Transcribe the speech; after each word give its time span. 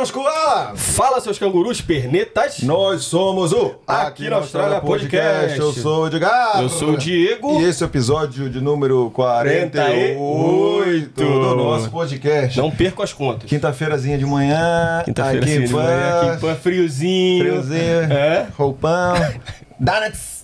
seus 0.00 0.10
koala! 0.10 0.72
Fala, 0.76 1.20
seus 1.20 1.38
cangurus 1.38 1.82
pernetas. 1.82 2.62
Nós 2.62 3.02
somos 3.02 3.52
o 3.52 3.74
Aqui 3.86 4.30
na 4.30 4.36
Austrália 4.36 4.80
Podcast. 4.80 5.58
Eu 5.58 5.74
sou 5.74 6.04
o 6.04 6.06
Edgar. 6.06 6.62
Eu 6.62 6.70
sou 6.70 6.92
o 6.92 6.96
Diego. 6.96 7.60
E 7.60 7.64
esse 7.64 7.82
é 7.82 7.86
o 7.86 7.88
episódio 7.88 8.48
de 8.48 8.62
número 8.62 9.10
48 9.10 10.18
48 10.18 11.22
do 11.22 11.54
nosso 11.54 11.90
podcast. 11.90 12.56
Não 12.56 12.70
perco 12.70 13.02
as 13.02 13.12
contas. 13.12 13.46
Quinta-feirazinha 13.46 14.16
de 14.16 14.24
manhã. 14.24 15.02
Quinta-feira, 15.04 15.44
aqui, 15.44 15.66
de 15.66 15.72
manhã, 15.72 16.32
aqui, 16.32 16.40
pã, 16.40 16.54
friozinho. 16.54 17.44
Friozinho. 17.44 18.02
É? 18.10 18.46
Roupão. 18.56 19.14
Donuts. 19.78 20.39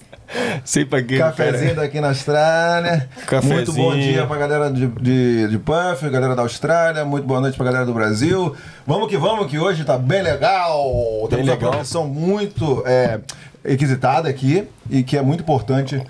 Sei 0.64 0.84
pra 0.84 1.02
quê, 1.02 1.18
Cafezinho 1.18 1.74
cara. 1.74 1.82
daqui 1.82 2.00
na 2.00 2.08
Austrália. 2.08 3.08
Cafezinho. 3.26 3.54
Muito 3.54 3.72
bom 3.72 3.94
dia 3.94 4.26
pra 4.26 4.36
galera 4.36 4.70
de, 4.70 4.86
de, 4.86 5.48
de 5.48 5.58
Puff, 5.58 6.08
galera 6.10 6.34
da 6.34 6.42
Austrália. 6.42 7.04
Muito 7.04 7.26
boa 7.26 7.40
noite 7.40 7.56
pra 7.56 7.66
galera 7.66 7.86
do 7.86 7.94
Brasil. 7.94 8.54
Vamos 8.86 9.08
que 9.08 9.16
vamos, 9.16 9.46
que 9.50 9.58
hoje 9.58 9.84
tá 9.84 9.98
bem 9.98 10.22
legal. 10.22 11.26
Temos 11.28 11.46
legal. 11.46 11.68
uma 11.68 11.70
produção 11.70 12.06
muito 12.06 12.82
é, 12.86 13.20
requisitada 13.64 14.28
aqui 14.28 14.66
e 14.90 15.02
que 15.02 15.16
é 15.16 15.22
muito 15.22 15.40
importante 15.40 16.02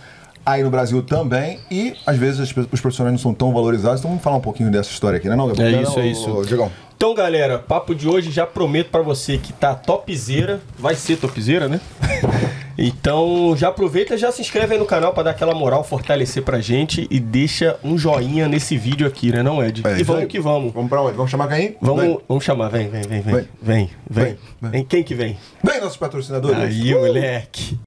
aí 0.45 0.63
no 0.63 0.71
Brasil 0.71 1.03
também. 1.03 1.59
E 1.71 1.95
às 2.07 2.17
vezes 2.17 2.41
as 2.41 2.57
os 2.73 2.81
profissionais 2.81 3.13
não 3.13 3.19
são 3.19 3.35
tão 3.35 3.53
valorizados. 3.53 4.01
Então 4.01 4.11
vamos 4.11 4.23
falar 4.23 4.37
um 4.37 4.41
pouquinho 4.41 4.71
dessa 4.71 4.91
história 4.91 5.19
aqui, 5.19 5.29
né, 5.29 5.37
não, 5.37 5.49
Gabriel? 5.49 5.81
É 5.81 5.83
isso, 5.83 5.99
é 6.01 6.07
isso. 6.07 6.43
Diegão. 6.47 6.71
Então, 6.97 7.15
galera, 7.15 7.59
papo 7.59 7.95
de 7.95 8.09
hoje 8.09 8.31
já 8.31 8.47
prometo 8.47 8.89
pra 8.89 9.03
você 9.03 9.37
que 9.37 9.53
tá 9.53 9.75
topzera. 9.75 10.61
Vai 10.79 10.95
ser 10.95 11.17
topzera, 11.17 11.69
né? 11.69 11.79
Então, 12.79 13.55
já 13.57 13.69
aproveita 13.69 14.19
já 14.19 14.31
se 14.31 14.43
inscreve 14.43 14.75
aí 14.75 14.79
no 14.79 14.87
canal 14.87 15.13
pra 15.15 15.23
dar 15.23 15.31
aquela 15.31 15.55
moral, 15.55 15.83
fortalecer 15.83 16.43
pra 16.43 16.61
gente 16.61 17.07
e 17.11 17.19
deixa 17.19 17.79
um 17.83 17.97
joinha 17.97 18.49
nesse 18.49 18.77
vídeo 18.77 19.07
aqui, 19.07 19.31
né, 19.31 19.43
não, 19.43 19.65
Ed? 19.65 19.83
É, 19.85 19.99
e 19.99 20.03
vamos 20.03 20.27
que 20.27 20.39
vamos. 20.39 20.73
Vamos 20.73 20.89
pra 20.89 21.03
onde? 21.03 21.17
Vamos 21.17 21.31
chamar 21.31 21.49
quem? 21.49 21.77
Vamos, 21.81 22.03
Vem, 22.03 22.19
vamos 22.29 22.45
chamar, 22.45 22.69
vem, 22.69 22.89
vem, 22.89 23.03
vem, 23.03 23.21
vem. 23.23 23.35
Vem. 23.35 23.49
Vem, 23.63 23.91
vem. 24.09 24.25
Vem, 24.61 24.71
vem. 24.71 24.85
Quem 24.85 25.03
que 25.03 25.15
vem? 25.15 25.39
Vem 25.63 25.81
nossos 25.81 25.97
patrocinadores. 25.97 26.59
Aí, 26.59 26.95
moleque. 26.95 27.79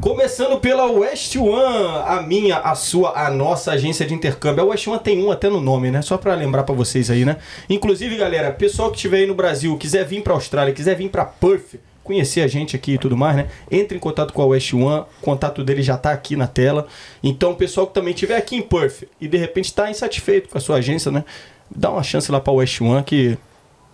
Começando 0.00 0.60
pela 0.60 0.84
West 0.90 1.36
One, 1.36 2.02
a 2.06 2.20
minha, 2.20 2.58
a 2.58 2.74
sua, 2.74 3.18
a 3.18 3.30
nossa 3.30 3.72
agência 3.72 4.04
de 4.04 4.12
intercâmbio. 4.12 4.62
A 4.62 4.66
West 4.66 4.86
One 4.86 5.00
tem 5.00 5.24
um 5.24 5.30
até 5.30 5.48
no 5.48 5.60
nome, 5.60 5.90
né? 5.90 6.02
Só 6.02 6.18
pra 6.18 6.34
lembrar 6.34 6.64
pra 6.64 6.74
vocês 6.74 7.10
aí, 7.10 7.24
né? 7.24 7.38
Inclusive, 7.68 8.14
galera, 8.16 8.52
pessoal 8.52 8.90
que 8.90 8.96
estiver 8.96 9.18
aí 9.18 9.26
no 9.26 9.34
Brasil, 9.34 9.76
quiser 9.78 10.04
vir 10.04 10.22
pra 10.22 10.34
Austrália, 10.34 10.74
quiser 10.74 10.96
vir 10.96 11.08
pra 11.08 11.24
Perth, 11.24 11.76
conhecer 12.06 12.40
a 12.40 12.46
gente 12.46 12.76
aqui 12.76 12.92
e 12.92 12.98
tudo 12.98 13.16
mais, 13.16 13.36
né? 13.36 13.48
Entre 13.70 13.96
em 13.96 14.00
contato 14.00 14.32
com 14.32 14.40
a 14.40 14.46
West 14.46 14.72
One, 14.72 15.04
o 15.20 15.22
contato 15.22 15.64
dele 15.64 15.82
já 15.82 15.98
tá 15.98 16.12
aqui 16.12 16.36
na 16.36 16.46
tela. 16.46 16.86
Então, 17.22 17.54
pessoal 17.54 17.86
que 17.86 17.94
também 17.94 18.14
estiver 18.14 18.36
aqui 18.36 18.56
em 18.56 18.62
Perth 18.62 19.04
e 19.20 19.26
de 19.26 19.36
repente 19.36 19.74
tá 19.74 19.90
insatisfeito 19.90 20.48
com 20.48 20.56
a 20.56 20.60
sua 20.60 20.76
agência, 20.76 21.10
né? 21.10 21.24
Dá 21.74 21.90
uma 21.90 22.02
chance 22.02 22.30
lá 22.30 22.40
pra 22.40 22.52
West 22.52 22.80
One 22.80 23.02
que 23.02 23.36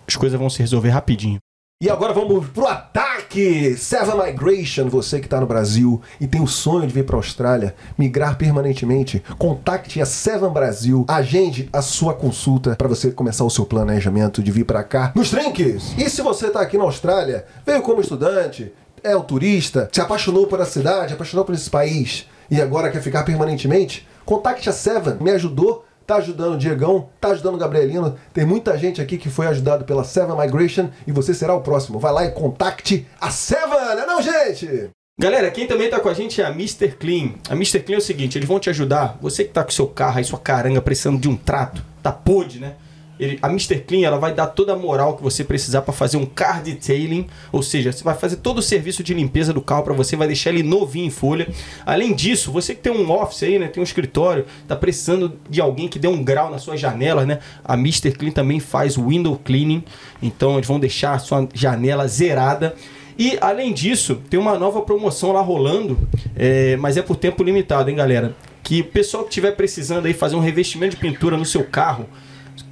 as 0.07 0.15
coisas 0.15 0.39
vão 0.39 0.51
se 0.51 0.61
resolver 0.61 0.91
rapidinho. 0.91 1.39
E 1.83 1.91
agora 1.91 2.13
vamos 2.13 2.47
pro 2.49 2.67
ataque! 2.67 3.12
Seven 3.33 4.17
Migration, 4.17 4.91
você 4.91 5.19
que 5.19 5.27
está 5.27 5.41
no 5.41 5.47
Brasil 5.47 6.03
e 6.21 6.27
tem 6.27 6.43
o 6.43 6.47
sonho 6.47 6.87
de 6.87 6.93
vir 6.93 7.07
para 7.07 7.17
a 7.17 7.19
Austrália, 7.19 7.75
migrar 7.97 8.37
permanentemente, 8.37 9.23
contacte 9.39 10.03
a 10.03 10.07
Seven 10.07 10.51
Brasil, 10.51 11.07
agende 11.09 11.67
a 11.73 11.81
sua 11.81 12.13
consulta 12.13 12.77
para 12.77 12.89
você 12.89 13.11
começar 13.11 13.45
o 13.45 13.51
seu 13.51 13.65
planejamento 13.65 14.43
de 14.43 14.53
vir 14.53 14.65
para 14.65 14.85
cá 14.85 15.13
nos 15.15 15.31
trinques. 15.31 15.95
E 15.97 16.11
se 16.11 16.21
você 16.21 16.49
está 16.49 16.61
aqui 16.61 16.77
na 16.77 16.85
Austrália, 16.85 17.47
veio 17.65 17.81
como 17.81 18.03
estudante, 18.03 18.71
é 19.03 19.17
o 19.17 19.23
turista, 19.23 19.89
se 19.91 20.01
apaixonou 20.03 20.47
por 20.47 20.61
a 20.61 20.67
cidade, 20.67 21.15
apaixonou 21.15 21.47
por 21.47 21.55
esse 21.55 21.71
país 21.71 22.27
e 22.51 22.61
agora 22.61 22.91
quer 22.91 23.01
ficar 23.01 23.23
permanentemente, 23.23 24.07
contacte 24.27 24.69
a 24.69 24.73
Seven, 24.73 25.17
me 25.21 25.31
ajudou 25.31 25.87
tá 26.07 26.17
ajudando 26.17 26.55
o 26.55 26.59
Diegão, 26.59 27.09
tá 27.21 27.29
ajudando 27.29 27.55
o 27.55 27.59
Gabrielino. 27.59 28.17
Tem 28.33 28.45
muita 28.45 28.77
gente 28.77 29.01
aqui 29.01 29.17
que 29.17 29.31
foi 29.31 29.47
ajudado 29.47 29.85
pela 29.85 30.05
Seven 30.05 30.37
Migration 30.37 30.91
e 31.07 31.13
você 31.13 31.33
será 31.35 31.55
o 31.55 31.61
próximo. 31.61 31.99
Vai 31.99 32.13
lá 32.13 32.25
e 32.25 32.31
contacte 32.31 33.07
a 33.21 33.31
Seven, 33.31 33.69
não 33.71 34.03
é 34.03 34.07
não, 34.07 34.23
gente? 34.23 34.91
Galera, 35.21 35.51
quem 35.51 35.67
também 35.67 35.91
tá 35.91 36.01
com 36.01 36.09
a 36.09 36.15
gente 36.15 36.41
é 36.41 36.45
a 36.45 36.51
Mr. 36.51 36.93
Clean. 36.93 37.35
A 37.49 37.55
Mr. 37.55 37.81
Clean 37.81 37.97
é 37.97 37.99
o 37.99 38.03
seguinte, 38.03 38.39
eles 38.39 38.49
vão 38.49 38.59
te 38.59 38.71
ajudar. 38.71 39.19
Você 39.21 39.45
que 39.45 39.53
tá 39.53 39.63
com 39.63 39.71
seu 39.71 39.87
carro 39.87 40.19
aí, 40.19 40.25
sua 40.25 40.39
caranga, 40.39 40.81
precisando 40.81 41.21
de 41.21 41.29
um 41.29 41.37
trato, 41.37 41.85
tá 42.03 42.11
podre, 42.11 42.59
né? 42.59 42.75
Ele- 43.23 43.39
a 43.41 43.49
Mr. 43.49 43.79
Clean, 43.81 44.07
ela 44.07 44.19
vai 44.19 44.35
dar 44.35 44.49
toda 44.49 44.73
a 44.73 44.77
moral 44.77 45.17
que 45.17 45.23
você 45.23 45.45
precisar 45.45 45.83
para 45.83 45.93
fazer 45.93 46.17
um 46.17 46.27
car 46.27 46.63
detailing, 46.63 47.27
ou 47.53 47.63
seja, 47.63 47.93
você 47.93 48.03
vai 48.03 48.15
fazer 48.15 48.37
todo 48.37 48.59
o 48.59 48.63
serviço 48.63 49.03
de 49.03 49.15
limpeza 49.15 49.53
do 49.53 49.61
carro 49.61 49.85
para 49.85 49.95
você, 49.95 50.17
vai 50.17 50.27
deixar 50.27 50.51
ele 50.51 50.63
novinho 50.63 51.07
em 51.07 51.11
folha. 51.11 51.49
Além 51.87 52.13
disso, 52.15 52.51
você 52.51 52.75
que 52.75 52.81
tem 52.81 52.93
um 52.93 53.11
office 53.11 53.45
aí, 53.45 53.59
né, 53.59 53.69
tem 53.69 53.81
um 53.81 53.85
escritório, 53.85 54.45
tá 54.67 54.75
precisando 54.75 55.39
de 55.49 55.61
alguém 55.61 55.87
que 55.87 55.99
dê 55.99 56.09
um 56.09 56.23
grau 56.23 56.51
nas 56.51 56.63
suas 56.63 56.81
janelas, 56.81 57.27
né? 57.27 57.39
A 57.65 57.75
Mr. 57.75 58.11
Clean 58.13 58.33
também 58.33 58.59
faz 58.59 58.97
window 58.97 59.41
cleaning, 59.45 59.85
então 60.21 60.55
eles 60.57 60.67
vão 60.67 60.81
deixar 60.81 61.13
a 61.15 61.19
sua 61.19 61.49
janela 61.55 62.09
zerada. 62.09 62.75
E 63.19 63.39
além 63.41 63.73
disso, 63.73 64.21
tem 64.29 64.41
uma 64.41 64.59
nova 64.59 64.81
promoção 64.81 65.33
lá 65.33 65.41
rolando, 65.41 65.99
é, 66.35 66.77
mas 66.77 66.97
é 66.97 67.03
por 67.03 67.15
tempo 67.15 67.45
limitado, 67.45 67.89
hein, 67.91 67.97
galera? 67.97 68.35
Que 68.63 68.81
o 68.81 68.85
pessoal 68.85 69.23
que 69.25 69.29
estiver 69.29 69.53
precisando 69.53 70.07
aí 70.07 70.15
fazer 70.15 70.35
um 70.35 70.41
revestimento 70.41 70.97
de 70.97 71.01
pintura 71.01 71.37
no 71.37 71.45
seu 71.45 71.63
carro, 71.63 72.07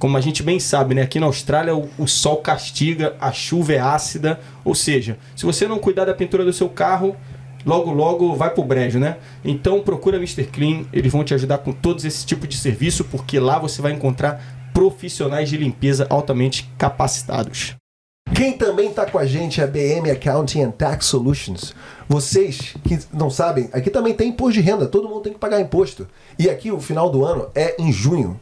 como 0.01 0.17
a 0.17 0.21
gente 0.21 0.41
bem 0.41 0.59
sabe, 0.59 0.95
né? 0.95 1.03
Aqui 1.03 1.19
na 1.19 1.27
Austrália 1.27 1.75
o, 1.75 1.87
o 1.95 2.07
sol 2.07 2.37
castiga, 2.37 3.15
a 3.21 3.31
chuva 3.31 3.73
é 3.73 3.77
ácida, 3.77 4.39
ou 4.65 4.73
seja, 4.73 5.15
se 5.35 5.45
você 5.45 5.67
não 5.67 5.77
cuidar 5.77 6.05
da 6.05 6.13
pintura 6.15 6.43
do 6.43 6.51
seu 6.51 6.67
carro, 6.67 7.15
logo 7.63 7.91
logo 7.91 8.35
vai 8.35 8.49
pro 8.49 8.63
brejo, 8.63 8.97
né? 8.97 9.17
Então 9.45 9.79
procura 9.81 10.17
Mr. 10.17 10.45
Clean, 10.45 10.85
eles 10.91 11.11
vão 11.11 11.23
te 11.23 11.35
ajudar 11.35 11.59
com 11.59 11.71
todos 11.71 12.03
esse 12.03 12.25
tipo 12.25 12.47
de 12.47 12.57
serviço, 12.57 13.03
porque 13.03 13.39
lá 13.39 13.59
você 13.59 13.79
vai 13.79 13.91
encontrar 13.91 14.71
profissionais 14.73 15.47
de 15.47 15.55
limpeza 15.55 16.07
altamente 16.09 16.67
capacitados. 16.79 17.75
Quem 18.33 18.53
também 18.53 18.89
está 18.89 19.05
com 19.05 19.19
a 19.19 19.25
gente 19.27 19.61
é 19.61 19.65
a 19.65 19.67
BM 19.67 20.09
Accounting 20.09 20.63
and 20.63 20.71
Tax 20.71 21.05
Solutions. 21.05 21.75
Vocês 22.09 22.73
que 22.83 22.97
não 23.13 23.29
sabem, 23.29 23.69
aqui 23.71 23.91
também 23.91 24.15
tem 24.15 24.29
imposto 24.29 24.53
de 24.53 24.61
renda, 24.61 24.87
todo 24.87 25.07
mundo 25.07 25.21
tem 25.21 25.33
que 25.33 25.37
pagar 25.37 25.61
imposto. 25.61 26.07
E 26.39 26.49
aqui 26.49 26.71
o 26.71 26.79
final 26.79 27.07
do 27.07 27.23
ano 27.23 27.49
é 27.53 27.75
em 27.79 27.91
junho. 27.91 28.39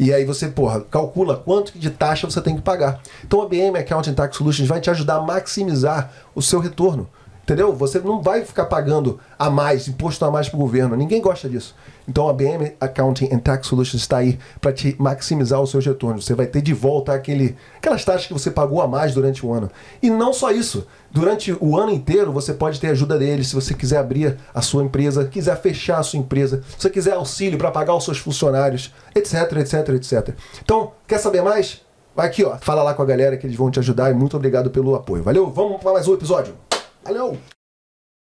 E 0.00 0.14
aí 0.14 0.24
você, 0.24 0.48
porra, 0.48 0.80
calcula 0.80 1.36
quanto 1.36 1.78
de 1.78 1.90
taxa 1.90 2.26
você 2.26 2.40
tem 2.40 2.56
que 2.56 2.62
pagar. 2.62 3.02
Então 3.22 3.42
a 3.42 3.46
BM 3.46 3.76
Accounting 3.76 4.14
Tax 4.14 4.34
Solutions 4.34 4.66
vai 4.66 4.80
te 4.80 4.88
ajudar 4.88 5.16
a 5.16 5.20
maximizar 5.20 6.10
o 6.34 6.40
seu 6.40 6.58
retorno. 6.58 7.06
Entendeu? 7.50 7.72
Você 7.72 7.98
não 7.98 8.22
vai 8.22 8.44
ficar 8.44 8.66
pagando 8.66 9.18
a 9.36 9.50
mais, 9.50 9.88
imposto 9.88 10.24
a 10.24 10.30
mais 10.30 10.48
para 10.48 10.56
o 10.56 10.60
governo. 10.60 10.94
Ninguém 10.94 11.20
gosta 11.20 11.48
disso. 11.48 11.74
Então 12.06 12.28
a 12.28 12.32
BM 12.32 12.76
Accounting 12.80 13.28
and 13.32 13.40
Tax 13.40 13.66
Solutions 13.66 14.02
está 14.02 14.18
aí 14.18 14.38
para 14.60 14.72
te 14.72 14.94
maximizar 15.00 15.60
os 15.60 15.68
seus 15.68 15.84
retornos. 15.84 16.24
Você 16.24 16.32
vai 16.32 16.46
ter 16.46 16.62
de 16.62 16.72
volta 16.72 17.12
aquele, 17.12 17.56
aquelas 17.76 18.04
taxas 18.04 18.28
que 18.28 18.32
você 18.32 18.52
pagou 18.52 18.80
a 18.80 18.86
mais 18.86 19.14
durante 19.14 19.44
o 19.44 19.52
ano. 19.52 19.68
E 20.00 20.08
não 20.08 20.32
só 20.32 20.52
isso. 20.52 20.86
Durante 21.10 21.52
o 21.60 21.76
ano 21.76 21.90
inteiro 21.90 22.30
você 22.30 22.54
pode 22.54 22.78
ter 22.78 22.86
ajuda 22.86 23.18
deles 23.18 23.48
se 23.48 23.56
você 23.56 23.74
quiser 23.74 23.98
abrir 23.98 24.36
a 24.54 24.62
sua 24.62 24.84
empresa, 24.84 25.24
quiser 25.24 25.60
fechar 25.60 25.98
a 25.98 26.04
sua 26.04 26.20
empresa, 26.20 26.62
se 26.68 26.82
você 26.82 26.88
quiser 26.88 27.14
auxílio 27.14 27.58
para 27.58 27.72
pagar 27.72 27.96
os 27.96 28.04
seus 28.04 28.18
funcionários, 28.18 28.94
etc, 29.12 29.56
etc, 29.56 29.88
etc. 29.88 30.36
Então, 30.62 30.92
quer 31.04 31.18
saber 31.18 31.42
mais? 31.42 31.80
Vai 32.14 32.28
aqui, 32.28 32.44
ó. 32.44 32.56
Fala 32.58 32.84
lá 32.84 32.94
com 32.94 33.02
a 33.02 33.06
galera 33.06 33.36
que 33.36 33.44
eles 33.44 33.56
vão 33.56 33.72
te 33.72 33.80
ajudar 33.80 34.08
e 34.08 34.14
muito 34.14 34.36
obrigado 34.36 34.70
pelo 34.70 34.94
apoio. 34.94 35.24
Valeu? 35.24 35.50
Vamos 35.50 35.80
para 35.80 35.94
mais 35.94 36.06
um 36.06 36.14
episódio. 36.14 36.69
Valeu! 37.04 37.38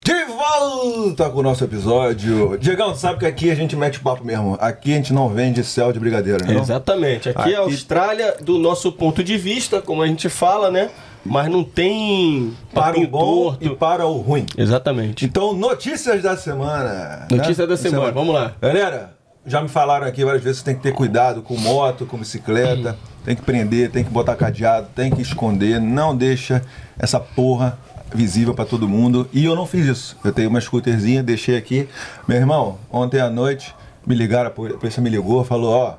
De 0.05 0.23
volta 0.25 1.29
com 1.29 1.39
o 1.39 1.43
nosso 1.43 1.63
episódio. 1.63 2.57
Diegão, 2.57 2.93
tu 2.93 2.99
sabe 2.99 3.19
que 3.19 3.25
aqui 3.25 3.51
a 3.51 3.55
gente 3.55 3.75
mete 3.75 3.99
papo 3.99 4.23
mesmo. 4.23 4.57
Aqui 4.61 4.93
a 4.93 4.95
gente 4.95 5.11
não 5.11 5.27
vende 5.27 5.63
céu 5.63 5.91
de 5.91 5.99
brigadeiro, 5.99 6.45
né? 6.45 6.57
Exatamente. 6.57 7.27
Aqui, 7.29 7.39
Aqui- 7.39 7.53
é 7.53 7.57
a 7.57 7.61
Austrália, 7.61 8.35
do 8.41 8.57
nosso 8.57 8.91
ponto 8.91 9.21
de 9.23 9.37
vista, 9.37 9.81
como 9.81 10.01
a 10.01 10.07
gente 10.07 10.29
fala, 10.29 10.71
né? 10.71 10.89
Mas 11.25 11.49
não 11.51 11.61
tem 11.63 12.55
Para 12.73 12.97
o 12.97 13.05
bom 13.07 13.19
torto. 13.49 13.65
e 13.65 13.75
para 13.75 14.05
o 14.05 14.17
ruim. 14.19 14.45
Exatamente. 14.57 15.25
Então, 15.25 15.51
notícias 15.51 16.21
da 16.21 16.37
semana. 16.37 17.27
Notícia 17.29 17.63
né? 17.65 17.69
da 17.69 17.75
semana, 17.75 18.11
vamos 18.13 18.33
lá. 18.33 18.53
Galera, 18.61 19.13
já 19.45 19.59
me 19.61 19.67
falaram 19.67 20.07
aqui 20.07 20.23
várias 20.23 20.43
vezes 20.43 20.59
que 20.59 20.65
tem 20.65 20.75
que 20.75 20.83
ter 20.83 20.93
cuidado 20.93 21.41
com 21.41 21.57
moto, 21.57 22.05
com 22.05 22.17
bicicleta. 22.17 22.97
Tem 23.25 23.35
que 23.35 23.41
prender, 23.41 23.91
tem 23.91 24.05
que 24.05 24.09
botar 24.09 24.37
cadeado, 24.37 24.87
tem 24.95 25.11
que 25.11 25.21
esconder. 25.21 25.81
Não 25.81 26.15
deixa 26.15 26.61
essa 26.97 27.19
porra 27.19 27.77
visível 28.13 28.53
pra 28.53 28.65
todo 28.65 28.87
mundo. 28.87 29.27
E 29.33 29.45
eu 29.45 29.55
não 29.55 29.65
fiz 29.65 29.85
isso. 29.85 30.17
Eu 30.23 30.31
tenho 30.31 30.49
uma 30.49 30.61
scooterzinha, 30.61 31.21
deixei 31.21 31.57
aqui. 31.57 31.87
Meu 32.27 32.37
irmão, 32.37 32.77
ontem 32.91 33.19
à 33.19 33.29
noite 33.29 33.73
me 34.05 34.15
ligaram, 34.15 34.47
a 34.47 34.51
polícia 34.51 35.01
me 35.01 35.09
ligou, 35.09 35.43
falou, 35.43 35.73
ó, 35.73 35.95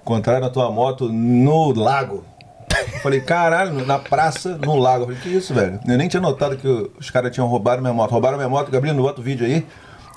encontraram 0.00 0.46
a 0.46 0.50
tua 0.50 0.70
moto 0.70 1.08
no 1.08 1.72
lago. 1.72 2.24
Eu 2.92 3.00
Falei, 3.00 3.20
caralho, 3.20 3.84
na 3.84 3.98
praça, 3.98 4.56
no 4.56 4.76
lago. 4.76 5.02
Eu 5.02 5.06
falei, 5.08 5.20
que 5.20 5.28
isso, 5.28 5.52
velho? 5.52 5.78
Eu 5.86 5.98
nem 5.98 6.08
tinha 6.08 6.20
notado 6.20 6.56
que 6.56 6.90
os 6.98 7.10
caras 7.10 7.32
tinham 7.32 7.46
roubado 7.46 7.82
minha 7.82 7.92
moto. 7.92 8.10
Roubaram 8.10 8.36
minha 8.36 8.48
moto, 8.48 8.70
Gabriel, 8.70 8.94
não 8.94 9.02
bota 9.02 9.20
o 9.20 9.24
vídeo 9.24 9.46
aí. 9.46 9.66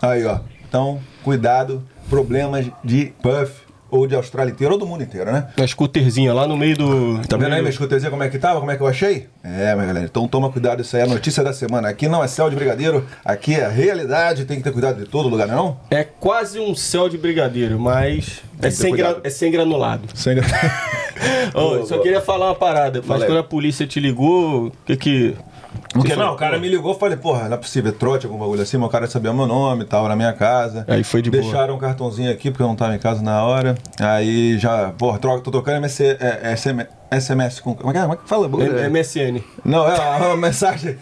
Aí, 0.02 0.26
ó. 0.26 0.40
Então, 0.68 1.00
cuidado, 1.24 1.84
problemas 2.10 2.66
de 2.84 3.14
puff 3.22 3.65
ou 3.90 4.08
de 4.08 4.16
Austrália 4.16 4.52
inteira, 4.52 4.74
ou 4.74 4.80
do 4.80 4.86
mundo 4.86 5.04
inteiro, 5.04 5.32
né? 5.32 5.48
Uma 5.58 5.68
scooterzinha 5.68 6.34
lá 6.34 6.48
no 6.48 6.58
meio 6.58 6.76
do. 6.78 7.20
Tá 7.28 7.38
vendo 7.38 7.54
aí 7.54 7.60
minha 7.62 7.70
escutezinha 7.70 8.10
como 8.12 8.24
é 8.24 8.30
que 8.30 8.38
tava? 8.40 8.60
Como 8.60 8.72
é 8.72 8.76
que 8.76 8.82
eu 8.84 8.88
achei? 8.88 9.28
É, 9.44 9.74
minha 9.76 9.86
galera. 9.88 10.06
Então 10.06 10.28
toma 10.28 10.52
cuidado, 10.52 10.82
isso 10.82 10.96
aí 10.96 11.02
é 11.02 11.06
a 11.06 11.08
notícia 11.10 11.44
da 11.44 11.54
semana. 11.54 11.88
Aqui 11.90 12.08
não 12.08 12.24
é 12.24 12.28
céu 12.28 12.50
de 12.50 12.56
brigadeiro, 12.56 13.06
aqui 13.24 13.54
é 13.56 13.68
realidade, 13.70 14.46
tem 14.46 14.58
que 14.58 14.64
ter 14.64 14.72
cuidado 14.72 15.04
de 15.04 15.10
todo 15.10 15.30
lugar, 15.30 15.48
não 15.48 15.78
é? 15.92 16.00
É 16.02 16.04
quase 16.04 16.60
um 16.60 16.74
céu 16.76 17.08
de 17.08 17.18
brigadeiro, 17.18 17.80
mas 17.80 18.42
é 18.62 18.70
sem, 18.70 18.96
gra- 18.96 19.20
é 19.24 19.30
sem 19.30 19.52
granulado. 19.52 20.04
Sem 20.14 20.36
Ô, 21.54 21.86
só 21.86 22.00
queria 22.00 22.22
falar 22.22 22.48
uma 22.48 22.56
parada, 22.56 23.02
mas 23.06 23.22
aí. 23.22 23.28
quando 23.28 23.40
a 23.40 23.44
polícia 23.44 23.88
te 23.88 24.00
ligou, 24.00 24.68
o 24.68 24.72
que 24.86 24.98
que. 24.98 25.36
Porque 25.94 26.10
não, 26.10 26.18
falou, 26.18 26.34
o 26.34 26.38
cara 26.38 26.58
me 26.60 26.68
ligou 26.68 26.94
e 26.96 27.00
falei, 27.00 27.18
porra, 27.18 27.48
não 27.48 27.56
é 27.56 27.58
possível, 27.58 27.92
é 27.92 27.94
trote, 27.94 28.26
algum 28.26 28.38
bagulho 28.38 28.62
assim, 28.62 28.78
mas 28.78 28.88
o 28.88 28.92
cara 28.92 29.08
sabia 29.08 29.34
meu 29.34 29.48
nome, 29.48 29.86
tava 29.86 30.10
na 30.10 30.16
minha 30.16 30.34
casa. 30.34 30.86
Aí 30.88 31.04
foi 31.04 31.22
de 31.22 31.32
boa. 31.32 31.42
Deixaram 31.44 31.76
um 31.76 31.78
cartãozinho 31.78 32.32
aqui, 32.32 32.52
porque 32.52 32.64
eu 32.64 32.68
não 32.68 32.76
tava 32.76 32.96
em 32.96 33.00
casa 33.00 33.22
na 33.22 33.44
hora. 33.44 33.76
Aí 34.00 34.58
já, 34.58 34.92
porra, 34.98 35.20
troca, 35.20 35.42
tô 35.42 35.52
tocando 35.52 35.78
MC, 35.78 36.18
é, 36.20 36.40
é, 36.44 36.56
SM 36.56 36.82
SMS 37.12 37.60
com. 37.60 37.76
Como 37.76 37.90
é 37.90 37.94
que 37.94 38.00
é? 38.00 38.02
Como 38.02 38.14
é 38.14 38.18
que 38.18 38.28
fala? 38.28 38.50
É- 38.64 38.90
MSN. 38.90 39.42
Não, 39.64 39.88
é 39.88 39.96
uma, 39.96 40.28
uma 40.28 40.38
mensagem. 40.48 40.98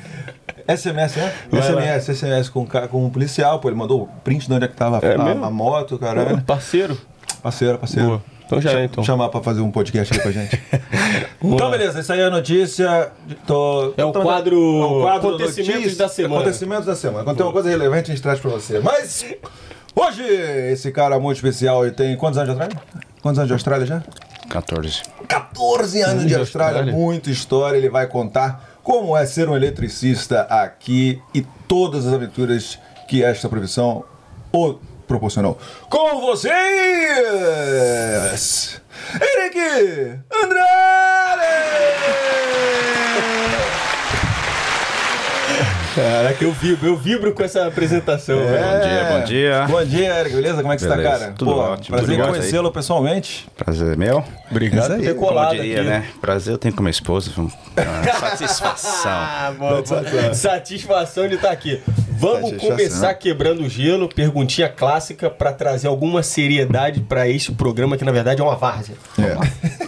SMS, 0.68 1.18
né? 1.18 1.34
Vai 1.50 1.60
lá. 1.74 1.82
SMS, 1.82 2.18
SMS 2.18 2.50
com, 2.50 2.66
com 2.66 3.06
um 3.06 3.10
policial, 3.10 3.60
pô, 3.60 3.70
ele 3.70 3.76
mandou 3.78 4.04
o 4.04 4.08
print 4.24 4.48
de 4.48 4.54
onde 4.54 4.66
é 4.66 4.68
que 4.68 4.76
tava 4.76 5.00
É 5.06 5.16
a, 5.16 5.32
a 5.48 5.50
moto, 5.50 5.98
caralho. 5.98 6.42
Parceiro. 6.44 6.98
Parceiro, 7.42 7.78
parceiro. 7.78 8.08
Boa. 8.08 8.24
Então 8.58 8.62
já 8.72 8.80
é, 8.80 8.86
então. 8.86 9.04
Chamar 9.04 9.30
pra 9.30 9.42
fazer 9.42 9.62
um 9.62 9.72
podcast 9.72 10.14
aqui 10.14 10.24
com 10.24 10.30
a 10.30 10.32
gente. 10.32 10.62
então, 11.44 11.72
beleza, 11.72 12.00
essa 12.00 12.14
aí 12.14 12.20
é 12.22 12.26
a 12.26 12.30
notícia. 12.30 13.12
Tô, 13.48 13.94
É 13.98 14.04
o 14.06 14.12
tô- 14.12 14.22
quadro 14.22 14.56
é 14.56 14.60
o 14.60 15.08
Acontecimentos 15.08 15.76
notícia- 15.84 15.98
da 15.98 16.08
Semana. 16.10 16.36
Acontecimentos 16.42 16.86
da 16.86 16.96
semana. 16.96 17.24
Quando 17.24 17.38
tem 17.38 17.46
uma 17.46 17.52
coisa 17.54 17.70
relevante, 17.70 18.12
a 18.12 18.14
gente 18.16 18.24
traz 18.24 18.40
pra 18.40 18.52
você. 18.52 18.80
Mas, 18.80 19.26
hoje, 19.96 20.24
esse 20.72 20.92
cara 20.92 21.20
muito 21.20 21.38
especial, 21.38 21.86
ele 21.86 21.94
tem 21.96 22.16
quantos 22.18 22.38
anos 22.38 22.56
de 22.56 22.62
Austrália? 22.62 22.88
Quantos 23.22 23.40
anos 23.40 23.48
de 23.48 23.54
Austrália 23.54 23.86
já? 23.86 24.04
14. 24.50 25.02
14 25.28 26.02
anos 26.02 26.22
de 26.24 26.30
de 26.30 26.36
Austrália, 26.36 26.78
Austrália. 26.80 26.94
muita 26.94 27.30
história. 27.32 27.78
Ele 27.78 27.90
vai 27.90 28.08
contar 28.08 28.78
como 28.84 29.16
é 29.18 29.26
ser 29.26 29.48
um 29.50 29.56
eletricista 29.56 30.42
aqui 30.42 31.22
e 31.34 31.42
todas 31.68 32.06
as 32.06 32.14
aventuras 32.14 32.78
que 33.08 33.24
esta 33.24 33.48
profissão 33.50 34.04
o 34.52 34.76
proporcionou. 35.08 35.58
Com 35.90 36.22
vocês, 36.22 36.52
Eric 39.20 39.60
Andrade! 40.44 41.44
Caraca, 45.96 46.44
eu 46.44 46.52
vibro, 46.52 46.88
eu 46.88 46.98
vibro 46.98 47.34
com 47.34 47.44
essa 47.44 47.68
apresentação. 47.68 48.38
velho. 48.38 48.50
Bom 48.66 48.80
dia, 48.88 49.04
bom 49.20 49.24
dia. 49.26 49.66
Bom 49.68 49.86
dia, 49.86 50.20
Eric, 50.20 50.36
beleza? 50.36 50.62
Como 50.62 50.74
é 50.74 50.76
que 50.76 50.82
você 50.82 50.88
tá, 50.88 50.98
cara? 51.02 51.34
tudo 51.38 51.56
ótimo, 51.56 51.96
Prazer 51.98 52.20
em 52.20 52.22
conhecê-lo 52.24 52.72
pessoalmente. 52.72 53.48
Prazer 53.56 53.96
meu. 53.96 54.24
Obrigado 54.50 54.96
por 54.96 55.02
ter 55.04 55.16
colado 55.16 55.56
diria, 55.56 55.82
aqui. 55.82 55.90
né? 55.90 56.06
Prazer 56.20 56.54
eu 56.54 56.58
tenho 56.58 56.74
com 56.74 56.82
minha 56.82 56.90
esposa. 56.92 57.30
Uma 57.38 57.50
satisfação. 58.20 59.12
Ah, 59.12 59.54
mano, 59.58 59.84
satisfação 60.34 61.28
de 61.28 61.36
estar 61.36 61.52
aqui. 61.52 61.80
Vamos 62.10 62.52
Satisfação. 62.52 62.70
começar 62.78 63.14
quebrando 63.16 63.64
o 63.64 63.70
gelo. 63.70 64.10
Perguntinha 64.10 64.70
clássica 64.70 65.30
para 65.30 65.54
trazer 65.54 65.88
alguma 65.88 66.24
seriedade 66.24 67.02
para 67.02 67.28
este 67.28 67.52
programa 67.52 67.98
que 67.98 68.06
na 68.06 68.12
verdade 68.12 68.42
é 68.42 68.44
uma 68.44 68.56
várzea. 68.56 68.96
É. 69.20 69.36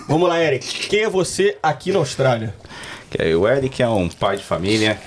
Vamos 0.08 0.30
lá, 0.30 0.40
Eric. 0.40 0.88
Quem 0.88 1.02
é 1.04 1.10
você 1.10 1.58
aqui 1.64 1.92
na 1.92 2.00
Austrália? 2.00 2.54
Que 3.10 3.22
aí 3.22 3.36
O 3.36 3.48
Eric 3.48 3.82
é 3.82 3.88
um 3.88 4.10
pai 4.10 4.38
de 4.38 4.44
família 4.44 4.98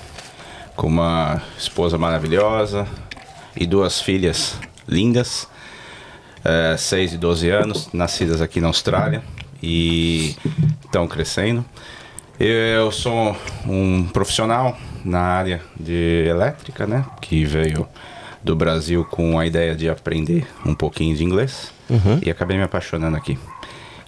com 0.79 0.87
uma 0.87 1.41
esposa 1.57 1.97
maravilhosa 1.97 2.87
e 3.53 3.67
duas 3.67 3.99
filhas 3.99 4.57
lindas, 4.87 5.45
é, 6.41 6.77
6 6.77 7.15
e 7.15 7.17
12 7.17 7.49
anos, 7.49 7.89
nascidas 7.91 8.41
aqui 8.41 8.61
na 8.61 8.67
Austrália 8.67 9.21
e 9.61 10.37
estão 10.85 11.05
crescendo. 11.05 11.65
Eu 12.39 12.93
sou 12.93 13.35
um 13.67 14.05
profissional 14.05 14.77
na 15.03 15.19
área 15.19 15.61
de 15.77 16.23
elétrica, 16.25 16.87
né? 16.87 17.05
Que 17.19 17.43
veio 17.43 17.85
do 18.41 18.55
Brasil 18.55 19.03
com 19.03 19.37
a 19.37 19.45
ideia 19.45 19.75
de 19.75 19.89
aprender 19.89 20.47
um 20.65 20.73
pouquinho 20.73 21.13
de 21.13 21.25
inglês 21.25 21.73
e 22.25 22.31
acabei 22.31 22.55
me 22.55 22.63
apaixonando 22.63 23.17
aqui. 23.17 23.37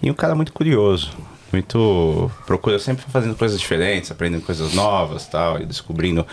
E 0.02 0.10
um 0.10 0.14
cara 0.14 0.34
muito 0.34 0.54
curioso, 0.54 1.12
muito 1.52 2.30
procura 2.46 2.78
sempre 2.78 3.04
fazendo 3.08 3.34
coisas 3.34 3.58
diferentes, 3.60 4.10
aprendendo 4.10 4.42
coisas 4.44 4.72
novas, 4.74 5.26
tal, 5.26 5.60
e 5.60 5.66
descobrindo 5.66 6.26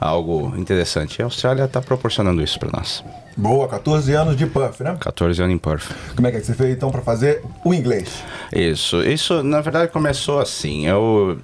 algo 0.00 0.54
interessante. 0.56 1.18
E 1.18 1.22
a 1.22 1.26
Austrália 1.26 1.64
está 1.64 1.80
proporcionando 1.80 2.42
isso 2.42 2.58
para 2.58 2.70
nós. 2.72 3.04
Boa, 3.36 3.68
14 3.68 4.12
anos 4.14 4.36
de 4.36 4.46
Puff, 4.46 4.82
né? 4.82 4.96
14 5.00 5.42
anos 5.42 5.54
em 5.54 5.58
Perth. 5.58 5.90
Como 6.14 6.26
é 6.26 6.30
que 6.32 6.40
você 6.40 6.54
fez 6.54 6.74
então 6.76 6.90
pra 6.90 7.02
fazer 7.02 7.42
o 7.64 7.72
inglês? 7.74 8.22
Isso, 8.52 9.02
isso 9.02 9.42
na 9.42 9.60
verdade 9.60 9.90
começou 9.90 10.40
assim. 10.40 10.86
Eu 10.86 11.38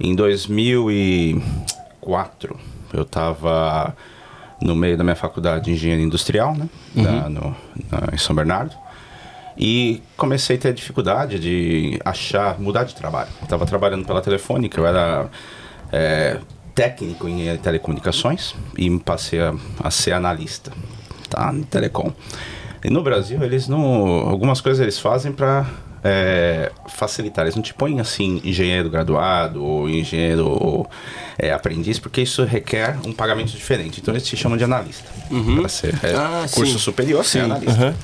em 0.00 0.14
2004 0.14 2.58
eu 2.92 3.02
estava 3.02 3.94
no 4.60 4.74
meio 4.76 4.96
da 4.96 5.02
minha 5.04 5.16
faculdade 5.16 5.64
de 5.66 5.72
engenharia 5.72 6.04
industrial, 6.04 6.54
né, 6.54 6.68
da- 6.94 7.28
no- 7.28 7.56
na- 7.90 8.08
em 8.12 8.18
São 8.18 8.34
Bernardo. 8.36 8.74
E 9.56 10.02
comecei 10.16 10.56
a 10.56 10.58
ter 10.58 10.72
dificuldade 10.74 11.38
de 11.38 11.98
achar, 12.04 12.58
mudar 12.58 12.84
de 12.84 12.94
trabalho. 12.94 13.28
Estava 13.42 13.66
trabalhando 13.66 14.04
pela 14.06 14.20
Telefônica, 14.20 14.80
eu 14.80 14.86
era 14.86 15.28
é, 15.92 16.38
técnico 16.74 17.28
em 17.28 17.56
telecomunicações 17.58 18.54
e 18.78 18.90
passei 18.98 19.40
a, 19.40 19.54
a 19.80 19.90
ser 19.90 20.12
analista, 20.12 20.72
tá, 21.28 21.52
em 21.54 21.62
telecom. 21.62 22.12
E 22.84 22.90
no 22.90 23.02
Brasil, 23.02 23.42
eles 23.42 23.68
não. 23.68 23.80
Algumas 24.28 24.60
coisas 24.60 24.80
eles 24.80 24.98
fazem 24.98 25.30
para 25.32 25.66
facilitar. 26.88 27.44
Eles 27.44 27.54
não 27.54 27.62
te 27.62 27.72
põem 27.72 28.00
assim, 28.00 28.40
engenheiro 28.44 28.90
graduado 28.90 29.62
ou 29.64 29.88
engenheiro 29.88 30.46
ou, 30.48 30.90
é, 31.38 31.52
aprendiz, 31.52 31.98
porque 31.98 32.22
isso 32.22 32.44
requer 32.44 32.98
um 33.06 33.12
pagamento 33.12 33.52
diferente. 33.52 34.00
Então 34.00 34.12
eles 34.12 34.26
te 34.26 34.36
chamam 34.36 34.58
de 34.58 34.64
analista. 34.64 35.08
Para 35.60 35.68
ser 35.68 35.94
é, 36.02 36.14
Ah, 36.16 36.44
curso 36.52 36.72
sim. 36.72 36.78
superior, 36.78 37.24
ser 37.24 37.40
analista. 37.40 37.70
aham. 37.80 37.94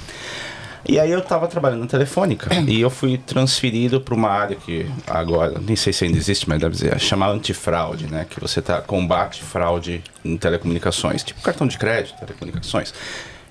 E 0.86 0.98
aí 0.98 1.10
eu 1.10 1.20
tava 1.20 1.46
trabalhando 1.48 1.80
na 1.80 1.86
Telefônica 1.86 2.50
e 2.66 2.80
eu 2.80 2.90
fui 2.90 3.18
transferido 3.18 4.00
para 4.00 4.14
uma 4.14 4.30
área 4.30 4.56
que 4.56 4.90
agora, 5.06 5.58
nem 5.60 5.76
sei 5.76 5.92
se 5.92 6.04
ainda 6.04 6.16
existe, 6.16 6.48
mas 6.48 6.60
deve 6.60 6.74
dizer, 6.74 6.94
é 6.94 6.98
chamada 6.98 7.32
antifraude, 7.32 8.06
né? 8.06 8.26
Que 8.28 8.40
você 8.40 8.62
tá 8.62 8.80
combate 8.80 9.42
fraude 9.42 10.02
em 10.24 10.36
telecomunicações, 10.36 11.22
tipo 11.22 11.40
cartão 11.42 11.66
de 11.66 11.76
crédito, 11.78 12.18
telecomunicações. 12.18 12.92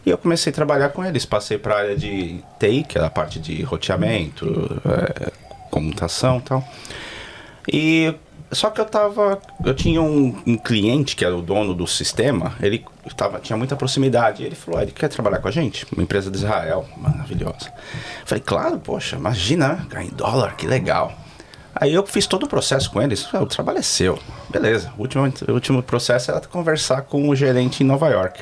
E 0.05 0.09
eu 0.09 0.17
comecei 0.17 0.51
a 0.51 0.53
trabalhar 0.53 0.89
com 0.89 1.03
eles, 1.03 1.25
passei 1.25 1.57
para 1.57 1.75
a 1.75 1.79
área 1.79 1.97
de 1.97 2.41
TI, 2.59 2.85
que 2.87 2.97
era 2.97 3.07
a 3.07 3.09
parte 3.09 3.39
de 3.39 3.61
roteamento, 3.61 4.81
é, 4.85 5.31
comutação 5.69 6.37
e 6.37 6.41
tal. 6.41 6.67
E 7.71 8.15
só 8.51 8.69
que 8.69 8.79
eu 8.81 8.85
tava. 8.85 9.39
Eu 9.63 9.73
tinha 9.73 10.01
um, 10.01 10.35
um 10.45 10.57
cliente 10.57 11.15
que 11.15 11.23
era 11.25 11.35
o 11.35 11.41
dono 11.41 11.73
do 11.73 11.85
sistema, 11.87 12.53
ele 12.61 12.83
tava, 13.15 13.39
tinha 13.39 13.57
muita 13.57 13.75
proximidade. 13.75 14.43
Ele 14.43 14.55
falou: 14.55 14.81
ele 14.81 14.91
quer 14.91 15.07
trabalhar 15.09 15.39
com 15.39 15.47
a 15.47 15.51
gente? 15.51 15.85
Uma 15.91 16.03
empresa 16.03 16.29
de 16.31 16.37
Israel, 16.37 16.85
maravilhosa. 16.97 17.71
Falei, 18.25 18.43
claro, 18.45 18.79
poxa, 18.79 19.15
imagina, 19.17 19.85
ganhar 19.89 20.05
em 20.05 20.09
dólar, 20.15 20.55
que 20.55 20.65
legal. 20.67 21.13
Aí 21.75 21.93
eu 21.93 22.05
fiz 22.07 22.25
todo 22.25 22.43
o 22.43 22.47
processo 22.47 22.89
com 22.89 22.99
eles. 23.01 23.27
"Ah, 23.33 23.41
O 23.41 23.45
trabalho 23.45 23.77
é 23.77 23.83
seu. 23.83 24.17
Beleza. 24.49 24.91
O 24.97 25.01
último, 25.01 25.31
o 25.47 25.51
último 25.51 25.83
processo 25.83 26.31
era 26.31 26.41
conversar 26.41 27.03
com 27.03 27.29
o 27.29 27.35
gerente 27.35 27.83
em 27.83 27.85
Nova 27.85 28.07
York. 28.09 28.41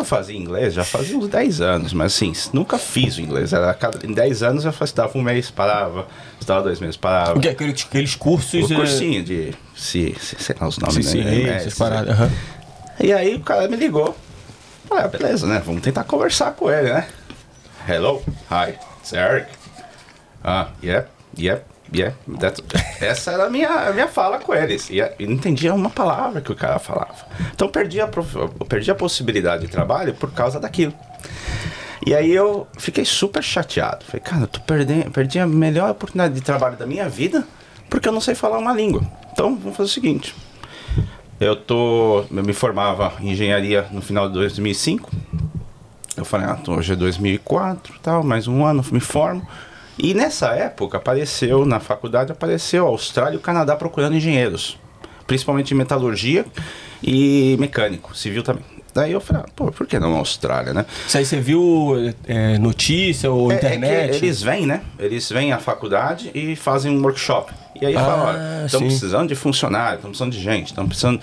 Eu 0.00 0.04
fazia 0.04 0.36
inglês 0.36 0.72
já 0.72 0.82
fazia 0.82 1.16
uns 1.16 1.28
10 1.28 1.60
anos, 1.60 1.92
mas 1.92 2.14
assim, 2.14 2.32
nunca 2.54 2.78
fiz 2.78 3.18
o 3.18 3.20
inglês. 3.20 3.52
Era, 3.52 3.72
cada, 3.74 4.04
em 4.06 4.12
10 4.12 4.42
anos 4.42 4.64
eu 4.64 4.70
estudava 4.70 5.16
um 5.16 5.22
mês, 5.22 5.50
parava, 5.50 6.06
estudava 6.38 6.62
dois 6.62 6.80
meses, 6.80 6.96
parava. 6.96 7.36
O 7.36 7.40
que 7.40 7.48
é 7.48 7.50
aqueles, 7.50 7.84
aqueles 7.86 8.14
cursos. 8.14 8.70
O 8.70 8.72
é, 8.72 8.76
cursinho 8.76 9.22
de. 9.22 9.52
Se, 9.76 10.14
se, 10.18 10.36
sei 10.38 10.56
lá 10.58 10.68
os 10.68 10.78
nomes, 10.78 11.06
sim, 11.06 11.22
né? 11.22 11.34
é, 11.34 11.42
É, 11.42 11.56
essas 11.56 11.74
paradas. 11.74 12.10
aham. 12.14 12.30
E 12.98 13.12
aí 13.12 13.34
o 13.34 13.40
cara 13.40 13.68
me 13.68 13.76
ligou. 13.76 14.16
Falei, 14.88 15.04
ah, 15.04 15.08
beleza, 15.08 15.46
né? 15.46 15.62
Vamos 15.64 15.82
tentar 15.82 16.04
conversar 16.04 16.52
com 16.52 16.70
ele, 16.70 16.92
né? 16.92 17.06
Hello, 17.88 18.22
hi, 18.50 18.74
it's 19.00 19.12
Eric. 19.12 19.48
Ah, 20.42 20.68
yeah, 20.82 21.06
yeah, 21.38 21.62
yeah. 21.94 22.14
Essa 23.00 23.32
era 23.32 23.46
a 23.46 23.50
minha, 23.50 23.68
a 23.68 23.92
minha 23.92 24.08
fala 24.08 24.38
com 24.38 24.54
eles. 24.54 24.90
E 24.90 24.98
eu 24.98 25.10
não 25.20 25.32
entendia 25.32 25.74
uma 25.74 25.90
palavra 25.90 26.40
que 26.40 26.52
o 26.52 26.56
cara 26.56 26.78
falava. 26.78 27.26
Então 27.54 27.68
perdi 27.68 28.00
a, 28.00 28.08
perdi 28.68 28.90
a 28.90 28.94
possibilidade 28.94 29.66
de 29.66 29.72
trabalho 29.72 30.14
por 30.14 30.30
causa 30.32 30.60
daquilo. 30.60 30.94
E 32.06 32.14
aí 32.14 32.30
eu 32.30 32.66
fiquei 32.78 33.04
super 33.04 33.42
chateado. 33.42 34.04
Falei, 34.04 34.20
cara, 34.20 34.42
eu 34.42 34.48
tô 34.48 34.60
perdendo, 34.60 35.10
perdi 35.10 35.38
a 35.38 35.46
melhor 35.46 35.90
oportunidade 35.90 36.34
de 36.34 36.40
trabalho 36.40 36.76
da 36.76 36.86
minha 36.86 37.08
vida 37.08 37.46
porque 37.90 38.08
eu 38.08 38.12
não 38.12 38.20
sei 38.20 38.34
falar 38.34 38.58
uma 38.58 38.72
língua. 38.72 39.02
Então 39.32 39.56
vamos 39.56 39.76
fazer 39.76 39.90
o 39.90 39.92
seguinte. 39.92 40.34
Eu 41.40 41.56
tô, 41.56 42.24
eu 42.30 42.44
me 42.44 42.52
formava 42.52 43.12
em 43.20 43.32
engenharia 43.32 43.86
no 43.90 44.00
final 44.00 44.28
de 44.28 44.34
2005. 44.34 45.10
Eu 46.16 46.24
falei, 46.24 46.46
ah, 46.46 46.58
hoje 46.68 46.92
é 46.92 46.96
2004, 46.96 47.94
tal, 48.02 48.22
mais 48.22 48.46
um 48.46 48.64
ano 48.64 48.84
me 48.92 49.00
formo. 49.00 49.46
E 50.02 50.14
nessa 50.14 50.48
época 50.54 50.96
apareceu 50.96 51.64
na 51.66 51.78
faculdade 51.80 52.32
apareceu 52.32 52.86
a 52.86 52.88
Austrália 52.88 53.34
e 53.34 53.36
o 53.36 53.40
Canadá 53.40 53.76
procurando 53.76 54.16
engenheiros, 54.16 54.78
principalmente 55.26 55.72
em 55.74 55.76
metalurgia 55.76 56.44
e 57.02 57.56
mecânico, 57.60 58.16
civil 58.16 58.42
também. 58.42 58.64
Daí 58.92 59.12
eu 59.12 59.20
falei, 59.20 59.42
ah, 59.46 59.50
pô, 59.54 59.70
por 59.70 59.86
que 59.86 59.98
não 60.00 60.16
Austrália, 60.16 60.74
né? 60.74 60.84
Isso 61.06 61.16
aí 61.16 61.24
você 61.24 61.38
viu 61.40 61.94
é, 62.26 62.58
notícia 62.58 63.30
ou 63.30 63.50
É- 63.52 63.54
é 63.54 63.58
internet? 63.58 64.18
que 64.18 64.26
eles 64.26 64.42
vêm, 64.42 64.66
né? 64.66 64.80
Eles 64.98 65.30
vêm 65.30 65.52
à 65.52 65.58
faculdade 65.58 66.30
e 66.34 66.56
fazem 66.56 66.90
um 66.90 67.00
workshop. 67.02 67.52
E 67.80 67.86
aí 67.86 67.94
Ah, 67.96 68.00
falam, 68.00 68.26
olha, 68.26 68.66
estamos 68.66 68.88
precisando 68.88 69.28
de 69.28 69.34
funcionário, 69.36 69.96
estamos 69.96 70.18
precisando 70.18 70.32
de 70.32 70.40
gente, 70.42 70.66
estamos 70.68 70.88
precisando. 70.88 71.20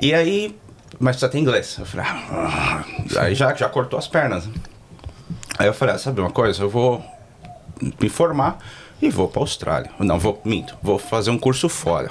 E 0.00 0.14
aí, 0.14 0.54
mas 1.00 1.16
precisa 1.16 1.28
ter 1.32 1.38
inglês. 1.38 1.76
Eu 1.78 1.86
falei, 1.86 2.06
ah, 2.08 2.84
aí 3.18 3.34
já, 3.34 3.52
já 3.52 3.68
cortou 3.68 3.98
as 3.98 4.06
pernas. 4.06 4.48
Aí 5.58 5.66
eu 5.66 5.74
falei, 5.74 5.96
ah, 5.96 5.98
sabe 5.98 6.20
uma 6.20 6.30
coisa? 6.30 6.62
Eu 6.62 6.70
vou 6.70 7.04
me 8.00 8.08
formar 8.08 8.58
e 9.00 9.10
vou 9.10 9.28
para 9.28 9.42
Austrália. 9.42 9.90
Não, 9.98 10.18
vou, 10.18 10.40
minto, 10.44 10.76
vou 10.82 10.98
fazer 10.98 11.30
um 11.30 11.38
curso 11.38 11.68
fora. 11.68 12.10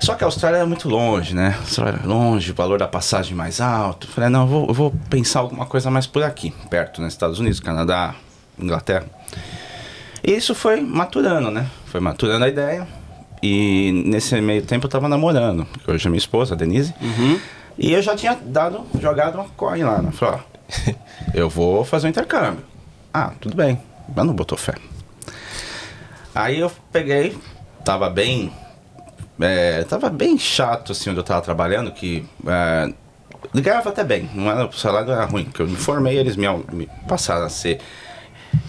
Só 0.00 0.14
que 0.14 0.24
a 0.24 0.26
Austrália 0.26 0.58
é 0.58 0.64
muito 0.64 0.88
longe, 0.88 1.34
né? 1.34 1.56
Austrália 1.60 2.00
é 2.02 2.06
longe, 2.06 2.50
o 2.50 2.54
valor 2.54 2.78
da 2.78 2.88
passagem 2.88 3.36
mais 3.36 3.60
alto. 3.60 4.08
Falei, 4.08 4.28
não, 4.30 4.42
eu 4.42 4.46
vou, 4.48 4.68
eu 4.68 4.74
vou 4.74 4.94
pensar 5.08 5.40
alguma 5.40 5.64
coisa 5.64 5.90
mais 5.90 6.06
por 6.06 6.24
aqui, 6.24 6.52
perto, 6.68 7.00
nos 7.00 7.12
Estados 7.12 7.38
Unidos, 7.38 7.60
Canadá, 7.60 8.14
Inglaterra. 8.58 9.06
E 10.24 10.32
isso 10.32 10.54
foi 10.54 10.80
maturando, 10.80 11.50
né? 11.50 11.66
Foi 11.86 12.00
maturando 12.00 12.44
a 12.44 12.48
ideia. 12.48 12.86
E 13.42 14.04
nesse 14.06 14.40
meio 14.40 14.62
tempo 14.62 14.86
eu 14.86 14.90
tava 14.90 15.08
namorando, 15.08 15.66
hoje 15.86 16.06
é 16.06 16.10
minha 16.10 16.18
esposa, 16.18 16.54
a 16.54 16.56
Denise. 16.56 16.94
E 17.78 17.92
eu 17.92 18.02
já 18.02 18.14
tinha 18.14 18.36
dado, 18.40 18.84
jogado 19.00 19.36
uma 19.36 19.48
coin 19.56 19.82
lá, 19.82 20.02
né? 20.02 20.10
Falei, 20.12 20.38
ó, 20.38 20.92
eu 21.34 21.48
vou 21.48 21.84
fazer 21.84 22.06
um 22.06 22.10
intercâmbio. 22.10 22.64
Ah, 23.12 23.32
tudo 23.40 23.56
bem. 23.56 23.80
Mas 24.14 24.26
não 24.26 24.34
botou 24.34 24.56
fé. 24.56 24.74
Aí 26.34 26.60
eu 26.60 26.70
peguei, 26.90 27.36
tava 27.84 28.08
bem. 28.08 28.52
É, 29.40 29.82
tava 29.84 30.08
bem 30.08 30.38
chato 30.38 30.92
assim 30.92 31.10
onde 31.10 31.20
eu 31.20 31.24
tava 31.24 31.40
trabalhando, 31.42 31.92
que. 31.92 32.26
É, 32.46 32.92
ganhava 33.60 33.90
até 33.90 34.04
bem, 34.04 34.30
não 34.34 34.50
era, 34.50 34.66
o 34.66 34.72
salário 34.72 35.10
era 35.10 35.24
ruim, 35.24 35.44
porque 35.44 35.62
eu 35.62 35.68
me 35.68 35.76
formei, 35.76 36.16
eles 36.16 36.36
me, 36.36 36.46
me 36.72 36.88
passaram 37.08 37.44
a 37.44 37.48
ser 37.48 37.80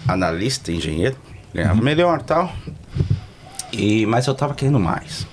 analista, 0.06 0.72
engenheiro, 0.72 1.16
ganhava 1.52 1.80
melhor 1.80 2.22
tal. 2.22 2.52
E, 3.72 4.06
mas 4.06 4.26
eu 4.26 4.34
tava 4.34 4.54
querendo 4.54 4.78
mais. 4.78 5.26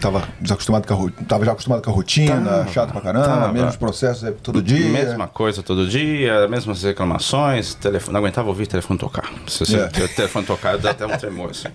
Tava 0.00 0.22
desacostumado 0.40 0.86
com 0.86 0.92
a, 0.92 0.96
ro- 0.96 1.10
tava 1.26 1.44
já 1.44 1.52
acostumado 1.52 1.82
com 1.82 1.90
a 1.90 1.92
rotina, 1.92 2.40
Tava, 2.42 2.68
chato 2.68 2.92
pra 2.92 3.00
caramba, 3.00 3.24
tava. 3.26 3.52
mesmos 3.52 3.76
processos 3.76 4.24
aí 4.24 4.32
todo 4.32 4.62
dia. 4.62 4.88
Mesma 4.90 5.26
coisa 5.26 5.62
todo 5.62 5.86
dia, 5.88 6.46
mesmas 6.48 6.82
reclamações, 6.82 7.74
telefone, 7.74 8.12
não 8.12 8.20
aguentava 8.20 8.48
ouvir 8.48 8.64
o 8.64 8.66
telefone 8.66 8.98
tocar. 8.98 9.30
Se 9.46 9.60
você 9.64 9.76
É. 9.76 9.86
o 9.86 10.08
telefone 10.08 10.44
tocar, 10.46 10.76
dá 10.76 10.90
até 10.90 11.06
um 11.06 11.16
tremor 11.16 11.50
assim. 11.50 11.68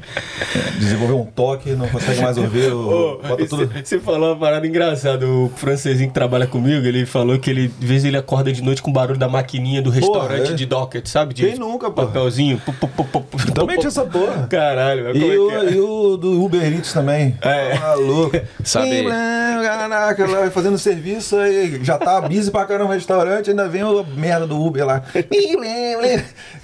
Desenvolveu 0.78 1.20
um 1.20 1.26
toque, 1.26 1.72
não 1.72 1.88
consegue 1.88 2.22
mais 2.22 2.38
ouvir, 2.38 2.72
o, 2.72 3.20
tudo. 3.50 3.70
Você 3.84 4.00
falou 4.00 4.30
uma 4.34 4.40
parada 4.40 4.66
engraçada. 4.68 5.26
O 5.28 5.50
francesinho 5.56 6.10
que 6.10 6.14
trabalha 6.14 6.46
comigo, 6.48 6.86
ele 6.86 7.06
falou 7.06 7.38
que 7.40 7.50
ele, 7.50 7.68
de 7.68 7.86
vez 7.88 8.06
ele 8.06 8.18
acorda 8.18 8.52
de 8.52 8.62
noite 8.62 8.82
com 8.82 8.92
o 8.92 8.94
barulho 8.94 9.18
da 9.20 9.28
maquininha 9.28 9.82
do 9.82 9.90
restaurante 9.90 10.52
é? 10.52 10.56
de 10.56 10.66
docket, 10.66 11.08
sabe? 11.08 11.34
De 11.34 11.46
Quem 11.46 11.58
nunca, 11.58 11.90
pô? 11.90 12.06
Papelzinho. 12.06 12.60
pu, 12.60 12.74
Também 13.54 13.78
tinha 13.78 13.88
essa 13.88 14.06
porra. 14.06 14.48
Caralho, 14.50 15.06
mas 15.06 15.16
E 15.16 15.24
é 15.32 15.38
o, 15.40 15.48
que 15.50 15.56
é? 15.56 15.72
e 15.74 15.80
o 15.80 16.18
do 16.18 16.44
Uber 16.44 16.62
Eats 16.64 16.94
também. 16.94 17.38
É. 17.42 17.78
Tá 17.78 17.96
louco. 18.10 18.40
Sabe- 18.64 19.04
Caraca, 19.10 20.28
lá 20.28 20.50
fazendo 20.52 20.78
serviço 20.78 21.38
aí, 21.38 21.80
já 21.84 21.98
tá 21.98 22.22
busy 22.22 22.50
pra 22.52 22.66
caramba 22.66 22.92
o 22.92 22.94
restaurante, 22.94 23.50
ainda 23.50 23.68
vem 23.68 23.84
o 23.84 24.04
merda 24.04 24.46
do 24.48 24.60
Uber 24.62 24.86
lá. 24.86 25.04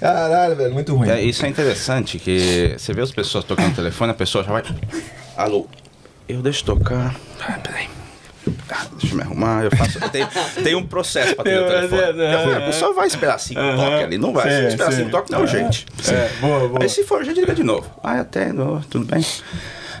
Caralho, 0.00 0.56
velho, 0.56 0.72
muito 0.74 0.94
ruim. 0.94 1.08
É, 1.08 1.20
isso 1.22 1.44
é 1.44 1.48
interessante, 1.48 2.18
que 2.18 2.74
você 2.76 2.92
vê 2.92 3.02
as 3.02 3.10
pessoas 3.10 3.44
tocando 3.44 3.72
o 3.72 3.74
telefone, 3.74 4.10
a 4.12 4.14
pessoa 4.14 4.44
já 4.44 4.52
vai. 4.52 4.62
Alô, 5.36 5.66
eu 6.28 6.42
deixo 6.42 6.64
tocar. 6.64 7.14
Ah, 7.40 7.58
peraí. 7.62 7.88
Ah, 8.70 8.86
deixa 8.98 9.12
eu 9.12 9.16
me 9.16 9.22
arrumar, 9.22 9.64
eu 9.64 9.76
faço. 9.76 9.98
Tenho, 10.10 10.28
tem 10.62 10.74
um 10.76 10.86
processo 10.86 11.34
pra 11.34 11.42
ter 11.44 11.50
Tem 11.50 11.58
o 11.58 11.66
telefone. 11.66 12.00
processo, 12.12 12.56
a 12.56 12.60
pessoa 12.60 12.94
vai 12.94 13.06
esperar 13.08 13.38
cinco 13.40 13.60
Aham. 13.60 13.76
toques 13.76 14.04
ali, 14.04 14.18
não 14.18 14.32
vai. 14.32 14.48
Se 14.50 14.56
Sim, 14.60 14.66
esperar 14.68 14.92
sim. 14.92 14.96
cinco 14.98 15.10
toques, 15.10 15.30
não, 15.32 15.46
gente. 15.46 15.86
É, 16.08 16.28
boa, 16.40 16.68
boa. 16.68 16.82
Aí 16.82 16.88
se 16.88 17.02
for, 17.04 17.24
gente 17.24 17.40
liga 17.40 17.54
de 17.54 17.64
novo. 17.64 17.90
Ah, 18.04 18.20
até, 18.20 18.50
tudo 18.88 19.04
bem. 19.04 19.24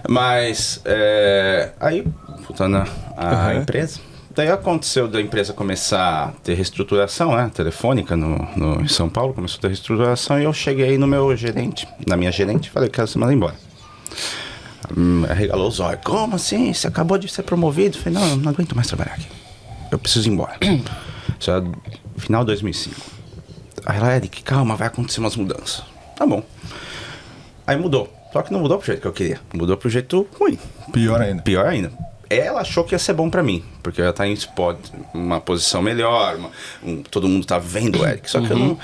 Mas, 0.08 0.80
é, 0.84 1.70
aí, 1.80 2.06
voltando 2.46 2.76
a 2.76 2.86
Aham. 3.18 3.54
empresa, 3.54 4.00
daí 4.30 4.48
aconteceu 4.50 5.08
da 5.08 5.20
empresa 5.20 5.52
começar 5.52 6.28
a 6.28 6.32
ter 6.42 6.54
reestruturação, 6.54 7.34
né, 7.36 7.50
telefônica 7.54 8.16
no, 8.16 8.38
no- 8.56 8.80
em 8.82 8.88
São 8.88 9.08
Paulo, 9.08 9.34
começou 9.34 9.58
a 9.58 9.60
ter 9.62 9.68
reestruturação 9.68 10.38
e 10.40 10.44
eu 10.44 10.52
cheguei 10.52 10.96
no 10.98 11.06
meu 11.06 11.34
gerente, 11.36 11.88
na 12.06 12.16
minha 12.16 12.30
gerente, 12.30 12.70
falei, 12.70 12.88
quero 12.88 13.06
ser 13.08 13.18
mandado 13.18 13.36
embora. 13.36 13.54
Hum, 14.96 15.24
Arregalou 15.28 15.66
os 15.66 15.80
olhos. 15.80 16.00
Como 16.04 16.36
assim? 16.36 16.72
Você 16.72 16.86
acabou 16.86 17.18
de 17.18 17.28
ser 17.28 17.42
promovido? 17.42 17.96
Eu 17.98 18.02
falei, 18.02 18.18
não, 18.20 18.28
eu 18.30 18.36
não 18.36 18.52
aguento 18.52 18.74
mais 18.76 18.86
trabalhar 18.86 19.14
aqui. 19.14 19.26
Eu 19.90 19.98
preciso 19.98 20.28
ir 20.28 20.32
embora. 20.32 20.56
Isso 21.40 21.50
é 21.50 21.60
final 22.18 22.42
de 22.42 22.46
2005. 22.48 22.94
Aí 23.84 23.98
ela, 23.98 24.14
Eric, 24.14 24.42
calma, 24.44 24.76
vai 24.76 24.86
acontecer 24.86 25.18
umas 25.20 25.34
mudanças. 25.36 25.82
Tá 26.14 26.24
bom. 26.24 26.42
Aí 27.66 27.76
mudou. 27.76 28.12
Só 28.36 28.42
que 28.42 28.52
não 28.52 28.60
mudou 28.60 28.78
pro 28.78 28.86
jeito 28.86 29.00
que 29.00 29.06
eu 29.08 29.12
queria. 29.12 29.40
Mudou 29.54 29.76
pro 29.76 29.88
jeito 29.88 30.26
ruim. 30.38 30.58
Pior 30.92 31.20
ainda. 31.20 31.42
Pior 31.42 31.66
ainda. 31.66 31.90
Ela 32.28 32.60
achou 32.62 32.82
que 32.84 32.92
ia 32.94 32.98
ser 32.98 33.12
bom 33.12 33.30
pra 33.30 33.42
mim, 33.42 33.62
porque 33.82 34.00
eu 34.00 34.04
ia 34.04 34.10
estar 34.10 34.26
em 34.26 34.32
spot, 34.32 34.76
uma 35.14 35.40
posição 35.40 35.80
melhor, 35.80 36.34
uma- 36.36 36.50
um- 36.84 37.02
todo 37.04 37.28
mundo 37.28 37.46
tá 37.46 37.56
vendo 37.58 38.00
o 38.00 38.06
Eric. 38.06 38.28
Só 38.28 38.40
que 38.40 38.50
eu 38.50 38.58
não, 38.58 38.78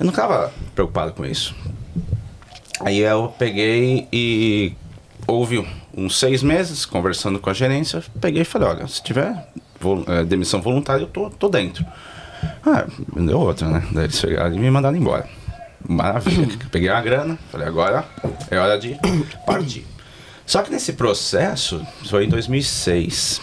eu 0.00 0.06
não 0.06 0.12
tava 0.12 0.50
preocupado 0.74 1.12
com 1.12 1.24
isso. 1.26 1.54
Aí 2.80 2.98
eu 3.00 3.32
peguei 3.38 4.08
e 4.12 4.72
houve 5.26 5.66
uns 5.96 6.18
seis 6.18 6.42
meses 6.42 6.84
conversando 6.86 7.38
com 7.38 7.50
a 7.50 7.52
gerência, 7.54 8.02
peguei 8.20 8.42
e 8.42 8.44
falei, 8.46 8.68
olha, 8.68 8.86
se 8.86 9.02
tiver 9.02 9.46
eh, 10.08 10.24
demissão 10.24 10.60
voluntária, 10.62 11.02
eu 11.02 11.06
tô, 11.08 11.30
tô 11.30 11.48
dentro. 11.48 11.84
Ah, 12.64 12.86
deu 13.14 13.38
outra, 13.40 13.68
né? 13.68 13.86
Daí 13.92 14.04
eles 14.04 14.20
pegaram 14.20 14.54
e 14.54 14.58
me 14.58 14.70
mandaram 14.70 14.96
embora. 14.96 15.26
Maravilha. 15.88 16.56
Peguei 16.70 16.88
a 16.88 17.00
grana, 17.00 17.38
falei, 17.50 17.66
agora 17.66 18.04
é 18.50 18.58
hora 18.58 18.78
de 18.78 18.98
partir. 19.46 19.86
Só 20.44 20.62
que 20.62 20.70
nesse 20.70 20.92
processo, 20.92 21.84
foi 22.08 22.24
em 22.24 22.28
2006, 22.28 23.40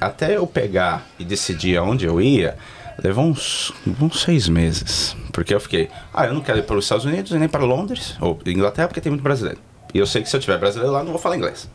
até 0.00 0.36
eu 0.36 0.46
pegar 0.46 1.06
e 1.18 1.24
decidir 1.24 1.78
aonde 1.78 2.04
eu 2.04 2.20
ia, 2.20 2.56
levou 3.02 3.24
uns, 3.24 3.72
uns 4.00 4.20
seis 4.20 4.48
meses. 4.48 5.16
Porque 5.32 5.54
eu 5.54 5.60
fiquei, 5.60 5.88
ah, 6.12 6.26
eu 6.26 6.34
não 6.34 6.42
quero 6.42 6.58
ir 6.58 6.64
para 6.64 6.76
os 6.76 6.84
Estados 6.84 7.04
Unidos 7.04 7.32
e 7.32 7.38
nem 7.38 7.48
para 7.48 7.64
Londres, 7.64 8.16
ou 8.20 8.38
Inglaterra, 8.46 8.88
porque 8.88 9.00
tem 9.00 9.10
muito 9.10 9.22
brasileiro. 9.22 9.58
E 9.92 9.98
eu 9.98 10.06
sei 10.06 10.22
que 10.22 10.28
se 10.28 10.36
eu 10.36 10.40
tiver 10.40 10.58
brasileiro 10.58 10.92
lá, 10.92 11.02
não 11.02 11.12
vou 11.12 11.20
falar 11.20 11.36
inglês. 11.36 11.68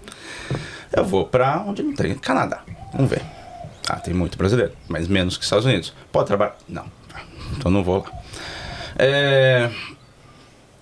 Eu 0.96 1.04
vou 1.04 1.26
para 1.26 1.62
onde 1.62 1.82
não 1.82 1.94
tem, 1.94 2.14
Canadá. 2.16 2.62
Vamos 2.94 3.10
ver. 3.10 3.22
Ah, 3.88 3.96
tem 3.96 4.14
muito 4.14 4.38
brasileiro, 4.38 4.74
mas 4.88 5.08
menos 5.08 5.36
que 5.36 5.44
Estados 5.44 5.66
Unidos. 5.66 5.94
Pode 6.12 6.28
trabalhar? 6.28 6.56
Não. 6.68 6.86
Então 7.58 7.72
não 7.72 7.84
vou 7.84 8.04
lá. 8.04 8.12
É... 8.98 9.70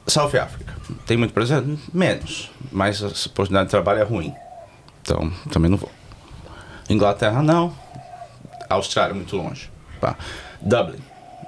South 0.08 0.36
África. 0.38 0.74
Tem 1.06 1.18
muito 1.18 1.34
brasileiro? 1.34 1.78
Menos. 1.94 2.50
Mas 2.72 3.04
a 3.04 3.08
oportunidade 3.08 3.66
de 3.66 3.72
trabalho 3.72 4.00
é 4.00 4.04
ruim. 4.04 4.34
Então, 5.02 5.32
também 5.52 5.70
não 5.70 5.78
vou. 5.78 5.92
Inglaterra, 6.90 7.42
não. 7.42 7.74
Austrália, 8.70 9.14
muito 9.14 9.36
longe. 9.36 9.70
Pá. 10.00 10.16
Dublin. 10.62 11.00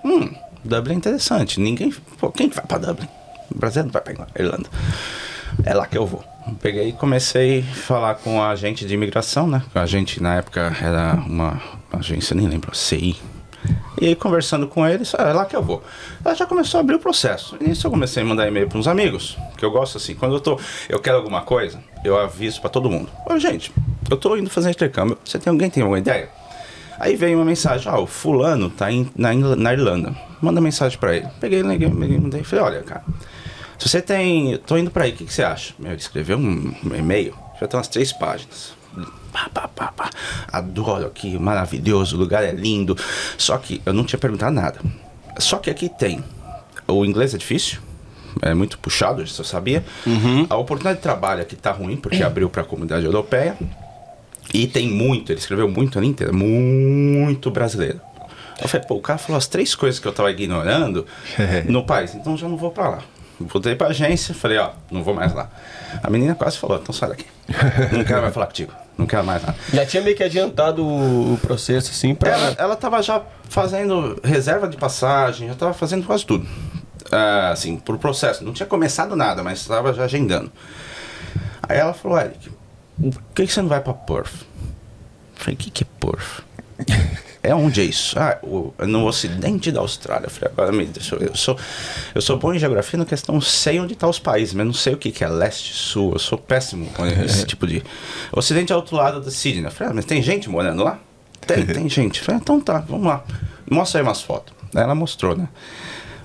Hum, 0.04 0.34
Dublin 0.64 0.94
é 0.94 0.98
interessante. 0.98 1.60
Ninguém. 1.60 1.92
Pô, 2.20 2.32
quem 2.32 2.50
que 2.50 2.56
vai 2.56 2.66
pra 2.66 2.78
Dublin? 2.78 3.08
O 3.54 3.58
Brasil 3.58 3.84
não 3.84 3.92
vai 3.92 4.02
Ingl- 4.10 4.28
Irlanda. 4.38 4.70
É 5.66 5.74
lá 5.74 5.86
que 5.88 5.98
eu 5.98 6.06
vou. 6.06 6.24
Peguei 6.62 6.90
e 6.90 6.94
comecei 6.94 7.60
a 7.60 7.76
falar 7.76 8.16
com 8.16 8.42
a 8.42 8.50
agente 8.50 8.86
de 8.86 8.94
imigração, 8.94 9.48
né? 9.48 9.62
A 9.76 9.86
gente 9.86 10.22
na 10.22 10.36
época 10.36 10.76
era 10.82 11.16
uma 11.16 11.62
agência, 11.92 12.36
nem 12.36 12.48
lembro, 12.48 12.74
CI. 12.76 13.18
E 14.02 14.08
aí, 14.08 14.16
conversando 14.16 14.68
com 14.68 14.88
eles, 14.88 15.14
ah, 15.18 15.24
é 15.30 15.34
lá 15.34 15.46
que 15.46 15.56
eu 15.56 15.62
vou. 15.62 15.84
Ela 16.24 16.34
já 16.34 16.46
começou 16.46 16.78
a 16.78 16.82
abrir 16.82 16.96
o 16.96 17.00
processo. 17.00 17.58
E 17.60 17.68
nisso 17.68 17.86
eu 17.86 17.92
comecei 17.92 18.24
a 18.24 18.26
mandar 18.26 18.48
e-mail 18.48 18.68
para 18.68 18.78
uns 18.80 18.88
amigos, 18.88 19.38
que 19.58 19.66
eu 19.66 19.72
gosto 19.72 19.98
assim, 19.98 20.16
quando 20.16 20.36
eu 20.36 20.40
tô, 20.40 20.60
eu 20.88 21.00
quero 21.00 21.18
alguma 21.18 21.42
coisa, 21.42 21.80
eu 22.04 22.18
aviso 22.18 22.62
para 22.62 22.70
todo 22.70 22.90
mundo. 22.90 23.10
Ô, 23.30 23.38
gente, 23.38 23.72
eu 24.10 24.16
tô 24.16 24.38
indo 24.38 24.50
fazer 24.50 24.70
intercâmbio, 24.70 25.18
você 25.26 25.38
tem 25.38 25.52
alguém 25.52 25.70
tem 25.70 25.84
alguma 25.84 26.00
ideia? 26.00 26.30
Aí 26.98 27.16
veio 27.16 27.38
uma 27.38 27.46
mensagem, 27.46 27.92
ah, 27.92 28.00
o 28.00 28.06
fulano 28.08 28.70
tá 28.70 28.92
em- 28.92 29.10
na, 29.16 29.34
na 29.34 29.74
Irlanda. 29.74 30.16
Manda 30.42 30.62
mensagem 30.62 30.98
para 30.98 31.16
ele. 31.16 31.28
Peguei, 31.40 31.62
liguei, 31.62 31.90
mandei, 31.90 32.44
falei, 32.44 32.64
olha, 32.66 32.84
cara, 32.84 33.04
se 33.78 33.88
você 33.90 34.02
tem, 34.02 34.58
tô 34.66 34.78
indo 34.78 34.92
para 34.92 35.04
aí, 35.06 35.12
o 35.12 35.16
que, 35.16 35.26
que 35.26 35.34
você 35.34 35.44
acha? 35.44 35.74
Escreveu 35.98 36.38
um, 36.38 36.74
um 36.86 36.96
e-mail, 36.96 37.34
já 37.60 37.68
tem 37.68 37.78
umas 37.78 37.88
três 37.90 38.12
páginas. 38.14 38.74
Pá, 39.32 39.50
pá, 39.54 39.68
pá, 39.68 39.92
pá. 39.92 40.10
Adoro 40.52 41.06
aqui, 41.06 41.38
maravilhoso, 41.38 42.16
o 42.16 42.20
lugar 42.20 42.44
é 42.44 42.52
lindo. 42.52 42.98
Só 43.38 43.58
que 43.58 43.82
eu 43.86 43.94
não 43.94 44.04
tinha 44.04 44.20
perguntado 44.20 44.54
nada. 44.54 44.80
Só 45.38 45.58
que 45.58 45.70
aqui 45.70 45.90
tem. 45.90 46.24
O 46.88 47.06
inglês 47.06 47.34
é 47.36 47.38
difícil, 47.38 47.80
é 48.42 48.54
muito 48.54 48.80
puxado, 48.80 49.22
isso 49.22 49.40
eu 49.42 49.46
sabia. 49.46 49.84
A 50.50 50.58
oportunidade 50.58 50.98
de 50.98 51.04
trabalho 51.04 51.42
aqui 51.42 51.56
tá 51.56 51.72
ruim, 51.72 51.96
porque 51.96 52.24
abriu 52.24 52.50
para 52.50 52.64
a 52.64 52.66
comunidade 52.66 53.06
europeia. 53.06 53.56
E 54.52 54.66
tem 54.66 54.90
muito, 54.90 55.32
ele 55.32 55.40
escreveu 55.40 55.70
muito 55.70 56.00
ali 56.00 56.08
inteira, 56.08 56.34
muito 56.34 57.52
brasileiro. 57.52 58.02
Eu 58.60 58.68
falei, 58.68 58.86
pô, 58.88 58.96
o 58.96 59.02
cara 59.02 59.20
falou 59.20 59.38
as 59.38 59.48
três 59.48 59.76
coisas 59.76 60.00
que 60.00 60.08
eu 60.08 60.12
tava 60.12 60.32
ignorando 60.32 61.06
no 61.70 61.86
país, 61.86 62.16
então 62.16 62.36
já 62.36 62.48
não 62.48 62.58
vou 62.58 62.72
pra 62.72 62.90
lá. 62.90 63.00
Voltei 63.40 63.76
pra 63.76 63.88
agência, 63.88 64.36
falei, 64.36 64.58
ó, 64.58 64.72
não 64.92 65.02
vou 65.02 65.14
mais 65.14 65.34
lá. 65.34 65.50
A 66.04 66.10
menina 66.10 66.36
quase 66.36 66.58
falou, 66.58 66.78
então 66.78 66.94
sai 66.94 67.10
daqui. 67.10 67.26
Não 67.92 68.04
quero 68.04 68.22
mais 68.22 68.34
falar 68.34 68.48
contigo, 68.48 68.74
não 68.98 69.06
quero 69.06 69.24
mais 69.24 69.42
nada. 69.42 69.56
Já 69.74 69.86
tinha 69.86 70.04
meio 70.04 70.16
que 70.16 70.24
adiantado 70.24 70.86
o, 70.86 71.38
processo, 71.42 71.90
assim, 71.92 72.14
pra. 72.14 72.32
Ela, 72.32 72.56
ela 72.58 72.76
tava 72.76 73.02
já 73.02 73.22
fazendo 73.50 74.20
reserva 74.24 74.68
de 74.68 74.76
passagem, 74.76 75.48
já 75.48 75.56
tava 75.56 75.74
fazendo 75.74 76.06
quase 76.06 76.26
tudo. 76.26 76.46
Ah, 77.12 77.52
assim, 77.52 77.78
por 77.78 77.98
processo. 77.98 78.44
Não 78.44 78.54
tinha 78.54 78.68
começado 78.68 79.16
nada, 79.16 79.42
mas 79.42 79.60
estava 79.60 79.94
já 79.94 80.04
agendando. 80.04 80.52
Aí 81.64 81.78
ela 81.78 81.94
falou, 81.94 82.20
Eric, 82.20 82.52
por 83.00 83.22
que, 83.34 83.48
que 83.48 83.54
você 83.54 83.62
não 83.62 83.70
vai 83.70 83.80
pra 83.80 83.94
Perth? 83.94 84.34
Eu 84.34 85.44
falei, 85.44 85.56
o 85.56 85.58
que, 85.58 85.72
que 85.72 85.84
é 85.84 85.88
Perth? 86.00 86.44
É 87.42 87.56
onde 87.56 87.80
é 87.82 87.84
isso? 87.86 88.20
Ah, 88.20 88.38
o- 88.44 88.74
no 88.86 89.06
ocidente 89.08 89.72
da 89.72 89.80
Austrália. 89.80 90.26
Eu 90.28 90.30
falei, 90.30 90.52
agora 90.52 90.72
me 90.72 90.86
deixa 90.86 91.16
eu. 91.16 91.22
Eu 91.30 91.36
sou, 91.36 91.58
eu 92.14 92.22
sou 92.22 92.38
bom 92.38 92.54
em 92.54 92.60
geografia 92.60 92.98
na 93.00 93.06
questão, 93.06 93.40
sei 93.40 93.80
onde 93.80 93.94
estão 93.94 94.10
os 94.10 94.20
países, 94.20 94.54
mas 94.54 94.66
não 94.66 94.74
sei 94.74 94.94
o 94.94 94.98
que, 94.98 95.10
que 95.12 95.24
é 95.24 95.28
leste, 95.30 95.74
sul. 95.74 96.12
Eu 96.14 96.20
sou 96.20 96.38
péssimo 96.38 96.88
com 96.92 97.06
esse 97.06 97.46
tipo 97.46 97.66
de. 97.66 97.82
O 98.32 98.40
ocidente 98.40 98.74
é 98.74 98.76
outro 98.76 98.96
lado 98.98 99.22
da 99.22 99.32
Sydney. 99.32 99.66
Eu 99.66 99.72
falei, 99.72 99.92
ah, 99.92 99.96
mas 99.96 100.06
tem 100.06 100.22
gente 100.22 100.50
morando 100.50 100.84
lá? 100.84 101.00
Tem, 101.48 101.66
tem 101.66 101.88
gente. 101.90 102.20
Eu 102.20 102.26
falei, 102.26 102.42
então 102.42 102.60
tá, 102.60 102.80
vamos 102.80 103.08
lá. 103.08 103.24
Mostra 103.72 104.02
aí 104.02 104.04
umas 104.06 104.22
fotos. 104.22 104.54
Aí 104.76 104.84
ela 104.84 104.94
mostrou, 104.94 105.36
né? 105.36 105.48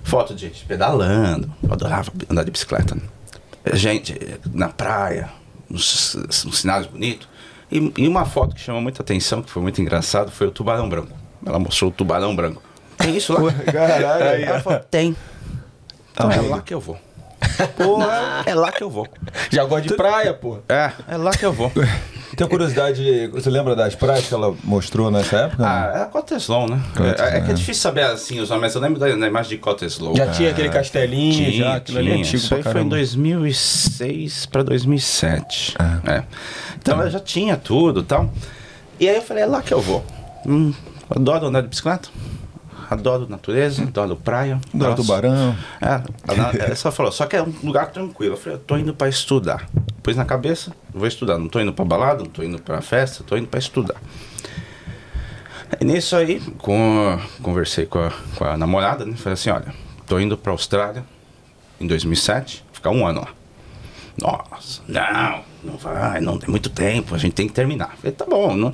Foto 0.02 0.34
de 0.34 0.42
gente 0.48 0.64
pedalando. 0.64 1.50
Eu 1.62 1.72
adorava 1.72 2.12
andar 2.28 2.42
de 2.44 2.50
bicicleta. 2.50 2.96
Gente 3.72 4.18
na 4.52 4.68
praia, 4.68 5.30
uns, 5.70 6.16
uns 6.44 6.58
cenários 6.60 6.88
bonitos. 6.88 7.26
E, 7.70 7.92
e 7.96 8.08
uma 8.08 8.24
foto 8.24 8.54
que 8.54 8.60
chamou 8.60 8.80
muita 8.80 9.02
atenção, 9.02 9.42
que 9.42 9.50
foi 9.50 9.62
muito 9.62 9.80
engraçado, 9.80 10.30
foi 10.30 10.46
o 10.46 10.50
tubarão 10.50 10.88
branco. 10.88 11.12
Ela 11.44 11.58
mostrou 11.58 11.90
o 11.90 11.94
tubarão 11.94 12.34
branco. 12.34 12.62
Tem 12.96 13.16
isso 13.16 13.32
lá? 13.32 13.52
Caralho. 13.52 14.44
Ela 14.44 14.60
falou, 14.60 14.80
tem. 14.80 15.16
Então 16.12 16.30
é 16.30 16.40
lá 16.40 16.60
que 16.60 16.72
eu 16.72 16.80
vou. 16.80 16.98
Porra, 17.76 18.42
é 18.46 18.54
lá 18.54 18.72
que 18.72 18.82
eu 18.82 18.90
vou. 18.90 19.06
Já 19.50 19.64
gosta 19.64 19.88
de 19.88 19.94
praia, 19.94 20.32
pô. 20.34 20.58
É, 20.68 20.92
é 21.08 21.16
lá 21.16 21.30
que 21.30 21.44
eu 21.44 21.52
vou. 21.52 21.70
Tenho 22.36 22.50
curiosidade, 22.50 23.28
você 23.28 23.48
lembra 23.48 23.76
das 23.76 23.94
praias 23.94 24.26
que 24.26 24.34
ela 24.34 24.54
mostrou 24.64 25.08
nessa 25.10 25.36
época? 25.36 25.64
Ah, 25.64 25.92
é 25.94 26.02
a 26.02 26.06
Cottesloe, 26.06 26.68
né? 26.68 26.82
Cottesloe, 26.96 27.28
é, 27.32 27.36
é 27.36 27.40
que 27.40 27.48
é 27.48 27.50
é. 27.50 27.54
difícil 27.54 27.80
saber 27.80 28.02
assim 28.02 28.40
os 28.40 28.48
nomes, 28.48 28.62
mas 28.62 28.74
eu 28.74 28.80
lembro 28.80 28.98
da, 28.98 29.06
da 29.06 29.26
imagem 29.26 29.50
de 29.50 29.58
Cottesloe. 29.58 30.16
Já 30.16 30.30
tinha 30.32 30.50
aquele 30.50 30.68
castelinho, 30.68 31.32
Tinha, 31.32 31.52
já, 31.52 31.76
aquilo 31.76 31.98
ali 31.98 32.08
é 32.08 32.12
tinha. 32.14 32.24
antigo 32.24 32.36
Isso 32.36 32.54
aí 32.54 32.62
foi 32.62 32.70
em 32.70 32.74
caramba. 32.74 32.96
2006 32.96 34.46
para 34.46 34.62
2007. 34.64 35.76
É. 36.06 36.22
Então 36.76 37.00
eu 37.02 37.10
já 37.10 37.20
tinha 37.20 37.56
tudo 37.56 38.00
e 38.00 38.04
tal. 38.04 38.28
E 38.98 39.08
aí 39.08 39.16
eu 39.16 39.22
falei, 39.22 39.44
é 39.44 39.46
lá 39.46 39.62
que 39.62 39.72
eu 39.72 39.80
vou. 39.80 40.04
Hum, 40.44 40.72
adoro 41.10 41.46
andar 41.46 41.60
de 41.60 41.68
bicicleta. 41.68 42.08
Adoro 42.90 43.28
natureza, 43.28 43.82
adoro 43.82 44.16
praia. 44.16 44.60
Adoro 44.74 44.90
Nossa. 44.90 45.02
tubarão. 45.02 45.56
É, 45.80 46.02
ela, 46.62 46.74
só 46.76 46.90
falou, 46.92 47.10
só 47.12 47.26
que 47.26 47.36
é 47.36 47.42
um 47.42 47.52
lugar 47.62 47.90
tranquilo. 47.90 48.34
Eu 48.34 48.38
falei, 48.38 48.58
eu 48.58 48.62
tô 48.62 48.76
indo 48.76 48.94
pra 48.94 49.08
estudar. 49.08 49.66
Pus 50.02 50.16
na 50.16 50.24
cabeça, 50.24 50.72
vou 50.92 51.06
estudar. 51.06 51.38
Não 51.38 51.48
tô 51.48 51.60
indo 51.60 51.72
pra 51.72 51.84
balada, 51.84 52.22
não 52.22 52.30
tô 52.30 52.42
indo 52.42 52.60
pra 52.60 52.80
festa, 52.82 53.24
tô 53.24 53.36
indo 53.36 53.48
pra 53.48 53.58
estudar. 53.58 53.96
E 55.80 55.84
nisso 55.84 56.14
aí, 56.14 56.40
com, 56.58 57.18
conversei 57.42 57.86
com 57.86 57.98
a, 57.98 58.12
com 58.36 58.44
a 58.44 58.56
namorada, 58.56 59.04
né? 59.04 59.16
Falei 59.16 59.34
assim, 59.34 59.50
olha, 59.50 59.74
tô 60.06 60.18
indo 60.20 60.36
pra 60.36 60.52
Austrália 60.52 61.04
em 61.80 61.86
2007, 61.86 62.64
ficar 62.72 62.90
um 62.90 63.06
ano 63.06 63.22
lá. 63.22 63.28
Nossa, 64.16 64.80
não, 64.86 65.42
não 65.64 65.76
vai, 65.76 66.20
não 66.20 66.38
tem 66.38 66.48
muito 66.48 66.70
tempo, 66.70 67.14
a 67.14 67.18
gente 67.18 67.32
tem 67.32 67.48
que 67.48 67.52
terminar. 67.52 67.96
Falei, 67.96 68.12
tá 68.12 68.24
bom, 68.24 68.54
não- 68.54 68.72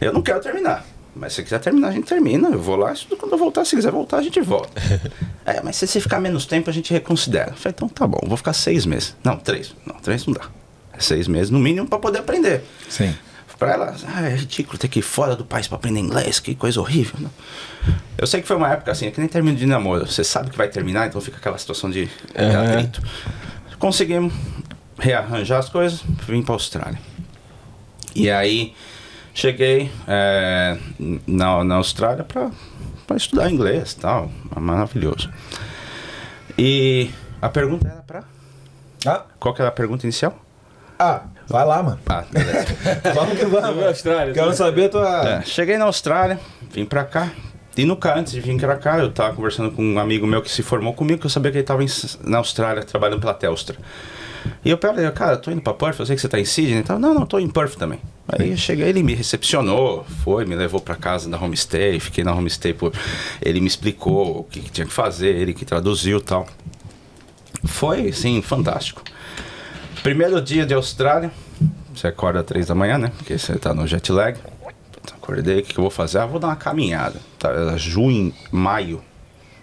eu 0.00 0.12
não 0.12 0.22
quero 0.22 0.40
terminar. 0.40 0.84
Mas 1.18 1.32
se 1.32 1.42
quiser 1.42 1.58
terminar, 1.60 1.88
a 1.88 1.92
gente 1.92 2.06
termina. 2.06 2.48
Eu 2.50 2.60
vou 2.60 2.76
lá, 2.76 2.92
quando 3.18 3.32
eu 3.32 3.38
voltar. 3.38 3.64
Se 3.64 3.74
quiser 3.74 3.90
voltar, 3.90 4.18
a 4.18 4.22
gente 4.22 4.40
volta. 4.40 4.80
é, 5.46 5.62
mas 5.62 5.76
se 5.76 5.86
você 5.86 5.98
ficar 5.98 6.20
menos 6.20 6.44
tempo, 6.44 6.68
a 6.68 6.72
gente 6.72 6.92
reconsidera. 6.92 7.54
Falei, 7.54 7.74
então 7.74 7.88
tá 7.88 8.06
bom, 8.06 8.20
vou 8.26 8.36
ficar 8.36 8.52
seis 8.52 8.84
meses. 8.84 9.16
Não, 9.24 9.36
três. 9.36 9.74
Não, 9.86 9.94
três 9.96 10.26
não 10.26 10.34
dá. 10.34 10.42
É 10.92 11.00
seis 11.00 11.26
meses 11.26 11.50
no 11.50 11.58
mínimo 11.58 11.88
pra 11.88 11.98
poder 11.98 12.18
aprender. 12.18 12.62
Sim. 12.88 13.14
Pra 13.58 13.72
ela, 13.72 13.96
ah, 14.06 14.28
é 14.28 14.36
ridículo 14.36 14.76
ter 14.76 14.86
que 14.88 14.98
ir 14.98 15.02
fora 15.02 15.34
do 15.34 15.42
país 15.42 15.66
pra 15.66 15.76
aprender 15.76 15.98
inglês, 15.98 16.38
que 16.38 16.54
coisa 16.54 16.78
horrível. 16.78 17.14
Não. 17.18 17.30
Eu 18.18 18.26
sei 18.26 18.42
que 18.42 18.46
foi 18.46 18.54
uma 18.54 18.70
época 18.70 18.92
assim, 18.92 19.06
é 19.06 19.10
que 19.10 19.18
nem 19.18 19.28
termino 19.28 19.56
de 19.56 19.64
namoro. 19.64 20.06
Você 20.06 20.22
sabe 20.22 20.50
que 20.50 20.58
vai 20.58 20.68
terminar, 20.68 21.06
então 21.06 21.18
fica 21.22 21.38
aquela 21.38 21.56
situação 21.56 21.88
de 21.88 22.04
de 22.04 22.56
atrito. 22.56 23.02
Conseguimos 23.78 24.34
rearranjar 24.98 25.58
as 25.58 25.70
coisas, 25.70 26.02
vim 26.28 26.42
pra 26.42 26.52
Austrália. 26.52 26.98
E 28.14 28.30
aí, 28.30 28.74
cheguei 29.36 29.90
é, 30.08 30.76
na, 31.26 31.62
na 31.62 31.74
Austrália 31.76 32.24
pra, 32.24 32.50
pra 33.06 33.16
estudar 33.16 33.50
inglês 33.50 33.92
e 33.92 33.96
tal. 34.00 34.30
Maravilhoso. 34.58 35.30
E 36.58 37.10
a 37.40 37.48
pergunta 37.48 37.86
era 37.88 38.02
pra. 38.02 38.24
Ah, 39.06 39.24
Qual 39.38 39.54
que 39.54 39.60
era 39.60 39.68
a 39.68 39.72
pergunta 39.72 40.04
inicial? 40.06 40.36
ah, 40.98 41.24
vai 41.46 41.64
lá, 41.66 41.82
mano. 41.82 42.00
Ah, 42.08 42.24
beleza. 42.30 42.66
Vamos 43.14 43.38
que 43.38 43.44
vamos. 43.44 43.84
Austrália, 43.84 44.32
Quero 44.32 44.48
né? 44.48 44.54
saber 44.54 44.86
a 44.86 44.88
tua. 44.88 45.28
É, 45.28 45.42
cheguei 45.42 45.76
na 45.76 45.84
Austrália, 45.84 46.40
vim 46.72 46.84
pra 46.86 47.04
cá. 47.04 47.30
E 47.76 47.84
no 47.84 47.94
cá, 47.94 48.18
antes 48.18 48.32
de 48.32 48.40
vir 48.40 48.58
pra 48.58 48.76
cá, 48.76 48.98
eu 48.98 49.12
tava 49.12 49.34
conversando 49.34 49.70
com 49.70 49.84
um 49.84 49.98
amigo 49.98 50.26
meu 50.26 50.40
que 50.40 50.50
se 50.50 50.62
formou 50.62 50.94
comigo, 50.94 51.20
que 51.20 51.26
eu 51.26 51.30
sabia 51.30 51.52
que 51.52 51.58
ele 51.58 51.64
tava 51.66 51.84
em- 51.84 51.88
na 52.24 52.38
Austrália, 52.38 52.82
trabalhando 52.82 53.20
pela 53.20 53.34
Telstra. 53.34 53.76
E 54.64 54.70
eu 54.70 54.78
falei, 54.78 55.10
cara, 55.10 55.36
tô 55.36 55.50
indo 55.50 55.60
pra 55.60 55.74
Perth, 55.74 56.00
eu 56.00 56.06
sei 56.06 56.16
que 56.16 56.22
você 56.22 56.28
tá 56.28 56.38
em 56.38 56.44
Sydney 56.44 56.80
e 56.80 56.82
tal. 56.82 56.98
Não, 56.98 57.14
não, 57.14 57.26
tô 57.26 57.38
em 57.38 57.48
Perth 57.48 57.76
também. 57.76 58.00
Aí 58.28 58.50
eu 58.50 58.56
cheguei, 58.56 58.88
ele 58.88 59.02
me 59.02 59.14
recepcionou, 59.14 60.04
foi, 60.24 60.44
me 60.44 60.56
levou 60.56 60.80
pra 60.80 60.96
casa 60.96 61.30
da 61.30 61.38
homestay, 61.38 62.00
fiquei 62.00 62.24
na 62.24 62.34
homestay 62.34 62.72
por... 62.72 62.92
Ele 63.40 63.60
me 63.60 63.66
explicou 63.66 64.40
o 64.40 64.44
que, 64.44 64.60
que 64.60 64.70
tinha 64.70 64.86
que 64.86 64.92
fazer, 64.92 65.34
ele 65.34 65.54
que 65.54 65.64
traduziu 65.64 66.20
tal. 66.20 66.46
Foi, 67.64 68.12
sim, 68.12 68.42
fantástico. 68.42 69.02
Primeiro 70.02 70.40
dia 70.40 70.66
de 70.66 70.74
Austrália, 70.74 71.30
você 71.94 72.08
acorda 72.08 72.40
às 72.40 72.46
três 72.46 72.66
da 72.66 72.74
manhã, 72.74 72.98
né? 72.98 73.12
Porque 73.16 73.38
você 73.38 73.56
tá 73.56 73.72
no 73.72 73.86
jet 73.86 74.10
lag. 74.12 74.38
Putz, 74.92 75.12
Acordei, 75.14 75.60
o 75.60 75.62
que, 75.62 75.72
que 75.72 75.78
eu 75.78 75.82
vou 75.82 75.90
fazer? 75.90 76.18
Ah, 76.18 76.26
vou 76.26 76.38
dar 76.38 76.48
uma 76.48 76.56
caminhada. 76.56 77.20
Tá, 77.38 77.76
junho, 77.76 78.32
maio. 78.50 79.02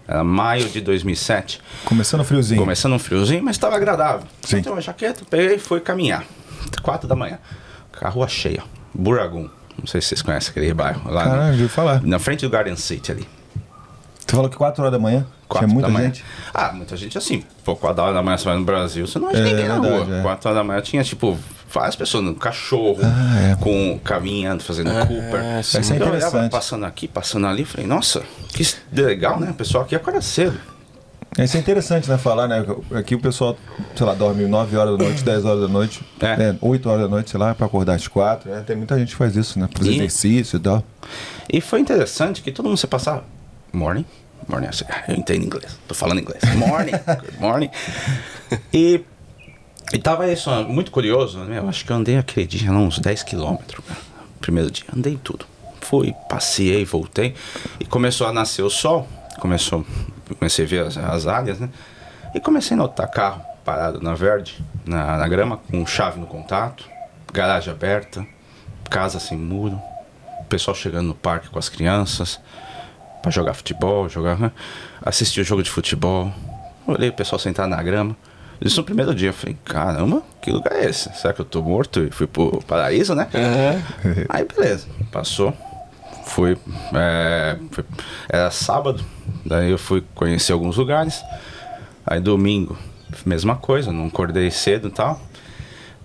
Era 0.07 0.23
maio 0.23 0.67
de 0.69 0.81
2007. 0.81 1.61
Começando 1.85 2.23
friozinho. 2.23 2.59
Começando 2.59 2.93
um 2.93 2.99
friozinho, 2.99 3.43
mas 3.43 3.55
estava 3.55 3.75
agradável. 3.75 4.27
Sim. 4.41 4.57
Então 4.57 4.73
uma 4.73 4.81
jaqueta, 4.81 5.21
peguei 5.29 5.55
e 5.55 5.59
fui 5.59 5.79
caminhar. 5.79 6.23
Quatro 6.81 7.07
da 7.07 7.15
manhã. 7.15 7.39
A 8.01 8.09
rua 8.09 8.27
cheia. 8.27 8.63
Buragum. 8.93 9.47
Não 9.77 9.87
sei 9.87 10.01
se 10.01 10.09
vocês 10.09 10.21
conhecem 10.21 10.51
aquele 10.51 10.73
bairro. 10.73 11.09
Lá 11.09 11.23
Caralho, 11.23 11.57
no- 11.57 11.69
falar. 11.69 12.01
na 12.03 12.19
frente 12.19 12.41
do 12.41 12.49
Garden 12.49 12.75
City 12.75 13.11
ali. 13.11 13.27
Tu 14.27 14.35
falou 14.35 14.49
que 14.49 14.57
4 14.57 14.81
horas 14.81 14.91
da 14.91 14.99
manhã 14.99 15.25
Quatro 15.47 15.67
tinha 15.67 15.73
muita 15.73 15.87
da 15.87 15.93
manhã. 15.93 16.05
gente. 16.07 16.23
Ah, 16.53 16.71
muita 16.73 16.97
gente 16.97 17.17
assim. 17.17 17.43
Pô, 17.63 17.75
4 17.75 18.01
horas 18.03 18.15
da 18.15 18.21
manhã 18.23 18.37
você 18.37 18.45
vai 18.45 18.57
no 18.57 18.63
Brasil, 18.65 19.07
você 19.07 19.19
não 19.19 19.29
acha 19.29 19.37
É, 19.37 19.43
ninguém 19.43 19.67
na 19.67 19.79
verdade, 19.79 20.03
rua. 20.05 20.17
é. 20.19 20.21
4 20.21 20.49
horas 20.49 20.59
da 20.59 20.63
manhã 20.63 20.81
tinha, 20.81 21.03
tipo, 21.03 21.37
várias 21.73 21.95
pessoas, 21.95 22.23
no 22.23 22.35
cachorro, 22.35 22.99
Ah, 23.03 23.51
é. 23.51 23.55
com 23.55 23.99
caminhando, 24.03 24.61
fazendo 24.63 24.91
Cooper. 24.91 25.63
sim. 25.63 25.79
Isso 25.81 25.93
é 25.93 25.97
Eu 25.97 26.07
olhava 26.07 26.49
passando 26.49 26.85
aqui, 26.85 27.07
passando 27.07 27.47
ali, 27.47 27.65
falei, 27.65 27.87
nossa, 27.87 28.21
que 28.53 28.63
legal, 29.01 29.39
né? 29.39 29.49
O 29.51 29.53
pessoal 29.53 29.83
aqui 29.83 29.95
acorda 29.95 30.21
cedo. 30.21 30.57
Isso 31.39 31.57
é 31.57 31.59
interessante, 31.59 32.07
né? 32.07 32.15
Falar, 32.15 32.47
né? 32.47 32.63
Aqui 32.93 33.15
o 33.15 33.19
pessoal, 33.19 33.57
sei 33.95 34.05
lá, 34.05 34.13
dorme 34.13 34.45
9 34.45 34.77
horas 34.77 34.95
da 34.99 35.03
noite, 35.03 35.23
10 35.25 35.45
horas 35.45 35.61
da 35.61 35.67
noite, 35.67 36.01
É. 36.19 36.37
né, 36.37 36.57
8 36.61 36.87
horas 36.87 37.01
da 37.01 37.07
noite, 37.07 37.31
sei 37.31 37.39
lá, 37.39 37.55
pra 37.55 37.65
acordar 37.65 37.95
às 37.95 38.07
4. 38.07 38.51
né? 38.51 38.63
Tem 38.65 38.75
muita 38.75 38.97
gente 38.99 39.09
que 39.09 39.15
faz 39.15 39.35
isso, 39.35 39.57
né? 39.57 39.67
Fazer 39.75 39.91
E- 39.91 39.95
exercício 39.95 40.57
e 40.57 40.59
tal. 40.59 40.83
E 41.51 41.59
foi 41.59 41.79
interessante 41.79 42.41
que 42.43 42.51
todo 42.51 42.67
mundo 42.67 42.77
se 42.77 42.85
passava. 42.85 43.23
Morning. 43.73 44.05
Morning. 44.47 44.67
assim, 44.67 44.85
Eu 45.07 45.15
entendo 45.15 45.43
inglês. 45.45 45.75
Tô 45.87 45.95
falando 45.95 46.19
inglês. 46.19 46.43
Morning. 46.55 46.91
Good 46.91 47.39
morning. 47.39 47.69
E, 48.71 49.01
e 49.91 49.97
tava 49.97 50.31
isso, 50.31 50.49
muito 50.65 50.91
curioso. 50.91 51.39
Né? 51.39 51.59
Eu 51.59 51.67
acho 51.67 51.85
que 51.85 51.91
eu 51.91 51.95
andei 51.95 52.21
dia 52.47 52.71
uns 52.71 52.99
10 52.99 53.23
quilômetros. 53.23 53.83
Primeiro 54.39 54.71
dia. 54.71 54.85
Andei 54.95 55.19
tudo. 55.21 55.45
Fui, 55.81 56.13
passei, 56.29 56.85
voltei. 56.85 57.35
E 57.79 57.85
começou 57.85 58.27
a 58.27 58.33
nascer 58.33 58.61
o 58.61 58.69
sol. 58.69 59.07
Começou. 59.39 59.85
Comecei 60.39 60.65
a 60.65 60.67
ver 60.67 60.85
as, 60.85 60.97
as 60.97 61.27
áreas, 61.27 61.59
né? 61.59 61.69
E 62.33 62.39
comecei 62.39 62.75
a 62.75 62.77
notar 62.77 63.09
carro 63.09 63.41
parado 63.63 64.01
na 64.01 64.13
verde, 64.13 64.63
na, 64.85 65.17
na 65.17 65.27
grama, 65.27 65.57
com 65.57 65.85
chave 65.85 66.19
no 66.19 66.25
contato, 66.25 66.83
garagem 67.31 67.71
aberta, 67.71 68.25
casa 68.89 69.19
sem 69.19 69.37
muro, 69.37 69.81
pessoal 70.53 70.75
chegando 70.75 71.07
no 71.07 71.15
parque 71.15 71.49
com 71.49 71.57
as 71.57 71.67
crianças 71.67 72.39
pra 73.23 73.31
jogar 73.31 73.55
futebol, 73.55 74.07
jogar, 74.07 74.37
né? 74.37 74.51
assistir 75.01 75.41
o 75.41 75.43
jogo 75.43 75.63
de 75.63 75.71
futebol. 75.71 76.31
Olhei 76.85 77.09
o 77.09 77.13
pessoal 77.13 77.39
sentado 77.39 77.69
na 77.69 77.81
grama. 77.81 78.15
Isso 78.63 78.77
no 78.79 78.83
primeiro 78.85 79.13
dia, 79.13 79.29
eu 79.29 79.33
falei, 79.33 79.57
caramba, 79.65 80.23
que 80.41 80.49
lugar 80.49 80.73
é 80.73 80.85
esse? 80.85 81.09
Será 81.17 81.33
que 81.33 81.41
eu 81.41 81.45
tô 81.45 81.61
morto 81.61 81.99
e 82.01 82.09
fui 82.11 82.25
pro 82.27 82.61
paraíso, 82.65 83.13
né? 83.13 83.27
Aí 84.29 84.45
beleza, 84.45 84.87
passou. 85.11 85.53
Fui, 86.25 86.57
é, 86.93 87.57
fui- 87.71 87.83
Era 88.29 88.49
sábado, 88.49 89.03
daí 89.45 89.69
eu 89.69 89.77
fui 89.77 90.01
conhecer 90.15 90.53
alguns 90.53 90.77
lugares. 90.77 91.21
Aí 92.05 92.19
domingo, 92.21 92.77
mesma 93.25 93.55
coisa, 93.57 93.91
não 93.91 94.07
acordei 94.07 94.49
cedo 94.49 94.87
e 94.87 94.91
tal. 94.91 95.19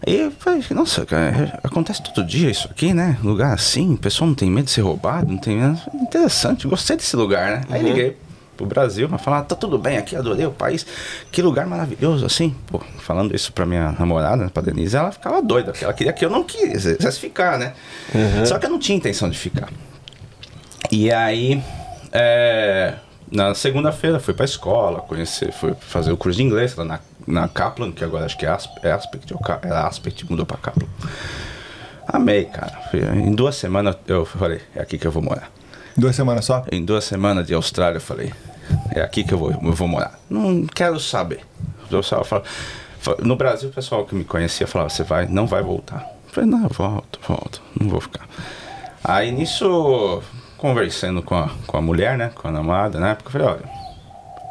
Aí 0.05 0.21
eu 0.21 0.31
falei, 0.33 0.63
nossa, 0.71 1.07
cara, 1.07 1.59
acontece 1.63 2.03
todo 2.03 2.25
dia 2.27 2.51
isso 2.51 2.69
aqui, 2.69 2.93
né? 2.93 3.17
Lugar 3.23 3.53
assim, 3.55 3.95
o 3.95 3.99
pessoal 3.99 4.27
não 4.29 4.35
tem 4.35 4.51
medo 4.51 4.65
de 4.67 4.71
ser 4.73 4.81
roubado, 4.83 5.31
não 5.31 5.39
tem 5.39 5.57
medo. 5.59 5.81
Interessante, 5.95 6.67
gostei 6.67 6.97
desse 6.97 7.15
lugar, 7.17 7.51
né? 7.51 7.61
Aí 7.71 7.83
liguei 7.83 8.17
pro 8.59 8.67
Brasil 8.67 9.09
pra 9.09 9.19
falar, 9.19 9.43
tá 9.45 9.55
tudo 9.55 9.79
bem 9.79 9.97
aqui, 9.97 10.17
adorei 10.17 10.45
o 10.45 10.51
país. 10.51 10.85
Que 11.31 11.41
lugar 11.41 11.67
maravilhoso, 11.67 12.27
assim. 12.27 12.55
Pô, 12.67 12.81
falando 12.99 13.35
isso 13.35 13.53
pra 13.53 13.65
minha 13.65 13.93
namorada, 13.93 14.51
pra 14.51 14.63
Denise, 14.63 14.97
ela 14.97 15.13
ficava 15.13 15.41
doida, 15.41 15.71
porque 15.71 15.85
ela 15.85 15.95
queria 15.95 16.13
que 16.13 16.25
eu 16.25 16.31
não 16.31 16.43
quisesse 16.43 17.21
ficar, 17.21 17.59
né? 17.59 17.73
Só 18.45 18.59
que 18.59 18.67
eu 18.67 18.71
não 18.71 18.79
tinha 18.79 18.99
intenção 18.99 19.31
de 19.31 19.39
ficar. 19.39 19.69
E 20.91 21.13
aí, 21.13 21.63
é, 22.13 22.95
na 23.31 23.55
segunda-feira 23.55 24.19
fui 24.19 24.35
pra 24.35 24.45
escola, 24.45 25.01
conhecer, 25.01 25.53
fui 25.53 25.75
fazer 25.81 26.11
o 26.11 26.17
curso 26.17 26.39
de 26.39 26.43
inglês 26.43 26.75
lá 26.75 26.85
na, 26.85 27.01
na 27.27 27.49
Kaplan, 27.49 27.93
que 27.93 28.03
agora 28.03 28.25
acho 28.25 28.37
que 28.37 28.45
é, 28.45 28.49
Asp, 28.49 28.71
é 28.83 28.91
Aspect, 28.91 29.33
era 29.63 29.87
Aspect, 29.87 30.29
mudou 30.29 30.45
pra 30.45 30.57
Kaplan. 30.57 30.89
Amei, 32.07 32.47
cara. 32.47 32.73
Em 33.15 33.35
duas 33.35 33.55
semanas 33.55 33.97
eu 34.07 34.25
falei, 34.25 34.61
é 34.75 34.81
aqui 34.81 34.99
que 34.99 35.07
eu 35.07 35.13
vou 35.13 35.23
morar. 35.23 35.51
Duas 35.99 36.15
semanas 36.15 36.45
só? 36.45 36.65
Em 36.71 36.85
duas 36.85 37.05
semanas 37.05 37.47
de 37.47 37.55
Austrália 37.55 37.97
eu 37.97 38.01
falei, 38.01 38.33
é 38.95 39.01
aqui 39.01 39.25
que 39.25 39.35
eu 39.35 39.39
vou, 39.39 39.51
eu 39.51 39.73
vou 39.73 39.89
morar. 39.89 40.19
Não 40.31 40.65
quero 40.67 40.99
saber. 41.01 41.41
O 41.85 41.89
pessoal 41.89 42.25
fala- 42.25 42.45
fa- 43.01 43.17
no 43.23 43.35
Brasil 43.35 43.69
o 43.69 43.73
pessoal 43.73 44.05
que 44.05 44.15
me 44.15 44.25
conhecia 44.25 44.67
falava, 44.67 44.91
você 44.91 45.03
vai, 45.03 45.27
não 45.27 45.47
vai 45.47 45.63
voltar. 45.63 46.07
Eu 46.29 46.33
falei, 46.33 46.49
não, 46.51 46.69
volto, 46.69 47.19
volto, 47.27 47.61
não 47.81 47.89
vou 47.89 48.01
ficar. 48.01 48.29
Aí 49.03 49.33
nisso, 49.33 50.23
conversando 50.57 51.23
com 51.23 51.35
a, 51.35 51.51
com 51.67 51.77
a 51.77 51.83
mulher, 51.83 52.17
né, 52.17 52.31
com 52.35 52.47
a 52.47 52.51
namorada, 52.53 53.01
na 53.01 53.11
época, 53.11 53.29
eu 53.29 53.33
falei, 53.33 53.47
olha, 53.49 53.71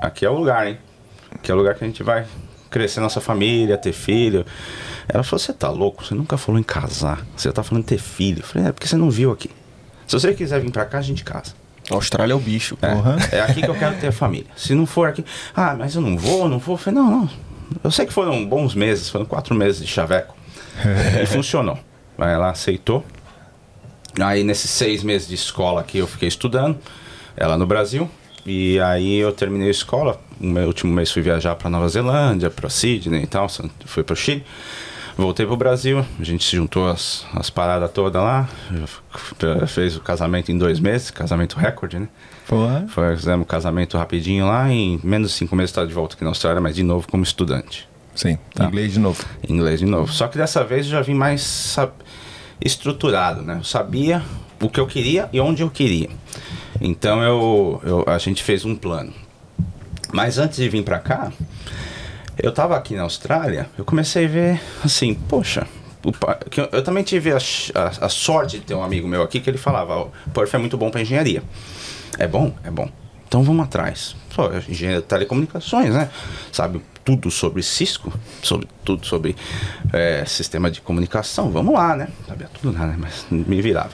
aqui 0.02 0.26
é 0.26 0.30
o 0.30 0.34
lugar, 0.34 0.68
hein? 0.68 0.78
Aqui 1.32 1.52
é 1.52 1.54
o 1.54 1.58
lugar 1.58 1.76
que 1.76 1.84
a 1.84 1.88
gente 1.88 2.04
vai 2.04 2.26
crescer 2.70 3.00
nossa 3.00 3.22
família, 3.22 3.78
ter 3.78 3.94
filho. 3.94 4.46
Ela 5.08 5.24
falou, 5.24 5.40
você 5.40 5.54
tá 5.54 5.70
louco? 5.70 6.04
Você 6.04 6.14
nunca 6.16 6.38
falou 6.38 6.60
em 6.60 6.64
casar. 6.64 7.26
Você 7.38 7.50
tá 7.52 7.64
falando 7.64 7.84
em 7.84 7.88
ter 7.88 7.98
filho. 7.98 8.40
Eu 8.40 8.46
falei, 8.46 8.68
é 8.68 8.72
porque 8.74 8.88
você 8.88 8.98
não 8.98 9.10
viu 9.10 9.32
aqui. 9.32 9.50
Se 10.08 10.20
você 10.20 10.34
quiser 10.34 10.62
vir 10.62 10.72
pra 10.72 10.86
cá, 10.86 11.00
a 11.00 11.02
gente 11.02 11.24
casa. 11.24 11.54
A 11.92 11.96
Austrália 11.96 12.34
é 12.34 12.36
o 12.36 12.40
bicho. 12.40 12.78
É, 12.82 12.94
Porra. 12.94 13.18
é 13.32 13.42
aqui 13.42 13.62
que 13.62 13.70
eu 13.70 13.76
quero 13.76 13.96
ter 13.98 14.12
família. 14.12 14.48
Se 14.56 14.74
não 14.74 14.86
for 14.86 15.08
aqui, 15.08 15.24
ah, 15.56 15.76
mas 15.78 15.96
eu 15.96 16.02
não 16.02 16.18
vou, 16.18 16.50
não 16.50 16.60
vou. 16.60 16.76
Eu 16.76 16.78
falei, 16.78 17.00
não, 17.00 17.12
não. 17.12 17.30
Eu 17.84 17.92
sei 17.92 18.06
que 18.06 18.14
foram 18.14 18.46
bons 18.46 18.74
meses, 18.74 19.10
foram 19.10 19.26
quatro 19.26 19.54
meses 19.54 19.82
de 19.82 19.88
chaveco. 19.88 20.36
e 21.22 21.26
funcionou. 21.26 21.78
Aí 22.18 22.34
ela 22.34 22.50
aceitou. 22.50 23.06
Aí 24.20 24.44
nesses 24.44 24.72
seis 24.72 25.04
meses 25.04 25.28
de 25.28 25.36
escola 25.36 25.82
aqui 25.82 26.00
eu 26.00 26.08
fiquei 26.08 26.28
estudando, 26.28 26.78
ela 27.36 27.58
no 27.58 27.68
Brasil. 27.68 28.10
E 28.46 28.80
aí 28.80 29.18
eu 29.18 29.32
terminei 29.32 29.68
a 29.68 29.72
escola. 29.72 30.20
No 30.40 30.52
meu 30.54 30.68
último 30.68 30.94
mês 30.94 31.12
fui 31.12 31.22
viajar 31.22 31.56
para 31.56 31.70
Nova 31.70 31.88
Zelândia, 31.90 32.50
para 32.50 32.70
Sydney 32.70 33.24
e 33.24 33.28
tal. 33.28 33.48
Fui 33.86 34.04
para 34.04 34.14
o 34.14 34.16
Chile. 34.16 34.46
Voltei 35.18 35.46
pro 35.48 35.58
Brasil, 35.58 36.06
a 36.20 36.24
gente 36.24 36.44
se 36.44 36.56
juntou 36.56 36.88
as, 36.88 37.26
as 37.34 37.50
paradas 37.50 37.90
todas 37.92 38.22
lá. 38.22 38.48
Fez 39.68 39.96
o 39.98 40.00
casamento 40.02 40.52
em 40.52 40.58
dois 40.58 40.80
meses, 40.80 41.10
casamento 41.10 41.58
recorde, 41.58 41.98
né? 41.98 42.08
Porra. 42.48 42.86
Foi, 42.90 43.18
fizemos 43.18 43.44
o 43.44 43.48
casamento 43.48 43.98
rapidinho 43.98 44.46
lá, 44.46 44.72
em 44.72 45.00
menos 45.04 45.32
de 45.32 45.36
cinco 45.38 45.56
meses 45.56 45.72
estava 45.72 45.88
de 45.88 45.94
volta 45.94 46.14
aqui 46.16 46.24
na 46.24 46.30
Austrália, 46.30 46.62
mas 46.62 46.76
de 46.76 46.84
novo 46.84 47.08
como 47.10 47.24
estudante. 47.24 47.90
Sim, 48.16 48.38
Tá. 48.54 48.66
inglês 48.66 48.94
de 48.94 49.00
novo. 49.00 49.24
Inglês 49.48 49.80
de 49.80 49.86
novo. 49.88 50.12
Só 50.14 50.28
que 50.28 50.38
dessa 50.38 50.64
vez 50.64 50.86
eu 50.86 50.92
já 50.92 51.02
vim 51.02 51.14
mais 51.16 51.42
sab- 51.42 51.94
estruturado, 52.62 53.42
né? 53.42 53.58
Eu 53.60 53.64
sabia 53.64 54.22
o 54.62 54.70
que 54.70 54.80
eu 54.80 54.86
queria 54.88 55.30
e 55.34 55.40
onde 55.40 55.62
eu 55.64 55.70
queria. 55.70 56.10
Então 56.80 57.22
eu, 57.24 57.82
eu- 57.84 58.04
a 58.08 58.18
gente 58.20 58.44
fez 58.44 58.66
um 58.66 58.76
plano. 58.76 59.12
Mas 60.14 60.38
antes 60.38 60.58
de 60.58 60.70
vir 60.70 60.84
pra 60.84 61.00
cá, 61.00 61.32
eu 62.40 62.52
tava 62.52 62.76
aqui 62.76 62.96
na 62.96 63.04
Austrália, 63.04 63.70
eu 63.78 63.84
comecei 63.86 64.26
a 64.26 64.28
ver 64.28 64.62
assim, 64.84 65.14
poxa, 65.14 65.68
eu, 66.56 66.70
eu 66.72 66.84
também 66.84 67.04
tive 67.04 67.32
a, 67.32 67.38
a- 67.38 68.06
a 68.06 68.10
sorte 68.10 68.60
de 68.60 68.66
ter 68.66 68.74
um 68.74 68.84
amigo 68.84 69.08
meu 69.08 69.22
aqui 69.24 69.40
que 69.40 69.50
ele 69.50 69.58
falava, 69.58 70.04
o 70.04 70.12
Perf 70.34 70.54
é 70.56 70.58
muito 70.58 70.78
bom 70.78 70.90
pra 70.90 71.02
engenharia. 71.02 71.44
É 72.18 72.28
bom? 72.28 72.54
É 72.64 72.72
bom. 72.72 72.90
Então 73.28 73.44
vamos 73.44 73.66
atrás. 73.66 74.16
Pô, 74.34 74.48
engenheiro 74.70 75.02
de 75.02 75.08
telecomunicações, 75.08 75.94
né? 75.94 76.10
Sabe 76.52 76.82
tudo 77.04 77.30
sobre 77.30 77.62
Cisco, 77.62 78.14
sobre 78.42 78.68
tudo 78.86 79.06
sobre 79.06 79.36
é, 79.92 80.24
sistema 80.26 80.72
de 80.72 80.80
comunicação. 80.80 81.52
Vamos 81.52 81.74
lá, 81.74 81.96
né? 81.96 82.08
Sabia 82.28 82.50
tudo 82.54 82.72
nada, 82.72 82.94
né? 82.94 82.98
Mas 83.00 83.26
me 83.30 83.62
virava. 83.62 83.90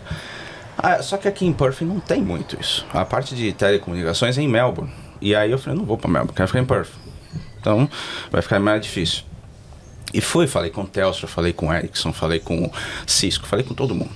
Ah, 0.78 1.02
só 1.02 1.18
que 1.18 1.28
aqui 1.28 1.46
em 1.46 1.54
Perth 1.54 1.82
não 1.82 2.00
tem 2.00 2.22
muito 2.22 2.58
isso. 2.60 2.86
A 2.94 3.04
parte 3.06 3.34
de 3.36 3.52
telecomunicações 3.54 4.38
é 4.38 4.42
em 4.42 4.48
Melbourne. 4.48 4.92
E 5.22 5.34
aí 5.36 5.50
eu 5.52 5.58
falei, 5.58 5.80
não 5.80 5.86
vou 5.86 5.98
pra 5.98 6.10
Melbourne, 6.10 6.36
quero 6.36 6.48
ficar 6.48 6.60
em 6.60 6.66
Perth. 6.66 6.90
Então 7.64 7.90
vai 8.30 8.42
ficar 8.42 8.60
mais 8.60 8.82
difícil. 8.82 9.24
E 10.14 10.20
fui, 10.20 10.48
falei 10.48 10.70
com 10.70 10.82
o 10.82 10.86
Telstra, 10.88 11.28
falei 11.28 11.54
com 11.54 11.70
o 11.70 11.74
Ericsson, 11.74 12.12
falei 12.12 12.40
com 12.40 12.66
o 12.66 12.72
Cisco, 13.08 13.48
falei 13.48 13.64
com 13.66 13.74
todo 13.74 13.96
mundo. 13.96 14.12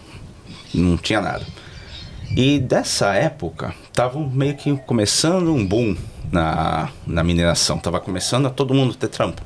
Não 0.73 0.97
tinha 0.97 1.21
nada. 1.21 1.45
E 2.35 2.59
dessa 2.59 3.13
época, 3.13 3.73
tava 3.93 4.19
meio 4.19 4.53
que 4.55 4.75
começando 4.79 5.53
um 5.53 5.65
boom 5.65 5.95
na, 6.29 6.89
na 7.07 7.23
mineração. 7.23 7.79
Tava 7.79 8.01
começando 8.01 8.47
a 8.47 8.49
todo 8.49 8.73
mundo 8.73 8.93
ter 8.95 9.07
trampo. 9.07 9.41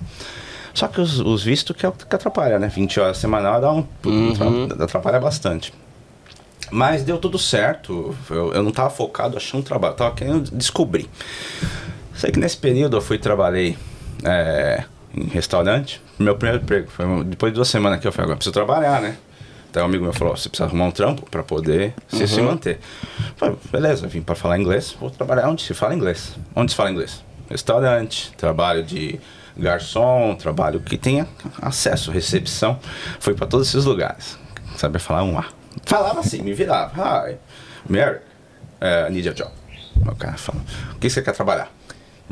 Só 0.73 0.87
que 0.87 0.99
os, 0.99 1.19
os 1.19 1.43
vistos 1.43 1.75
que, 1.75 1.85
é 1.85 1.91
que 1.91 2.15
atrapalha, 2.15 2.57
né? 2.57 2.67
20 2.67 2.99
horas 2.99 3.17
semanal 3.19 3.61
dá 3.61 3.71
um, 3.71 3.83
tra- 4.33 4.83
atrapalha 4.85 5.19
bastante. 5.19 5.71
Mas 6.71 7.03
deu 7.03 7.17
tudo 7.19 7.37
certo. 7.37 8.15
Eu, 8.29 8.51
eu 8.53 8.63
não 8.63 8.71
tava 8.71 8.89
focado 8.89 9.37
achando 9.37 9.63
trabalho, 9.63 9.93
tava 9.93 10.15
querendo 10.15 10.49
descobrir. 10.51 11.07
Sei 12.15 12.31
que 12.31 12.39
nesse 12.39 12.57
período 12.57 12.97
eu 12.97 13.01
fui 13.01 13.17
trabalhei 13.17 13.77
é, 14.23 14.83
em 15.15 15.25
restaurante. 15.25 16.01
Meu 16.17 16.35
primeiro 16.35 16.63
emprego 16.63 16.89
foi 16.89 17.23
depois 17.23 17.51
de 17.51 17.55
duas 17.55 17.67
semanas 17.67 17.99
que 17.99 18.07
eu 18.07 18.11
falei, 18.11 18.25
agora 18.25 18.37
preciso 18.37 18.53
trabalhar, 18.53 19.01
né? 19.01 19.17
Então 19.69 19.83
um 19.83 19.85
amigo 19.85 20.03
meu 20.03 20.13
falou, 20.13 20.35
você 20.35 20.49
precisa 20.49 20.67
arrumar 20.67 20.85
um 20.85 20.91
trampo 20.91 21.25
para 21.29 21.43
poder 21.43 21.93
se, 22.09 22.27
se 22.27 22.41
manter. 22.41 22.79
Eu 23.19 23.35
Falei, 23.37 23.57
beleza, 23.71 24.05
vim 24.05 24.21
para 24.21 24.35
falar 24.35 24.59
inglês, 24.59 24.95
vou 24.99 25.09
trabalhar 25.09 25.47
onde 25.47 25.63
se 25.63 25.73
fala 25.73 25.95
inglês. 25.95 26.35
Onde 26.53 26.71
se 26.71 26.75
fala 26.75 26.91
inglês? 26.91 27.23
Restaurante, 27.49 28.33
trabalho 28.37 28.83
de 28.83 29.19
garçom, 29.55 30.35
trabalho 30.35 30.81
que 30.81 30.97
tenha 30.97 31.27
acesso, 31.61 32.11
recepção. 32.11 32.79
Fui 33.19 33.33
para 33.33 33.47
todos 33.47 33.69
esses 33.69 33.85
lugares. 33.85 34.37
Sabia 34.75 34.99
falar 34.99 35.23
um 35.23 35.37
A. 35.37 35.45
Falava 35.85 36.19
assim, 36.19 36.41
me 36.41 36.53
virava. 36.53 36.91
Hi, 37.01 37.37
Mary, 37.87 38.19
uh, 38.81 39.09
need 39.09 39.29
a 39.29 39.33
job. 39.33 39.51
O 40.05 40.15
cara 40.15 40.37
fala, 40.37 40.59
o 40.93 40.99
que 40.99 41.09
você 41.09 41.21
quer 41.21 41.33
trabalhar? 41.33 41.69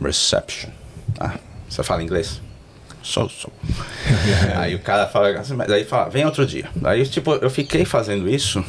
Reception. 0.01 0.71
Ah, 1.19 1.35
você 1.69 1.83
fala 1.83 2.03
inglês? 2.03 2.41
Sou, 3.01 3.29
sou. 3.29 3.51
aí 4.57 4.75
o 4.75 4.79
cara 4.79 5.07
fala, 5.07 5.29
assim, 5.39 5.53
mas 5.53 5.71
aí 5.71 5.85
fala, 5.85 6.09
vem 6.09 6.25
outro 6.25 6.45
dia. 6.45 6.69
Aí, 6.83 7.05
tipo, 7.05 7.33
eu 7.35 7.49
fiquei 7.49 7.85
fazendo 7.85 8.27
isso 8.27 8.63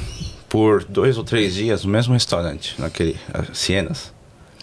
por 0.48 0.84
dois 0.84 1.18
ou 1.18 1.24
três 1.24 1.54
dias 1.54 1.84
no 1.84 1.90
mesmo 1.90 2.12
restaurante, 2.14 2.74
naquele 2.78 3.18
uh, 3.34 3.54
Sienas. 3.54 4.12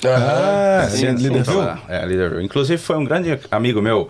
Ah, 0.05 0.87
Sim, 0.89 1.17
sim, 1.17 1.23
Leaderville? 1.23 1.81
É, 1.87 2.05
Leaderville. 2.05 2.45
Inclusive 2.45 2.77
foi 2.77 2.97
um 2.97 3.03
grande 3.03 3.39
amigo 3.49 3.81
meu 3.81 4.07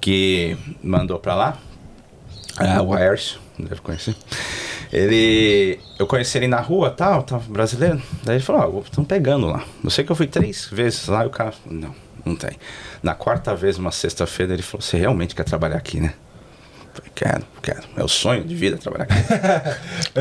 que 0.00 0.56
mandou 0.82 1.18
pra 1.18 1.34
lá, 1.34 1.58
é, 2.60 2.80
o 2.80 2.94
Aércio, 2.94 3.40
deve 3.58 3.80
conhecer. 3.80 4.14
Ele, 4.92 5.80
eu 5.98 6.06
conheci 6.06 6.38
ele 6.38 6.46
na 6.46 6.60
rua, 6.60 6.88
tal, 6.88 7.24
tava 7.24 7.42
brasileiro. 7.50 8.00
Daí 8.22 8.36
ele 8.36 8.44
falou, 8.44 8.76
ó, 8.76 8.80
estão 8.80 9.04
pegando 9.04 9.46
lá. 9.48 9.64
Eu 9.82 9.90
sei 9.90 10.04
que 10.04 10.12
eu 10.12 10.16
fui 10.16 10.28
três 10.28 10.68
vezes 10.70 11.08
lá 11.08 11.24
e 11.24 11.26
o 11.26 11.30
cara, 11.30 11.50
falou, 11.50 11.80
não, 11.80 11.94
não 12.24 12.36
tem. 12.36 12.52
Na 13.04 13.14
quarta 13.14 13.54
vez, 13.54 13.76
uma 13.76 13.92
sexta-feira, 13.92 14.54
ele 14.54 14.62
falou, 14.62 14.80
você 14.80 14.96
realmente 14.96 15.34
quer 15.34 15.44
trabalhar 15.44 15.76
aqui, 15.76 16.00
né? 16.00 16.14
Falei, 16.94 17.12
quero, 17.14 17.44
quero. 17.60 17.82
É 17.98 18.02
o 18.02 18.08
sonho 18.08 18.42
de 18.42 18.54
vida 18.54 18.78
trabalhar 18.78 19.04
aqui. 19.04 19.12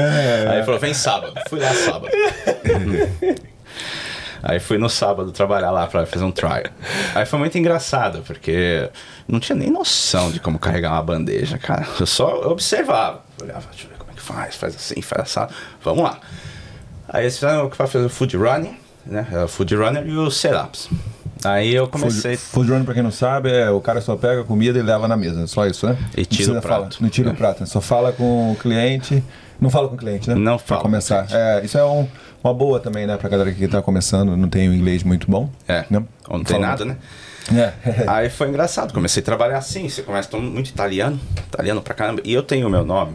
Aí 0.50 0.58
ele 0.58 0.66
falou, 0.66 0.82
vem 0.82 0.94
sábado. 0.94 1.34
Fui 1.48 1.62
lá 1.62 1.74
sábado. 1.74 2.12
Aí 4.44 4.60
fui 4.60 4.78
no 4.78 4.90
sábado 4.90 5.32
trabalhar 5.32 5.72
lá 5.72 5.88
pra 5.88 6.06
fazer 6.06 6.26
um 6.26 6.32
trial. 6.32 6.64
Aí 7.16 7.26
foi 7.26 7.40
muito 7.40 7.58
engraçado, 7.58 8.22
porque 8.28 8.90
não 9.26 9.40
tinha 9.40 9.56
nem 9.56 9.72
noção 9.72 10.30
de 10.30 10.42
como 10.42 10.60
carregar 10.60 10.92
uma 10.92 11.04
bandeja, 11.04 11.58
cara. 11.58 11.88
Eu 11.98 12.06
só 12.06 12.52
observava. 12.52 13.24
Olhava, 13.42 13.66
deixa 13.72 13.86
eu 13.86 13.92
ver 13.92 13.98
como 13.98 14.12
é 14.12 14.14
que 14.14 14.22
faz, 14.22 14.58
faz 14.58 14.76
assim, 14.76 15.02
faz 15.02 15.22
assado. 15.22 15.54
Vamos 15.82 16.04
lá. 16.04 16.20
Aí 17.08 17.24
eles 17.24 17.36
fizeram 17.36 17.66
o 17.66 17.70
que 17.70 17.78
fazer 17.78 18.00
o 18.00 18.10
food 18.10 18.36
running, 18.36 18.78
né? 19.06 19.26
É 19.32 19.46
O 19.46 19.48
food 19.48 19.74
runner 19.74 20.06
e 20.06 20.18
os 20.18 20.36
setups. 20.36 20.90
Aí 21.46 21.74
eu 21.76 21.88
comecei. 21.88 22.36
Food, 22.38 22.52
food 22.52 22.72
running, 22.72 22.86
pra 22.86 22.94
quem 22.94 23.04
não 23.04 23.12
sabe, 23.12 23.52
é 23.52 23.70
o 23.70 23.80
cara 23.82 24.00
só 24.02 24.16
pega 24.16 24.42
a 24.42 24.44
comida 24.44 24.78
e 24.80 24.82
leva 24.82 25.08
na 25.08 25.18
mesa. 25.18 25.46
Só 25.48 25.66
isso, 25.66 25.88
né? 25.88 25.98
E 26.16 26.26
tira 26.26 26.58
o 26.58 26.62
falar, 26.62 26.80
prato. 26.80 26.98
Não 27.02 27.10
tira 27.10 27.30
É. 27.30 27.34
o 27.34 27.36
prato, 27.36 27.60
né? 27.62 27.66
só 27.66 27.82
fala 27.82 28.12
com 28.12 28.52
o 28.52 28.56
cliente. 28.56 29.24
Não 29.60 29.70
fala 29.70 29.88
com 29.88 29.96
o 29.96 29.98
cliente, 29.98 30.28
né? 30.30 30.36
Não 30.36 30.58
Pra 30.58 30.66
fala 30.66 30.82
com 30.82 30.88
o 30.88 30.92
começar. 30.92 31.26
cliente. 31.28 31.36
É, 31.36 31.66
isso 31.66 31.78
é 31.78 31.86
um- 31.86 32.08
uma 32.44 32.54
boa 32.54 32.80
também, 32.80 33.06
né? 33.08 33.16
Pra 33.18 33.30
galera 33.30 33.52
que 33.52 33.68
tá 33.68 33.82
começando, 33.82 34.36
não 34.36 34.50
tem 34.50 34.68
o 34.70 34.74
inglês 34.74 35.04
muito 35.04 35.30
bom. 35.30 35.50
É, 35.68 35.86
Né? 35.90 36.04
ou 36.28 36.38
não 36.38 36.44
tem 36.44 36.56
Fala- 36.58 36.68
nada, 36.68 36.86
né? 36.86 36.98
É. 37.54 37.74
Aí 38.08 38.30
foi 38.30 38.48
engraçado, 38.50 38.94
comecei 38.94 39.22
a 39.22 39.26
trabalhar 39.26 39.58
assim, 39.58 39.88
você 39.90 40.02
começa 40.02 40.30
todo 40.30 40.42
muito 40.44 40.70
italiano, 40.70 41.20
italiano 41.48 41.82
pra 41.82 41.94
caramba. 41.94 42.22
E 42.24 42.34
eu 42.34 42.42
tenho 42.44 42.68
o 42.68 42.70
meu 42.70 42.86
nome. 42.86 43.14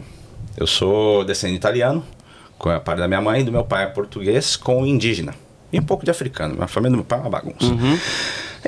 Eu 0.57 0.67
sou 0.67 1.23
descendente 1.23 1.57
italiano, 1.57 2.03
com 2.57 2.69
a 2.69 2.79
parte 2.79 2.99
da 2.99 3.07
minha 3.07 3.21
mãe 3.21 3.41
e 3.41 3.43
do 3.43 3.51
meu 3.51 3.63
pai 3.63 3.83
é 3.83 3.87
português 3.87 4.55
com 4.55 4.85
indígena. 4.85 5.33
E 5.71 5.79
um 5.79 5.83
pouco 5.83 6.03
de 6.05 6.11
africano. 6.11 6.55
Minha 6.55 6.67
família 6.67 6.91
do 6.91 6.97
meu 6.97 7.05
pai 7.05 7.19
é 7.19 7.21
uma 7.21 7.29
bagunça. 7.29 7.65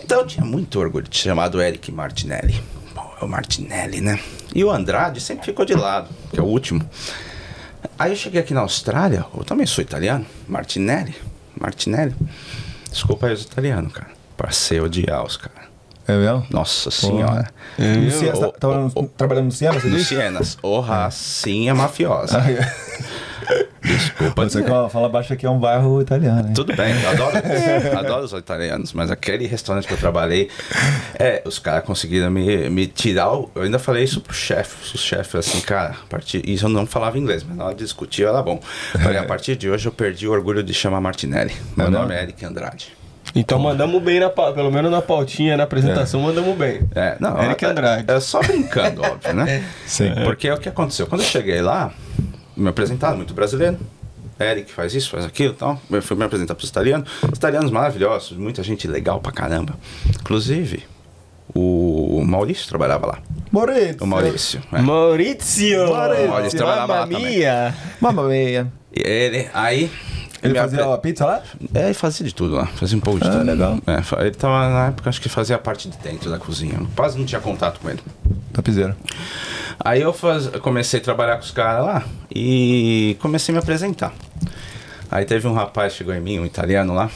Então 0.02 0.20
eu 0.22 0.28
tinha 0.28 0.46
muito 0.46 0.80
orgulho 0.80 1.08
de 1.08 1.18
ser 1.18 1.30
chamado 1.30 1.62
Eric 1.62 1.92
Martinelli. 1.92 2.62
Bom, 2.94 3.12
é 3.22 3.26
o 3.26 3.28
Martinelli, 3.28 4.02
né? 4.02 4.20
E 4.54 4.64
o 4.64 4.72
Andrade 4.72 5.20
sempre 5.20 5.46
ficou 5.46 5.66
de 5.66 5.74
lado, 5.74 6.10
que 6.32 6.40
é 6.40 6.44
o 6.44 6.46
último. 6.46 6.88
Aí 7.98 8.12
eu 8.12 8.16
cheguei 8.16 8.40
aqui 8.40 8.54
na 8.54 8.62
Austrália, 8.62 9.26
eu 9.36 9.44
também 9.44 9.66
sou 9.66 9.82
italiano, 9.82 10.26
Martinelli. 10.48 11.16
Martinelli. 11.60 12.16
Desculpa 12.92 13.28
aí 13.28 13.34
os 13.34 13.44
italianos, 13.44 13.92
cara. 13.94 14.10
Passei 14.38 14.80
a 14.80 14.84
odiar 14.84 15.24
os 15.26 15.38
caras. 15.38 15.62
É 16.08 16.18
mesmo? 16.18 16.46
Nossa 16.50 16.90
senhora. 16.92 17.48
No 17.78 18.12
Siena, 18.12 18.36
você 18.36 18.52
tá- 18.54 18.68
ô, 18.96 19.04
trabalhando 19.16 19.46
no 19.46 19.52
Siena, 19.52 19.80
você 19.80 19.88
No 19.88 19.96
disse? 19.98 20.10
Sienas, 20.16 20.58
o 20.62 20.80
racinha 20.80 21.74
mafiosa. 21.76 22.40
Ah, 22.42 22.52
é. 22.52 22.60
Desculpa. 23.82 24.44
Você 24.44 24.64
ó, 24.70 24.88
fala 24.90 25.10
baixo 25.10 25.34
aqui 25.34 25.46
é 25.46 25.50
um 25.50 25.60
bairro 25.60 26.02
italiano, 26.02 26.48
hein? 26.48 26.54
Tudo 26.54 26.76
bem, 26.76 26.94
adoro, 27.06 27.32
adoro 27.98 28.24
os 28.26 28.32
italianos, 28.34 28.94
mas 28.94 29.10
aquele 29.10 29.48
restaurante 29.48 29.88
que 29.88 29.94
eu 29.94 29.98
trabalhei, 29.98 30.50
é, 31.20 31.42
os 31.46 31.58
caras 31.60 31.84
conseguiram 31.84 32.30
me, 32.30 32.70
me 32.70 32.88
tirar. 32.88 33.32
o- 33.34 33.50
eu 33.56 33.64
ainda 33.64 33.80
falei 33.80 34.04
isso 34.04 34.22
pro 34.22 34.34
chefe, 34.34 34.96
o 34.96 34.98
chefe, 34.98 35.38
assim, 35.38 35.60
cara, 35.62 35.92
a 36.04 36.08
partir, 36.10 36.48
isso 36.48 36.66
eu 36.66 36.70
não 36.70 36.86
falava 36.86 37.18
inglês, 37.18 37.44
mas 37.48 37.58
na 37.58 37.66
hora 37.66 37.76
de 37.76 37.84
discutir 37.84 38.24
era 38.26 38.42
bom. 38.42 38.60
Falei, 39.02 39.18
a 39.18 39.24
partir 39.26 39.56
de 39.56 39.70
hoje 39.70 39.88
eu 39.88 39.92
perdi 39.92 40.28
o 40.28 40.32
orgulho 40.32 40.62
de 40.64 40.74
chamar 40.74 41.02
Martinelli. 41.02 41.54
Meu 41.76 41.88
É 41.88 41.90
nome 41.90 42.06
mesmo? 42.08 42.20
é 42.20 42.24
Eric 42.24 42.46
Andrade. 42.46 42.94
Então 43.36 43.58
mandamos 43.60 44.02
bem, 44.02 44.20
na, 44.20 44.30
pelo 44.30 44.72
menos 44.72 44.92
na 44.92 45.02
pautinha, 45.02 45.56
na 45.56 45.64
apresentação, 45.64 46.20
mandamos 46.22 46.58
bem. 46.58 46.82
É, 46.94 47.16
não, 47.20 47.42
Eric 47.42 47.64
é- 47.64 47.68
Andrade. 47.70 48.06
É, 48.12 48.20
só 48.20 48.42
brincando, 48.42 49.02
óbvio, 49.02 49.34
né? 49.34 49.64
Sim. 49.88 50.12
Porque 50.26 50.48
é 50.50 50.54
o 50.54 50.58
que 50.58 50.68
aconteceu. 50.68 51.08
Quando 51.08 51.22
eu 51.22 51.28
cheguei 51.28 51.62
lá, 51.62 51.92
me 52.56 52.70
apresentaram, 52.70 53.18
muito 53.18 53.34
brasileiro. 53.34 53.78
Eric 54.40 54.72
faz 54.72 54.96
isso, 54.96 55.12
faz 55.12 55.24
aquilo 55.26 55.54
e 55.54 55.56
tal. 55.58 55.80
Eu 55.90 56.02
fui 56.02 56.18
me 56.18 56.24
apresentar 56.24 56.56
para 56.56 56.64
os 56.64 56.70
italianos. 56.70 57.10
Os 57.32 57.38
italianos 57.38 57.70
maravilhosos, 57.70 58.36
muita 58.38 58.64
gente 58.64 58.88
legal 58.88 59.20
pra 59.20 59.32
caramba. 59.32 59.76
Inclusive, 60.20 60.84
o 61.54 62.24
Maurício 62.26 62.68
trabalhava 62.68 63.06
lá. 63.08 63.20
Moreto. 63.52 64.04
O 64.04 64.08
Maurício. 64.08 64.62
é. 64.72 64.82
Maurício! 64.82 65.90
Maurício. 65.94 66.28
Maurício 66.30 66.58
trabalhava 66.58 66.94
lá 66.94 67.00
Mamma 67.06 67.18
também. 67.20 67.38
mia! 67.38 67.76
Mamma 68.00 68.24
mia. 68.28 68.74
E 68.96 69.02
ele, 69.08 69.50
aí. 69.54 69.92
Ele 70.44 70.54
me 70.54 70.60
fazia 70.60 70.94
a 70.94 70.98
pizza 70.98 71.26
lá? 71.26 71.42
É, 71.74 71.86
ele 71.86 71.94
fazia 71.94 72.26
de 72.26 72.34
tudo 72.34 72.56
lá, 72.56 72.66
fazia 72.66 72.98
um 72.98 73.02
pouco 73.02 73.20
de 73.20 73.28
Ah, 73.28 73.32
tudo. 73.32 73.44
legal. 73.46 73.78
É, 73.86 74.22
ele 74.26 74.32
tava 74.36 74.70
na 74.70 74.88
época, 74.88 75.10
acho 75.10 75.22
que 75.22 75.30
fazia 75.30 75.56
a 75.56 75.60
parte 75.60 75.88
de 75.90 75.98
dentro 76.00 76.30
da 76.32 76.38
cozinha. 76.40 76.80
Quase 76.96 77.18
não 77.18 77.26
tinha 77.26 77.40
contato 77.42 77.80
com 77.80 77.90
ele. 77.90 78.00
Tapizeiro. 78.52 78.96
Aí 79.80 80.02
eu 80.02 80.12
faz- 80.14 80.48
comecei 80.62 81.00
a 81.00 81.04
trabalhar 81.04 81.36
com 81.38 81.44
os 81.44 81.52
caras 81.52 81.86
lá 81.86 82.04
e 82.34 83.16
comecei 83.22 83.54
a 83.54 83.58
me 83.58 83.60
apresentar. 83.60 84.14
Aí 85.10 85.26
teve 85.26 85.48
um 85.48 85.54
rapaz 85.54 85.94
chegou 85.94 86.14
em 86.14 86.20
mim, 86.22 86.40
um 86.40 86.46
italiano 86.46 86.94
lá, 86.94 87.10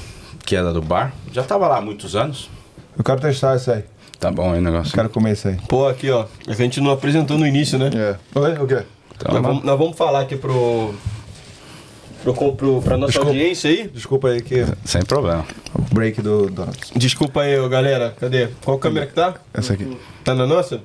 que 0.45 0.55
era 0.55 0.71
do 0.73 0.81
bar. 0.81 1.13
Já 1.31 1.43
tava 1.43 1.67
lá 1.67 1.77
há 1.77 1.81
muitos 1.81 2.15
anos. 2.15 2.49
Eu 2.97 3.03
quero 3.03 3.19
testar 3.21 3.55
isso 3.55 3.71
aí. 3.71 3.83
Tá 4.19 4.31
bom 4.31 4.53
aí 4.53 4.59
o 4.59 4.61
negócio. 4.61 4.91
Eu 4.91 4.95
quero 4.95 5.09
comer 5.09 5.33
isso 5.33 5.47
aí. 5.47 5.57
Pô, 5.67 5.87
aqui 5.87 6.09
ó, 6.09 6.25
a 6.47 6.53
gente 6.53 6.79
não 6.79 6.91
apresentou 6.91 7.37
no 7.37 7.45
início, 7.45 7.77
né? 7.77 7.89
É. 7.93 8.39
Oi, 8.39 8.53
o 8.53 8.67
quê? 8.67 8.83
Então, 9.15 9.33
nós, 9.33 9.41
vamos, 9.41 9.63
nós 9.63 9.77
vamos 9.79 9.97
falar 9.97 10.21
aqui 10.21 10.35
pro. 10.35 10.93
Pro, 12.33 12.53
pro 12.53 12.81
pra 12.81 12.97
nossa 12.97 13.11
Desculpa. 13.13 13.31
audiência 13.31 13.69
aí. 13.69 13.89
Desculpa 13.93 14.27
aí 14.29 14.41
que 14.41 14.65
Sem 14.83 15.01
problema. 15.03 15.45
o 15.73 15.93
break 15.93 16.21
do 16.21 16.49
Donuts. 16.49 16.91
Desculpa 16.95 17.41
aí, 17.41 17.69
galera. 17.69 18.15
Cadê? 18.19 18.47
Qual 18.63 18.77
câmera 18.77 19.05
que 19.07 19.13
tá? 19.13 19.35
Essa 19.53 19.73
aqui. 19.73 19.97
Tá 20.23 20.33
na 20.33 20.45
nossa? 20.47 20.81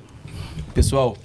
Pessoal, 0.73 1.17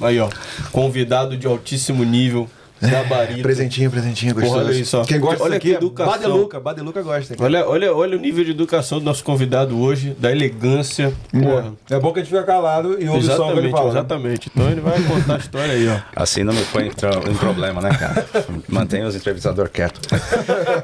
aí 0.00 0.18
ó. 0.20 0.28
Convidado 0.70 1.36
de 1.36 1.46
altíssimo 1.46 2.04
nível, 2.04 2.48
gabarito. 2.90 3.42
Presentinho, 3.42 3.90
presentinho, 3.90 4.34
gostoso. 4.34 4.54
Porra, 4.54 4.98
olha. 4.98 5.06
Quem 5.06 5.20
gosta 5.20 5.42
Olha 5.44 5.56
aqui 5.56 5.68
que 5.68 5.74
é 5.74 5.76
educação. 5.76 6.12
Badeluca. 6.12 6.60
Badeluca 6.60 7.02
gosta. 7.02 7.34
Olha, 7.38 7.66
olha, 7.68 7.94
olha 7.94 8.16
o 8.16 8.20
nível 8.20 8.44
de 8.44 8.50
educação 8.50 8.98
do 8.98 9.04
nosso 9.04 9.22
convidado 9.24 9.78
hoje, 9.80 10.16
da 10.18 10.30
elegância. 10.30 11.12
Porra. 11.30 11.72
É 11.90 11.98
bom 11.98 12.12
que 12.12 12.20
a 12.20 12.22
gente 12.22 12.32
fica 12.32 12.44
calado 12.44 13.00
e 13.00 13.08
ouve 13.08 13.26
só 13.26 13.50
o 13.50 13.52
que 13.52 13.58
ele 13.58 13.68
Exatamente, 13.68 13.70
fala. 13.70 13.84
né? 13.84 13.90
exatamente. 13.90 14.50
Então 14.54 14.70
ele 14.70 14.80
vai 14.80 15.02
contar 15.02 15.34
a 15.34 15.38
história 15.38 15.72
aí, 15.72 15.88
ó. 15.88 15.98
Assim 16.14 16.42
não 16.44 16.52
me 16.52 16.64
põe 16.66 16.86
em, 16.86 17.34
problema, 17.34 17.80
né, 17.80 17.90
cara? 17.98 18.26
Mantenha 18.68 19.06
os 19.06 19.14
entrevistadores 19.14 19.70
quietos. 19.72 20.00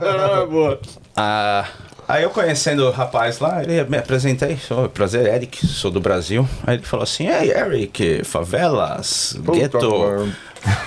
Ah, 0.00 0.46
boa. 0.46 0.80
Ah, 1.16 1.66
aí 2.06 2.22
eu 2.22 2.30
conhecendo 2.30 2.86
o 2.86 2.90
rapaz 2.90 3.38
lá, 3.38 3.62
ele 3.62 3.82
me 3.84 3.98
apresentei, 3.98 4.56
sou 4.56 4.88
prazer, 4.88 5.26
Eric, 5.26 5.66
sou 5.66 5.90
do 5.90 6.00
Brasil. 6.00 6.48
Aí 6.66 6.76
ele 6.76 6.84
falou 6.84 7.04
assim, 7.04 7.28
ei, 7.28 7.50
Eric, 7.50 8.22
favelas, 8.24 9.36
gueto. 9.52 9.78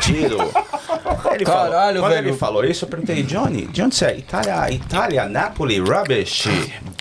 Tiro. 0.02 0.38
Ele 1.34 1.46
Caralho, 1.46 1.46
falou, 1.46 2.02
quando 2.02 2.14
velho. 2.14 2.28
ele 2.30 2.38
falou 2.38 2.66
isso, 2.66 2.86
eu 2.86 2.90
perguntei, 2.90 3.24
Johnny, 3.24 3.66
de 3.68 3.82
onde 3.82 3.96
você 3.96 4.06
é? 4.06 4.18
Itália, 4.18 4.72
Itália, 4.72 5.26
Napoli, 5.26 5.80
rubbish, 5.80 6.48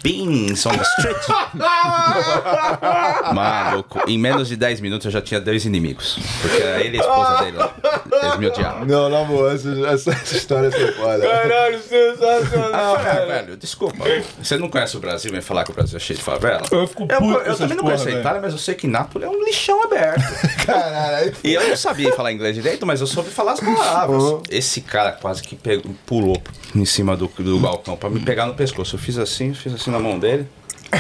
beans 0.02 0.64
on 0.66 0.70
the 0.72 0.83
street. 0.83 1.16
Maluco, 3.35 4.00
em 4.06 4.18
menos 4.18 4.48
de 4.48 4.56
10 4.56 4.80
minutos 4.80 5.04
eu 5.06 5.11
já 5.11 5.20
tinha 5.20 5.40
dois 5.40 5.64
inimigos. 5.64 6.18
Porque 6.40 6.62
era 6.62 6.80
ele 6.80 6.96
e 6.96 7.00
a 7.00 7.02
esposa 7.02 7.44
dele 7.44 7.56
lá. 7.56 7.74
Eles 8.22 8.37
me 8.37 8.46
odiavam. 8.46 8.87
Não, 8.87 9.09
na 9.09 9.24
boa, 9.24 9.52
essa, 9.52 10.11
essa, 10.12 10.37
história 10.37 10.68
é 10.68 10.70
foi 10.70 10.92
foda. 10.92 11.20
Caralho, 11.28 11.74
eu 11.74 11.80
sensacional, 11.83 12.96
ah, 12.96 13.26
velho, 13.26 13.56
desculpa. 13.56 14.04
Você 14.42 14.56
não 14.56 14.68
conhece 14.68 14.96
o 14.96 15.00
Brasil 15.00 15.30
e 15.30 15.33
vem 15.33 15.40
falar 15.42 15.64
que 15.64 15.70
o 15.70 15.74
Brasil 15.74 15.96
é 15.96 16.00
cheio 16.00 16.18
de 16.18 16.24
favela? 16.24 16.62
Eu 16.70 16.87
fico 16.87 17.06
puto 17.06 17.24
Eu, 17.24 17.30
eu 17.30 17.40
essas 17.42 17.59
também 17.59 17.76
não 17.76 17.85
porra, 17.85 17.94
conheço 17.94 18.02
a 18.02 18.11
velho. 18.11 18.20
Itália, 18.20 18.40
mas 18.40 18.52
eu 18.52 18.59
sei 18.59 18.74
que 18.74 18.87
Nápoles 18.87 19.26
é 19.26 19.30
um 19.30 19.44
lixão 19.44 19.83
aberto. 19.83 20.20
Caralho. 20.64 21.35
e 21.42 21.54
eu 21.54 21.68
não 21.68 21.76
sabia 21.76 22.12
falar 22.12 22.33
inglês 22.33 22.56
direito, 22.61 22.87
mas 22.87 23.01
eu 23.01 23.07
soube 23.07 23.31
falar 23.31 23.53
as 23.53 23.61
palavras. 23.61 24.40
Esse 24.51 24.81
cara 24.81 25.12
quase 25.12 25.42
que 25.42 25.57
pegou, 25.57 25.94
pulou 26.07 26.40
em 26.75 26.85
cima 26.85 27.16
do, 27.16 27.27
do 27.38 27.59
balcão 27.59 27.96
pra 27.96 28.11
me 28.11 28.20
pegar 28.20 28.46
no 28.46 28.55
pescoço. 28.55 28.96
Eu 28.96 29.01
fiz 29.01 29.18
assim, 29.18 29.55
fiz 29.55 29.75
assim 29.75 29.90
na 29.90 29.99
mão 29.99 30.18
dele. 30.18 30.46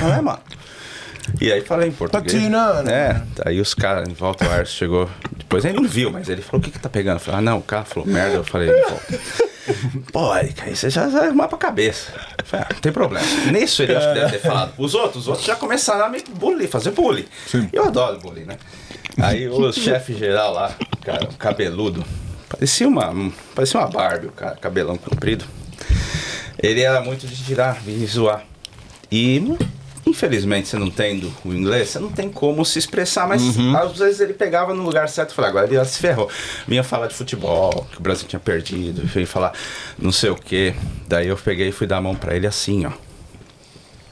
Não 0.00 0.12
é, 0.12 0.20
mano? 0.20 0.40
E 1.40 1.52
aí 1.52 1.60
falei 1.60 1.88
em 1.88 1.92
português. 1.92 2.32
Patina, 2.32 2.82
né? 2.82 2.92
É, 2.92 3.48
aí 3.48 3.60
os 3.60 3.74
caras 3.74 4.08
em 4.08 4.12
volta, 4.12 4.48
o 4.48 4.50
Arce 4.50 4.72
chegou. 4.72 5.08
Depois 5.36 5.64
ele 5.64 5.76
não 5.76 5.88
viu, 5.88 6.10
mas 6.10 6.28
ele 6.28 6.42
falou: 6.42 6.60
o 6.60 6.64
que 6.64 6.70
que 6.70 6.78
tá 6.78 6.88
pegando? 6.88 7.16
Eu 7.16 7.20
falei: 7.20 7.38
ah, 7.38 7.42
não, 7.42 7.58
o 7.58 7.62
cara 7.62 7.84
falou 7.84 8.08
merda. 8.08 8.36
Eu 8.36 8.44
falei: 8.44 8.68
volta. 8.68 9.20
Pô, 10.12 10.34
Erika, 10.38 10.64
aí 10.64 10.74
você 10.74 10.90
já 10.90 11.06
vai 11.08 11.26
arrumar 11.26 11.48
pra 11.48 11.58
cabeça. 11.58 12.12
Eu 12.38 12.44
falei, 12.44 12.66
ah, 12.68 12.74
não 12.74 12.80
tem 12.80 12.92
problema. 12.92 13.26
Nisso 13.52 13.82
ele 13.82 13.94
acho 13.94 14.08
que 14.08 14.14
deve 14.14 14.32
ter 14.32 14.38
falado 14.38 14.74
pros 14.74 14.94
outros, 14.94 15.22
os 15.22 15.28
outros 15.28 15.46
já 15.46 15.56
começaram 15.56 16.04
a 16.04 16.08
me 16.08 16.22
bullying, 16.34 16.66
fazer 16.66 16.90
bullying. 16.90 17.26
Eu 17.72 17.84
adoro 17.84 18.18
bullying, 18.18 18.44
né? 18.44 18.56
Aí 19.18 19.48
o 19.48 19.70
chefe 19.72 20.14
geral 20.14 20.52
lá, 20.52 20.74
cara, 21.04 21.26
cabeludo, 21.38 22.04
parecia 22.48 22.86
uma, 22.88 23.10
um- 23.10 23.32
parecia 23.54 23.80
uma 23.80 23.88
Barbie, 23.88 24.26
o 24.26 24.32
cara, 24.32 24.56
cabelão 24.56 24.96
comprido. 24.96 25.44
Ele 26.62 26.80
era 26.82 27.00
muito 27.00 27.26
de 27.26 27.36
tirar, 27.44 27.80
vir 27.80 28.06
zoar. 28.06 28.44
E 29.10 29.42
infelizmente 30.06 30.68
você 30.68 30.78
não 30.78 30.90
tendo 30.90 31.32
o 31.44 31.52
inglês, 31.52 31.88
você 31.88 31.98
não 31.98 32.10
tem 32.10 32.28
como 32.28 32.64
se 32.64 32.78
expressar, 32.78 33.26
mas 33.28 33.42
às 33.76 33.98
vezes 33.98 34.20
ele 34.20 34.34
pegava 34.34 34.74
no 34.74 34.82
lugar 34.82 35.08
certo 35.08 35.30
e 35.30 35.34
falava, 35.34 35.58
agora 35.60 35.74
ele 35.74 35.84
se 35.84 35.98
ferrou. 35.98 36.28
Vinha 36.68 36.82
falar 36.84 37.06
de 37.06 37.14
futebol, 37.14 37.86
que 37.90 37.98
o 37.98 38.00
Brasil 38.00 38.26
tinha 38.28 38.40
perdido, 38.40 39.02
veio 39.06 39.26
falar 39.26 39.52
não 39.98 40.12
sei 40.12 40.30
o 40.30 40.36
que. 40.36 40.74
Daí 41.08 41.28
eu 41.28 41.36
peguei 41.36 41.68
e 41.68 41.72
fui 41.72 41.86
dar 41.86 41.96
a 41.98 42.00
mão 42.02 42.14
pra 42.14 42.34
ele 42.36 42.46
assim, 42.46 42.86
ó. 42.86 42.92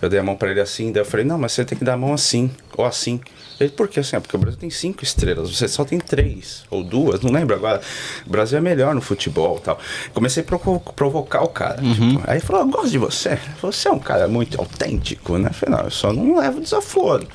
Eu 0.01 0.09
dei 0.09 0.20
a 0.20 0.22
mão 0.22 0.37
pra 0.37 0.51
ele 0.53 0.61
assim, 0.61 0.92
daí 0.92 1.03
eu 1.03 1.07
falei, 1.07 1.27
não, 1.27 1.37
mas 1.38 1.53
você 1.53 1.64
tem 1.64 1.77
que 1.77 1.85
dar 1.85 1.94
a 1.94 1.96
mão 1.96 2.14
assim, 2.14 2.51
ou 2.77 2.85
assim. 2.85 3.20
Ele, 3.61 3.71
por 3.71 3.88
que 3.88 3.99
assim? 4.01 4.14
Ah, 4.16 4.21
Porque 4.21 4.37
o 4.37 4.38
Brasil 4.38 4.59
tem 4.59 4.71
cinco 4.71 5.03
estrelas, 5.03 5.51
você 5.55 5.66
só 5.66 5.85
tem 5.85 5.99
três, 5.99 6.64
ou 6.71 6.85
duas, 6.85 7.21
não 7.23 7.33
lembro 7.33 7.55
agora. 7.57 7.81
O 8.27 8.31
Brasil 8.31 8.57
é 8.59 8.61
melhor 8.61 8.94
no 8.94 9.01
futebol 9.01 9.59
e 9.61 9.64
tal. 9.64 9.79
Comecei 10.14 10.42
a 10.42 10.47
provo- 10.47 10.81
provocar 10.94 11.42
o 11.42 11.49
cara. 11.49 11.83
tipo, 11.83 12.23
aí 12.27 12.37
ele 12.37 12.40
falou, 12.40 12.62
eu 12.62 12.68
gosto 12.68 12.90
de 12.90 12.99
você. 12.99 13.38
Você 13.61 13.88
é 13.88 13.90
um 13.92 13.99
cara 13.99 14.29
muito 14.29 14.61
autêntico, 14.61 15.37
né? 15.38 15.49
Eu 15.51 15.55
falei, 15.55 15.77
não, 15.77 15.85
eu 15.85 15.90
só 15.90 16.12
não 16.12 16.37
levo 16.38 16.61
desaforo. 16.61 17.27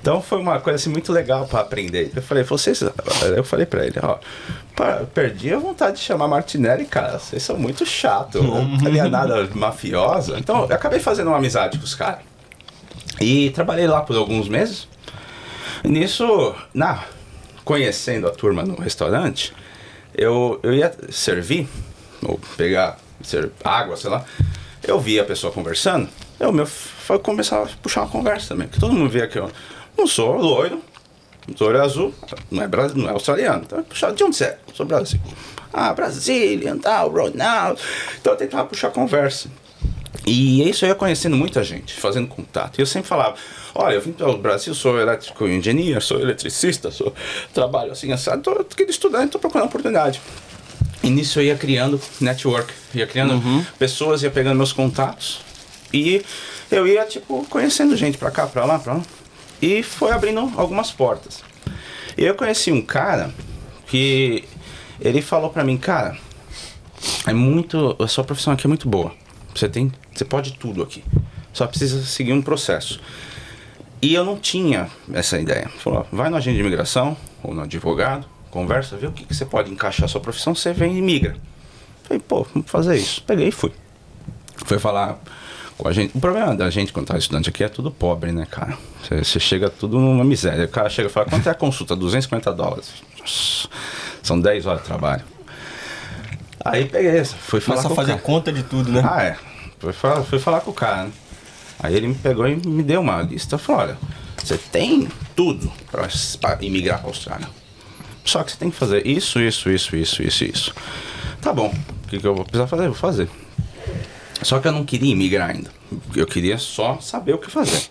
Então 0.00 0.22
foi 0.22 0.38
uma 0.38 0.60
coisa 0.60 0.76
assim 0.76 0.90
muito 0.90 1.12
legal 1.12 1.44
pra 1.46 1.60
aprender. 1.60 2.12
Eu 2.14 2.22
falei, 2.22 2.44
vocês. 2.44 2.80
Eu 3.36 3.42
falei 3.44 3.66
pra 3.66 3.84
ele, 3.84 3.96
ó, 4.02 4.16
perdi 5.12 5.52
a 5.52 5.58
vontade 5.58 5.96
de 5.96 6.02
chamar 6.02 6.28
Martinelli, 6.28 6.84
cara. 6.86 7.18
Vocês 7.18 7.42
são 7.42 7.58
muito 7.58 7.84
chato, 7.84 8.38
nada 9.10 9.48
mafiosa. 9.54 10.38
Então 10.38 10.66
eu 10.68 10.74
acabei 10.74 11.00
fazendo 11.00 11.26
uma 11.28 11.36
amizade 11.36 11.76
com 11.78 11.84
os 11.84 11.94
caras. 11.96 12.20
E 13.20 13.50
trabalhei 13.50 13.86
lá 13.88 14.00
por 14.00 14.16
alguns 14.16 14.48
meses. 14.48 14.86
Nisso, 15.84 16.54
na, 16.74 17.04
conhecendo 17.64 18.26
a 18.26 18.30
turma 18.30 18.62
no 18.62 18.76
restaurante, 18.76 19.52
eu, 20.14 20.58
eu 20.62 20.74
ia 20.74 20.92
servir, 21.10 21.68
ou 22.22 22.40
pegar 22.56 22.98
ser, 23.22 23.50
água, 23.64 23.96
sei 23.96 24.10
lá. 24.10 24.24
Eu 24.82 24.98
via 24.98 25.22
a 25.22 25.24
pessoa 25.24 25.52
conversando, 25.52 26.08
eu 26.40 26.52
meu, 26.52 26.66
foi 26.66 27.18
começar 27.18 27.62
a 27.62 27.66
puxar 27.82 28.02
uma 28.02 28.10
conversa 28.10 28.48
também. 28.48 28.68
Porque 28.68 28.80
todo 28.80 28.94
mundo 28.94 29.10
via 29.10 29.26
que 29.26 29.38
eu 29.38 29.50
não 29.96 30.06
sou 30.06 30.36
loiro, 30.36 30.82
sou 31.56 31.68
olho 31.68 31.82
azul, 31.82 32.14
não 32.50 32.62
é, 32.62 32.68
não 32.94 33.08
é 33.08 33.12
australiano. 33.12 33.62
Então 33.64 33.78
eu 33.78 33.84
puxava, 33.84 34.12
de 34.14 34.24
onde 34.24 34.36
você 34.36 34.44
é? 34.44 34.58
Sou 34.74 34.86
Brasil. 34.86 35.20
Ah, 35.72 35.92
Brasília, 35.92 36.76
tal, 36.80 37.10
Ronaldo. 37.10 37.80
Então 38.20 38.32
eu 38.32 38.36
tentava 38.36 38.68
puxar 38.68 38.90
conversa. 38.90 39.48
E 40.26 40.68
isso 40.68 40.84
eu 40.84 40.90
ia 40.90 40.94
conhecendo 40.94 41.36
muita 41.36 41.64
gente, 41.64 41.94
fazendo 41.94 42.28
contato. 42.28 42.78
E 42.78 42.82
eu 42.82 42.86
sempre 42.86 43.08
falava: 43.08 43.36
olha, 43.74 43.94
eu 43.94 44.00
vim 44.00 44.12
para 44.12 44.28
o 44.28 44.36
Brasil, 44.36 44.74
sou 44.74 45.00
elétrico 45.00 45.46
engenheiro, 45.46 46.00
sou 46.00 46.20
eletricista, 46.20 46.90
sou 46.90 47.14
trabalho 47.54 47.92
assim, 47.92 48.12
assado, 48.12 48.42
tô 48.42 48.64
querendo 48.76 48.90
estudar, 48.90 49.24
estou 49.24 49.40
procurando 49.40 49.68
oportunidade. 49.68 50.20
E 51.02 51.10
nisso 51.10 51.38
eu 51.38 51.44
ia 51.44 51.56
criando 51.56 52.00
network, 52.20 52.72
ia 52.94 53.06
criando 53.06 53.40
pessoas, 53.78 54.22
ia 54.22 54.30
pegando 54.30 54.56
meus 54.56 54.72
contatos. 54.72 55.40
E 55.92 56.22
eu 56.70 56.86
ia, 56.86 57.04
tipo, 57.06 57.46
conhecendo 57.48 57.96
gente 57.96 58.18
pra 58.18 58.30
cá, 58.30 58.46
pra 58.46 58.64
lá, 58.64 58.78
pra 58.78 58.94
lá. 58.94 59.02
E 59.62 59.82
foi 59.82 60.12
abrindo 60.12 60.52
algumas 60.56 60.90
portas. 60.90 61.42
E 62.16 62.24
eu 62.24 62.34
conheci 62.34 62.70
um 62.70 62.82
cara 62.82 63.32
que 63.86 64.44
ele 65.00 65.22
falou 65.22 65.50
pra 65.50 65.64
mim, 65.64 65.76
cara, 65.76 66.18
é 67.26 67.32
muito. 67.32 67.96
A 67.98 68.08
sua 68.08 68.24
profissão 68.24 68.52
aqui 68.52 68.66
é 68.66 68.68
muito 68.68 68.88
boa. 68.88 69.12
Você 69.58 69.68
tem. 69.68 69.92
Você 70.14 70.24
pode 70.24 70.52
tudo 70.54 70.82
aqui. 70.82 71.02
Só 71.52 71.66
precisa 71.66 72.02
seguir 72.04 72.32
um 72.32 72.40
processo. 72.42 73.00
E 74.00 74.14
eu 74.14 74.24
não 74.24 74.38
tinha 74.38 74.88
essa 75.12 75.38
ideia. 75.38 75.68
Falou, 75.78 76.06
vai 76.12 76.30
no 76.30 76.36
agente 76.36 76.54
de 76.54 76.60
imigração 76.60 77.16
ou 77.42 77.52
no 77.52 77.62
advogado, 77.62 78.26
conversa, 78.50 78.96
vê 78.96 79.06
o 79.08 79.12
que, 79.12 79.24
que 79.24 79.34
você 79.34 79.44
pode 79.44 79.70
encaixar 79.72 80.04
a 80.04 80.08
sua 80.08 80.20
profissão, 80.20 80.54
você 80.54 80.72
vem 80.72 80.96
e 80.96 81.02
migra. 81.02 81.36
Falei, 82.04 82.22
pô, 82.26 82.46
vamos 82.54 82.70
fazer 82.70 82.96
isso. 82.96 83.22
Peguei 83.24 83.48
e 83.48 83.52
fui. 83.52 83.72
Fui 84.64 84.78
falar 84.78 85.18
com 85.76 85.88
a 85.88 85.92
gente. 85.92 86.16
O 86.16 86.20
problema 86.20 86.54
da 86.54 86.70
gente 86.70 86.92
quando 86.92 87.06
tá 87.06 87.18
estudante 87.18 87.48
aqui 87.48 87.64
é 87.64 87.68
tudo 87.68 87.90
pobre, 87.90 88.30
né, 88.30 88.46
cara? 88.48 88.78
Você- 89.02 89.40
chega 89.40 89.68
tudo 89.68 89.98
numa 89.98 90.24
miséria. 90.24 90.64
O 90.64 90.68
cara 90.68 90.88
chega 90.88 91.08
e 91.08 91.12
fala, 91.12 91.26
quanto 91.28 91.48
é 91.48 91.50
a 91.52 91.54
consulta? 91.54 91.96
250 91.96 92.52
dólares. 92.52 92.92
Nossa, 93.18 93.68
São 94.22 94.40
10 94.40 94.64
horas 94.66 94.80
de 94.82 94.86
trabalho. 94.86 95.24
Aí 96.64 96.84
peguei, 96.86 97.24
fui 97.24 97.60
falar 97.60 97.76
Começa 97.82 97.88
com 97.88 97.92
a 97.94 97.96
fazer 97.96 98.12
cara. 98.12 98.22
conta 98.22 98.52
de 98.52 98.62
tudo, 98.62 98.90
né? 98.92 99.02
Ah, 99.04 99.22
é. 99.24 99.36
Fui 99.78 99.92
falar, 99.92 100.24
falar 100.24 100.60
com 100.60 100.70
o 100.70 100.74
cara, 100.74 101.04
né? 101.04 101.12
Aí 101.80 101.94
ele 101.94 102.08
me 102.08 102.14
pegou 102.14 102.46
e 102.48 102.56
me 102.56 102.82
deu 102.82 103.00
uma 103.00 103.22
lista. 103.22 103.56
Falou, 103.56 103.82
olha, 103.82 103.98
você 104.36 104.58
tem 104.58 105.08
tudo 105.36 105.72
pra 105.90 106.08
imigrar 106.60 106.98
pra 106.98 107.08
Austrália. 107.08 107.48
Só 108.24 108.42
que 108.42 108.50
você 108.50 108.58
tem 108.58 108.70
que 108.70 108.76
fazer 108.76 109.06
isso, 109.06 109.40
isso, 109.40 109.70
isso, 109.70 109.96
isso, 109.96 110.22
isso, 110.22 110.44
isso. 110.44 110.74
Tá 111.40 111.52
bom. 111.52 111.72
O 112.04 112.08
que, 112.08 112.18
que 112.18 112.26
eu 112.26 112.34
vou 112.34 112.44
precisar 112.44 112.66
fazer? 112.66 112.86
Vou 112.86 112.94
fazer. 112.94 113.28
Só 114.42 114.58
que 114.58 114.68
eu 114.68 114.72
não 114.72 114.84
queria 114.84 115.12
imigrar 115.12 115.50
ainda. 115.50 115.70
Eu 116.14 116.26
queria 116.26 116.58
só 116.58 116.98
saber 117.00 117.34
o 117.34 117.38
que 117.38 117.50
fazer. 117.50 117.88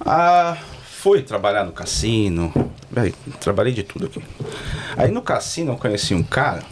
Ah, 0.00 0.56
fui 0.84 1.22
trabalhar 1.22 1.64
no 1.64 1.72
cassino. 1.72 2.52
Trabalhei 3.40 3.72
de 3.72 3.82
tudo 3.82 4.06
aqui. 4.06 4.22
Aí 4.96 5.10
no 5.10 5.22
cassino 5.22 5.72
eu 5.72 5.76
conheci 5.76 6.14
um 6.14 6.22
cara. 6.22 6.62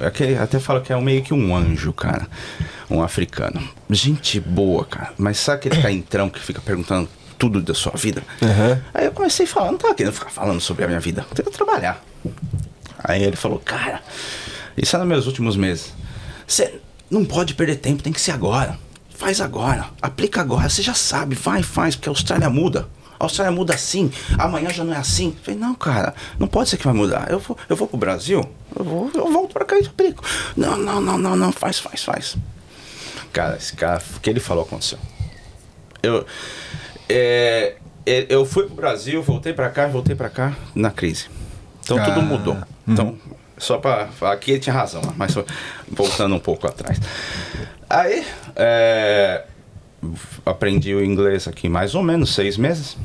Aquele, 0.00 0.36
até 0.36 0.58
falo 0.58 0.80
que 0.80 0.92
é 0.92 1.00
meio 1.00 1.22
que 1.22 1.34
um 1.34 1.54
anjo, 1.54 1.92
cara. 1.92 2.26
Um 2.88 3.02
africano. 3.02 3.62
Gente 3.88 4.40
boa, 4.40 4.84
cara. 4.84 5.12
Mas 5.18 5.38
sabe 5.38 5.58
aquele 5.58 5.80
caintrão 5.82 6.28
que 6.28 6.40
fica 6.40 6.60
perguntando 6.60 7.08
tudo 7.38 7.62
da 7.62 7.74
sua 7.74 7.92
vida? 7.92 8.22
Aí 8.92 9.06
eu 9.06 9.12
comecei 9.12 9.46
a 9.46 9.48
falar, 9.48 9.72
não 9.72 9.78
tava 9.78 9.94
querendo 9.94 10.12
ficar 10.12 10.30
falando 10.30 10.60
sobre 10.60 10.84
a 10.84 10.88
minha 10.88 11.00
vida. 11.00 11.24
Eu 11.30 11.36
queria 11.36 11.52
trabalhar. 11.52 12.04
Aí 13.02 13.22
ele 13.22 13.36
falou, 13.36 13.58
cara, 13.58 14.02
isso 14.76 14.94
é 14.94 14.98
nos 14.98 15.08
meus 15.08 15.26
últimos 15.26 15.56
meses. 15.56 15.94
Você 16.46 16.80
não 17.10 17.24
pode 17.24 17.54
perder 17.54 17.76
tempo, 17.76 18.02
tem 18.02 18.12
que 18.12 18.20
ser 18.20 18.32
agora. 18.32 18.78
Faz 19.16 19.40
agora, 19.40 19.86
aplica 20.00 20.40
agora, 20.40 20.68
você 20.68 20.82
já 20.82 20.94
sabe, 20.94 21.34
vai, 21.34 21.62
faz, 21.62 21.94
porque 21.94 22.08
a 22.08 22.12
Austrália 22.12 22.48
muda. 22.48 22.88
A 23.20 23.24
Austrália 23.24 23.52
muda 23.52 23.74
assim, 23.74 24.10
amanhã 24.38 24.70
já 24.70 24.82
não 24.82 24.94
é 24.94 24.96
assim. 24.96 25.36
Eu 25.36 25.44
falei, 25.44 25.60
não, 25.60 25.74
cara, 25.74 26.14
não 26.38 26.48
pode 26.48 26.70
ser 26.70 26.78
que 26.78 26.84
vai 26.84 26.94
mudar. 26.94 27.30
Eu 27.30 27.38
vou, 27.38 27.56
eu 27.68 27.76
vou 27.76 27.86
pro 27.86 27.98
Brasil, 27.98 28.42
eu, 28.74 28.82
vou, 28.82 29.10
eu 29.14 29.30
volto 29.30 29.52
pra 29.52 29.66
cá 29.66 29.78
e 29.78 29.86
aplico. 29.86 30.24
Não, 30.56 30.74
não, 30.78 31.02
não, 31.02 31.18
não, 31.18 31.36
não, 31.36 31.52
faz, 31.52 31.78
faz, 31.78 32.02
faz. 32.02 32.36
Cara, 33.30 33.56
esse 33.56 33.76
cara, 33.76 34.02
o 34.16 34.20
que 34.20 34.30
ele 34.30 34.40
falou 34.40 34.64
aconteceu. 34.64 34.98
Eu, 36.02 36.24
é, 37.10 37.76
é, 38.06 38.26
eu 38.30 38.46
fui 38.46 38.64
pro 38.64 38.74
Brasil, 38.74 39.22
voltei 39.22 39.52
pra 39.52 39.68
cá, 39.68 39.86
voltei 39.86 40.16
pra 40.16 40.30
cá 40.30 40.56
na 40.74 40.90
crise. 40.90 41.26
Então 41.84 42.02
tudo 42.02 42.20
Ah, 42.20 42.22
mudou. 42.22 42.56
Então, 42.88 43.18
só 43.58 43.76
pra. 43.76 44.08
Aqui 44.32 44.52
ele 44.52 44.60
tinha 44.60 44.74
razão, 44.74 45.02
mas 45.16 45.34
voltando 45.88 46.34
um 46.34 46.40
pouco 46.40 46.66
atrás. 46.66 46.98
Aí, 47.88 48.24
é, 48.56 49.44
aprendi 50.46 50.94
o 50.94 51.04
inglês 51.04 51.46
aqui 51.46 51.68
mais 51.68 51.94
ou 51.94 52.02
menos 52.02 52.34
seis 52.34 52.56
meses. 52.56 52.96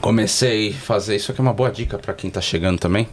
Comecei 0.00 0.70
a 0.70 0.72
fazer. 0.74 1.16
Isso 1.16 1.32
aqui 1.32 1.40
é 1.40 1.42
uma 1.42 1.52
boa 1.52 1.70
dica 1.70 1.98
pra 1.98 2.14
quem 2.14 2.30
tá 2.30 2.40
chegando 2.40 2.78
também. 2.78 3.08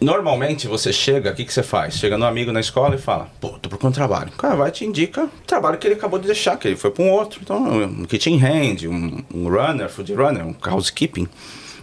Normalmente 0.00 0.66
você 0.66 0.92
chega, 0.92 1.30
o 1.30 1.34
que, 1.34 1.44
que 1.44 1.52
você 1.52 1.62
faz? 1.62 1.94
Chega 1.94 2.18
no 2.18 2.26
amigo 2.26 2.52
na 2.52 2.60
escola 2.60 2.94
e 2.94 2.98
fala, 2.98 3.28
pô, 3.40 3.50
tô 3.50 3.68
procurando 3.68 3.94
trabalho. 3.94 4.28
O 4.34 4.36
cara 4.36 4.54
vai 4.54 4.70
te 4.70 4.84
indica 4.84 5.30
trabalho 5.46 5.78
que 5.78 5.86
ele 5.86 5.94
acabou 5.94 6.18
de 6.18 6.26
deixar, 6.26 6.58
que 6.58 6.68
ele 6.68 6.76
foi 6.76 6.90
para 6.90 7.04
um 7.04 7.10
outro. 7.10 7.40
Então, 7.42 7.82
um 7.82 8.04
kitchen 8.04 8.38
hand, 8.38 8.86
um, 8.86 9.24
um 9.32 9.48
runner, 9.48 9.88
food 9.88 10.12
runner, 10.12 10.44
um 10.44 10.54
housekeeping. 10.62 11.26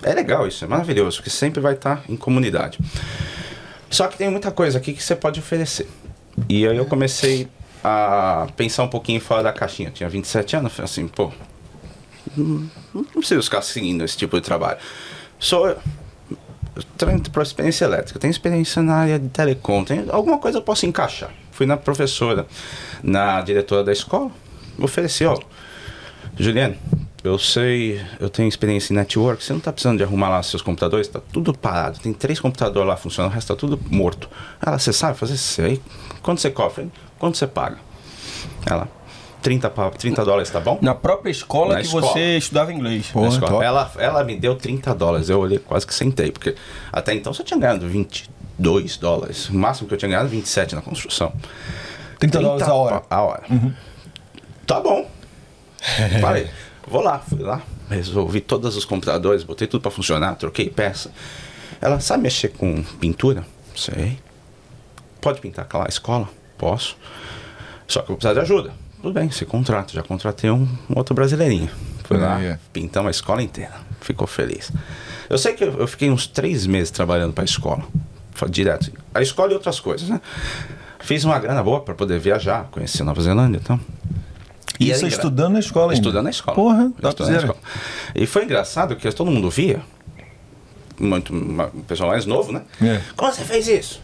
É 0.04 0.14
legal 0.14 0.48
isso, 0.48 0.64
é 0.64 0.68
maravilhoso, 0.68 1.18
porque 1.18 1.30
sempre 1.30 1.62
vai 1.62 1.74
estar 1.74 2.04
em 2.08 2.16
comunidade. 2.16 2.78
Só 3.90 4.08
que 4.08 4.18
tem 4.18 4.30
muita 4.30 4.52
coisa 4.52 4.78
aqui 4.78 4.94
que 4.94 5.04
você 5.04 5.16
pode 5.16 5.40
oferecer. 5.40 5.88
E 6.48 6.68
aí 6.68 6.78
eu 6.78 6.86
comecei 6.86 7.48
a 7.84 8.48
pensar 8.56 8.84
um 8.84 8.88
pouquinho 8.88 9.20
fora 9.20 9.44
da 9.44 9.52
caixinha. 9.52 9.90
Eu 9.90 9.94
tinha 9.94 10.10
27 10.10 10.56
anos, 10.58 10.74
falei 10.74 10.86
assim, 10.86 11.08
pô, 11.08 11.32
não 12.36 12.70
não 12.94 13.04
preciso 13.04 13.44
ficar 13.44 13.62
seguindo 13.62 14.04
esse 14.04 14.18
tipo 14.18 14.36
de 14.36 14.44
trabalho. 14.44 14.78
Eu 15.52 16.84
tenho 16.98 17.22
para 17.30 17.44
experiência 17.44 17.86
elétrica, 17.86 18.20
tenho 18.20 18.32
experiência 18.32 18.82
na 18.82 18.96
área 18.96 19.20
de 19.20 19.28
telecom, 19.30 19.84
tenho, 19.84 20.12
alguma 20.14 20.38
coisa 20.38 20.60
eu 20.60 20.62
posso 20.62 20.86
encaixar. 20.86 21.32
Fui 21.52 21.66
na 21.66 21.76
professora, 21.76 22.48
na 23.04 23.42
diretora 23.42 23.84
da 23.84 23.92
escola, 23.92 24.32
ofereci, 24.80 25.26
ó, 25.26 25.38
Juliane, 26.38 26.78
eu 27.24 27.38
sei, 27.38 28.02
eu 28.20 28.30
tenho 28.30 28.48
experiência 28.48 28.94
em 28.94 28.96
network, 28.96 29.44
você 29.44 29.54
não 29.54 29.60
está 29.60 29.72
precisando 29.72 29.98
de 29.98 30.04
arrumar 30.04 30.30
lá 30.30 30.42
seus 30.42 30.62
computadores, 30.62 31.08
está 31.08 31.20
tudo 31.20 31.54
parado, 31.54 32.00
tem 32.00 32.14
três 32.14 32.40
computadores 32.40 32.88
lá 32.88 32.96
funcionando, 32.96 33.32
o 33.32 33.36
resto 33.36 33.54
está 33.54 33.60
tudo 33.60 33.80
morto. 33.92 34.30
Ela, 34.66 34.80
você 34.80 34.92
sabe 34.92 35.18
fazer 35.18 35.36
isso 35.36 35.62
aí? 35.62 35.82
Quanto 36.22 36.42
você 36.42 36.52
falei, 36.52 36.90
Quanto 37.20 37.38
você 37.38 37.46
paga? 37.46 37.78
Ela, 38.66 38.88
30, 39.42 39.70
pa- 39.70 39.90
30 39.90 40.24
dólares, 40.24 40.50
tá 40.50 40.60
bom? 40.60 40.78
Na 40.82 40.94
própria 40.94 41.32
escola 41.32 41.74
Na 41.76 41.80
que 41.82 41.88
escola. 41.88 42.08
você 42.08 42.38
estudava 42.38 42.72
inglês. 42.74 43.12
Na 43.14 43.28
escola. 43.28 43.64
Ela, 43.66 43.92
ela 43.98 44.24
me 44.24 44.36
deu 44.36 44.56
30 44.56 44.94
dólares. 44.94 45.30
Eu 45.30 45.40
olhei, 45.40 45.58
quase 45.60 45.86
que 45.88 45.94
sentei, 45.94 46.32
porque 46.32 46.56
até 46.92 47.14
então 47.14 47.34
só 47.34 47.44
tinha 47.44 47.60
ganhado 47.60 47.88
22 47.88 48.98
dólares. 48.98 49.50
O 49.50 49.56
máximo 49.56 49.88
que 49.88 49.94
eu 49.94 49.98
tinha 49.98 50.10
ganhado 50.10 50.30
27 50.30 50.76
na 50.76 50.82
construção. 50.82 51.34
30 52.20 52.40
dólares 52.40 52.68
a 52.68 52.74
hora. 52.74 53.02
A 53.10 53.22
hora. 53.22 53.44
Tá 54.68 54.80
bom. 54.80 55.10
Falei, 56.22 56.48
vou 56.88 57.02
lá, 57.02 57.18
fui 57.20 57.40
lá, 57.40 57.62
resolvi 57.90 58.40
todos 58.40 58.76
os 58.78 58.86
computadores, 58.86 59.44
botei 59.44 59.68
tudo 59.68 59.82
pra 59.82 59.90
funcionar, 59.90 60.36
troquei 60.36 60.70
peça. 60.70 61.12
Ela 61.82 62.00
sabe 62.00 62.22
mexer 62.24 62.50
com 62.50 62.84
pintura? 63.00 63.44
Sei. 63.76 64.20
Pode 65.20 65.42
pintar 65.42 65.66
aquela 65.66 65.88
escola? 65.88 66.30
Posso. 66.60 66.96
Só 67.88 68.02
que 68.02 68.06
eu 68.06 68.08
vou 68.10 68.18
precisar 68.18 68.34
de 68.36 68.40
ajuda. 68.42 68.72
Tudo 69.02 69.14
bem, 69.14 69.30
você 69.30 69.46
contrata. 69.46 69.94
Já 69.94 70.04
contratei 70.04 70.50
um, 70.52 70.64
um 70.90 70.96
outro 70.98 71.16
brasileirinho. 71.16 71.70
Fui 72.04 72.18
lá, 72.18 72.42
é. 72.42 72.60
pintamos 72.72 73.08
a 73.08 73.12
escola 73.12 73.42
inteira. 73.42 73.74
Ficou 74.00 74.28
feliz. 74.28 74.72
Eu 75.30 75.38
sei 75.38 75.54
que 75.54 75.64
eu, 75.64 75.74
eu 75.80 75.88
fiquei 75.88 76.10
uns 76.12 76.28
três 76.28 76.66
meses 76.68 76.92
trabalhando 76.92 77.34
para 77.34 77.44
a 77.44 77.46
escola. 77.46 77.84
Direto. 78.50 78.92
A 79.14 79.22
escola 79.22 79.52
e 79.52 79.54
outras 79.54 79.80
coisas, 79.80 80.10
né? 80.10 80.20
Fiz 81.00 81.24
uma 81.24 81.38
grana 81.40 81.62
boa 81.64 81.80
para 81.82 81.94
poder 81.94 82.20
viajar, 82.20 82.68
conhecer 82.72 83.04
Nova 83.04 83.22
Zelândia 83.22 83.58
e 83.58 83.62
tal. 83.62 83.80
E 84.80 84.90
Isso 84.90 85.06
estudando 85.06 85.54
na 85.54 85.60
escola 85.60 85.92
ainda. 85.92 85.94
Estudando 85.96 86.24
na 86.24 86.30
escola. 86.32 86.56
Porra, 86.56 86.92
Estudando 87.08 87.32
na 87.34 87.38
escola. 87.38 87.58
E 88.16 88.26
foi 88.26 88.46
engraçado 88.46 88.96
que 88.96 89.12
todo 89.12 89.30
mundo 89.30 89.50
via, 89.50 89.82
muito, 91.00 91.32
uma- 91.34 91.68
um 91.74 91.82
pessoal 91.82 92.10
mais 92.10 92.26
novo, 92.26 92.52
né? 92.52 92.64
É. 92.82 93.00
Como 93.16 93.32
você 93.32 93.44
fez 93.44 93.68
isso? 93.68 94.02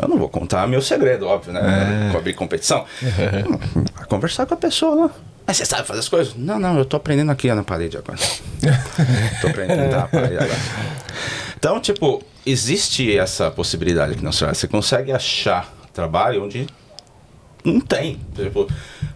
Eu 0.00 0.08
não 0.08 0.18
vou 0.18 0.28
contar 0.28 0.66
meu 0.66 0.82
segredo, 0.82 1.26
óbvio, 1.26 1.52
né? 1.52 2.08
É. 2.08 2.12
Cobrir 2.12 2.34
competição. 2.34 2.84
Vai 3.94 4.06
conversar 4.06 4.46
com 4.46 4.54
a 4.54 4.56
pessoa 4.56 4.94
lá. 4.94 5.10
Mas 5.46 5.58
você 5.58 5.64
sabe 5.64 5.86
fazer 5.86 6.00
as 6.00 6.08
coisas? 6.08 6.34
Não, 6.34 6.58
não, 6.58 6.76
eu 6.76 6.84
tô 6.84 6.96
aprendendo 6.96 7.30
aqui 7.30 7.52
na 7.52 7.62
parede 7.62 7.96
agora. 7.96 8.18
tô 9.40 9.46
aprendendo 9.48 9.80
a 9.80 9.84
pintar 9.84 10.02
a 10.04 10.08
parede 10.08 10.34
agora. 10.34 10.60
Então, 11.56 11.80
tipo, 11.80 12.22
existe 12.44 13.16
essa 13.16 13.50
possibilidade 13.50 14.12
aqui 14.12 14.22
na 14.22 14.30
Austrália. 14.30 14.54
Você 14.54 14.68
consegue 14.68 15.12
achar 15.12 15.72
trabalho 15.92 16.44
onde 16.44 16.66
não 17.64 17.80
tem. 17.80 18.20
Tipo, 18.34 18.68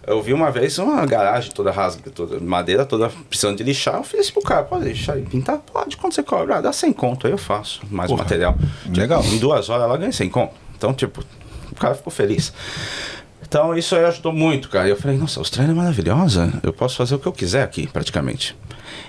eu 0.05 0.21
vi 0.21 0.33
uma 0.33 0.51
vez 0.51 0.77
uma 0.77 1.05
garagem 1.05 1.51
toda 1.51 1.71
rasga, 1.71 2.09
toda 2.09 2.39
madeira 2.39 2.85
toda 2.85 3.09
precisando 3.29 3.57
de 3.57 3.63
lixar. 3.63 3.95
Eu 3.95 4.03
fiz 4.03 4.21
isso 4.21 4.33
pro 4.33 4.41
cara, 4.41 4.63
pode 4.63 4.85
lixar 4.85 5.17
e 5.17 5.21
pintar? 5.21 5.59
Pode, 5.59 5.95
quanto 5.97 6.15
você 6.15 6.23
cobra? 6.23 6.57
Ah, 6.57 6.61
dá 6.61 6.73
100 6.73 6.93
conto, 6.93 7.27
aí 7.27 7.33
eu 7.33 7.37
faço 7.37 7.81
mais 7.89 8.11
material. 8.11 8.55
Tipo, 8.83 8.99
legal. 8.99 9.23
em 9.23 9.37
duas 9.37 9.69
horas 9.69 9.83
ela 9.83 9.97
ganha 9.97 10.11
100 10.11 10.29
conto. 10.29 10.53
Então, 10.81 10.95
tipo, 10.95 11.23
o 11.71 11.75
cara 11.75 11.93
ficou 11.93 12.11
feliz. 12.11 12.51
Então 13.43 13.77
isso 13.77 13.95
aí 13.95 14.03
ajudou 14.05 14.33
muito, 14.33 14.67
cara. 14.67 14.87
Eu 14.87 14.95
falei, 14.95 15.15
nossa, 15.15 15.39
a 15.39 15.41
Austrália 15.41 15.73
é 15.73 15.75
maravilhosa. 15.75 16.51
Eu 16.63 16.73
posso 16.73 16.95
fazer 16.95 17.13
o 17.13 17.19
que 17.19 17.27
eu 17.27 17.31
quiser 17.31 17.61
aqui, 17.61 17.85
praticamente. 17.85 18.57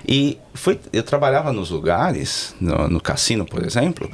E 0.07 0.37
fui, 0.53 0.79
eu 0.91 1.01
trabalhava 1.01 1.51
nos 1.51 1.71
lugares, 1.71 2.53
no, 2.61 2.87
no 2.87 3.01
cassino, 3.01 3.43
por 3.43 3.65
exemplo. 3.65 4.07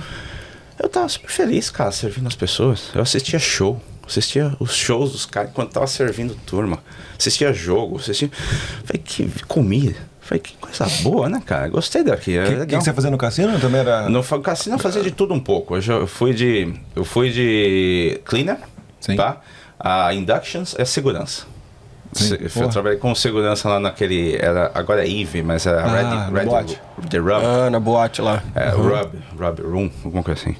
Eu 0.81 0.87
tava 0.87 1.09
super 1.09 1.29
feliz, 1.29 1.69
cara, 1.69 1.91
servindo 1.91 2.27
as 2.27 2.35
pessoas. 2.35 2.91
Eu 2.95 3.01
assistia 3.01 3.37
show. 3.39 3.81
Assistia 4.07 4.55
os 4.57 4.73
shows 4.73 5.11
dos 5.11 5.25
caras 5.25 5.51
enquanto 5.51 5.73
tava 5.73 5.85
servindo 5.85 6.33
turma. 6.45 6.81
Assistia 7.17 7.51
jogo, 7.51 7.97
assistia. 7.97 8.31
Falei, 8.85 9.01
que 9.03 9.27
comida. 9.47 9.97
Falei, 10.29 10.41
que 10.43 10.53
coisa 10.57 10.85
boa, 11.01 11.27
né, 11.27 11.41
cara? 11.43 11.67
Gostei 11.69 12.03
daqui. 12.03 12.37
É 12.37 12.43
O 12.43 12.45
que, 12.59 12.65
que, 12.67 12.75
você 12.75 12.93
fazia 12.93 13.09
no 13.09 13.17
cassino? 13.17 13.59
Também 13.59 13.81
era. 13.81 14.07
No 14.07 14.23
cassino 14.43 14.75
eu 14.75 14.79
fazia 14.79 15.01
de 15.01 15.09
tudo 15.09 15.33
um 15.33 15.39
pouco. 15.39 15.75
Eu, 15.75 16.05
fui 16.05 16.35
de. 16.35 16.71
Eu 16.95 17.03
fui 17.03 17.31
de 17.31 18.21
cleaner, 18.25 18.59
Sim. 18.99 19.15
tá? 19.15 19.37
A 19.79 20.13
inductions 20.13 20.75
é 20.77 20.85
segurança. 20.85 21.47
Sim, 22.11 22.37
eu 22.55 22.69
trabalhei 22.69 22.99
com 22.99 23.15
segurança 23.15 23.67
lá 23.69 23.79
naquele. 23.79 24.35
Era, 24.35 24.69
agora 24.75 25.03
é 25.03 25.09
Eve, 25.09 25.41
mas 25.41 25.65
era 25.65 25.81
Ah, 25.81 26.27
Red, 26.27 26.39
Red 26.39 26.45
boate. 26.45 26.81
The 27.09 27.17
Rub. 27.17 27.43
Ah, 27.43 27.69
na 27.71 27.79
boate 27.79 28.21
lá. 28.21 28.43
É, 28.53 28.69
Rub, 28.69 29.11
Rub 29.35 29.61
Room, 29.63 29.89
alguma 30.05 30.21
coisa 30.21 30.41
assim. 30.41 30.55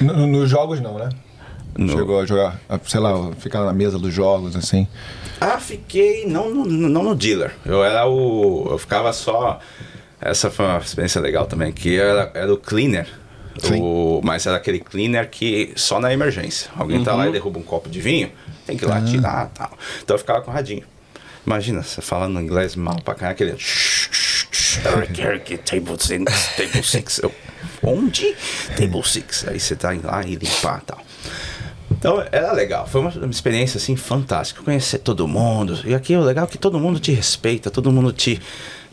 No- 0.00 0.26
nos 0.26 0.48
jogos 0.48 0.80
não, 0.80 0.96
né? 0.98 1.10
No- 1.78 1.92
Chegou 1.92 2.20
a 2.20 2.26
jogar, 2.26 2.60
a, 2.68 2.78
sei 2.86 3.00
lá, 3.00 3.32
ficar 3.38 3.64
na 3.64 3.72
mesa 3.72 3.98
dos 3.98 4.12
jogos, 4.12 4.54
assim. 4.56 4.86
Ah, 5.40 5.58
fiquei 5.58 6.26
não 6.26 6.50
no, 6.50 6.64
não 6.66 7.02
no 7.02 7.14
dealer. 7.14 7.52
Eu 7.64 7.82
era 7.84 8.06
o. 8.06 8.66
Eu 8.70 8.78
ficava 8.78 9.12
só. 9.12 9.58
Essa 10.20 10.50
foi 10.50 10.66
uma 10.66 10.78
experiência 10.78 11.20
legal 11.20 11.46
também, 11.46 11.72
que 11.72 11.98
era, 11.98 12.30
era 12.34 12.52
o 12.52 12.58
cleaner 12.58 13.08
O, 13.72 14.20
mas 14.22 14.44
era 14.46 14.56
aquele 14.58 14.78
cleaner 14.78 15.30
que 15.30 15.72
só 15.76 15.98
na 15.98 16.12
emergência. 16.12 16.70
Alguém 16.76 17.02
tá 17.02 17.14
lá 17.14 17.26
e 17.26 17.32
derruba 17.32 17.58
um 17.58 17.62
copo 17.62 17.88
de 17.88 18.00
vinho, 18.02 18.30
tem 18.66 18.76
que 18.76 18.84
ir 18.84 18.88
lá 18.88 19.00
tirar 19.02 19.48
tal. 19.54 19.70
Então 20.02 20.14
eu 20.14 20.18
ficava 20.18 20.42
com 20.42 20.50
o 20.50 20.54
radinho. 20.54 20.82
Imagina, 21.46 21.82
você 21.82 22.02
falando 22.02 22.38
inglês 22.38 22.76
mal 22.76 22.96
pra 23.02 23.14
cá, 23.14 23.30
aquele. 23.30 23.52
Eric, 24.84 25.20
Eric, 25.20 25.58
table 25.58 25.96
six, 25.98 26.48
table 26.56 26.82
six. 26.82 27.18
Eu, 27.22 27.32
Onde? 27.82 28.34
Table 28.76 29.02
six. 29.02 29.48
Aí 29.48 29.58
você 29.58 29.74
tá 29.74 29.94
indo 29.94 30.06
lá 30.06 30.22
e 30.22 30.34
limpar 30.36 30.82
tal. 30.82 31.00
Então 32.00 32.24
era 32.32 32.50
legal, 32.52 32.86
foi 32.86 33.02
uma, 33.02 33.10
experiência 33.30 33.76
assim 33.76 33.94
fantástica, 33.94 34.62
conhecer 34.62 34.98
todo 35.00 35.28
mundo. 35.28 35.78
E 35.84 35.94
aqui 35.94 36.16
o 36.16 36.22
legal 36.22 36.46
é 36.46 36.48
que 36.48 36.56
todo 36.56 36.80
mundo 36.80 36.98
te 36.98 37.12
respeita, 37.12 37.70
todo 37.70 37.92
mundo 37.92 38.10
te, 38.10 38.40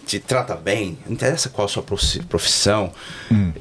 te 0.05 0.19
trata 0.19 0.55
bem, 0.57 0.97
não 1.05 1.13
interessa 1.13 1.47
qual 1.47 1.65
a 1.65 1.69
sua 1.69 1.81
profi- 1.81 2.21
profissão. 2.23 2.91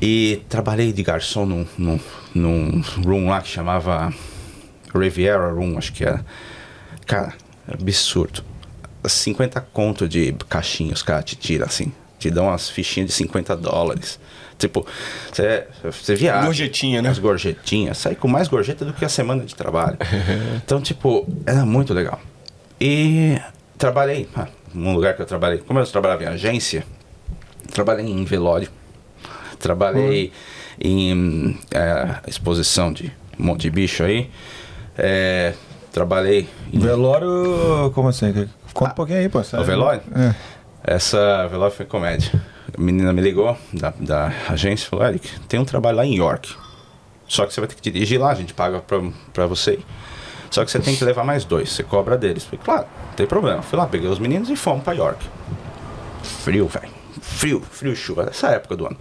E 0.02 0.42
trabalhei 0.48 0.92
de 0.92 1.00
garçom 1.00 1.46
num, 1.46 1.64
num, 1.78 2.00
num 2.34 2.82
room 3.04 3.28
lá 3.28 3.40
que 3.40 3.46
chamava 3.48 4.12
Riviera 4.92 5.52
Room, 5.52 5.78
acho 5.78 5.92
que 5.92 6.02
era. 6.04 6.26
Cara, 7.06 7.32
absurdo. 7.72 8.42
50 9.06 9.60
conto 9.72 10.08
de 10.08 10.32
caixinha 10.48 10.92
os 10.92 11.04
caras 11.04 11.24
te 11.24 11.36
tiram 11.36 11.66
assim. 11.66 11.92
Te 12.18 12.28
dão 12.32 12.46
umas 12.46 12.68
fichinhas 12.68 13.10
de 13.10 13.14
50 13.14 13.56
dólares. 13.56 14.18
Tipo, 14.58 14.86
você, 15.32 16.14
viaja. 16.14 16.46
Gorjetinha, 16.46 17.02
né? 17.02 17.10
As 17.10 17.18
gorjetinhas. 17.18 17.98
Sai 17.98 18.14
com 18.14 18.26
mais 18.26 18.48
gorjeta 18.48 18.84
do 18.84 18.92
que 18.92 19.04
a 19.04 19.08
semana 19.08 19.44
de 19.44 19.54
trabalho. 19.54 19.98
então, 20.56 20.80
tipo, 20.80 21.26
era 21.44 21.64
muito 21.66 21.92
legal. 21.92 22.20
E 22.80 23.38
trabalhei, 23.76 24.28
ah, 24.34 24.48
num 24.72 24.94
lugar 24.94 25.14
que 25.14 25.22
eu 25.22 25.26
trabalhei. 25.26 25.58
Como 25.58 25.78
eu 25.78 25.86
trabalhava 25.86 26.24
em 26.24 26.26
agência, 26.26 26.84
trabalhei 27.70 28.06
em 28.06 28.24
velório. 28.24 28.68
Trabalhei 29.58 30.32
em 30.80 31.58
é, 31.70 32.16
exposição 32.26 32.92
de 32.92 33.12
um 33.38 33.44
monte 33.44 33.62
de 33.62 33.70
bicho 33.70 34.02
aí. 34.02 34.30
É, 34.96 35.54
trabalhei 35.92 36.48
em 36.72 36.78
Velório, 36.78 37.90
como 37.94 38.08
assim? 38.08 38.32
Conta 38.72 38.92
um 38.92 38.94
pouquinho 38.94 39.18
aí, 39.18 39.28
pô. 39.28 39.40
o 39.40 39.64
velório? 39.64 40.02
É. 40.14 40.34
Essa 40.94 41.46
velório 41.48 41.74
foi 41.74 41.86
comédia. 41.86 42.30
A 42.76 42.80
menina 42.80 43.12
me 43.12 43.22
ligou 43.22 43.56
da, 43.72 43.92
da 43.98 44.32
agência 44.48 44.86
e 44.86 44.88
falou: 44.90 45.06
Eric, 45.06 45.40
tem 45.48 45.58
um 45.60 45.64
trabalho 45.64 45.96
lá 45.96 46.04
em 46.06 46.14
York. 46.16 46.54
Só 47.28 47.44
que 47.46 47.52
você 47.54 47.60
vai 47.60 47.68
ter 47.68 47.74
que 47.76 47.90
dirigir 47.90 48.20
lá, 48.20 48.30
a 48.30 48.34
gente 48.34 48.54
paga 48.54 48.80
pra, 48.80 49.00
pra 49.32 49.46
você. 49.46 49.80
Só 50.50 50.64
que 50.64 50.70
você 50.70 50.78
tem 50.78 50.94
que 50.94 51.04
levar 51.04 51.24
mais 51.24 51.44
dois, 51.44 51.70
você 51.72 51.82
cobra 51.82 52.16
deles. 52.16 52.44
Falei, 52.44 52.60
claro, 52.64 52.86
não 53.08 53.14
tem 53.14 53.26
problema. 53.26 53.62
Fui 53.62 53.76
lá, 53.78 53.86
peguei 53.86 54.08
os 54.08 54.18
meninos 54.18 54.48
e 54.48 54.54
fomos 54.56 54.84
pra 54.84 54.92
York. 54.92 55.24
Frio, 56.22 56.68
velho. 56.68 56.88
Frio, 57.20 57.60
frio 57.60 57.96
chuva, 57.96 58.28
essa 58.30 58.48
época 58.48 58.76
do 58.76 58.86
ano. 58.86 58.96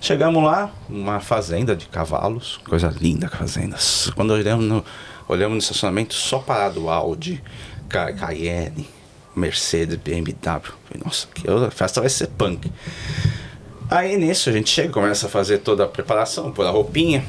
Chegamos 0.00 0.42
lá, 0.44 0.70
uma 0.88 1.20
fazenda 1.20 1.74
de 1.74 1.86
cavalos, 1.86 2.60
coisa 2.68 2.92
linda 3.00 3.26
a 3.26 3.30
fazenda. 3.36 3.76
Quando 4.14 4.32
olhamos 4.32 4.64
no, 4.66 4.84
olhamos 5.26 5.52
no 5.54 5.58
estacionamento, 5.58 6.12
só 6.12 6.38
parado 6.40 6.90
Audi, 6.90 7.42
Ca- 7.88 8.12
Cayenne, 8.12 8.86
Mercedes, 9.34 9.96
BMW. 9.96 10.32
Falei, 10.40 11.02
nossa, 11.04 11.26
que 11.34 11.48
a 11.50 11.70
festa 11.70 12.00
vai 12.00 12.10
ser 12.10 12.28
punk. 12.28 12.70
Aí 13.90 14.16
nisso 14.16 14.48
a 14.48 14.52
gente 14.52 14.70
chega, 14.70 14.90
começa 14.92 15.26
a 15.26 15.28
fazer 15.28 15.58
toda 15.58 15.84
a 15.84 15.88
preparação, 15.88 16.50
pôr 16.52 16.66
a 16.66 16.70
roupinha. 16.70 17.24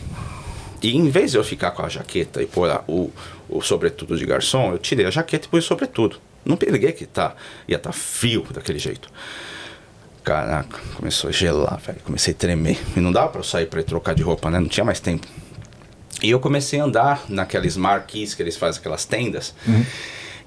E 0.81 0.95
em 0.95 1.09
vez 1.09 1.31
de 1.31 1.37
eu 1.37 1.43
ficar 1.43 1.71
com 1.71 1.83
a 1.83 1.89
jaqueta 1.89 2.41
e 2.41 2.45
pôr 2.45 2.69
a- 2.69 2.83
o, 2.87 3.11
o 3.49 3.61
sobretudo 3.61 4.17
de 4.17 4.25
garçom, 4.25 4.71
eu 4.71 4.77
tirei 4.77 5.05
a 5.05 5.11
jaqueta 5.11 5.47
e 5.47 5.49
pus 5.49 5.65
o 5.65 5.67
sobretudo. 5.67 6.17
Não 6.45 6.55
peguei 6.55 6.91
que 6.91 7.05
tá, 7.05 7.35
ia 7.67 7.77
estar 7.77 7.91
frio 7.91 8.45
daquele 8.53 8.77
jeito. 8.79 9.09
Caraca, 10.23 10.79
começou 10.95 11.29
a 11.29 11.33
gelar, 11.33 11.77
velho. 11.79 11.99
Comecei 12.03 12.33
a 12.33 12.37
tremer. 12.37 12.79
E 12.95 12.99
não 12.99 13.11
dava 13.11 13.29
pra 13.29 13.39
eu 13.39 13.43
sair 13.43 13.67
ir 13.71 13.83
trocar 13.83 14.15
de 14.15 14.23
roupa, 14.23 14.49
né? 14.49 14.59
Não 14.59 14.67
tinha 14.67 14.83
mais 14.83 14.99
tempo. 14.99 15.27
E 16.23 16.29
eu 16.31 16.39
comecei 16.39 16.79
a 16.79 16.83
andar 16.85 17.25
naqueles 17.29 17.77
marquis 17.77 18.33
que 18.33 18.41
eles 18.41 18.55
fazem, 18.57 18.79
aquelas 18.79 19.05
tendas. 19.05 19.53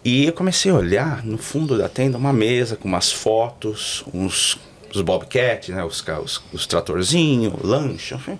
E 0.04 0.26
eu 0.26 0.32
comecei 0.32 0.70
a 0.70 0.74
olhar 0.74 1.24
no 1.24 1.36
fundo 1.38 1.76
da 1.76 1.88
tenda 1.88 2.16
uma 2.16 2.32
mesa 2.32 2.76
com 2.76 2.88
umas 2.88 3.12
fotos, 3.12 4.04
uns 4.14 4.58
os 4.94 5.02
bobcat, 5.02 5.70
né? 5.70 5.84
Os, 5.84 6.02
os, 6.24 6.42
os 6.52 6.66
tratorzinhos, 6.66 7.54
lanche. 7.62 8.16
Falei, 8.18 8.38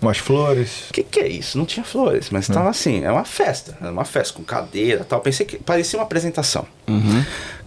Umas 0.00 0.18
flores. 0.18 0.90
o 0.90 0.92
que, 0.92 1.02
que 1.02 1.20
é 1.20 1.28
isso? 1.28 1.58
Não 1.58 1.66
tinha 1.66 1.84
flores, 1.84 2.30
mas 2.30 2.48
estava 2.48 2.70
assim, 2.70 3.02
é 3.02 3.10
uma 3.10 3.24
festa, 3.24 3.76
era 3.80 3.90
uma 3.90 4.04
festa 4.04 4.34
com 4.34 4.44
cadeira 4.44 5.04
tal. 5.04 5.20
Pensei 5.20 5.44
que 5.44 5.58
parecia 5.58 5.98
uma 5.98 6.04
apresentação. 6.04 6.66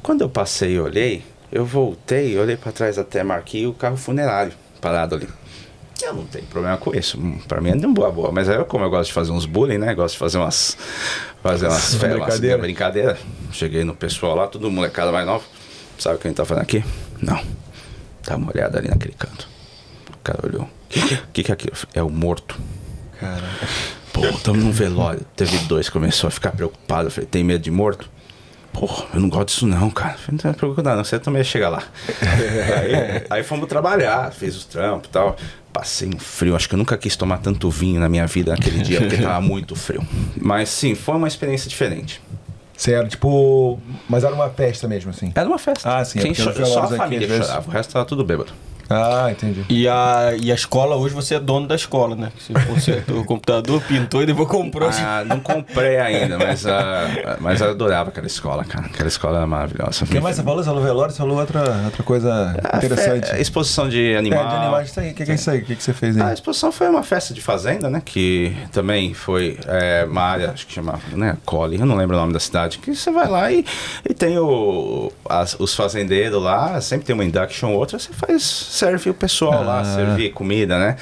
Quando 0.02 0.22
eu 0.22 0.30
passei 0.30 0.72
e 0.74 0.80
olhei, 0.80 1.24
eu 1.52 1.66
voltei, 1.66 2.38
olhei 2.38 2.56
para 2.56 2.72
trás 2.72 2.98
até 2.98 3.22
marquei 3.24 3.68
o 3.68 3.74
carro 3.74 3.98
funerário 3.98 4.54
parado 4.80 5.16
ali. 5.16 5.28
Eu 6.04 6.14
não 6.14 6.26
tenho 6.26 6.46
problema 6.46 6.78
com 6.78 6.96
isso. 6.96 7.20
Hum, 7.20 7.40
Pra 7.48 7.62
mim 7.62 7.70
é 7.72 7.76
de 7.76 7.88
boa 7.88 8.12
boa. 8.12 8.32
Mas 8.32 8.50
aí, 8.50 8.56
eu, 8.58 8.66
como 8.66 8.84
eu 8.86 8.90
gosto 8.90 9.08
de 9.10 9.14
fazer 9.14 9.32
uns 9.32 9.46
bullying, 9.46 9.78
né? 9.78 9.94
Gosto 9.94 10.14
de 10.14 10.20
fazer 10.20 10.38
umas. 10.38 10.78
Fazer 11.44 11.68
umas 11.68 11.96
fe- 11.96 12.06
umas 12.08 12.16
Brincadeira. 12.18 12.58
brincadeira. 12.58 13.18
Cheguei 13.52 13.84
no 13.84 13.96
pessoal 13.96 14.36
lá, 14.36 14.48
todo 14.48 14.70
molecada 14.72 15.12
mais 15.12 15.26
nova. 15.26 15.44
Sabe 15.98 16.16
o 16.16 16.20
que 16.20 16.28
a 16.28 16.30
gente 16.30 16.38
tá 16.38 16.46
fazendo 16.46 16.64
aqui? 16.64 16.84
Não. 17.22 17.42
Dá 18.26 18.36
uma 18.36 18.52
olhada 18.52 18.78
ali 18.80 18.88
naquele 18.88 19.14
canto. 19.14 19.48
O 20.14 20.18
cara 20.24 20.40
olhou. 20.46 20.64
O 20.64 20.70
que, 20.90 21.18
que, 21.34 21.44
que 21.44 21.52
é 21.52 21.54
aquilo? 21.54 21.74
É 21.94 22.02
o 22.04 22.10
morto. 22.10 22.60
Cara. 23.20 23.44
Pô, 24.14 24.26
estamos 24.26 24.64
num 24.64 24.72
velório. 24.72 25.22
Teve 25.36 25.58
dois, 25.60 25.90
começou 25.90 26.28
a 26.28 26.32
ficar 26.32 26.52
preocupado. 26.52 27.08
Eu 27.08 27.12
falei, 27.12 27.28
tem 27.30 27.44
medo 27.44 27.64
de 27.64 27.72
morto? 27.72 28.10
Pô, 28.74 28.90
eu 29.14 29.20
não 29.20 29.30
gosto 29.30 29.48
disso 29.50 29.68
não, 29.68 29.90
cara. 29.90 30.14
Falei, 30.14 30.32
não 30.32 30.38
tem 30.38 30.54
preocupado 30.54 30.96
não, 30.98 31.04
você 31.04 31.20
também 31.20 31.40
ia 31.42 31.44
chegar 31.44 31.70
lá. 31.70 31.84
aí, 32.82 33.26
aí 33.30 33.44
fomos 33.44 33.68
trabalhar, 33.68 34.32
fez 34.32 34.56
os 34.56 34.66
trampos 34.66 35.10
e 35.10 35.12
tal. 35.12 35.36
Passei 35.74 36.10
um 36.10 36.20
frio, 36.20 36.56
acho 36.56 36.68
que 36.68 36.76
eu 36.76 36.78
nunca 36.78 36.98
quis 36.98 37.16
tomar 37.16 37.38
tanto 37.38 37.70
vinho 37.70 38.00
na 38.00 38.10
minha 38.10 38.28
vida 38.28 38.52
naquele 38.52 38.80
dia, 38.80 39.00
porque 39.02 39.18
tava 39.18 39.40
muito 39.46 39.76
frio. 39.76 40.06
Mas 40.36 40.70
sim, 40.70 40.96
foi 40.96 41.16
uma 41.16 41.28
experiência 41.28 41.70
diferente. 41.70 42.22
Sério, 42.76 43.08
tipo. 43.10 43.80
Mas 44.10 44.24
era 44.24 44.34
uma 44.34 44.50
festa 44.50 44.88
mesmo, 44.88 45.12
assim. 45.12 45.32
Era 45.36 45.48
uma 45.48 45.60
festa. 45.60 45.98
Ah, 45.98 46.04
sim, 46.04 46.20
é 46.20 46.22
Quem 46.24 46.34
cho- 46.34 46.52
só 46.66 46.80
a 46.82 46.86
aqui, 46.86 46.96
família 46.98 47.28
vezes- 47.28 47.46
chorava, 47.46 47.70
o 47.70 47.72
resto 47.72 47.94
tava 47.94 48.06
tudo 48.06 48.24
bêbado. 48.26 48.52
Ah, 48.92 49.32
entendi. 49.32 49.66
E 49.70 49.88
a, 49.88 50.34
e 50.42 50.52
a 50.52 50.56
escola, 50.56 50.96
hoje 50.96 51.14
você 51.16 51.36
é 51.36 51.40
dono 51.40 51.68
da 51.68 51.76
escola, 51.76 52.16
né? 52.16 52.32
Você 52.38 52.54
consertou 52.66 53.20
o 53.22 53.26
computador, 53.26 53.82
pintou 53.84 54.22
e 54.22 54.26
depois 54.26 54.48
comprou. 54.48 54.90
Ah, 54.92 55.24
não 55.26 55.40
comprei 55.40 55.98
ainda, 56.00 56.38
mas, 56.38 56.66
ah, 56.66 57.38
mas 57.40 57.62
eu 57.62 57.70
adorava 57.70 58.10
aquela 58.10 58.28
escola, 58.28 58.64
cara. 58.66 58.86
Aquela 58.88 59.08
escola 59.08 59.38
era 59.38 59.48
maravilhosa. 59.48 60.04
O 60.04 60.08
que 60.08 60.20
mais 60.20 60.36
você 60.36 60.44
falou? 60.44 60.62
Você 60.64 60.70
falou 60.70 60.84
velório, 60.84 61.12
você 61.14 61.18
falou 61.18 61.38
outra, 61.40 61.82
outra 61.86 62.04
coisa 62.04 62.56
Ah, 62.64 62.78
interessante. 62.78 63.28
fe- 63.30 63.42
exposição 63.42 63.88
de 63.90 64.14
É, 64.14 64.18
animal. 64.18 64.48
de 64.48 64.56
animais. 64.56 64.92
O 64.92 65.02
que, 65.14 65.26
que 65.26 65.32
é 65.32 65.36
isso 65.36 65.50
aí? 65.50 65.60
O 65.60 65.66
que, 65.66 65.76
que 65.76 65.84
você 65.84 65.94
fez 65.94 66.18
aí? 66.18 66.24
A 66.24 66.34
exposição 66.34 66.72
foi 66.72 66.88
uma 66.90 67.04
festa 67.04 67.34
de 67.34 67.42
fazenda, 67.42 67.90
né? 67.90 68.02
Que 68.04 68.56
também 68.72 69.14
foi 69.14 69.58
é, 69.68 70.06
uma 70.10 70.22
área, 70.22 70.52
acho 70.52 70.68
que 70.68 70.74
chama, 70.74 71.00
né? 71.14 71.38
Collie, 71.46 71.80
eu 71.80 71.86
não 71.86 71.96
lembro 71.96 72.16
o 72.16 72.20
nome 72.20 72.34
da 72.34 72.40
cidade. 72.40 72.78
Que 72.80 72.94
você 72.96 73.12
vai 73.12 73.28
lá 73.28 73.52
e, 73.52 73.66
e 74.10 74.14
tem 74.14 74.38
o, 74.38 75.12
as- 75.30 75.56
os 75.60 75.74
fazendeiros 75.76 76.42
lá, 76.42 76.80
sempre 76.82 77.06
tem 77.06 77.14
uma 77.14 77.24
induction 77.26 77.70
ou 77.72 77.78
outra, 77.78 77.98
você 78.00 78.12
faz, 78.14 78.42
serve 78.82 79.12
o 79.12 79.14
pessoal 79.14 79.64
lá, 79.64 79.84
servir 79.86 80.32
comida, 80.32 80.80
né? 80.80 80.96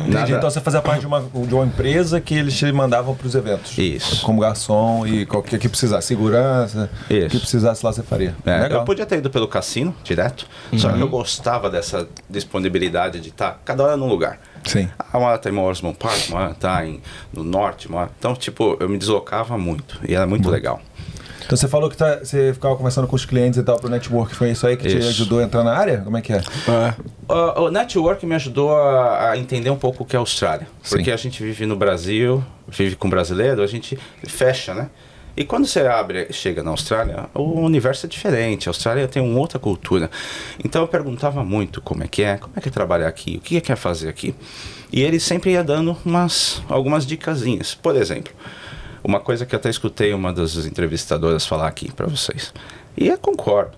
Entendi. 0.00 0.14
Nada- 0.14 0.30
Então 0.32 0.50
você 0.50 0.60
fazia 0.60 0.80
parte 0.80 1.00
de 1.00 1.06
uma, 1.06 1.20
de 1.20 1.54
uma 1.54 1.64
empresa 1.66 2.20
que 2.22 2.34
eles 2.34 2.56
te 2.56 2.70
mandavam 2.72 3.14
para 3.14 3.26
os 3.26 3.34
eventos. 3.34 3.76
Isso. 3.76 4.22
Como 4.24 4.40
garçom 4.40 5.06
e 5.06 5.26
qualquer 5.26 5.58
que 5.58 5.68
precisasse. 5.68 6.06
Segurança. 6.08 6.88
O 7.10 7.12
Isso. 7.12 7.28
que 7.28 7.38
precisasse 7.38 7.84
lá 7.84 7.92
você 7.92 8.02
faria. 8.02 8.34
É, 8.46 8.60
Legal. 8.62 8.80
eu 8.80 8.84
podia 8.86 9.04
ter 9.04 9.18
ido 9.18 9.28
pelo 9.28 9.46
cassino 9.46 9.94
direto, 10.02 10.46
só 10.76 10.90
que 10.90 11.00
eu 11.00 11.08
gostava 11.08 11.68
dessa 11.68 12.08
disponibilidade 12.30 13.20
de 13.20 13.28
estar 13.28 13.60
cada 13.64 13.84
hora 13.84 13.96
num 13.96 14.08
lugar. 14.08 14.38
Sim. 14.64 14.88
Ah, 14.98 15.18
Uma 15.18 15.28
hora 15.28 15.38
tá 15.38 15.48
em 15.50 15.52
Morrisman 15.52 15.94
Park, 15.94 16.28
uma 16.30 16.40
hora 16.40 16.54
tá 16.54 16.84
em, 16.86 17.00
no 17.32 17.44
norte, 17.44 17.88
uma 17.88 18.00
hora... 18.00 18.10
Então, 18.18 18.34
tipo, 18.34 18.76
eu 18.80 18.88
me 18.88 18.98
deslocava 18.98 19.56
muito 19.58 20.00
e 20.06 20.14
era 20.14 20.26
muito 20.26 20.48
legal. 20.50 20.80
Então 21.48 21.56
você 21.56 21.66
falou 21.66 21.88
que 21.88 21.96
tá- 21.96 22.18
você 22.22 22.52
ficava 22.52 22.76
conversando 22.76 23.08
com 23.08 23.16
os 23.16 23.24
clientes 23.24 23.58
e 23.58 23.62
tal 23.62 23.78
pro 23.78 23.88
network. 23.88 24.34
Foi 24.34 24.50
isso 24.50 24.66
aí 24.66 24.76
que 24.76 24.86
te 24.86 24.98
Isso. 24.98 25.08
ajudou 25.08 25.38
a 25.38 25.44
entrar 25.44 25.64
na 25.64 25.72
área? 25.72 26.02
Como 26.02 26.14
é 26.14 26.20
que 26.20 26.30
é? 26.30 26.42
Uh, 27.26 27.62
o 27.62 27.70
network 27.70 28.26
me 28.26 28.34
ajudou 28.34 28.76
a, 28.76 29.30
a 29.30 29.38
entender 29.38 29.70
um 29.70 29.78
pouco 29.78 30.02
o 30.02 30.06
que 30.06 30.14
é 30.14 30.18
a 30.18 30.20
Austrália. 30.20 30.68
Sim. 30.82 30.96
Porque 30.96 31.10
a 31.10 31.16
gente 31.16 31.42
vive 31.42 31.64
no 31.64 31.74
Brasil, 31.74 32.44
vive 32.68 32.96
com 32.96 33.08
brasileiro, 33.08 33.62
a 33.62 33.66
gente 33.66 33.98
fecha, 34.26 34.74
né? 34.74 34.90
E 35.34 35.42
quando 35.42 35.66
você 35.66 35.80
abre, 35.86 36.30
chega 36.34 36.62
na 36.62 36.70
Austrália, 36.70 37.30
o 37.32 37.60
universo 37.60 38.04
é 38.04 38.08
diferente. 38.10 38.68
A 38.68 38.70
Austrália 38.70 39.08
tem 39.08 39.22
uma 39.22 39.38
outra 39.40 39.58
cultura. 39.58 40.10
Então 40.62 40.82
eu 40.82 40.88
perguntava 40.88 41.42
muito 41.42 41.80
como 41.80 42.04
é 42.04 42.08
que 42.08 42.22
é, 42.22 42.36
como 42.36 42.52
é 42.56 42.60
que 42.60 42.68
é 42.68 42.72
trabalhar 42.72 43.08
aqui, 43.08 43.36
o 43.38 43.40
que 43.40 43.56
é 43.56 43.60
que 43.62 43.72
é 43.72 43.76
fazer 43.76 44.10
aqui. 44.10 44.34
E 44.92 45.00
ele 45.00 45.18
sempre 45.18 45.52
ia 45.52 45.64
dando 45.64 45.96
umas, 46.04 46.62
algumas 46.68 47.06
dicasinhas. 47.06 47.74
Por 47.74 47.96
exemplo, 47.96 48.34
uma 49.08 49.20
coisa 49.20 49.46
que 49.46 49.54
eu 49.54 49.58
até 49.58 49.70
escutei 49.70 50.12
uma 50.12 50.32
das 50.34 50.54
entrevistadoras 50.66 51.46
falar 51.46 51.66
aqui 51.66 51.90
para 51.90 52.06
vocês. 52.06 52.52
E 52.94 53.08
eu 53.08 53.16
concordo. 53.16 53.72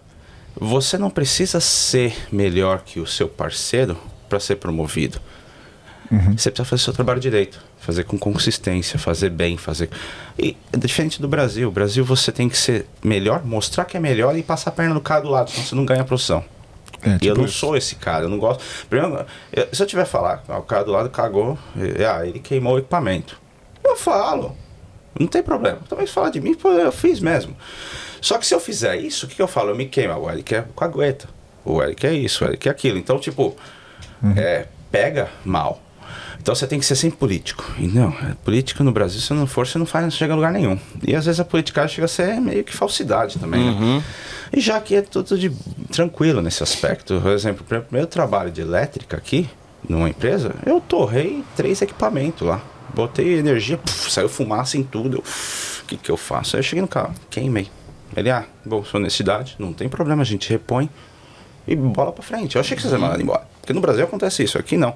Você 0.57 0.99
não 0.99 1.09
precisa 1.09 1.61
ser 1.61 2.13
melhor 2.33 2.81
que 2.85 2.99
o 2.99 3.07
seu 3.07 3.29
parceiro 3.29 3.97
para 4.29 4.41
ser 4.41 4.57
promovido. 4.57 5.21
Você 6.37 6.51
precisa 6.51 6.65
fazer 6.65 6.83
seu 6.83 6.93
trabalho 6.93 7.21
direito, 7.21 7.61
fazer 7.79 8.03
com 8.03 8.19
consistência, 8.19 8.99
fazer 8.99 9.31
bem, 9.31 9.57
fazer. 9.57 9.89
E 10.37 10.57
é 10.73 10.77
diferente 10.77 11.23
do 11.23 11.29
Brasil. 11.29 11.69
O 11.69 11.71
Brasil 11.71 12.05
você 12.05 12.33
tem 12.33 12.49
que 12.49 12.59
ser 12.59 12.87
melhor, 13.01 13.45
mostrar 13.45 13.85
que 13.85 13.97
é 13.97 14.01
melhor 14.01 14.37
e 14.37 14.43
passar 14.43 14.71
a 14.71 14.73
perna 14.73 14.93
no 14.95 15.01
cara 15.01 15.21
do 15.21 15.29
lado, 15.31 15.51
senão 15.51 15.65
você 15.65 15.75
não 15.77 15.85
ganha 15.87 16.01
a 16.01 16.05
profissão. 16.05 16.45
É, 17.01 17.13
tipo 17.13 17.25
e 17.25 17.29
eu 17.29 17.37
não 17.37 17.45
isso. 17.45 17.55
sou 17.59 17.77
esse 17.77 17.95
cara, 17.95 18.25
eu 18.25 18.29
não 18.29 18.39
gosto. 18.41 18.61
Primeiro, 18.89 19.25
eu- 19.53 19.69
se 19.73 19.81
eu 19.81 19.87
tiver 19.87 20.05
falar, 20.05 20.43
ah, 20.49 20.59
o 20.59 20.63
cara 20.63 20.83
do 20.83 20.91
lado 20.91 21.09
cagou, 21.11 21.57
e- 21.77 22.05
ah, 22.05 22.27
ele 22.27 22.41
queimou 22.41 22.75
o 22.75 22.79
equipamento. 22.79 23.41
Eu 23.85 23.97
falo. 23.97 24.57
Não 25.19 25.27
tem 25.27 25.43
problema. 25.43 25.79
Também 25.89 26.07
se 26.07 26.13
falar 26.13 26.31
de 26.31 26.41
mim, 26.41 26.55
pô, 26.55 26.71
eu 26.71 26.93
fiz 26.93 27.21
mesmo. 27.21 27.57
Só 28.21 28.39
que 28.39 28.47
se 28.47 28.55
eu 28.55 28.61
fizer 28.61 28.97
isso, 28.97 29.27
o 29.27 29.29
que, 29.29 29.37
que 29.37 29.43
eu 29.43 29.49
falo? 29.49 29.71
Eu 29.71 29.77
me 29.77 29.87
queimo. 29.87 30.15
O 30.15 30.31
Eric 30.31 30.55
é 30.55 30.65
cagueta. 30.77 31.29
O 31.65 31.83
Eric 31.83 32.07
é 32.07 32.13
isso, 32.15 32.45
o 32.45 32.49
Eric 32.49 32.69
é 32.69 32.71
aquilo. 32.71 32.99
Então, 32.99 33.19
tipo, 33.19 33.57
é, 34.37 34.67
pega 34.91 35.29
mal. 35.45 35.83
Então 36.41 36.55
você 36.55 36.67
tem 36.67 36.79
que 36.79 36.87
ser 36.87 36.97
sempre 36.97 37.19
político. 37.19 37.65
E 37.79 37.87
não, 37.87 38.09
é, 38.09 38.35
política 38.45 38.83
no 38.83 38.91
Brasil, 38.93 39.21
se 39.21 39.33
não 39.35 39.47
for, 39.47 39.67
você 39.67 39.79
não 39.79 39.85
faz, 39.85 40.05
não 40.05 40.11
chega 40.11 40.33
a 40.33 40.37
lugar 40.37 40.51
nenhum. 40.53 40.79
E 41.07 41.15
às 41.15 41.27
vezes 41.27 41.39
a 41.39 41.45
politicagem 41.45 41.95
chega 41.97 42.07
a 42.07 42.09
ser 42.09 42.41
meio 42.41 42.65
que 42.65 42.75
falsidade 42.75 43.39
também. 43.39 43.75
né? 43.79 44.03
E 44.53 44.59
já 44.61 44.81
que 44.81 44.95
é 44.95 45.03
tudo 45.03 45.39
de 45.39 45.51
tranquilo 45.93 46.41
nesse 46.41 46.63
aspecto. 46.63 47.21
Por 47.21 47.31
exemplo, 47.33 47.65
primeiro 47.65 48.07
trabalho 48.07 48.51
de 48.51 48.61
elétrica 48.63 49.17
aqui, 49.19 49.49
numa 49.87 50.09
empresa, 50.09 50.55
eu 50.65 50.81
torrei 50.81 51.45
três 51.55 51.83
equipamentos 51.83 52.47
lá. 52.47 52.61
Botei 52.95 53.39
energia, 53.39 53.79
puf, 53.79 54.11
saiu 54.11 54.29
fumaça 54.29 54.77
em 54.77 54.83
tudo. 54.83 55.19
O 55.19 55.85
que, 55.87 55.97
que 55.97 56.11
eu 56.11 56.17
faço? 56.17 56.57
Aí 56.57 56.61
eu 56.61 56.65
cheguei 56.65 56.83
no 56.83 56.89
carro, 56.89 57.15
queimei. 57.29 57.69
Ele, 58.17 58.31
ah, 58.31 58.45
bom, 58.65 58.85
sua 58.85 58.99
honestidade, 58.99 59.57
não 59.59 59.73
tem 59.73 59.89
problema, 59.89 60.23
a 60.23 60.25
gente 60.25 60.49
repõe 60.51 60.91
e 61.67 61.77
bola 61.77 62.13
pra 62.13 62.23
frente. 62.23 62.57
Eu 62.57 62.61
achei 62.61 62.77
que 62.77 62.83
vocês 62.83 62.93
iam 62.93 63.01
mandar 63.01 63.21
embora. 63.21 63.43
Porque 63.61 63.73
no 63.73 63.81
Brasil 63.81 64.05
acontece 64.05 64.43
isso, 64.43 64.59
aqui 64.59 64.77
não. 64.77 64.95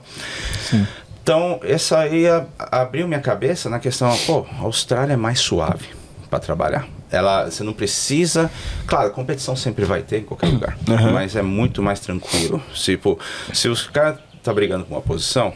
Então, 1.23 1.59
essa 1.63 2.01
aí 2.01 2.25
abriu 2.59 3.09
minha 3.09 3.21
cabeça 3.21 3.71
na 3.71 3.79
questão, 3.79 4.15
pô, 4.27 4.45
a 4.59 4.63
Austrália 4.63 5.15
é 5.15 5.17
mais 5.17 5.41
suave 5.41 5.89
para 6.29 6.39
trabalhar. 6.39 6.87
Ela, 7.11 7.49
você 7.49 7.63
não 7.63 7.73
precisa. 7.73 8.51
Claro, 8.87 9.11
competição 9.11 9.55
sempre 9.55 9.85
vai 9.85 10.03
ter 10.03 10.19
em 10.19 10.25
qualquer 10.25 10.49
lugar, 10.49 10.77
mas 11.13 11.37
é 11.37 11.43
muito 11.43 11.83
mais 11.83 12.01
tranquilo. 12.01 12.63
Tipo, 12.75 13.19
se 13.53 13.69
os 13.69 13.87
caras 13.87 14.19
tá 14.43 14.53
brigando 14.53 14.85
com 14.85 14.95
uma 14.95 15.01
posição, 15.01 15.55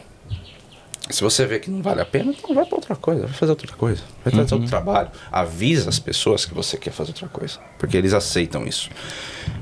se 1.09 1.21
você 1.23 1.45
vê 1.45 1.59
que 1.59 1.69
não 1.71 1.81
vale 1.81 2.01
a 2.01 2.05
pena, 2.05 2.31
então 2.37 2.53
vai 2.53 2.65
para 2.65 2.75
outra 2.75 2.95
coisa, 2.95 3.21
vai 3.25 3.33
fazer 3.33 3.51
outra 3.51 3.75
coisa, 3.75 4.01
vai 4.23 4.31
fazer 4.33 4.53
outro 4.53 4.69
trabalho. 4.69 5.09
Avisa 5.31 5.89
as 5.89 5.97
pessoas 5.99 6.45
que 6.45 6.53
você 6.53 6.77
quer 6.77 6.91
fazer 6.91 7.09
outra 7.11 7.27
coisa, 7.27 7.57
porque 7.77 7.97
eles 7.97 8.13
aceitam 8.13 8.65
isso. 8.65 8.89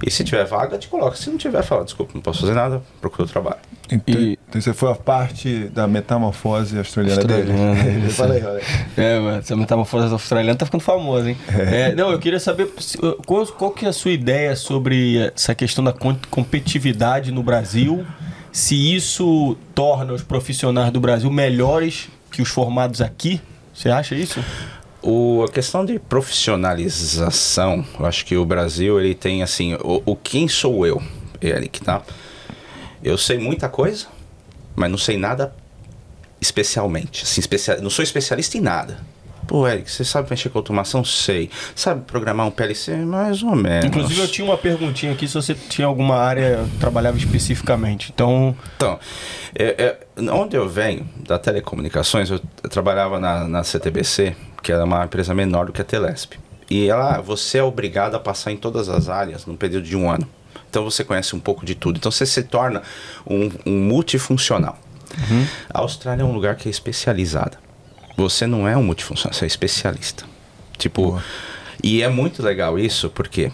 E 0.05 0.11
se 0.11 0.23
tiver 0.23 0.43
vaga, 0.45 0.77
te 0.77 0.87
coloca. 0.89 1.15
Se 1.15 1.29
não 1.29 1.37
tiver, 1.37 1.63
fala, 1.63 1.83
desculpa, 1.85 2.11
não 2.13 2.21
posso 2.21 2.41
fazer 2.41 2.53
nada, 2.53 2.81
procura 2.99 3.23
outro 3.23 3.31
trabalho. 3.33 3.57
Então, 3.89 4.15
E- 4.21 4.37
então 4.49 4.59
você 4.61 4.73
foi 4.73 4.91
a 4.91 4.95
parte 4.95 5.69
da 5.73 5.87
metamorfose 5.87 6.77
australiana, 6.77 7.21
Australiana, 7.21 7.83
dele. 7.83 8.05
aí. 8.05 8.11
fala 8.11 8.33
aí. 8.33 8.43
É, 8.97 9.19
mano, 9.19 9.37
essa 9.37 9.55
metamorfose 9.55 10.11
australiana 10.11 10.57
tá 10.57 10.65
ficando 10.65 10.81
famosa, 10.81 11.29
hein? 11.29 11.37
É, 11.49 11.95
não, 11.95 12.11
eu 12.11 12.19
queria 12.19 12.39
saber 12.39 12.69
qual, 13.25 13.45
qual 13.47 13.71
que 13.71 13.85
é 13.85 13.89
a 13.89 13.93
sua 13.93 14.11
ideia 14.11 14.55
sobre 14.57 15.17
essa 15.33 15.55
questão 15.55 15.81
da 15.83 15.93
com- 15.93 16.17
competitividade 16.29 17.31
no 17.31 17.41
Brasil, 17.41 18.05
se 18.57 18.95
isso 18.95 19.55
torna 19.75 20.13
os 20.13 20.23
profissionais 20.23 20.91
do 20.91 20.99
Brasil 20.99 21.29
melhores 21.29 22.09
que 22.31 22.41
os 22.41 22.49
formados 22.49 23.01
aqui. 23.01 23.39
Você 23.71 23.87
acha 23.87 24.15
isso? 24.15 24.43
O, 24.99 25.45
a 25.47 25.51
questão 25.51 25.85
de 25.85 25.99
profissionalização, 25.99 27.85
eu 27.99 28.05
acho 28.07 28.25
que 28.25 28.35
o 28.35 28.43
Brasil 28.43 28.99
ele 28.99 29.13
tem 29.13 29.43
assim, 29.43 29.75
o, 29.75 30.01
o 30.03 30.15
quem 30.15 30.47
sou 30.47 30.87
eu, 30.87 30.99
Eric, 31.39 31.81
tá? 31.81 32.01
Eu 33.03 33.15
sei 33.15 33.37
muita 33.37 33.69
coisa, 33.69 34.07
mas 34.75 34.89
não 34.89 34.97
sei 34.97 35.17
nada 35.17 35.53
especialmente. 36.41 37.25
Assim, 37.25 37.39
especia, 37.39 37.77
não 37.77 37.91
sou 37.91 38.01
especialista 38.01 38.57
em 38.57 38.61
nada. 38.61 38.99
Pô, 39.47 39.65
Eric, 39.65 39.89
você 39.89 40.03
sabe 40.03 40.29
mexer 40.29 40.49
com 40.49 40.59
automação? 40.59 41.05
Sei. 41.05 41.49
Sabe 41.73 42.01
programar 42.01 42.45
um 42.45 42.51
PLC? 42.51 42.97
Mais 42.97 43.41
ou 43.41 43.55
menos. 43.55 43.85
Inclusive, 43.85 44.19
eu 44.19 44.27
tinha 44.27 44.45
uma 44.45 44.57
perguntinha 44.57 45.13
aqui 45.13 45.25
se 45.25 45.33
você 45.33 45.55
tinha 45.55 45.87
alguma 45.87 46.17
área 46.17 46.65
que 46.69 46.77
trabalhava 46.77 47.17
especificamente. 47.17 48.11
Então, 48.13 48.55
Então, 48.75 48.99
é, 49.55 49.97
é, 50.17 50.31
onde 50.31 50.57
eu 50.57 50.67
venho, 50.67 51.07
da 51.25 51.39
telecomunicações, 51.39 52.29
eu, 52.29 52.39
trabalhava 52.69 53.19
na, 53.19 53.47
na 53.47 53.63
CTBC, 53.63 54.35
que 54.61 54.71
era 54.71 54.83
uma 54.83 55.05
empresa 55.05 55.33
menor 55.33 55.67
do 55.67 55.71
que 55.71 55.81
a 55.81 55.85
Telesp. 55.85 56.33
E 56.69 56.89
ela, 56.89 57.21
você 57.21 57.59
é 57.59 57.63
obrigado 57.63 58.15
a 58.15 58.19
passar 58.19 58.51
em 58.51 58.57
todas 58.57 58.89
as 58.89 59.07
áreas 59.07 59.45
num 59.45 59.55
período 59.55 59.85
de 59.85 59.95
um 59.95 60.11
ano. 60.11 60.27
Então 60.69 60.83
você 60.83 61.03
conhece 61.03 61.33
um 61.35 61.39
pouco 61.39 61.65
de 61.65 61.73
tudo. 61.73 61.97
Então 61.97 62.11
você 62.11 62.25
se 62.25 62.43
torna 62.43 62.83
um, 63.25 63.49
um 63.65 63.79
multifuncional. 63.79 64.77
A 65.73 65.79
Austrália 65.79 66.23
é 66.23 66.25
um 66.25 66.33
lugar 66.33 66.55
que 66.55 66.67
é 66.67 66.71
especializada. 66.71 67.57
Você 68.17 68.47
não 68.47 68.67
é 68.67 68.75
um 68.75 68.81
multifuncional, 68.81 69.31
você 69.31 69.45
é 69.45 69.47
especialista. 69.47 70.25
Tipo, 70.75 71.21
e 71.83 72.01
é 72.01 72.09
muito 72.09 72.41
legal 72.41 72.79
isso, 72.79 73.11
porque 73.11 73.51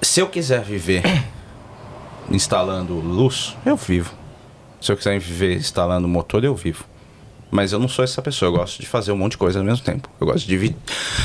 se 0.00 0.20
eu 0.20 0.28
quiser 0.28 0.62
viver 0.62 1.02
instalando 2.30 2.94
luz, 2.94 3.54
eu 3.66 3.76
vivo. 3.76 4.14
Se 4.80 4.90
eu 4.90 4.96
quiser 4.96 5.18
viver 5.18 5.56
instalando 5.56 6.08
motor, 6.08 6.42
eu 6.42 6.54
vivo. 6.54 6.86
Mas 7.50 7.72
eu 7.72 7.78
não 7.78 7.88
sou 7.88 8.02
essa 8.02 8.22
pessoa, 8.22 8.48
eu 8.48 8.56
gosto 8.56 8.80
de 8.80 8.86
fazer 8.86 9.12
um 9.12 9.16
monte 9.16 9.32
de 9.32 9.38
coisa 9.38 9.58
ao 9.58 9.64
mesmo 9.64 9.84
tempo. 9.84 10.08
Eu 10.18 10.26
gosto 10.26 10.40
de 10.40 10.46
dividir. 10.46 10.76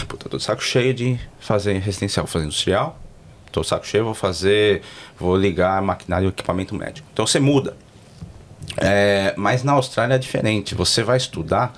Puta, 0.08 0.28
tô 0.28 0.38
de 0.38 0.43
saco 0.43 0.62
cheio 0.62 0.93
de 0.93 1.18
fazer 1.39 1.78
residencial, 1.78 2.28
fazer 2.28 2.46
industrial. 2.46 3.00
Tô 3.54 3.62
de 3.62 3.68
saco 3.68 3.88
cheio, 3.88 4.04
vou 4.04 4.14
fazer. 4.14 4.82
Vou 5.18 5.38
ligar 5.38 5.82
maquinário 5.82 6.26
e 6.26 6.30
equipamento 6.30 6.76
médico. 6.76 7.08
Então 7.14 7.26
você 7.26 7.39
muda. 7.39 7.78
É, 8.78 9.34
mas 9.38 9.63
na 9.63 9.74
Austrália 9.74 10.16
é 10.16 10.18
diferente. 10.18 10.76
Você 10.76 11.03
vai 11.03 11.18
estudar, 11.18 11.74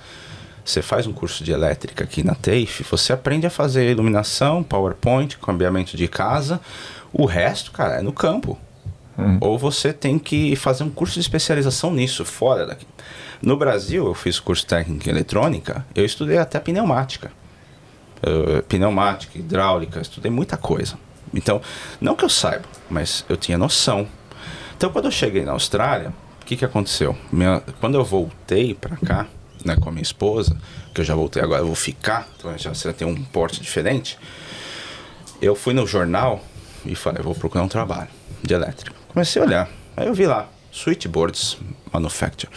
você 0.64 0.82
faz 0.82 1.06
um 1.06 1.12
curso 1.12 1.44
de 1.44 1.52
elétrica 1.52 2.04
aqui 2.04 2.22
na 2.22 2.34
TAFE, 2.34 2.84
você 2.88 3.12
aprende 3.12 3.46
a 3.46 3.50
fazer 3.50 3.90
iluminação, 3.90 4.62
PowerPoint, 4.62 5.38
cambiamento 5.38 5.96
de 5.96 6.08
casa. 6.08 6.60
O 7.12 7.24
resto, 7.24 7.72
cara, 7.72 7.96
é 7.96 8.02
no 8.02 8.12
campo. 8.12 8.58
Ou 9.40 9.58
você 9.58 9.92
tem 9.92 10.16
que 10.18 10.54
fazer 10.54 10.84
um 10.84 10.90
curso 10.90 11.14
de 11.14 11.20
especialização 11.20 11.90
nisso, 11.90 12.24
fora 12.24 12.64
daqui. 12.64 12.86
No 13.42 13.56
Brasil, 13.56 14.06
eu 14.06 14.14
fiz 14.14 14.38
curso 14.38 14.64
técnico 14.64 15.08
em 15.08 15.10
eletrônica, 15.10 15.84
eu 15.94 16.04
estudei 16.04 16.38
até 16.38 16.60
pneumática. 16.60 17.30
Eh, 18.22 18.62
pneumática, 18.68 19.38
hidráulica, 19.38 20.00
estudei 20.00 20.30
muita 20.30 20.56
coisa. 20.56 20.98
Então, 21.32 21.60
não 22.00 22.16
que 22.16 22.24
eu 22.24 22.28
saiba, 22.28 22.64
mas 22.90 23.24
eu 23.28 23.36
tinha 23.36 23.58
noção. 23.58 24.08
Então, 24.76 24.90
quando 24.90 25.06
eu 25.06 25.10
cheguei 25.10 25.44
na 25.44 25.52
Austrália, 25.52 26.12
que, 26.48 26.56
que 26.56 26.64
aconteceu? 26.64 27.16
Minha- 27.30 27.62
quando 27.80 27.96
eu 27.96 28.04
voltei 28.04 28.74
para 28.74 28.96
cá, 28.96 29.26
né, 29.64 29.76
com 29.76 29.88
a 29.88 29.92
minha 29.92 30.02
esposa, 30.02 30.56
que 30.94 31.00
eu 31.00 31.04
já 31.04 31.14
voltei 31.14 31.42
agora, 31.42 31.60
eu 31.60 31.66
vou 31.66 31.74
ficar, 31.74 32.26
então 32.38 32.56
já 32.56 32.72
você 32.74 32.92
tem 32.92 33.06
um 33.06 33.14
porte 33.24 33.60
diferente. 33.60 34.18
Eu 35.42 35.54
fui 35.54 35.74
no 35.74 35.86
jornal 35.86 36.42
e 36.84 36.94
falei, 36.94 37.22
vou 37.22 37.34
procurar 37.34 37.62
um 37.64 37.68
trabalho 37.68 38.08
de 38.42 38.54
elétrico. 38.54 38.96
Comecei 39.08 39.40
a 39.42 39.44
olhar, 39.44 39.68
aí 39.96 40.06
eu 40.06 40.14
vi 40.14 40.26
lá, 40.26 40.48
Switchboards 40.72 41.58
Manufacture. 41.92 42.50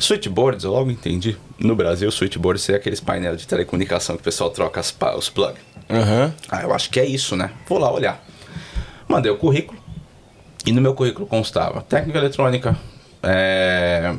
Switchboards, 0.00 0.64
eu 0.64 0.72
logo 0.72 0.90
entendi. 0.90 1.36
No 1.58 1.74
Brasil, 1.74 2.10
switchboards 2.10 2.62
seria 2.62 2.78
aqueles 2.78 3.00
painéis 3.00 3.40
de 3.40 3.46
telecomunicação 3.48 4.16
que 4.16 4.20
o 4.20 4.24
pessoal 4.24 4.50
troca 4.50 4.78
as, 4.80 4.94
os 5.16 5.28
plugs. 5.28 5.60
Aham. 5.90 6.32
Ah, 6.48 6.62
eu 6.62 6.72
acho 6.74 6.88
que 6.90 7.00
é 7.00 7.04
isso, 7.06 7.34
né? 7.36 7.50
Vou 7.66 7.78
lá 7.78 7.90
olhar. 7.92 8.22
Mandei 9.08 9.30
o 9.32 9.36
currículo. 9.36 9.78
E 10.66 10.72
no 10.72 10.80
meu 10.80 10.94
currículo 10.94 11.26
constava 11.26 11.80
técnica 11.82 12.18
eletrônica, 12.18 12.76
é, 13.22 14.14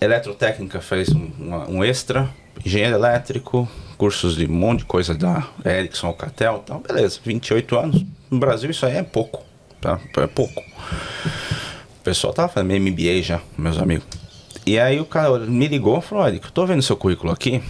eletrotécnica 0.00 0.80
fez 0.80 1.08
um, 1.10 1.30
um 1.68 1.84
extra, 1.84 2.28
engenheiro 2.64 2.94
elétrico, 2.96 3.68
cursos 3.96 4.36
de 4.36 4.46
um 4.46 4.52
monte 4.52 4.80
de 4.80 4.84
coisa 4.86 5.14
da 5.14 5.46
Ericsson, 5.64 6.08
Alcatel 6.08 6.62
e 6.62 6.66
tal. 6.66 6.80
Beleza, 6.80 7.18
28 7.24 7.78
anos. 7.78 8.04
No 8.30 8.38
Brasil 8.38 8.70
isso 8.70 8.86
aí 8.86 8.96
é 8.96 9.02
pouco, 9.02 9.42
tá? 9.80 9.98
É 10.16 10.26
pouco. 10.26 10.60
O 10.60 12.02
pessoal 12.04 12.32
tava 12.32 12.48
fazendo 12.48 12.72
MBA 12.80 13.22
já, 13.22 13.40
meus 13.56 13.78
amigos. 13.78 14.06
E 14.64 14.78
aí 14.78 15.00
o 15.00 15.04
cara 15.04 15.38
me 15.40 15.66
ligou 15.68 15.98
e 15.98 16.02
falou, 16.02 16.24
olha, 16.24 16.36
eu 16.36 16.50
tô 16.52 16.64
vendo 16.66 16.82
seu 16.82 16.96
currículo 16.96 17.32
aqui. 17.32 17.62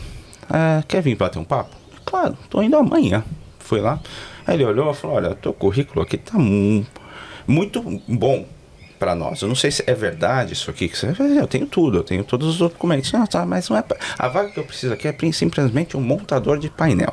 É, 0.52 0.82
quer 0.86 1.02
vir 1.02 1.16
bater 1.16 1.38
um 1.38 1.44
papo? 1.44 1.74
Claro, 2.04 2.36
tô 2.50 2.62
indo 2.62 2.76
amanhã. 2.76 3.24
Fui 3.58 3.80
lá. 3.80 4.00
Aí 4.46 4.56
ele 4.56 4.64
olhou 4.64 4.90
e 4.90 4.94
falou, 4.94 5.16
olha, 5.16 5.34
teu 5.34 5.52
currículo 5.52 6.02
aqui 6.02 6.18
tá 6.18 6.36
mu- 6.38 6.84
muito 7.46 7.80
bom 8.08 8.44
para 9.02 9.16
nós. 9.16 9.42
Eu 9.42 9.48
não 9.48 9.56
sei 9.56 9.72
se 9.72 9.82
é 9.84 9.94
verdade 9.94 10.52
isso 10.52 10.70
aqui 10.70 10.86
que 10.88 10.96
você. 10.96 11.12
Eu 11.40 11.48
tenho 11.48 11.66
tudo, 11.66 11.98
eu 11.98 12.04
tenho 12.04 12.22
todos 12.22 12.46
os 12.46 12.58
documentos. 12.58 13.10
Não, 13.10 13.26
tá, 13.26 13.44
mas 13.44 13.68
não 13.68 13.76
é. 13.76 13.82
pra- 13.82 13.96
A 14.16 14.28
vaga 14.28 14.50
que 14.50 14.60
eu 14.60 14.64
preciso 14.64 14.92
aqui 14.92 15.08
é 15.08 15.32
simplesmente 15.32 15.96
um 15.96 16.00
montador 16.00 16.56
de 16.56 16.70
painel. 16.70 17.12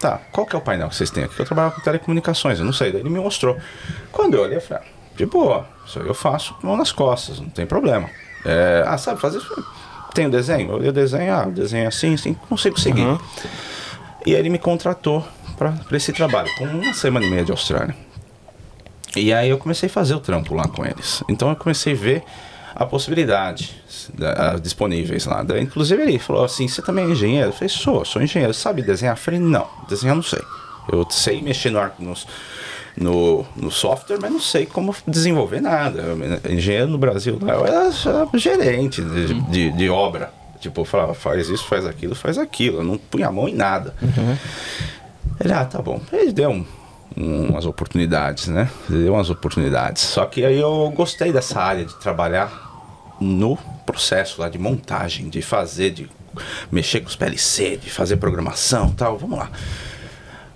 Tá, 0.00 0.18
qual 0.32 0.44
que 0.44 0.56
é 0.56 0.58
o 0.58 0.60
painel 0.60 0.88
que 0.88 0.96
vocês 0.96 1.10
têm 1.10 1.22
aqui? 1.22 1.38
Eu 1.38 1.44
trabalho 1.46 1.70
com 1.70 1.80
telecomunicações, 1.80 2.58
eu 2.58 2.64
não 2.64 2.72
sei. 2.72 2.90
Daí 2.90 3.02
ele 3.02 3.08
me 3.08 3.20
mostrou. 3.20 3.56
Quando 4.10 4.34
eu 4.34 4.42
olhei, 4.42 4.56
eu 4.56 4.60
falei, 4.60 4.82
ah, 4.84 5.16
de 5.16 5.24
boa, 5.26 5.64
isso 5.86 6.00
aí 6.00 6.08
eu 6.08 6.12
faço 6.14 6.54
com 6.54 6.66
mão 6.66 6.76
nas 6.76 6.90
costas, 6.90 7.38
não 7.38 7.48
tem 7.48 7.64
problema. 7.66 8.10
É, 8.44 8.82
ah, 8.84 8.98
sabe 8.98 9.20
fazer 9.20 9.38
isso? 9.38 9.64
Tem 10.12 10.26
o 10.26 10.30
desenho? 10.30 10.82
Eu 10.82 10.92
desenho, 10.92 11.32
ah, 11.32 11.44
desenho 11.44 11.84
é 11.84 11.86
assim, 11.86 12.14
assim, 12.14 12.34
consigo 12.34 12.78
seguir. 12.80 13.06
E 14.26 14.34
aí 14.34 14.40
ele 14.40 14.50
me 14.50 14.58
contratou 14.58 15.24
para 15.56 15.72
esse 15.92 16.12
trabalho, 16.12 16.50
com 16.58 16.64
uma 16.64 16.92
semana 16.94 17.24
e 17.24 17.30
meia 17.30 17.44
de 17.44 17.52
Austrália. 17.52 17.94
E 19.16 19.32
aí 19.32 19.48
eu 19.50 19.58
comecei 19.58 19.88
a 19.88 19.92
fazer 19.92 20.14
o 20.14 20.20
trampo 20.20 20.54
lá 20.54 20.66
com 20.68 20.84
eles. 20.84 21.22
Então 21.28 21.48
eu 21.50 21.56
comecei 21.56 21.92
a 21.92 21.96
ver 21.96 22.22
a 22.74 22.84
possibilidade 22.84 23.70
da- 24.12 24.52
a- 24.54 24.58
disponíveis 24.58 25.24
lá. 25.26 25.42
Daí, 25.42 25.62
inclusive 25.62 26.02
ele 26.02 26.18
falou 26.18 26.44
assim, 26.44 26.66
você 26.66 26.82
também 26.82 27.04
é 27.06 27.08
engenheiro? 27.10 27.48
Eu 27.48 27.52
falei, 27.52 27.68
sou, 27.68 28.04
sou 28.04 28.20
engenheiro. 28.22 28.52
Sabe 28.52 28.82
desenhar? 28.82 29.14
Eu 29.16 29.20
falei, 29.20 29.38
não, 29.40 29.66
desenhar 29.88 30.16
não 30.16 30.22
sei. 30.22 30.42
Eu 30.92 31.06
sei 31.10 31.40
mexer 31.40 31.70
no 31.70 31.80
nos, 31.98 32.26
no, 32.96 33.46
no 33.56 33.70
software, 33.70 34.18
mas 34.20 34.30
não 34.32 34.40
sei 34.40 34.66
como 34.66 34.94
desenvolver 35.06 35.60
nada. 35.60 36.00
Eu, 36.02 36.52
engenheiro 36.52 36.88
no 36.88 36.98
Brasil, 36.98 37.38
eu 37.40 37.48
era, 37.66 37.90
era 37.90 38.28
gerente 38.38 39.00
de, 39.02 39.34
de, 39.42 39.72
de 39.72 39.88
obra. 39.88 40.32
Tipo, 40.60 40.80
eu 40.80 40.84
falava, 40.84 41.14
faz 41.14 41.48
isso, 41.48 41.64
faz 41.66 41.86
aquilo, 41.86 42.14
faz 42.14 42.38
aquilo. 42.38 42.78
Eu 42.78 42.84
não 42.84 42.98
punha 42.98 43.28
a 43.28 43.32
mão 43.32 43.48
em 43.48 43.54
nada. 43.54 43.94
Ele, 45.40 45.52
ah, 45.52 45.64
tá 45.64 45.80
bom. 45.80 46.00
Ele 46.12 46.32
deu 46.32 46.50
um- 46.50 46.64
umas 47.16 47.66
oportunidades, 47.66 48.48
né? 48.48 48.68
Deu 48.88 49.14
umas 49.14 49.30
oportunidades. 49.30 50.02
Só 50.02 50.26
que 50.26 50.44
aí 50.44 50.58
eu 50.58 50.92
gostei 50.94 51.32
dessa 51.32 51.60
área 51.60 51.84
de 51.84 51.94
trabalhar 51.96 53.16
no 53.20 53.56
processo 53.86 54.40
lá 54.40 54.48
de 54.48 54.58
montagem, 54.58 55.28
de 55.28 55.40
fazer, 55.40 55.90
de 55.90 56.08
mexer 56.70 57.00
com 57.00 57.08
os 57.08 57.16
PLC, 57.16 57.76
de 57.76 57.90
fazer 57.90 58.16
programação 58.16 58.90
tal. 58.90 59.16
Vamos 59.18 59.38
lá. 59.38 59.50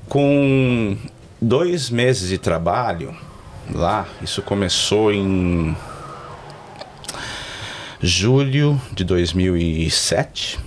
Com 0.09 0.97
dois 1.41 1.91
meses 1.91 2.29
de 2.29 2.39
trabalho 2.39 3.15
lá, 3.73 4.07
isso 4.23 4.43
começou 4.43 5.13
em 5.13 5.77
julho 8.01 8.81
de 8.93 9.05
2007. 9.05 10.59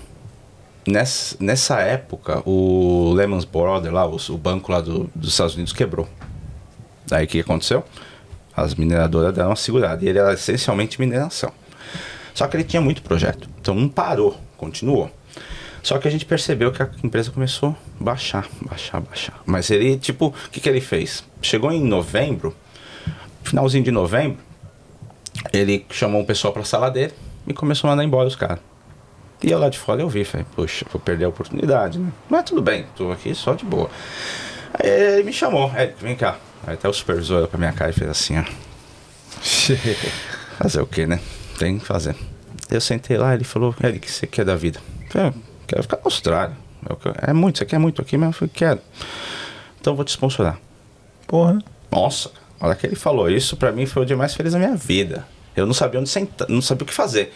Nessa, 0.87 1.35
nessa 1.39 1.79
época, 1.81 2.41
o 2.45 3.13
Lehman 3.13 3.39
Brothers, 3.51 3.93
lá, 3.93 4.05
o, 4.07 4.17
o 4.29 4.37
banco 4.37 4.71
lá 4.71 4.81
do- 4.81 5.09
dos 5.13 5.29
Estados 5.29 5.53
Unidos, 5.55 5.73
quebrou. 5.73 6.07
Daí 7.07 7.25
o 7.25 7.27
que 7.27 7.39
aconteceu? 7.39 7.83
As 8.55 8.73
mineradoras 8.75 9.33
deram 9.33 9.49
uma 9.49 9.55
segurada. 9.55 10.03
E 10.03 10.07
ele 10.09 10.17
era 10.19 10.33
essencialmente 10.33 10.99
mineração. 10.99 11.51
Só 12.33 12.47
que 12.47 12.55
ele 12.57 12.63
tinha 12.63 12.81
muito 12.81 13.01
projeto. 13.03 13.47
Então 13.59 13.75
não 13.75 13.87
parou, 13.87 14.37
continuou. 14.57 15.11
Só 15.83 15.97
que 15.97 16.07
a 16.07 16.11
gente 16.11 16.25
percebeu 16.25 16.71
que 16.71 16.81
a 16.81 16.89
empresa 17.03 17.31
começou 17.31 17.75
a 17.99 18.03
baixar, 18.03 18.47
baixar, 18.61 19.01
baixar. 19.01 19.41
Mas 19.45 19.69
ele, 19.69 19.97
tipo, 19.97 20.27
o 20.27 20.49
que, 20.51 20.59
que 20.59 20.69
ele 20.69 20.81
fez? 20.81 21.23
Chegou 21.41 21.71
em 21.71 21.83
novembro, 21.83 22.55
finalzinho 23.43 23.83
de 23.83 23.91
novembro, 23.91 24.37
ele 25.51 25.85
chamou 25.89 26.21
um 26.21 26.25
pessoal 26.25 26.53
pra 26.53 26.63
sala 26.63 26.89
dele 26.89 27.13
e 27.47 27.53
começou 27.53 27.87
a 27.87 27.91
mandar 27.91 28.03
embora 28.03 28.27
os 28.27 28.35
caras. 28.35 28.59
E 29.43 29.51
eu 29.51 29.59
lá 29.59 29.69
de 29.69 29.77
fora 29.79 30.01
eu 30.01 30.09
vi, 30.09 30.23
falei, 30.23 30.45
poxa, 30.55 30.85
vou 30.91 31.01
perder 31.01 31.25
a 31.25 31.29
oportunidade, 31.29 31.97
né? 31.99 32.11
Mas 32.29 32.43
tudo 32.45 32.61
bem, 32.61 32.85
tô 32.95 33.11
aqui 33.11 33.33
só 33.33 33.53
de 33.53 33.65
boa. 33.65 33.89
Aí 34.73 34.89
ele 34.89 35.23
me 35.23 35.33
chamou, 35.33 35.71
Eric, 35.75 35.95
vem 36.01 36.15
cá. 36.15 36.37
Aí 36.65 36.75
até 36.75 36.87
o 36.87 36.93
supervisor 36.93 37.37
olhou 37.37 37.47
pra 37.47 37.57
minha 37.57 37.73
cara 37.73 37.89
e 37.89 37.93
fez 37.93 38.09
assim, 38.09 38.37
ó. 38.39 38.43
Fazer 40.59 40.81
o 40.81 40.85
que, 40.85 41.07
né? 41.07 41.19
Tem 41.57 41.79
que 41.79 41.85
fazer. 41.85 42.15
Eu 42.69 42.79
sentei 42.79 43.17
lá, 43.17 43.33
ele 43.33 43.43
falou, 43.43 43.73
Eric, 43.83 43.97
o 43.97 44.01
que 44.01 44.11
você 44.11 44.27
quer 44.27 44.45
da 44.45 44.55
vida? 44.55 44.79
Eu 45.05 45.11
falei, 45.11 45.27
"Ah, 45.29 45.33
quero 45.67 45.81
ficar 45.83 45.97
na 45.97 46.03
Austrália. 46.05 46.55
Quero- 47.01 47.15
É 47.21 47.33
muito, 47.33 47.57
você 47.57 47.65
quer 47.65 47.79
muito 47.79 48.01
aqui, 48.01 48.17
mas 48.17 48.27
eu 48.27 48.33
falei, 48.33 48.51
quero. 48.53 48.79
Então 49.79 49.95
vou 49.95 50.05
te 50.05 50.09
sponsorar. 50.09 50.59
Porra. 51.27 51.59
Nossa, 51.91 52.31
a 52.59 52.67
hora 52.67 52.75
que 52.75 52.85
ele 52.85 52.95
falou 52.95 53.29
isso, 53.29 53.57
pra 53.57 53.71
mim 53.71 53.85
foi 53.85 54.03
o 54.03 54.05
dia 54.05 54.15
mais 54.15 54.33
feliz 54.35 54.53
da 54.53 54.59
minha 54.59 54.75
vida. 54.75 55.25
Eu 55.55 55.65
não 55.65 55.73
sabia 55.73 55.99
onde 55.99 56.09
sentar, 56.09 56.47
não 56.47 56.61
sabia 56.61 56.83
o 56.83 56.87
que 56.87 56.93
fazer. 56.93 57.33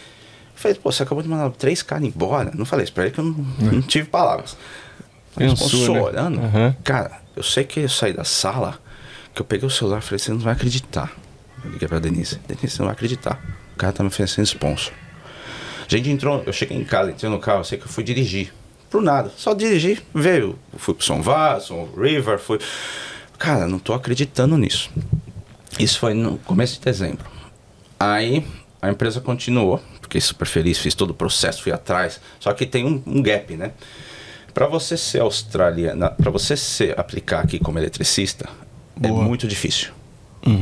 Eu 0.56 0.60
falei, 0.60 0.78
pô, 0.82 0.90
você 0.90 1.02
acabou 1.02 1.22
de 1.22 1.28
mandar 1.28 1.50
três 1.50 1.82
caras 1.82 2.04
embora. 2.04 2.50
Não 2.54 2.64
falei 2.64 2.84
isso 2.84 2.92
pra 2.92 3.04
ele 3.04 3.12
que 3.12 3.20
eu 3.20 3.24
não, 3.24 3.34
não 3.60 3.82
tive 3.82 4.08
palavras. 4.08 4.56
Pensou, 5.36 5.68
né? 5.68 5.84
Sponsorando? 5.84 6.40
Uhum. 6.40 6.74
Cara, 6.82 7.20
eu 7.36 7.42
sei 7.42 7.64
que 7.64 7.80
eu 7.80 7.88
saí 7.90 8.14
da 8.14 8.24
sala, 8.24 8.80
que 9.34 9.42
eu 9.42 9.44
peguei 9.44 9.66
o 9.66 9.70
celular 9.70 9.98
e 9.98 10.00
falei, 10.00 10.18
você 10.18 10.30
não 10.30 10.38
vai 10.38 10.54
acreditar. 10.54 11.12
Eu 11.62 11.72
liguei 11.72 11.86
pra 11.86 11.98
Denise. 11.98 12.40
Denise, 12.48 12.70
você 12.70 12.78
não 12.78 12.86
vai 12.86 12.94
acreditar. 12.94 13.38
O 13.74 13.76
cara 13.76 13.92
tá 13.92 14.02
me 14.02 14.08
oferecendo 14.08 14.46
sponsor. 14.46 14.94
A 15.86 15.88
gente 15.88 16.08
entrou, 16.08 16.42
eu 16.46 16.52
cheguei 16.54 16.76
em 16.76 16.84
casa, 16.84 17.10
entrei 17.10 17.30
no 17.30 17.38
carro, 17.38 17.60
eu 17.60 17.64
sei 17.64 17.76
que 17.76 17.84
eu 17.84 17.88
fui 17.88 18.02
dirigir. 18.02 18.52
Pro 18.88 19.02
nada. 19.02 19.30
Só 19.36 19.52
dirigi, 19.52 20.02
veio. 20.14 20.58
Fui 20.78 20.94
pro 20.94 21.04
São 21.04 21.20
Vaz, 21.20 21.64
São 21.64 21.86
River, 21.96 22.38
fui. 22.38 22.58
Cara, 23.38 23.66
não 23.66 23.78
tô 23.78 23.92
acreditando 23.92 24.56
nisso. 24.56 24.90
Isso 25.78 25.98
foi 25.98 26.14
no 26.14 26.38
começo 26.38 26.74
de 26.74 26.80
dezembro. 26.80 27.26
Aí 28.00 28.46
a 28.80 28.88
empresa 28.88 29.20
continuou, 29.20 29.82
fiquei 30.06 30.20
super 30.20 30.46
feliz, 30.46 30.78
fiz 30.78 30.94
todo 30.94 31.10
o 31.10 31.14
processo, 31.14 31.62
fui 31.62 31.72
atrás. 31.72 32.20
Só 32.40 32.52
que 32.52 32.64
tem 32.64 32.84
um, 32.86 33.02
um 33.06 33.22
gap, 33.22 33.54
né? 33.56 33.72
Para 34.54 34.66
você 34.66 34.96
ser 34.96 35.20
australiana, 35.20 36.08
para 36.10 36.30
você 36.30 36.56
ser 36.56 36.98
aplicar 36.98 37.40
aqui 37.40 37.58
como 37.58 37.78
eletricista, 37.78 38.48
é 39.02 39.08
muito 39.08 39.46
difícil, 39.46 39.90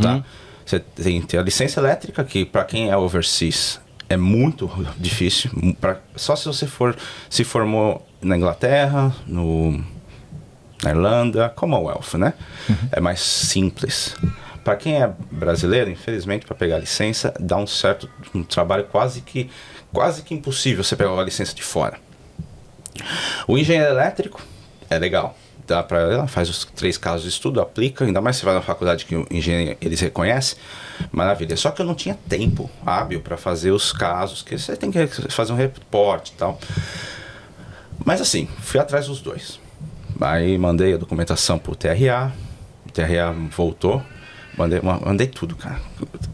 tá? 0.03 0.25
Você 0.67 0.81
tem 0.81 1.21
que 1.21 1.29
ter 1.29 1.39
a 1.39 1.43
licença 1.43 1.79
elétrica 1.79 2.25
que 2.25 2.45
para 2.45 2.65
quem 2.65 2.91
é 2.91 2.97
overseas 2.97 3.81
é 4.09 4.17
muito 4.17 4.69
difícil. 4.99 5.51
Pra, 5.81 6.01
só 6.17 6.35
se 6.35 6.47
você 6.47 6.67
for 6.67 6.97
se 7.31 7.45
formou 7.45 8.05
na 8.21 8.37
Inglaterra, 8.37 9.15
no 9.27 9.73
na 10.83 10.91
Irlanda, 10.91 11.49
Commonwealth, 11.51 12.15
né? 12.19 12.35
É 12.91 13.01
mais 13.01 13.21
simples. 13.21 14.17
Para 14.65 14.77
quem 14.77 15.01
é 15.01 15.13
brasileiro, 15.31 15.91
infelizmente, 15.91 16.47
para 16.47 16.57
pegar 16.57 16.79
licença, 16.79 17.35
dá 17.39 17.57
um 17.57 17.67
certo 17.67 18.09
um 18.35 18.43
trabalho 18.43 18.85
quase 18.85 19.21
que 19.21 19.51
quase 19.93 20.23
que 20.23 20.35
impossível 20.35 20.83
você 20.83 20.97
pegar 20.97 21.13
a 21.13 21.23
licença 21.23 21.55
de 21.55 21.63
fora. 21.63 21.99
O 23.47 23.59
engenheiro 23.59 23.91
elétrico 23.91 24.41
é 24.89 24.99
legal. 24.99 25.37
Dá 25.67 25.83
para 25.83 26.01
ela 26.01 26.27
faz 26.27 26.49
os 26.51 26.65
três 26.65 26.99
casos 26.99 27.23
de 27.23 27.29
estudo, 27.29 27.61
aplica, 27.61 28.05
ainda 28.05 28.21
mais 28.21 28.37
se 28.37 28.45
vai 28.45 28.55
na 28.55 28.61
faculdade 28.61 29.05
que 29.05 29.17
o 29.17 29.27
engenheiro 29.31 29.79
eles 29.81 30.01
reconhecem. 30.01 30.59
Maravilha. 31.11 31.57
Só 31.57 31.71
que 31.71 31.81
eu 31.81 31.87
não 31.87 31.95
tinha 31.95 32.19
tempo 32.29 32.71
hábil 32.85 33.21
para 33.21 33.37
fazer 33.37 33.71
os 33.71 33.93
casos, 33.93 34.43
que 34.43 34.59
você 34.59 34.77
tem 34.77 34.91
que 34.91 35.07
fazer 35.31 35.53
um 35.53 35.57
reporte 35.57 36.33
e 36.33 36.37
tal. 36.37 36.59
Mas 38.05 38.21
assim, 38.21 38.49
fui 38.61 38.81
atrás 38.81 39.07
dos 39.07 39.21
dois. 39.21 39.59
Aí 40.21 40.57
mandei 40.59 40.95
a 40.95 40.97
documentação 40.97 41.59
pro 41.59 41.75
TRA, 41.75 42.33
o 42.87 42.93
TRA 42.93 43.33
voltou, 43.51 44.03
mandei, 44.57 44.81
ma- 44.81 45.01
mandei 45.05 45.27
tudo, 45.27 45.57
cara. 45.57 45.81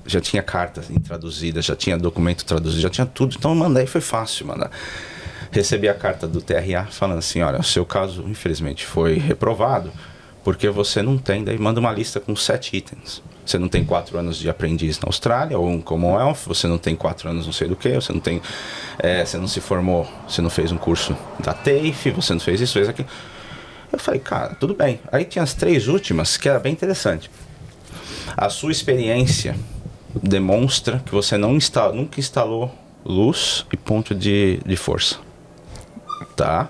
Já 0.07 0.21
tinha 0.21 0.43
carta 0.43 0.83
traduzida, 1.07 1.61
já 1.63 1.75
tinha 1.77 1.97
documento 1.99 2.45
traduzido, 2.45 2.81
já 2.83 2.91
tinha 2.91 3.07
tudo. 3.07 3.37
Então 3.39 3.53
eu 3.53 3.57
mandei, 3.57 3.87
foi 3.87 4.01
fácil 4.01 4.47
mandar. 4.47 4.71
Recebi 5.51 5.89
a 5.89 5.95
carta 5.95 6.29
do 6.29 6.41
TRA 6.41 6.87
falando 6.91 7.19
assim, 7.19 7.43
olha, 7.43 7.59
o 7.59 7.65
seu 7.65 7.85
caso 7.85 8.25
infelizmente 8.29 8.87
foi 8.87 9.15
reprovado 9.19 9.91
porque 10.45 10.69
você 10.71 11.03
não 11.03 11.19
tem, 11.19 11.45
daí 11.45 11.59
manda 11.59 11.81
uma 11.81 11.93
lista 11.93 12.19
com 12.21 12.35
sete 12.35 12.77
itens. 12.77 13.23
Você 13.45 13.59
não 13.59 13.69
tem 13.69 13.85
quatro 13.85 14.17
anos 14.17 14.39
de 14.39 14.49
aprendiz 14.49 14.99
na 15.01 15.09
Austrália 15.09 15.59
ou 15.59 15.69
um 15.69 15.81
Commonwealth, 15.81 16.39
você 16.47 16.69
não 16.69 16.79
tem 16.79 16.95
quatro 16.95 17.29
anos 17.29 17.47
não 17.47 17.53
sei 17.53 17.67
do 17.69 17.75
que, 17.75 17.93
você 17.95 18.13
não 18.13 18.21
tem, 18.21 18.41
é, 18.99 19.25
você 19.25 19.37
não 19.39 19.49
se 19.49 19.61
formou, 19.61 20.09
você 20.29 20.41
não 20.41 20.49
fez 20.51 20.71
um 20.71 20.79
curso 20.79 21.17
da 21.41 21.53
TAFE, 21.53 22.11
você 22.11 22.33
não 22.33 22.41
fez 22.41 22.61
isso, 22.61 22.75
fez 22.75 22.89
aquilo. 22.89 23.09
Eu 23.93 23.99
falei, 23.99 24.21
cara, 24.21 24.55
tudo 24.55 24.73
bem. 24.73 25.01
Aí 25.11 25.25
tinha 25.25 25.43
as 25.43 25.53
três 25.53 25.89
últimas 25.89 26.37
que 26.37 26.49
era 26.49 26.61
bem 26.61 26.73
interessante. 26.73 27.29
A 28.37 28.49
sua 28.49 28.73
experiência 28.73 29.57
demonstra 30.23 31.03
que 31.05 31.13
você 31.13 31.37
não 31.37 31.57
nunca 31.95 32.19
instalou 32.21 32.75
luz 33.05 33.65
e 33.73 33.77
ponto 33.77 34.15
de, 34.15 34.61
de 34.67 34.77
força. 34.77 35.17
Tá? 36.37 36.69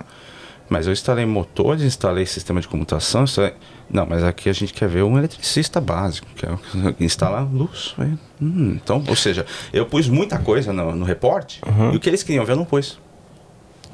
Mas 0.69 0.87
eu 0.87 0.93
instalei 0.93 1.25
motores, 1.25 1.83
instalei 1.83 2.25
sistema 2.25 2.61
de 2.61 2.67
comutação. 2.67 3.23
instalei- 3.23 3.53
Não, 3.89 4.05
mas 4.05 4.23
aqui 4.23 4.47
a 4.47 4.53
gente 4.53 4.73
quer 4.73 4.87
ver 4.87 5.03
um 5.03 5.17
eletricista 5.17 5.81
básico, 5.81 6.27
que 6.35 6.45
é 6.45 6.51
o 6.51 6.93
que 6.93 7.03
instala 7.03 7.41
luz. 7.41 7.93
Aí, 7.97 8.13
hum, 8.41 8.77
então, 8.81 9.03
ou 9.07 9.15
seja, 9.15 9.45
eu 9.73 9.85
pus 9.85 10.07
muita 10.07 10.37
coisa 10.39 10.71
no, 10.71 10.95
no 10.95 11.03
reporte 11.05 11.59
e 11.93 11.95
o 11.97 11.99
que 11.99 12.07
eles 12.09 12.23
queriam 12.23 12.45
ver 12.45 12.53
eu 12.53 12.57
não 12.57 12.65
pus. 12.65 12.97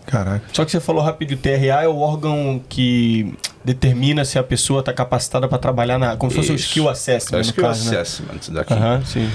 Caraca. 0.07 0.41
Só 0.53 0.65
que 0.65 0.71
você 0.71 0.79
falou 0.79 1.03
rápido, 1.03 1.33
o 1.33 1.37
TRA 1.37 1.83
é 1.83 1.87
o 1.87 1.97
órgão 1.99 2.59
que 2.67 3.35
determina 3.63 4.23
se 4.25 4.39
a 4.39 4.43
pessoa 4.43 4.79
está 4.79 4.93
capacitada 4.93 5.47
para 5.47 5.57
trabalhar 5.57 5.99
na. 5.99 6.15
Como 6.17 6.31
se 6.31 6.37
fosse 6.37 6.51
o 6.53 6.55
skill 6.55 6.89
assessment, 6.89 7.37
É 7.37 7.41
o 7.41 7.41
skill 7.41 7.63
caso, 7.63 7.91
né? 7.91 7.99
assessment 7.99 8.39
daqui. 8.53 8.73
Aham, 8.73 9.03
sim. 9.05 9.29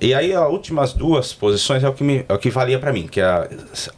E 0.00 0.12
aí 0.12 0.34
as 0.34 0.48
últimas 0.50 0.92
duas 0.92 1.32
posições 1.32 1.82
é 1.84 1.88
o 1.88 1.92
que, 1.94 2.04
me, 2.04 2.24
é 2.28 2.32
o 2.34 2.38
que 2.38 2.50
valia 2.50 2.78
pra 2.78 2.92
mim, 2.92 3.06
que 3.06 3.20
é 3.20 3.24
a, 3.24 3.48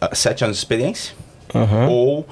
a 0.02 0.14
sete 0.14 0.44
anos 0.44 0.56
de 0.56 0.60
experiência 0.60 1.14
Aham. 1.52 1.88
ou 1.88 2.26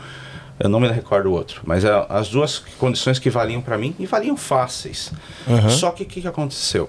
eu 0.60 0.68
não 0.68 0.78
me 0.78 0.88
recordo 0.88 1.30
o 1.30 1.32
outro, 1.32 1.62
mas 1.64 1.84
é 1.84 2.06
as 2.08 2.28
duas 2.28 2.58
condições 2.78 3.18
que 3.18 3.28
valiam 3.30 3.60
pra 3.60 3.76
mim 3.76 3.94
e 3.98 4.06
valiam 4.06 4.36
fáceis. 4.36 5.10
Aham. 5.48 5.68
Só 5.70 5.90
que 5.90 6.02
o 6.02 6.06
que, 6.06 6.20
que 6.20 6.28
aconteceu? 6.28 6.88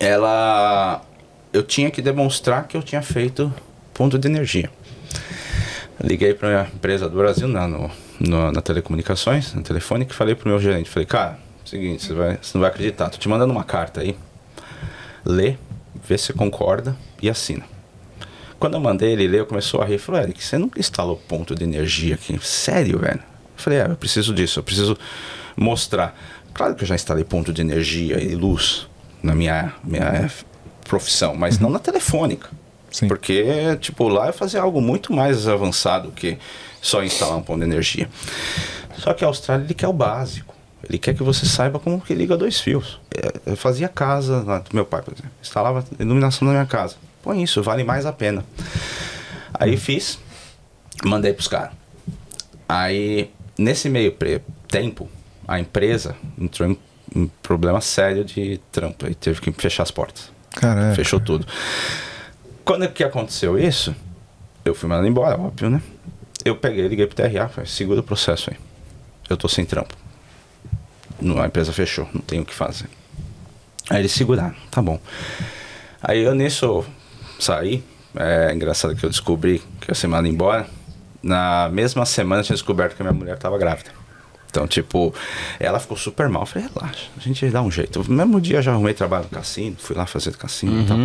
Ela 0.00 1.02
eu 1.52 1.62
tinha 1.62 1.90
que 1.90 2.00
demonstrar 2.00 2.66
que 2.68 2.76
eu 2.76 2.82
tinha 2.82 3.02
feito 3.02 3.52
ponto 3.92 4.18
de 4.18 4.28
energia. 4.28 4.70
Liguei 6.02 6.34
para 6.34 6.48
minha 6.48 6.70
empresa 6.74 7.08
do 7.08 7.16
Brasil 7.16 7.48
na, 7.48 7.66
no, 7.66 7.90
no- 8.20 8.52
na 8.52 8.60
telecomunicações, 8.60 9.54
na 9.54 9.62
telefone, 9.62 10.04
que 10.04 10.14
falei 10.14 10.34
pro 10.34 10.48
meu 10.48 10.58
gerente, 10.58 10.90
falei, 10.90 11.06
cara, 11.06 11.38
seguinte, 11.64 12.04
você, 12.04 12.12
vai, 12.14 12.38
você 12.40 12.50
não 12.54 12.60
vai 12.60 12.70
acreditar, 12.70 13.08
tô 13.08 13.16
te 13.18 13.28
mandando 13.28 13.52
uma 13.52 13.64
carta 13.64 14.00
aí, 14.02 14.16
lê, 15.24 15.56
vê 16.06 16.18
se 16.18 16.26
você 16.26 16.32
concorda 16.34 16.96
e 17.22 17.30
assina. 17.30 17.64
Quando 18.58 18.74
eu 18.74 18.80
mandei 18.80 19.12
ele 19.12 19.26
ler, 19.26 19.40
eu 19.40 19.46
começou 19.46 19.80
a 19.82 19.84
rir, 19.84 19.98
falou, 19.98 20.20
Eric, 20.20 20.42
você 20.42 20.56
nunca 20.58 20.78
instalou 20.80 21.16
ponto 21.28 21.54
de 21.54 21.64
energia 21.64 22.14
aqui? 22.14 22.38
Sério, 22.42 22.98
velho? 22.98 23.18
Eu 23.20 23.22
falei, 23.62 23.78
é, 23.80 23.86
eu 23.86 23.96
preciso 23.96 24.32
disso, 24.34 24.58
eu 24.58 24.62
preciso 24.62 24.96
mostrar. 25.56 26.14
Claro 26.54 26.74
que 26.74 26.82
eu 26.84 26.88
já 26.88 26.94
instalei 26.94 27.24
ponto 27.24 27.52
de 27.52 27.60
energia 27.60 28.22
e 28.22 28.34
luz 28.34 28.86
na 29.22 29.34
minha, 29.34 29.74
minha 29.84 30.30
profissão, 30.88 31.34
mas 31.34 31.58
não 31.58 31.68
na 31.68 31.78
telefônica. 31.78 32.48
Sim. 32.96 33.08
Porque, 33.08 33.76
tipo, 33.78 34.08
lá 34.08 34.28
eu 34.28 34.32
fazia 34.32 34.62
algo 34.62 34.80
muito 34.80 35.12
mais 35.12 35.46
avançado 35.46 36.10
que 36.12 36.38
só 36.80 37.04
instalar 37.04 37.36
um 37.36 37.42
ponto 37.42 37.58
de 37.58 37.66
energia. 37.66 38.08
Só 38.96 39.12
que 39.12 39.22
a 39.22 39.26
Austrália, 39.26 39.64
ele 39.64 39.74
quer 39.74 39.86
o 39.86 39.92
básico. 39.92 40.54
Ele 40.82 40.96
quer 40.96 41.14
que 41.14 41.22
você 41.22 41.44
saiba 41.44 41.78
como 41.78 42.00
que 42.00 42.14
liga 42.14 42.38
dois 42.38 42.58
fios. 42.58 42.98
É, 43.14 43.50
Eu 43.50 43.54
fazia 43.54 43.86
casa 43.86 44.42
lá 44.42 44.60
do 44.60 44.70
meu 44.72 44.86
pai, 44.86 45.02
por 45.02 45.12
exemplo. 45.12 45.30
Instalava 45.42 45.84
iluminação 46.00 46.48
na 46.48 46.54
minha 46.54 46.64
casa. 46.64 46.96
Põe 47.22 47.42
isso, 47.42 47.62
vale 47.62 47.84
mais 47.84 48.06
a 48.06 48.14
pena. 48.14 48.42
Aí 49.52 49.76
fiz, 49.76 50.18
mandei 51.04 51.34
pros 51.34 51.48
caras. 51.48 51.72
Aí, 52.66 53.30
nesse 53.58 53.90
meio 53.90 54.16
tempo, 54.68 55.06
a 55.46 55.60
empresa 55.60 56.16
entrou 56.40 56.66
em, 56.70 56.78
em 57.14 57.30
problema 57.42 57.82
sério 57.82 58.24
de 58.24 58.58
trampo. 58.72 59.04
Aí 59.04 59.14
teve 59.14 59.38
que 59.42 59.52
fechar 59.52 59.82
as 59.82 59.90
portas. 59.90 60.30
Caralho. 60.52 60.96
Fechou 60.96 61.20
tudo. 61.20 61.46
Quando 62.66 62.88
que 62.88 63.04
aconteceu 63.04 63.56
isso, 63.56 63.94
eu 64.64 64.74
fui 64.74 64.88
mandado 64.88 65.06
embora, 65.06 65.40
óbvio, 65.40 65.70
né? 65.70 65.80
Eu 66.44 66.56
peguei, 66.56 66.88
liguei 66.88 67.06
pro 67.06 67.14
TRA, 67.14 67.48
falei, 67.48 67.70
segura 67.70 68.00
o 68.00 68.02
processo 68.02 68.50
aí. 68.50 68.56
Eu 69.30 69.36
tô 69.36 69.48
sem 69.48 69.64
trampo. 69.64 69.94
Não, 71.22 71.40
A 71.40 71.46
empresa 71.46 71.72
fechou, 71.72 72.08
não 72.12 72.20
tenho 72.20 72.42
o 72.42 72.44
que 72.44 72.52
fazer. 72.52 72.88
Aí 73.88 74.00
eles 74.00 74.10
seguraram, 74.10 74.56
tá 74.68 74.82
bom. 74.82 75.00
Aí 76.02 76.24
eu 76.24 76.34
nisso 76.34 76.84
saí, 77.38 77.84
é 78.16 78.52
engraçado 78.52 78.96
que 78.96 79.04
eu 79.06 79.10
descobri 79.10 79.60
que 79.80 79.88
eu 79.88 79.92
ia 79.92 79.94
ser 79.94 80.08
mandado 80.08 80.26
embora. 80.26 80.66
Na 81.22 81.68
mesma 81.68 82.04
semana 82.04 82.40
eu 82.40 82.46
tinha 82.46 82.56
descoberto 82.56 82.96
que 82.96 83.02
a 83.02 83.04
minha 83.04 83.16
mulher 83.16 83.38
tava 83.38 83.56
grávida. 83.58 83.90
Então, 84.50 84.66
tipo, 84.66 85.14
ela 85.60 85.78
ficou 85.78 85.96
super 85.96 86.28
mal. 86.28 86.42
Eu 86.42 86.46
falei, 86.46 86.68
relaxa, 86.74 87.06
a 87.16 87.20
gente 87.20 87.48
dá 87.48 87.62
um 87.62 87.70
jeito. 87.70 88.02
No 88.08 88.16
mesmo 88.16 88.40
dia 88.40 88.56
eu 88.58 88.62
já 88.62 88.72
arrumei 88.72 88.92
trabalho 88.92 89.22
no 89.24 89.30
cassino, 89.30 89.76
fui 89.78 89.94
lá 89.94 90.04
fazer 90.04 90.36
cassino 90.36 90.82
e 90.82 90.86
tal. 90.86 90.98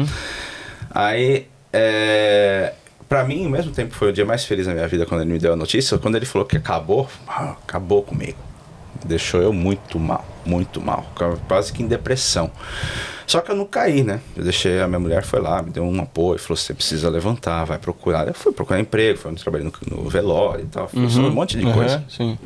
Aí, 0.90 1.48
é, 1.74 2.74
pra 3.08 3.24
mim, 3.24 3.46
ao 3.46 3.52
mesmo 3.52 3.72
tempo, 3.72 3.94
foi 3.94 4.10
o 4.10 4.14
dia 4.14 4.26
mais 4.26 4.46
feliz 4.46 4.66
da 4.66 4.74
minha 4.74 4.88
vida 4.88 5.06
quando 5.06 5.22
ele 5.22 5.32
me 5.32 5.40
deu 5.40 5.54
a 5.54 5.56
notícia. 5.56 5.98
Quando 5.98 6.16
ele 6.16 6.26
falou 6.26 6.48
que 6.48 6.58
acabou, 6.58 7.08
ah, 7.28 7.56
acabou 7.64 8.04
comigo. 8.04 8.38
Deixou 9.06 9.42
eu 9.42 9.52
muito 9.52 10.00
mal, 10.00 10.24
muito 10.46 10.80
mal. 10.80 11.12
Quase 11.48 11.74
que 11.74 11.82
em 11.82 11.88
depressão. 11.88 12.52
Só 13.26 13.40
que 13.40 13.50
eu 13.50 13.56
não 13.56 13.66
caí, 13.66 14.04
né? 14.04 14.20
Eu 14.36 14.44
deixei, 14.44 14.82
a 14.82 14.88
minha 14.88 15.00
mulher 15.00 15.24
foi 15.24 15.40
lá, 15.40 15.64
me 15.64 15.72
deu 15.72 15.84
um 15.84 16.02
apoio, 16.02 16.38
falou: 16.38 16.58
você 16.58 16.74
precisa 16.74 17.10
levantar, 17.10 17.64
vai 17.64 17.78
procurar. 17.80 18.28
Eu 18.28 18.34
fui 18.34 18.52
procurar 18.52 18.80
emprego, 18.80 19.18
fui 19.18 19.34
trabalhei 19.36 19.66
no, 19.66 19.98
no 19.98 20.10
velório 20.10 20.66
e 20.66 20.68
tal, 20.68 20.88
fiz 20.90 21.18
um 21.18 21.32
monte 21.32 21.58
de 21.58 21.66
Uhum, 21.66 21.74
coisa. 21.74 22.04
Sim. 22.10 22.38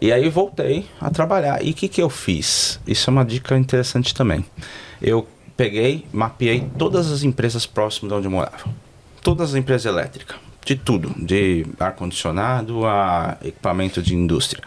E 0.00 0.12
aí 0.12 0.28
voltei 0.28 0.86
a 1.00 1.10
trabalhar. 1.10 1.64
E 1.64 1.70
o 1.70 1.74
que, 1.74 1.86
que 1.88 2.02
eu 2.02 2.10
fiz? 2.10 2.80
Isso 2.86 3.08
é 3.08 3.10
uma 3.12 3.24
dica 3.24 3.56
interessante 3.56 4.14
também. 4.14 4.44
Eu 5.00 5.26
peguei, 5.56 6.06
mapeei 6.12 6.68
todas 6.78 7.10
as 7.10 7.22
empresas 7.22 7.66
próximas 7.66 8.10
de 8.10 8.18
onde 8.18 8.26
eu 8.26 8.30
morava. 8.30 8.64
Todas 9.22 9.50
as 9.50 9.56
empresas 9.56 9.86
elétricas. 9.86 10.36
De 10.64 10.76
tudo. 10.76 11.12
De 11.16 11.66
ar-condicionado 11.78 12.86
a 12.86 13.36
equipamento 13.42 14.02
de 14.02 14.14
indústria. 14.14 14.62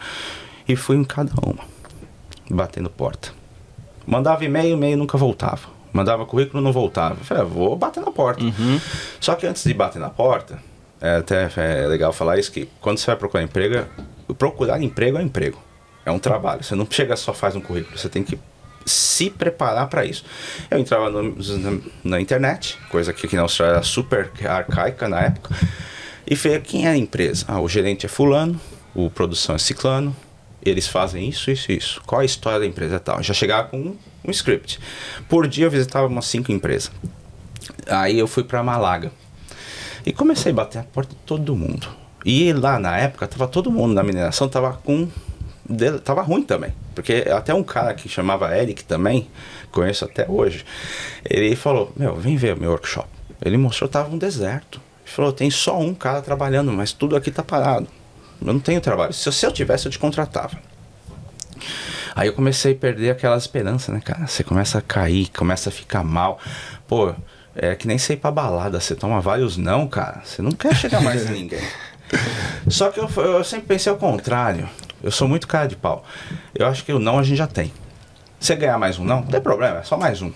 E 0.68 0.76
fui 0.76 0.96
em 0.96 1.04
cada 1.04 1.32
uma. 1.44 1.64
Batendo 2.50 2.90
porta. 2.90 3.32
Mandava 4.06 4.44
e-mail, 4.44 4.74
e-mail 4.74 4.96
nunca 4.96 5.18
voltava. 5.18 5.68
Mandava 5.92 6.26
currículo, 6.26 6.62
não 6.62 6.72
voltava. 6.72 7.20
Eu 7.20 7.24
Falei, 7.24 7.42
ah, 7.42 7.46
vou 7.46 7.76
bater 7.76 8.02
na 8.02 8.10
porta. 8.10 8.44
Só 9.18 9.34
que 9.34 9.46
antes 9.46 9.64
de 9.64 9.74
bater 9.74 9.98
na 9.98 10.10
porta, 10.10 10.58
é 11.00 11.16
até 11.16 11.50
é 11.56 11.86
legal 11.86 12.12
falar 12.12 12.38
isso, 12.38 12.52
que 12.52 12.68
quando 12.80 12.98
você 12.98 13.06
vai 13.06 13.16
procurar 13.16 13.42
emprego, 13.42 13.86
procurar 14.38 14.80
emprego 14.82 15.18
é 15.18 15.22
emprego. 15.22 15.58
É 16.04 16.10
um 16.10 16.18
trabalho. 16.18 16.62
Você 16.62 16.74
não 16.74 16.86
chega 16.88 17.16
só 17.16 17.32
faz 17.34 17.56
um 17.56 17.60
currículo, 17.60 17.98
você 17.98 18.08
tem 18.08 18.22
que 18.22 18.38
se 18.86 19.28
preparar 19.28 19.88
para 19.88 20.04
isso. 20.04 20.24
Eu 20.70 20.78
entrava 20.78 21.10
no- 21.10 21.34
na, 21.58 21.78
na 22.04 22.20
internet, 22.20 22.78
coisa 22.88 23.12
que 23.12 23.26
aqui 23.26 23.36
na 23.36 23.42
Austrália 23.42 23.74
era 23.74 23.82
super 23.82 24.30
arcaica 24.44 25.08
na 25.08 25.20
época, 25.22 25.54
e 26.26 26.34
via 26.34 26.60
quem 26.60 26.86
é 26.86 26.90
a 26.90 26.96
empresa. 26.96 27.44
Ah, 27.48 27.60
o 27.60 27.68
gerente 27.68 28.06
é 28.06 28.08
fulano, 28.08 28.58
o 28.94 29.10
produção 29.10 29.54
é 29.56 29.58
ciclano, 29.58 30.14
eles 30.64 30.86
fazem 30.88 31.28
isso, 31.28 31.50
isso, 31.50 31.70
isso. 31.70 32.00
Qual 32.06 32.20
a 32.20 32.24
história 32.24 32.60
da 32.60 32.66
empresa 32.66 32.98
tal? 32.98 33.22
Já 33.22 33.34
chegava 33.34 33.68
com 33.68 33.78
um, 33.78 33.96
um 34.24 34.30
script. 34.30 34.80
Por 35.28 35.46
dia 35.46 35.66
eu 35.66 35.70
visitava 35.70 36.06
umas 36.06 36.26
cinco 36.26 36.50
empresas. 36.50 36.90
Aí 37.88 38.18
eu 38.18 38.26
fui 38.26 38.42
para 38.44 38.62
Malaga. 38.62 39.12
E 40.04 40.12
comecei 40.12 40.52
a 40.52 40.54
bater 40.54 40.78
a 40.78 40.82
porta 40.84 41.12
de 41.14 41.20
todo 41.26 41.54
mundo. 41.56 41.88
E 42.24 42.52
lá 42.52 42.78
na 42.78 42.96
época, 42.98 43.26
tava 43.28 43.46
todo 43.46 43.70
mundo 43.70 43.94
na 43.94 44.02
mineração, 44.02 44.48
tava 44.48 44.72
com. 44.72 45.08
De- 45.68 45.98
Tava 46.00 46.22
ruim 46.22 46.42
também. 46.42 46.72
Porque 46.94 47.24
até 47.34 47.52
um 47.54 47.62
cara 47.62 47.92
que 47.94 48.08
chamava 48.08 48.56
Eric 48.56 48.84
também, 48.84 49.28
conheço 49.70 50.04
até 50.04 50.26
hoje, 50.28 50.64
ele 51.28 51.54
falou: 51.56 51.92
Meu, 51.96 52.16
vem 52.16 52.36
ver 52.36 52.54
o 52.56 52.60
meu 52.60 52.70
workshop. 52.70 53.08
Ele 53.44 53.56
mostrou 53.56 53.88
tava 53.88 54.14
um 54.14 54.18
deserto. 54.18 54.80
Ele 55.04 55.12
falou: 55.12 55.32
Tem 55.32 55.50
só 55.50 55.78
um 55.78 55.94
cara 55.94 56.22
trabalhando, 56.22 56.72
mas 56.72 56.92
tudo 56.92 57.16
aqui 57.16 57.30
tá 57.30 57.42
parado. 57.42 57.86
Eu 58.40 58.52
não 58.52 58.60
tenho 58.60 58.80
trabalho. 58.80 59.12
Se, 59.12 59.30
se 59.32 59.46
eu 59.46 59.52
tivesse, 59.52 59.86
eu 59.86 59.92
te 59.92 59.98
contratava. 59.98 60.56
Aí 62.14 62.28
eu 62.28 62.32
comecei 62.32 62.72
a 62.72 62.76
perder 62.76 63.10
aquela 63.10 63.36
esperança, 63.36 63.92
né, 63.92 64.00
cara? 64.02 64.26
Você 64.26 64.42
começa 64.42 64.78
a 64.78 64.82
cair, 64.82 65.28
começa 65.36 65.68
a 65.68 65.72
ficar 65.72 66.02
mal. 66.02 66.38
Pô, 66.88 67.14
é 67.54 67.74
que 67.74 67.86
nem 67.86 67.96
ir 67.98 68.16
pra 68.16 68.30
balada, 68.30 68.80
você 68.80 68.94
toma 68.94 69.20
vários 69.20 69.56
não, 69.58 69.86
cara. 69.86 70.22
Você 70.24 70.40
não 70.40 70.50
quer 70.52 70.74
chegar 70.74 71.00
mais 71.02 71.28
ninguém. 71.28 71.60
Só 72.68 72.90
que 72.90 72.98
eu, 73.00 73.08
eu 73.16 73.44
sempre 73.44 73.66
pensei 73.66 73.90
ao 73.90 73.98
contrário. 73.98 74.68
Eu 75.02 75.10
sou 75.10 75.28
muito 75.28 75.46
cara 75.46 75.66
de 75.68 75.76
pau. 75.76 76.04
Eu 76.54 76.66
acho 76.66 76.84
que 76.84 76.92
o 76.92 76.98
não 76.98 77.18
a 77.18 77.22
gente 77.22 77.36
já 77.38 77.46
tem. 77.46 77.72
Você 78.40 78.54
ganhar 78.56 78.78
mais 78.78 78.98
um 78.98 79.04
não, 79.04 79.16
não 79.20 79.26
tem 79.26 79.40
problema, 79.40 79.78
é 79.78 79.82
só 79.82 79.96
mais 79.96 80.20
um. 80.22 80.32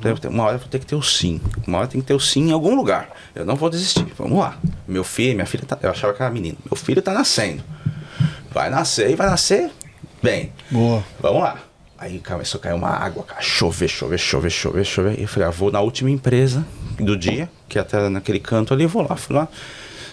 Ter- 0.00 0.28
Uma 0.28 0.44
hora 0.44 0.54
eu 0.54 0.58
vou 0.60 0.68
ter 0.68 0.78
que 0.78 0.86
ter 0.86 0.94
o 0.94 1.02
sim. 1.02 1.40
Uma 1.66 1.78
hora 1.78 1.86
tem 1.88 2.00
que 2.00 2.06
ter 2.06 2.14
o 2.14 2.20
sim 2.20 2.48
em 2.48 2.52
algum 2.52 2.74
lugar. 2.74 3.08
Eu 3.34 3.44
não 3.44 3.56
vou 3.56 3.68
desistir. 3.68 4.06
Vamos 4.16 4.38
lá. 4.38 4.56
Meu 4.86 5.02
filho, 5.02 5.34
minha 5.34 5.46
filha, 5.46 5.64
tá, 5.66 5.76
eu 5.82 5.90
achava 5.90 6.12
que 6.14 6.22
era 6.22 6.30
menino. 6.30 6.56
Meu 6.64 6.76
filho 6.76 7.02
tá 7.02 7.12
nascendo. 7.12 7.62
Vai 8.52 8.70
nascer 8.70 9.10
e 9.10 9.16
vai 9.16 9.26
nascer 9.28 9.70
bem. 10.22 10.52
Boa. 10.70 11.02
Vamos 11.20 11.42
lá. 11.42 11.58
Aí 11.98 12.20
começou 12.20 12.58
a 12.58 12.62
cair 12.62 12.74
uma 12.74 12.90
água, 12.90 13.24
cara. 13.24 13.40
Chover, 13.40 13.88
chover, 13.88 14.18
chover, 14.18 14.50
chover, 14.50 14.84
chover. 14.84 15.18
E 15.18 15.22
eu 15.22 15.28
falei, 15.28 15.48
ah, 15.48 15.50
vou 15.50 15.70
na 15.72 15.80
última 15.80 16.10
empresa 16.10 16.64
do 16.98 17.16
dia, 17.16 17.50
que 17.68 17.78
até 17.78 18.08
naquele 18.08 18.38
canto 18.40 18.72
ali, 18.74 18.86
vou 18.86 19.06
lá, 19.08 19.16
fui 19.16 19.34
lá. 19.34 19.48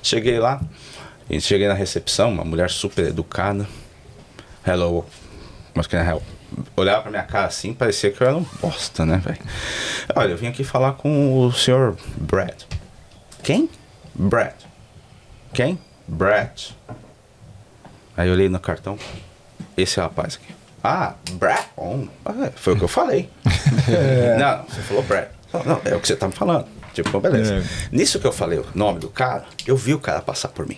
Cheguei 0.02 0.40
lá, 0.40 0.62
e 1.30 1.40
cheguei 1.40 1.68
na 1.68 1.74
recepção, 1.74 2.32
uma 2.32 2.44
mulher 2.44 2.70
super 2.70 3.06
educada. 3.06 3.68
Hello, 4.66 5.06
mas 5.76 5.86
que 5.86 5.96
help? 5.96 6.24
Olhava 6.76 7.04
pra 7.04 7.12
minha 7.12 7.24
cara 7.24 7.46
assim, 7.46 7.74
parecia 7.74 8.12
que 8.12 8.22
eu 8.22 8.28
era 8.28 8.36
um 8.36 8.46
bosta, 8.60 9.06
né, 9.06 9.18
velho? 9.18 9.38
Olha, 10.16 10.32
eu 10.32 10.38
vim 10.38 10.48
aqui 10.48 10.64
falar 10.64 10.94
com 10.94 11.46
o 11.46 11.54
senhor 11.54 11.96
Brad. 12.18 12.64
Quem? 13.44 13.70
Brad. 14.16 14.56
Quem? 15.54 15.80
Brad. 16.08 16.72
Aí 18.18 18.28
eu 18.28 18.34
olhei 18.34 18.50
no 18.50 18.60
cartão. 18.60 18.98
Esse 19.78 20.00
rapaz 20.00 20.40
aqui. 20.42 20.54
Ah, 20.84 21.14
Brad. 21.34 21.66
Ah, 22.26 22.52
foi 22.56 22.74
o 22.74 22.78
que 22.78 22.84
eu 22.84 22.88
falei. 22.88 23.30
Não, 24.40 24.64
você 24.64 24.82
falou 24.82 25.04
Brad. 25.04 25.28
Não, 25.54 25.64
não, 25.64 25.82
é 25.84 25.96
o 25.96 26.00
que 26.00 26.08
você 26.08 26.16
tá 26.16 26.28
me 26.28 26.34
falando. 26.34 26.68
Tipo, 26.94 27.20
beleza. 27.20 27.56
É. 27.56 27.64
Nisso 27.92 28.20
que 28.20 28.28
eu 28.28 28.32
falei 28.32 28.60
o 28.60 28.66
nome 28.76 29.00
do 29.00 29.10
cara, 29.10 29.46
eu 29.66 29.76
vi 29.76 29.94
o 29.94 30.00
cara 30.00 30.22
passar 30.22 30.50
por 30.50 30.68
mim. 30.68 30.78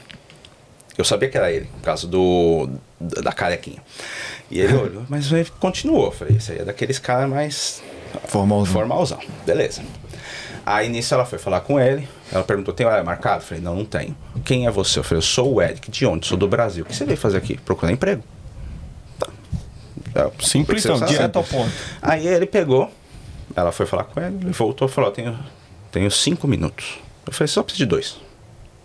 Eu 1.01 1.05
sabia 1.05 1.29
que 1.29 1.37
era 1.37 1.51
ele, 1.51 1.65
por 1.65 1.81
causa 1.81 2.07
do, 2.07 2.69
da 2.99 3.31
carequinha. 3.31 3.81
E 4.49 4.59
ele 4.59 4.73
olhou, 4.77 5.03
mas 5.09 5.31
ele 5.31 5.49
continuou. 5.59 6.05
Eu 6.05 6.11
falei, 6.11 6.37
esse 6.37 6.51
aí 6.51 6.59
é 6.59 6.65
daqueles 6.65 6.99
caras 6.99 7.29
mais 7.29 7.81
Formalzão. 8.25 8.73
Formalzão. 8.73 9.19
Beleza. 9.45 9.81
Aí 10.65 10.89
nisso 10.89 11.13
ela 11.13 11.25
foi 11.25 11.39
falar 11.39 11.61
com 11.61 11.79
ele. 11.79 12.07
Ela 12.31 12.43
perguntou: 12.43 12.73
tem 12.73 12.85
hora 12.85 13.03
marcado? 13.03 13.41
Eu 13.41 13.47
falei: 13.47 13.63
não, 13.63 13.75
não 13.75 13.85
tenho. 13.85 14.15
Quem 14.45 14.67
é 14.67 14.71
você? 14.71 14.99
Eu 14.99 15.03
falei: 15.03 15.17
eu 15.17 15.21
sou 15.23 15.55
o 15.55 15.61
Eric. 15.61 15.89
De 15.89 16.05
onde? 16.05 16.27
Sou 16.27 16.37
do 16.37 16.47
Brasil. 16.47 16.83
O 16.83 16.87
que 16.87 16.95
você 16.95 17.05
veio 17.05 17.17
fazer 17.17 17.37
aqui? 17.37 17.57
Procurar 17.57 17.91
emprego. 17.91 18.23
Tá. 19.17 19.27
É, 20.15 20.31
Simples, 20.39 20.83
sabe. 20.83 21.05
direto 21.05 21.37
ao 21.37 21.43
ponto. 21.43 21.71
Aí 22.01 22.27
ele 22.27 22.45
pegou, 22.45 22.91
ela 23.55 23.71
foi 23.71 23.85
falar 23.85 24.03
com 24.03 24.19
ele, 24.19 24.35
ele 24.41 24.51
voltou 24.51 24.87
e 24.87 24.91
falou: 24.91 25.09
"Ó, 25.09 25.13
tenho, 25.13 25.37
tenho 25.91 26.11
cinco 26.11 26.47
minutos. 26.47 26.99
Eu 27.25 27.33
falei: 27.33 27.47
só 27.47 27.63
preciso 27.63 27.85
de 27.85 27.89
dois. 27.89 28.17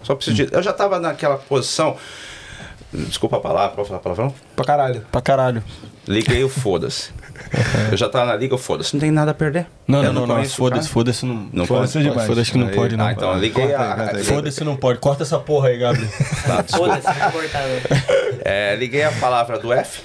Só 0.06 0.14
preciso 0.14 0.36
de. 0.36 0.54
Eu 0.54 0.62
já 0.62 0.72
tava 0.72 1.00
naquela 1.00 1.36
posição. 1.36 1.96
Desculpa 2.92 3.36
a 3.38 3.40
palavra, 3.40 3.74
pode 3.74 3.88
falar 3.88 4.00
palavrão? 4.00 4.32
Pra 4.54 4.64
caralho. 4.64 5.04
Pra 5.10 5.20
caralho. 5.20 5.62
Liguei 6.06 6.44
o 6.44 6.48
foda-se. 6.48 7.10
Eu 7.90 7.96
já 7.96 8.08
tava 8.08 8.26
na 8.26 8.36
liga, 8.36 8.54
o 8.54 8.58
foda-se. 8.58 8.94
Não 8.94 9.00
tem 9.00 9.10
nada 9.10 9.32
a 9.32 9.34
perder. 9.34 9.66
Não, 9.88 10.02
Eu 10.04 10.12
não, 10.12 10.24
não, 10.26 10.36
não. 10.36 10.44
Foda-se, 10.44 10.88
foda-se 10.88 11.26
não. 11.26 11.48
Não 11.52 11.66
Foda-se 11.66 11.94
pode. 11.94 12.08
demais. 12.08 12.26
Foda-se 12.28 12.52
que 12.52 12.58
não 12.58 12.68
Aí- 12.68 12.74
pode, 12.74 12.96
não. 12.96 13.04
Ah, 13.04 13.12
então 13.12 13.36
liguei 13.38 13.74
a. 13.74 14.12
Foda-se 14.24 14.62
não 14.62 14.76
pode. 14.76 15.00
Corta 15.00 15.24
essa 15.24 15.38
porra 15.40 15.68
aí, 15.68 15.78
Gabriel. 15.78 16.08
Tá. 16.46 16.62
Foda-se. 16.76 17.06
É, 18.44 18.76
liguei 18.76 19.02
a 19.02 19.10
palavra 19.12 19.58
do 19.58 19.72
F 19.72 20.02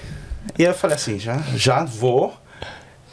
e 0.58 0.64
eu 0.64 0.74
falei 0.74 0.96
assim, 0.96 1.20
já, 1.20 1.38
já 1.56 1.84
vou. 1.86 2.34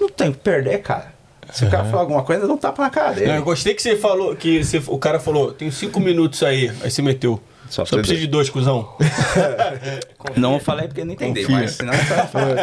Não 0.01 0.09
tem 0.09 0.33
que 0.33 0.39
perder, 0.39 0.79
cara. 0.79 1.13
Se 1.53 1.65
o 1.65 1.71
cara 1.71 1.85
falar 1.85 2.03
alguma 2.03 2.23
coisa, 2.23 2.47
dá 2.47 2.53
um 2.53 2.57
tapa 2.59 2.83
na 2.83 2.91
cara 2.91 3.13
dele. 3.13 3.29
Não, 3.29 3.37
eu 3.37 3.43
gostei 3.43 3.75
que 3.75 3.81
você 3.83 3.97
falou, 3.97 4.37
que 4.37 4.63
você- 4.63 4.83
o 4.87 4.99
cara 4.99 5.19
falou, 5.19 5.53
tem 5.53 5.71
cinco 5.71 5.99
minutos 6.01 6.43
aí, 6.43 6.71
aí 6.83 6.91
você 6.91 7.01
meteu. 7.03 7.41
Só 7.71 7.85
Só, 7.85 7.97
precisa 7.97 8.21
de- 8.21 8.27
dois, 8.27 8.49
cuzão. 8.49 8.95
Não 10.37 10.59
falei 10.59 10.89
porque 10.89 11.05
não 11.05 11.13
entendi, 11.13 11.41
Confia. 11.43 11.57
mas 11.59 11.73
senão 11.73 11.93
eu 11.93 11.99
falar. 12.29 12.57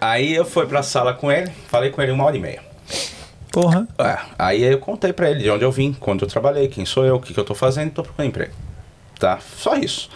Aí 0.00 0.34
eu 0.34 0.44
fui 0.44 0.66
pra 0.66 0.82
sala 0.82 1.14
com 1.14 1.30
ele, 1.32 1.50
falei 1.68 1.90
com 1.90 2.02
ele 2.02 2.12
uma 2.12 2.24
hora 2.24 2.36
e 2.36 2.40
meia. 2.40 2.60
Porra. 3.50 3.88
É, 3.98 4.18
aí 4.38 4.62
eu 4.62 4.78
contei 4.78 5.12
pra 5.12 5.30
ele 5.30 5.42
de 5.42 5.50
onde 5.50 5.64
eu 5.64 5.72
vim, 5.72 5.92
quando 5.98 6.22
eu 6.22 6.28
trabalhei, 6.28 6.68
quem 6.68 6.84
sou 6.84 7.04
eu, 7.04 7.16
o 7.16 7.20
que, 7.20 7.32
que 7.34 7.40
eu 7.40 7.44
tô 7.44 7.54
fazendo 7.54 7.90
tô 7.92 8.02
procurando 8.02 8.28
emprego. 8.28 8.52
Tá? 9.18 9.38
Só 9.56 9.74
isso. 9.74 10.08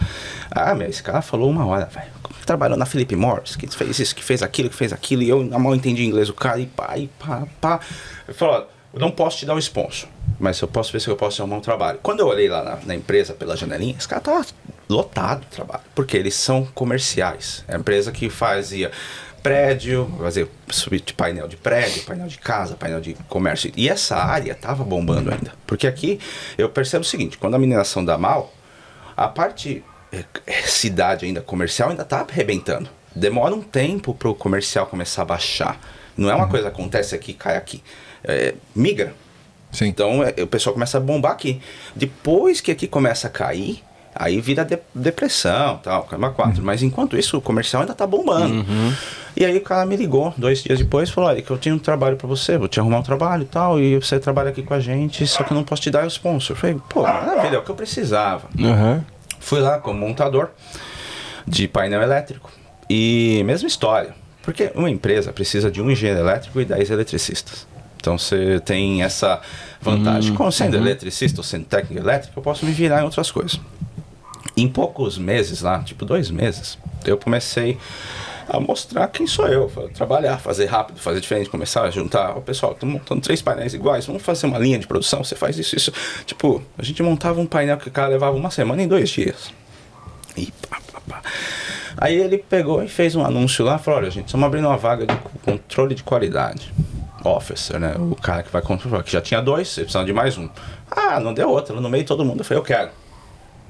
Ah, 0.49 0.73
meu, 0.73 0.87
esse 0.87 1.03
cara 1.03 1.21
falou 1.21 1.49
uma 1.49 1.65
hora, 1.65 1.85
velho. 1.85 2.07
Trabalhou 2.45 2.77
na 2.77 2.85
Philip 2.85 3.15
Morris, 3.15 3.55
que 3.55 3.67
fez 3.67 3.99
isso, 3.99 4.15
que 4.15 4.23
fez 4.23 4.41
aquilo, 4.41 4.69
que 4.69 4.75
fez 4.75 4.93
aquilo, 4.93 5.23
e 5.23 5.29
eu 5.29 5.43
mal 5.59 5.75
entendi 5.75 6.05
inglês, 6.05 6.29
o 6.29 6.33
cara, 6.33 6.59
e 6.59 6.65
pá, 6.65 6.97
e 6.97 7.07
pá, 7.07 7.47
pá. 7.59 7.79
Ele 8.27 8.37
falou, 8.37 8.55
"Ó, 8.55 8.75
eu 8.93 8.99
não 8.99 9.11
posso 9.11 9.39
te 9.39 9.45
dar 9.45 9.53
um 9.55 9.59
sponsor, 9.59 10.07
mas 10.39 10.59
eu 10.61 10.67
posso 10.67 10.91
ver 10.91 11.01
se 11.01 11.09
eu 11.09 11.17
posso 11.17 11.41
arrumar 11.41 11.57
um 11.57 11.61
trabalho. 11.61 11.99
Quando 12.01 12.21
eu 12.21 12.27
olhei 12.27 12.47
lá 12.47 12.63
na, 12.63 12.77
na 12.85 12.95
empresa 12.95 13.33
pela 13.33 13.57
janelinha, 13.57 13.95
esse 13.97 14.07
cara 14.07 14.21
tava 14.21 14.45
lotado 14.87 15.41
de 15.41 15.47
trabalho, 15.47 15.83
porque 15.93 16.15
eles 16.15 16.35
são 16.35 16.65
comerciais. 16.73 17.65
É 17.67 17.75
a 17.75 17.77
empresa 17.77 18.11
que 18.11 18.29
fazia 18.29 18.91
prédio, 19.43 20.09
fazer 20.17 20.49
suíte 20.69 21.07
de 21.07 21.13
painel 21.13 21.47
de 21.47 21.57
prédio, 21.57 22.03
painel 22.03 22.27
de 22.27 22.37
casa, 22.39 22.75
painel 22.75 22.99
de 22.99 23.15
comércio. 23.27 23.71
E 23.75 23.87
essa 23.89 24.15
área 24.15 24.55
tava 24.55 24.83
bombando 24.83 25.29
ainda. 25.29 25.51
Porque 25.67 25.85
aqui 25.85 26.19
eu 26.57 26.69
percebo 26.69 27.03
o 27.03 27.07
seguinte, 27.07 27.37
quando 27.37 27.55
a 27.55 27.59
mineração 27.59 28.03
dá 28.03 28.17
mal, 28.17 28.53
a 29.15 29.27
parte 29.27 29.83
cidade 30.65 31.25
ainda 31.25 31.41
comercial 31.41 31.89
ainda 31.89 32.03
tá 32.05 32.25
arrebentando. 32.29 32.89
Demora 33.15 33.53
um 33.55 33.61
tempo 33.61 34.13
para 34.13 34.29
o 34.29 34.35
comercial 34.35 34.85
começar 34.87 35.21
a 35.21 35.25
baixar. 35.25 35.79
Não 36.17 36.29
é 36.29 36.35
uma 36.35 36.47
coisa 36.47 36.69
que 36.69 36.73
acontece 36.79 37.15
aqui 37.15 37.33
cai 37.33 37.57
aqui. 37.57 37.81
É, 38.23 38.53
migra. 38.75 39.13
Sim. 39.71 39.87
Então 39.87 40.23
é, 40.23 40.33
o 40.41 40.47
pessoal 40.47 40.73
começa 40.73 40.97
a 40.97 41.01
bombar 41.01 41.31
aqui. 41.33 41.61
Depois 41.95 42.61
que 42.61 42.71
aqui 42.71 42.87
começa 42.87 43.27
a 43.27 43.29
cair, 43.29 43.83
aí 44.13 44.39
vira 44.39 44.63
de- 44.63 44.79
depressão, 44.93 45.77
tal, 45.83 46.03
calma 46.03 46.29
quatro. 46.31 46.63
Mas 46.63 46.81
enquanto 46.81 47.17
isso, 47.17 47.37
o 47.37 47.41
comercial 47.41 47.81
ainda 47.81 47.93
tá 47.93 48.07
bombando. 48.07 48.65
E 49.35 49.43
aí 49.43 49.57
o 49.57 49.61
cara 49.61 49.85
me 49.85 49.97
ligou 49.97 50.33
dois 50.37 50.63
dias 50.63 50.79
depois 50.79 51.09
e 51.09 51.11
falou: 51.11 51.29
Olha, 51.29 51.41
que 51.41 51.51
eu 51.51 51.57
tenho 51.57 51.75
um 51.75 51.79
trabalho 51.79 52.15
pra 52.15 52.27
você, 52.27 52.57
vou 52.57 52.69
te 52.69 52.79
arrumar 52.79 52.99
um 52.99 53.03
trabalho 53.03 53.43
e 53.43 53.47
tal, 53.47 53.79
e 53.79 53.97
você 53.99 54.17
trabalha 54.17 54.49
aqui 54.49 54.63
com 54.63 54.73
a 54.73 54.79
gente, 54.79 55.27
só 55.27 55.43
que 55.43 55.51
eu 55.51 55.55
não 55.55 55.63
posso 55.65 55.81
te 55.81 55.91
dar 55.91 56.05
o 56.05 56.07
sponsor. 56.07 56.55
Eu 56.55 56.59
falei, 56.59 56.77
pô, 56.89 57.01
maravilha, 57.03 57.55
é 57.55 57.59
o 57.59 57.63
que 57.63 57.69
eu 57.71 57.75
precisava. 57.75 58.47
Fui 59.45 59.59
lá 59.59 59.77
como 59.77 59.99
montador 59.99 60.49
de 61.45 61.67
painel 61.67 62.01
elétrico. 62.01 62.51
E 62.89 63.43
mesma 63.45 63.67
história. 63.67 64.15
Porque 64.41 64.71
uma 64.73 64.89
empresa 64.89 65.31
precisa 65.31 65.69
de 65.69 65.79
um 65.79 65.91
engenheiro 65.91 66.21
elétrico 66.21 66.59
e 66.59 66.65
10 66.65 66.89
eletricistas. 66.89 67.67
Então 67.95 68.17
você 68.17 68.59
tem 68.59 69.03
essa 69.03 69.39
vantagem. 69.79 70.33
Como 70.33 70.51
sendo 70.51 70.75
eletricista 70.77 71.41
ou 71.41 71.43
sendo 71.43 71.65
técnico 71.65 72.03
elétrico, 72.03 72.39
eu 72.39 72.41
posso 72.41 72.65
me 72.65 72.71
virar 72.71 73.01
em 73.01 73.03
outras 73.03 73.29
coisas. 73.29 73.59
Em 74.57 74.67
poucos 74.67 75.15
meses 75.15 75.61
lá, 75.61 75.77
tipo 75.83 76.05
dois 76.05 76.31
meses, 76.31 76.79
eu 77.05 77.15
comecei 77.15 77.77
a 78.47 78.59
mostrar 78.59 79.07
quem 79.07 79.25
sou 79.25 79.47
eu, 79.47 79.71
trabalhar, 79.93 80.37
fazer 80.37 80.65
rápido, 80.65 80.99
fazer 80.99 81.19
diferente, 81.19 81.49
começar 81.49 81.83
a 81.83 81.89
juntar. 81.89 82.37
O 82.37 82.41
pessoal, 82.41 82.73
estamos 82.73 82.93
montando 82.95 83.21
três 83.21 83.41
painéis 83.41 83.73
iguais, 83.73 84.05
vamos 84.05 84.21
fazer 84.21 84.45
uma 84.47 84.57
linha 84.59 84.77
de 84.79 84.85
produção, 84.87 85.23
você 85.23 85.35
faz 85.35 85.57
isso, 85.57 85.75
isso. 85.75 85.91
Tipo, 86.25 86.61
a 86.77 86.83
gente 86.83 87.01
montava 87.01 87.39
um 87.41 87.45
painel 87.45 87.77
que 87.77 87.87
o 87.87 87.91
cara 87.91 88.09
levava 88.09 88.35
uma 88.35 88.51
semana 88.51 88.81
em 88.83 88.87
dois 88.87 89.09
dias. 89.09 89.51
E 90.37 90.51
pá, 90.69 90.77
pá, 90.91 91.01
pá. 91.07 91.21
Aí 91.97 92.15
ele 92.15 92.37
pegou 92.37 92.83
e 92.83 92.87
fez 92.89 93.15
um 93.15 93.23
anúncio 93.25 93.63
lá, 93.63 93.77
falou, 93.77 94.01
olha 94.01 94.11
gente, 94.11 94.25
estamos 94.25 94.45
abrindo 94.45 94.67
uma 94.67 94.77
vaga 94.77 95.05
de 95.07 95.15
co- 95.15 95.31
controle 95.43 95.95
de 95.95 96.03
qualidade. 96.03 96.73
Officer, 97.23 97.79
né? 97.79 97.95
O 97.97 98.15
cara 98.15 98.43
que 98.43 98.51
vai 98.51 98.61
controlar, 98.61 99.01
que 99.01 99.11
já 99.11 99.19
tinha 99.19 99.41
dois, 99.41 99.69
você 99.69 99.81
precisa 99.81 100.03
de 100.05 100.13
mais 100.13 100.37
um. 100.37 100.47
Ah, 100.91 101.19
não 101.19 101.33
deu 101.33 101.49
outro, 101.49 101.81
no 101.81 101.89
meio 101.89 102.05
todo 102.05 102.23
mundo. 102.23 102.43
Falei, 102.43 102.59
eu 102.59 102.63
quero. 102.63 102.89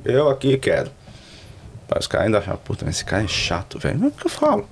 Eu 0.04 0.30
aqui 0.30 0.58
quero. 0.58 0.92
Os 2.00 2.08
caras 2.08 2.28
ainda 2.28 2.40
acharam, 2.40 2.58
puta, 2.58 2.90
esse 2.90 3.06
cara 3.06 3.24
é 3.24 3.28
chato, 3.28 3.80
velho. 3.80 4.00
Não 4.00 4.06
é 4.06 4.10
o 4.10 4.12
que 4.12 4.26
eu 4.26 4.32
falo. 4.32 4.68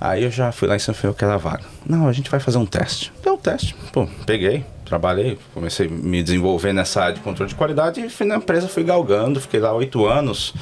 Aí 0.00 0.24
eu 0.24 0.30
já 0.30 0.52
fui 0.52 0.68
lá 0.68 0.76
em 0.76 0.78
São 0.78 0.94
Paulo, 0.94 1.08
eu 1.08 1.14
quero 1.14 1.32
a 1.32 1.36
vaga. 1.36 1.64
Não, 1.86 2.06
a 2.06 2.12
gente 2.12 2.30
vai 2.30 2.40
fazer 2.40 2.58
um 2.58 2.66
teste. 2.66 3.12
Deu 3.22 3.34
um 3.34 3.38
teste. 3.38 3.74
Pô, 3.92 4.06
peguei, 4.26 4.64
trabalhei, 4.84 5.38
comecei 5.54 5.86
a 5.86 5.90
me 5.90 6.22
desenvolver 6.22 6.72
nessa 6.72 7.02
área 7.02 7.14
de 7.14 7.20
controle 7.20 7.48
de 7.48 7.54
qualidade 7.54 8.00
e 8.00 8.08
fui 8.08 8.26
na 8.26 8.36
empresa, 8.36 8.68
fui 8.68 8.84
galgando, 8.84 9.40
fiquei 9.40 9.60
lá 9.60 9.72
oito 9.72 10.06
anos 10.06 10.54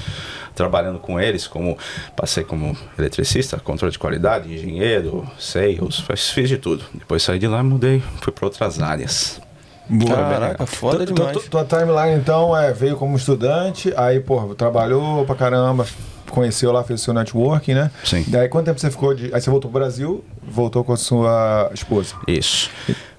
trabalhando 0.54 1.00
com 1.00 1.20
eles, 1.20 1.46
como 1.46 1.76
passei 2.16 2.44
como 2.44 2.76
eletricista, 2.96 3.58
controle 3.58 3.90
de 3.90 3.98
qualidade, 3.98 4.54
engenheiro, 4.54 5.28
sales, 5.38 6.00
fiz 6.32 6.48
de 6.48 6.56
tudo. 6.56 6.84
Depois 6.94 7.22
saí 7.22 7.38
de 7.38 7.48
lá, 7.48 7.62
mudei, 7.62 8.02
fui 8.20 8.32
para 8.32 8.46
outras 8.46 8.80
áreas. 8.80 9.40
Boa, 9.88 10.14
Caraca, 10.16 10.66
foda 10.66 11.04
Tu- 11.06 11.12
demais. 11.14 11.36
tu- 11.36 11.50
Tua 11.50 11.64
timeline, 11.64 12.18
então, 12.18 12.56
é, 12.56 12.72
veio 12.72 12.96
como 12.96 13.16
estudante, 13.16 13.92
aí, 13.96 14.18
pô, 14.20 14.54
trabalhou 14.54 15.24
pra 15.26 15.34
caramba, 15.34 15.86
conheceu 16.30 16.72
lá, 16.72 16.82
fez 16.82 17.00
o 17.00 17.04
seu 17.04 17.14
networking, 17.14 17.74
né? 17.74 17.90
Sim. 18.02 18.24
Daí, 18.28 18.48
quanto 18.48 18.66
tempo 18.66 18.80
você 18.80 18.90
ficou 18.90 19.14
de... 19.14 19.32
Aí 19.34 19.40
você 19.40 19.50
voltou 19.50 19.70
pro 19.70 19.80
Brasil, 19.80 20.24
voltou 20.42 20.82
com 20.82 20.92
a 20.92 20.96
sua 20.96 21.70
esposa. 21.74 22.14
Isso. 22.26 22.70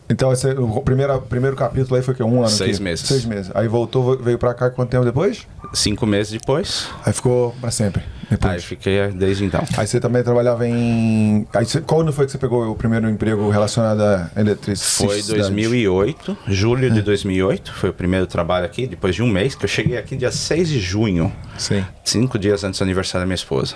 Então, 0.10 0.32
esse, 0.32 0.48
o 0.50 0.82
primeiro, 0.82 1.20
primeiro 1.22 1.56
capítulo 1.56 1.96
aí 1.96 2.02
foi 2.04 2.14
o 2.14 2.18
quê? 2.18 2.24
Um 2.24 2.40
ano? 2.40 2.50
Seis 2.50 2.76
aqui? 2.76 2.84
meses. 2.84 3.08
Seis 3.08 3.26
meses. 3.26 3.52
Aí 3.56 3.68
voltou, 3.68 4.18
veio 4.18 4.38
pra 4.38 4.54
cá 4.54 4.70
quanto 4.70 4.90
tempo 4.90 5.04
depois? 5.06 5.48
Cinco 5.74 6.06
meses 6.06 6.32
depois, 6.34 6.88
Aí 7.06 7.12
ficou 7.12 7.56
pra 7.60 7.72
sempre. 7.72 8.04
Depois. 8.30 8.54
aí 8.54 8.62
fiquei 8.62 9.08
desde 9.10 9.46
então. 9.46 9.64
Aí 9.78 9.86
você 9.86 10.00
também 10.00 10.24
trabalhava 10.24 10.68
em. 10.68 11.48
Aí 11.54 11.66
você... 11.66 11.82
Quando 11.82 12.12
foi 12.12 12.26
que 12.26 12.32
você 12.32 12.38
pegou 12.38 12.72
o 12.72 12.76
primeiro 12.76 13.10
emprego 13.10 13.50
relacionado 13.50 14.02
à 14.02 14.30
eletricidade? 14.36 15.24
Foi 15.24 15.38
2008, 15.38 16.38
julho 16.48 16.92
de 16.92 17.02
2008, 17.02 17.74
foi 17.74 17.90
o 17.90 17.94
primeiro 17.94 18.26
trabalho 18.28 18.66
aqui, 18.66 18.88
depois 18.88 19.16
de 19.16 19.22
um 19.22 19.28
mês, 19.28 19.56
que 19.56 19.66
eu 19.66 19.70
cheguei 19.70 19.98
aqui 19.98 20.16
dia 20.16 20.32
6 20.32 20.70
de 20.70 20.80
junho, 20.80 21.32
Sim. 21.58 21.86
cinco 22.04 22.40
dias 22.40 22.64
antes 22.64 22.80
do 22.80 22.84
aniversário 22.84 23.24
da 23.24 23.26
minha 23.26 23.36
esposa. 23.36 23.76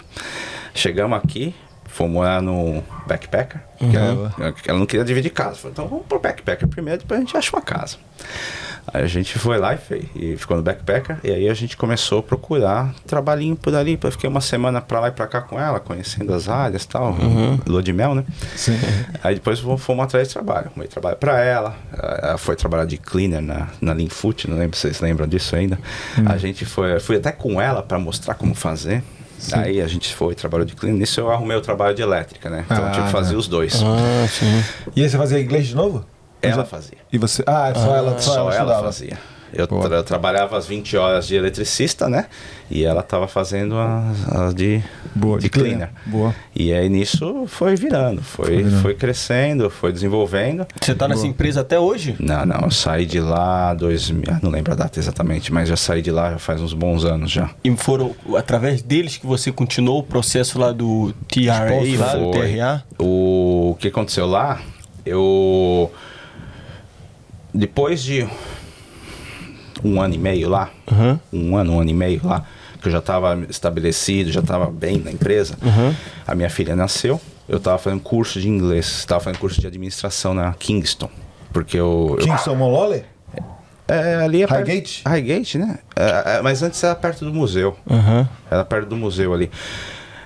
Chegamos 0.73 1.17
aqui, 1.17 1.53
fomos 1.85 2.13
morar 2.13 2.41
no 2.41 2.83
Backpacker, 3.07 3.61
que 3.77 3.95
ela, 3.95 4.33
ela 4.65 4.79
não 4.79 4.85
queria 4.85 5.05
dividir 5.05 5.31
casa. 5.31 5.55
Falei, 5.55 5.71
então 5.73 5.87
vamos 5.87 6.05
pro 6.07 6.19
Backpacker 6.19 6.67
primeiro, 6.67 6.99
depois 6.99 7.19
a 7.19 7.23
gente 7.23 7.37
acha 7.37 7.55
uma 7.55 7.61
casa. 7.61 7.97
Aí 8.93 9.03
a 9.03 9.07
gente 9.07 9.37
foi 9.37 9.57
lá 9.57 9.73
e, 9.73 9.77
fez, 9.77 10.05
e 10.15 10.35
ficou 10.37 10.57
no 10.57 10.63
Backpacker, 10.63 11.17
e 11.23 11.31
aí 11.31 11.47
a 11.49 11.53
gente 11.53 11.77
começou 11.77 12.19
a 12.19 12.23
procurar 12.23 12.93
trabalhinho 13.05 13.55
por 13.55 13.73
ali. 13.75 13.91
Depois 13.91 14.13
fiquei 14.15 14.29
uma 14.29 14.41
semana 14.41 14.81
pra 14.81 14.99
lá 14.99 15.07
e 15.09 15.11
pra 15.11 15.27
cá 15.27 15.41
com 15.41 15.59
ela, 15.59 15.79
conhecendo 15.79 16.33
as 16.33 16.49
áreas 16.49 16.83
e 16.83 16.87
tal, 16.87 17.15
lua 17.67 17.83
de 17.83 17.93
mel, 17.93 18.15
né? 18.15 18.23
Sim. 18.55 18.77
Aí 19.23 19.35
depois 19.35 19.59
fomos 19.59 20.03
atrás 20.03 20.27
de 20.27 20.33
trabalho. 20.33 20.67
Arrumei 20.67 20.87
trabalho 20.87 21.17
pra 21.17 21.39
ela. 21.43 21.75
Ela 22.21 22.37
foi 22.37 22.55
trabalhar 22.55 22.85
de 22.85 22.97
cleaner 22.97 23.41
na, 23.41 23.67
na 23.81 23.93
Linfoot, 23.93 24.49
não 24.49 24.57
lembro 24.57 24.75
se 24.75 24.81
vocês 24.83 24.99
lembram 25.01 25.27
disso 25.27 25.55
ainda. 25.55 25.77
A 26.25 26.37
gente 26.37 26.65
foi, 26.65 26.99
fui 26.99 27.17
até 27.17 27.31
com 27.31 27.61
ela 27.61 27.81
pra 27.83 27.99
mostrar 27.99 28.33
como 28.35 28.53
fazer. 28.55 29.03
Aí 29.53 29.81
a 29.81 29.87
gente 29.87 30.13
foi, 30.13 30.35
trabalhou 30.35 30.65
de 30.65 30.73
cleaner. 30.75 30.99
Nisso 30.99 31.19
eu 31.19 31.31
arrumei 31.31 31.55
o 31.55 31.61
trabalho 31.61 31.95
de 31.95 32.01
elétrica, 32.01 32.49
né? 32.49 32.65
Então 32.65 32.85
eu 32.85 32.91
tive 32.91 33.03
Ah, 33.03 33.05
que 33.05 33.11
fazer 33.11 33.35
os 33.35 33.47
dois. 33.47 33.81
Ah, 33.81 34.27
sim. 34.27 34.63
E 34.95 35.01
aí 35.03 35.09
você 35.09 35.17
fazia 35.17 35.39
inglês 35.39 35.67
de 35.67 35.75
novo? 35.75 36.05
Ela 36.41 36.65
fazia. 36.65 36.97
E 37.11 37.17
você. 37.17 37.43
Ah, 37.45 37.71
só 37.75 37.95
ela, 37.95 38.19
só, 38.19 38.33
Só 38.33 38.51
ela, 38.51 38.73
ela 38.73 38.83
fazia. 38.83 39.17
Eu, 39.51 39.65
tra- 39.65 39.95
eu 39.95 40.03
trabalhava 40.03 40.55
as 40.59 40.67
20 40.67 40.95
horas 40.95 41.25
de 41.25 41.35
eletricista, 41.35 42.07
né? 42.07 42.27
E 42.69 42.85
ela 42.85 43.01
tava 43.01 43.27
fazendo 43.27 43.75
as, 43.79 44.29
as 44.31 44.53
de, 44.53 44.79
Boa, 45.15 45.37
de 45.39 45.45
de 45.45 45.49
cleaner. 45.49 45.89
cleaner. 45.89 45.89
Boa. 46.05 46.35
E 46.55 46.71
aí 46.71 46.87
nisso 46.87 47.45
foi 47.47 47.75
virando, 47.75 48.21
foi, 48.21 48.63
foi 48.83 48.93
crescendo, 48.93 49.67
foi 49.71 49.91
desenvolvendo. 49.91 50.67
Você 50.79 50.93
tá 50.93 51.07
nessa 51.07 51.25
empresa 51.25 51.61
até 51.61 51.79
hoje? 51.79 52.15
Não, 52.19 52.45
não, 52.45 52.59
eu 52.65 52.69
saí 52.69 53.07
de 53.07 53.19
lá 53.19 53.73
2000, 53.73 54.21
ah, 54.31 54.39
não 54.43 54.51
lembro 54.51 54.71
a 54.71 54.75
data 54.75 54.99
exatamente, 54.99 55.51
mas 55.51 55.67
já 55.67 55.75
saí 55.75 56.03
de 56.03 56.11
lá 56.11 56.29
já 56.33 56.37
faz 56.37 56.61
uns 56.61 56.73
bons 56.75 57.03
anos 57.03 57.31
já. 57.31 57.49
E 57.63 57.75
foram 57.75 58.15
através 58.37 58.83
deles 58.83 59.17
que 59.17 59.25
você 59.25 59.51
continuou 59.51 60.01
o 60.01 60.03
processo 60.03 60.59
lá 60.59 60.71
do 60.71 61.11
TRA, 61.27 61.97
lá 61.97 62.13
do. 62.13 62.29
TRA? 62.29 62.83
O 62.99 63.75
que 63.79 63.87
aconteceu 63.87 64.27
lá, 64.27 64.61
eu 65.03 65.91
depois 67.53 68.01
de 68.03 68.27
um 69.83 70.01
ano 70.01 70.13
e 70.13 70.17
meio 70.17 70.49
lá, 70.49 70.69
Aham. 70.91 71.19
um 71.31 71.55
ano, 71.55 71.73
um 71.73 71.79
ano 71.79 71.89
e 71.89 71.93
meio 71.93 72.21
lá, 72.23 72.45
que 72.81 72.87
eu 72.87 72.91
já 72.91 72.99
estava 72.99 73.37
estabelecido, 73.49 74.31
já 74.31 74.39
estava 74.41 74.67
bem 74.69 74.97
na 74.99 75.11
empresa, 75.11 75.57
a 76.27 76.35
minha 76.35 76.49
filha 76.49 76.75
nasceu, 76.75 77.19
eu 77.47 77.57
estava 77.57 77.77
fazendo 77.77 78.01
curso 78.01 78.39
de 78.39 78.49
inglês, 78.49 78.85
estava 78.87 79.19
fazendo 79.21 79.39
curso 79.39 79.59
de 79.59 79.67
administração 79.67 80.33
na 80.33 80.53
Kingston, 80.53 81.09
porque 81.53 81.77
eu, 81.77 82.15
eu 82.19 82.25
Kingston 82.25 82.55
Molole? 82.55 83.03
É, 83.87 84.15
ali 84.17 84.43
é 84.43 84.47
perto- 84.47 84.67
Highgate? 84.67 85.01
Highgate, 85.03 85.57
né? 85.57 85.79
É, 85.95 86.35
é, 86.37 86.41
mas 86.43 86.61
antes 86.61 86.83
era 86.83 86.93
perto 86.93 87.25
do 87.25 87.33
museu. 87.33 87.75
Aham. 87.89 88.29
Era 88.51 88.63
perto 88.63 88.87
do 88.87 88.95
museu 88.95 89.33
ali. 89.33 89.45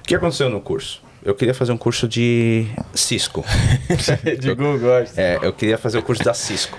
O 0.02 0.04
que 0.06 0.14
aconteceu 0.16 0.50
no 0.50 0.60
curso? 0.60 1.02
Eu 1.24 1.34
queria 1.34 1.54
fazer 1.54 1.72
um 1.72 1.78
curso 1.78 2.06
de 2.06 2.66
Cisco. 2.94 3.46
de 4.38 4.54
Google. 4.54 5.06
É, 5.16 5.40
eu 5.42 5.54
queria 5.54 5.78
fazer 5.78 5.98
o 5.98 6.04
curso 6.04 6.22
da 6.26 6.34
Cisco. 6.34 6.78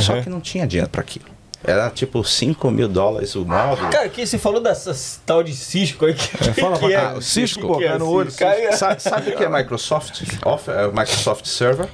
Só 0.00 0.20
que 0.20 0.28
não 0.30 0.40
tinha 0.40 0.66
dinheiro 0.66 0.90
para 0.90 1.00
aquilo. 1.00 1.26
Era 1.64 1.90
tipo 1.90 2.22
5 2.22 2.70
mil 2.70 2.86
dólares 2.88 3.34
o 3.34 3.44
módulo. 3.44 3.90
Cara, 3.90 4.08
que 4.08 4.24
você 4.24 4.38
falou 4.38 4.60
dessas 4.62 5.20
tal 5.26 5.42
de 5.42 5.52
Cisco 5.52 6.06
aí 6.06 6.14
que, 6.14 6.28
que, 6.38 6.52
fala 6.60 6.78
que 6.78 6.86
pra 6.86 6.92
é? 6.94 7.00
cá, 7.00 7.14
o 7.14 7.20
Cisco, 7.20 7.60
Que 7.62 7.66
pô, 7.66 7.78
que 7.78 7.84
é 7.84 7.88
cai 7.88 7.98
no 7.98 8.08
olho, 8.08 8.30
Cisco? 8.30 8.44
Cara, 8.46 8.76
Sa- 8.76 8.98
Sabe, 9.00 9.30
o 9.32 9.36
que 9.36 9.42
é 9.42 9.48
Microsoft? 9.48 10.22
Off- 10.46 10.70
é 10.70 10.86
Microsoft 10.86 11.46
Server. 11.46 11.88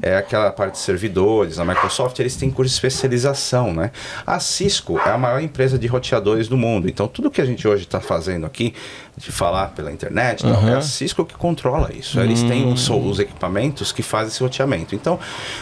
É 0.00 0.16
aquela 0.16 0.50
parte 0.50 0.72
de 0.72 0.78
servidores. 0.78 1.58
A 1.58 1.66
Microsoft 1.66 2.18
eles 2.18 2.34
têm 2.34 2.50
curso 2.50 2.70
de 2.70 2.74
especialização, 2.76 3.74
né? 3.74 3.90
A 4.26 4.40
Cisco 4.40 4.98
é 4.98 5.10
a 5.10 5.18
maior 5.18 5.42
empresa 5.42 5.78
de 5.78 5.86
roteadores 5.86 6.48
do 6.48 6.56
mundo. 6.56 6.88
Então 6.88 7.06
tudo 7.06 7.30
que 7.30 7.42
a 7.42 7.44
gente 7.44 7.68
hoje 7.68 7.82
está 7.84 8.00
fazendo 8.00 8.46
aqui, 8.46 8.72
de 9.20 9.30
falar 9.30 9.68
pela 9.68 9.92
internet, 9.92 10.44
não, 10.44 10.68
é 10.68 10.76
a 10.76 10.82
Cisco 10.82 11.24
que 11.24 11.34
controla 11.34 11.92
isso. 11.94 12.18
Eles 12.20 12.42
têm 12.42 12.72
os, 12.72 12.88
os 12.88 13.18
equipamentos 13.18 13.92
que 13.92 14.02
fazem 14.02 14.28
esse 14.28 14.42
roteamento. 14.42 14.94
Então, 14.94 15.18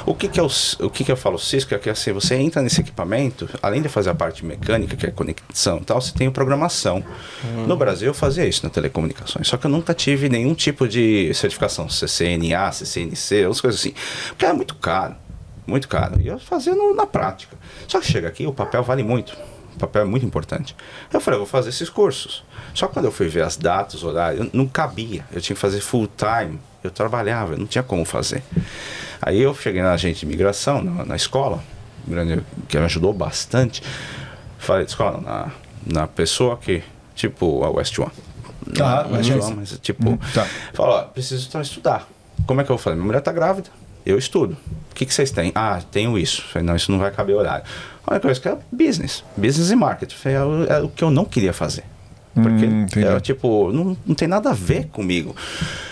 o 0.07 0.15
que 0.15 0.29
que, 0.29 0.39
é 0.39 0.43
o, 0.43 0.49
o 0.81 0.91
que 0.91 1.05
que 1.05 1.11
eu 1.13 1.17
falo 1.17 1.39
Cisco 1.39 1.75
é 1.75 1.79
que 1.79 1.91
assim, 1.91 2.13
você 2.13 2.37
entra 2.37 2.63
nesse 2.63 2.81
equipamento, 2.81 3.49
além 3.63 3.83
de 3.83 3.89
fazer 3.89 4.11
a 4.11 4.15
parte 4.15 4.45
mecânica, 4.45 4.97
que 4.97 5.07
é 5.07 5.11
conexão 5.11 5.79
e 5.79 5.85
tal, 5.85 6.01
você 6.01 6.13
tem 6.13 6.29
a 6.29 6.31
programação. 6.31 7.03
No 7.67 7.77
Brasil 7.77 8.09
eu 8.09 8.15
fazia 8.15 8.47
isso 8.47 8.61
na 8.65 8.71
telecomunicações, 8.71 9.49
só 9.49 9.57
que 9.57 9.67
eu 9.67 9.71
nunca 9.71 9.93
tive 9.95 10.29
nenhum 10.29 10.55
tipo 10.55 10.87
de 10.89 11.33
certificação, 11.35 11.89
CCNA, 11.89 12.73
CCNC, 12.73 13.47
umas 13.47 13.61
coisas 13.61 13.81
assim, 13.81 13.93
porque 14.29 14.45
era 14.45 14.55
muito 14.55 14.75
caro, 14.77 15.15
muito 15.67 15.89
caro. 15.89 16.21
E 16.21 16.29
eu 16.29 16.39
fazia 16.39 16.75
no- 16.75 16.95
na 16.95 17.07
prática. 17.07 17.57
Só 17.87 18.01
que 18.01 18.07
chega 18.07 18.29
aqui, 18.29 18.47
o 18.47 18.53
papel 18.53 18.83
vale 18.83 19.03
muito. 19.03 19.37
Papel 19.79 20.03
é 20.03 20.05
muito 20.05 20.24
importante. 20.26 20.74
Eu 21.12 21.20
falei, 21.20 21.37
eu 21.39 21.45
vou 21.45 21.49
fazer 21.51 21.68
esses 21.70 21.89
cursos. 21.89 22.45
Só 22.74 22.87
quando 22.89 23.07
eu 23.07 23.12
fui 23.12 23.29
ver 23.29 23.43
as 23.43 23.57
datas, 23.57 23.95
os 23.95 24.05
horários, 24.05 24.49
não 24.53 24.66
cabia. 24.66 25.24
Eu 25.33 25.41
tinha 25.41 25.55
que 25.55 25.61
fazer 25.61 25.81
full 25.81 26.09
time. 26.09 26.59
Eu 26.83 26.91
trabalhava, 26.91 27.55
eu 27.55 27.59
não 27.59 27.66
tinha 27.66 27.83
como 27.83 28.05
fazer. 28.05 28.43
Aí 29.20 29.41
eu 29.41 29.55
cheguei 29.55 29.83
na 29.83 29.93
agente 29.93 30.20
de 30.20 30.26
imigração, 30.26 30.83
na, 30.83 31.05
na 31.05 31.16
escola, 31.16 31.62
grande- 32.07 32.43
que 32.68 32.79
me 32.79 32.85
ajudou 32.85 33.12
bastante. 33.12 33.83
Falei, 34.59 34.85
escola, 34.85 35.20
na, 35.20 35.51
na 36.01 36.07
pessoa 36.07 36.57
que, 36.57 36.83
tipo, 37.14 37.64
a 37.64 37.70
West 37.70 37.99
One. 37.99 38.12
Ah, 38.81 39.07
West. 39.11 39.31
One, 39.31 39.57
mas 39.57 39.79
tipo, 39.81 40.18
tá. 40.35 40.47
falou, 40.74 40.97
ó, 40.97 41.03
preciso 41.05 41.49
estudar. 41.61 42.07
Como 42.47 42.61
é 42.61 42.64
que 42.64 42.70
eu 42.70 42.76
vou 42.76 42.83
fazer? 42.83 42.97
Minha 42.97 43.07
mulher 43.07 43.20
tá 43.20 43.33
grávida, 43.33 43.70
eu 44.07 44.16
estudo. 44.18 44.57
O 44.91 44.95
que, 44.95 45.05
que 45.07 45.12
vocês 45.14 45.31
têm? 45.31 45.51
Ah, 45.55 45.81
tenho 45.91 46.16
isso. 46.18 46.43
Falei, 46.53 46.66
não, 46.66 46.76
isso 46.76 46.91
não 46.93 46.99
vai 46.99 47.11
caber 47.11 47.35
horário. 47.37 47.64
A 48.09 48.15
única 48.15 48.27
coisa 48.29 48.41
que 48.41 48.49
é 48.49 48.57
business, 48.73 49.23
business 49.37 49.71
e 49.71 49.77
marketing. 49.77 50.17
É, 50.29 50.81
o- 50.81 50.89
que 50.89 51.05
eu 51.05 51.11
não 51.11 51.25
queria 51.25 51.53
fazer. 51.53 51.85
Porque, 52.35 52.67
Hum, 52.67 52.87
é, 52.97 53.21
tipo, 53.21 53.73
não, 53.73 53.97
não 54.07 54.15
tem 54.15 54.29
nada 54.29 54.51
a 54.51 54.53
ver 54.53 54.87
comigo. 54.89 55.35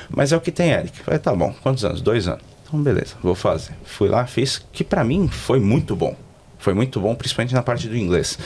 Mas 0.09 0.33
é 0.33 0.37
o 0.37 0.41
que 0.41 0.51
tem, 0.53 0.71
Eric. 0.71 0.99
Falei, 1.01 1.19
tá 1.19 1.35
bom, 1.35 1.53
quantos 1.63 1.85
anos? 1.85 2.01
Dois 2.01 2.29
anos. 2.29 2.43
Então, 2.67 2.81
beleza, 2.81 3.15
vou 3.23 3.35
fazer. 3.35 3.73
Fui 3.85 4.09
lá, 4.09 4.27
fiz, 4.27 4.63
que 4.73 4.83
pra 4.85 5.03
mim 5.05 5.29
foi 5.29 5.59
muito 5.61 5.95
bom. 5.97 6.17
Foi 6.59 6.73
muito 6.75 7.01
bom, 7.01 7.15
principalmente 7.15 7.55
na 7.55 7.63
parte 7.63 7.89
do 7.89 7.97
inglês. 7.97 8.39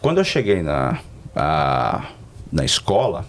Quando 0.00 0.18
eu 0.18 0.24
cheguei 0.24 0.62
na, 0.62 0.98
a- 1.34 2.04
na 2.52 2.64
escola, 2.64 3.24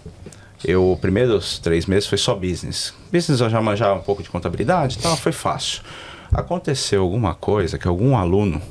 eu, 0.65 0.97
primeiros 0.99 1.59
três 1.59 1.85
meses 1.85 2.07
foi 2.09 2.17
só 2.17 2.33
business. 2.35 2.93
Business 3.11 3.39
eu 3.39 3.49
já 3.49 3.61
manjava 3.61 3.99
um 3.99 4.03
pouco 4.03 4.21
de 4.23 4.29
contabilidade 4.29 4.97
e 4.99 5.01
tal, 5.01 5.15
foi 5.15 5.31
fácil. 5.31 5.81
Aconteceu 6.31 7.01
alguma 7.03 7.33
coisa 7.35 7.77
que 7.77 7.87
algum 7.87 8.15
aluno 8.17 8.61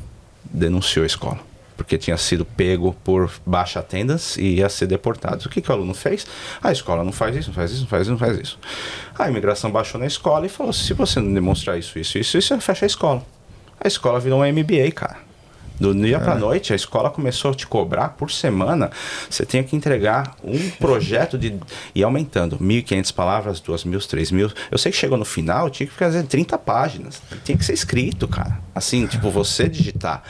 denunciou 0.44 1.02
a 1.02 1.06
escola. 1.06 1.38
Porque 1.76 1.96
tinha 1.96 2.16
sido 2.18 2.44
pego 2.44 2.94
por 3.02 3.30
baixa 3.46 3.80
attendance 3.80 4.40
e 4.40 4.56
ia 4.56 4.68
ser 4.68 4.86
deportado. 4.86 5.46
O 5.46 5.48
que, 5.48 5.62
que 5.62 5.70
o 5.70 5.74
aluno 5.74 5.94
fez? 5.94 6.26
A 6.62 6.70
escola 6.70 7.02
não 7.02 7.12
faz 7.12 7.34
isso, 7.34 7.48
não 7.48 7.54
faz 7.54 7.70
isso, 7.70 7.80
não 7.82 7.88
faz 7.88 8.02
isso, 8.02 8.10
não 8.10 8.18
faz 8.18 8.38
isso. 8.38 8.58
A 9.18 9.28
imigração 9.28 9.70
baixou 9.70 9.98
na 9.98 10.06
escola 10.06 10.44
e 10.44 10.48
falou: 10.48 10.72
se 10.72 10.92
você 10.92 11.20
não 11.20 11.32
demonstrar 11.32 11.78
isso, 11.78 11.98
isso, 11.98 12.18
isso, 12.18 12.36
isso, 12.36 12.60
fecha 12.60 12.84
a 12.84 12.88
escola. 12.88 13.24
A 13.80 13.88
escola 13.88 14.20
virou 14.20 14.42
um 14.42 14.52
MBA, 14.52 14.92
cara. 14.94 15.29
Do 15.80 15.94
dia 15.94 16.20
pra 16.20 16.34
noite, 16.34 16.74
a 16.74 16.76
escola 16.76 17.08
começou 17.08 17.52
a 17.52 17.54
te 17.54 17.66
cobrar 17.66 18.10
por 18.10 18.30
semana. 18.30 18.90
Você 19.30 19.46
tinha 19.46 19.64
que 19.64 19.74
entregar 19.74 20.36
um 20.44 20.68
projeto 20.78 21.38
de. 21.38 21.58
e 21.94 22.02
aumentando. 22.04 22.58
1.500 22.58 23.14
palavras, 23.14 23.60
2.000, 23.62 23.96
3.000. 23.96 24.54
Eu 24.70 24.76
sei 24.76 24.92
que 24.92 24.98
chegou 24.98 25.16
no 25.16 25.24
final, 25.24 25.70
tinha 25.70 25.86
que 25.86 25.92
fazer 25.94 26.22
30 26.24 26.58
páginas. 26.58 27.22
Tinha 27.42 27.56
que 27.56 27.64
ser 27.64 27.72
escrito, 27.72 28.28
cara. 28.28 28.60
Assim, 28.74 29.06
tipo, 29.06 29.30
você 29.30 29.70
digitar. 29.70 30.22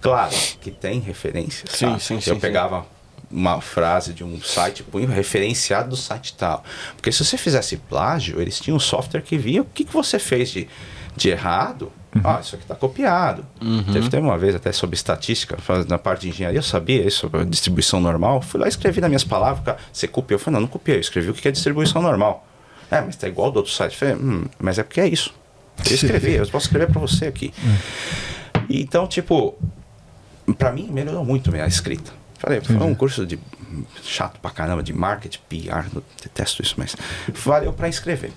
Claro 0.00 0.34
que 0.62 0.70
tem 0.70 1.00
referências. 1.00 1.70
Sim, 1.72 1.92
tá? 1.92 1.98
sim, 1.98 2.14
Eu 2.14 2.20
sim, 2.22 2.40
pegava 2.40 2.86
uma 3.30 3.60
frase 3.60 4.14
de 4.14 4.24
um 4.24 4.40
site, 4.40 4.82
punho 4.82 5.08
referenciado 5.08 5.90
do 5.90 5.96
site 5.96 6.34
tal. 6.34 6.64
Porque 6.96 7.12
se 7.12 7.22
você 7.22 7.36
fizesse 7.36 7.76
plágio, 7.76 8.40
eles 8.40 8.58
tinham 8.58 8.76
um 8.76 8.80
software 8.80 9.20
que 9.20 9.36
via 9.36 9.60
o 9.60 9.64
que, 9.64 9.84
que 9.84 9.92
você 9.92 10.18
fez 10.18 10.50
de, 10.50 10.68
de 11.14 11.28
errado. 11.28 11.92
Ah, 12.22 12.38
isso 12.40 12.54
aqui 12.54 12.64
está 12.64 12.74
copiado. 12.74 13.44
Teve, 13.92 14.08
teve 14.08 14.22
uma 14.22 14.38
vez 14.38 14.54
até 14.54 14.70
sobre 14.70 14.94
estatística, 14.94 15.56
na 15.88 15.98
parte 15.98 16.22
de 16.22 16.28
engenharia, 16.28 16.58
eu 16.58 16.62
sabia 16.62 17.04
isso, 17.06 17.30
distribuição 17.48 18.00
normal. 18.00 18.40
Fui 18.40 18.60
lá 18.60 18.66
e 18.66 18.68
escrevi 18.68 19.00
nas 19.00 19.10
minhas 19.10 19.24
palavras, 19.24 19.64
cara, 19.64 19.78
você 19.92 20.06
copiou? 20.06 20.36
Eu 20.36 20.38
falei, 20.38 20.54
não, 20.54 20.60
não 20.62 20.68
copiei, 20.68 20.98
eu 20.98 21.00
escrevi 21.00 21.30
o 21.30 21.34
que 21.34 21.48
é 21.48 21.50
distribuição 21.50 22.00
normal. 22.00 22.46
É, 22.90 23.00
mas 23.00 23.16
tá 23.16 23.26
igual 23.26 23.50
do 23.50 23.56
outro 23.56 23.72
site. 23.72 23.92
Eu 23.92 23.98
falei, 23.98 24.14
hum, 24.14 24.44
mas 24.58 24.78
é 24.78 24.82
porque 24.82 25.00
é 25.00 25.08
isso. 25.08 25.34
Eu 25.84 25.94
escrevi, 25.94 26.32
eu 26.38 26.46
posso 26.46 26.66
escrever 26.66 26.90
para 26.92 27.00
você 27.00 27.26
aqui. 27.26 27.52
Então, 28.68 29.06
tipo, 29.06 29.56
Pra 30.58 30.72
mim, 30.72 30.88
melhorou 30.90 31.24
muito 31.24 31.54
a 31.54 31.66
escrita. 31.66 32.12
Falei, 32.38 32.60
foi 32.60 32.76
um 32.76 32.94
curso 32.94 33.24
de 33.24 33.38
chato 34.02 34.38
pra 34.38 34.50
caramba, 34.50 34.82
de 34.82 34.92
marketing, 34.92 35.38
PR, 35.48 35.88
detesto 36.22 36.62
isso, 36.62 36.74
mas 36.76 36.94
valeu 37.32 37.72
pra 37.72 37.88
escrever. 37.88 38.32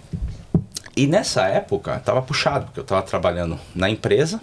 E 0.98 1.06
nessa 1.06 1.44
época, 1.44 2.00
tava 2.00 2.24
puxado, 2.24 2.66
porque 2.66 2.80
eu 2.80 2.84
tava 2.84 3.04
trabalhando 3.04 3.60
na 3.76 3.88
empresa 3.88 4.42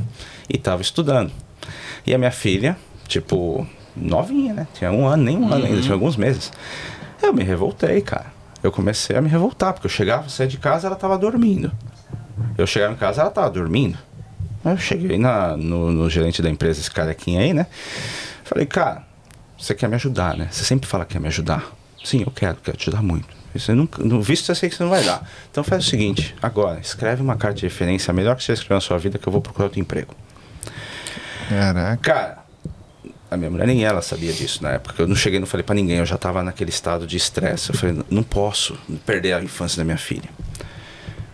e 0.49 0.57
tava 0.57 0.83
estudando. 0.83 1.33
E 2.07 2.15
a 2.15 2.19
minha 2.19 2.31
filha, 2.31 2.77
tipo, 3.09 3.67
novinha, 3.97 4.55
né? 4.55 4.69
Tinha 4.73 4.93
um 4.93 5.05
ano, 5.05 5.25
nem 5.25 5.37
um 5.37 5.53
ano 5.53 5.67
ainda, 5.67 5.83
tinha 5.83 5.95
alguns 5.95 6.17
meses. 6.17 6.53
Eu 7.21 7.33
me 7.33 7.43
revoltei, 7.43 8.01
cara. 8.01 8.33
Eu 8.63 8.71
comecei 8.71 9.17
a 9.17 9.21
me 9.21 9.29
revoltar, 9.29 9.73
porque 9.73 9.89
eu 9.89 9.91
chegava, 9.91 10.29
saía 10.29 10.49
de 10.49 10.57
casa, 10.57 10.87
ela 10.87 10.95
tava 10.95 11.19
dormindo. 11.19 11.73
Eu 12.57 12.69
chegava 12.69 12.93
em 12.93 12.97
casa, 12.97 13.23
ela 13.23 13.31
tava 13.33 13.51
dormindo. 13.51 13.99
Eu 14.65 14.77
cheguei 14.77 15.19
na, 15.19 15.57
no, 15.57 15.91
no 15.91 16.09
gerente 16.09 16.41
da 16.41 16.49
empresa, 16.49 16.79
esse 16.79 16.91
carequinha 16.91 17.41
aí, 17.41 17.53
né? 17.53 17.67
Falei, 18.45 18.65
cara, 18.65 19.03
você 19.59 19.75
quer 19.75 19.89
me 19.89 19.97
ajudar, 19.97 20.37
né? 20.37 20.47
Você 20.53 20.65
sempre 20.65 20.89
fala 20.89 21.05
que 21.05 21.15
quer 21.15 21.21
me 21.21 21.27
ajudar. 21.27 21.65
Sim, 22.05 22.23
eu 22.25 22.31
quero, 22.31 22.59
quero 22.63 22.77
te 22.77 22.89
ajudar 22.89 23.03
muito. 23.03 23.44
Você 23.55 23.73
nunca, 23.73 24.03
no 24.03 24.21
visto 24.21 24.51
eu 24.51 24.55
sei 24.55 24.69
que 24.69 24.75
você 24.75 24.83
não 24.83 24.91
vai 24.91 25.05
dar. 25.05 25.29
Então 25.51 25.63
faz 25.63 25.87
o 25.87 25.89
seguinte, 25.89 26.35
agora, 26.43 26.81
escreve 26.81 27.23
uma 27.23 27.37
carta 27.37 27.59
de 27.59 27.63
referência, 27.63 28.11
a 28.11 28.15
melhor 28.15 28.37
que 28.37 28.43
você 28.43 28.53
escreveu 28.53 28.77
na 28.77 28.81
sua 28.81 28.99
vida, 28.99 29.19
que 29.19 29.27
eu 29.27 29.33
vou 29.33 29.41
procurar 29.41 29.67
outro 29.67 29.81
emprego. 29.81 30.15
Caraca. 31.49 31.97
Cara, 32.03 32.45
a 33.31 33.37
minha 33.37 33.51
mulher 33.51 33.67
nem 33.67 33.85
ela 33.85 34.01
sabia 34.01 34.33
disso 34.33 34.63
na 34.63 34.73
época. 34.73 35.03
Eu 35.03 35.07
não 35.07 35.17
cheguei, 35.17 35.39
não 35.39 35.47
falei 35.47 35.65
pra 35.65 35.75
ninguém, 35.75 35.99
eu 35.99 36.07
já 36.07 36.17
tava 36.17 36.43
naquele 36.43 36.71
estado 36.71 37.07
de 37.07 37.17
estresse. 37.17 37.71
Eu 37.71 37.77
falei, 37.77 38.03
não 38.11 38.23
posso 38.23 38.79
perder 39.05 39.35
a 39.35 39.43
infância 39.43 39.79
da 39.79 39.85
minha 39.85 39.99
filha. 39.99 40.29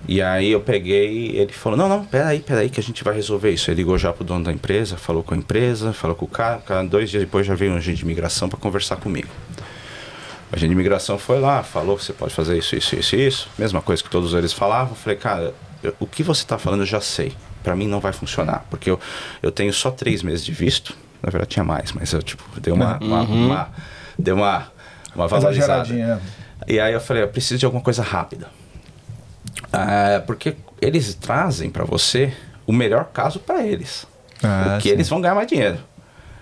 E 0.09 0.21
aí 0.21 0.51
eu 0.51 0.61
peguei, 0.61 1.37
ele 1.37 1.53
falou, 1.53 1.79
não, 1.79 1.89
não, 1.89 2.05
peraí, 2.05 2.41
peraí 2.41 2.68
que 2.68 2.81
a 2.81 2.83
gente 2.83 3.05
vai 3.05 3.14
resolver 3.14 3.51
isso. 3.51 3.71
Ele 3.71 3.77
ligou 3.77 3.97
já 3.97 4.12
pro 4.12 4.25
dono 4.25 4.45
da 4.45 4.53
empresa, 4.53 4.97
falou 4.97 5.23
com 5.23 5.35
a 5.35 5.37
empresa, 5.37 5.93
falou 5.93 6.16
com 6.16 6.25
o 6.25 6.29
cara, 6.29 6.59
o 6.59 6.62
cara 6.62 6.83
dois 6.83 7.11
dias 7.11 7.23
depois 7.23 7.47
já 7.47 7.55
veio 7.55 7.73
um 7.73 7.77
agente 7.77 7.99
de 7.99 8.05
imigração 8.05 8.49
para 8.49 8.59
conversar 8.59 8.97
comigo. 8.97 9.29
O 10.53 10.57
agente 10.57 10.69
de 10.69 10.73
imigração 10.75 11.17
foi 11.19 11.39
lá, 11.39 11.63
falou 11.63 11.97
que 11.97 12.05
você 12.05 12.13
pode 12.13 12.35
fazer 12.35 12.59
isso, 12.59 12.75
isso, 12.77 12.97
isso, 12.97 13.17
isso. 13.17 13.49
Mesma 13.59 13.81
coisa 13.81 14.03
que 14.03 14.11
todos 14.11 14.35
eles 14.35 14.53
falavam. 14.53 14.95
Falei, 14.97 15.17
cara, 15.17 15.55
eu- 15.83 15.95
o 16.01 16.07
que 16.07 16.23
você 16.23 16.43
está 16.43 16.59
falando 16.59 16.81
eu 16.81 16.87
já 16.87 17.01
sei. 17.01 17.33
Para 17.63 17.77
mim 17.77 17.87
não 17.87 18.01
vai 18.01 18.13
funcionar, 18.13 18.65
porque 18.71 18.91
eu, 18.91 18.99
eu 19.43 19.53
tenho 19.53 19.73
só 19.73 19.91
três 19.91 20.23
meses 20.23 20.45
de 20.45 20.51
visto. 20.53 20.97
Na 21.23 21.31
verdade 21.31 21.51
tinha 21.51 21.65
mais, 21.65 21.93
mas 21.93 22.13
eu 22.13 22.23
tipo 22.23 22.43
dei 22.61 22.73
uma, 22.73 22.99
uma, 22.99 23.21
uma- 23.23 23.69
deu 24.19 24.35
uma 24.35 24.67
uma 25.15 25.29
valorizada. 25.29 25.93
É. 25.95 26.19
E 26.67 26.81
aí 26.81 26.93
eu 26.93 27.01
falei, 27.01 27.23
eu 27.23 27.29
preciso 27.29 27.59
de 27.59 27.65
alguma 27.67 27.83
coisa 27.83 28.03
rápida. 28.03 28.49
Ah, 29.73 30.23
porque 30.27 30.57
eles 30.81 31.15
trazem 31.15 31.71
para 31.71 31.85
você 31.85 32.33
o 32.67 32.73
melhor 32.73 33.07
caso 33.13 33.39
para 33.39 33.63
eles. 33.65 34.07
Ah, 34.43 34.77
o 34.79 34.83
que 34.83 34.89
sim. 34.89 34.95
eles 34.95 35.09
vão 35.09 35.21
ganhar 35.21 35.35
mais 35.35 35.47
dinheiro. 35.47 35.79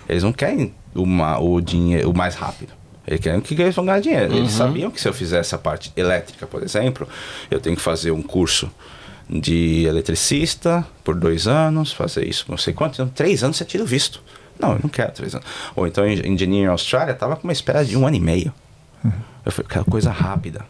Eles 0.08 0.22
não 0.22 0.32
querem 0.32 0.74
uma, 0.94 1.38
o 1.38 1.60
dinheiro 1.60 2.10
o 2.10 2.16
mais 2.16 2.34
rápido. 2.34 2.72
Eles 3.08 3.20
querem 3.20 3.40
que 3.40 3.54
eles 3.54 3.74
vão 3.74 3.86
ganhar 3.86 4.00
dinheiro. 4.00 4.36
Eles 4.36 4.52
sabiam 4.52 4.90
que 4.90 5.00
se 5.00 5.08
eu 5.08 5.14
fizesse 5.14 5.54
a 5.54 5.58
parte 5.58 5.90
elétrica, 5.96 6.46
por 6.46 6.62
exemplo, 6.62 7.08
eu 7.50 7.58
tenho 7.58 7.74
que 7.74 7.80
fazer 7.80 8.10
um 8.10 8.20
curso 8.22 8.70
de 9.28 9.84
eletricista 9.86 10.86
por 11.02 11.14
dois 11.14 11.46
anos, 11.46 11.90
fazer 11.90 12.26
isso 12.26 12.44
não 12.48 12.58
sei 12.58 12.74
quanto. 12.74 12.94
Então, 12.94 13.08
três 13.08 13.42
anos 13.42 13.56
você 13.56 13.64
tira 13.64 13.82
o 13.82 13.86
visto. 13.86 14.22
Não, 14.60 14.72
eu 14.72 14.80
não 14.82 14.90
quero 14.90 15.10
três 15.12 15.34
anos. 15.34 15.46
Ou 15.74 15.86
então, 15.86 16.06
Engineering 16.06 16.66
Austrália, 16.66 17.14
tava 17.14 17.34
com 17.34 17.44
uma 17.44 17.52
espera 17.52 17.82
de 17.82 17.96
um 17.96 18.06
ano 18.06 18.16
e 18.16 18.20
meio. 18.20 18.52
Eu 19.42 19.52
falei, 19.52 19.70
quero 19.70 19.84
coisa 19.86 20.10
rápida. 20.10 20.66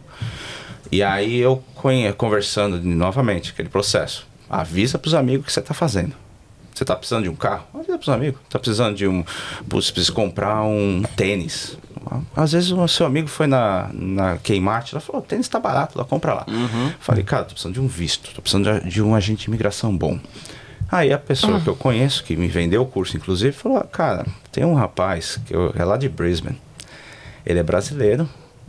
E 0.89 1.03
aí 1.03 1.37
eu 1.39 1.61
conversando 2.15 2.81
novamente, 2.81 3.51
aquele 3.51 3.67
processo. 3.67 4.25
Avisa 4.49 4.97
pros 4.97 5.13
amigos 5.13 5.43
o 5.43 5.45
que 5.47 5.51
você 5.51 5.61
tá 5.61 5.73
fazendo. 5.73 6.15
Você 6.73 6.85
tá 6.85 6.95
precisando 6.95 7.23
de 7.23 7.29
um 7.29 7.35
carro? 7.35 7.65
Avisa 7.73 7.97
pros 7.97 8.07
amigos. 8.07 8.39
Tá 8.49 8.57
precisando 8.57 8.95
de 8.95 9.05
um. 9.05 9.25
Você 9.67 9.91
precisa 9.91 10.13
comprar 10.13 10.63
um 10.63 11.03
tênis. 11.17 11.77
Às 12.35 12.51
vezes 12.53 12.71
o 12.71 12.87
seu 12.87 13.05
amigo 13.05 13.27
foi 13.27 13.47
na, 13.47 13.89
na 13.93 14.37
Kmart 14.37 14.93
e 14.93 14.99
falou: 14.99 15.21
o 15.21 15.25
tênis 15.25 15.47
tá 15.47 15.59
barato, 15.59 15.97
lá, 15.97 16.03
compra 16.05 16.33
lá. 16.33 16.45
Falei, 16.99 17.23
cara, 17.23 17.43
tô 17.43 17.51
precisando 17.51 17.73
de 17.73 17.81
um 17.81 17.87
visto, 17.87 18.33
tô 18.33 18.41
precisando 18.41 18.81
de, 18.81 18.89
de 18.89 19.01
um 19.01 19.13
agente 19.15 19.41
de 19.43 19.47
imigração 19.47 19.95
bom. 19.95 20.19
Aí 20.91 21.13
a 21.13 21.17
pessoa 21.19 21.59
que 21.61 21.67
eu 21.67 21.75
conheço, 21.75 22.23
que 22.23 22.35
me 22.35 22.47
vendeu 22.47 22.81
o 22.81 22.85
curso, 22.85 23.15
inclusive, 23.15 23.51
falou: 23.51 23.77
"Ah, 23.77 23.83
cara, 23.83 24.25
tem 24.51 24.63
um 24.65 24.73
rapaz 24.73 25.39
que 25.45 25.53
eu- 25.55 25.73
é 25.77 25.83
lá 25.83 25.97
de 25.97 26.09
Brisbane. 26.09 26.59
Ele 27.45 27.59
é 27.59 27.63
brasileiro 27.63 28.27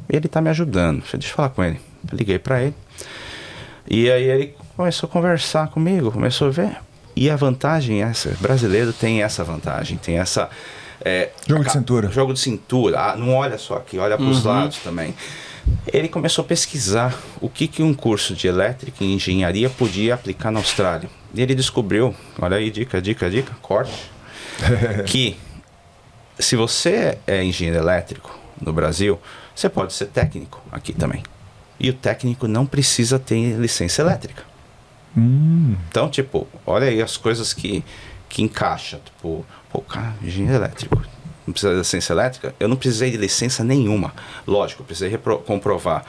e 0.08 0.16
ele 0.16 0.28
tá 0.28 0.40
me 0.40 0.50
ajudando. 0.50 1.00
Deixa 1.12 1.16
eu 1.28 1.34
falar 1.34 1.48
com 1.50 1.62
ele. 1.64 1.80
Eu 2.10 2.16
liguei 2.18 2.38
pra 2.38 2.62
ele. 2.62 2.74
E 3.88 4.10
aí 4.10 4.24
ele 4.24 4.54
começou 4.76 5.08
a 5.08 5.10
conversar 5.12 5.68
comigo, 5.68 6.10
começou 6.12 6.48
a 6.48 6.50
ver. 6.50 6.76
E 7.16 7.28
a 7.28 7.36
vantagem 7.36 8.02
é 8.02 8.06
essa, 8.06 8.30
brasileiro 8.40 8.92
tem 8.92 9.22
essa 9.22 9.42
vantagem, 9.44 9.98
tem 9.98 10.18
essa... 10.18 10.48
é, 11.04 11.30
Jogo 11.46 11.64
de 11.64 11.72
cintura. 11.72 12.10
Jogo 12.10 12.32
de 12.34 12.40
cintura. 12.40 13.00
Ah, 13.00 13.16
não 13.16 13.34
olha 13.34 13.58
só 13.58 13.76
aqui, 13.76 13.98
olha 13.98 14.16
pros 14.16 14.44
lados 14.44 14.78
também. 14.78 15.14
Ele 15.92 16.08
começou 16.08 16.44
a 16.44 16.48
pesquisar 16.48 17.16
o 17.40 17.48
que, 17.48 17.68
que 17.68 17.82
um 17.82 17.94
curso 17.94 18.34
de 18.34 18.46
elétrica 18.48 19.04
e 19.04 19.12
engenharia 19.12 19.70
podia 19.70 20.14
aplicar 20.14 20.50
na 20.50 20.58
Austrália. 20.58 21.08
E 21.34 21.40
ele 21.40 21.54
descobriu, 21.54 22.14
olha 22.40 22.56
aí, 22.56 22.70
dica, 22.70 23.00
dica, 23.00 23.30
dica, 23.30 23.52
corte, 23.62 24.10
que 25.06 25.36
se 26.38 26.56
você 26.56 27.18
é 27.26 27.42
engenheiro 27.44 27.78
elétrico 27.78 28.36
no 28.60 28.72
Brasil, 28.72 29.20
você 29.54 29.68
pode 29.68 29.92
ser 29.92 30.06
técnico 30.06 30.60
aqui 30.72 30.92
também. 30.92 31.22
E 31.78 31.88
o 31.88 31.94
técnico 31.94 32.46
não 32.46 32.66
precisa 32.66 33.18
ter 33.18 33.56
licença 33.58 34.02
elétrica. 34.02 34.42
Então, 35.16 36.08
tipo, 36.08 36.46
olha 36.66 36.88
aí 36.88 37.02
as 37.02 37.16
coisas 37.16 37.52
que, 37.52 37.84
que 38.30 38.42
encaixa. 38.42 39.00
Tipo, 39.04 39.44
pô, 39.70 39.82
cara, 39.82 40.14
engenheiro 40.22 40.56
elétrico. 40.56 41.02
Não 41.46 41.52
precisa 41.52 41.72
de 41.72 41.78
licença 41.78 42.12
elétrica? 42.12 42.54
Eu 42.58 42.68
não 42.68 42.76
precisei 42.76 43.10
de 43.10 43.16
licença 43.18 43.62
nenhuma. 43.62 44.14
Lógico, 44.46 44.82
eu 44.82 44.86
precisei 44.86 45.18
comprovar 45.44 46.04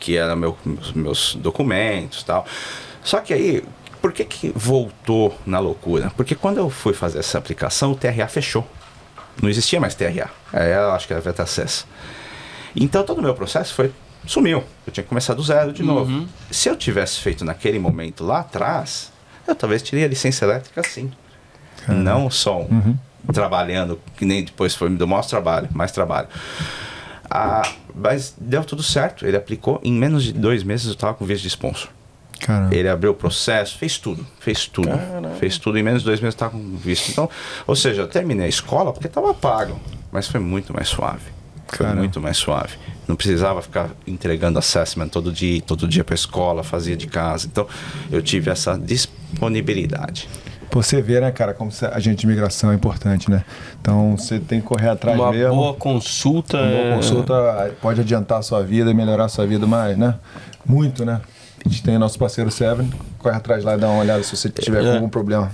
que 0.00 0.16
eram 0.16 0.34
meu, 0.34 0.56
meus, 0.64 0.92
meus 0.92 1.34
documentos 1.36 2.22
e 2.22 2.24
tal. 2.24 2.46
Só 3.04 3.20
que 3.20 3.32
aí, 3.32 3.64
por 4.00 4.12
que, 4.12 4.24
que 4.24 4.52
voltou 4.54 5.38
na 5.46 5.58
loucura? 5.58 6.10
Porque 6.16 6.34
quando 6.34 6.58
eu 6.58 6.70
fui 6.70 6.94
fazer 6.94 7.18
essa 7.18 7.38
aplicação, 7.38 7.92
o 7.92 7.94
TRA 7.94 8.26
fechou. 8.26 8.66
Não 9.40 9.50
existia 9.50 9.78
mais 9.78 9.94
TRA. 9.94 10.30
Eu 10.52 10.92
acho 10.92 11.06
que 11.06 11.12
era 11.12 11.20
VetaCess. 11.20 11.86
Então 12.74 13.04
todo 13.04 13.18
o 13.18 13.22
meu 13.22 13.34
processo 13.34 13.74
foi 13.74 13.92
sumiu. 14.26 14.64
Eu 14.86 14.92
tinha 14.92 15.04
que 15.04 15.08
começar 15.08 15.34
do 15.34 15.42
zero 15.42 15.72
de 15.72 15.82
novo. 15.82 16.26
Se 16.50 16.68
eu 16.68 16.76
tivesse 16.76 17.20
feito 17.20 17.44
naquele 17.44 17.78
momento 17.78 18.24
lá 18.24 18.40
atrás, 18.40 19.12
eu 19.46 19.54
talvez 19.54 19.82
teria 19.82 20.06
licença 20.06 20.44
elétrica 20.44 20.82
sim. 20.82 21.12
Não 21.88 22.30
só 22.30 22.62
um, 22.62 22.96
trabalhando, 23.32 24.00
que 24.16 24.24
nem 24.24 24.44
depois 24.44 24.74
foi 24.74 24.88
me 24.88 24.96
deu 24.96 25.06
mais 25.06 25.26
trabalho, 25.26 25.68
mais 25.72 25.92
trabalho. 25.92 26.28
Ah, 27.30 27.62
mas 27.94 28.34
deu 28.38 28.64
tudo 28.64 28.82
certo. 28.82 29.26
Ele 29.26 29.36
aplicou 29.36 29.80
em 29.82 29.92
menos 29.92 30.24
de 30.24 30.32
dois 30.32 30.62
meses 30.62 30.86
eu 30.86 30.92
estava 30.92 31.14
com 31.14 31.24
visto 31.24 31.42
de 31.42 31.48
sponsor. 31.48 31.90
Caramba. 32.40 32.74
Ele 32.74 32.88
abriu 32.88 33.12
o 33.12 33.14
processo, 33.14 33.78
fez 33.78 33.98
tudo, 33.98 34.26
fez 34.38 34.66
tudo. 34.66 34.90
Fez 35.40 35.58
tudo 35.58 35.78
em 35.78 35.82
menos 35.82 36.02
de 36.02 36.06
dois 36.06 36.20
meses 36.20 36.34
estava 36.34 36.52
com 36.52 36.76
visto. 36.76 37.10
Então, 37.10 37.28
ou 37.66 37.74
seja, 37.74 38.02
eu 38.02 38.08
terminei 38.08 38.46
a 38.46 38.48
escola 38.48 38.92
porque 38.92 39.06
estava 39.06 39.32
pago, 39.32 39.80
mas 40.12 40.28
foi 40.28 40.40
muito 40.40 40.72
mais 40.74 40.88
suave. 40.88 41.36
Foi 41.66 41.78
Caramba. 41.78 42.00
muito 42.00 42.20
mais 42.20 42.36
suave. 42.36 42.74
Não 43.08 43.16
precisava 43.16 43.60
ficar 43.62 43.90
entregando 44.06 44.58
assessment 44.58 45.08
todo 45.08 45.32
dia, 45.32 45.60
todo 45.62 45.88
dia 45.88 46.04
para 46.04 46.14
a 46.14 46.16
escola, 46.16 46.62
fazia 46.62 46.96
de 46.96 47.06
casa. 47.06 47.46
Então, 47.46 47.66
eu 48.10 48.22
tive 48.22 48.50
essa 48.50 48.78
disponibilidade. 48.78 50.28
Você 50.70 51.00
vê, 51.00 51.20
né, 51.20 51.30
cara, 51.30 51.54
como 51.54 51.70
se- 51.72 51.86
agente 51.86 52.20
de 52.20 52.26
imigração 52.26 52.70
é 52.70 52.74
importante, 52.74 53.30
né? 53.30 53.44
Então 53.80 54.16
você 54.16 54.38
tem 54.38 54.60
que 54.60 54.66
correr 54.66 54.88
atrás 54.90 55.18
Uma 55.18 55.32
mesmo. 55.32 55.54
boa 55.54 55.74
consulta. 55.74 56.58
Uma 56.58 56.66
boa 56.68 56.78
é- 56.80 56.94
consulta 56.96 57.74
pode 57.80 58.00
adiantar 58.00 58.38
a 58.38 58.42
sua 58.42 58.62
vida 58.62 58.90
e 58.90 58.94
melhorar 58.94 59.24
a 59.24 59.28
sua 59.28 59.46
vida 59.46 59.66
mais, 59.66 59.96
né? 59.96 60.14
Muito, 60.64 61.04
né? 61.04 61.20
A 61.64 61.68
gente 61.68 61.82
tem 61.82 61.98
nosso 61.98 62.16
parceiro 62.18 62.50
Seven, 62.50 62.88
corre 63.18 63.34
atrás 63.36 63.64
lá 63.64 63.74
e 63.74 63.78
dá 63.78 63.88
uma 63.88 64.00
olhada 64.00 64.22
se 64.22 64.36
você 64.36 64.48
tiver 64.48 64.84
É. 64.84 64.94
algum 64.94 65.08
problema. 65.08 65.50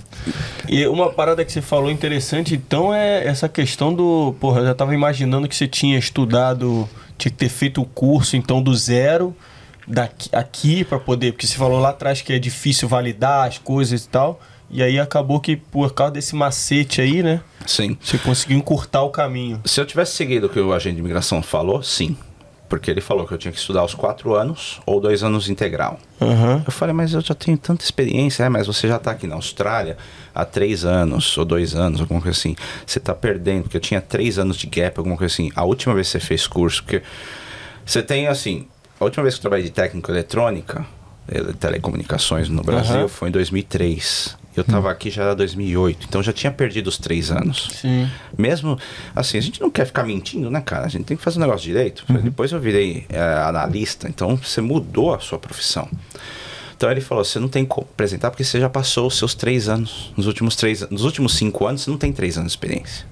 E 0.69 0.85
uma 0.87 1.11
parada 1.11 1.43
que 1.43 1.51
você 1.51 1.61
falou 1.61 1.89
interessante, 1.89 2.53
então, 2.53 2.93
é 2.93 3.25
essa 3.25 3.49
questão 3.49 3.93
do. 3.93 4.35
Porra, 4.39 4.59
eu 4.61 4.65
já 4.67 4.75
tava 4.75 4.93
imaginando 4.93 5.47
que 5.47 5.55
você 5.55 5.67
tinha 5.67 5.97
estudado, 5.97 6.87
tinha 7.17 7.31
que 7.31 7.37
ter 7.37 7.49
feito 7.49 7.81
o 7.81 7.85
curso, 7.85 8.35
então, 8.35 8.61
do 8.61 8.75
zero 8.75 9.35
daqui, 9.87 10.29
aqui 10.31 10.83
para 10.83 10.99
poder. 10.99 11.31
Porque 11.31 11.47
você 11.47 11.55
falou 11.55 11.79
lá 11.79 11.89
atrás 11.89 12.21
que 12.21 12.31
é 12.31 12.37
difícil 12.37 12.87
validar 12.87 13.47
as 13.47 13.57
coisas 13.57 14.03
e 14.03 14.07
tal. 14.07 14.39
E 14.73 14.81
aí 14.81 14.99
acabou 14.99 15.39
que, 15.39 15.55
por 15.55 15.93
causa 15.93 16.13
desse 16.13 16.35
macete 16.35 16.99
aí, 16.99 17.21
né? 17.21 17.41
Sim. 17.65 17.95
Você 18.01 18.17
conseguiu 18.17 18.57
encurtar 18.57 19.03
o 19.03 19.09
caminho. 19.11 19.61
Se 19.65 19.79
eu 19.79 19.85
tivesse 19.85 20.13
seguido 20.15 20.47
o 20.47 20.49
que 20.49 20.59
o 20.59 20.73
agente 20.73 20.95
de 20.95 20.99
imigração 20.99 21.43
falou, 21.43 21.83
sim. 21.83 22.17
Porque 22.67 22.89
ele 22.89 23.01
falou 23.01 23.27
que 23.27 23.33
eu 23.35 23.37
tinha 23.37 23.51
que 23.51 23.59
estudar 23.59 23.83
os 23.85 23.93
quatro 23.93 24.33
anos 24.33 24.81
ou 24.83 24.99
dois 24.99 25.21
anos 25.21 25.47
integral. 25.47 25.99
Aham. 26.19 26.63
Eu 26.65 26.71
falei, 26.71 26.91
mas 26.91 27.13
eu 27.13 27.21
já 27.21 27.35
tenho 27.35 27.55
tanta 27.55 27.83
experiência, 27.85 28.43
é, 28.45 28.49
mas 28.49 28.65
você 28.65 28.87
já 28.87 28.95
está 28.95 29.11
aqui 29.11 29.27
na 29.27 29.35
Austrália 29.35 29.95
há 30.33 30.43
três 30.43 30.83
anos 30.83 31.37
ou 31.37 31.45
dois 31.45 31.75
anos, 31.75 32.01
alguma 32.01 32.19
coisa 32.19 32.35
assim. 32.35 32.55
Você 32.83 32.97
está 32.97 33.13
perdendo, 33.13 33.63
porque 33.63 33.77
eu 33.77 33.81
tinha 33.81 34.01
três 34.01 34.39
anos 34.39 34.57
de 34.57 34.65
gap, 34.65 34.97
alguma 34.97 35.15
coisa 35.15 35.31
assim. 35.31 35.51
A 35.55 35.63
última 35.63 35.93
vez 35.93 36.07
que 36.07 36.13
você 36.13 36.19
fez 36.19 36.47
curso, 36.47 36.81
porque 36.83 37.03
você 37.85 38.01
tem 38.01 38.27
assim, 38.27 38.65
a 38.99 39.03
última 39.03 39.21
vez 39.21 39.35
que 39.35 39.39
eu 39.39 39.41
trabalhei 39.43 39.65
de 39.65 39.71
técnico 39.71 40.09
eletrônica, 40.09 40.83
ele- 41.31 41.53
telecomunicações 41.53 42.49
no 42.49 42.63
Brasil, 42.63 42.95
Aham. 43.01 43.07
foi 43.07 43.29
em 43.29 43.31
2003. 43.31 44.35
Eu 44.55 44.61
estava 44.61 44.91
aqui 44.91 45.09
já 45.09 45.23
era 45.23 45.35
2008, 45.35 46.05
então 46.07 46.21
já 46.21 46.31
tinha 46.31 46.51
perdido 46.51 46.87
os 46.87 46.97
três 46.97 47.31
anos. 47.31 47.69
Sim. 47.81 48.07
Mesmo 48.37 48.77
assim, 49.15 49.37
a 49.37 49.41
gente 49.41 49.59
não 49.59 49.69
quer 49.71 49.85
ficar 49.85 50.03
mentindo, 50.03 50.49
né, 50.51 50.61
cara? 50.61 50.85
A 50.85 50.89
gente 50.89 51.05
tem 51.05 51.17
que 51.17 51.23
fazer 51.23 51.37
o 51.37 51.41
negócio 51.41 51.65
direito. 51.65 52.05
Depois 52.21 52.51
eu 52.51 52.59
virei 52.59 53.05
é, 53.09 53.19
analista, 53.19 54.07
então 54.07 54.35
você 54.35 54.61
mudou 54.61 55.13
a 55.13 55.19
sua 55.19 55.39
profissão. 55.39 55.89
Então 56.75 56.91
ele 56.91 57.01
falou: 57.01 57.25
você 57.25 57.39
não 57.39 57.47
tem 57.47 57.65
como 57.65 57.87
apresentar 57.91 58.29
porque 58.29 58.43
você 58.43 58.59
já 58.59 58.69
passou 58.69 59.07
os 59.07 59.17
seus 59.17 59.33
três 59.33 59.67
anos. 59.67 60.13
Nos 60.15 60.27
últimos 60.27 60.55
três, 60.55 60.87
nos 60.89 61.03
últimos 61.03 61.35
cinco 61.35 61.65
anos, 61.65 61.81
você 61.81 61.89
não 61.89 61.97
tem 61.97 62.11
três 62.11 62.37
anos 62.37 62.51
de 62.51 62.57
experiência. 62.57 63.05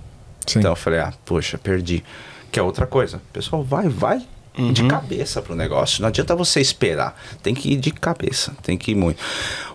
Sim. 0.46 0.60
Então 0.60 0.72
eu 0.72 0.76
falei: 0.76 1.00
ah, 1.00 1.14
poxa, 1.26 1.58
perdi. 1.58 2.04
Que 2.52 2.60
é 2.60 2.62
outra 2.62 2.86
coisa. 2.86 3.22
Pessoal, 3.32 3.64
vai, 3.64 3.88
vai 3.88 4.22
de 4.74 4.84
cabeça 4.86 5.42
pro 5.42 5.56
negócio. 5.56 6.02
Não 6.02 6.10
adianta 6.10 6.36
você 6.36 6.60
esperar. 6.60 7.20
Tem 7.42 7.54
que 7.54 7.72
ir 7.74 7.78
de 7.78 7.92
cabeça. 7.92 8.54
Tem 8.62 8.78
que 8.78 8.92
ir 8.92 8.96
muito. 8.96 9.18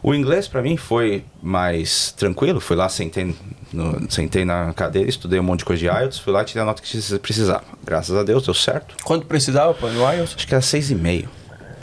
O 0.02 0.14
inglês 0.14 0.46
para 0.46 0.60
mim 0.62 0.76
foi 0.76 1.24
mais 1.42 2.12
tranquilo. 2.12 2.60
Fui 2.60 2.76
lá, 2.76 2.88
sentei, 2.88 3.34
no- 3.72 4.10
sentei 4.10 4.44
na 4.44 4.72
cadeira, 4.74 5.08
estudei 5.08 5.40
um 5.40 5.42
monte 5.42 5.60
de 5.60 5.64
coisa 5.64 5.80
de 5.80 5.86
IELTS. 5.86 6.18
Fui 6.18 6.32
lá 6.32 6.42
e 6.42 6.44
tirei 6.44 6.62
a 6.62 6.66
nota 6.66 6.82
que 6.82 7.18
precisava. 7.18 7.64
Graças 7.84 8.14
a 8.14 8.22
Deus, 8.22 8.44
deu 8.44 8.54
certo. 8.54 8.94
Quanto 9.02 9.26
precisava, 9.26 9.72
pô, 9.72 9.88
no 9.88 10.00
IELTS? 10.12 10.34
Acho 10.36 10.46
que 10.46 10.54
era 10.54 10.62
seis 10.62 10.90
e 10.90 10.94
meio. 10.94 11.28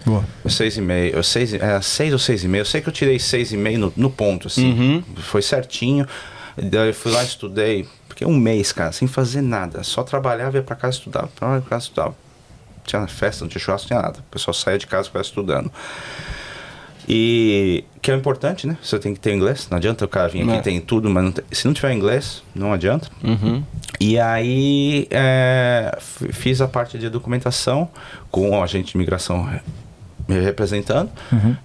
Boa. 0.06 0.24
Seis 0.50 0.76
e 0.78 0.82
meio, 0.82 1.16
eu 1.16 1.24
seis, 1.24 1.54
era 1.54 1.82
seis 1.82 2.12
ou 2.14 2.20
seis 2.20 2.44
e 2.44 2.48
meio. 2.48 2.62
Eu 2.62 2.66
sei 2.66 2.82
que 2.82 2.90
eu 2.90 2.94
tirei 2.94 3.18
seis 3.18 3.52
e 3.54 3.58
meio 3.58 3.80
no, 3.80 3.94
no 3.96 4.10
ponto, 4.10 4.48
assim. 4.48 4.72
Uhum. 4.72 5.04
Foi 5.18 5.42
certinho. 5.42 6.06
Daí 6.56 6.90
eu 6.90 6.94
fui 6.94 7.12
lá, 7.12 7.24
estudei, 7.24 7.88
porque 8.08 8.24
um 8.26 8.36
mês, 8.38 8.72
cara, 8.72 8.92
sem 8.92 9.08
fazer 9.08 9.42
nada. 9.42 9.82
Só 9.82 10.04
trabalhava, 10.04 10.58
ia 10.58 10.62
pra 10.64 10.76
casa 10.76 10.98
estudar. 10.98 11.28
Pra 11.28 11.60
casa 11.62 11.86
estudava. 11.86 12.16
Tinha 12.86 13.08
festa, 13.08 13.44
não 13.44 13.50
tinha 13.50 13.62
churrasco, 13.62 13.88
não 13.90 13.98
tinha 14.00 14.02
nada. 14.02 14.20
O 14.20 14.32
pessoal 14.32 14.54
saía 14.54 14.78
de 14.78 14.88
casa 14.88 15.10
para 15.10 15.22
estudando. 15.22 15.72
E 17.08 17.84
que 18.02 18.12
é 18.12 18.16
importante, 18.16 18.66
né? 18.66 18.78
Você 18.82 18.98
tem 18.98 19.14
que 19.14 19.20
ter 19.20 19.34
inglês. 19.34 19.68
Não 19.70 19.78
adianta 19.78 20.06
o 20.06 20.08
cara 20.08 20.30
vir 20.30 20.42
aqui 20.44 20.52
É. 20.52 20.62
tem 20.62 20.80
tudo, 20.80 21.10
mas 21.10 21.24
não 21.24 21.32
tem- 21.34 21.44
se 21.52 21.66
não 21.68 21.74
tiver 21.74 21.92
inglês, 21.94 22.42
não 22.56 22.72
adianta. 22.72 23.10
Uhum. 23.24 23.62
E 24.00 24.18
aí 24.18 25.08
é, 25.12 25.98
fiz 26.02 26.62
a 26.62 26.68
parte 26.68 26.98
de 26.98 27.10
documentação 27.10 27.90
com 28.32 28.52
o 28.52 28.64
agente 28.64 28.92
de 28.92 28.98
imigração 28.98 29.50
me 30.26 30.40
representando 30.40 31.12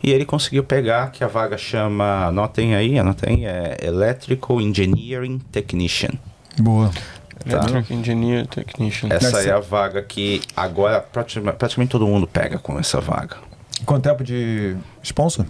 e 0.02 0.10
ele 0.10 0.24
conseguiu 0.24 0.64
pegar 0.64 1.12
que 1.12 1.22
a 1.22 1.28
vaga 1.28 1.56
chama, 1.56 2.26
anotem 2.26 2.74
aí, 2.74 2.98
anotem, 2.98 3.46
é 3.46 3.76
Electrical 3.80 4.60
Engineering 4.60 5.38
Technician. 5.52 6.10
Boa. 6.58 6.90
Tá. 7.48 7.84
Engineer 7.90 8.46
Technician. 8.46 9.08
Essa 9.10 9.38
Deve 9.38 9.50
é 9.50 9.52
a 9.52 9.60
vaga 9.60 10.02
que 10.02 10.42
agora 10.56 11.00
praticamente, 11.00 11.56
praticamente 11.56 11.90
todo 11.90 12.06
mundo 12.06 12.26
pega 12.26 12.58
com 12.58 12.78
essa 12.78 13.00
vaga. 13.00 13.36
Quanto 13.86 14.02
tempo 14.04 14.24
de 14.24 14.76
sponsor? 15.02 15.46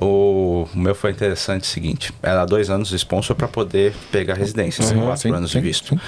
O, 0.00 0.68
meu 0.74 0.94
foi 0.94 1.10
interessante 1.10 1.64
o 1.64 1.66
seguinte, 1.66 2.12
era 2.22 2.44
dois 2.44 2.70
anos 2.70 2.88
de 2.88 2.96
sponsor 2.96 3.34
para 3.34 3.48
poder 3.48 3.92
pegar 4.12 4.34
residência, 4.34 4.84
Uhum, 4.84 5.06
quatro 5.06 5.22
sim, 5.22 5.32
anos 5.34 5.50
sim, 5.50 5.58
de 5.60 5.66
visto. 5.66 5.88
sim. 5.88 6.00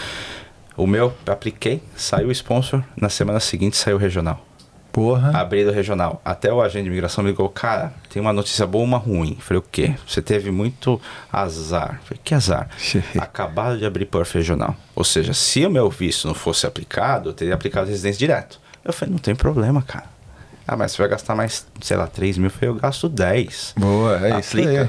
O 0.77 0.87
meu, 0.87 1.13
apliquei, 1.27 1.83
saiu 1.97 2.29
o 2.29 2.33
sponsor, 2.33 2.83
na 2.97 3.09
semana 3.09 3.41
seguinte 3.41 3.77
saiu 3.77 3.97
o 3.97 3.99
regional. 3.99 4.43
Porra. 4.93 5.31
Abri 5.39 5.65
do 5.65 5.73
regional. 5.73 6.21
Até 6.23 6.53
o 6.53 6.61
agente 6.61 6.83
de 6.85 6.89
imigração 6.91 7.25
me 7.25 7.31
ligou, 7.31 7.49
cara, 7.49 7.95
tem 8.11 8.21
uma 8.21 8.33
notícia 8.33 8.67
boa 8.67 8.85
uma 8.85 8.99
ruim. 8.99 9.39
Falei, 9.41 9.59
o 9.61 9.65
quê? 9.73 9.95
Você 10.07 10.21
teve 10.21 10.51
muito 10.51 11.01
azar. 11.33 12.01
Falei, 12.05 12.21
que 12.23 12.35
azar? 12.35 12.69
Acabaram 13.19 13.79
de 13.79 13.87
abrir 13.87 14.05
Perth 14.05 14.35
regional. 14.35 14.77
Ou 14.95 15.03
seja, 15.03 15.33
se 15.33 15.65
o 15.65 15.71
meu 15.71 15.89
visto 15.89 16.29
não 16.29 16.35
fosse 16.35 16.67
aplicado, 16.67 17.31
eu 17.31 17.33
teria 17.33 17.55
aplicado 17.55 17.89
residência 17.89 18.19
direto. 18.19 18.61
Eu 18.85 18.93
falei, 18.93 19.13
não 19.13 19.19
tem 19.19 19.35
problema, 19.35 19.81
cara. 19.81 20.13
Ah, 20.67 20.77
mas 20.77 20.93
você 20.93 20.99
vai 20.99 21.09
gastar 21.09 21.35
mais, 21.35 21.67
sei 21.81 21.97
lá, 21.97 22.07
3 22.07 22.37
mil. 22.39 22.47
Eu 22.47 22.51
falei, 22.51 22.69
eu 22.71 22.75
gasto 22.75 23.09
10. 23.09 23.75
Boa, 23.79 24.27
é 24.27 24.39
isso 24.41 24.51
Aplica. 24.51 24.83
aí. 24.83 24.89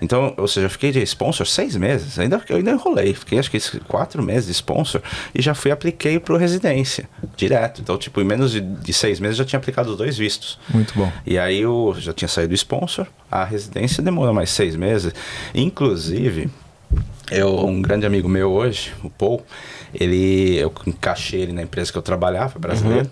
Então, 0.00 0.34
ou 0.36 0.48
seja, 0.48 0.66
eu 0.66 0.70
fiquei 0.70 0.90
de 0.90 1.00
sponsor 1.02 1.46
seis 1.46 1.76
meses. 1.76 2.18
Ainda, 2.18 2.42
eu 2.48 2.56
ainda 2.56 2.70
enrolei. 2.70 3.12
Fiquei 3.14 3.38
acho 3.38 3.50
que 3.50 3.60
quatro 3.80 4.22
meses 4.22 4.46
de 4.46 4.52
sponsor 4.52 5.02
e 5.34 5.42
já 5.42 5.54
fui 5.54 5.70
apliquei 5.70 6.18
pro 6.18 6.36
residência. 6.36 7.08
Direto. 7.36 7.80
Então, 7.80 7.98
tipo, 7.98 8.20
em 8.20 8.24
menos 8.24 8.52
de, 8.52 8.60
de 8.60 8.92
seis 8.92 9.20
meses 9.20 9.38
eu 9.38 9.44
já 9.44 9.48
tinha 9.48 9.58
aplicado 9.58 9.90
os 9.90 9.96
dois 9.96 10.16
vistos. 10.16 10.58
Muito 10.68 10.94
bom. 10.94 11.12
E 11.26 11.38
aí 11.38 11.60
eu 11.60 11.94
já 11.98 12.12
tinha 12.12 12.28
saído 12.28 12.50
do 12.50 12.54
sponsor. 12.54 13.06
A 13.30 13.44
residência 13.44 14.02
demorou 14.02 14.32
mais 14.32 14.50
seis 14.50 14.74
meses. 14.74 15.12
Inclusive, 15.54 16.48
eu, 17.30 17.64
um 17.64 17.80
grande 17.80 18.06
amigo 18.06 18.28
meu 18.28 18.50
hoje, 18.50 18.92
o 19.04 19.10
Paul, 19.10 19.44
ele, 19.94 20.56
eu 20.56 20.72
encaixei 20.86 21.42
ele 21.42 21.52
na 21.52 21.62
empresa 21.62 21.92
que 21.92 21.98
eu 21.98 22.02
trabalhava, 22.02 22.58
brasileiro. 22.58 23.08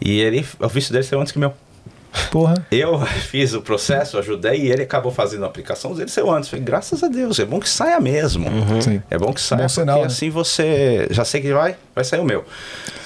E 0.00 0.20
ele, 0.20 0.44
o 0.60 0.68
visto 0.68 0.92
dele 0.92 1.04
saiu 1.04 1.20
antes 1.20 1.32
que 1.32 1.38
meu. 1.38 1.52
Porra. 2.30 2.54
Eu 2.70 3.00
fiz 3.00 3.54
o 3.54 3.62
processo, 3.62 4.18
ajudei 4.18 4.62
e 4.62 4.70
ele 4.70 4.82
acabou 4.82 5.12
fazendo 5.12 5.44
a 5.44 5.46
aplicação. 5.46 5.92
Ele 5.98 6.08
saiu 6.08 6.30
antes. 6.30 6.48
Falei, 6.48 6.64
graças 6.64 7.02
a 7.02 7.08
Deus, 7.08 7.38
é 7.38 7.44
bom 7.44 7.60
que 7.60 7.68
saia 7.68 8.00
mesmo. 8.00 8.46
Sim. 8.82 9.02
É 9.10 9.18
bom 9.18 9.32
que 9.32 9.40
saia, 9.40 9.62
Bom 9.62 9.66
porque 9.66 9.80
sinal, 9.80 10.00
né? 10.00 10.06
assim 10.06 10.30
você 10.30 11.06
já 11.10 11.24
sei 11.24 11.40
que 11.40 11.52
vai, 11.52 11.76
vai 11.94 12.04
sair 12.04 12.20
o 12.20 12.24
meu. 12.24 12.44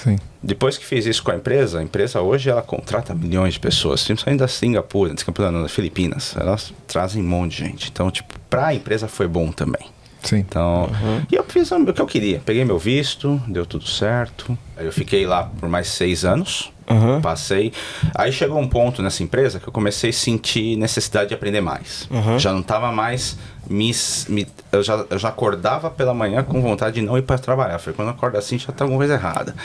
Sim. 0.03 0.17
Depois 0.41 0.77
que 0.77 0.85
fiz 0.85 1.05
isso 1.05 1.23
com 1.23 1.31
a 1.31 1.35
empresa, 1.35 1.79
a 1.79 1.83
empresa 1.83 2.19
hoje 2.21 2.49
ela 2.49 2.61
contrata 2.61 3.13
milhões 3.13 3.53
de 3.53 3.59
pessoas, 3.59 4.03
principalmente 4.03 4.39
da 4.39 4.47
Singapura, 4.47 5.13
da 5.13 5.17
Singapura, 5.17 5.51
não, 5.51 5.61
das 5.63 5.71
Filipinas. 5.71 6.35
Elas 6.37 6.73
trazem 6.87 7.21
um 7.21 7.25
monte 7.27 7.51
de 7.51 7.69
gente. 7.69 7.89
Então, 7.89 8.11
tipo, 8.11 8.33
pra 8.49 8.73
empresa 8.73 9.07
foi 9.07 9.27
bom 9.27 9.51
também. 9.51 9.87
Sim. 10.23 10.37
Então, 10.37 10.89
e 11.31 11.35
eu 11.35 11.43
fiz 11.43 11.69
o 11.71 11.93
que 11.93 12.01
eu 12.01 12.05
queria. 12.07 12.41
Peguei 12.45 12.63
meu 12.65 12.79
visto, 12.79 13.41
deu 13.47 13.65
tudo 13.65 13.85
certo. 13.87 14.57
Aí 14.77 14.85
eu 14.85 14.91
fiquei 14.91 15.25
lá 15.25 15.43
por 15.59 15.69
mais 15.69 15.87
seis 15.89 16.23
anos. 16.25 16.71
Uhum. 16.89 17.21
Passei. 17.21 17.71
Aí 18.13 18.31
chegou 18.31 18.59
um 18.59 18.67
ponto 18.67 19.01
nessa 19.01 19.23
empresa 19.23 19.57
que 19.59 19.67
eu 19.67 19.71
comecei 19.71 20.09
a 20.09 20.13
sentir 20.13 20.75
necessidade 20.75 21.29
de 21.29 21.33
aprender 21.35 21.61
mais. 21.61 22.07
Uhum. 22.11 22.37
Já 22.37 22.51
não 22.51 22.59
estava 22.59 22.91
mais 22.91 23.37
me, 23.69 23.91
me- 24.27 24.47
eu, 24.71 24.83
já, 24.83 25.05
eu 25.09 25.17
já 25.17 25.29
acordava 25.29 25.89
pela 25.89 26.13
manhã 26.13 26.43
com 26.43 26.61
vontade 26.61 26.95
de 26.95 27.01
não 27.01 27.17
ir 27.17 27.21
para 27.21 27.37
trabalhar. 27.37 27.79
Falei, 27.79 27.95
quando 27.95 28.09
eu 28.09 28.13
acordo 28.13 28.37
assim 28.37 28.59
já 28.59 28.73
tá 28.73 28.83
alguma 28.83 28.99
coisa 28.99 29.13
errada. 29.13 29.55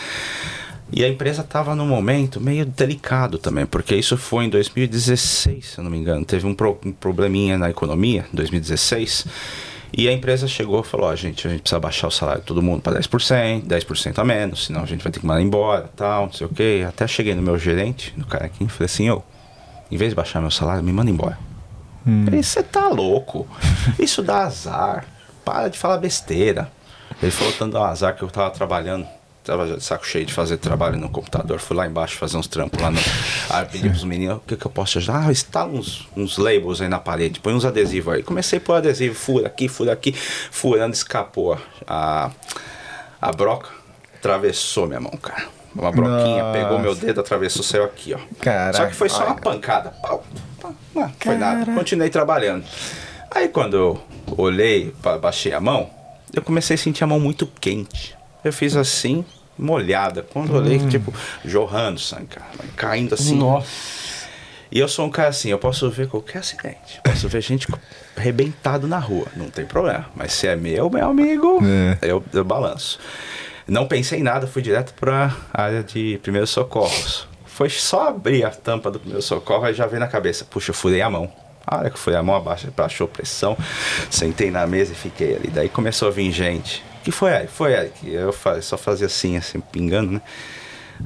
E 0.93 1.05
a 1.05 1.09
empresa 1.09 1.43
estava 1.43 1.75
num 1.75 1.87
momento 1.87 2.41
meio 2.41 2.65
delicado 2.65 3.37
também, 3.37 3.67
porque 3.67 3.95
isso 3.97 4.17
foi 4.17 4.45
em 4.45 4.49
2016, 4.49 5.67
se 5.73 5.79
eu 5.79 5.85
não 5.85 5.91
me 5.91 5.99
engano. 5.99 6.25
Teve 6.25 6.47
um, 6.47 6.55
pro- 6.55 6.79
um 6.85 6.93
probleminha 6.93 7.59
na 7.59 7.69
economia, 7.69 8.25
em 8.33 8.37
2016. 8.37 9.27
E 9.93 10.09
a 10.09 10.13
empresa 10.13 10.47
chegou 10.47 10.81
e 10.81 10.85
falou: 10.85 11.07
ó, 11.07 11.15
gente, 11.15 11.47
a 11.47 11.51
gente 11.51 11.61
precisa 11.61 11.81
baixar 11.81 12.09
o 12.09 12.11
salário 12.11 12.41
de 12.41 12.47
todo 12.47 12.63
mundo 12.63 12.83
para 12.83 12.99
10%, 12.99 13.67
10% 13.67 14.19
a 14.19 14.25
menos, 14.25 14.67
senão 14.67 14.83
a 14.83 14.87
gente 14.87 15.03
vai 15.03 15.13
ter 15.13 15.21
que 15.21 15.27
mandar 15.27 15.43
embora, 15.43 15.91
tal, 15.97 16.27
não 16.27 16.33
sei 16.33 16.47
o 16.47 16.51
quê. 16.51 16.85
Até 16.87 17.07
cheguei 17.07 17.35
no 17.35 17.43
meu 17.43 17.59
gerente, 17.59 18.13
no 18.17 18.27
cara 18.27 18.47
aqui, 18.47 18.65
e 18.65 18.69
falei 18.69 18.87
assim: 18.87 19.11
ô, 19.11 19.23
em 19.91 19.97
vez 19.97 20.11
de 20.11 20.17
baixar 20.17 20.41
meu 20.41 20.51
salário, 20.51 20.83
me 20.83 20.93
manda 20.93 21.11
embora. 21.11 21.39
Falei, 22.25 22.43
você 22.43 22.63
tá 22.63 22.89
louco? 22.89 23.47
Isso 23.99 24.23
dá 24.23 24.45
azar. 24.45 25.05
Para 25.45 25.69
de 25.69 25.79
falar 25.79 25.99
besteira. 25.99 26.71
Ele 27.23 27.31
falou 27.31 27.53
tanto 27.53 27.73
dá 27.73 27.87
azar 27.87 28.15
que 28.17 28.23
eu 28.23 28.31
tava 28.31 28.51
trabalhando. 28.51 29.07
Tava 29.49 29.67
de 29.79 29.83
saco 29.83 30.07
cheio 30.07 30.27
de 30.27 30.33
fazer 30.35 30.59
trabalho 30.59 30.99
no 30.99 31.09
computador. 31.09 31.59
Fui 31.59 31.75
lá 31.75 31.87
embaixo 31.87 32.19
fazer 32.19 32.37
uns 32.37 32.47
trampos 32.47 32.79
lá 32.83 32.91
no. 32.91 32.99
Aí 33.49 33.65
pedi 33.65 33.89
pros 33.89 34.05
meninos, 34.05 34.37
o 34.37 34.41
que, 34.41 34.57
que 34.59 34.67
eu 34.67 34.71
posso 34.71 34.93
te 34.93 34.99
ajudar? 34.99 35.27
Ah, 35.27 35.33
instala 35.33 35.73
uns, 35.73 36.07
uns 36.15 36.37
labels 36.37 36.83
aí 36.83 36.89
na 36.89 36.99
parede, 36.99 37.41
põe 37.41 37.55
uns 37.55 37.65
adesivos 37.65 38.13
aí. 38.13 38.23
Comecei 38.23 38.59
a 38.59 38.61
pôr 38.61 38.75
adesivo, 38.75 39.15
fura 39.15 39.47
aqui, 39.47 39.67
fura 39.67 39.91
aqui, 39.95 40.13
furando, 40.13 40.93
escapou 40.93 41.59
a, 41.87 42.31
a 43.23 43.33
broca, 43.33 43.71
atravessou 44.19 44.87
minha 44.87 45.01
mão, 45.01 45.13
cara. 45.13 45.47
Uma 45.75 45.93
broquinha, 45.93 46.43
Nossa. 46.43 46.59
pegou 46.59 46.79
meu 46.79 46.95
dedo, 46.95 47.21
atravessou, 47.21 47.63
saiu 47.63 47.85
aqui, 47.85 48.13
ó. 48.13 48.19
Caraca. 48.43 48.77
Só 48.77 48.87
que 48.87 48.95
foi 48.95 49.09
só 49.09 49.25
uma 49.25 49.37
pancada. 49.37 49.95
Pau, 50.03 50.23
pau, 50.61 50.75
Não, 50.95 51.11
foi 51.21 51.37
nada. 51.39 51.73
Continuei 51.73 52.11
trabalhando. 52.11 52.65
Aí 53.31 53.49
quando 53.49 53.77
eu 53.79 54.03
olhei, 54.37 54.95
ba- 55.03 55.17
baixei 55.17 55.55
a 55.55 55.61
mão, 55.61 55.89
eu 56.35 56.43
comecei 56.43 56.75
a 56.75 56.79
sentir 56.79 57.03
a 57.03 57.07
mão 57.07 57.19
muito 57.19 57.47
quente. 57.47 58.15
Eu 58.45 58.53
fiz 58.53 58.77
assim, 58.77 59.25
molhada. 59.59 60.23
Quando 60.23 60.55
eu 60.55 60.61
olhei, 60.61 60.79
tipo, 60.89 61.13
jorrando 61.45 61.99
sangue, 61.99 62.27
cara. 62.27 62.47
Caindo 62.77 63.15
assim. 63.15 63.37
Nossa. 63.37 63.67
E 64.71 64.79
eu 64.79 64.87
sou 64.89 65.07
um 65.07 65.11
cara 65.11 65.31
assim, 65.31 65.51
eu 65.51 65.59
posso 65.59 65.89
ver 65.91 66.09
qualquer 66.09 66.39
acidente. 66.39 67.01
Posso 67.03 67.27
ver 67.29 67.41
gente 67.41 67.67
arrebentado 68.17 68.87
na 68.87 68.99
rua, 68.99 69.27
não 69.35 69.49
tem 69.49 69.65
problema. 69.65 70.07
Mas 70.15 70.33
se 70.35 70.47
é 70.47 70.55
meu, 70.57 70.91
meu 70.91 71.09
amigo, 71.09 71.59
É. 71.65 71.99
eu, 72.03 72.23
eu 72.35 72.45
balanço. 72.45 72.99
Não 73.67 73.87
pensei 73.87 74.21
em 74.21 74.23
nada, 74.23 74.47
fui 74.47 74.61
direto 74.63 74.93
pra 74.95 75.35
área 75.53 75.83
de 75.83 76.19
primeiros 76.23 76.51
socorros. 76.51 77.27
Foi 77.47 77.69
só 77.71 78.09
abrir 78.09 78.45
a 78.45 78.51
tampa 78.51 78.91
do 78.91 78.99
primeiro 79.01 79.23
socorro 79.23 79.67
e 79.69 79.75
já 79.75 79.87
veio 79.87 80.01
na 80.01 80.07
cabeça, 80.07 80.45
puxa, 80.45 80.71
eu 80.71 80.75
furei 80.75 81.01
a 81.03 81.09
mão. 81.11 81.31
A 81.67 81.79
hora 81.79 81.91
que 81.91 81.97
eu 81.97 82.01
furei 82.01 82.19
a 82.19 82.23
mão, 82.23 82.35
abaixo, 82.37 82.71
baixou 82.75 83.07
pressão, 83.09 83.57
sentei 84.11 84.51
na 84.51 84.67
mesa 84.67 84.93
e 84.93 84.95
fiquei 84.95 85.35
ali. 85.37 85.49
Daí 85.49 85.69
começou 85.69 86.09
a 86.09 86.11
vir 86.11 86.31
gente. 86.31 86.83
Que 87.09 87.13
foi, 87.13 87.31
Eric? 87.33 87.53
Foi, 87.53 87.73
Eric. 87.73 88.13
Eu 88.13 88.35
só 88.61 88.77
fazia 88.77 89.07
assim, 89.07 89.37
assim, 89.37 89.61
pingando, 89.61 90.13
né? 90.13 90.21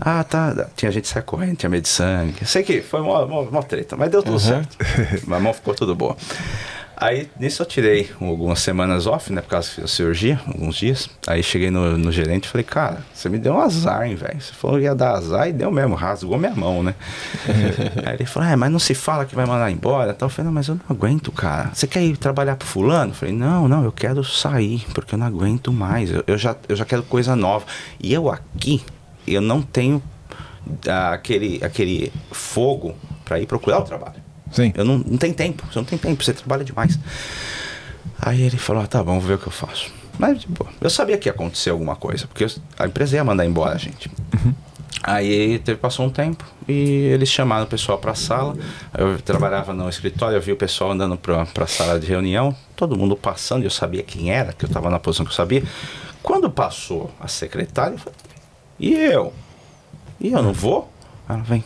Ah, 0.01 0.25
tá. 0.25 0.69
Tinha 0.75 0.91
gente 0.91 1.07
saia 1.07 1.23
correndo, 1.23 1.57
tinha 1.57 1.71
medo 1.71 1.83
de 1.83 1.89
sangue. 1.89 2.45
Sei 2.45 2.63
que 2.63 2.81
foi 2.81 3.01
uma, 3.01 3.25
uma, 3.25 3.41
uma 3.43 3.63
treta, 3.63 3.97
mas 3.97 4.11
deu 4.11 4.23
tudo 4.23 4.41
certo. 4.41 4.77
Minha 5.27 5.39
mão 5.39 5.53
ficou 5.53 5.75
tudo 5.75 5.95
boa. 5.95 6.17
Aí, 7.03 7.29
nisso 7.37 7.61
eu 7.61 7.67
tirei 7.67 8.09
algumas 8.21 8.61
semanas 8.61 9.09
off, 9.09 9.33
né? 9.33 9.41
Por 9.41 9.49
causa 9.49 9.81
da 9.81 9.89
cirurgia, 9.89 10.41
alguns 10.47 10.77
dias. 10.77 11.11
Aí 11.27 11.43
cheguei 11.43 11.69
no, 11.69 11.99
no 11.99 12.13
gerente 12.13 12.45
e 12.45 12.49
falei, 12.49 12.63
cara, 12.63 13.05
você 13.13 13.29
me 13.29 13.39
deu 13.39 13.55
um 13.55 13.61
azar, 13.61 14.07
hein, 14.07 14.15
velho? 14.15 14.41
Você 14.41 14.53
falou 14.53 14.79
que 14.79 14.85
ia 14.85 14.95
dar 14.95 15.17
azar 15.17 15.49
e 15.49 15.53
deu 15.53 15.69
mesmo, 15.73 15.97
rasgou 15.97 16.39
minha 16.39 16.55
mão, 16.55 16.81
né? 16.81 16.95
Aí 18.07 18.15
ele 18.15 18.25
falou, 18.25 18.49
é, 18.49 18.55
mas 18.55 18.71
não 18.71 18.79
se 18.79 18.95
fala 18.95 19.25
que 19.25 19.35
vai 19.35 19.45
mandar 19.45 19.69
embora. 19.69 20.13
Então 20.13 20.27
eu 20.27 20.31
falei, 20.31 20.47
não, 20.47 20.53
mas 20.53 20.69
eu 20.69 20.77
não 20.77 20.83
aguento, 20.89 21.33
cara. 21.33 21.71
Você 21.75 21.89
quer 21.89 22.05
ir 22.05 22.17
trabalhar 22.17 22.55
pro 22.55 22.69
fulano? 22.69 23.11
Eu 23.11 23.17
falei, 23.17 23.35
não, 23.35 23.67
não, 23.67 23.83
eu 23.83 23.91
quero 23.91 24.23
sair, 24.23 24.87
porque 24.95 25.17
eu 25.17 25.19
não 25.19 25.27
aguento 25.27 25.73
mais. 25.73 26.09
Eu, 26.09 26.23
eu 26.25 26.39
já, 26.39 26.55
eu 26.69 26.77
já 26.77 26.85
quero 26.85 27.03
coisa 27.03 27.35
nova. 27.35 27.67
E 28.01 28.15
eu 28.15 28.31
aqui, 28.31 28.81
eu 29.27 29.41
não 29.41 29.61
tenho 29.61 30.01
ah, 30.87 31.15
aquele, 31.15 31.59
aquele 31.65 32.13
fogo 32.31 32.95
para 33.25 33.41
ir 33.41 33.47
procurar 33.47 33.81
o 33.81 33.83
trabalho. 33.83 34.22
Sim. 34.53 34.73
Eu 34.77 34.85
não, 34.85 34.99
não 34.99 35.19
tem 35.19 35.33
tempo, 35.33 35.67
você 35.67 35.79
não 35.79 35.85
tem 35.85 35.99
tempo, 35.99 36.23
você 36.23 36.33
trabalha 36.33 36.65
demais. 36.65 36.99
Aí 38.21 38.43
ele 38.43 38.59
falou, 38.59 38.83
ah, 38.83 38.87
tá 38.87 39.03
bom, 39.03 39.19
vou 39.19 39.29
ver 39.29 39.35
o 39.35 39.39
que 39.39 39.49
eu 39.49 39.53
faço. 39.53 39.91
Mas, 40.19 40.43
tipo, 40.43 40.69
eu 40.81 40.91
sabia 40.91 41.19
que 41.19 41.29
ia 41.29 41.33
acontecer 41.33 41.71
alguma 41.71 41.97
coisa, 41.97 42.27
porque 42.27 42.47
a 42.79 42.87
empresa 42.87 43.17
ia 43.17 43.25
mandar 43.25 43.45
embora 43.47 43.75
a 43.75 43.79
gente. 43.79 44.11
Aí 45.03 45.59
teve, 45.59 45.81
passou 45.81 46.07
um 46.07 46.11
tempo 46.11 46.45
e 46.69 46.73
eles 47.13 47.29
chamaram 47.29 47.65
o 47.65 47.67
pessoal 47.67 47.99
para 47.99 48.13
a 48.13 48.15
sala. 48.15 48.57
Eu 48.97 49.21
trabalhava 49.21 49.73
no 49.73 49.89
escritório, 49.89 50.37
eu 50.37 50.41
vi 50.41 50.53
o 50.53 50.57
pessoal 50.57 50.93
andando 50.93 51.17
para 51.17 51.43
a 51.43 51.67
sala 51.67 51.99
de 51.99 52.07
reunião, 52.07 52.55
todo 52.77 52.97
mundo 52.97 53.17
passando, 53.17 53.65
eu 53.65 53.71
sabia 53.71 54.05
quem 54.05 54.31
era, 54.31 54.53
que 54.53 54.65
eu 54.65 54.69
estava 54.69 54.89
na 54.89 55.01
posição 55.01 55.27
que 55.27 55.33
eu 55.33 55.37
sabia. 55.37 55.65
Quando 56.23 56.49
passou 56.49 57.11
a 57.19 57.27
secretária, 57.27 57.95
eu 57.95 57.99
falei, 57.99 58.19
e 58.79 58.95
eu? 58.95 59.33
E 60.21 60.31
eu 60.31 60.41
não 60.41 60.53
vou? 60.53 60.89
Ela 61.29 61.39
vem, 61.39 61.65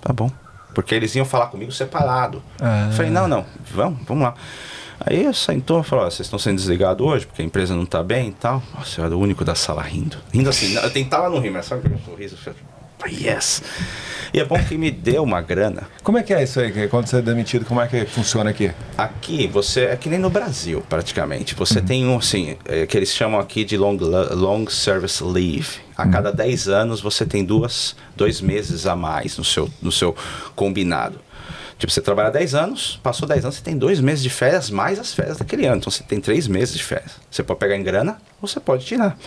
tá 0.00 0.14
bom. 0.14 0.30
Porque 0.74 0.94
eles 0.94 1.14
iam 1.14 1.24
falar 1.24 1.46
comigo 1.46 1.72
separado. 1.72 2.42
Ah. 2.60 2.90
Falei, 2.92 3.10
não, 3.10 3.28
não, 3.28 3.44
vamos, 3.70 4.00
vamos 4.06 4.24
lá. 4.24 4.34
Aí 5.04 5.24
eu 5.24 5.34
sentou 5.34 5.80
e 5.80 5.84
falou, 5.84 6.04
vocês 6.04 6.26
estão 6.26 6.38
sendo 6.38 6.56
desligados 6.56 7.04
hoje 7.04 7.26
porque 7.26 7.42
a 7.42 7.44
empresa 7.44 7.74
não 7.74 7.84
tá 7.84 8.02
bem 8.02 8.28
e 8.28 8.32
tal. 8.32 8.62
Nossa, 8.74 9.00
eu 9.00 9.04
era 9.04 9.16
o 9.16 9.18
único 9.18 9.44
da 9.44 9.54
sala 9.54 9.82
rindo. 9.82 10.16
Rindo 10.32 10.48
assim, 10.48 10.74
eu 10.74 10.90
tentava 10.90 11.28
não 11.28 11.40
rir, 11.40 11.50
mas 11.50 11.66
sabe 11.66 11.86
aquele 11.86 12.00
sorriso? 12.04 12.36
Yes. 13.06 13.62
E 14.34 14.40
é 14.40 14.44
bom 14.44 14.58
que 14.64 14.78
me 14.78 14.90
deu 14.90 15.22
uma 15.22 15.42
grana. 15.42 15.82
Como 16.02 16.16
é 16.16 16.22
que 16.22 16.32
é 16.32 16.42
isso 16.42 16.58
aí? 16.58 16.88
Quando 16.88 17.06
você 17.06 17.18
é 17.18 17.22
demitido, 17.22 17.66
como 17.66 17.82
é 17.82 17.86
que 17.86 18.06
funciona 18.06 18.48
aqui? 18.48 18.70
Aqui, 18.96 19.46
você 19.46 19.82
é 19.82 19.96
que 19.96 20.08
nem 20.08 20.18
no 20.18 20.30
Brasil, 20.30 20.82
praticamente. 20.88 21.54
Você 21.54 21.82
tem 21.82 22.06
um, 22.06 22.16
assim, 22.16 22.56
é, 22.64 22.86
que 22.86 22.96
eles 22.96 23.10
chamam 23.10 23.38
aqui 23.38 23.62
de 23.62 23.76
long, 23.76 23.98
long 24.30 24.66
service 24.68 25.22
leave. 25.22 25.80
A 25.94 26.08
cada 26.08 26.32
10 26.32 26.68
anos 26.68 27.02
você 27.02 27.26
tem 27.26 27.44
duas, 27.44 27.94
dois 28.16 28.40
meses 28.40 28.86
a 28.86 28.96
mais 28.96 29.36
no 29.36 29.44
seu, 29.44 29.68
no 29.82 29.92
seu 29.92 30.16
combinado. 30.56 31.20
Tipo, 31.78 31.92
você 31.92 32.00
trabalha 32.00 32.30
10 32.30 32.54
anos, 32.54 32.98
passou 33.02 33.28
10 33.28 33.44
anos, 33.44 33.56
você 33.56 33.62
tem 33.62 33.76
dois 33.76 34.00
meses 34.00 34.22
de 34.22 34.30
férias 34.30 34.70
mais 34.70 34.98
as 34.98 35.12
férias 35.12 35.36
daquele 35.36 35.66
ano. 35.66 35.76
Então 35.76 35.90
você 35.90 36.02
tem 36.02 36.20
três 36.20 36.48
meses 36.48 36.74
de 36.74 36.82
férias. 36.82 37.12
Você 37.30 37.42
pode 37.42 37.60
pegar 37.60 37.76
em 37.76 37.82
grana 37.82 38.16
ou 38.40 38.48
você 38.48 38.60
pode 38.60 38.86
tirar. 38.86 39.18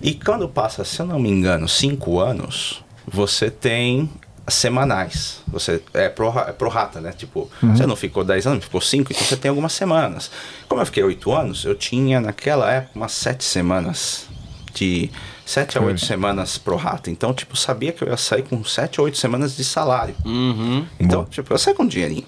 E 0.00 0.14
quando 0.14 0.48
passa, 0.48 0.84
se 0.84 1.00
eu 1.00 1.06
não 1.06 1.18
me 1.18 1.30
engano, 1.30 1.68
5 1.68 2.20
anos, 2.20 2.82
você 3.06 3.50
tem 3.50 4.08
semanais. 4.48 5.40
Você 5.48 5.82
é 5.92 6.08
pro, 6.08 6.28
é 6.38 6.52
pro 6.52 6.68
rata, 6.68 7.00
né? 7.00 7.12
Tipo, 7.12 7.50
você 7.62 7.86
não 7.86 7.96
ficou 7.96 8.24
10 8.24 8.46
anos, 8.46 8.64
ficou 8.64 8.80
5, 8.80 9.12
então 9.12 9.24
você 9.24 9.36
tem 9.36 9.48
algumas 9.48 9.72
semanas. 9.72 10.30
Como 10.68 10.80
eu 10.80 10.86
fiquei 10.86 11.02
8 11.02 11.32
anos, 11.32 11.64
eu 11.64 11.74
tinha 11.74 12.20
naquela 12.20 12.70
época 12.70 12.92
umas 12.94 13.12
7 13.12 13.44
semanas 13.44 14.26
de 14.74 15.10
7 15.44 15.78
a 15.78 15.80
8 15.82 16.04
semanas 16.04 16.58
pro 16.58 16.76
rata. 16.76 17.10
Então, 17.10 17.32
tipo, 17.34 17.56
sabia 17.56 17.92
que 17.92 18.02
eu 18.02 18.08
ia 18.08 18.16
sair 18.16 18.42
com 18.42 18.62
7 18.62 19.00
a 19.00 19.02
8 19.02 19.16
semanas 19.16 19.56
de 19.56 19.64
salário. 19.64 20.14
Uhum. 20.24 20.86
Então, 20.98 21.24
tipo, 21.24 21.52
eu 21.52 21.58
saí 21.58 21.74
com 21.74 21.84
um 21.84 21.88
dinheirinho. 21.88 22.26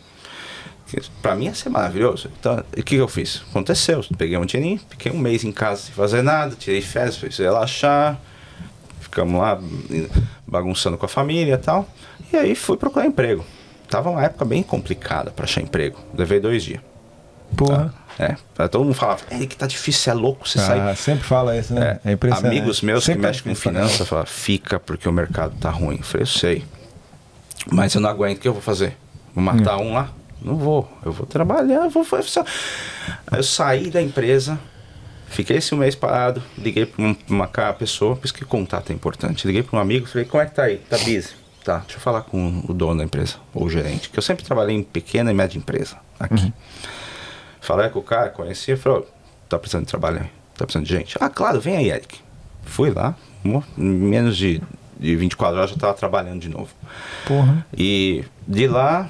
Pra 1.22 1.34
mim 1.34 1.46
ia 1.46 1.54
ser 1.54 1.68
maravilhoso. 1.68 2.30
Então, 2.38 2.62
o 2.76 2.82
que, 2.82 2.96
eu 2.96 3.08
fiz? 3.08 3.42
Aconteceu. 3.50 4.04
Peguei 4.16 4.36
um 4.36 4.44
dinheirinho, 4.44 4.80
fiquei 4.88 5.12
um 5.12 5.18
mês 5.18 5.44
em 5.44 5.52
casa 5.52 5.82
sem 5.82 5.94
fazer 5.94 6.22
nada, 6.22 6.54
tirei 6.56 6.80
férias, 6.80 7.16
fui 7.16 7.28
relaxar. 7.36 8.18
Ficamos 9.00 9.40
lá 9.40 9.60
bagunçando 10.46 10.96
com 10.96 11.06
a 11.06 11.08
família 11.08 11.54
e 11.54 11.58
tal. 11.58 11.88
E 12.32 12.36
aí 12.36 12.54
fui 12.54 12.76
procurar 12.76 13.06
emprego. 13.06 13.44
Tava 13.88 14.08
uma 14.10 14.22
época 14.24 14.44
bem 14.44 14.62
complicada 14.62 15.30
pra 15.32 15.44
achar 15.44 15.60
emprego. 15.60 15.98
Levei 16.16 16.38
dois 16.38 16.62
dias. 16.62 16.80
Porra. 17.56 17.92
É. 18.18 18.36
Todo 18.68 18.84
mundo 18.84 18.94
falava, 18.94 19.22
é 19.30 19.46
que 19.46 19.56
tá 19.56 19.66
difícil, 19.66 20.02
você 20.02 20.10
é 20.10 20.14
louco, 20.14 20.46
você 20.48 20.58
Ah, 20.58 20.62
sai. 20.66 20.96
sempre 20.96 21.24
fala 21.24 21.56
isso, 21.56 21.72
né? 21.72 21.98
É, 22.04 22.12
impressionante. 22.12 22.54
Amigos 22.58 22.82
meus 22.82 23.02
Sempre 23.04 23.20
que 23.22 23.26
é 23.26 23.30
mexem 23.30 23.44
com 23.54 23.54
finanças 23.54 24.06
falam, 24.06 24.26
fica 24.26 24.78
porque 24.78 25.08
o 25.08 25.12
mercado 25.12 25.54
tá 25.58 25.70
ruim. 25.70 25.96
Eu 25.96 26.02
falei, 26.04 26.22
eu 26.22 26.26
sei. 26.26 26.64
Mas 27.72 27.94
eu 27.94 28.00
não 28.00 28.10
aguento, 28.10 28.36
o 28.36 28.40
que 28.40 28.46
eu 28.48 28.52
vou 28.52 28.60
fazer? 28.62 28.96
Vou 29.34 29.42
matar 29.42 29.78
Hum. 29.78 29.88
um 29.90 29.94
lá? 29.94 30.10
Não 30.42 30.56
vou. 30.56 30.90
Eu 31.04 31.12
vou 31.12 31.26
trabalhar, 31.26 31.84
eu 31.84 31.90
vou 31.90 32.04
Aí 33.26 33.38
eu 33.38 33.42
saí 33.42 33.90
da 33.90 34.00
empresa, 34.00 34.58
fiquei 35.28 35.58
esse 35.58 35.74
mês 35.74 35.94
parado, 35.94 36.42
liguei 36.56 36.90
um- 36.98 37.14
uma 37.28 37.46
ca- 37.46 37.72
pessoa, 37.72 38.16
por 38.16 38.24
isso 38.24 38.34
que 38.34 38.44
contato 38.44 38.90
é 38.90 38.94
importante. 38.94 39.46
Liguei 39.46 39.62
para 39.62 39.78
um 39.78 39.82
amigo, 39.82 40.06
falei, 40.06 40.26
como 40.26 40.42
é 40.42 40.46
que 40.46 40.54
tá 40.54 40.62
aí? 40.64 40.78
Tá 40.78 40.96
busy? 40.98 41.28
Tá, 41.64 41.78
deixa 41.80 41.96
eu 41.96 42.00
falar 42.00 42.22
com 42.22 42.62
o 42.66 42.72
dono 42.72 42.98
da 42.98 43.04
empresa, 43.04 43.36
ou 43.52 43.64
o 43.66 43.70
gerente, 43.70 44.08
que 44.08 44.18
eu 44.18 44.22
sempre 44.22 44.42
trabalhei 44.44 44.74
em 44.74 44.82
pequena 44.82 45.30
e 45.30 45.34
média 45.34 45.58
empresa 45.58 45.96
aqui. 46.18 46.44
Uhum. 46.44 46.52
Falei 47.60 47.90
com 47.90 47.98
o 47.98 48.02
cara, 48.02 48.30
conhecia, 48.30 48.76
falou, 48.78 49.06
tá 49.48 49.58
precisando 49.58 49.84
de 49.84 49.90
trabalho 49.90 50.20
aí? 50.22 50.30
Tá 50.56 50.64
precisando 50.64 50.86
de 50.86 50.94
gente? 50.94 51.16
Ah, 51.20 51.28
claro, 51.28 51.60
vem 51.60 51.76
aí, 51.76 51.90
Eric. 51.90 52.18
Fui 52.62 52.90
lá, 52.90 53.14
menos 53.76 54.36
de, 54.38 54.62
de 54.98 55.16
24 55.16 55.56
horas 55.58 55.70
eu 55.70 55.74
já 55.76 55.80
tava 55.80 55.94
trabalhando 55.94 56.40
de 56.40 56.48
novo. 56.48 56.68
Porra. 57.26 57.66
E 57.76 58.24
de 58.48 58.66
lá 58.66 59.08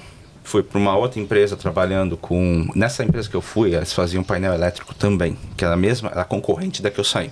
fui 0.50 0.64
para 0.64 0.78
uma 0.80 0.96
outra 0.96 1.20
empresa 1.20 1.56
trabalhando 1.56 2.16
com. 2.16 2.66
Nessa 2.74 3.04
empresa 3.04 3.30
que 3.30 3.36
eu 3.36 3.40
fui, 3.40 3.74
eles 3.74 3.92
faziam 3.92 4.24
painel 4.24 4.52
elétrico 4.52 4.92
também, 4.94 5.38
que 5.56 5.64
era 5.64 5.74
a 5.74 5.76
mesma, 5.76 6.10
era 6.10 6.22
a 6.22 6.24
concorrente 6.24 6.82
da 6.82 6.90
que 6.90 6.98
eu 6.98 7.04
saí. 7.04 7.30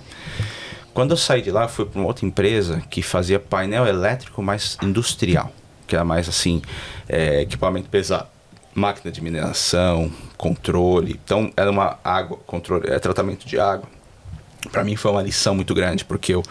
Quando 0.93 1.11
eu 1.11 1.17
saí 1.17 1.41
de 1.41 1.51
lá, 1.51 1.67
fui 1.67 1.85
para 1.85 1.99
uma 1.99 2.07
outra 2.07 2.25
empresa 2.25 2.81
que 2.89 3.01
fazia 3.01 3.37
painel 3.37 3.85
elétrico 3.85 4.41
mais 4.41 4.77
industrial, 4.81 5.51
que 5.85 5.95
era 5.95 6.05
mais 6.05 6.29
assim, 6.29 6.61
é, 7.09 7.41
equipamento 7.41 7.89
pesado, 7.89 8.27
máquina 8.73 9.11
de 9.11 9.21
mineração, 9.21 10.09
controle. 10.37 11.19
Então 11.21 11.51
era 11.57 11.69
uma 11.69 11.99
água, 12.01 12.39
controle, 12.45 12.89
é 12.89 12.99
tratamento 12.99 13.45
de 13.45 13.59
água. 13.59 13.87
Para 14.71 14.83
mim 14.85 14.95
foi 14.95 15.11
uma 15.11 15.21
lição 15.21 15.53
muito 15.53 15.73
grande, 15.73 16.05
porque 16.05 16.33
eu, 16.33 16.43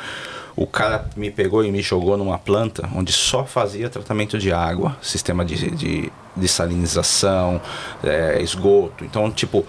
o 0.59 0.67
cara 0.67 1.09
me 1.17 1.31
pegou 1.31 1.65
e 1.65 1.71
me 1.71 1.81
jogou 1.81 2.17
numa 2.17 2.37
planta 2.37 2.89
onde 2.93 3.13
só 3.13 3.45
fazia 3.45 3.89
tratamento 3.89 4.37
de 4.37 4.53
água, 4.53 4.97
sistema 5.01 5.45
de, 5.45 5.71
de, 5.71 6.13
de 6.37 6.49
salinização, 6.49 7.61
é, 8.03 8.43
esgoto. 8.43 9.05
Então, 9.05 9.31
tipo, 9.31 9.65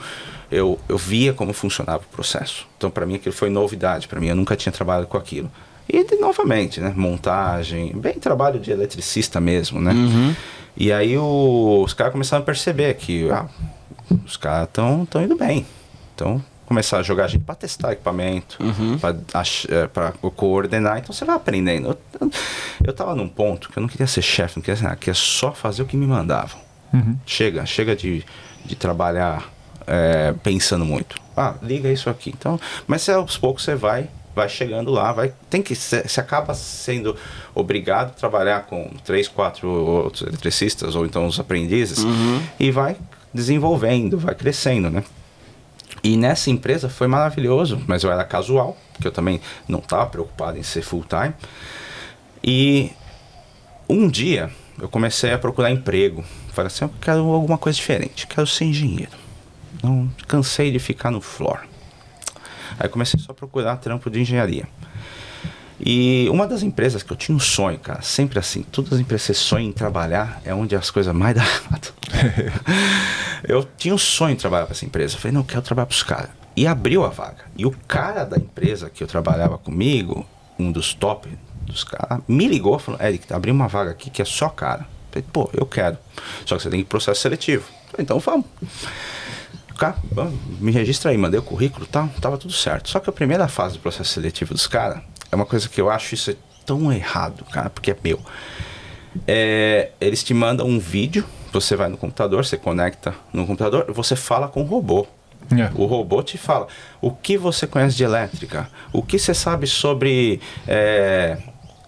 eu, 0.52 0.80
eu 0.90 0.98
via 0.98 1.32
como 1.32 1.54
funcionava 1.54 2.00
o 2.00 2.16
processo. 2.16 2.68
Então, 2.76 2.90
para 2.90 3.06
mim, 3.06 3.16
aquilo 3.16 3.36
foi 3.36 3.52
novidade. 3.52 4.08
Para 4.08 4.20
mim, 4.20 4.30
eu 4.30 4.36
nunca 4.36 4.56
tinha 4.56 4.74
trabalhado 4.74 5.06
com 5.06 5.16
aquilo. 5.16 5.52
E, 5.88 6.04
de, 6.04 6.16
novamente, 6.16 6.82
né? 6.82 6.92
Montagem, 6.96 7.94
bem 7.96 8.14
trabalho 8.14 8.60
de 8.60 8.72
eletricista 8.72 9.40
mesmo, 9.40 9.80
né? 9.80 9.94
E 10.76 10.92
aí 10.92 11.16
o, 11.20 11.84
os 11.84 11.94
caras 11.94 12.12
começaram 12.12 12.42
a 12.42 12.46
perceber 12.46 12.96
que 12.96 13.30
ah, 13.30 13.46
os 14.26 14.38
caras 14.38 14.68
estão 14.68 15.06
tão 15.06 15.22
indo 15.22 15.36
bem. 15.36 15.68
Então, 16.16 16.44
começar 16.70 17.00
a 17.00 17.04
jogar 17.04 17.26
a 17.26 17.28
gente 17.28 17.44
para 17.44 17.56
testar 17.56 17.94
equipamento, 17.94 18.60
para 19.92 20.12
coordenar. 20.36 21.00
Então, 21.00 21.12
você 21.12 21.26
vai 21.26 21.36
aprendendo. 21.36 21.98
Eu, 22.22 22.32
eu 22.86 22.94
tava 22.94 23.16
num 23.16 23.28
ponto 23.28 23.70
que 23.70 23.78
eu 23.78 23.82
não 23.82 23.90
queria 23.90 24.06
ser 24.06 24.22
chefe, 24.22 24.58
não 24.58 24.62
queria 24.62 24.78
ser 24.78 24.84
nada, 24.84 24.96
queria 24.96 25.16
só 25.16 25.52
fazer 25.52 25.82
o 25.82 25.86
que 25.88 25.98
me 25.98 26.06
mandavam. 26.06 26.62
Chega, 27.26 27.66
chega 27.66 27.96
de, 27.96 28.24
de 28.64 28.76
trabalhar 28.76 29.52
é, 29.88 30.32
pensando 30.44 30.86
muito. 30.86 31.20
Ah, 31.36 31.56
liga 31.64 31.92
isso 31.92 32.08
aqui. 32.08 32.30
Então, 32.30 32.60
mas 32.86 33.02
você, 33.02 33.14
aos 33.14 33.36
poucos 33.36 33.64
você 33.64 33.74
vai, 33.74 34.08
vai 34.36 34.48
chegando 34.48 34.92
lá, 34.92 35.12
vai, 35.12 35.34
tem 35.50 35.64
que 35.64 35.74
você 35.74 36.04
você 36.04 36.20
acaba 36.20 36.54
sendo 36.54 37.16
obrigado 37.56 38.10
a 38.10 38.12
trabalhar 38.12 38.68
com 38.68 38.92
três, 39.04 39.28
quatro 39.28 39.68
outros 39.68 40.22
eletricistas 40.22 40.96
ou 40.96 41.04
então 41.06 41.26
os 41.26 41.40
aprendizes 41.40 42.06
e 42.60 42.70
vai 42.70 42.96
desenvolvendo, 43.34 44.20
vai 44.20 44.36
crescendo, 44.36 44.90
né? 44.90 45.04
E 46.04 46.16
nessa 46.16 46.50
empresa 46.50 46.90
foi 46.90 47.08
maravilhoso, 47.08 47.82
mas 47.88 48.04
eu 48.04 48.12
era 48.12 48.24
casual, 48.24 48.78
porque 48.94 49.08
eu 49.08 49.12
também 49.12 49.42
não 49.68 49.80
estava 49.80 50.06
preocupado 50.06 50.58
em 50.58 50.64
ser 50.64 50.82
full 50.82 51.04
time. 51.04 51.34
E 52.44 52.92
um 53.88 54.08
dia 54.08 54.50
eu 54.80 54.88
comecei 54.88 55.34
a 55.34 55.38
procurar 55.38 55.72
emprego. 55.72 56.24
Falei 56.54 56.68
assim, 56.68 56.86
eu 56.86 56.92
quero 57.02 57.20
alguma 57.32 57.58
coisa 57.58 57.76
diferente, 57.76 58.28
quero 58.28 58.48
ser 58.48 58.66
engenheiro. 58.66 59.12
Não 59.84 60.10
cansei 60.28 60.72
de 60.72 60.80
ficar 60.80 61.12
no 61.12 61.22
floor. 61.22 61.60
Aí 62.80 62.88
comecei 62.88 63.20
só 63.20 63.32
a 63.32 63.36
procurar 63.36 63.78
trampo 63.78 64.10
de 64.10 64.22
engenharia. 64.22 64.68
E 65.80 66.28
uma 66.30 66.46
das 66.46 66.62
empresas 66.62 67.02
que 67.02 67.12
eu 67.12 67.16
tinha 67.16 67.36
um 67.36 67.40
sonho, 67.40 67.80
cara, 67.80 68.02
sempre 68.02 68.38
assim, 68.38 68.64
todas 68.64 68.94
as 68.94 69.00
empresas 69.00 69.28
que 69.28 69.34
você 69.34 69.40
sonha 69.40 69.66
em 69.66 69.72
trabalhar 69.72 70.42
é 70.44 70.54
onde 70.54 70.76
as 70.76 70.92
coisas 70.92 71.14
mais 71.14 71.36
dão 71.36 71.44
errado. 71.44 71.94
eu 73.48 73.68
tinha 73.78 73.94
um 73.94 73.98
sonho 73.98 74.34
em 74.34 74.36
trabalhar 74.36 74.66
para 74.66 74.76
essa 74.76 74.86
empresa. 74.86 75.16
Eu 75.16 75.20
falei, 75.20 75.34
não, 75.34 75.42
eu 75.42 75.46
quero 75.46 75.62
trabalhar 75.62 75.86
para 75.86 75.96
os 75.96 76.04
caras. 76.04 76.30
E 76.56 76.68
abriu 76.68 77.06
a 77.06 77.10
vaga. 77.10 77.46
E 77.56 77.66
o 77.66 77.72
cara 77.88 78.26
da 78.26 78.36
empresa 78.36 78.90
que 78.90 79.02
eu 79.02 79.08
trabalhava 79.08 79.58
comigo, 79.58 80.26
um 80.58 80.72
dos 80.72 80.94
top 80.94 81.30
dos 81.62 81.86
caras, 81.86 82.20
me 82.28 82.48
ligou 82.48 82.76
e 82.76 82.80
falou, 82.80 83.02
Eric, 83.02 83.32
abriu 83.32 83.54
uma 83.54 83.68
vaga 83.68 83.92
aqui 83.92 84.10
que 84.10 84.22
é 84.22 84.26
só 84.26 84.50
cara. 84.50 84.82
Eu 84.82 85.14
falei, 85.14 85.26
pô, 85.32 85.50
eu 85.54 85.66
quero. 85.66 85.98
Só 86.46 86.58
que 86.58 86.64
você 86.64 86.70
tem 86.70 86.82
que 86.82 86.90
processo 86.90 87.22
seletivo. 87.22 87.64
Falei, 87.90 88.04
então 88.04 88.20
vamos. 88.20 88.46
Cara, 89.78 89.96
me 90.60 90.74
registra 90.74 91.12
aí, 91.12 91.18
mandei 91.18 91.40
o 91.40 91.44
currículo 91.44 91.86
e 91.86 91.88
tal, 91.88 92.10
tava 92.20 92.38
tudo 92.38 92.52
certo. 92.52 92.90
Só 92.90 93.00
que 93.00 93.10
a 93.10 93.14
primeira 93.14 93.48
fase 93.48 93.76
do 93.76 93.80
processo 93.80 94.12
seletivo 94.12 94.54
dos 94.54 94.68
caras 94.68 95.02
é 95.32 95.36
uma 95.36 95.46
coisa 95.46 95.68
que 95.68 95.80
eu 95.80 95.90
acho 95.90 96.16
isso 96.16 96.32
é 96.32 96.36
tão 96.66 96.92
errado, 96.92 97.44
cara, 97.46 97.70
porque 97.70 97.92
é 97.92 97.98
meu. 98.04 98.20
É, 99.28 99.92
eles 100.00 100.24
te 100.24 100.34
mandam 100.34 100.68
um 100.68 100.80
vídeo, 100.80 101.26
você 101.52 101.76
vai 101.76 101.90
no 101.90 101.98
computador, 101.98 102.46
você 102.46 102.58
conecta 102.58 103.14
no 103.34 103.46
computador, 103.46 103.92
você 103.92 104.16
fala 104.16 104.48
com 104.48 104.62
o 104.62 104.66
robô. 104.66 105.08
É. 105.52 105.72
O 105.74 105.86
robô 105.86 106.22
te 106.22 106.38
fala 106.38 106.68
o 107.02 107.12
que 107.12 107.36
você 107.38 107.66
conhece 107.66 107.96
de 107.96 108.04
elétrica, 108.04 108.70
o 108.94 109.02
que 109.02 109.18
você 109.18 109.34
sabe 109.34 109.66
sobre 109.66 110.40
é, 110.68 111.38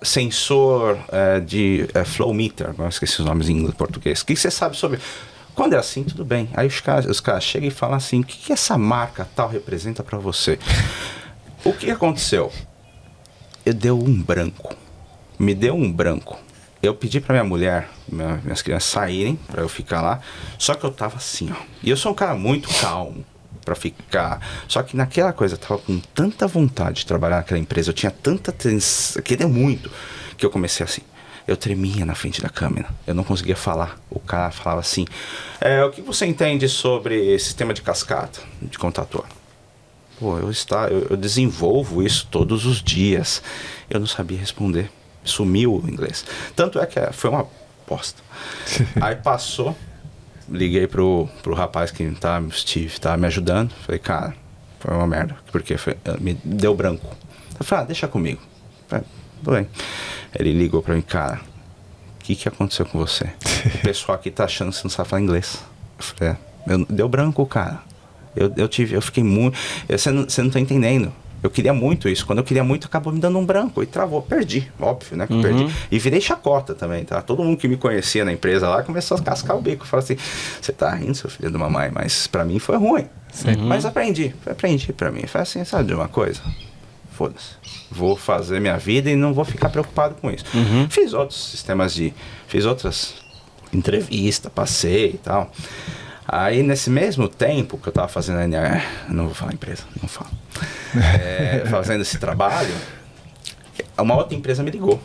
sensor 0.01 0.97
é, 1.11 1.39
de 1.39 1.87
é, 1.93 2.03
flow 2.03 2.33
meter, 2.33 2.73
eu 2.75 2.87
esqueci 2.87 3.19
os 3.19 3.25
nomes 3.25 3.49
em 3.49 3.53
inglês 3.53 3.73
e 3.73 3.75
português. 3.75 4.21
O 4.21 4.25
que 4.25 4.35
você 4.35 4.49
sabe 4.49 4.75
sobre. 4.75 4.99
Quando 5.53 5.73
é 5.73 5.77
assim, 5.77 6.03
tudo 6.03 6.25
bem. 6.25 6.49
Aí 6.53 6.65
os 6.65 6.79
caras, 6.79 7.05
os 7.05 7.19
caras 7.19 7.43
chegam 7.43 7.67
e 7.67 7.71
falam 7.71 7.95
assim: 7.95 8.21
o 8.21 8.23
que, 8.23 8.37
que 8.37 8.53
essa 8.53 8.77
marca 8.77 9.27
tal 9.35 9.47
representa 9.47 10.01
para 10.01 10.17
você? 10.17 10.57
O 11.63 11.71
que 11.73 11.91
aconteceu? 11.91 12.51
Eu 13.65 13.73
deu 13.73 13.97
um 13.99 14.21
branco. 14.21 14.75
Me 15.37 15.53
deu 15.53 15.75
um 15.75 15.91
branco. 15.91 16.37
Eu 16.81 16.95
pedi 16.95 17.19
pra 17.21 17.33
minha 17.33 17.43
mulher, 17.43 17.89
minha- 18.09 18.39
minhas 18.43 18.61
crianças 18.61 18.89
saírem 18.89 19.35
pra 19.47 19.61
eu 19.61 19.69
ficar 19.69 20.01
lá. 20.01 20.19
Só 20.57 20.73
que 20.73 20.83
eu 20.83 20.91
tava 20.91 21.17
assim, 21.17 21.51
ó. 21.51 21.55
E 21.83 21.89
eu 21.89 21.97
sou 21.97 22.11
um 22.11 22.15
cara 22.15 22.33
muito 22.33 22.67
calmo 22.79 23.23
pra 23.63 23.75
ficar. 23.75 24.39
Só 24.67 24.81
que 24.81 24.97
naquela 24.97 25.31
coisa 25.31 25.53
eu 25.55 25.59
tava 25.59 25.77
com 25.79 25.99
tanta 25.99 26.47
vontade 26.47 27.01
de 27.01 27.05
trabalhar 27.05 27.37
naquela 27.37 27.59
empresa, 27.59 27.91
eu 27.91 27.93
tinha 27.93 28.11
tanta 28.11 28.51
tensão, 28.51 29.21
queria 29.21 29.47
muito, 29.47 29.91
que 30.37 30.43
eu 30.45 30.49
comecei 30.49 30.83
assim. 30.83 31.01
Eu 31.47 31.55
tremia 31.57 32.05
na 32.05 32.15
frente 32.15 32.41
da 32.41 32.49
câmera. 32.49 32.87
Eu 33.05 33.13
não 33.13 33.23
conseguia 33.23 33.55
falar. 33.55 33.99
O 34.09 34.19
cara 34.19 34.49
falava 34.51 34.79
assim: 34.79 35.05
é, 35.59 35.83
O 35.83 35.91
que 35.91 36.01
você 36.01 36.25
entende 36.25 36.67
sobre 36.69 37.37
sistema 37.39 37.73
de 37.73 37.81
cascata 37.81 38.39
de 38.61 38.77
contator? 38.79 39.25
Pô, 40.21 40.37
eu, 40.37 40.51
está, 40.51 40.87
eu, 40.87 41.07
eu 41.09 41.17
desenvolvo 41.17 42.03
isso 42.03 42.27
todos 42.29 42.63
os 42.67 42.79
dias. 42.79 43.41
Eu 43.89 43.99
não 43.99 44.05
sabia 44.05 44.37
responder. 44.37 44.87
Sumiu 45.23 45.81
o 45.83 45.89
inglês. 45.89 46.23
Tanto 46.55 46.79
é 46.79 46.85
que 46.85 46.99
é, 46.99 47.11
foi 47.11 47.31
uma 47.31 47.47
bosta. 47.87 48.21
Aí 49.01 49.15
passou, 49.15 49.75
liguei 50.47 50.85
pro, 50.85 51.27
pro 51.41 51.55
rapaz 51.55 51.89
que 51.89 52.07
tá, 52.11 52.39
Steve, 52.51 52.99
tava 52.99 53.17
me 53.17 53.25
ajudando. 53.25 53.71
Falei, 53.83 53.97
cara, 53.97 54.35
foi 54.79 54.93
uma 54.93 55.07
merda. 55.07 55.35
Porque 55.51 55.75
foi, 55.75 55.97
me 56.19 56.35
deu 56.43 56.75
branco. 56.75 57.07
Eu 57.59 57.65
falei, 57.65 57.83
ah, 57.83 57.87
deixa 57.87 58.07
comigo. 58.07 58.39
Falei, 58.87 59.03
tudo 59.43 59.55
bem. 59.55 59.67
Ele 60.39 60.53
ligou 60.53 60.83
pra 60.83 60.93
mim, 60.93 61.01
cara, 61.01 61.41
o 62.19 62.23
que, 62.23 62.35
que 62.35 62.47
aconteceu 62.47 62.85
com 62.85 62.99
você? 62.99 63.25
O 63.75 63.77
pessoal 63.83 64.15
aqui 64.17 64.29
tá 64.29 64.45
achando 64.45 64.69
que 64.71 64.77
você 64.77 64.83
não 64.83 64.89
sabe 64.91 65.09
falar 65.09 65.21
inglês. 65.23 65.63
Eu 65.97 66.03
falei, 66.03 66.33
é, 66.33 66.73
eu- 66.73 66.85
deu 66.87 67.09
branco, 67.09 67.43
cara. 67.47 67.81
Eu, 68.35 68.51
eu 68.55 68.67
tive, 68.67 68.95
eu 68.95 69.01
fiquei 69.01 69.23
muito. 69.23 69.57
Você 69.89 70.11
não, 70.11 70.23
você 70.23 70.41
não 70.41 70.49
tá 70.49 70.59
entendendo. 70.59 71.11
Eu 71.43 71.49
queria 71.49 71.73
muito 71.73 72.07
isso. 72.07 72.23
Quando 72.25 72.37
eu 72.37 72.43
queria 72.43 72.63
muito, 72.63 72.85
acabou 72.85 73.11
me 73.11 73.19
dando 73.19 73.37
um 73.39 73.45
branco 73.45 73.81
e 73.81 73.85
travou. 73.87 74.21
Perdi, 74.21 74.71
óbvio, 74.79 75.17
né? 75.17 75.25
Que 75.25 75.33
eu 75.33 75.41
perdi. 75.41 75.63
E 75.91 75.97
virei 75.97 76.21
chacota 76.21 76.75
também, 76.75 77.03
tá? 77.03 77.19
Todo 77.21 77.43
mundo 77.43 77.57
que 77.57 77.67
me 77.67 77.77
conhecia 77.77 78.23
na 78.23 78.31
empresa 78.31 78.69
lá 78.69 78.83
começou 78.83 79.17
a 79.17 79.21
cascar 79.21 79.57
o 79.57 79.61
bico. 79.61 79.85
Falou 79.87 80.03
assim: 80.03 80.15
você 80.61 80.71
tá 80.71 80.93
rindo, 80.93 81.15
seu 81.15 81.29
filho 81.31 81.49
de 81.51 81.57
mamãe, 81.57 81.89
mas 81.91 82.27
pra 82.27 82.45
mim 82.45 82.59
foi 82.59 82.77
ruim. 82.77 83.05
Mas 83.65 83.85
aprendi, 83.85 84.35
aprendi 84.45 84.93
pra 84.93 85.09
mim. 85.09 85.23
Foi 85.25 85.41
assim, 85.41 85.63
sabe 85.65 85.87
de 85.87 85.93
uma 85.95 86.07
coisa? 86.07 86.41
Foda-se. 87.11 87.55
Vou 87.89 88.15
fazer 88.15 88.59
minha 88.59 88.77
vida 88.77 89.09
e 89.09 89.15
não 89.15 89.33
vou 89.33 89.43
ficar 89.43 89.69
preocupado 89.69 90.15
com 90.21 90.29
isso. 90.29 90.45
Fiz 90.89 91.11
outros 91.11 91.43
sistemas 91.49 91.93
de. 91.93 92.13
Fiz 92.47 92.65
outras 92.65 93.15
entrevistas, 93.73 94.51
passei 94.53 95.11
e 95.15 95.17
tal. 95.17 95.51
Aí, 96.33 96.63
nesse 96.63 96.89
mesmo 96.89 97.27
tempo 97.27 97.77
que 97.77 97.89
eu 97.89 97.91
tava 97.91 98.07
fazendo 98.07 98.37
a 98.37 98.81
não 99.09 99.25
vou 99.25 99.33
falar 99.33 99.53
empresa, 99.53 99.83
não 100.01 100.07
falo. 100.07 100.29
É, 100.95 101.65
fazendo 101.69 102.03
esse 102.03 102.17
trabalho, 102.17 102.73
uma 103.97 104.15
outra 104.15 104.33
empresa 104.33 104.63
me 104.63 104.71
ligou, 104.71 104.97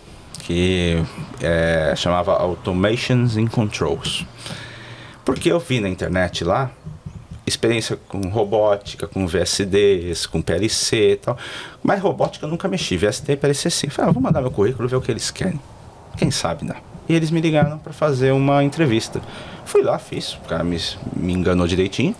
que 0.44 1.02
é, 1.42 1.92
chamava 1.96 2.32
Automations 2.32 3.36
and 3.36 3.48
Controls. 3.48 4.24
Porque 5.24 5.50
eu 5.50 5.58
vi 5.58 5.80
na 5.80 5.88
internet 5.88 6.44
lá 6.44 6.70
experiência 7.44 7.96
com 8.08 8.20
robótica, 8.28 9.08
com 9.08 9.26
VSDs, 9.26 10.26
com 10.26 10.40
PLC 10.40 11.12
e 11.12 11.16
tal. 11.16 11.36
Mas 11.82 12.00
robótica 12.00 12.46
eu 12.46 12.50
nunca 12.50 12.68
mexi, 12.68 12.96
VSD 12.96 13.32
e 13.32 13.36
PLC 13.36 13.68
sim. 13.68 13.88
Falei, 13.88 14.10
ah, 14.10 14.12
vou 14.12 14.22
mandar 14.22 14.40
meu 14.40 14.50
currículo 14.52 14.88
ver 14.88 14.96
o 14.96 15.00
que 15.00 15.10
eles 15.10 15.30
querem. 15.32 15.60
Quem 16.16 16.30
sabe 16.30 16.66
dá. 16.66 16.76
E 17.08 17.14
eles 17.14 17.30
me 17.30 17.40
ligaram 17.40 17.78
para 17.78 17.92
fazer 17.92 18.32
uma 18.32 18.64
entrevista. 18.64 19.20
Fui 19.64 19.82
lá, 19.82 19.98
fiz. 19.98 20.34
O 20.34 20.40
cara 20.40 20.64
me, 20.64 20.78
me 21.14 21.32
enganou 21.32 21.66
direitinho, 21.66 22.14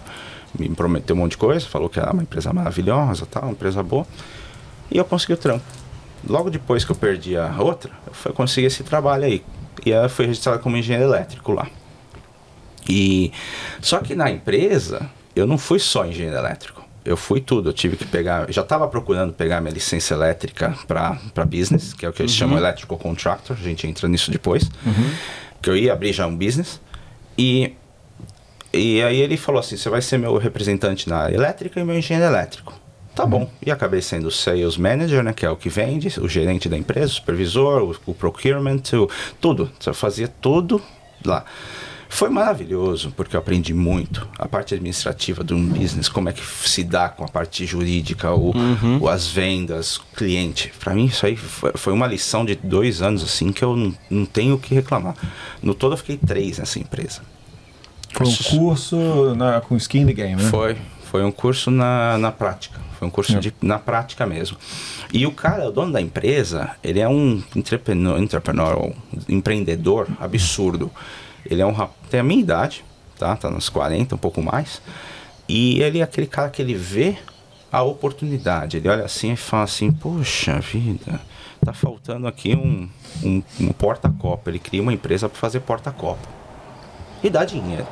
me 0.58 0.68
prometeu 0.68 1.16
um 1.16 1.20
monte 1.20 1.32
de 1.32 1.38
coisa, 1.38 1.66
falou 1.66 1.88
que 1.88 1.98
era 1.98 2.12
uma 2.12 2.22
empresa 2.22 2.52
maravilhosa, 2.52 3.26
tal, 3.26 3.44
uma 3.44 3.52
empresa 3.52 3.82
boa. 3.82 4.06
E 4.90 4.96
eu 4.96 5.04
consegui 5.04 5.32
o 5.32 5.36
trampo. 5.36 5.64
Logo 6.28 6.50
depois 6.50 6.84
que 6.84 6.92
eu 6.92 6.96
perdi 6.96 7.36
a 7.36 7.54
outra, 7.58 7.90
eu 8.06 8.14
fui, 8.14 8.32
consegui 8.32 8.66
esse 8.66 8.82
trabalho 8.82 9.24
aí. 9.24 9.44
E 9.84 9.92
ela 9.92 10.08
foi 10.08 10.26
registrada 10.26 10.58
como 10.58 10.76
engenheiro 10.76 11.08
elétrico 11.08 11.52
lá. 11.52 11.68
E 12.88 13.32
só 13.80 13.98
que 13.98 14.14
na 14.14 14.30
empresa 14.30 15.10
eu 15.34 15.46
não 15.46 15.58
fui 15.58 15.78
só 15.78 16.06
engenheiro 16.06 16.36
elétrico. 16.36 16.85
Eu 17.06 17.16
fui 17.16 17.40
tudo. 17.40 17.70
Eu 17.70 17.72
tive 17.72 17.96
que 17.96 18.04
pegar. 18.04 18.50
Já 18.52 18.62
estava 18.62 18.88
procurando 18.88 19.32
pegar 19.32 19.60
minha 19.60 19.72
licença 19.72 20.12
elétrica 20.12 20.76
para 20.86 21.44
business, 21.44 21.92
que 21.92 22.04
é 22.04 22.08
o 22.08 22.12
que 22.12 22.20
eles 22.20 22.32
chamam 22.32 22.58
electrical 22.58 22.98
contractor. 22.98 23.56
A 23.58 23.62
gente 23.62 23.86
entra 23.86 24.08
nisso 24.08 24.30
depois. 24.30 24.68
Que 25.62 25.70
eu 25.70 25.76
ia 25.76 25.92
abrir 25.92 26.12
já 26.12 26.26
um 26.26 26.36
business. 26.36 26.80
E, 27.38 27.74
e 28.72 29.00
aí 29.02 29.20
ele 29.20 29.36
falou 29.36 29.60
assim: 29.60 29.76
você 29.76 29.88
vai 29.88 30.02
ser 30.02 30.18
meu 30.18 30.36
representante 30.36 31.08
na 31.08 31.18
área 31.18 31.36
elétrica 31.36 31.78
e 31.78 31.84
meu 31.84 31.96
engenheiro 31.96 32.28
elétrico. 32.28 32.74
Tá 33.14 33.24
bom. 33.24 33.50
E 33.64 33.70
acabei 33.70 34.02
sendo 34.02 34.26
o 34.26 34.30
sales 34.30 34.76
manager, 34.76 35.22
né? 35.22 35.32
Que 35.32 35.46
é 35.46 35.50
o 35.50 35.56
que 35.56 35.70
vende, 35.70 36.20
o 36.20 36.28
gerente 36.28 36.68
da 36.68 36.76
empresa, 36.76 37.06
o 37.06 37.14
supervisor, 37.14 37.82
o, 37.82 38.10
o 38.10 38.14
procurement, 38.14 38.82
o, 38.92 39.08
tudo. 39.40 39.70
Eu 39.86 39.94
fazia 39.94 40.28
tudo 40.28 40.82
lá. 41.24 41.44
Foi 42.08 42.28
maravilhoso, 42.30 43.12
porque 43.16 43.36
eu 43.36 43.40
aprendi 43.40 43.74
muito. 43.74 44.26
A 44.38 44.46
parte 44.46 44.74
administrativa 44.74 45.42
de 45.44 45.52
um 45.52 45.66
business, 45.68 46.08
como 46.08 46.28
é 46.28 46.32
que 46.32 46.42
se 46.68 46.82
dá 46.84 47.08
com 47.08 47.24
a 47.24 47.28
parte 47.28 47.66
jurídica, 47.66 48.32
o, 48.32 48.52
o- 49.00 49.08
as 49.08 49.26
vendas, 49.28 50.00
cliente. 50.16 50.72
Para 50.80 50.94
mim, 50.94 51.06
isso 51.06 51.26
aí 51.26 51.36
foi, 51.36 51.72
foi 51.74 51.92
uma 51.92 52.06
lição 52.06 52.44
de 52.44 52.54
dois 52.54 53.02
anos, 53.02 53.22
assim, 53.22 53.52
que 53.52 53.62
eu 53.64 53.76
não, 53.76 53.94
não 54.08 54.24
tenho 54.24 54.54
o 54.54 54.58
que 54.58 54.74
reclamar. 54.74 55.14
No 55.62 55.74
todo, 55.74 55.92
eu 55.92 55.96
fiquei 55.98 56.16
três 56.16 56.58
nessa 56.58 56.78
empresa. 56.78 57.20
Foi 58.14 58.26
um 58.26 58.34
curso 58.60 59.34
na- 59.34 59.60
com 59.60 59.76
skin 59.76 60.00
in 60.02 60.06
the 60.06 60.12
game, 60.14 60.42
né? 60.42 60.48
Foi, 60.48 60.76
foi 61.10 61.22
um 61.24 61.32
curso 61.32 61.70
na, 61.70 62.16
na 62.18 62.32
prática. 62.32 62.80
Foi 62.98 63.06
um 63.06 63.10
curso 63.10 63.36
É. 63.36 63.40
de, 63.40 63.52
na 63.60 63.78
prática 63.78 64.24
mesmo. 64.24 64.56
E 65.12 65.26
o 65.26 65.30
cara, 65.32 65.68
o 65.68 65.72
dono 65.72 65.92
da 65.92 66.00
empresa, 66.00 66.70
ele 66.82 66.98
é 66.98 67.06
um 67.08 67.42
entrepreneur, 67.54 68.18
entrepreneur 68.18 68.78
um 68.86 68.92
empreendedor 69.28 70.06
absurdo. 70.18 70.90
Ele 71.50 71.62
é 71.62 71.66
um 71.66 71.72
rap- 71.72 71.92
tem 72.10 72.20
a 72.20 72.22
minha 72.22 72.40
idade, 72.40 72.84
tá? 73.18 73.36
Tá 73.36 73.50
nos 73.50 73.68
40, 73.68 74.14
um 74.14 74.18
pouco 74.18 74.42
mais. 74.42 74.80
E 75.48 75.80
ele 75.82 76.00
é 76.00 76.02
aquele 76.02 76.26
cara 76.26 76.50
que 76.50 76.60
ele 76.60 76.74
vê 76.74 77.16
a 77.70 77.82
oportunidade. 77.82 78.76
Ele 78.76 78.88
olha 78.88 79.04
assim 79.04 79.32
e 79.32 79.36
fala 79.36 79.64
assim: 79.64 79.92
Poxa 79.92 80.58
vida, 80.60 81.20
tá 81.64 81.72
faltando 81.72 82.26
aqui 82.26 82.54
um, 82.54 82.88
um, 83.22 83.42
um 83.60 83.68
porta-copo. 83.72 84.48
Ele 84.50 84.58
cria 84.58 84.82
uma 84.82 84.92
empresa 84.92 85.28
para 85.28 85.38
fazer 85.38 85.60
porta-copo. 85.60 86.26
E 87.22 87.30
dá 87.30 87.44
dinheiro, 87.44 87.86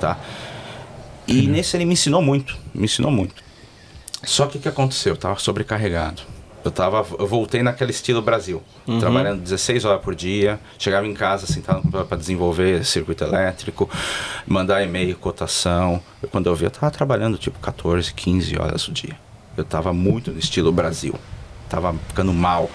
tá? 0.00 0.18
E 1.26 1.42
nesse 1.48 1.76
ele 1.76 1.84
me 1.84 1.94
ensinou 1.94 2.22
muito, 2.22 2.56
me 2.74 2.84
ensinou 2.84 3.10
muito. 3.10 3.34
Só 4.22 4.46
que 4.46 4.58
o 4.58 4.60
que 4.60 4.68
aconteceu? 4.68 5.14
Eu 5.14 5.16
tava 5.16 5.38
sobrecarregado. 5.38 6.22
Eu 6.66 6.72
tava, 6.72 7.06
eu 7.16 7.28
voltei 7.28 7.62
naquele 7.62 7.92
estilo 7.92 8.20
Brasil, 8.20 8.60
trabalhando 8.98 9.40
16 9.40 9.84
horas 9.84 10.02
por 10.02 10.16
dia, 10.16 10.58
chegava 10.76 11.06
em 11.06 11.14
casa 11.14 11.46
sentado 11.46 11.88
para 12.04 12.16
desenvolver 12.16 12.84
circuito 12.84 13.22
elétrico, 13.22 13.88
mandar 14.44 14.82
e-mail, 14.82 15.14
cotação. 15.16 16.02
Eu, 16.20 16.28
quando 16.28 16.48
eu 16.48 16.56
vi, 16.56 16.64
eu 16.64 16.70
tava 16.72 16.90
trabalhando 16.90 17.38
tipo 17.38 17.60
14, 17.60 18.12
15 18.12 18.58
horas 18.58 18.88
o 18.88 18.92
dia. 18.92 19.16
Eu 19.56 19.64
tava 19.64 19.92
muito 19.92 20.32
no 20.32 20.40
estilo 20.40 20.72
Brasil. 20.72 21.14
Tava 21.68 21.94
ficando 22.08 22.32
mal. 22.32 22.68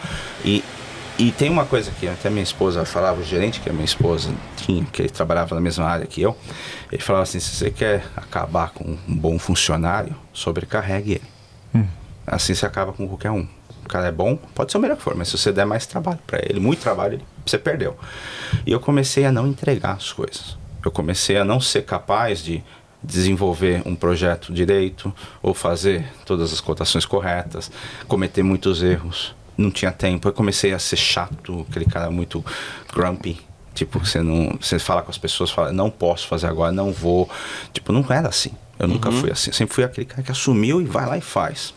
E 0.46 0.64
e 1.20 1.32
tem 1.32 1.50
uma 1.50 1.66
coisa 1.66 1.92
que 1.92 2.08
até 2.08 2.30
minha 2.30 2.42
esposa 2.42 2.86
falava, 2.86 3.20
o 3.20 3.24
gerente 3.24 3.60
que 3.60 3.70
a 3.70 3.74
minha 3.74 3.86
esposa 3.86 4.34
tinha, 4.56 4.84
que 4.86 5.02
ele 5.02 5.10
trabalhava 5.10 5.54
na 5.54 5.62
mesma 5.62 5.86
área 5.86 6.08
que 6.08 6.22
eu, 6.22 6.36
ele 6.92 7.02
falava 7.02 7.24
assim, 7.24 7.40
se 7.40 7.56
você 7.56 7.70
quer 7.70 8.06
acabar 8.16 8.72
com 8.72 8.98
um 9.08 9.16
bom 9.16 9.38
funcionário, 9.38 10.16
sobrecarregue 10.34 11.12
ele. 11.12 11.22
Assim 12.26 12.56
você 12.56 12.66
acaba 12.66 12.94
com 12.94 13.08
qualquer 13.08 13.30
um. 13.30 13.48
Cara 13.92 14.08
é 14.08 14.12
bom, 14.12 14.38
pode 14.56 14.72
ser 14.72 14.78
o 14.78 14.82
melhor 14.82 14.96
que 14.96 15.04
for, 15.04 15.14
mas 15.16 15.28
se 15.28 15.38
você 15.38 15.52
der 15.52 15.66
mais 15.66 15.86
trabalho 15.86 16.18
para 16.26 16.40
ele, 16.48 16.62
muito 16.62 16.80
trabalho, 16.80 17.16
ele- 17.16 17.26
você 17.46 17.58
perdeu. 17.58 17.98
E 18.66 18.72
eu 18.72 18.80
comecei 18.80 19.26
a 19.26 19.32
não 19.34 19.46
entregar 19.46 19.92
as 19.98 20.14
coisas. 20.14 20.58
Eu 20.84 20.90
comecei 20.90 21.36
a 21.38 21.44
não 21.44 21.60
ser 21.60 21.84
capaz 21.84 22.42
de 22.42 22.64
desenvolver 23.04 23.82
um 23.86 23.94
projeto 23.94 24.54
direito 24.54 25.14
ou 25.44 25.54
fazer 25.54 26.06
todas 26.26 26.54
as 26.54 26.62
cotações 26.62 27.06
corretas, 27.06 27.70
cometer 28.08 28.44
muitos 28.44 28.82
erros. 28.82 29.36
Não 29.58 29.70
tinha 29.70 29.92
tempo. 29.92 30.26
Eu 30.28 30.34
comecei 30.34 30.74
a 30.74 30.80
ser 30.80 30.96
chato, 30.96 31.66
aquele 31.70 31.86
cara 31.86 32.10
muito 32.10 32.44
grumpy. 32.94 33.42
Tipo, 33.76 34.00
você 34.00 34.22
não, 34.22 34.58
você 34.60 34.80
fala 34.80 35.02
com 35.02 35.12
as 35.12 35.18
pessoas, 35.18 35.52
fala, 35.52 35.74
não 35.74 35.90
posso 35.90 36.28
fazer 36.30 36.48
agora, 36.48 36.72
não 36.72 36.94
vou. 36.94 37.30
Tipo, 37.74 37.92
não 37.92 38.06
era 38.10 38.30
assim. 38.30 38.52
Eu 38.80 38.88
nunca 38.88 39.12
fui 39.12 39.30
assim. 39.32 39.50
Eu 39.50 39.54
sempre 39.56 39.76
fui 39.76 39.84
aquele 39.84 40.06
cara 40.06 40.24
que 40.24 40.32
assumiu 40.32 40.82
e 40.82 40.86
vai 40.86 41.06
lá 41.06 41.18
e 41.18 41.22
faz. 41.22 41.74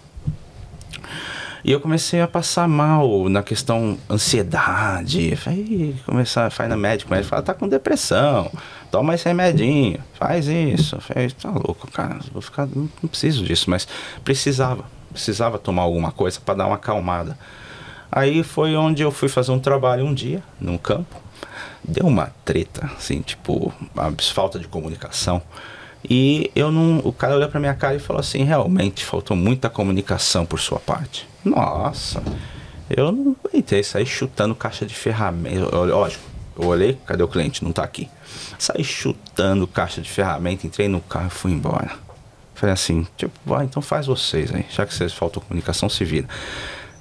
E 1.64 1.72
eu 1.72 1.80
comecei 1.80 2.20
a 2.20 2.28
passar 2.28 2.68
mal 2.68 3.26
na 3.30 3.42
questão 3.42 3.96
ansiedade. 4.10 5.34
Falei, 5.34 5.96
começar, 6.04 6.50
vai 6.50 6.68
na 6.68 6.76
o 6.76 6.78
médico 6.78 7.10
fala, 7.24 7.40
tá 7.40 7.54
com 7.54 7.66
depressão, 7.66 8.52
toma 8.90 9.14
esse 9.14 9.24
remedinho, 9.24 9.98
faz 10.12 10.46
isso. 10.46 11.00
Falei, 11.00 11.30
tá 11.30 11.48
louco, 11.48 11.90
cara, 11.90 12.18
vou 12.30 12.42
ficar, 12.42 12.66
não, 12.66 12.86
não 13.02 13.08
preciso 13.08 13.42
disso, 13.42 13.70
mas 13.70 13.88
precisava, 14.22 14.84
precisava 15.10 15.58
tomar 15.58 15.82
alguma 15.82 16.12
coisa 16.12 16.38
para 16.38 16.52
dar 16.52 16.66
uma 16.66 16.76
acalmada. 16.76 17.38
Aí 18.12 18.42
foi 18.42 18.76
onde 18.76 19.02
eu 19.02 19.10
fui 19.10 19.30
fazer 19.30 19.50
um 19.50 19.58
trabalho 19.58 20.04
um 20.04 20.12
dia, 20.12 20.42
num 20.60 20.76
campo. 20.76 21.16
Deu 21.82 22.06
uma 22.06 22.30
treta, 22.44 22.90
assim, 22.94 23.22
tipo, 23.22 23.72
falta 24.34 24.58
de 24.58 24.68
comunicação. 24.68 25.40
E 26.08 26.50
eu 26.54 26.70
não. 26.70 26.98
O 26.98 27.12
cara 27.12 27.34
olhou 27.34 27.48
pra 27.48 27.58
minha 27.58 27.74
cara 27.74 27.96
e 27.96 27.98
falou 27.98 28.20
assim: 28.20 28.44
realmente 28.44 29.04
faltou 29.04 29.36
muita 29.36 29.70
comunicação 29.70 30.44
por 30.44 30.60
sua 30.60 30.78
parte. 30.78 31.26
Nossa, 31.44 32.22
eu 32.88 33.12
não 33.12 33.36
aguentei 33.44 33.82
sair 33.82 34.06
chutando 34.06 34.54
caixa 34.54 34.86
de 34.86 34.94
ferramenta. 34.94 35.76
Lógico, 35.76 36.24
eu 36.58 36.66
olhei, 36.66 36.98
cadê 37.06 37.22
o 37.22 37.28
cliente? 37.28 37.62
Não 37.64 37.72
tá 37.72 37.82
aqui. 37.82 38.08
Saí 38.58 38.84
chutando 38.84 39.66
caixa 39.66 40.00
de 40.00 40.10
ferramenta, 40.10 40.66
entrei 40.66 40.88
no 40.88 41.00
carro 41.00 41.26
e 41.26 41.30
fui 41.30 41.52
embora. 41.52 41.90
Falei 42.54 42.72
assim, 42.72 43.06
tipo, 43.16 43.32
vai, 43.44 43.64
então 43.64 43.82
faz 43.82 44.06
vocês 44.06 44.54
aí. 44.54 44.64
Já 44.70 44.86
que 44.86 44.94
vocês 44.94 45.12
faltou 45.12 45.42
comunicação, 45.42 45.88
se 45.88 46.04
vira. 46.04 46.28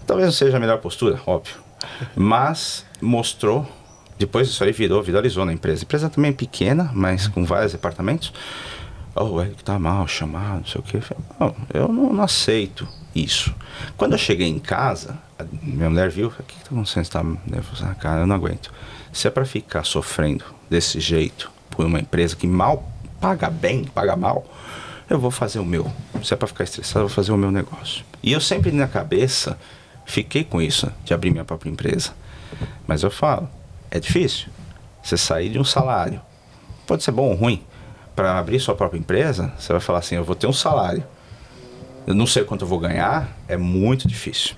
Talvez 0.06 0.28
não 0.28 0.34
seja 0.34 0.58
a 0.58 0.60
melhor 0.60 0.80
postura, 0.80 1.22
óbvio. 1.26 1.56
Mas 2.16 2.86
mostrou, 3.00 3.68
depois 4.18 4.48
isso 4.48 4.64
aí 4.64 4.72
virou, 4.72 5.02
viralizou 5.04 5.46
na 5.46 5.54
empresa. 5.54 5.84
A 5.84 5.86
empresa 5.86 6.10
também 6.10 6.32
é 6.32 6.34
pequena, 6.34 6.92
mas 6.94 7.28
com 7.28 7.46
vários 7.46 7.72
departamentos. 7.72 8.34
Oh, 9.16 9.26
o 9.26 9.42
Eric 9.42 9.64
tá 9.64 9.78
mal, 9.78 10.08
chamado, 10.08 10.60
não 10.60 10.66
sei 10.66 10.82
o 10.82 10.84
quê. 10.84 10.98
Eu 10.98 11.02
falei, 11.02 11.24
não, 11.40 11.56
eu 11.74 11.88
não, 11.88 12.14
não 12.14 12.24
aceito 12.24 12.88
isso. 13.16 13.54
Quando 13.98 14.14
eu 14.14 14.18
cheguei 14.18 14.48
em 14.48 14.60
casa, 14.60 15.18
minha 15.62 15.90
mulher 15.90 16.10
viu, 16.10 16.28
o 16.28 16.32
que, 16.32 16.56
que 16.56 16.64
tá 16.64 16.70
acontecendo? 16.72 17.06
Você 17.06 17.12
tá 17.12 17.24
nervoso? 17.46 17.86
Ah, 17.86 17.96
cara, 17.96 18.22
eu 18.22 18.28
não 18.28 18.36
aguento. 18.36 18.74
Se 19.12 19.28
é 19.28 19.32
pra 19.32 19.46
ficar 19.46 19.84
sofrendo 19.84 20.46
desse 20.70 21.00
jeito 21.00 21.52
por 21.70 21.86
uma 21.86 22.00
empresa 22.00 22.36
que 22.36 22.48
mal 22.48 22.92
paga 23.20 23.50
bem, 23.50 23.86
paga 23.86 24.16
mal, 24.16 24.46
eu 25.10 25.20
vou 25.20 25.32
fazer 25.32 25.60
o 25.60 25.66
meu. 25.66 25.92
Se 26.24 26.34
é 26.34 26.38
pra 26.38 26.48
ficar 26.48 26.64
estressado, 26.64 27.06
eu 27.06 27.08
vou 27.08 27.16
fazer 27.16 27.32
o 27.32 27.38
meu 27.38 27.52
negócio. 27.52 28.04
E 28.22 28.32
eu 28.32 28.42
sempre 28.42 28.72
na 28.72 28.88
cabeça 28.88 29.58
fiquei 30.06 30.44
com 30.44 30.62
isso, 30.62 30.92
de 31.06 31.14
abrir 31.14 31.32
minha 31.32 31.46
própria 31.46 31.70
empresa. 31.70 32.12
Mas 32.88 33.04
eu 33.04 33.12
falo, 33.12 33.50
é 33.90 34.00
difícil. 34.00 34.48
Você 35.02 35.18
sair 35.18 35.50
de 35.50 35.60
um 35.60 35.64
salário, 35.64 36.22
pode 36.88 37.04
ser 37.04 37.12
bom 37.12 37.30
ou 37.30 37.36
ruim, 37.36 37.64
para 38.16 38.38
abrir 38.38 38.60
sua 38.60 38.76
própria 38.76 39.00
empresa, 39.00 39.52
você 39.58 39.74
vai 39.74 39.82
falar 39.82 40.00
assim, 40.00 40.16
eu 40.16 40.24
vou 40.24 40.36
ter 40.36 40.48
um 40.48 40.54
salário. 40.54 41.04
Eu 42.06 42.14
não 42.14 42.28
sei 42.28 42.44
quanto 42.44 42.64
eu 42.64 42.68
vou 42.68 42.80
ganhar, 42.80 43.30
é 43.48 43.58
muito 43.58 44.08
difícil. 44.08 44.56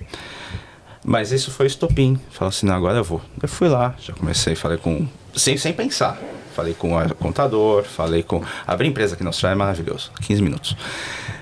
Mas 1.04 1.30
isso 1.30 1.50
foi 1.50 1.66
estopim. 1.66 2.20
Falei 2.30 2.48
assim, 2.48 2.66
não, 2.66 2.74
agora 2.74 2.98
eu 2.98 3.04
vou. 3.04 3.20
Eu 3.40 3.48
fui 3.48 3.68
lá, 3.68 3.94
já 4.00 4.12
comecei, 4.12 4.56
falei 4.56 4.76
com. 4.76 5.06
Sem, 5.34 5.56
sem 5.56 5.72
pensar. 5.72 6.18
Falei 6.54 6.74
com 6.74 6.96
o 6.96 7.14
contador, 7.14 7.84
falei 7.84 8.22
com. 8.22 8.42
Abrir 8.66 8.88
empresa 8.88 9.14
aqui 9.14 9.22
na 9.22 9.28
Austrália 9.28 9.54
é 9.54 9.58
maravilhoso. 9.58 10.10
15 10.22 10.42
minutos. 10.42 10.76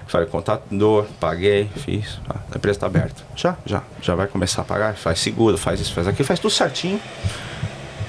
Falei 0.07 0.27
com 0.27 0.37
o 0.37 0.43
contador, 0.43 1.07
paguei, 1.19 1.71
fiz. 1.77 2.19
Ah, 2.29 2.41
a 2.53 2.57
empresa 2.57 2.77
está 2.77 2.87
aberta. 2.87 3.23
Já, 3.35 3.57
já. 3.65 3.83
Já 4.03 4.15
vai 4.15 4.27
começar 4.27 4.63
a 4.63 4.65
pagar, 4.65 4.97
faz 4.97 5.21
seguro, 5.21 5.57
faz 5.57 5.81
isso, 5.81 5.95
faz 5.95 6.07
aquilo, 6.07 6.27
faz 6.27 6.39
tudo 6.39 6.51
certinho. 6.51 7.01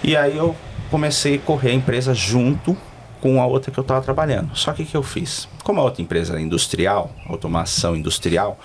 E 0.04 0.18
aí 0.18 0.36
eu 0.36 0.56
comecei 0.92 1.36
a 1.36 1.40
correr 1.40 1.70
a 1.70 1.74
empresa 1.74 2.14
junto 2.14 2.76
com 3.26 3.42
a 3.42 3.48
outra 3.48 3.72
que 3.72 3.80
eu 3.80 3.82
estava 3.82 4.02
trabalhando. 4.04 4.56
Só 4.56 4.72
que 4.72 4.84
o 4.84 4.86
que 4.86 4.96
eu 4.96 5.02
fiz? 5.02 5.48
Como 5.64 5.80
a 5.82 5.84
outra 5.84 6.00
empresa 6.00 6.34
era 6.34 6.40
industrial, 6.40 7.10
automação 7.28 7.96
industrial, 7.96 8.60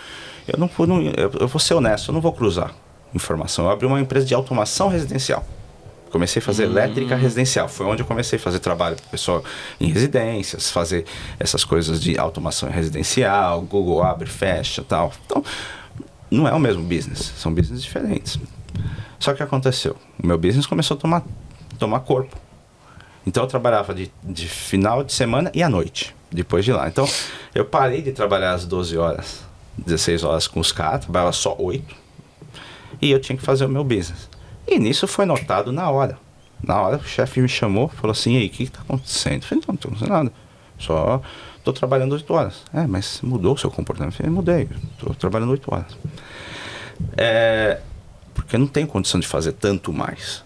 eu 0.46 0.58
não, 0.58 0.66
vou- 0.66 0.86
não 0.86 1.00
eu, 1.00 1.48
vou 1.48 1.58
ser 1.58 1.72
honesto, 1.72 2.10
eu 2.10 2.12
não 2.12 2.20
vou 2.20 2.30
cruzar 2.30 2.74
informação. 3.14 3.64
Eu 3.64 3.70
abri 3.70 3.86
uma 3.86 3.98
empresa 3.98 4.26
de 4.26 4.34
automação 4.34 4.88
residencial. 4.88 5.42
Comecei 6.10 6.42
a 6.42 6.44
fazer 6.44 6.64
elétrica 6.64 7.16
residencial. 7.16 7.68
Foi 7.68 7.86
onde 7.86 8.02
eu 8.02 8.06
comecei 8.06 8.38
a 8.38 8.42
fazer 8.42 8.58
trabalho 8.58 8.96
para 8.96 9.06
pessoal 9.06 9.42
em 9.80 9.90
residências, 9.90 10.70
fazer 10.70 11.06
essas 11.38 11.64
coisas 11.64 11.98
de 11.98 12.18
automação 12.18 12.68
residencial, 12.68 13.62
Google 13.62 14.02
abre, 14.02 14.28
fecha 14.28 14.84
tal. 14.86 15.10
Então, 15.24 15.42
não 16.30 16.46
é 16.46 16.52
o 16.52 16.60
mesmo 16.60 16.82
business, 16.82 17.32
são 17.38 17.50
business 17.54 17.82
diferentes. 17.82 18.38
Só 19.18 19.32
que 19.32 19.42
aconteceu? 19.42 19.96
O 20.22 20.26
meu 20.26 20.36
business 20.36 20.66
começou 20.66 20.98
a 20.98 21.00
tomar, 21.00 21.22
tomar 21.78 22.00
corpo. 22.00 22.36
Então 23.26 23.44
eu 23.44 23.48
trabalhava 23.48 23.94
de, 23.94 24.10
de 24.22 24.48
final 24.48 25.04
de 25.04 25.12
semana 25.12 25.50
e 25.54 25.62
à 25.62 25.68
noite, 25.68 26.14
depois 26.30 26.64
de 26.64 26.72
lá. 26.72 26.88
Então 26.88 27.08
eu 27.54 27.64
parei 27.64 28.02
de 28.02 28.12
trabalhar 28.12 28.52
às 28.52 28.64
12 28.64 28.96
horas, 28.96 29.42
16 29.78 30.24
horas 30.24 30.48
com 30.48 30.60
os 30.60 30.72
caras, 30.72 31.00
trabalhava 31.00 31.32
só 31.32 31.54
8. 31.58 31.94
E 33.02 33.10
eu 33.10 33.20
tinha 33.20 33.36
que 33.36 33.44
fazer 33.44 33.64
o 33.64 33.68
meu 33.68 33.84
business. 33.84 34.28
E 34.66 34.78
nisso 34.78 35.06
foi 35.06 35.24
notado 35.24 35.72
na 35.72 35.90
hora. 35.90 36.18
Na 36.62 36.80
hora 36.80 36.96
o 36.98 37.04
chefe 37.04 37.40
me 37.40 37.48
chamou, 37.48 37.88
falou 37.88 38.12
assim, 38.12 38.36
aí, 38.36 38.46
o 38.46 38.50
que 38.50 38.64
está 38.64 38.80
acontecendo? 38.80 39.42
Eu 39.42 39.48
falei, 39.48 39.64
não, 39.66 39.68
não 39.68 39.74
estou 39.74 39.88
acontecendo 39.88 40.12
nada. 40.12 40.32
Só 40.78 41.22
estou 41.56 41.72
trabalhando 41.72 42.12
8 42.12 42.32
horas. 42.32 42.62
É, 42.72 42.86
mas 42.86 43.20
mudou 43.22 43.54
o 43.54 43.58
seu 43.58 43.70
comportamento? 43.70 44.14
Eu 44.14 44.16
falei, 44.18 44.32
mudei, 44.32 44.68
estou 44.92 45.14
trabalhando 45.14 45.50
8 45.50 45.74
horas. 45.74 45.96
É, 47.16 47.80
porque 48.34 48.56
eu 48.56 48.60
não 48.60 48.66
tenho 48.66 48.86
condição 48.86 49.20
de 49.20 49.26
fazer 49.26 49.52
tanto 49.52 49.92
mais. 49.92 50.44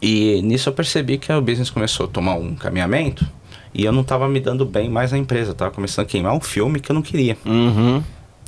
E 0.00 0.40
nisso 0.42 0.68
eu 0.68 0.72
percebi 0.72 1.18
que 1.18 1.32
o 1.32 1.40
business 1.40 1.70
começou 1.70 2.06
a 2.06 2.08
tomar 2.08 2.34
um 2.34 2.54
caminhamento 2.54 3.26
e 3.72 3.84
eu 3.84 3.92
não 3.92 4.02
estava 4.02 4.28
me 4.28 4.40
dando 4.40 4.64
bem 4.64 4.88
mais 4.88 5.12
na 5.12 5.18
empresa. 5.18 5.50
Eu 5.50 5.54
tava 5.54 5.70
começando 5.70 6.06
a 6.06 6.08
queimar 6.08 6.32
um 6.32 6.40
filme 6.40 6.80
que 6.80 6.90
eu 6.90 6.94
não 6.94 7.02
queria. 7.02 7.36
Uhum. 7.44 8.02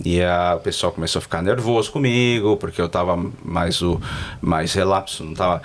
E 0.04 0.22
a, 0.22 0.54
o 0.56 0.60
pessoal 0.60 0.92
começou 0.92 1.18
a 1.18 1.22
ficar 1.22 1.42
nervoso 1.42 1.90
comigo, 1.90 2.56
porque 2.56 2.80
eu 2.80 2.88
tava 2.88 3.16
mais 3.44 3.82
o 3.82 4.00
mais 4.40 4.72
relapso, 4.72 5.24
não 5.24 5.34
tava. 5.34 5.62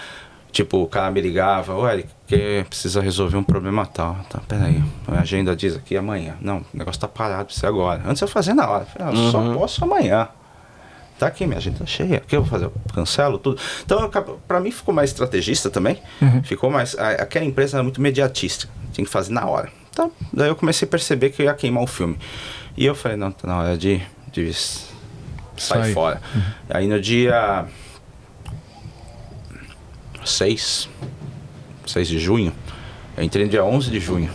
Tipo, 0.52 0.84
o 0.84 0.88
cara 0.88 1.10
me 1.10 1.20
ligava, 1.20 1.76
ué, 1.78 2.04
que 2.28 2.64
precisa 2.70 3.02
resolver 3.02 3.38
um 3.38 3.44
problema 3.44 3.86
tal. 3.86 4.18
Tá, 4.30 4.40
peraí, 4.48 4.84
a 5.08 5.20
agenda 5.22 5.56
diz 5.56 5.76
aqui 5.76 5.98
amanhã. 5.98 6.36
Não, 6.42 6.58
o 6.58 6.66
negócio 6.74 7.00
tá 7.00 7.08
parado, 7.08 7.46
precisa 7.46 7.68
agora. 7.68 8.04
Antes 8.06 8.22
eu 8.22 8.28
fazia 8.28 8.54
na 8.54 8.70
hora. 8.70 8.84
Eu 8.84 8.88
falei, 8.88 9.28
ah, 9.28 9.32
só 9.32 9.54
posso 9.54 9.84
amanhã. 9.84 10.28
Tá 11.24 11.28
aqui, 11.30 11.46
minha 11.46 11.58
agenda 11.58 11.86
cheia. 11.86 12.18
O 12.18 12.28
que 12.28 12.36
eu 12.36 12.42
vou 12.42 12.50
fazer? 12.50 12.66
Eu 12.66 12.74
cancelo 12.94 13.38
tudo. 13.38 13.58
Então, 13.86 14.10
pra 14.46 14.60
mim 14.60 14.72
ficou 14.72 14.94
mais 14.94 15.10
estrategista 15.12 15.70
também. 15.70 15.98
Ficou 16.44 16.70
mais. 16.70 16.98
a- 17.00 17.12
Aquela 17.12 17.46
empresa 17.46 17.78
era 17.78 17.84
muito 17.84 18.02
mediatista. 18.02 18.68
Tinha 18.92 19.06
que 19.06 19.12
fazer 19.12 19.32
na 19.32 19.46
hora. 19.46 19.70
Então, 19.90 20.12
daí 20.34 20.50
eu 20.50 20.56
comecei 20.56 20.86
a 20.86 20.90
perceber 20.92 21.30
que 21.30 21.42
eu 21.42 21.46
ia 21.46 21.54
queimar 21.54 21.82
o 21.82 21.88
filme. 21.88 22.18
E 22.76 22.86
eu 22.86 22.94
falei, 22.94 23.16
não, 23.18 23.32
tá 23.32 23.48
na 23.48 23.58
hora 23.58 23.78
de, 23.78 24.02
de 24.34 24.54
sair 24.54 24.94
Sai. 25.56 25.94
fora. 25.94 26.22
Aí 26.70 26.88
no 26.88 27.00
dia 27.00 27.66
6, 30.26 30.90
6 31.86 32.08
de 32.08 32.20
junho, 32.20 32.52
eu 33.16 33.24
entrei 33.24 33.46
no 33.46 33.52
dia 33.52 33.64
11 33.64 33.90
de 33.90 34.00
junho. 34.00 34.30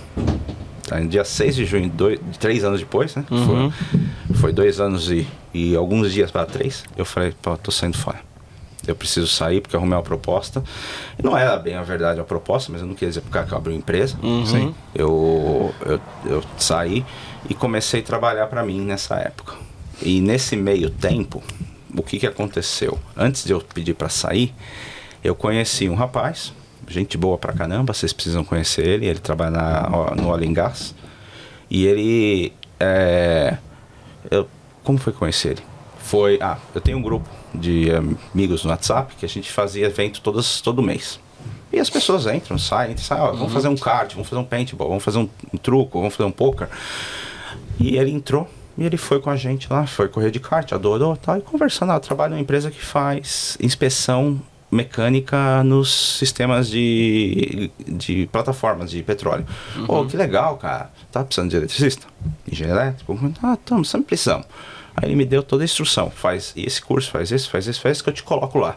No 0.90 1.08
dia 1.08 1.24
6 1.24 1.56
de 1.56 1.64
junho, 1.64 1.88
dois, 1.88 2.18
três 2.38 2.64
anos 2.64 2.80
depois, 2.80 3.14
né? 3.14 3.24
Foi, 3.28 4.34
foi 4.34 4.52
dois 4.52 4.80
anos 4.80 5.10
e, 5.10 5.26
e 5.52 5.74
alguns 5.76 6.12
dias 6.12 6.30
para 6.30 6.46
três, 6.46 6.84
eu 6.96 7.04
falei, 7.04 7.34
pô, 7.42 7.56
tô 7.56 7.70
saindo 7.70 7.96
fora. 7.96 8.20
Eu 8.86 8.94
preciso 8.96 9.26
sair 9.26 9.60
porque 9.60 9.76
arrumei 9.76 9.96
uma 9.96 10.02
proposta. 10.02 10.62
Não 11.22 11.36
era 11.36 11.58
bem 11.58 11.74
a 11.74 11.82
verdade 11.82 12.20
a 12.20 12.24
proposta, 12.24 12.72
mas 12.72 12.80
eu 12.80 12.86
não 12.86 12.94
queria 12.94 13.08
dizer 13.08 13.20
pro 13.20 13.30
cara 13.30 13.46
que 13.46 13.52
eu 13.52 13.58
abri 13.58 13.72
uma 13.72 13.78
empresa. 13.78 14.16
Sim. 14.46 14.74
Eu, 14.94 15.74
eu, 15.84 16.00
eu 16.24 16.44
saí 16.56 17.04
e 17.50 17.54
comecei 17.54 18.00
a 18.00 18.02
trabalhar 18.02 18.46
para 18.46 18.62
mim 18.62 18.80
nessa 18.80 19.16
época. 19.16 19.54
E 20.00 20.20
nesse 20.20 20.56
meio 20.56 20.88
tempo, 20.88 21.42
o 21.94 22.02
que, 22.02 22.18
que 22.18 22.26
aconteceu? 22.26 22.98
Antes 23.16 23.44
de 23.44 23.52
eu 23.52 23.60
pedir 23.60 23.94
para 23.94 24.08
sair, 24.08 24.54
eu 25.22 25.34
conheci 25.34 25.88
um 25.88 25.94
rapaz, 25.94 26.54
gente 26.92 27.16
boa 27.16 27.38
pra 27.38 27.52
caramba, 27.52 27.92
vocês 27.92 28.12
precisam 28.12 28.44
conhecer 28.44 28.86
ele. 28.86 29.06
Ele 29.06 29.18
trabalha 29.18 29.50
na, 29.50 30.14
no 30.16 30.28
Oil 30.28 30.52
Gas. 30.52 30.94
E 31.70 31.86
ele. 31.86 32.52
É, 32.80 33.56
eu, 34.30 34.48
como 34.82 34.98
foi 34.98 35.12
conheci 35.12 35.48
ele? 35.48 35.62
Foi. 35.98 36.38
Ah, 36.40 36.58
eu 36.74 36.80
tenho 36.80 36.98
um 36.98 37.02
grupo 37.02 37.28
de 37.54 37.90
amigos 38.32 38.64
no 38.64 38.70
WhatsApp 38.70 39.14
que 39.16 39.24
a 39.26 39.28
gente 39.28 39.50
fazia 39.50 39.86
evento 39.86 40.20
todos, 40.20 40.60
todo 40.60 40.82
mês. 40.82 41.20
E 41.72 41.78
as 41.78 41.90
pessoas 41.90 42.26
entram, 42.26 42.56
saem, 42.56 42.96
saem, 42.96 43.20
ó, 43.20 43.32
vamos 43.32 43.52
fazer 43.52 43.68
um 43.68 43.76
kart, 43.76 44.12
vamos 44.12 44.28
fazer 44.28 44.40
um 44.40 44.44
paintball, 44.44 44.88
vamos 44.88 45.04
fazer 45.04 45.18
um, 45.18 45.28
um 45.52 45.58
truco, 45.58 45.98
vamos 45.98 46.14
fazer 46.14 46.26
um 46.26 46.32
poker. 46.32 46.68
E 47.78 47.96
ele 47.96 48.10
entrou 48.10 48.48
e 48.76 48.84
ele 48.84 48.96
foi 48.96 49.20
com 49.20 49.28
a 49.28 49.36
gente 49.36 49.70
lá, 49.70 49.86
foi 49.86 50.08
correr 50.08 50.30
de 50.30 50.40
kart, 50.40 50.72
adorou 50.72 51.16
tal, 51.16 51.36
e 51.36 51.42
conversando. 51.42 51.92
Ah, 51.92 51.96
eu 51.96 52.00
trabalho 52.00 52.30
numa 52.30 52.40
empresa 52.40 52.70
que 52.70 52.80
faz 52.80 53.58
inspeção 53.60 54.40
mecânica 54.70 55.62
nos 55.64 56.18
sistemas 56.18 56.68
de, 56.68 57.70
de 57.86 58.28
plataformas 58.30 58.90
de 58.90 59.02
petróleo. 59.02 59.46
Pô, 59.86 60.04
que 60.04 60.16
legal, 60.16 60.56
cara. 60.56 60.90
Tá 61.10 61.24
precisando 61.24 61.50
de 61.50 61.56
eletricista? 61.56 62.06
Engenheiro 62.50 62.78
elétrico? 62.78 63.18
Ah, 63.42 63.54
estamos, 63.54 63.88
sempre 63.88 64.08
precisamos. 64.08 64.46
Aí 64.96 65.08
ele 65.08 65.16
me 65.16 65.24
deu 65.24 65.42
toda 65.42 65.62
a 65.62 65.66
instrução. 65.66 66.10
Faz 66.10 66.52
esse 66.56 66.82
curso, 66.82 67.10
faz 67.10 67.30
esse, 67.32 67.48
faz 67.48 67.66
esse, 67.66 67.80
faz 67.80 67.96
esse 67.96 68.02
que 68.02 68.10
eu 68.10 68.14
te 68.14 68.22
coloco 68.22 68.58
lá. 68.58 68.76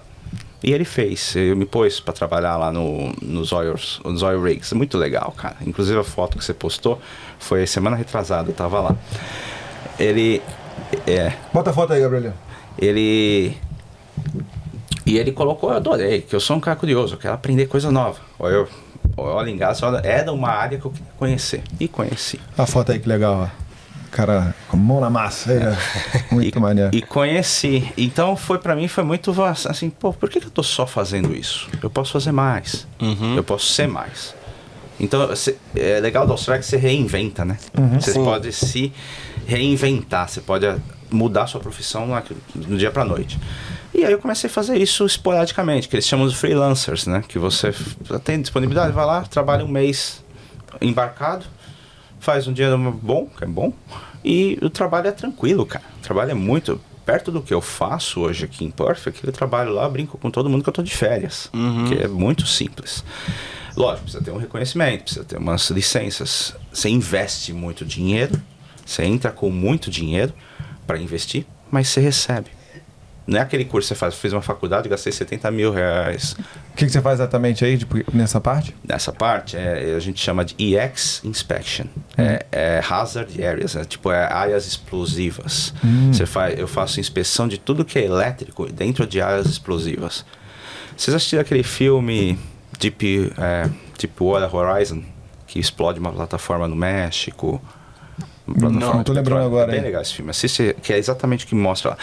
E 0.63 0.71
ele 0.71 0.85
fez, 0.85 1.35
ele 1.35 1.55
me 1.55 1.65
pôs 1.65 1.99
para 1.99 2.13
trabalhar 2.13 2.55
lá 2.55 2.71
no, 2.71 3.11
nos, 3.19 3.51
oils, 3.51 3.99
nos 4.05 4.21
oil 4.21 4.41
rigs. 4.43 4.71
Muito 4.73 4.95
legal, 4.95 5.33
cara. 5.35 5.57
Inclusive 5.65 5.97
a 5.97 6.03
foto 6.03 6.37
que 6.37 6.45
você 6.45 6.53
postou 6.53 7.01
foi 7.39 7.65
semana 7.65 7.95
retrasada, 7.95 8.51
eu 8.51 8.53
tava 8.53 8.79
lá. 8.79 8.95
Ele. 9.99 10.41
É. 11.07 11.33
Bota 11.51 11.71
a 11.71 11.73
foto 11.73 11.93
aí, 11.93 12.01
Gabriel. 12.01 12.33
Ele. 12.77 13.57
E 15.05 15.17
ele 15.17 15.31
colocou, 15.31 15.71
eu 15.71 15.77
adorei, 15.77 16.21
que 16.21 16.35
eu 16.35 16.39
sou 16.39 16.57
um 16.57 16.59
cara 16.59 16.75
curioso, 16.75 17.15
eu 17.15 17.17
quero 17.17 17.33
aprender 17.33 17.65
coisa 17.67 17.91
nova. 17.91 18.19
Ou 18.37 18.49
eu. 18.49 18.67
Olha, 19.17 19.49
em 19.49 19.57
Gás, 19.57 19.81
era 20.03 20.31
uma 20.31 20.49
área 20.49 20.77
que 20.77 20.85
eu 20.85 20.91
queria 20.91 21.11
conhecer. 21.17 21.63
E 21.79 21.87
conheci. 21.87 22.39
A 22.57 22.65
foto 22.65 22.91
aí 22.91 22.99
que 22.99 23.09
legal, 23.09 23.49
ó. 23.51 23.61
Cara, 24.11 24.53
com 24.67 24.75
a 24.75 24.79
mão 24.79 24.99
na 24.99 25.09
massa. 25.09 25.53
Né? 25.53 25.77
Muito 26.31 26.57
e, 26.57 26.61
maneiro. 26.61 26.95
E 26.95 27.01
conheci. 27.01 27.91
Então 27.97 28.35
foi 28.35 28.59
para 28.59 28.75
mim 28.75 28.87
foi 28.87 29.05
muito 29.05 29.33
assim, 29.41 29.89
pô, 29.89 30.11
por 30.11 30.29
que, 30.29 30.39
que 30.41 30.47
eu 30.47 30.51
tô 30.51 30.61
só 30.61 30.85
fazendo 30.85 31.33
isso? 31.33 31.69
Eu 31.81 31.89
posso 31.89 32.11
fazer 32.11 32.33
mais. 32.33 32.85
Eu 33.35 33.43
posso 33.43 33.67
ser 33.67 33.87
mais. 33.87 34.35
Então 34.99 35.33
cê- 35.35 35.55
é 35.75 35.99
legal 35.99 36.27
da 36.27 36.33
Austrália 36.33 36.61
que 36.61 36.67
você 36.67 36.75
reinventa, 36.77 37.45
né? 37.45 37.57
Você 37.99 38.13
pode 38.13 38.51
se 38.51 38.91
reinventar, 39.47 40.27
você 40.27 40.41
pode 40.41 40.67
ah, 40.67 40.77
mudar 41.09 41.47
sua 41.47 41.61
profissão 41.61 42.05
no, 42.05 42.21
no 42.67 42.77
dia 42.77 42.91
para 42.91 43.05
noite. 43.05 43.39
E 43.93 44.05
aí 44.05 44.11
eu 44.11 44.19
comecei 44.19 44.49
a 44.49 44.53
fazer 44.53 44.77
isso 44.77 45.05
esporadicamente, 45.05 45.89
que 45.89 45.95
eles 45.95 46.07
chamam 46.07 46.27
de 46.27 46.35
freelancers, 46.35 47.05
né? 47.07 47.23
Que 47.27 47.37
você 47.37 47.73
tem 48.23 48.41
disponibilidade, 48.41 48.93
vai 48.93 49.05
lá, 49.05 49.23
trabalha 49.23 49.65
um 49.65 49.67
mês 49.67 50.23
embarcado, 50.79 51.45
faz 52.19 52.47
um 52.47 52.53
dinheiro 52.53 52.77
bom, 53.01 53.27
que 53.27 53.43
é 53.43 53.47
bom, 53.47 53.73
e 54.23 54.57
o 54.61 54.69
trabalho 54.69 55.07
é 55.07 55.11
tranquilo, 55.11 55.65
cara. 55.65 55.83
O 55.99 56.01
trabalho 56.01 56.31
é 56.31 56.35
muito 56.35 56.79
perto 57.05 57.31
do 57.31 57.41
que 57.41 57.53
eu 57.53 57.59
faço 57.59 58.21
hoje 58.21 58.45
aqui 58.45 58.63
em 58.63 58.71
Perth, 58.71 59.07
aquele 59.07 59.31
trabalho 59.31 59.73
lá, 59.73 59.83
eu 59.83 59.91
brinco 59.91 60.17
com 60.17 60.31
todo 60.31 60.49
mundo 60.49 60.63
que 60.63 60.69
eu 60.69 60.73
tô 60.73 60.83
de 60.83 60.95
férias, 60.95 61.49
que 61.87 62.01
é 62.01 62.07
muito 62.07 62.45
simples. 62.47 63.03
Lógico, 63.75 64.03
precisa 64.03 64.23
ter 64.23 64.31
um 64.31 64.37
reconhecimento, 64.37 65.03
precisa 65.03 65.25
ter 65.25 65.37
umas 65.37 65.69
licenças. 65.69 66.55
Você 66.71 66.89
investe 66.89 67.51
muito 67.51 67.83
dinheiro, 67.83 68.39
você 68.85 69.03
entra 69.03 69.31
com 69.31 69.49
muito 69.49 69.89
dinheiro 69.89 70.33
para 70.85 70.97
investir, 70.99 71.45
mas 71.69 71.87
você 71.89 71.99
recebe. 71.99 72.51
Não 73.27 73.39
é 73.39 73.41
aquele 73.41 73.65
curso 73.65 73.87
que 73.87 73.93
você 73.93 73.99
faz, 73.99 74.13
eu 74.13 74.19
fiz 74.19 74.33
uma 74.33 74.41
faculdade, 74.41 74.89
gastei 74.89 75.11
70 75.11 75.51
mil 75.51 75.71
reais. 75.71 76.35
O 76.73 76.75
que, 76.75 76.85
que 76.85 76.91
você 76.91 77.01
faz 77.01 77.19
exatamente 77.19 77.63
aí 77.63 77.77
tipo, 77.77 77.97
nessa 78.13 78.41
parte? 78.41 78.75
Nessa 78.87 79.13
parte, 79.13 79.55
é, 79.55 79.93
a 79.95 79.99
gente 79.99 80.19
chama 80.19 80.43
de 80.43 80.55
EX 80.57 81.21
Inspection. 81.23 81.85
É, 82.17 82.45
é 82.51 82.83
Hazard 82.87 83.43
Areas, 83.43 83.75
é, 83.75 83.85
tipo, 83.85 84.11
é 84.11 84.25
áreas 84.25 84.65
explosivas. 84.65 85.73
Você 86.11 86.25
faz, 86.25 86.57
eu 86.57 86.67
faço 86.67 86.99
inspeção 86.99 87.47
de 87.47 87.57
tudo 87.57 87.85
que 87.85 87.99
é 87.99 88.05
elétrico 88.05 88.71
dentro 88.71 89.05
de 89.05 89.21
áreas 89.21 89.45
explosivas. 89.45 90.25
Vocês 90.97 91.15
assistiram 91.15 91.41
aquele 91.41 91.63
filme 91.63 92.37
Deep, 92.79 93.33
é, 93.37 93.69
Deepwater 93.99 94.53
Horizon, 94.53 95.03
que 95.45 95.59
explode 95.59 95.99
uma 95.99 96.11
plataforma 96.11 96.67
no 96.67 96.75
México? 96.75 97.61
Uma 98.47 98.55
plataforma 98.55 98.95
Não, 98.95 99.03
tô 99.03 99.13
de 99.13 99.19
lembrando 99.19 99.45
agora, 99.45 99.69
É 99.69 99.71
bem 99.71 99.79
hein? 99.79 99.85
legal 99.85 100.01
esse 100.01 100.13
filme. 100.15 100.31
Assiste, 100.31 100.75
que 100.81 100.91
é 100.91 100.97
exatamente 100.97 101.45
o 101.45 101.47
que 101.47 101.55
mostra 101.55 101.91
lá. 101.91 101.97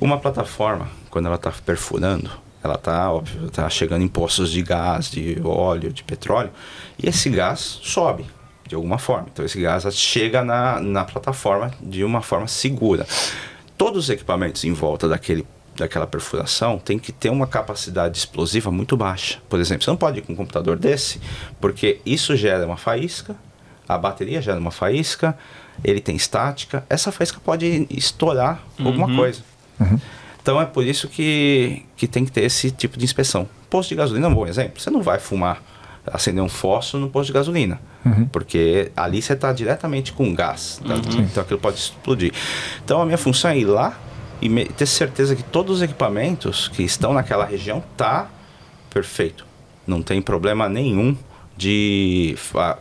Uma 0.00 0.18
plataforma, 0.18 0.88
quando 1.10 1.26
ela 1.26 1.36
está 1.36 1.50
perfurando, 1.50 2.30
ela 2.62 2.74
está, 2.74 3.10
óbvio, 3.10 3.50
tá 3.50 3.68
chegando 3.70 4.02
em 4.02 4.08
poços 4.08 4.50
de 4.50 4.62
gás, 4.62 5.10
de 5.10 5.40
óleo, 5.42 5.92
de 5.92 6.02
petróleo, 6.02 6.50
e 6.98 7.08
esse 7.08 7.30
gás 7.30 7.80
sobe 7.82 8.26
de 8.66 8.74
alguma 8.74 8.98
forma. 8.98 9.28
Então 9.32 9.44
esse 9.44 9.60
gás 9.60 9.84
chega 9.96 10.44
na, 10.44 10.80
na 10.80 11.04
plataforma 11.04 11.70
de 11.80 12.04
uma 12.04 12.20
forma 12.20 12.48
segura. 12.48 13.06
Todos 13.78 14.04
os 14.04 14.10
equipamentos 14.10 14.64
em 14.64 14.72
volta 14.72 15.08
daquele, 15.08 15.46
daquela 15.76 16.06
perfuração 16.06 16.78
tem 16.78 16.98
que 16.98 17.12
ter 17.12 17.30
uma 17.30 17.46
capacidade 17.46 18.18
explosiva 18.18 18.70
muito 18.70 18.96
baixa. 18.96 19.38
Por 19.48 19.60
exemplo, 19.60 19.84
você 19.84 19.90
não 19.90 19.96
pode 19.96 20.18
ir 20.18 20.22
com 20.22 20.32
um 20.32 20.36
computador 20.36 20.76
desse, 20.76 21.20
porque 21.60 22.00
isso 22.04 22.36
gera 22.36 22.66
uma 22.66 22.76
faísca, 22.76 23.36
a 23.88 23.96
bateria 23.96 24.42
gera 24.42 24.58
uma 24.58 24.72
faísca, 24.72 25.38
ele 25.84 26.00
tem 26.00 26.16
estática, 26.16 26.84
essa 26.88 27.12
faísca 27.12 27.38
pode 27.42 27.86
estourar 27.90 28.60
alguma 28.78 29.06
coisa. 29.14 29.42
Então 30.42 30.60
é 30.60 30.64
por 30.64 30.84
isso 30.84 31.08
que, 31.08 31.84
que 31.96 32.06
tem 32.06 32.24
que 32.24 32.30
ter 32.30 32.42
esse 32.44 32.70
tipo 32.70 32.96
de 32.98 33.04
inspeção. 33.04 33.48
Posto 33.68 33.88
de 33.90 33.96
gasolina 33.96 34.26
é 34.26 34.30
um 34.30 34.34
bom 34.34 34.46
exemplo. 34.46 34.80
Você 34.80 34.90
não 34.90 35.02
vai 35.02 35.18
fumar, 35.18 35.60
acender 36.06 36.42
um 36.42 36.48
fósforo 36.48 37.02
no 37.04 37.10
posto 37.10 37.26
de 37.28 37.32
gasolina. 37.32 37.80
Porque 38.30 38.92
ali 38.96 39.20
você 39.20 39.32
está 39.32 39.52
diretamente 39.52 40.12
com 40.12 40.32
gás. 40.32 40.80
tá? 40.86 40.94
Então 41.18 41.42
aquilo 41.42 41.58
pode 41.58 41.78
explodir. 41.78 42.32
Então 42.84 43.02
a 43.02 43.04
minha 43.04 43.18
função 43.18 43.50
é 43.50 43.58
ir 43.58 43.64
lá 43.64 43.98
e 44.40 44.48
me- 44.48 44.66
ter 44.66 44.86
certeza 44.86 45.34
que 45.34 45.42
todos 45.42 45.76
os 45.78 45.82
equipamentos 45.82 46.68
que 46.68 46.84
estão 46.84 47.12
naquela 47.12 47.44
região 47.44 47.82
tá 47.96 48.28
perfeito. 48.88 49.44
Não 49.84 50.00
tem 50.02 50.22
problema 50.22 50.68
nenhum 50.68 51.16
de 51.56 52.36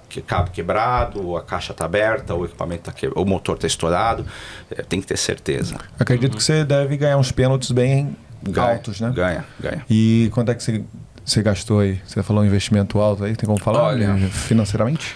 que 0.09 0.21
cabo 0.21 0.51
quebrado, 0.51 1.37
a 1.37 1.41
caixa 1.41 1.71
está 1.71 1.85
aberta, 1.85 2.35
o 2.35 2.45
equipamento 2.45 2.83
tá 2.83 2.91
que... 2.91 3.07
o 3.07 3.25
motor 3.25 3.55
está 3.55 3.67
estourado. 3.67 4.25
É, 4.69 4.81
tem 4.81 4.99
que 4.99 5.07
ter 5.07 5.17
certeza. 5.17 5.77
Acredito 5.97 6.35
que 6.35 6.43
você 6.43 6.65
deve 6.65 6.97
ganhar 6.97 7.17
uns 7.17 7.31
pênaltis 7.31 7.71
bem 7.71 8.15
Ganha, 8.43 8.73
altos, 8.73 8.99
né? 8.99 9.11
Ganha, 9.15 9.45
ganha. 9.59 9.85
E 9.89 10.29
quanto 10.33 10.51
é 10.51 10.55
que 10.55 10.61
você, 10.61 10.83
você 11.23 11.41
gastou 11.41 11.79
aí? 11.79 11.99
Você 12.05 12.21
falou 12.21 12.43
um 12.43 12.45
investimento 12.45 12.99
alto 12.99 13.23
aí, 13.23 13.35
tem 13.35 13.47
como 13.47 13.59
falar 13.59 13.83
Olha. 13.83 14.13
né, 14.13 14.29
financeiramente? 14.29 15.15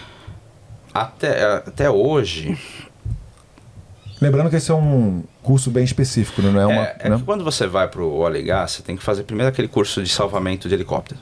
Até, 0.94 1.44
até 1.44 1.90
hoje, 1.90 2.57
Lembrando 4.22 4.49
que 4.49 4.57
esse 4.57 4.69
é 4.69 4.73
um 4.73 5.23
curso 5.41 5.72
bem 5.72 5.84
específico, 5.84 6.41
não 6.41 6.60
é 6.60 6.65
uma. 6.65 6.81
é, 6.81 6.95
é 6.99 7.10
né? 7.10 7.18
que 7.18 7.23
quando 7.23 7.44
você 7.44 7.65
vai 7.65 7.88
para 7.88 8.02
o 8.02 8.18
óleo 8.18 8.38
e 8.38 8.44
gás, 8.44 8.72
você 8.72 8.84
tem 8.84 8.98
que 8.98 9.03
fazer 9.03 9.23
primeiro 9.23 9.49
aquele 9.49 9.68
curso 9.68 10.03
de 10.03 10.10
salvamento 10.10 10.68
de 10.68 10.73
helicóptero. 10.73 11.22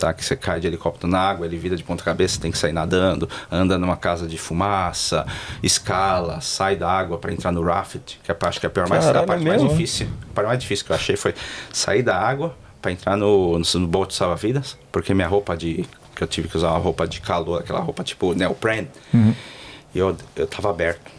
Tá, 0.00 0.14
que 0.14 0.24
você 0.24 0.34
cai 0.34 0.58
de 0.58 0.66
helicóptero 0.66 1.12
na 1.12 1.20
água, 1.20 1.44
ele 1.44 1.58
vira 1.58 1.76
de 1.76 1.84
ponta 1.84 2.02
cabeça, 2.02 2.40
tem 2.40 2.50
que 2.50 2.56
sair 2.56 2.72
nadando, 2.72 3.28
anda 3.52 3.76
numa 3.76 3.98
casa 3.98 4.26
de 4.26 4.38
fumaça, 4.38 5.26
escala, 5.62 6.40
sai 6.40 6.74
da 6.74 6.90
água 6.90 7.18
para 7.18 7.30
entrar 7.34 7.52
no 7.52 7.62
raft, 7.62 8.16
que 8.22 8.30
é 8.30 8.32
a 8.32 8.34
parte 8.34 8.58
que 8.58 8.64
é 8.64 8.68
a 8.68 8.70
pior 8.70 8.88
mais, 8.88 9.04
a 9.04 9.08
Caralho, 9.08 9.26
parte 9.26 9.46
é 9.46 9.48
mais 9.48 9.62
difícil. 9.62 10.08
A 10.30 10.34
parte 10.34 10.46
mais 10.46 10.58
difícil 10.58 10.86
que 10.86 10.92
eu 10.92 10.96
achei 10.96 11.16
foi 11.16 11.34
sair 11.70 12.02
da 12.02 12.16
água 12.18 12.56
para 12.80 12.90
entrar 12.92 13.14
no, 13.14 13.58
no, 13.58 13.64
no 13.74 13.86
bote 13.86 14.14
salva-vidas, 14.14 14.78
porque 14.90 15.12
minha 15.12 15.28
roupa 15.28 15.54
de. 15.54 15.84
que 16.16 16.22
eu 16.22 16.26
tive 16.26 16.48
que 16.48 16.56
usar 16.56 16.70
uma 16.70 16.78
roupa 16.78 17.06
de 17.06 17.20
calor, 17.20 17.60
aquela 17.60 17.80
roupa 17.80 18.02
tipo 18.02 18.32
neoprene, 18.32 18.88
e 19.94 19.98
eu, 19.98 20.16
eu 20.34 20.46
tava 20.46 20.70
aberto, 20.70 21.10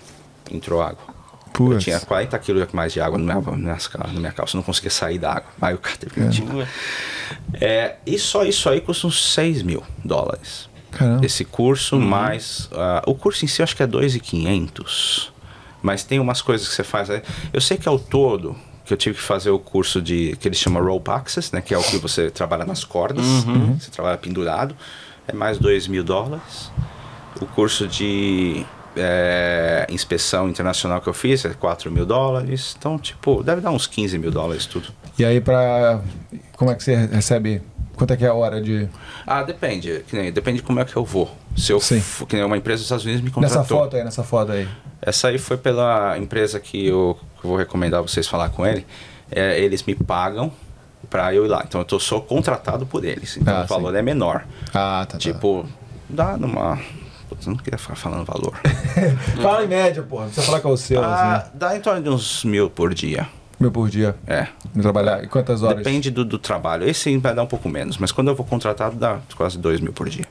entrou 0.52 0.82
água. 0.82 1.11
Eu 1.54 1.68
Putz. 1.68 1.84
tinha 1.84 2.00
40 2.00 2.40
quilos 2.40 2.68
mais 2.72 2.94
de 2.94 3.02
água 3.02 3.18
na 3.18 3.36
minha, 3.40 3.78
na 3.98 4.20
minha 4.20 4.32
calça, 4.32 4.56
eu 4.56 4.60
não 4.60 4.64
conseguia 4.64 4.90
sair 4.90 5.20
da 5.20 5.32
água. 5.34 5.52
Aí 5.62 5.76
o 5.76 5.78
cara 5.78 5.98
teve 5.98 6.14
que 6.14 6.20
me 6.20 6.30
tirar. 6.30 6.68
É, 7.54 7.96
e 8.06 8.18
só 8.18 8.44
isso 8.44 8.70
aí 8.70 8.82
custa 8.82 9.08
uns 9.08 9.34
6 9.34 9.62
mil 9.64 9.84
dólares. 10.04 10.70
Caramba. 10.92 11.26
Esse 11.26 11.46
curso, 11.46 12.00
mais. 12.00 12.70
ah, 12.74 13.04
o 13.06 13.16
curso 13.16 13.46
em 13.46 13.48
si 13.48 13.62
eu 13.62 13.64
acho 13.64 13.76
que 13.76 13.84
é 13.84 13.88
2,500. 13.88 15.32
Mas 15.82 16.04
tem 16.04 16.20
umas 16.20 16.42
coisas 16.42 16.68
que 16.68 16.74
você 16.76 16.84
faz 16.84 17.10
aí. 17.10 17.22
Eu 17.52 17.62
sei 17.62 17.78
que 17.78 17.88
ao 17.88 17.98
todo, 17.98 18.56
que 18.86 18.94
eu 18.94 18.98
tive 18.98 19.16
que 19.16 19.22
fazer 19.24 19.50
o 19.50 19.60
curso 19.60 20.02
de. 20.02 20.36
que 20.40 20.48
eles 20.48 20.58
chamam 20.60 20.84
Rope 20.84 21.10
Access, 21.12 21.54
né? 21.54 21.62
Que 21.62 21.74
é 21.74 21.78
o 21.78 21.84
que 21.84 21.98
você 21.98 22.30
trabalha 22.30 22.66
nas 22.66 22.84
cordas. 22.84 23.26
Você 23.80 23.90
trabalha 23.90 24.18
pendurado. 24.18 24.76
É 25.28 25.34
mais 25.34 25.58
2 25.58 25.88
mil 25.88 26.04
dólares. 26.04 26.72
O 27.42 27.46
curso 27.46 27.88
de. 27.88 28.66
É, 28.96 29.86
inspeção 29.90 30.50
internacional 30.50 31.02
que 31.02 31.08
eu 31.08 31.14
fiz 31.14 31.44
é 31.46 31.50
4 31.54 31.92
mil 31.92 32.06
dólares. 32.06 32.76
Então, 32.78 32.98
tipo, 32.98 33.44
deve 33.44 33.62
dar 33.62 33.72
uns 33.72 33.88
15 33.88 34.18
mil 34.18 34.32
dólares 34.32 34.66
tudo. 34.66 34.90
E 35.18 35.26
aí, 35.26 35.40
pra. 35.42 36.02
Como 36.56 36.72
é 36.72 36.76
que 36.76 36.84
você 36.84 36.96
recebe? 36.96 37.62
Quanto 37.96 38.14
é 38.14 38.18
que 38.18 38.26
é 38.26 38.30
a 38.30 38.34
hora 38.34 38.62
de. 38.62 38.90
Ah, 39.28 39.44
depende. 39.44 40.04
Que 40.08 40.16
nem, 40.16 40.32
depende 40.32 40.58
de 40.58 40.64
como 40.64 40.80
é 40.80 40.86
que 40.86 40.96
eu 40.96 41.06
vou. 41.06 41.30
Se 41.56 41.72
eu 41.72 41.80
Sim. 41.80 41.98
f- 41.98 42.26
que 42.26 42.36
nem 42.36 42.44
uma 42.46 42.58
empresa 42.58 42.78
dos 42.78 42.86
Estados 42.86 43.06
Unidos 43.06 43.22
me 43.22 43.30
contratou. 43.30 43.60
Nessa 43.62 43.70
foto 43.76 43.96
aí, 43.98 44.04
nessa 44.04 44.24
foto 44.24 44.52
aí. 44.54 44.68
Essa 45.02 45.28
aí 45.28 45.38
foi 45.38 45.58
pela 45.58 46.18
empresa 46.18 46.60
que 46.60 46.88
eu, 46.88 47.18
que 47.40 47.46
eu 47.46 47.50
vou 47.50 47.58
recomendar 47.58 48.02
vocês 48.02 48.28
falar 48.28 48.50
com 48.50 48.66
ele. 48.66 48.86
É, 49.32 49.60
eles 49.60 49.84
me 49.84 49.94
pagam 49.96 50.52
pra 51.10 51.34
eu 51.34 51.46
ir 51.46 51.50
lá. 51.50 51.64
Então 51.68 51.82
eu 51.82 51.86
tô 51.86 52.00
só 52.00 52.20
contratado 52.20 52.86
por 52.86 53.04
eles. 53.04 53.38
Então 53.38 53.56
Ah, 53.56 53.64
o 53.64 53.68
valor 53.68 53.92
sim. 53.92 53.98
é 53.98 54.02
menor. 54.02 54.46
Ah, 54.74 55.06
tá. 55.08 55.18
Tipo, 55.18 55.66
dá 56.10 56.38
numa. 56.38 56.80
Eu 57.46 57.52
não 57.54 57.58
queria 57.58 57.78
ficar 57.78 57.96
falando 57.96 58.26
valor. 58.26 58.54
Fala 59.42 59.64
em 59.64 59.68
média, 59.68 60.02
porra. 60.04 60.24
Não 60.24 60.30
precisa 60.30 60.46
falar 60.48 60.60
qual 60.62 60.74
é 60.74 60.76
o 60.76 60.78
seu, 60.78 61.04
ah, 61.04 61.36
assim. 61.38 61.52
dá 61.56 61.76
em 61.76 61.82
torno 61.82 62.02
de 62.02 62.10
uns 62.10 62.44
mil 62.44 62.70
por 62.70 62.94
dia. 62.94 63.28
Mil 63.60 63.72
por 63.72 63.88
dia. 63.90 64.16
É. 64.26 64.48
Trabalhar. 64.82 65.24
E 65.24 65.28
quantas 65.28 65.62
horas? 65.62 65.78
Depende 65.78 66.10
do, 66.10 66.26
do 66.26 66.40
trabalho. 66.40 66.88
Esse 66.90 67.16
vai 67.18 67.36
dar 67.36 67.44
um 67.44 67.48
pouco 67.48 67.70
menos, 67.70 67.98
mas 68.00 68.12
quando 68.12 68.30
eu 68.30 68.36
vou 68.36 68.44
contratado 68.46 68.96
dá 68.96 69.20
quase 69.38 69.58
dois 69.60 69.80
mil 69.80 69.94
por 69.94 70.10
dia. 70.10 70.26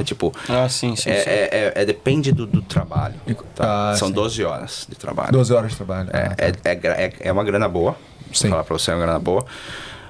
É 0.00 0.04
tipo. 0.04 0.32
Ah, 0.48 0.68
sim, 0.68 0.94
sim. 0.94 1.10
É, 1.10 1.20
sim. 1.20 1.30
é- 1.30 1.48
é- 1.50 1.72
é- 1.82 1.84
depende 1.84 2.30
do, 2.30 2.46
do 2.46 2.62
trabalho. 2.62 3.16
E- 3.26 3.34
tá? 3.34 3.90
ah, 3.90 3.96
São 3.96 4.06
sim. 4.08 4.14
12 4.14 4.44
horas 4.44 4.86
de 4.88 4.94
trabalho. 4.94 5.32
12 5.32 5.52
horas 5.52 5.70
de 5.72 5.76
trabalho. 5.76 6.10
É, 6.12 6.26
Ah, 6.26 6.34
tá. 6.36 6.44
é, 6.44 6.52
é, 6.74 7.04
é, 7.06 7.12
é 7.28 7.32
uma 7.32 7.42
grana 7.42 7.68
boa. 7.68 7.96
Sim. 8.32 8.42
Vou 8.44 8.50
falar 8.50 8.64
pra 8.64 8.78
você, 8.78 8.90
é 8.92 8.94
uma 8.94 9.02
grana 9.02 9.18
boa. 9.18 9.44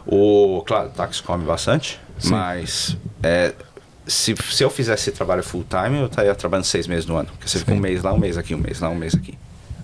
O, 0.07 0.63
claro, 0.67 0.89
o 0.89 0.91
táxi 0.91 1.23
come 1.23 1.45
bastante, 1.45 1.99
mas 2.25 2.97
é, 3.23 3.53
se, 4.07 4.35
se 4.51 4.63
eu 4.63 4.71
fizesse 4.71 5.09
esse 5.11 5.17
trabalho 5.17 5.43
full 5.43 5.65
time, 5.69 5.99
eu 6.01 6.07
estaria 6.07 6.35
trabalhando 6.35 6.65
seis 6.65 6.87
meses 6.87 7.07
no 7.07 7.17
ano. 7.17 7.29
Porque 7.33 7.49
você 7.49 7.59
fica 7.59 7.73
um 7.73 7.79
mês 7.79 8.03
lá, 8.03 8.13
um 8.13 8.19
mês 8.19 8.37
aqui, 8.39 8.55
um 8.55 8.59
mês 8.59 8.81
lá, 8.81 8.89
um 8.89 8.95
mês 8.95 9.15
aqui. 9.15 9.35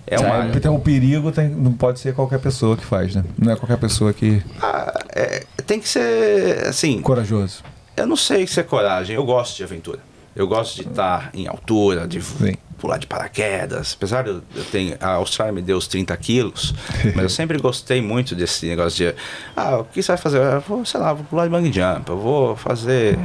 É 0.05 0.19
uma. 0.19 0.49
Tem 0.59 0.69
um 0.69 0.79
perigo, 0.79 1.31
tem- 1.31 1.49
não 1.49 1.73
pode 1.73 1.99
ser 1.99 2.13
qualquer 2.13 2.39
pessoa 2.39 2.75
que 2.75 2.83
faz, 2.85 3.15
né? 3.15 3.23
Não 3.37 3.53
é 3.53 3.55
qualquer 3.55 3.77
pessoa 3.77 4.11
que. 4.13 4.41
Ah, 4.61 4.93
é, 5.15 5.43
tem 5.65 5.79
que 5.79 5.87
ser, 5.87 6.67
assim, 6.67 7.01
Corajoso. 7.01 7.63
eu 7.95 8.05
não 8.05 8.15
sei 8.17 8.45
se 8.45 8.59
é 8.59 8.63
coragem, 8.63 9.15
eu 9.15 9.23
gosto 9.25 9.55
de 9.57 9.63
aventura. 9.63 9.99
Eu 10.35 10.47
gosto 10.47 10.75
de 10.81 10.89
estar 10.89 11.29
em 11.33 11.47
altura, 11.47 12.07
de 12.07 12.21
Sim. 12.21 12.55
Pular 12.83 12.97
de 12.97 13.07
paraquedas. 13.07 13.93
Apesar 13.97 14.23
de 14.23 14.29
eu, 14.31 14.41
eu 14.53 14.63
ter, 14.65 14.97
a 14.99 15.11
Austrália 15.13 15.53
me 15.53 15.61
deu 15.61 15.77
os 15.77 15.87
30 15.87 16.15
quilos, 16.17 16.73
mas 17.15 17.23
eu 17.23 17.29
sempre 17.29 17.57
gostei 17.57 18.01
muito 18.01 18.35
desse 18.35 18.65
negócio 18.65 18.97
de, 19.09 19.15
ah, 19.55 19.77
o 19.77 19.85
que 19.85 20.03
você 20.03 20.11
vai 20.11 20.17
fazer? 20.17 20.39
Eu 20.39 20.59
vou, 20.59 20.83
sei 20.83 20.99
lá, 20.99 21.13
vou 21.13 21.23
pular 21.23 21.45
de 21.45 21.49
bungee 21.49 21.71
jump, 21.71 22.09
eu 22.09 22.17
vou 22.17 22.57
fazer, 22.57 23.17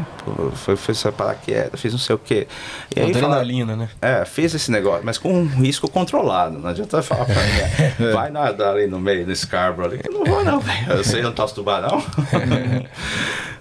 foi, 0.54 0.76
foi 0.76 0.92
essa 0.92 1.10
paraquedas, 1.10 1.80
fiz 1.80 1.90
não 1.92 1.98
sei 1.98 2.14
o 2.14 2.18
quê. 2.20 2.46
E 2.94 3.00
aí 3.00 3.12
fala- 3.12 3.26
Adrenalina, 3.38 3.74
né? 3.74 3.88
é, 4.00 4.24
fiz 4.24 4.54
esse 4.54 4.70
negócio, 4.70 5.02
mas 5.04 5.18
com 5.18 5.32
um 5.32 5.46
risco 5.48 5.90
controlado. 5.90 6.56
Não 6.56 6.70
adianta 6.70 7.02
falar 7.02 7.24
pra 7.24 7.34
mim, 7.34 8.12
vai 8.14 8.30
nadar 8.30 8.74
ali 8.74 8.86
no 8.86 9.00
meio, 9.00 9.26
no 9.26 9.34
Scarborough. 9.34 9.88
ali, 9.90 10.00
Eu 10.04 10.12
não 10.12 10.24
vou 10.24 10.44
não, 10.44 10.60
velho. 10.60 10.92
Eu 10.92 11.02
sei, 11.02 11.18
eu 11.18 11.24
não 11.24 11.32
tosso 11.32 11.56
tubarão. 11.56 12.00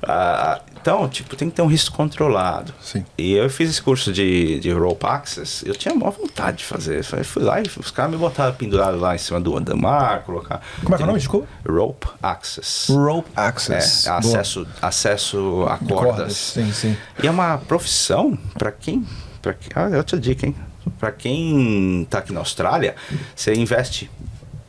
Ah, 0.09 0.61
então, 0.81 1.07
tipo, 1.09 1.35
tem 1.35 1.49
que 1.49 1.55
ter 1.55 1.61
um 1.61 1.67
risco 1.67 1.95
controlado. 1.95 2.73
Sim. 2.81 3.05
E 3.17 3.33
eu 3.33 3.49
fiz 3.49 3.69
esse 3.69 3.81
curso 3.81 4.11
de, 4.11 4.59
de 4.59 4.71
rope 4.71 5.05
access, 5.05 5.65
eu 5.67 5.75
tinha 5.75 5.93
maior 5.93 6.11
vontade 6.11 6.57
de 6.57 6.65
fazer. 6.65 7.03
Falei, 7.03 7.25
Fui 7.25 7.43
lá 7.43 7.59
e 7.59 7.63
os 7.77 7.91
caras 7.91 8.11
me 8.11 8.17
botaram 8.17 8.53
pendurado 8.53 8.99
lá 8.99 9.15
em 9.15 9.17
cima 9.17 9.39
do, 9.39 9.59
do 9.59 9.77
mar, 9.77 10.23
colocar... 10.23 10.61
Como 10.83 10.93
é 10.93 10.97
que 10.97 11.03
é 11.03 11.05
o 11.05 11.07
nome? 11.07 11.19
Desculpa. 11.19 11.47
Rope 11.67 12.07
access. 12.21 12.91
Rope 12.91 13.29
É, 13.35 13.41
Access. 13.41 14.05
Boa. 14.05 14.17
acesso, 14.17 14.67
acesso 14.81 15.65
a 15.69 15.75
De 15.77 15.93
cordas. 15.93 16.33
Sim, 16.35 16.71
sim. 16.71 16.97
E 17.21 17.27
é 17.27 17.31
uma 17.31 17.57
profissão 17.57 18.37
para 18.57 18.71
quem, 18.71 19.05
para 19.41 19.53
quem, 19.53 19.71
ah, 19.75 19.89
é 19.91 19.97
outra 19.97 20.19
dica, 20.19 20.45
hein? 20.45 20.55
Para 20.99 21.11
quem 21.11 22.07
tá 22.09 22.19
aqui 22.19 22.31
na 22.31 22.39
Austrália, 22.39 22.95
você 23.35 23.53
investe, 23.53 24.09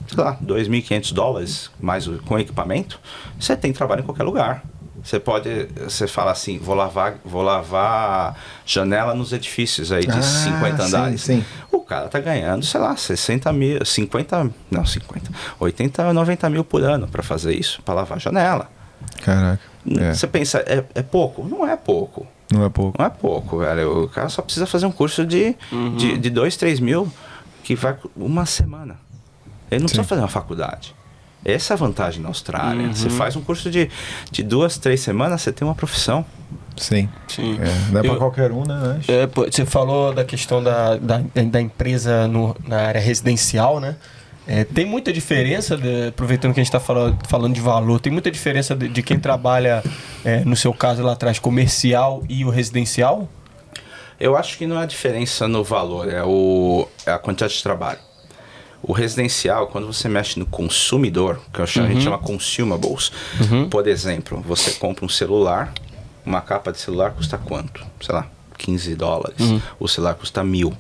sei 0.09 0.23
lá, 0.25 0.37
2.500 0.45 1.13
dólares 1.13 1.71
mais 1.81 2.07
com 2.27 2.39
equipamento, 2.39 2.99
você 3.39 3.57
tem 3.57 3.73
trabalho 3.73 4.01
em 4.01 4.05
qualquer 4.05 4.25
lugar. 4.25 4.63
Você 5.03 5.21
pode, 5.21 5.69
você 5.85 6.07
fala 6.07 6.33
assim, 6.33 6.59
vou 6.59 6.75
lavar, 6.75 7.15
vou 7.25 7.43
lavar 7.43 8.37
janela 8.67 9.15
nos 9.15 9.33
edifícios 9.33 9.93
aí 9.93 10.05
de 10.07 10.11
Ah, 10.19 10.23
50 10.23 10.77
sim, 10.77 10.83
andares. 10.89 11.21
sim. 11.21 11.45
O 11.71 11.81
cara 11.81 12.09
tá 12.09 12.19
ganhando, 12.21 12.65
sei 12.65 12.81
lá, 12.81 12.97
60 12.97 13.53
mil, 13.53 13.85
50, 13.85 14.51
não, 14.71 14.85
50, 14.85 15.31
80, 15.61 16.13
90 16.13 16.51
mil 16.51 16.65
por 16.65 16.83
ano 16.83 17.07
para 17.09 17.23
fazer 17.23 17.55
isso, 17.55 17.81
para 17.83 17.95
lavar 17.95 18.21
janela. 18.21 18.71
Caraca. 19.25 19.63
É, 19.99 20.13
Você 20.13 20.27
pensa, 20.27 20.59
é, 20.67 20.85
é 20.95 21.03
pouco? 21.03 21.45
Não 21.45 21.67
é 21.67 21.77
pouco. 21.77 22.27
não 22.53 22.65
é 22.65 22.69
pouco. 22.69 22.99
Não 22.99 23.07
é 23.07 23.11
pouco, 23.11 23.59
velho. 23.59 24.05
O 24.05 24.09
cara 24.09 24.29
só 24.29 24.43
precisa 24.43 24.67
fazer 24.67 24.87
um 24.87 24.93
curso 24.93 25.25
de 25.25 25.57
2, 25.71 25.97
de, 25.97 26.19
de 26.19 26.31
dois, 26.31 26.57
três 26.57 26.81
mil 26.81 27.11
que 27.63 27.75
vai 27.75 27.97
uma 28.17 28.45
semana. 28.47 28.97
Ele 29.71 29.81
não 29.81 29.89
Sim. 29.89 29.95
precisa 29.97 30.05
fazer 30.05 30.21
uma 30.23 30.29
faculdade. 30.29 30.95
Essa 31.45 31.73
é 31.73 31.75
a 31.75 31.79
vantagem 31.79 32.21
na 32.21 32.29
Austrália. 32.29 32.89
Você 32.93 33.09
faz 33.11 33.37
um 33.37 33.41
curso 33.43 33.71
de, 33.71 33.89
de 34.31 34.43
duas, 34.43 34.77
três 34.77 35.01
semanas, 35.01 35.41
você 35.43 35.53
tem 35.53 35.67
uma 35.67 35.75
profissão. 35.75 36.25
Sim. 36.77 37.09
Sim. 37.29 37.59
É, 37.61 37.91
não 37.93 38.01
é 38.01 38.03
pra 38.03 38.13
Eu- 38.13 38.17
qualquer 38.19 38.53
um, 38.53 38.65
né? 38.65 38.95
Mas- 38.99 39.09
É, 39.09 39.27
você 39.27 39.65
falou 39.65 40.13
da 40.15 40.25
questão 40.25 40.63
da, 40.63 40.97
da, 40.97 41.19
da 41.51 41.61
empresa 41.61 42.29
no- 42.29 42.57
na 42.67 42.83
área 42.83 43.01
residencial, 43.01 43.81
né? 43.81 43.97
É, 44.47 44.65
tem 44.65 44.87
muita 44.87 45.13
diferença, 45.13 45.77
de- 45.77 46.09
aproveitando 46.09 46.55
que 46.55 46.61
a 46.61 46.63
gente 46.63 46.69
está 46.69 46.81
falando, 46.81 47.19
falando 47.29 47.55
de 47.55 47.61
valor, 47.61 48.01
tem 48.01 48.13
muita 48.13 48.31
diferença 48.31 48.75
de, 48.75 48.89
de 48.89 49.03
quem 49.03 49.19
trabalha, 49.19 49.83
é, 50.25 50.45
no 50.45 50.57
seu 50.57 50.73
caso 50.73 51.03
lá 51.03 51.13
atrás, 51.13 51.39
comercial 51.39 52.23
e 52.29 52.45
o 52.45 52.51
residencial? 52.51 53.29
Eu 54.19 54.37
acho 54.37 54.57
que 54.59 54.67
não 54.67 54.79
é 54.81 54.83
a 54.83 54.87
diferença 54.87 55.47
no 55.47 55.63
valor, 55.63 56.09
é, 56.13 56.23
o, 56.25 56.89
é 57.07 57.11
a 57.13 57.19
quantidade 57.19 57.55
de 57.55 57.63
trabalho. 57.63 57.99
O 58.83 58.93
residencial, 58.93 59.67
quando 59.67 59.87
você 59.87 60.09
mexe 60.09 60.39
no 60.39 60.47
consumidor, 60.47 61.41
que 61.53 61.67
chamo, 61.67 61.87
a 61.87 61.91
gente 61.91 62.05
chama 62.05 62.19
consumables, 62.19 63.11
por 63.71 63.87
exemplo, 63.89 64.41
você 64.41 64.73
compra 64.73 65.05
um 65.05 65.09
celular, 65.09 65.73
uma 66.25 66.41
capa 66.41 66.71
de 66.71 66.79
celular 66.79 67.11
custa 67.11 67.37
quanto? 67.37 67.85
Sei 68.01 68.15
lá, 68.15 68.27
15 68.57 68.95
dólares. 68.95 69.39
O 69.81 69.89
celular 69.89 70.15
custa 70.15 70.45
mil. 70.45 70.73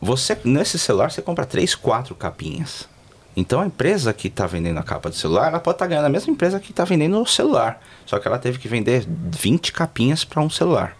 Você, 0.00 0.36
nesse 0.44 0.78
celular, 0.78 1.10
você 1.10 1.22
compra 1.22 1.46
três, 1.46 1.74
quatro 1.74 2.14
capinhas. 2.14 2.88
Então 3.36 3.60
a 3.60 3.66
empresa 3.66 4.12
que 4.12 4.28
está 4.28 4.46
vendendo 4.46 4.78
a 4.78 4.82
capa 4.82 5.08
do 5.08 5.14
celular, 5.14 5.48
ela 5.48 5.60
pode 5.60 5.76
estar 5.76 5.86
ganhando 5.86 6.06
a 6.06 6.10
mesma 6.10 6.32
empresa 6.32 6.60
que 6.60 6.70
está 6.70 6.84
vendendo 6.84 7.20
o 7.20 7.26
celular. 7.26 7.80
Só 8.04 8.18
que 8.18 8.28
ela 8.28 8.38
teve 8.38 8.58
que 8.58 8.68
vender 8.68 9.06
20 9.06 9.72
capinhas 9.72 10.24
para 10.24 10.42
um 10.42 10.50
celular. 10.50 10.96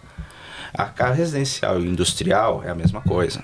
A 0.72 0.86
cara 0.86 1.12
residencial 1.12 1.78
e 1.80 1.86
industrial 1.86 2.62
é 2.64 2.70
a 2.70 2.74
mesma 2.74 3.02
coisa. 3.02 3.42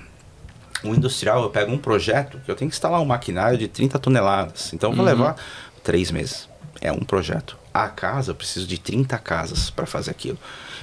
O 0.85 0.95
industrial, 0.95 1.43
eu 1.43 1.51
pego 1.51 1.73
um 1.73 1.79
projeto 1.79 2.39
que 2.45 2.51
eu 2.51 2.55
tenho 2.55 2.71
que 2.71 2.75
instalar 2.77 3.01
um 3.01 3.05
maquinário 3.05 3.59
de 3.59 3.69
30 3.69 3.99
toneladas. 3.99 4.73
Então 4.73 4.91
eu 4.91 4.97
vou 4.97 5.05
levar 5.05 5.37
três 5.83 6.11
meses. 6.11 6.49
É 6.81 6.93
um 6.93 7.01
projeto. 7.01 7.57
A 7.75 7.89
casa, 7.89 8.31
eu 8.31 8.35
preciso 8.35 8.67
de 8.67 8.79
30 8.79 9.19
casas 9.19 9.71
para 9.71 9.87
fazer 9.87 10.11
aquilo. 10.11 10.39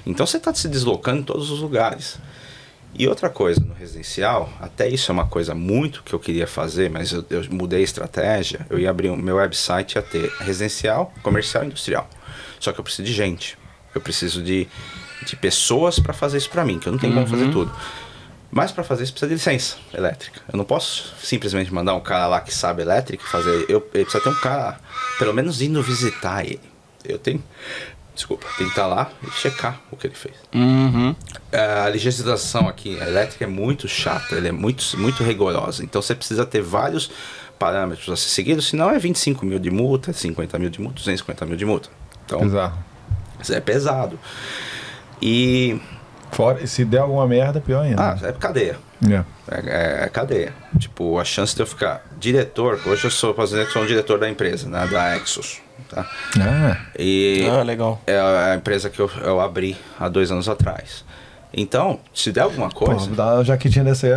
Então 0.06 0.26
você 0.26 0.38
está 0.38 0.54
se 0.54 0.68
deslocando 0.68 1.22
em 1.22 1.24
todos 1.24 1.50
os 1.50 1.60
lugares. 1.60 2.18
E 2.98 3.08
outra 3.08 3.30
coisa 3.30 3.60
no 3.60 3.74
residencial, 3.74 4.50
até 4.60 4.88
isso 4.88 5.12
é 5.12 5.14
uma 5.14 5.28
coisa 5.28 5.54
muito 5.54 6.02
que 6.04 6.14
eu 6.14 6.20
queria 6.20 6.48
fazer, 6.48 6.90
mas 6.90 7.12
eu, 7.12 7.26
eu 7.30 7.44
mudei 7.52 7.82
a 7.82 7.84
estratégia. 7.84 8.66
Eu 8.70 8.80
ia 8.80 8.90
abrir 8.90 9.10
o 9.10 9.18
meu 9.18 9.36
website 9.36 9.98
ia 9.98 10.02
ter 10.02 10.32
residencial, 10.40 11.14
comercial 11.22 11.64
e 11.64 11.68
industrial. 11.68 12.10
Só 12.60 12.72
que 12.72 12.80
eu 12.80 12.84
preciso 12.84 13.04
de 13.04 13.14
gente. 13.14 13.58
Eu 13.94 14.00
preciso 14.00 14.42
de, 14.42 14.68
de 15.26 15.36
pessoas 15.36 16.00
para 16.00 16.14
fazer 16.14 16.38
isso 16.38 16.50
para 16.50 16.64
mim, 16.64 16.80
que 16.80 16.88
eu 16.88 16.92
não 16.94 17.00
tenho 17.00 17.14
como 17.14 17.28
fazer 17.28 17.52
tudo. 17.52 17.72
Mas 18.56 18.72
para 18.72 18.86
fazer 18.86 19.04
isso 19.04 19.12
precisa 19.12 19.28
de 19.28 19.36
licença 19.36 19.76
elétrica. 19.94 20.40
Eu 20.50 20.58
não 20.58 20.64
posso 20.64 21.14
simplesmente 21.22 21.74
mandar 21.74 21.94
um 21.94 22.00
cara 22.00 22.26
lá 22.26 22.40
que 22.40 22.56
sabe 22.56 22.82
elétrica 22.82 23.22
fazer. 23.28 23.66
Eu, 23.68 23.68
eu 23.70 23.82
preciso 23.82 24.24
ter 24.24 24.30
um 24.30 24.36
cara, 24.36 24.80
pelo 25.20 25.34
menos 25.34 25.62
indo 25.62 25.84
visitar 25.84 26.46
ele. 26.46 26.62
Eu 27.04 27.20
tenho. 27.20 27.44
desculpa, 28.16 28.48
tem 28.58 28.66
que 28.66 28.72
estar 28.72 28.88
lá 28.88 29.12
e 29.28 29.30
checar 29.32 29.82
o 29.92 29.98
que 29.98 30.08
ele 30.08 30.16
fez. 30.16 30.36
Uhum. 30.54 31.14
A 31.52 31.90
legislação 31.90 32.70
aqui 32.70 32.96
elétrica 32.96 33.44
é 33.44 33.48
muito 33.48 33.90
chata, 33.90 34.36
ela 34.36 34.48
é 34.48 34.54
muito, 34.54 34.98
muito 34.98 35.22
rigorosa. 35.22 35.84
Então 35.84 36.02
você 36.02 36.16
precisa 36.16 36.46
ter 36.46 36.62
vários 36.62 37.12
parâmetros 37.60 38.08
a 38.08 38.16
ser 38.16 38.30
seguidos, 38.30 38.70
senão 38.70 38.90
é 38.90 38.98
25 38.98 39.46
mil 39.46 39.60
de 39.60 39.70
multa, 39.70 40.14
50 40.14 40.58
mil 40.60 40.70
de 40.70 40.80
multa, 40.80 40.96
250 41.00 41.46
mil 41.46 41.58
de 41.58 41.66
multa. 41.66 41.90
Então, 42.26 42.40
isso 43.42 43.54
é 43.54 43.60
pesado. 43.60 44.18
E. 45.22 45.78
Fora, 46.36 46.60
e 46.62 46.68
se 46.68 46.84
der 46.84 47.00
alguma 47.00 47.26
merda, 47.26 47.62
pior 47.62 47.82
ainda. 47.84 48.02
Ah, 48.02 48.18
é 48.28 48.32
cadeia. 48.34 48.76
É. 49.10 49.24
É, 49.50 50.04
é 50.04 50.10
cadeia. 50.10 50.54
Tipo, 50.78 51.18
a 51.18 51.24
chance 51.24 51.56
de 51.56 51.62
eu 51.62 51.66
ficar 51.68 52.04
diretor, 52.20 52.78
hoje 52.86 53.06
eu 53.06 53.12
sou, 53.12 53.34
posso 53.34 53.54
dizer 53.54 53.68
que 53.68 53.72
sou 53.72 53.84
um 53.84 53.86
diretor 53.86 54.20
da 54.20 54.30
empresa, 54.30 54.68
né, 54.68 54.86
da 54.92 55.16
Exos. 55.16 55.60
Tá? 55.90 56.06
Ah, 56.40 56.78
E 57.00 57.48
Ah, 57.50 57.64
legal. 57.64 58.02
é 58.06 58.18
a 58.20 58.56
empresa 58.56 58.90
que 58.90 59.00
eu, 59.00 59.10
eu 59.24 59.40
abri 59.40 59.78
há 59.98 60.10
dois 60.10 60.30
anos 60.30 60.50
atrás. 60.50 61.06
Então, 61.54 62.00
se 62.14 62.34
der 62.34 62.42
alguma 62.42 62.68
Pô, 62.70 62.86
coisa. 62.86 63.10
dá 63.12 63.36
uma 63.36 63.44
jaquetinha 63.46 63.86
dessa 63.86 64.08
aí. 64.08 64.14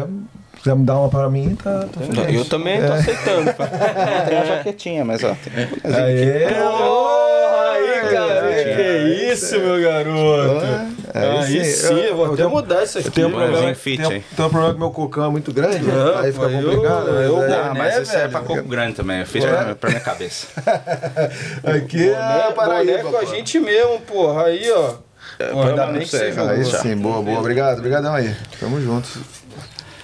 Se 0.57 0.63
quiser 0.65 0.75
me 0.75 0.85
dar 0.85 0.99
uma 0.99 1.09
pra 1.09 1.31
mim, 1.31 1.55
tá, 1.55 1.85
tá 1.93 2.01
feliz. 2.01 2.35
Eu 2.37 2.45
também 2.47 2.81
tô 2.85 2.93
aceitando. 2.95 3.55
pá. 3.55 3.67
tem 4.27 4.37
uma 4.39 4.47
jaquetinha, 4.47 5.05
mas 5.05 5.23
ó, 5.23 5.37
tem 5.37 5.67
um 5.67 5.97
Aê! 5.97 6.49
Porra, 6.53 7.71
aí, 7.71 8.11
cara. 8.11 8.51
É, 8.51 8.65
Que 8.75 8.81
é, 8.83 9.33
isso, 9.33 9.57
meu 9.61 9.81
garoto. 9.81 10.98
É, 11.15 11.41
Aí 11.41 11.57
esse- 11.59 11.87
sim, 11.89 11.95
eu- 11.95 11.99
eu 11.99 12.17
vou 12.17 12.27
eu 12.27 12.33
até 12.35 12.43
tenho- 12.43 12.51
mudar 12.51 12.83
isso 12.85 12.99
aqui. 12.99 13.09
Eu 13.09 13.13
tenho 13.13 13.29
um 13.29 13.31
Tem 13.31 13.39
um 13.39 13.41
mano. 13.41 13.53
problema, 13.53 13.75
fit, 13.75 13.97
tenho, 14.03 14.23
um 14.49 14.51
problema 14.51 14.75
que 14.75 14.79
meu 14.81 14.91
cocão 14.91 15.25
é 15.25 15.29
muito 15.31 15.53
grande, 15.53 15.79
né? 15.79 15.93
Não, 15.95 16.19
aí 16.19 16.33
fica 16.33 16.45
eu- 16.47 16.63
complicado. 16.71 17.09
eu- 17.09 17.37
mas 17.37 17.49
Não, 17.51 17.57
é- 17.57 17.75
mas 17.75 17.99
isso 18.03 18.13
é 18.15 18.19
velho? 18.19 18.31
pra 18.31 18.41
coco 18.41 18.63
grande 18.69 18.95
também. 18.95 19.21
Eu 19.21 19.27
fiz 19.27 19.45
É. 19.45 19.49
pra, 19.49 19.75
pra 19.75 19.91
minha 19.91 20.01
cabeça. 20.03 20.47
Aqui 21.65 22.09
é 22.11 22.15
Boné, 22.15 22.53
Paraíba, 22.55 22.99
boné 22.99 23.11
com 23.11 23.17
a 23.19 23.25
gente 23.25 23.59
mesmo, 23.61 24.01
porra. 24.01 24.45
Aí, 24.47 24.71
ó. 24.71 24.95
Pô, 25.53 25.63
ainda 25.63 25.87
bem 25.87 26.01
que 26.01 26.09
você 26.09 26.33
cara, 26.33 26.51
Aí 26.53 26.65
sim, 26.65 26.97
boa, 26.97 27.23
boa. 27.23 27.39
Obrigado, 27.39 27.79
obrigadão 27.79 28.15
aí. 28.15 28.35
Tamo 28.59 28.81
junto. 28.81 29.09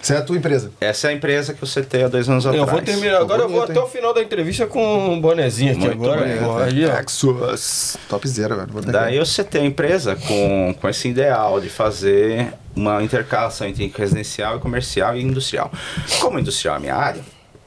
Você 0.04 0.12
é 0.14 0.18
a 0.18 0.22
tua 0.22 0.36
empresa. 0.36 0.70
Essa 0.82 1.08
é 1.08 1.10
a 1.10 1.14
empresa 1.14 1.54
que 1.54 1.62
eu 1.62 1.66
setei 1.66 2.04
há 2.04 2.08
dois 2.08 2.28
anos 2.28 2.44
atrás. 2.46 2.62
Eu 2.62 2.70
vou 2.70 2.82
terminar. 2.82 3.16
Agora 3.22 3.42
eu 3.42 3.48
vou 3.48 3.62
até 3.62 3.80
o 3.80 3.86
final 3.86 4.12
da 4.12 4.20
entrevista 4.22 4.66
com 4.66 5.08
um 5.08 5.18
bonezinho 5.18 5.70
aqui 5.72 5.80
Muito 5.80 5.92
agora. 6.04 6.26
bem. 6.66 6.84
Exos. 6.84 7.96
Top 8.06 8.28
zero, 8.28 8.54
velho. 8.56 8.68
Vou 8.70 8.82
Daí 8.82 9.16
eu 9.16 9.24
setei 9.24 9.62
a 9.62 9.64
empresa 9.64 10.14
com, 10.16 10.74
com 10.78 10.88
esse 10.90 11.08
ideal 11.08 11.58
de 11.58 11.70
fazer 11.70 12.52
uma 12.76 13.02
intercalação 13.02 13.66
entre 13.66 13.90
residencial 13.96 14.58
e 14.58 14.60
comercial 14.60 15.16
e 15.16 15.22
industrial. 15.22 15.72
Como 16.20 16.38
industrial 16.38 16.74
é 16.74 16.78
a 16.78 16.80
minha 16.80 16.94
área, 16.96 17.22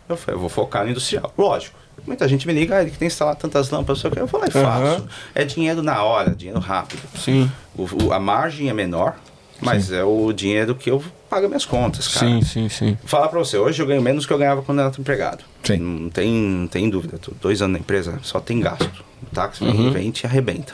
eu 0.08 0.16
falei, 0.16 0.36
eu 0.36 0.40
vou 0.40 0.50
focar 0.50 0.84
no 0.84 0.92
industrial. 0.92 1.34
Lógico. 1.36 1.76
Muita 2.06 2.28
gente 2.28 2.46
me 2.46 2.54
liga, 2.54 2.76
ah, 2.78 2.82
ele 2.82 2.92
que 2.92 3.00
tem 3.00 3.08
que 3.08 3.14
instalar 3.14 3.36
tantas 3.36 3.72
lâmpadas, 3.72 3.98
não 3.98 4.02
sei 4.04 4.10
o 4.12 4.14
que. 4.14 4.20
Eu 4.22 4.28
falei, 4.28 4.52
faço. 4.52 5.08
É 5.34 5.44
dinheiro 5.44 5.82
na 5.82 6.04
hora, 6.04 6.30
dinheiro 6.36 6.60
rápido. 6.60 7.02
Sim, 7.18 7.52
O- 7.76 7.88
o- 8.06 8.14
a 8.14 8.20
margem 8.20 8.70
é 8.70 8.74
menor, 8.74 9.16
mas 9.60 9.92
é 9.92 10.04
o 10.04 10.32
dinheiro 10.32 10.76
que 10.76 10.92
eu 10.92 11.04
pago 11.30 11.48
minhas 11.48 11.66
contas, 11.66 12.08
cara. 12.08 12.26
sim, 12.28 12.41
sim, 12.41 12.70
sim. 12.70 12.98
Falar 13.06 13.28
pra 13.30 13.40
você, 13.40 13.58
hoje 13.58 13.82
eu 13.82 13.86
ganho 13.88 14.02
menos 14.02 14.24
do 14.24 14.28
que 14.28 14.34
eu 14.34 14.38
ganhava 14.38 14.62
quando 14.62 14.80
eu 14.80 14.86
era 14.88 14.95
empregado. 14.99 15.44
Sim. 15.64 15.78
Não 15.78 16.10
tem, 16.10 16.32
não 16.32 16.68
tem 16.68 16.90
dúvida. 16.90 17.18
Tô 17.18 17.32
dois 17.41 17.62
anos 17.62 17.74
na 17.74 17.80
empresa, 17.80 18.20
só 18.24 18.40
tem 18.40 18.60
gasto. 18.60 19.04
O 19.22 19.36
táxi 19.36 19.64
Uhum. 19.64 19.91
vem, 19.91 20.10
e 20.10 20.12
te 20.12 20.26
arrebenta. 20.26 20.74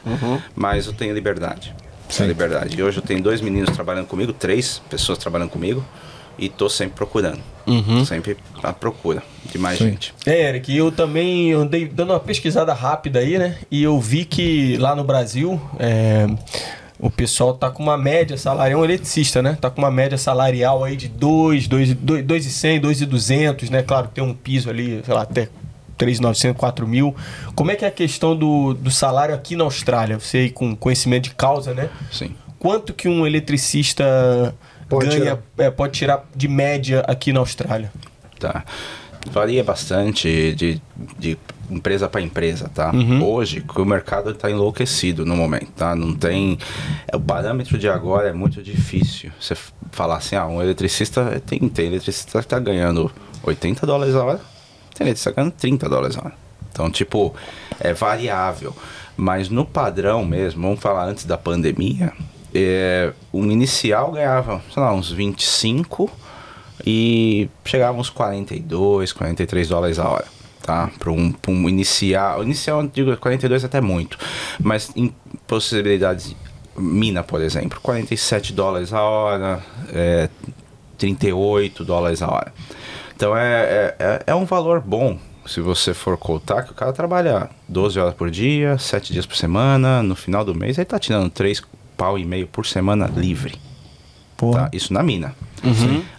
Mas 0.56 0.86
eu 0.88 0.94
tenho 0.94 1.14
liberdade. 1.14 1.74
Tenho 2.16 2.28
liberdade. 2.28 2.78
E 2.78 2.84
hoje 2.84 2.98
eu 2.98 3.04
tenho 3.04 3.22
dois 3.24 3.42
meninos 3.42 3.72
trabalhando 3.72 4.06
comigo, 4.08 4.32
três 4.34 4.82
pessoas 4.90 5.18
trabalhando 5.18 5.50
comigo. 5.50 5.84
E 6.38 6.50
tô 6.50 6.68
sempre 6.68 6.96
procurando. 6.96 7.40
Uhum. 7.68 8.04
Sempre 8.04 8.36
à 8.62 8.74
procura 8.74 9.22
de 9.52 9.58
mais 9.60 9.78
Sim. 9.78 9.86
gente. 9.92 10.14
É, 10.26 10.50
Eric, 10.50 10.76
eu 10.76 10.92
também 10.92 11.54
andei 11.54 11.88
dando 11.88 12.10
uma 12.12 12.20
pesquisada 12.20 12.74
rápida 12.74 13.20
aí, 13.20 13.38
né? 13.38 13.58
E 13.72 13.84
eu 13.84 14.00
vi 14.00 14.26
que 14.26 14.76
lá 14.78 14.96
no 14.96 15.04
Brasil 15.04 15.62
é, 15.80 16.28
o 17.04 17.12
pessoal 17.12 17.54
tá 17.54 17.70
com 17.70 17.84
uma 17.84 17.98
média 17.98 18.38
salarial, 18.38 18.80
um 18.80 18.86
eletricista, 18.86 19.42
né? 19.42 19.58
Tá 19.60 19.70
com 19.70 19.82
uma 19.82 19.92
média 19.92 20.18
salarial 20.18 20.86
aí 20.86 20.96
de 20.96 21.10
2, 21.10 21.68
2, 21.68 21.94
2,100, 21.96 22.80
2,200, 22.80 23.70
né? 23.70 23.84
Claro, 23.84 24.08
tem 24.08 24.24
um 24.24 24.34
piso 24.34 24.70
ali, 24.70 25.04
sei 25.04 25.14
lá, 25.14 25.24
até 25.24 25.50
3,900, 25.98 26.58
4 26.58 26.88
mil. 26.88 27.14
Como 27.56 27.72
é 27.72 27.76
que 27.76 27.84
é 27.84 27.90
a 27.90 27.92
questão 27.92 28.34
do, 28.34 28.74
do 28.74 28.90
salário 28.90 29.36
aqui 29.36 29.54
na 29.54 29.66
Austrália? 29.66 30.18
Você 30.18 30.38
aí 30.38 30.50
com 30.50 30.74
conhecimento 30.78 31.26
de 31.26 31.36
causa, 31.36 31.74
né? 31.74 31.90
Sim. 32.10 32.34
Quanto 32.58 32.94
que 32.94 33.10
um 33.10 33.28
eletricista 33.28 34.56
Pode 34.88 35.20
ganha, 35.20 35.40
é, 35.58 35.70
pode 35.70 35.92
tirar 35.92 36.24
de 36.34 36.48
média 36.48 37.02
aqui 37.06 37.34
na 37.34 37.42
Austrália? 37.42 37.92
Tá. 38.40 38.64
Varia 39.32 39.64
bastante 39.64 40.54
de, 40.54 40.82
de 41.18 41.38
empresa 41.70 42.08
para 42.10 42.22
empresa, 42.22 42.70
tá? 42.74 42.92
Uhum. 42.94 43.24
Hoje, 43.24 43.64
o 43.76 43.86
mercado 43.86 44.32
está 44.32 44.50
enlouquecido 44.52 45.26
no 45.26 45.36
momento, 45.36 45.72
tá? 45.76 45.96
Não 45.96 46.14
tem... 46.14 46.58
é, 47.08 47.16
O 47.16 47.20
parâmetro 47.20 47.78
de 47.78 47.88
agora 47.88 48.30
é 48.30 48.34
muito 48.34 48.62
difícil. 48.62 49.32
Você 49.40 49.56
falar 49.92 50.18
assim, 50.18 50.36
ah, 50.36 50.46
um 50.46 50.62
eletricista... 50.62 51.42
Tem, 51.46 51.60
tem 51.70 51.88
eletricista 51.88 52.42
que 52.42 52.48
tá 52.48 52.60
ganhando 52.60 53.12
80 53.44 53.86
dólares 53.86 54.16
a 54.16 54.24
hora, 54.24 54.42
tem 54.94 55.06
eletricista 55.06 55.32
tá 55.32 55.36
ganhando 55.42 55.54
30 55.54 55.90
dólares 55.90 56.18
a 56.18 56.22
hora. 56.22 56.34
Então, 56.72 56.90
tipo, 56.90 57.34
é 57.80 57.94
variável. 57.94 58.76
Mas 59.16 59.48
no 59.50 59.64
padrão 59.64 60.26
mesmo, 60.26 60.62
vamos 60.64 60.80
falar 60.80 61.06
antes 61.06 61.24
da 61.26 61.38
pandemia, 61.38 62.12
é, 62.54 63.14
um 63.32 63.50
inicial 63.52 64.12
ganhava, 64.12 64.62
sei 64.74 64.82
lá, 64.82 64.94
uns 64.94 65.12
25 65.12 66.12
e 66.86 67.50
chegava 67.66 67.98
uns 67.98 68.10
42, 68.10 69.14
43 69.14 69.68
dólares 69.70 70.00
a 70.00 70.10
hora, 70.10 70.26
tá? 70.62 70.90
Para 71.00 71.12
um, 71.12 71.34
um 71.48 71.70
inicial, 71.70 72.44
inicial 72.44 72.82
eu 72.82 72.88
digo 72.88 73.18
42 73.18 73.64
é 73.64 73.66
até 73.66 73.82
muito, 73.82 74.18
mas 74.60 74.92
em 74.96 75.14
possibilidades 75.48 76.36
mina, 76.76 77.24
por 77.24 77.42
exemplo, 77.42 77.80
47 77.82 78.52
dólares 78.54 78.92
a 78.92 79.02
hora, 79.02 79.64
é, 79.94 80.28
38 80.98 81.84
dólares 81.86 82.22
a 82.22 82.28
hora. 82.32 82.54
Então 83.16 83.38
é, 83.38 83.62
é, 83.62 83.96
é- 84.00 84.24
é 84.28 84.36
um 84.36 84.46
valor 84.46 84.80
bom 84.82 85.18
se 85.46 85.60
você 85.62 85.94
for 85.94 86.18
contar 86.18 86.64
que 86.64 86.72
o 86.72 86.74
cara 86.74 86.94
trabalha 86.94 87.50
12 87.68 88.00
horas 88.00 88.14
por 88.14 88.32
dia, 88.32 88.78
7 88.78 89.12
dias 89.14 89.26
por 89.26 89.36
semana, 89.36 90.02
no 90.02 90.16
final 90.16 90.44
do 90.46 90.56
mês 90.56 90.78
ele 90.78 90.86
tá 90.86 90.98
tirando 90.98 91.30
3 91.30 91.62
pau 91.98 92.18
e 92.18 92.26
meio 92.26 92.48
por 92.48 92.66
semana 92.66 93.06
livre. 93.08 93.56
Tá? 94.54 94.70
Isso 94.74 94.94
na 94.94 95.04
mina. 95.04 95.36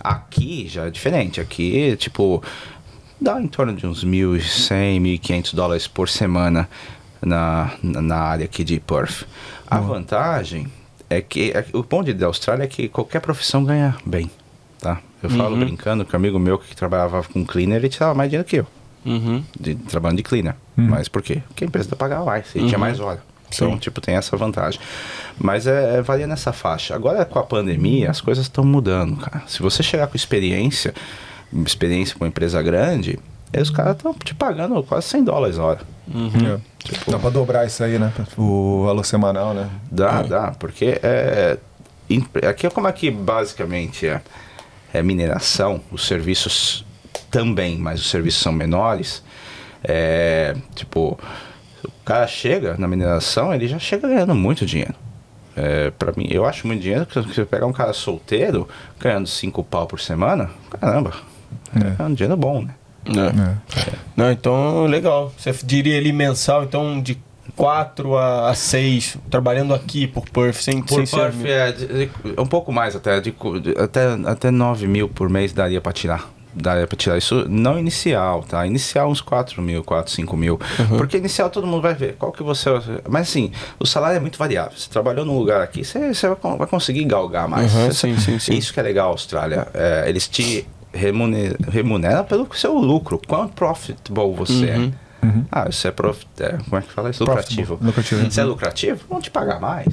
Aqui 0.00 0.66
já 0.68 0.86
é 0.86 0.90
diferente. 0.90 1.40
Aqui, 1.40 1.96
tipo, 1.96 2.42
dá 3.20 3.40
em 3.40 3.46
torno 3.46 3.74
de 3.74 3.86
uns 3.86 4.04
1.100, 4.04 5.00
1.500 5.20 5.54
dólares 5.54 5.86
por 5.86 6.08
semana 6.08 6.68
na, 7.22 7.72
na, 7.82 8.16
área 8.16 8.44
aqui 8.44 8.64
de 8.64 8.80
Perth. 8.80 9.26
A 9.66 9.80
vantagem 9.80 10.66
é 11.08 11.20
que 11.20 11.52
é, 11.52 11.64
o 11.72 11.82
bom 11.82 12.02
de 12.02 12.12
da 12.12 12.26
Austrália 12.26 12.64
é 12.64 12.66
que 12.66 12.88
qualquer 12.88 13.20
profissão 13.20 13.64
ganha 13.64 13.96
bem. 14.04 14.30
Tá? 14.80 15.00
Eu 15.22 15.30
falo 15.30 15.56
brincando 15.56 16.04
que 16.04 16.14
um 16.14 16.18
amigo 16.18 16.38
meu 16.38 16.58
que 16.58 16.76
trabalhava 16.76 17.22
com 17.22 17.44
cleaner, 17.44 17.78
ele 17.78 17.88
tirava 17.88 18.14
mais 18.14 18.28
dinheiro 18.28 18.46
que 18.46 18.56
eu. 18.56 18.66
Uhum. 19.06 19.42
De, 19.58 19.74
trabalhando 19.74 20.18
de 20.18 20.22
cleaner. 20.22 20.54
Mas 20.76 21.08
por 21.08 21.22
quê? 21.22 21.42
Porque 21.48 21.64
a 21.64 21.66
empresa 21.66 21.90
tá 21.90 21.96
pagando 21.96 22.26
mais, 22.26 22.54
e 22.54 22.66
tinha 22.66 22.78
mais 22.78 23.00
hora. 23.00 23.22
Então, 23.54 23.72
Sim. 23.72 23.78
tipo, 23.78 24.00
tem 24.00 24.16
essa 24.16 24.36
vantagem. 24.36 24.80
Mas 25.38 25.66
é, 25.66 25.96
é 25.98 26.02
varia 26.02 26.26
nessa 26.26 26.52
faixa. 26.52 26.94
Agora, 26.94 27.24
com 27.24 27.38
a 27.38 27.42
pandemia, 27.44 28.10
as 28.10 28.20
coisas 28.20 28.44
estão 28.46 28.64
mudando, 28.64 29.16
cara. 29.16 29.42
Se 29.46 29.60
você 29.62 29.82
chegar 29.82 30.06
com 30.06 30.16
experiência, 30.16 30.94
experiência 31.64 32.14
com 32.16 32.24
uma 32.24 32.28
empresa 32.28 32.60
grande, 32.62 33.18
aí 33.52 33.60
os 33.62 33.70
caras 33.70 33.96
estão 33.96 34.12
te 34.14 34.34
pagando 34.34 34.82
quase 34.82 35.06
100 35.08 35.24
dólares 35.24 35.58
a 35.58 35.64
hora. 35.64 35.80
É. 36.08 37.10
Dá 37.10 37.18
pra 37.18 37.30
dobrar 37.30 37.66
isso 37.66 37.82
aí, 37.82 37.98
né? 37.98 38.12
O 38.36 38.84
valor 38.84 39.04
semanal, 39.04 39.54
né? 39.54 39.70
Dá, 39.90 40.22
dá, 40.22 40.50
porque 40.58 41.00
é, 41.02 41.56
em- 42.10 42.26
aqui 42.46 42.66
é 42.66 42.70
como 42.70 42.86
aqui 42.86 43.10
basicamente 43.10 44.06
é, 44.06 44.20
é 44.92 45.02
mineração, 45.02 45.80
os 45.90 46.06
serviços 46.06 46.84
também, 47.30 47.78
mas 47.78 48.00
os 48.00 48.10
serviços 48.10 48.42
são 48.42 48.52
menores. 48.52 49.22
É, 49.82 50.54
tipo, 50.74 51.18
o 51.86 52.04
cara 52.04 52.26
chega 52.26 52.76
na 52.78 52.86
mineração, 52.88 53.52
ele 53.54 53.66
já 53.68 53.78
chega 53.78 54.08
ganhando 54.08 54.34
muito 54.34 54.64
dinheiro. 54.66 54.94
É, 55.56 55.90
para 55.92 56.12
mim, 56.16 56.26
eu 56.30 56.44
acho 56.44 56.66
muito 56.66 56.80
dinheiro 56.82 57.06
que 57.06 57.20
você 57.20 57.44
pegar 57.44 57.66
um 57.66 57.72
cara 57.72 57.92
solteiro 57.92 58.68
ganhando 58.98 59.28
5 59.28 59.62
pau 59.64 59.86
por 59.86 60.00
semana, 60.00 60.50
caramba, 60.80 61.12
é, 61.98 62.02
um 62.02 62.12
dinheiro 62.12 62.36
bom, 62.36 62.62
né? 62.62 62.74
É. 63.06 63.54
Não, 64.16 64.32
então 64.32 64.86
legal. 64.86 65.32
Você 65.36 65.52
diria 65.62 65.98
ali 65.98 66.12
mensal, 66.12 66.64
então 66.64 67.00
de 67.00 67.18
4 67.54 68.16
a 68.16 68.52
6, 68.54 69.18
trabalhando 69.30 69.74
aqui 69.74 70.06
por 70.06 70.28
Perth, 70.28 70.56
sem, 70.56 70.82
Por 70.82 71.06
sem. 71.06 71.18
Perth, 71.20 71.44
é, 71.44 71.70
de- 71.72 71.86
de- 72.06 72.10
um 72.38 72.46
pouco 72.46 72.72
mais 72.72 72.96
até, 72.96 73.20
de 73.20 73.32
até, 73.78 74.06
até 74.26 74.50
9 74.50 74.86
mil 74.88 75.08
por 75.08 75.28
mês 75.28 75.52
daria 75.52 75.80
pra 75.80 75.92
tirar. 75.92 76.28
Daria 76.56 76.86
pra 76.86 76.96
tirar 76.96 77.18
isso, 77.18 77.46
não 77.48 77.78
inicial, 77.78 78.42
tá? 78.44 78.64
Inicial 78.66 79.10
uns 79.10 79.20
4 79.20 79.60
mil, 79.60 79.82
4, 79.82 80.12
5 80.12 80.36
mil. 80.36 80.58
Porque 80.96 81.16
inicial 81.16 81.50
todo 81.50 81.66
mundo 81.66 81.82
vai 81.82 81.94
ver 81.94 82.14
qual 82.16 82.30
que 82.30 82.42
você... 82.44 82.70
Mas 83.08 83.28
assim, 83.28 83.50
o 83.78 83.84
salário 83.86 84.16
é 84.16 84.20
muito 84.20 84.38
variável. 84.38 84.72
Você 84.78 84.88
trabalhou 84.88 85.24
num 85.24 85.36
lugar 85.36 85.60
aqui, 85.62 85.84
você, 85.84 86.14
você 86.14 86.28
vai, 86.28 86.36
con- 86.36 86.56
vai 86.56 86.66
conseguir 86.68 87.04
galgar 87.04 87.48
mais. 87.48 87.74
Uhum, 87.74 87.86
Você- 87.86 87.92
sim, 88.14 88.18
sim, 88.18 88.38
sim. 88.38 88.54
Isso 88.54 88.72
que 88.72 88.78
é 88.78 88.82
legal, 88.84 89.10
Austrália. 89.10 89.66
É, 89.74 90.04
eles 90.06 90.28
te 90.28 90.64
remuneram, 90.92 91.56
remuneram 91.68 92.24
pelo 92.24 92.46
seu 92.54 92.74
lucro. 92.78 93.20
Quão 93.26 93.48
profitable 93.48 94.32
você 94.34 94.52
Uhum. 94.70 94.90
é. 94.90 95.04
Ah, 95.50 95.66
isso 95.70 95.88
é, 95.88 95.90
prof... 95.90 96.22
é, 96.38 96.50
como 96.68 96.76
é 96.76 96.82
que 96.82 96.92
fala 96.92 97.08
isso? 97.10 97.24
Lucrativo. 97.24 97.78
Lucrativo. 97.82 98.30
Se 98.30 98.40
é 98.40 98.44
lucrativo, 98.44 99.00
vão 99.08 99.20
te 99.22 99.30
pagar 99.30 99.58
mais. 99.58 99.88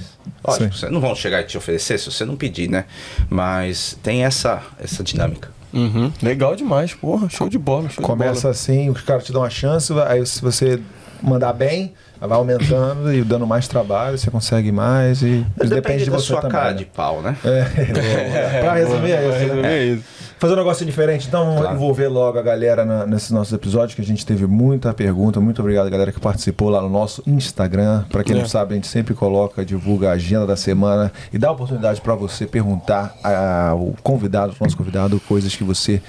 Lógico, 0.46 0.92
não 0.92 1.00
vão 1.00 1.16
chegar 1.16 1.40
e 1.40 1.46
te 1.46 1.58
oferecer 1.58 1.98
se 1.98 2.12
você 2.12 2.26
não 2.26 2.36
pedir, 2.36 2.70
né? 2.70 2.84
Mas 3.30 3.98
tem 4.04 4.26
essa, 4.26 4.62
essa 4.78 5.02
dinâmica. 5.04 5.50
Uhum. 5.74 6.12
Legal 6.22 6.56
demais, 6.56 6.94
porra. 6.94 7.30
Show 7.30 7.48
de 7.50 7.58
bola. 7.58 7.90
Show 7.90 8.04
Começa 8.04 8.34
de 8.34 8.42
bola. 8.42 8.52
assim, 8.52 8.90
os 8.90 9.02
caras 9.02 9.24
te 9.24 9.32
dão 9.32 9.42
uma 9.42 9.50
chance, 9.50 9.92
aí 10.08 10.26
se 10.26 10.42
você 10.42 10.80
mandar 11.22 11.54
bem, 11.54 11.94
vai 12.20 12.38
aumentando 12.38 13.14
e 13.14 13.24
dando 13.24 13.46
mais 13.46 13.68
trabalho, 13.68 14.18
você 14.18 14.30
consegue 14.32 14.72
mais 14.72 15.22
e 15.22 15.46
Mas 15.58 15.70
depende, 15.70 16.04
de 16.06 16.10
da 16.10 16.18
você 16.18 16.28
sua 16.28 16.42
também. 16.42 16.52
cara 16.52 16.72
né? 16.72 16.78
de 16.78 16.86
pau, 16.86 17.22
né? 17.22 17.36
É, 17.44 18.60
pra 18.62 18.74
resumir 18.74 19.12
é 19.12 19.30
isso, 19.30 19.54
né? 19.56 19.74
É 19.74 19.84
isso. 19.86 20.04
Fazer 20.42 20.56
um 20.56 20.58
negócio 20.58 20.84
diferente, 20.84 21.28
então 21.28 21.46
vamos 21.46 21.62
Claro. 21.62 21.76
envolver 21.76 22.08
logo 22.08 22.40
a 22.40 22.42
galera 22.42 22.84
na- 22.84 23.06
nesses 23.06 23.30
nossos 23.30 23.54
episódios, 23.54 23.94
que 23.94 24.02
a 24.02 24.04
gente 24.04 24.26
teve 24.26 24.48
muita 24.48 24.92
pergunta. 24.92 25.40
Muito 25.40 25.62
obrigado, 25.62 25.88
galera, 25.88 26.12
que 26.12 26.20
participou 26.20 26.68
lá 26.70 26.82
no 26.82 26.90
nosso 26.90 27.22
Instagram. 27.28 28.06
Pra 28.10 28.24
quem 28.24 28.36
É. 28.36 28.40
não 28.40 28.48
sabe, 28.48 28.72
a 28.74 28.76
gente 28.76 28.88
sempre 28.88 29.14
coloca, 29.14 29.64
divulga 29.64 30.10
a 30.10 30.14
agenda 30.14 30.48
da 30.48 30.56
semana 30.56 31.12
e 31.32 31.38
dá 31.38 31.50
a 31.50 31.52
oportunidade 31.52 32.02
pra 32.02 32.16
você 32.16 32.48
perguntar 32.48 33.14
ao 33.24 33.94
convidado, 34.02 34.56
nosso 34.60 34.76
convidado, 34.76 35.20
coisas 35.28 35.56
que 35.56 35.64
você 35.64 36.02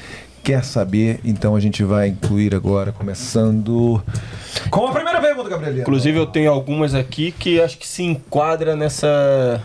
quer 0.42 0.64
saber. 0.64 1.20
Então 1.22 1.54
a 1.54 1.60
gente 1.60 1.84
vai 1.84 2.08
incluir 2.08 2.54
agora, 2.54 2.90
começando 2.90 4.02
com 4.70 4.86
a 4.86 4.92
primeira 4.92 5.20
pergunta, 5.20 5.50
Gabrielino. 5.50 5.82
Inclusive 5.82 6.18
eu 6.18 6.24
tenho 6.26 6.50
algumas 6.50 6.94
aqui 6.94 7.32
que 7.32 7.60
acho 7.60 7.76
que 7.76 7.86
se 7.86 8.02
enquadra 8.02 8.74
nessa 8.74 9.60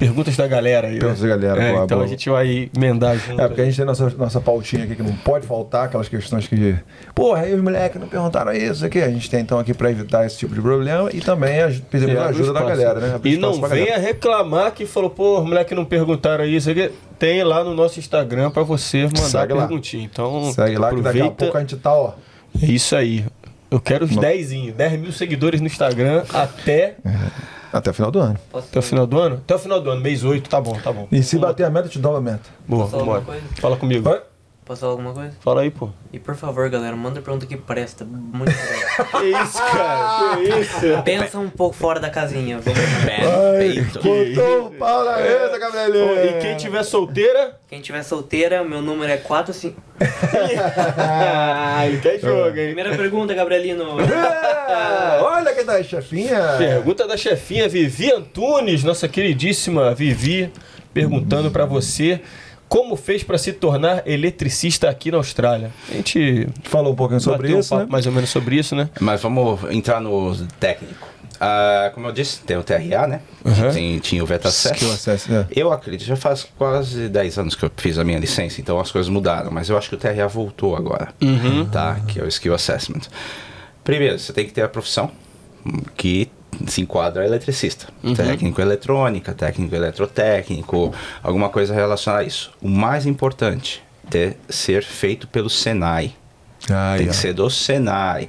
perguntas 0.00 0.36
da 0.36 0.48
galera 0.48 0.88
aí. 0.88 0.94
né? 0.94 0.98
Perguntas 0.98 1.20
da 1.22 1.28
galera, 1.28 1.62
É, 1.62 1.72
boa, 1.72 1.84
então 1.84 1.98
boa. 1.98 2.04
a 2.06 2.08
gente 2.10 2.28
vai 2.28 2.70
emendar 2.76 3.16
junto. 3.16 3.40
É, 3.40 3.46
porque 3.46 3.60
a 3.60 3.64
gente 3.66 3.76
tem 3.76 3.84
nossa, 3.84 4.10
nossa 4.18 4.40
pautinha 4.40 4.82
aqui 4.84 4.96
que 4.96 5.02
não 5.02 5.12
pode 5.12 5.46
faltar, 5.46 5.84
aquelas 5.84 6.08
questões 6.08 6.48
que. 6.48 6.74
Porra, 7.14 7.42
aí 7.42 7.54
os 7.54 7.62
moleques 7.62 8.00
não 8.00 8.08
perguntaram 8.08 8.52
isso 8.52 8.84
aqui. 8.84 9.00
A 9.00 9.08
gente 9.10 9.30
tem 9.30 9.40
então 9.40 9.58
aqui 9.60 9.72
pra 9.72 9.90
evitar 9.90 10.26
esse 10.26 10.38
tipo 10.38 10.54
de 10.54 10.60
problema 10.60 11.08
e 11.12 11.20
também 11.20 11.62
a, 11.62 11.70
pedir 11.90 12.18
a 12.18 12.26
ajuda 12.26 12.52
da 12.52 12.62
galera, 12.62 12.98
né? 13.00 13.20
E 13.22 13.36
não 13.36 13.60
venha 13.60 13.96
reclamar 13.98 14.72
que 14.72 14.86
falou, 14.86 15.10
pô, 15.10 15.38
os 15.38 15.44
moleques 15.44 15.76
não 15.76 15.84
perguntaram 15.84 16.44
isso 16.44 16.68
aqui. 16.70 16.90
Tem 17.18 17.44
lá 17.44 17.62
no 17.62 17.74
nosso 17.74 17.98
Instagram 18.00 18.50
pra 18.50 18.62
você 18.62 19.04
mandar 19.04 19.18
Segue 19.20 19.52
lá. 19.52 19.66
perguntinha. 19.66 20.04
Então, 20.10 20.50
Segue 20.52 20.76
lá 20.78 20.88
que 20.88 20.96
daqui 21.02 21.20
a 21.20 21.24
aproveita. 21.26 21.30
pouco 21.36 21.56
a 21.58 21.60
gente 21.60 21.76
tá, 21.76 21.94
ó. 21.94 22.12
É 22.60 22.66
isso 22.66 22.96
aí. 22.96 23.24
Eu 23.70 23.78
quero 23.78 24.04
os 24.06 24.16
10, 24.16 24.72
10 24.74 24.98
mil 25.00 25.12
seguidores 25.12 25.60
no 25.60 25.66
Instagram 25.68 26.24
até, 26.34 26.96
Até 27.72 27.90
o 27.90 27.94
final 27.94 28.10
do 28.10 28.18
ano. 28.18 28.38
até 28.52 28.78
o 28.78 28.82
final 28.82 29.06
do 29.06 29.18
ano? 29.18 29.36
Até 29.36 29.54
o 29.54 29.58
final 29.58 29.80
do 29.80 29.90
ano, 29.90 30.00
mês 30.00 30.24
8, 30.24 30.48
tá 30.50 30.60
bom, 30.60 30.78
tá 30.78 30.92
bom. 30.92 31.06
E 31.10 31.22
se 31.22 31.38
bater 31.38 31.64
a 31.64 31.70
meta, 31.70 31.86
eu 31.86 31.90
te 31.92 31.98
dou 31.98 32.16
a 32.16 32.20
meta. 32.20 32.48
Boa, 32.66 32.88
Posso 32.88 33.04
coisa? 33.22 33.42
Fala 33.60 33.76
comigo. 33.76 34.02
Vai. 34.02 34.20
Posso 34.70 34.82
falar 34.82 34.92
alguma 34.92 35.12
coisa? 35.12 35.32
Fala 35.40 35.62
aí, 35.62 35.70
pô. 35.72 35.88
E 36.12 36.20
por 36.20 36.36
favor, 36.36 36.70
galera, 36.70 36.94
manda 36.94 37.20
pergunta 37.20 37.44
que 37.44 37.56
presta. 37.56 38.04
Muito 38.04 38.52
legal. 38.52 39.08
Que 39.20 39.26
isso, 39.26 39.58
cara? 39.58 40.36
Que 40.36 40.60
isso? 40.62 41.02
Pensa 41.04 41.38
um 41.40 41.50
pouco 41.50 41.74
fora 41.74 41.98
da 41.98 42.08
casinha. 42.08 42.60
Perfeito. 42.60 43.94
Botou 44.00 44.66
o 44.66 44.70
pau 44.70 45.04
na 45.04 45.16
mesa, 45.16 45.58
Gabrielino. 45.58 46.24
E 46.24 46.40
quem 46.40 46.56
tiver 46.56 46.84
solteira. 46.84 47.58
Quem 47.68 47.80
tiver 47.80 48.04
solteira, 48.04 48.62
meu 48.62 48.80
número 48.80 49.10
é 49.10 49.16
45. 49.16 49.82
Ah, 50.96 51.84
ele 51.88 51.98
quer 51.98 52.20
jogo, 52.20 52.56
hein? 52.56 52.66
Primeira 52.66 52.96
pergunta, 52.96 53.34
Gabrielino. 53.34 54.00
É, 54.00 55.20
olha 55.20 55.52
quem 55.52 55.64
tá 55.64 55.72
aí, 55.72 55.82
chefinha. 55.82 56.54
Pergunta 56.58 57.08
da 57.08 57.16
chefinha 57.16 57.68
Vivi 57.68 58.12
Antunes, 58.12 58.84
nossa 58.84 59.08
queridíssima 59.08 59.92
Vivi, 59.96 60.52
perguntando 60.94 61.50
pra 61.50 61.66
você 61.66 62.20
como 62.70 62.94
fez 62.94 63.24
pra 63.24 63.36
se 63.36 63.52
tornar 63.52 64.06
eletricista 64.06 64.88
aqui 64.88 65.10
na 65.10 65.16
Austrália. 65.16 65.72
A 65.90 65.94
gente 65.94 66.48
Falou 66.62 66.92
um 66.92 66.96
pouquinho 66.96 67.20
sobre 67.20 67.42
bateu 67.42 67.56
um 67.56 67.60
isso, 67.60 67.70
papo 67.70 67.82
né? 67.82 67.88
mais 67.90 68.06
ou 68.06 68.12
menos 68.12 68.30
sobre 68.30 68.54
isso, 68.54 68.76
né? 68.76 68.88
Mas 69.00 69.20
vamos 69.20 69.64
entrar 69.72 70.00
no 70.00 70.36
técnico. 70.60 71.08
Ah, 71.40 71.90
como 71.92 72.06
eu 72.06 72.12
disse, 72.12 72.40
tem 72.42 72.56
o 72.56 72.62
TRA, 72.62 73.08
né? 73.08 73.22
Uhum. 73.44 73.72
Tem, 73.72 73.98
tinha 73.98 74.22
o. 74.22 74.28
Skill 74.46 74.92
Access, 74.92 75.32
é. 75.32 75.46
Eu 75.50 75.72
acredito, 75.72 76.06
já 76.06 76.14
faz 76.14 76.46
quase 76.56 77.08
10 77.08 77.38
anos 77.38 77.54
que 77.56 77.64
eu 77.64 77.72
fiz 77.76 77.98
a 77.98 78.04
minha 78.04 78.20
licença, 78.20 78.60
então 78.60 78.78
as 78.78 78.92
coisas 78.92 79.10
mudaram, 79.10 79.50
mas 79.50 79.68
eu 79.68 79.76
acho 79.76 79.88
que 79.88 79.96
o 79.96 79.98
TRA 79.98 80.28
voltou 80.28 80.76
agora, 80.76 81.12
tá? 81.72 81.98
Que 82.06 82.20
é 82.20 82.22
o 82.22 82.28
Skill 82.28 82.54
Assessment. 82.54 83.02
Primeiro, 83.82 84.16
você 84.16 84.32
tem 84.32 84.46
que 84.46 84.52
ter 84.52 84.62
a 84.62 84.68
profissão 84.68 85.10
hum, 85.66 85.80
que 85.96 86.30
se 86.66 86.80
enquadra 86.80 87.24
eletricista. 87.24 87.88
Técnico 88.16 88.60
eletrônica, 88.60 89.32
técnico 89.32 89.74
eletrotécnico, 89.74 90.94
alguma 91.22 91.48
coisa 91.48 91.74
relacionada 91.74 92.22
a 92.22 92.26
isso. 92.26 92.52
O 92.60 92.68
mais 92.68 93.06
importante 93.06 93.82
é 94.12 94.34
ser 94.48 94.82
feito 94.82 95.26
pelo 95.28 95.48
Senai. 95.50 96.14
Ai, 96.68 96.98
Tem 96.98 97.06
que 97.08 97.16
ser 97.16 97.32
do 97.32 97.48
Senai. 97.48 98.28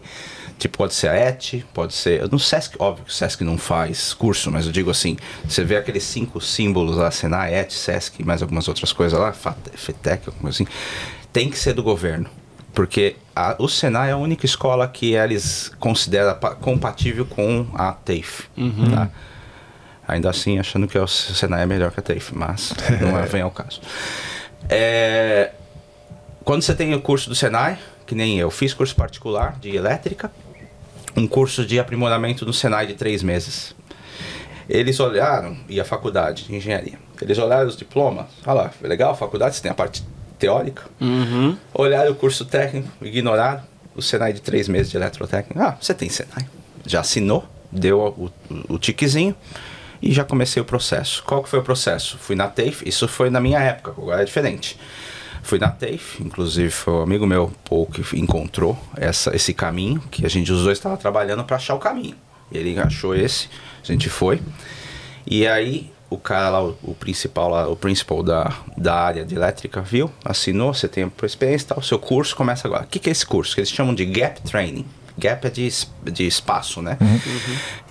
Tipo, 0.57 0.77
pode 0.77 0.93
ser 0.93 1.07
a 1.10 1.15
ET, 1.15 1.64
pode 1.73 1.91
ser. 1.93 2.30
No 2.31 2.38
Sesc, 2.38 2.76
óbvio 2.77 3.06
que 3.06 3.10
o 3.11 3.14
Sesc 3.14 3.43
não 3.43 3.57
faz 3.57 4.14
curso, 4.14 4.52
mas 4.52 4.68
eu 4.68 4.72
digo 4.72 4.91
assim: 4.91 5.18
você 5.43 5.64
vê 5.64 5.76
aqueles 5.76 6.03
cinco 6.03 6.39
símbolos 6.39 6.98
lá, 6.98 7.10
Senai, 7.10 7.56
ET, 7.56 7.72
Sesc, 7.72 8.23
mais 8.23 8.43
algumas 8.43 8.68
outras 8.68 8.93
coisas 8.93 9.19
lá, 9.19 9.34
Fate- 9.34 9.72
FETEC, 9.76 10.27
alguma 10.27 10.43
coisa 10.43 10.61
assim. 10.64 10.72
Tem 11.34 11.49
que 11.49 11.57
ser 11.57 11.73
do 11.73 11.81
governo. 11.81 12.30
Porque 12.73 13.15
a- 13.35 13.56
o 13.60 13.68
Senai 13.68 14.10
é 14.10 14.14
a 14.14 14.18
única 14.18 14.45
escola 14.45 14.88
que 14.88 15.14
eles 15.14 15.72
consideram 15.80 16.38
pa- 16.39 16.56
compatível 16.56 17.26
com 17.26 17.68
a 17.73 17.91
TAFE. 17.93 18.43
tá? 18.93 19.10
Ainda 20.07 20.30
assim, 20.30 20.57
achando 20.60 20.88
que 20.88 20.98
o 20.98 21.07
Senai 21.07 21.64
é 21.64 21.65
melhor 21.65 21.91
que 21.91 21.99
a 21.99 22.03
TAFE, 22.03 22.35
mas 22.35 22.73
não 23.02 23.18
é, 23.19 23.23
vem 23.27 23.41
ao 23.41 23.52
caso. 23.52 23.81
É, 24.69 25.52
quando 26.43 26.61
você 26.61 26.73
tem 26.76 26.93
o 26.93 27.02
curso 27.02 27.30
do 27.30 27.35
Senai, 27.35 27.77
que 28.06 28.15
nem 28.15 28.39
eu, 28.39 28.49
fiz 28.52 28.73
curso 28.73 28.95
particular 28.95 29.57
de 29.60 29.76
elétrica, 29.76 30.31
um 31.15 31.27
curso 31.27 31.65
de 31.65 31.80
aprimoramento 31.80 32.45
do 32.45 32.53
Senai 32.53 32.88
de 32.88 32.93
três 32.93 33.22
meses. 33.22 33.76
Eles 34.69 34.99
olharam, 34.99 35.57
e 35.68 35.80
a 35.81 35.85
faculdade 35.85 36.45
de 36.45 36.56
engenharia, 36.56 36.98
eles 37.22 37.38
olharam 37.38 37.68
os 37.68 37.76
diplomas, 37.76 38.27
olha 38.45 38.53
lá, 38.64 38.72
legal, 38.81 39.15
faculdade, 39.15 39.56
você 39.56 39.61
tem 39.61 39.72
a 39.72 39.76
parte 39.76 40.03
teórica, 40.41 40.84
olharam 41.72 42.11
o 42.11 42.15
curso 42.15 42.43
técnico, 42.45 42.89
ignoraram 42.99 43.61
o 43.95 44.01
Senai 44.01 44.34
de 44.34 44.41
três 44.41 44.68
meses 44.68 44.89
de 44.89 44.97
eletrotécnica. 44.97 45.63
Ah, 45.63 45.77
você 45.80 45.93
tem 45.93 46.09
Senai. 46.09 46.47
Já 46.85 47.01
assinou, 47.01 47.45
deu 47.72 47.99
o, 47.99 48.31
o, 48.49 48.76
o 48.76 48.80
tiquezinho 48.80 49.35
e 50.01 50.11
já 50.11 50.23
comecei 50.23 50.59
o 50.59 50.65
processo. 50.65 51.23
Qual 51.23 51.43
que 51.43 51.49
foi 51.49 51.59
o 51.59 51.63
processo? 51.63 52.18
Fui 52.18 52.35
na 52.35 52.47
TAFE, 52.47 52.89
isso 52.89 53.07
foi 53.07 53.30
na 53.30 53.39
minha 53.39 53.59
época, 53.59 53.91
agora 53.91 54.23
é 54.23 54.26
diferente. 54.26 54.80
Fui 55.43 55.59
na 55.59 55.69
TAFE, 55.69 56.23
inclusive 56.23 56.72
foi 56.72 56.93
um 56.93 57.01
amigo 57.03 57.27
meu, 57.27 57.51
Paul, 57.63 57.85
que 57.85 58.19
encontrou 58.19 58.77
essa, 58.97 59.35
esse 59.35 59.53
caminho, 59.53 60.01
que 60.09 60.26
a 60.26 60.30
gente, 60.30 60.51
os 60.51 60.63
dois 60.63 60.80
estavam 60.80 60.97
trabalhando 60.97 61.43
para 61.43 61.57
achar 61.57 61.76
o 61.76 61.80
caminho. 61.80 62.15
Ele 62.51 62.80
achou 62.80 63.15
esse, 63.15 63.47
a 63.84 63.91
gente 63.91 64.09
foi. 64.09 64.41
E 65.26 65.45
aí 65.47 65.91
o 66.11 66.17
cara 66.19 66.49
lá, 66.49 66.63
o, 66.63 66.77
o 66.83 66.93
principal 66.93 67.49
lá, 67.49 67.67
o 67.67 67.75
principal 67.75 68.21
da, 68.21 68.53
da 68.77 68.93
área 68.93 69.25
de 69.25 69.33
elétrica 69.33 69.81
viu, 69.81 70.11
assinou, 70.23 70.73
você 70.73 70.88
tem 70.88 71.03
a 71.05 71.25
experiência 71.25 71.65
e 71.65 71.67
tal, 71.69 71.79
o 71.79 71.83
seu 71.83 71.97
curso 71.97 72.35
começa 72.35 72.67
agora. 72.67 72.83
O 72.83 72.88
que, 72.88 72.99
que 72.99 73.09
é 73.09 73.11
esse 73.11 73.25
curso? 73.25 73.55
Que 73.55 73.61
eles 73.61 73.71
chamam 73.71 73.95
de 73.95 74.05
Gap 74.05 74.41
Training. 74.41 74.85
Gap 75.17 75.45
é 75.45 75.49
de, 75.49 75.69
de 76.11 76.25
espaço, 76.27 76.81
né? 76.81 76.97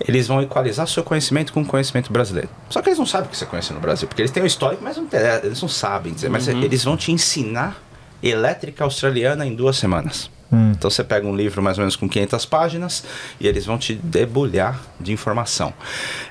Eles 0.07 0.27
vão 0.27 0.41
equalizar 0.41 0.87
seu 0.87 1.03
conhecimento 1.03 1.51
com 1.53 1.61
o 1.61 1.65
conhecimento 1.65 2.11
brasileiro. 2.11 2.49
Só 2.69 2.81
que 2.81 2.89
eles 2.89 2.99
não 2.99 3.05
sabem 3.05 3.27
o 3.27 3.29
que 3.31 3.37
você 3.37 3.45
conhece 3.45 3.73
no 3.73 3.79
Brasil, 3.79 4.07
porque 4.07 4.21
eles 4.21 4.31
têm 4.31 4.41
o 4.43 4.45
histórico, 4.45 4.83
mas 4.83 4.97
não 4.97 5.05
tem- 5.05 5.19
eles 5.43 5.61
não 5.61 5.69
sabem 5.69 6.13
dizer. 6.13 6.29
Mas 6.29 6.47
eles 6.47 6.83
vão 6.83 6.95
te 6.97 7.11
ensinar 7.11 7.81
elétrica 8.21 8.83
australiana 8.83 9.45
em 9.45 9.55
duas 9.55 9.77
semanas. 9.77 10.29
Então 10.51 10.89
você 10.89 11.03
pega 11.03 11.25
um 11.25 11.35
livro 11.35 11.61
mais 11.61 11.77
ou 11.77 11.83
menos 11.83 11.95
com 11.95 12.09
500 12.09 12.45
páginas 12.45 13.03
e 13.39 13.47
eles 13.47 13.65
vão 13.65 13.77
te 13.77 13.93
debulhar 13.93 14.81
de 14.99 15.13
informação. 15.13 15.73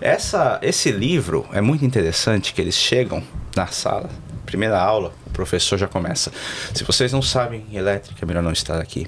Essa, 0.00 0.58
esse 0.62 0.90
livro 0.90 1.46
é 1.52 1.60
muito 1.60 1.84
interessante 1.84 2.52
que 2.52 2.60
eles 2.60 2.74
chegam 2.74 3.22
na 3.56 3.66
sala, 3.68 4.10
primeira 4.44 4.78
aula, 4.78 5.12
o 5.26 5.30
professor 5.30 5.78
já 5.78 5.86
começa. 5.86 6.30
Se 6.74 6.84
vocês 6.84 7.12
não 7.12 7.22
sabem 7.22 7.64
elétrica, 7.72 8.24
é 8.24 8.26
melhor 8.26 8.42
não 8.42 8.52
estar 8.52 8.78
aqui. 8.80 9.06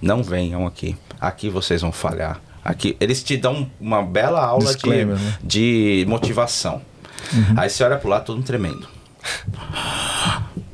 Não 0.00 0.22
venham 0.22 0.66
aqui. 0.66 0.96
Aqui 1.20 1.48
vocês 1.48 1.80
vão 1.80 1.92
falhar. 1.92 2.40
Aqui 2.64 2.96
eles 3.00 3.22
te 3.22 3.36
dão 3.36 3.70
uma 3.80 4.02
bela 4.02 4.44
aula 4.44 4.74
de, 4.74 5.04
né? 5.04 5.38
de 5.42 6.04
motivação. 6.08 6.82
Aí 7.56 7.70
você 7.70 7.84
olha 7.84 7.96
pro 7.96 8.08
lado 8.08 8.24
todo 8.24 8.42
tremendo. 8.42 8.88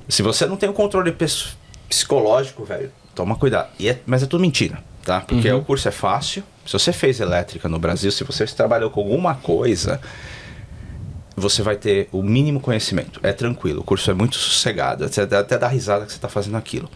Se 0.09 0.23
você 0.23 0.47
não 0.47 0.57
tem 0.57 0.69
o 0.69 0.73
controle 0.73 1.15
psicológico, 1.89 2.65
velho, 2.65 2.91
toma 3.17 3.35
cuidado. 3.35 3.69
É- 3.83 3.97
mas 4.07 4.23
é 4.23 4.27
tudo 4.27 4.41
mentira, 4.41 4.79
tá? 5.05 5.21
Porque 5.23 5.51
o 5.51 5.63
curso 5.63 5.89
é 5.89 5.91
fácil. 5.91 6.45
Se 6.65 6.73
você 6.75 6.93
fez 6.93 7.19
elétrica 7.19 7.69
no 7.69 7.79
Brasil, 7.79 8.13
se 8.13 8.23
você 8.23 8.45
trabalhou 8.47 8.91
com 8.91 9.01
alguma 9.01 9.35
coisa, 9.35 10.01
você 11.39 11.63
vai 11.63 11.77
ter 11.77 12.09
o 12.13 12.23
mínimo 12.23 12.61
conhecimento. 12.61 13.21
É 13.23 13.33
tranquilo, 13.33 13.81
o 13.81 13.85
curso 13.85 14.11
é 14.11 14.15
muito 14.15 14.37
sossegado. 14.37 15.07
Você 15.07 15.27
dá- 15.27 15.41
até 15.41 15.59
dá 15.59 15.69
risada 15.69 16.05
que 16.07 16.13
você 16.13 16.17
está 16.19 16.29
fazendo 16.29 16.57
aquilo. 16.57 16.89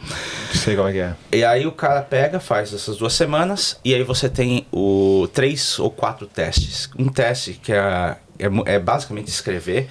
Sei 0.55 0.75
como 0.77 0.89
é 0.89 0.93
que 0.93 0.99
é. 0.99 1.15
E 1.33 1.45
aí 1.45 1.67
o 1.67 1.73
cara 1.73 2.01
pega, 2.03 2.41
faz 2.41 2.73
essas 2.73 2.97
duas 2.97 3.13
semanas, 3.13 3.79
e 3.85 3.95
aí 3.95 4.03
você 4.03 4.29
tem 4.29 4.67
o 4.73 5.29
três 5.33 5.79
ou 5.79 5.91
quatro 5.91 6.27
testes. 6.27 6.89
Um 6.99 7.09
teste 7.09 7.55
que 7.63 7.73
é, 7.73 8.17
é, 8.39 8.75
é 8.75 8.79
basicamente 8.79 9.29
escrever 9.29 9.89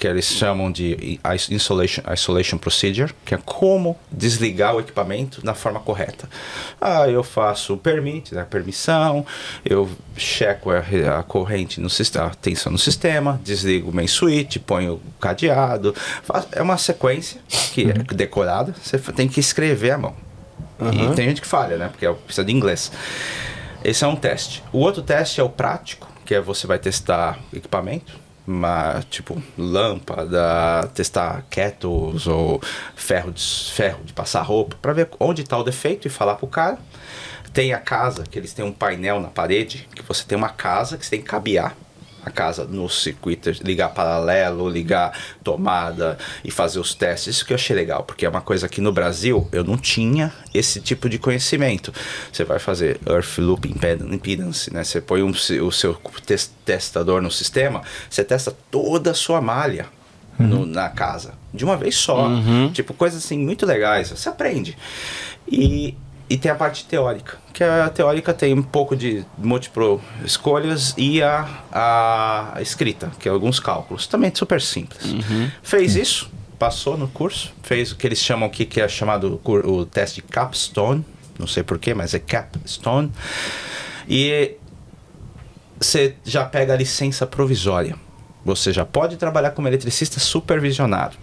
que 0.00 0.06
eles 0.06 0.24
chamam 0.24 0.72
de 0.72 1.20
is- 1.34 1.50
isolation, 1.50 2.02
isolation 2.10 2.56
procedure, 2.56 3.12
que 3.22 3.34
é 3.34 3.38
como 3.44 3.98
desligar 4.10 4.74
o 4.74 4.80
equipamento 4.80 5.44
na 5.44 5.52
forma 5.52 5.78
correta. 5.78 6.26
Ah, 6.80 7.06
eu 7.06 7.22
faço 7.22 7.74
o 7.74 7.76
permit, 7.76 8.34
né, 8.34 8.46
permissão, 8.48 9.26
eu 9.62 9.90
checo 10.16 10.70
a, 10.70 10.78
a 11.18 11.22
corrente 11.22 11.78
no 11.82 11.90
sistema, 11.90 12.28
a 12.28 12.30
tensão 12.34 12.72
no 12.72 12.78
sistema, 12.78 13.38
desligo 13.44 13.90
o 13.90 13.94
main 13.94 14.06
switch, 14.06 14.56
ponho 14.56 14.94
o 14.94 15.00
cadeado. 15.20 15.94
Faço- 16.22 16.48
é 16.52 16.62
uma 16.62 16.78
sequência 16.78 17.38
que 17.74 17.82
é 17.90 17.92
decorada, 18.14 18.74
você 18.82 18.98
tem 18.98 19.28
que 19.28 19.38
escrever 19.38 19.90
à 19.90 19.98
mão. 19.98 20.16
E 21.12 21.14
tem 21.14 21.28
gente 21.28 21.42
que 21.42 21.46
falha, 21.46 21.76
né? 21.76 21.88
Porque 21.88 22.06
é- 22.06 22.12
precisa 22.14 22.42
de 22.42 22.52
inglês. 22.52 22.90
Esse 23.84 24.02
é 24.02 24.06
um 24.06 24.16
teste. 24.16 24.62
O 24.72 24.78
outro 24.78 25.02
teste 25.02 25.42
é 25.42 25.44
o 25.44 25.48
prático, 25.50 26.08
que 26.24 26.34
é 26.34 26.40
você 26.40 26.66
vai 26.66 26.78
testar 26.78 27.38
equipamento, 27.52 28.18
uma, 28.50 29.02
tipo 29.08 29.42
lâmpada, 29.56 30.88
testar 30.94 31.44
kettles 31.48 32.26
ou 32.26 32.60
ferro 32.94 33.32
de, 33.32 33.42
ferro 33.72 34.02
de 34.04 34.12
passar 34.12 34.42
roupa, 34.42 34.76
para 34.80 34.92
ver 34.92 35.08
onde 35.18 35.42
está 35.42 35.56
o 35.56 35.62
defeito 35.62 36.06
e 36.06 36.10
falar 36.10 36.34
pro 36.34 36.46
cara. 36.46 36.78
Tem 37.52 37.72
a 37.72 37.78
casa, 37.78 38.24
que 38.24 38.38
eles 38.38 38.52
têm 38.52 38.64
um 38.64 38.72
painel 38.72 39.20
na 39.20 39.28
parede, 39.28 39.88
que 39.94 40.02
você 40.02 40.24
tem 40.24 40.38
uma 40.38 40.50
casa 40.50 40.96
que 40.96 41.04
você 41.04 41.10
tem 41.10 41.20
que 41.20 41.26
cabear 41.26 41.74
a 42.24 42.30
casa 42.30 42.64
no 42.64 42.88
circuito, 42.88 43.50
ligar 43.62 43.88
paralelo, 43.90 44.68
ligar 44.68 45.16
tomada 45.42 46.18
e 46.44 46.50
fazer 46.50 46.78
os 46.78 46.94
testes. 46.94 47.36
Isso 47.36 47.46
que 47.46 47.52
eu 47.52 47.56
achei 47.56 47.74
legal, 47.74 48.02
porque 48.04 48.26
é 48.26 48.28
uma 48.28 48.40
coisa 48.40 48.68
que 48.68 48.80
no 48.80 48.92
Brasil 48.92 49.48
eu 49.52 49.64
não 49.64 49.76
tinha 49.76 50.32
esse 50.52 50.80
tipo 50.80 51.08
de 51.08 51.18
conhecimento. 51.18 51.92
Você 52.32 52.44
vai 52.44 52.58
fazer 52.58 53.00
Earth 53.06 53.38
Loop 53.38 53.66
Imped- 53.68 54.02
Impedance, 54.12 54.72
né? 54.72 54.84
Você 54.84 55.00
põe 55.00 55.22
um 55.22 55.30
o 55.30 55.72
seu 55.72 55.94
tes- 56.26 56.52
testador 56.64 57.20
no 57.22 57.30
sistema, 57.30 57.82
você 58.08 58.22
testa 58.24 58.54
toda 58.70 59.10
a 59.12 59.14
sua 59.14 59.40
malha. 59.40 59.86
no- 60.38 60.64
na 60.64 60.88
casa, 60.88 61.34
de 61.52 61.66
uma 61.66 61.76
vez 61.76 61.94
só. 61.96 62.26
Tipo, 62.72 62.94
coisas 62.94 63.22
assim 63.22 63.36
muito 63.38 63.66
legais. 63.66 64.08
Você 64.08 64.26
aprende. 64.26 64.74
E, 65.46 65.94
e 66.30 66.38
tem 66.38 66.48
a 66.48 66.54
parte 66.54 66.84
teórica, 66.84 67.38
que 67.52 67.64
a 67.64 67.88
teórica 67.88 68.32
tem 68.32 68.54
um 68.54 68.62
pouco 68.62 68.94
de 68.94 69.24
múltiplo 69.36 70.00
escolhas 70.24 70.94
e 70.96 71.20
a, 71.20 71.48
a 71.72 72.62
escrita, 72.62 73.10
que 73.18 73.28
é 73.28 73.32
alguns 73.32 73.58
cálculos. 73.58 74.06
Também 74.06 74.32
super 74.32 74.62
simples. 74.62 75.12
Fez 75.60 75.96
isso, 75.96 76.30
passou 76.56 76.96
no 76.96 77.08
curso, 77.08 77.52
fez 77.64 77.90
o 77.90 77.96
que 77.96 78.06
eles 78.06 78.20
chamam 78.20 78.48
aqui, 78.48 78.64
que 78.64 78.80
é 78.80 78.86
chamado 78.86 79.40
o 79.44 79.84
teste 79.84 80.22
capstone, 80.22 81.04
não 81.36 81.48
sei 81.48 81.64
porquê, 81.64 81.94
mas 81.94 82.14
é 82.14 82.20
capstone. 82.20 83.10
E 84.08 84.52
você 85.80 86.14
já 86.24 86.44
pega 86.44 86.74
a 86.74 86.76
licença 86.76 87.26
provisória. 87.26 87.96
Você 88.44 88.72
já 88.72 88.84
pode 88.84 89.16
trabalhar 89.16 89.50
como 89.50 89.66
eletricista 89.66 90.20
supervisionado. 90.20 91.16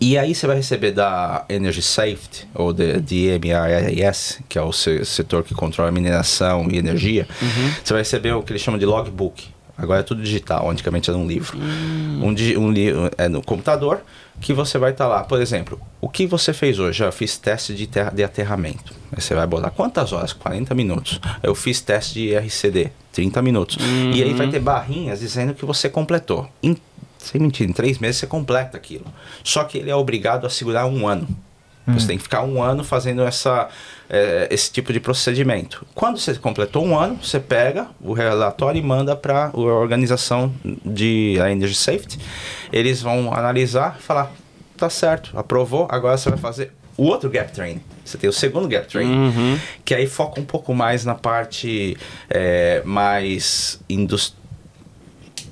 E 0.00 0.16
aí 0.16 0.34
você 0.34 0.46
vai 0.46 0.56
receber 0.56 0.92
da 0.92 1.44
Energy 1.48 1.82
Safety, 1.82 2.46
ou 2.54 2.72
de, 2.72 3.00
de 3.00 3.28
que 4.48 4.58
é 4.58 4.62
o 4.62 4.72
se- 4.72 5.04
setor 5.04 5.42
que 5.42 5.54
controla 5.54 5.90
mineração 5.90 6.68
e 6.70 6.78
energia. 6.78 7.26
Você 7.84 7.92
vai 7.92 8.02
receber 8.02 8.32
o 8.32 8.42
que 8.42 8.52
eles 8.52 8.62
chamam 8.62 8.78
de 8.78 8.86
logbook. 8.86 9.48
Agora 9.76 10.00
é 10.00 10.02
tudo 10.02 10.22
digital, 10.22 10.68
antigamente 10.70 11.08
era 11.08 11.18
um 11.18 11.26
livro. 11.26 11.56
Um, 11.58 12.32
di- 12.34 12.56
um 12.56 12.70
li- 12.70 12.92
é 13.16 13.28
no 13.28 13.40
computador 13.42 14.00
que 14.40 14.52
você 14.52 14.76
vai 14.78 14.90
estar 14.92 15.06
lá. 15.06 15.22
Por 15.24 15.40
exemplo, 15.40 15.80
o 16.00 16.08
que 16.08 16.26
você 16.26 16.52
fez 16.52 16.78
hoje? 16.80 17.02
Eu 17.02 17.10
fiz 17.12 17.36
teste 17.36 17.74
de, 17.74 17.86
terra, 17.86 18.10
de 18.10 18.22
aterramento. 18.24 18.92
Aí 19.12 19.20
você 19.20 19.34
vai 19.34 19.46
botar 19.46 19.70
quantas 19.70 20.12
horas? 20.12 20.32
40 20.32 20.74
minutos. 20.74 21.20
Eu 21.42 21.54
fiz 21.54 21.80
teste 21.80 22.14
de 22.14 22.34
RCD, 22.36 22.90
30 23.12 23.40
minutos. 23.42 23.78
E 24.14 24.22
aí 24.22 24.32
vai 24.34 24.48
ter 24.48 24.58
barrinhas 24.60 25.20
dizendo 25.20 25.54
que 25.54 25.64
você 25.64 25.88
completou. 25.88 26.48
Em 26.62 26.76
sem 27.18 27.40
mentir, 27.40 27.68
em 27.68 27.72
três 27.72 27.98
meses 27.98 28.20
você 28.20 28.26
completa 28.26 28.76
aquilo. 28.76 29.06
Só 29.44 29.64
que 29.64 29.78
ele 29.78 29.90
é 29.90 29.96
obrigado 29.96 30.46
a 30.46 30.50
segurar 30.50 30.86
um 30.86 31.06
ano. 31.06 31.28
Você 31.94 32.06
tem 32.06 32.16
que 32.16 32.22
ficar 32.22 32.42
um 32.42 32.62
ano 32.62 32.84
fazendo 32.84 33.22
essa, 33.22 33.68
eh, 34.10 34.46
esse 34.50 34.70
tipo 34.70 34.92
de 34.92 35.00
procedimento. 35.00 35.86
Quando 35.94 36.18
você 36.18 36.34
completou 36.34 36.84
um 36.84 36.98
ano, 36.98 37.18
você 37.22 37.40
pega 37.40 37.88
o 38.00 38.12
relatório 38.12 38.78
e 38.78 38.82
manda 38.82 39.16
para 39.16 39.46
a 39.46 39.56
organização 39.56 40.52
de 40.84 41.38
a 41.40 41.50
Energy 41.50 41.74
Safety. 41.74 42.18
Eles 42.72 43.00
vão 43.00 43.32
analisar 43.32 43.96
e 43.98 44.02
falar: 44.02 44.30
tá 44.76 44.90
certo, 44.90 45.36
aprovou, 45.38 45.86
agora 45.90 46.18
você 46.18 46.28
vai 46.28 46.38
fazer 46.38 46.72
o 46.96 47.04
outro 47.04 47.30
gap 47.30 47.50
training. 47.52 47.80
Você 48.04 48.18
tem 48.18 48.28
o 48.28 48.32
segundo 48.32 48.68
gap 48.68 48.86
training, 48.86 49.58
que 49.84 49.94
aí 49.94 50.06
foca 50.06 50.40
um 50.40 50.44
pouco 50.44 50.74
mais 50.74 51.04
na 51.04 51.14
parte 51.14 51.96
eh, 52.28 52.82
mais 52.84 53.80
industrial 53.88 54.37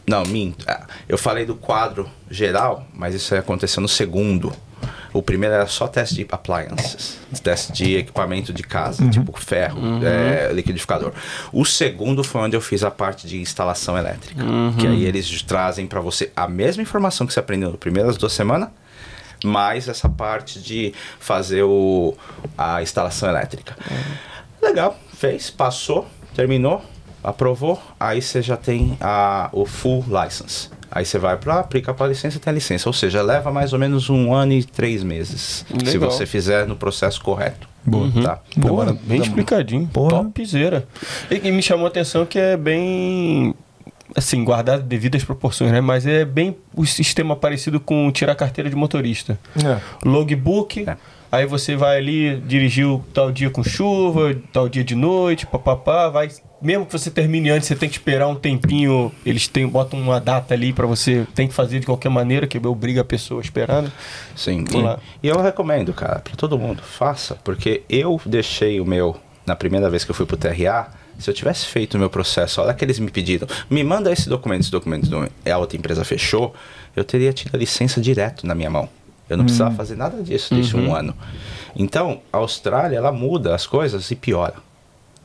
não, 0.08 0.22
minto. 0.24 0.64
Ah, 0.68 0.86
Eu 1.08 1.18
falei 1.18 1.44
do 1.44 1.54
quadro 1.54 2.08
geral, 2.30 2.86
mas 2.94 3.14
isso 3.14 3.34
aí 3.34 3.40
aconteceu 3.40 3.80
no 3.80 3.88
segundo. 3.88 4.52
O 5.12 5.22
primeiro 5.22 5.54
era 5.54 5.66
só 5.66 5.88
teste 5.88 6.14
de 6.16 6.26
appliances, 6.30 7.18
teste 7.42 7.72
de 7.72 7.96
equipamento 7.96 8.52
de 8.52 8.62
casa, 8.62 9.08
tipo 9.08 9.32
ferro, 9.40 9.78
é, 10.04 10.52
liquidificador. 10.52 11.12
O 11.52 11.64
segundo 11.64 12.22
foi 12.22 12.42
onde 12.42 12.54
eu 12.54 12.60
fiz 12.60 12.84
a 12.84 12.90
parte 12.90 13.26
de 13.26 13.40
instalação 13.40 13.96
elétrica, 13.96 14.44
que 14.78 14.86
aí 14.86 15.04
eles 15.06 15.40
trazem 15.42 15.86
para 15.86 16.00
você 16.00 16.30
a 16.36 16.46
mesma 16.46 16.82
informação 16.82 17.26
que 17.26 17.32
você 17.32 17.40
aprendeu 17.40 17.70
nas 17.70 17.78
primeiras 17.78 18.18
duas 18.18 18.32
semanas, 18.34 18.68
mais 19.42 19.88
essa 19.88 20.06
parte 20.08 20.60
de 20.60 20.92
fazer 21.18 21.62
o, 21.62 22.14
a 22.56 22.82
instalação 22.82 23.28
elétrica. 23.30 23.74
Legal, 24.62 24.98
fez, 25.14 25.48
passou, 25.50 26.06
terminou, 26.34 26.84
aprovou, 27.26 27.80
aí 27.98 28.22
você 28.22 28.40
já 28.40 28.56
tem 28.56 28.96
a, 29.00 29.50
o 29.52 29.66
full 29.66 30.04
license. 30.08 30.70
Aí 30.90 31.04
você 31.04 31.18
vai 31.18 31.36
para 31.36 31.58
aplica 31.58 31.92
para 31.92 32.06
licença 32.06 32.36
e 32.36 32.40
tem 32.40 32.50
a 32.50 32.54
licença. 32.54 32.88
Ou 32.88 32.92
seja, 32.92 33.20
leva 33.20 33.50
mais 33.50 33.72
ou 33.72 33.78
menos 33.78 34.08
um 34.08 34.32
ano 34.32 34.52
e 34.52 34.62
três 34.64 35.02
meses. 35.02 35.66
Se 35.84 35.92
Legal. 35.98 36.10
você 36.10 36.24
fizer 36.24 36.66
no 36.66 36.76
processo 36.76 37.20
correto. 37.20 37.68
Boa. 37.84 38.10
Tá? 38.22 38.38
Porra, 38.60 38.96
bem 39.02 39.20
explicadinho. 39.20 39.86
Porra. 39.88 40.10
Topzera. 40.24 40.86
E, 41.30 41.48
e 41.48 41.52
me 41.52 41.60
chamou 41.60 41.84
a 41.86 41.88
atenção 41.88 42.24
que 42.24 42.38
é 42.38 42.56
bem. 42.56 43.54
Assim, 44.14 44.44
guardado 44.44 44.82
devidas 44.84 45.24
proporções, 45.24 45.72
né? 45.72 45.80
Mas 45.80 46.06
é 46.06 46.24
bem 46.24 46.56
o 46.74 46.86
sistema 46.86 47.34
parecido 47.34 47.80
com 47.80 48.10
tirar 48.12 48.36
carteira 48.36 48.70
de 48.70 48.76
motorista. 48.76 49.38
É. 49.56 49.80
Logbook, 50.08 50.88
É. 50.88 50.96
aí 51.30 51.44
você 51.44 51.74
vai 51.76 51.98
ali, 51.98 52.36
dirigiu 52.46 53.04
tal 53.12 53.32
dia 53.32 53.50
com 53.50 53.64
chuva, 53.64 54.34
tal 54.52 54.68
dia 54.68 54.84
de 54.84 54.94
noite, 54.94 55.44
papapá, 55.46 56.08
vai. 56.08 56.28
Mesmo 56.60 56.86
que 56.86 56.92
você 56.92 57.10
termine 57.10 57.50
antes, 57.50 57.68
você 57.68 57.76
tem 57.76 57.88
que 57.88 57.96
esperar 57.96 58.28
um 58.28 58.34
tempinho. 58.34 59.12
Eles 59.24 59.46
têm, 59.46 59.66
botam 59.68 60.00
uma 60.00 60.20
data 60.20 60.54
ali 60.54 60.72
pra 60.72 60.86
você. 60.86 61.26
Tem 61.34 61.46
que 61.46 61.54
fazer 61.54 61.80
de 61.80 61.86
qualquer 61.86 62.08
maneira, 62.08 62.46
que 62.46 62.58
obriga 62.58 63.02
a 63.02 63.04
pessoa 63.04 63.40
a 63.40 63.44
esperar, 63.44 63.82
né? 63.82 63.92
Sim. 64.34 64.64
E, 65.22 65.26
e 65.26 65.28
eu 65.28 65.40
recomendo, 65.40 65.92
cara, 65.92 66.20
para 66.20 66.34
todo 66.34 66.58
mundo, 66.58 66.82
faça, 66.82 67.36
porque 67.44 67.82
eu 67.88 68.20
deixei 68.24 68.80
o 68.80 68.86
meu 68.86 69.16
na 69.44 69.54
primeira 69.54 69.88
vez 69.90 70.04
que 70.04 70.10
eu 70.10 70.14
fui 70.14 70.26
pro 70.26 70.36
TRA. 70.36 70.88
Se 71.18 71.30
eu 71.30 71.34
tivesse 71.34 71.66
feito 71.66 71.94
o 71.94 71.98
meu 71.98 72.10
processo, 72.10 72.60
olha 72.60 72.74
que 72.74 72.84
eles 72.84 72.98
me 72.98 73.10
pediram, 73.10 73.48
me 73.70 73.82
manda 73.82 74.12
esse 74.12 74.28
documento, 74.28 74.62
esse 74.62 74.70
documento, 74.70 75.08
é 75.46 75.50
a 75.50 75.56
outra 75.56 75.76
empresa 75.78 76.04
fechou, 76.04 76.54
eu 76.94 77.04
teria 77.04 77.32
tido 77.32 77.54
a 77.54 77.58
licença 77.58 78.02
direto 78.02 78.46
na 78.46 78.54
minha 78.54 78.68
mão. 78.68 78.86
Eu 79.28 79.36
não 79.36 79.44
precisava 79.44 79.74
fazer 79.74 79.96
nada 79.96 80.22
disso 80.22 80.54
desde 80.54 80.76
um 80.76 80.94
ano. 80.94 81.14
Então, 81.74 82.20
a 82.32 82.36
Austrália, 82.36 82.96
ela 82.96 83.10
muda 83.10 83.54
as 83.54 83.66
coisas 83.66 84.10
e 84.10 84.14
piora. 84.14 84.54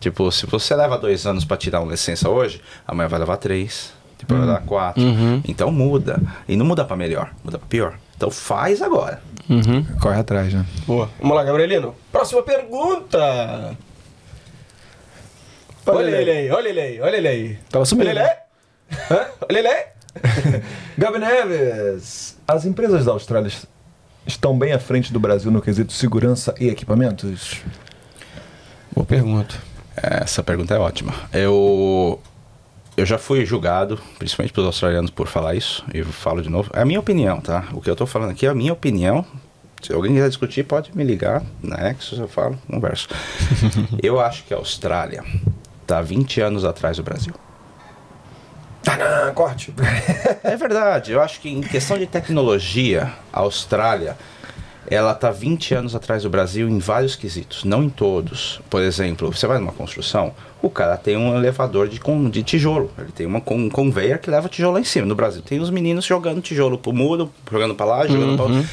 Tipo, 0.02 0.32
se 0.32 0.48
você 0.48 0.76
leva 0.76 0.98
dois 0.98 1.28
anos 1.28 1.46
para 1.46 1.56
tirar 1.56 1.80
uma 1.80 1.92
licença 1.92 2.28
hoje, 2.28 2.60
amanhã 2.88 3.08
vai 3.08 3.20
levar 3.20 3.38
três, 3.38 3.94
depois 4.18 4.40
vai 4.40 4.48
levar 4.50 4.62
quatro. 4.66 5.04
Então 5.48 5.72
muda. 5.72 6.20
E 6.48 6.56
não 6.56 6.66
muda 6.66 6.84
para 6.84 6.98
melhor, 6.98 7.32
muda 7.44 7.60
para 7.60 7.68
pior. 7.68 8.00
Então 8.18 8.32
faz 8.32 8.82
agora. 8.82 9.22
Corre 10.02 10.20
atrás, 10.20 10.52
né? 10.54 10.66
Boa. 10.88 11.08
Vamos 11.20 11.38
lá, 11.38 11.44
Gabrielino. 11.44 11.94
Próxima 12.12 12.42
pergunta. 12.42 13.78
Olha 15.86 16.10
ele 16.16 16.32
aí, 16.32 16.52
olha 16.52 16.70
ele 16.70 16.82
aí, 16.82 17.02
olha 17.02 17.16
ele 17.18 17.28
aí. 17.28 17.60
Tava 17.70 17.86
sumindo. 17.86 18.10
Olha 18.10 18.20
ele 18.20 18.28
aí. 18.28 18.98
Hã? 19.12 19.28
Olha 19.48 19.60
ele 19.60 19.68
aí. 19.68 19.84
Gabi 20.98 21.20
Neves, 21.20 22.38
as 22.48 22.66
empresas 22.66 23.06
da 23.06 23.12
Austrália 23.12 23.52
estão 24.26 24.58
bem 24.58 24.74
à 24.74 24.80
frente 24.80 25.14
do 25.14 25.20
Brasil 25.20 25.52
no 25.52 25.62
quesito 25.62 25.94
segurança 25.94 26.54
e 26.60 26.70
equipamentos? 26.70 27.62
Boa 28.94 29.06
pergunta. 29.06 29.56
Essa 30.02 30.42
pergunta 30.42 30.74
é 30.74 30.80
ótima. 30.80 31.14
Eu 31.32 32.20
eu 32.98 33.06
já 33.06 33.18
fui 33.18 33.46
julgado, 33.46 34.00
principalmente 34.20 34.54
pelos 34.54 34.68
australianos, 34.68 35.10
por 35.10 35.28
falar 35.28 35.56
isso. 35.56 35.84
E 35.94 36.04
falo 36.04 36.42
de 36.42 36.50
novo. 36.50 36.70
É 36.74 36.82
a 36.82 36.86
minha 36.86 37.00
opinião, 37.00 37.40
tá? 37.40 37.66
O 37.74 37.82
que 37.82 37.90
eu 37.90 37.96
tô 37.96 38.06
falando 38.06 38.32
aqui 38.32 38.46
é 38.46 38.50
a 38.50 38.54
minha 38.54 38.74
opinião. 38.74 39.26
Se 39.82 39.94
alguém 39.94 40.14
quiser 40.14 40.28
discutir, 40.28 40.64
pode 40.64 40.96
me 40.96 41.04
ligar 41.04 41.42
na 41.64 41.78
Nexus, 41.78 42.20
eu 42.20 42.28
falo, 42.28 42.60
converso. 42.70 43.08
eu 44.04 44.20
acho 44.20 44.44
que 44.44 44.54
a 44.54 44.58
Austrália 44.58 45.24
tá 45.88 46.02
20 46.02 46.42
anos 46.42 46.66
atrás 46.66 46.98
do 46.98 47.04
Brasil. 47.04 47.34
Ah, 48.86 49.32
corte. 49.34 49.74
É 50.44 50.56
verdade, 50.56 51.12
eu 51.12 51.22
acho 51.22 51.40
que 51.40 51.50
em 51.50 51.62
questão 51.62 51.98
de 51.98 52.06
tecnologia, 52.06 53.12
a 53.32 53.40
Austrália 53.40 54.18
ela 54.88 55.14
tá 55.14 55.32
20 55.32 55.74
anos 55.76 55.96
atrás 55.96 56.24
do 56.24 56.30
Brasil 56.30 56.68
em 56.68 56.80
vários 56.80 57.16
quesitos, 57.16 57.64
não 57.64 57.84
em 57.84 57.90
todos. 57.90 58.60
Por 58.70 58.82
exemplo, 58.82 59.32
você 59.32 59.46
vai 59.46 59.60
numa 59.60 59.72
construção, 59.72 60.34
o 60.62 60.70
cara 60.70 60.98
tem 60.98 61.18
um 61.18 61.36
elevador 61.36 61.88
de, 61.88 62.00
de 62.32 62.44
tijolo, 62.44 62.92
ele 62.98 63.12
tem 63.12 63.26
uma, 63.26 63.42
um 63.52 63.70
conveyor 63.70 64.20
que 64.20 64.30
leva 64.30 64.50
tijolo 64.50 64.74
lá 64.74 64.80
em 64.80 64.84
cima. 64.84 65.06
No 65.06 65.16
Brasil 65.16 65.42
tem 65.42 65.60
os 65.60 65.70
meninos 65.70 66.06
jogando 66.06 66.42
tijolo 66.42 66.78
pro 66.78 66.92
muro, 66.94 67.32
jogando 67.52 67.76
pra 67.76 67.86
lá, 67.86 68.08
jogando 68.08 68.36
pra 68.36 68.46
lá. 68.46 68.64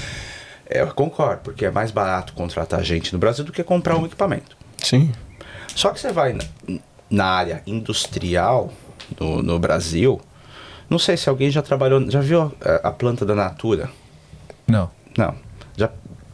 É, 0.66 0.80
Eu 0.82 0.88
concordo, 0.88 1.42
porque 1.44 1.64
é 1.64 1.70
mais 1.70 1.90
barato 1.90 2.32
contratar 2.32 2.82
gente 2.82 3.12
no 3.12 3.18
Brasil 3.18 3.44
do 3.44 3.52
que 3.52 3.62
comprar 3.62 3.96
um 3.96 4.06
equipamento. 4.06 4.56
Sim. 4.78 5.12
Só 5.74 5.90
que 5.90 6.00
você 6.00 6.12
vai 6.12 6.32
na, 6.32 6.44
na 7.10 7.24
área 7.26 7.62
industrial 7.66 8.72
no, 9.18 9.42
no 9.42 9.58
Brasil, 9.58 10.20
não 10.90 10.98
sei 10.98 11.16
se 11.16 11.28
alguém 11.28 11.50
já 11.50 11.62
trabalhou, 11.62 12.10
já 12.10 12.20
viu 12.20 12.52
a, 12.60 12.88
a 12.88 12.90
planta 12.90 13.24
da 13.24 13.34
Natura? 13.34 13.90
Não. 14.66 14.90
Não, 15.16 15.34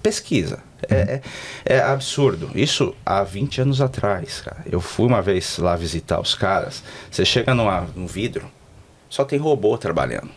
pesquisa. 0.04 0.62
É, 0.90 0.94
é, 0.94 1.76
é 1.76 1.80
absurdo. 1.80 2.50
Isso 2.54 2.94
há 3.06 3.24
20 3.24 3.62
anos 3.62 3.80
atrás, 3.80 4.42
cara. 4.42 4.62
Eu 4.70 4.78
fui 4.78 5.06
uma 5.06 5.22
vez 5.22 5.56
lá 5.56 5.74
visitar 5.74 6.20
os 6.20 6.34
caras. 6.34 6.84
Você 7.10 7.24
chega 7.24 7.54
numa, 7.54 7.88
num 7.96 8.06
vidro, 8.06 8.46
só 9.08 9.24
tem 9.24 9.38
robô 9.38 9.78
trabalhando, 9.78 10.28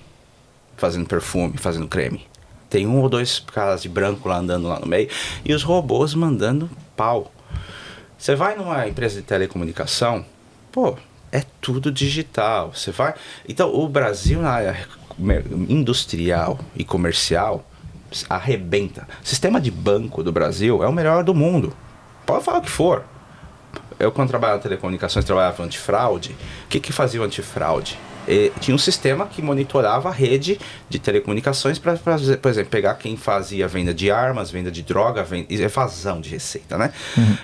fazendo 0.77 1.05
perfume, 1.05 1.57
fazendo 1.57 1.85
creme. 1.85 2.25
Tem 2.69 2.87
um 2.87 3.01
ou 3.01 3.09
dois 3.09 3.39
caras 3.39 3.81
de 3.81 3.89
branco 3.89 4.29
lá 4.29 4.37
andando 4.37 4.69
lá 4.69 4.79
no 4.79 4.87
meio 4.87 5.09
e 5.43 5.53
os 5.53 5.63
robôs 5.63 6.13
mandando 6.13 6.69
pau. 6.95 7.31
Você 8.17 8.35
vai 8.35 8.55
numa 8.55 8.87
empresa 8.87 9.17
de 9.17 9.27
telecomunicação, 9.27 10.25
pô, 10.71 10.97
é 11.29 11.43
tudo 11.59 11.91
digital. 11.91 12.71
Você 12.73 12.91
vai. 12.91 13.13
Então, 13.47 13.73
o 13.73 13.87
Brasil 13.87 14.41
na 14.41 14.49
área 14.49 14.87
industrial 15.69 16.59
e 16.75 16.85
comercial 16.85 17.65
arrebenta. 18.29 19.07
O 19.23 19.27
sistema 19.27 19.59
de 19.59 19.71
banco 19.71 20.23
do 20.23 20.31
Brasil 20.31 20.83
é 20.83 20.87
o 20.87 20.93
melhor 20.93 21.23
do 21.23 21.33
mundo. 21.33 21.73
Pode 22.25 22.43
falar 22.43 22.59
o 22.59 22.61
que 22.61 22.69
for. 22.69 23.03
Eu, 23.99 24.11
quando 24.11 24.29
trabalhava 24.29 24.59
em 24.59 24.61
telecomunicações, 24.61 25.25
trabalhava 25.25 25.63
antifraude. 25.63 26.35
O 26.65 26.67
que, 26.67 26.79
que 26.79 26.93
fazia 26.93 27.21
o 27.21 27.23
antifraude? 27.23 27.97
E 28.27 28.51
tinha 28.59 28.75
um 28.75 28.77
sistema 28.77 29.25
que 29.25 29.41
monitorava 29.41 30.09
a 30.09 30.11
rede 30.11 30.59
de 30.89 30.99
telecomunicações 30.99 31.79
para, 31.79 31.95
por 31.95 32.49
exemplo, 32.49 32.69
pegar 32.69 32.95
quem 32.95 33.15
fazia 33.15 33.67
venda 33.67 33.93
de 33.93 34.11
armas, 34.11 34.51
venda 34.51 34.69
de 34.69 34.83
droga, 34.83 35.23
venda, 35.23 35.47
evasão 35.49 36.19
de 36.19 36.29
receita, 36.29 36.77
né? 36.77 36.91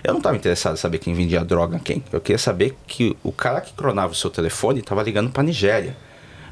Eu 0.03 0.11
não 0.11 0.19
estava 0.19 0.35
interessado 0.35 0.73
em 0.73 0.77
saber 0.77 0.97
quem 0.97 1.13
vendia 1.13 1.43
droga 1.43 1.79
quem. 1.79 2.03
Eu 2.11 2.19
queria 2.19 2.37
saber 2.37 2.77
que 2.85 3.15
o 3.23 3.31
cara 3.31 3.61
que 3.61 3.71
cronava 3.73 4.11
o 4.11 4.15
seu 4.15 4.29
telefone 4.29 4.81
estava 4.81 5.01
ligando 5.01 5.31
para 5.31 5.41
Nigéria. 5.41 5.95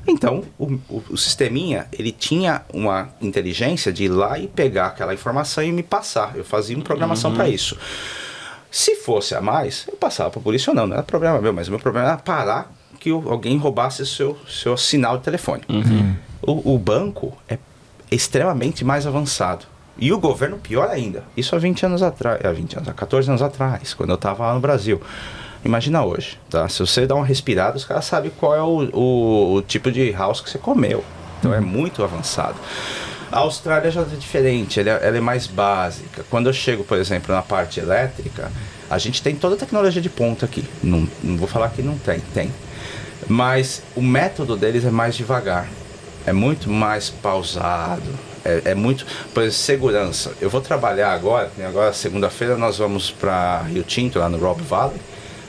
Então, 0.08 0.44
o, 0.58 0.74
o, 0.90 1.04
o 1.12 1.18
sisteminha, 1.18 1.88
ele 1.92 2.12
tinha 2.12 2.64
uma 2.74 3.10
inteligência 3.22 3.92
de 3.94 4.06
ir 4.06 4.10
lá 4.10 4.38
e 4.40 4.48
pegar 4.48 4.88
aquela 4.88 5.14
informação 5.14 5.64
e 5.64 5.72
me 5.72 5.84
passar. 5.84 6.36
Eu 6.36 6.44
fazia 6.44 6.76
uma 6.76 6.84
programação 6.84 7.34
para 7.34 7.48
isso. 7.48 7.78
Se 8.70 8.96
fosse 8.96 9.36
a 9.36 9.42
mais, 9.42 9.86
eu 9.88 9.98
passava 9.98 10.30
para 10.30 10.40
a 10.40 10.44
polícia 10.44 10.72
ou 10.72 10.76
não, 10.76 10.88
não 10.88 10.94
era 10.94 11.04
problema 11.04 11.42
meu, 11.42 11.54
mas 11.54 11.68
o 11.68 11.72
meu 11.72 11.80
problema 11.80 12.08
era 12.08 12.18
parar 12.18 12.72
que 13.00 13.10
alguém 13.10 13.58
roubasse 13.58 14.06
seu, 14.06 14.38
seu 14.48 14.78
sinal 14.78 15.18
de 15.18 15.24
telefone. 15.24 15.64
O, 16.42 16.76
o 16.76 16.78
banco 16.80 17.36
é 17.50 17.58
extremamente 18.10 18.86
mais 18.86 19.08
avançado. 19.08 19.66
E 19.98 20.12
o 20.14 20.20
governo 20.20 20.58
pior 20.58 20.90
ainda. 20.90 21.24
Isso 21.36 21.56
há 21.56 21.60
20 21.60 21.86
anos 21.86 22.04
atrás, 22.04 22.44
há 22.44 22.52
20 22.52 22.78
anos, 22.78 22.90
há 22.90 22.94
14 22.94 23.30
anos 23.30 23.42
atrás, 23.42 23.94
quando 23.94 24.12
eu 24.12 24.16
estava 24.16 24.46
lá 24.46 24.54
no 24.54 24.60
Brasil. 24.60 25.02
Imagina 25.64 26.04
hoje, 26.04 26.40
tá? 26.50 26.68
Se 26.68 26.80
você 26.80 27.06
dá 27.06 27.16
uma 27.16 27.26
respirada, 27.26 27.78
os 27.78 27.86
caras 27.86 28.06
sabem 28.06 28.32
qual 28.40 28.56
é 28.56 28.62
o, 28.62 28.90
o, 28.94 29.54
o 29.56 29.62
tipo 29.62 29.92
de 29.92 30.12
house 30.12 30.42
que 30.42 30.50
você 30.50 30.58
comeu. 30.58 31.04
Então 31.40 31.54
é 31.54 31.60
muito 31.60 32.04
avançado. 32.04 32.56
A 33.32 33.40
Austrália 33.40 33.90
já 33.92 34.02
é 34.02 34.06
diferente, 34.06 34.80
ela, 34.80 34.90
é- 34.90 35.08
ela 35.08 35.18
é 35.18 35.22
mais 35.22 35.48
básica. 35.48 36.26
Quando 36.30 36.48
eu 36.48 36.54
chego, 36.54 36.84
por 36.84 36.98
exemplo, 36.98 37.34
na 37.34 37.42
parte 37.42 37.80
elétrica, 37.80 38.52
a 38.90 38.98
gente 38.98 39.22
tem 39.22 39.36
toda 39.36 39.56
a 39.56 39.58
tecnologia 39.58 40.02
de 40.02 40.10
ponta 40.10 40.46
aqui. 40.46 40.64
Não, 40.84 41.08
não 41.24 41.38
vou 41.38 41.48
falar 41.48 41.70
que 41.70 41.82
não 41.82 41.98
tem, 41.98 42.20
tem. 42.34 42.52
Mas 43.28 43.84
o 43.96 44.02
método 44.02 44.58
deles 44.58 44.84
é 44.84 44.92
mais 44.92 45.16
devagar. 45.16 45.68
É 46.26 46.34
muito 46.34 46.70
mais 46.70 47.10
pausado. 47.10 48.02
É, 48.44 48.72
é 48.72 48.76
muito. 48.76 49.06
Por 49.34 49.44
exemplo, 49.44 49.58
segurança. 49.58 50.34
Eu 50.42 50.50
vou 50.50 50.60
trabalhar 50.60 51.14
agora, 51.14 51.52
agora 51.66 51.94
segunda-feira 51.94 52.58
nós 52.58 52.80
vamos 52.80 53.12
para 53.12 53.62
Rio 53.62 53.84
Tinto, 53.84 54.20
lá 54.20 54.28
no 54.28 54.38
Rob 54.38 54.62
Valley, 54.64 54.98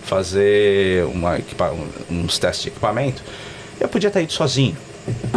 fazer 0.04 1.04
uma, 1.06 1.36
um- 2.10 2.22
uns 2.24 2.38
testes 2.38 2.64
de 2.64 2.68
equipamento. 2.68 3.22
Eu 3.80 3.88
podia 3.88 4.10
ter 4.10 4.22
ido 4.22 4.32
sozinho. 4.32 4.76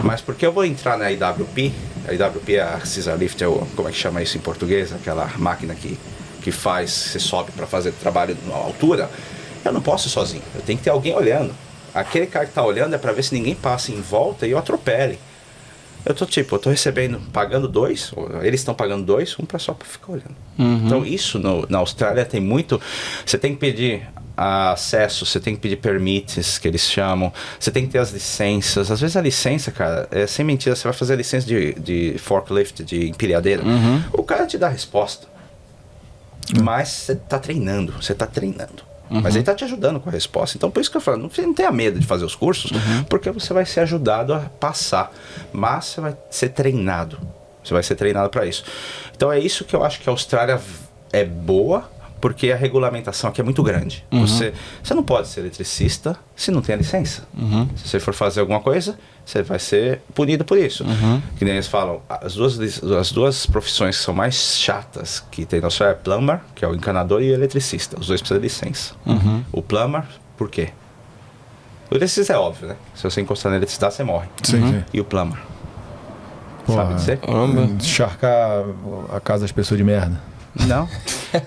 Mas 0.04 0.22
porque 0.22 0.46
eu 0.46 0.52
vou 0.52 0.64
entrar 0.64 0.96
na 0.98 1.12
IWP, 1.12 1.74
a 2.08 2.14
IWP 2.14 2.56
é 2.56 2.62
a 2.62 2.80
Scissor 2.86 3.16
Lift, 3.18 3.42
é 3.44 3.48
o, 3.48 3.66
como 3.76 3.88
é 3.88 3.92
que 3.92 3.98
chama 3.98 4.22
isso 4.22 4.38
em 4.38 4.42
português? 4.42 4.94
Aquela 4.94 5.32
máquina 5.38 5.74
que, 5.74 5.98
que 6.42 6.52
faz, 6.52 6.92
você 6.92 7.20
sobe 7.20 7.52
para 7.52 7.66
fazer 7.66 7.92
trabalho 7.94 8.38
na 8.48 8.54
altura. 8.56 9.10
Eu 9.64 9.74
não 9.74 9.82
posso 9.82 10.08
ir 10.08 10.12
sozinho, 10.12 10.44
eu 10.54 10.62
tenho 10.62 10.78
que 10.78 10.84
ter 10.84 10.92
alguém 10.92 11.16
olhando. 11.16 11.52
Aquele 11.96 12.28
cara 12.28 12.46
que 12.46 12.52
tá 12.54 12.64
olhando 12.64 12.94
é 12.94 12.98
para 13.00 13.12
ver 13.12 13.24
se 13.24 13.34
ninguém 13.34 13.56
passa 13.56 13.92
em 13.92 14.00
volta 14.02 14.46
e 14.46 14.52
eu 14.52 14.58
atropele. 14.60 15.18
Eu 16.06 16.14
tô 16.14 16.24
tipo, 16.28 16.54
eu 16.54 16.60
tô 16.60 16.70
recebendo, 16.70 17.20
pagando 17.34 17.68
dois, 17.68 18.12
eles 18.44 18.60
estão 18.62 18.76
pagando 18.76 19.04
dois, 19.04 19.36
um 19.40 19.46
para 19.46 19.58
só 19.58 19.74
para 19.74 19.88
ficar 19.88 20.12
olhando. 20.12 20.36
Então 20.86 21.04
isso 21.04 21.40
no- 21.40 21.66
na 21.68 21.80
Austrália 21.80 22.24
tem 22.24 22.40
muito. 22.40 22.80
Você 23.26 23.40
tem 23.40 23.54
que 23.54 23.60
pedir 23.60 24.08
acesso, 24.38 25.26
você 25.26 25.40
tem 25.40 25.56
que 25.56 25.62
pedir 25.62 25.78
permits, 25.78 26.58
que 26.58 26.68
eles 26.68 26.82
chamam, 26.82 27.32
você 27.60 27.72
tem 27.72 27.86
que 27.86 27.92
ter 27.92 28.00
as 28.00 28.12
licenças. 28.12 28.92
Às 28.92 29.00
vezes 29.00 29.16
a 29.16 29.22
licença, 29.22 29.72
cara, 29.72 30.08
é 30.12 30.28
sem 30.28 30.46
mentira, 30.46 30.76
você 30.76 30.84
vai 30.84 30.94
fazer 30.94 31.14
a 31.14 31.18
licença 31.18 31.48
de, 31.48 31.74
de 31.74 32.18
forklift, 32.18 32.84
de 32.84 33.10
empilhadeira. 33.10 33.64
O 34.14 34.24
cara 34.24 34.46
te 34.46 34.58
dá 34.58 34.68
a 34.68 34.70
resposta. 34.70 35.28
Mas 36.62 36.90
você 36.90 37.16
tá 37.16 37.40
treinando, 37.40 37.94
você 37.94 38.14
tá 38.14 38.28
treinando. 38.28 38.84
Mas 39.10 39.36
ele 39.36 39.44
tá 39.44 39.54
te 39.54 39.64
ajudando 39.64 40.00
com 40.00 40.10
a 40.10 40.12
resposta. 40.12 40.58
Então, 40.58 40.72
por 40.72 40.80
isso 40.80 40.90
que 40.90 40.98
eu 40.98 41.02
falo, 41.02 41.18
não, 41.18 41.30
não 41.38 41.54
tenha 41.54 41.72
medo 41.72 42.00
de 42.00 42.06
fazer 42.06 42.26
os 42.26 42.36
cursos, 42.36 42.72
porque 43.08 43.30
você 43.32 43.54
vai 43.54 43.66
ser 43.66 43.82
ajudado 43.82 44.34
a 44.34 44.40
passar. 44.40 45.12
Mas 45.54 45.86
você 45.86 46.02
vai 46.02 46.18
ser 46.30 46.50
treinado. 46.50 47.20
Você 47.64 47.74
vai 47.74 47.84
ser 47.84 47.96
treinado 47.96 48.30
para 48.30 48.46
isso. 48.46 48.64
Então, 49.16 49.32
é 49.32 49.40
isso 49.40 49.64
que 49.64 49.76
eu 49.76 49.84
acho 49.84 50.00
que 50.00 50.10
a 50.10 50.12
Austrália 50.12 50.60
é 51.12 51.24
boa, 51.24 51.90
porque 52.26 52.52
a 52.52 52.56
regulamentação 52.56 53.30
aqui 53.30 53.40
é 53.40 53.44
muito 53.44 53.62
grande. 53.62 54.04
Você, 54.12 54.52
você 54.82 54.96
não 54.96 55.04
pode 55.04 55.28
ser 55.28 55.42
eletricista 55.42 56.18
se 56.36 56.50
não 56.50 56.60
tem 56.60 56.74
a 56.74 56.78
licença. 56.80 57.28
Se 57.76 57.88
você 57.88 58.00
for 58.00 58.16
fazer 58.16 58.40
alguma 58.40 58.60
coisa, 58.60 58.98
você 59.24 59.44
vai 59.44 59.60
ser 59.60 60.02
punido 60.16 60.44
por 60.44 60.58
isso. 60.58 60.84
Que 61.38 61.46
nem 61.46 61.54
eles 61.54 61.68
falam, 61.68 62.02
as 62.10 62.34
duas, 62.34 62.82
as 63.00 63.12
duas 63.12 63.46
profissões 63.46 64.00
que 64.00 64.04
são 64.04 64.12
mais 64.12 64.58
chatas 64.58 65.24
que 65.30 65.46
tem 65.46 65.60
na 65.62 65.68
Austrália 65.68 65.94
é 65.94 65.96
plumber, 65.96 66.40
que 66.56 66.66
é 66.66 66.68
o 66.68 66.74
encanador, 66.74 67.22
e 67.22 67.30
o 67.30 67.34
eletricista. 67.36 68.00
Os 68.00 68.08
dois 68.08 68.22
precisam 68.22 68.42
de 68.42 68.44
licença. 68.48 68.96
O 69.52 69.62
plumber, 69.62 70.02
por 70.36 70.50
quê? 70.50 70.70
O 71.92 71.94
eletricista 71.94 72.34
é 72.34 72.38
óbvio, 72.38 72.70
né? 72.70 72.76
Se 72.96 73.04
você 73.04 73.22
encostar 73.22 73.52
na 73.52 73.58
eletricidade, 73.58 73.94
você 73.94 74.04
morre. 74.04 74.28
Sim, 74.42 74.68
sim. 74.68 74.84
E 74.92 75.00
o 75.00 75.06
plumber? 75.06 75.38
Porra. 76.66 76.86
Sabe 76.86 76.96
dizer? 76.96 77.18
Caramba. 77.20 77.62
Encharcar 77.62 78.66
a 79.14 79.20
casa 79.20 79.44
das 79.44 79.52
pessoas 79.52 79.78
de 79.78 79.84
merda. 79.84 80.20
Não. 80.68 80.88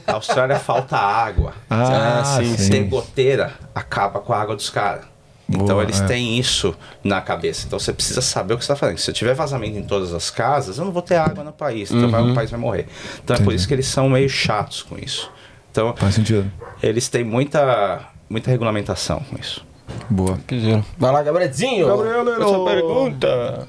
Na 0.07 0.15
Austrália 0.15 0.59
falta 0.59 0.97
água. 0.97 1.53
Ah, 1.71 2.23
sim, 2.39 2.57
Se 2.57 2.71
tem 2.71 2.89
goteira, 2.89 3.53
acaba 3.75 4.21
com 4.21 4.33
a 4.33 4.41
água 4.41 4.55
dos 4.55 4.69
caras. 4.71 5.05
Então 5.51 5.65
Boa, 5.67 5.83
eles 5.83 5.99
é. 6.01 6.05
têm 6.07 6.39
isso 6.39 6.75
na 7.03 7.23
cabeça. 7.23 7.65
Então 7.67 7.79
você 7.79 7.91
precisa 7.91 8.21
saber 8.21 8.53
o 8.53 8.59
que 8.59 8.65
você 8.65 8.71
está 8.73 8.77
fazendo. 8.79 8.99
Se 8.99 9.11
eu 9.11 9.15
tiver 9.15 9.33
vazamento 9.33 9.79
em 9.79 9.83
todas 9.83 10.13
as 10.13 10.29
casas, 10.31 10.77
eu 10.77 10.85
não 10.85 10.93
vou 10.93 11.01
ter 11.01 11.17
água 11.17 11.43
no 11.43 11.53
país. 11.53 11.91
Então 11.91 12.11
vai- 12.11 12.21
o 12.23 12.35
país 12.35 12.51
vai 12.51 12.61
morrer. 12.61 12.87
Então 13.25 13.35
é 13.35 13.41
por 13.41 13.55
isso 13.55 13.67
que 13.67 13.73
eles 13.73 13.87
são 13.87 14.11
meio 14.11 14.29
chatos 14.29 14.83
com 14.83 14.99
isso. 14.99 15.31
Então 15.71 15.95
Faz 15.97 16.15
sentido. 16.17 16.51
eles 16.83 17.09
têm 17.09 17.25
muita, 17.25 18.01
muita 18.29 18.51
regulamentação 18.51 19.21
com 19.21 19.37
isso. 19.41 19.65
Boa. 20.11 20.39
Quiseram. 20.47 20.85
Vai 20.99 21.13
lá, 21.13 21.23
Gabrielzinho. 21.23 21.87
Gabriel, 21.87 22.29
Essa 22.29 22.65
pergunta. 22.65 23.69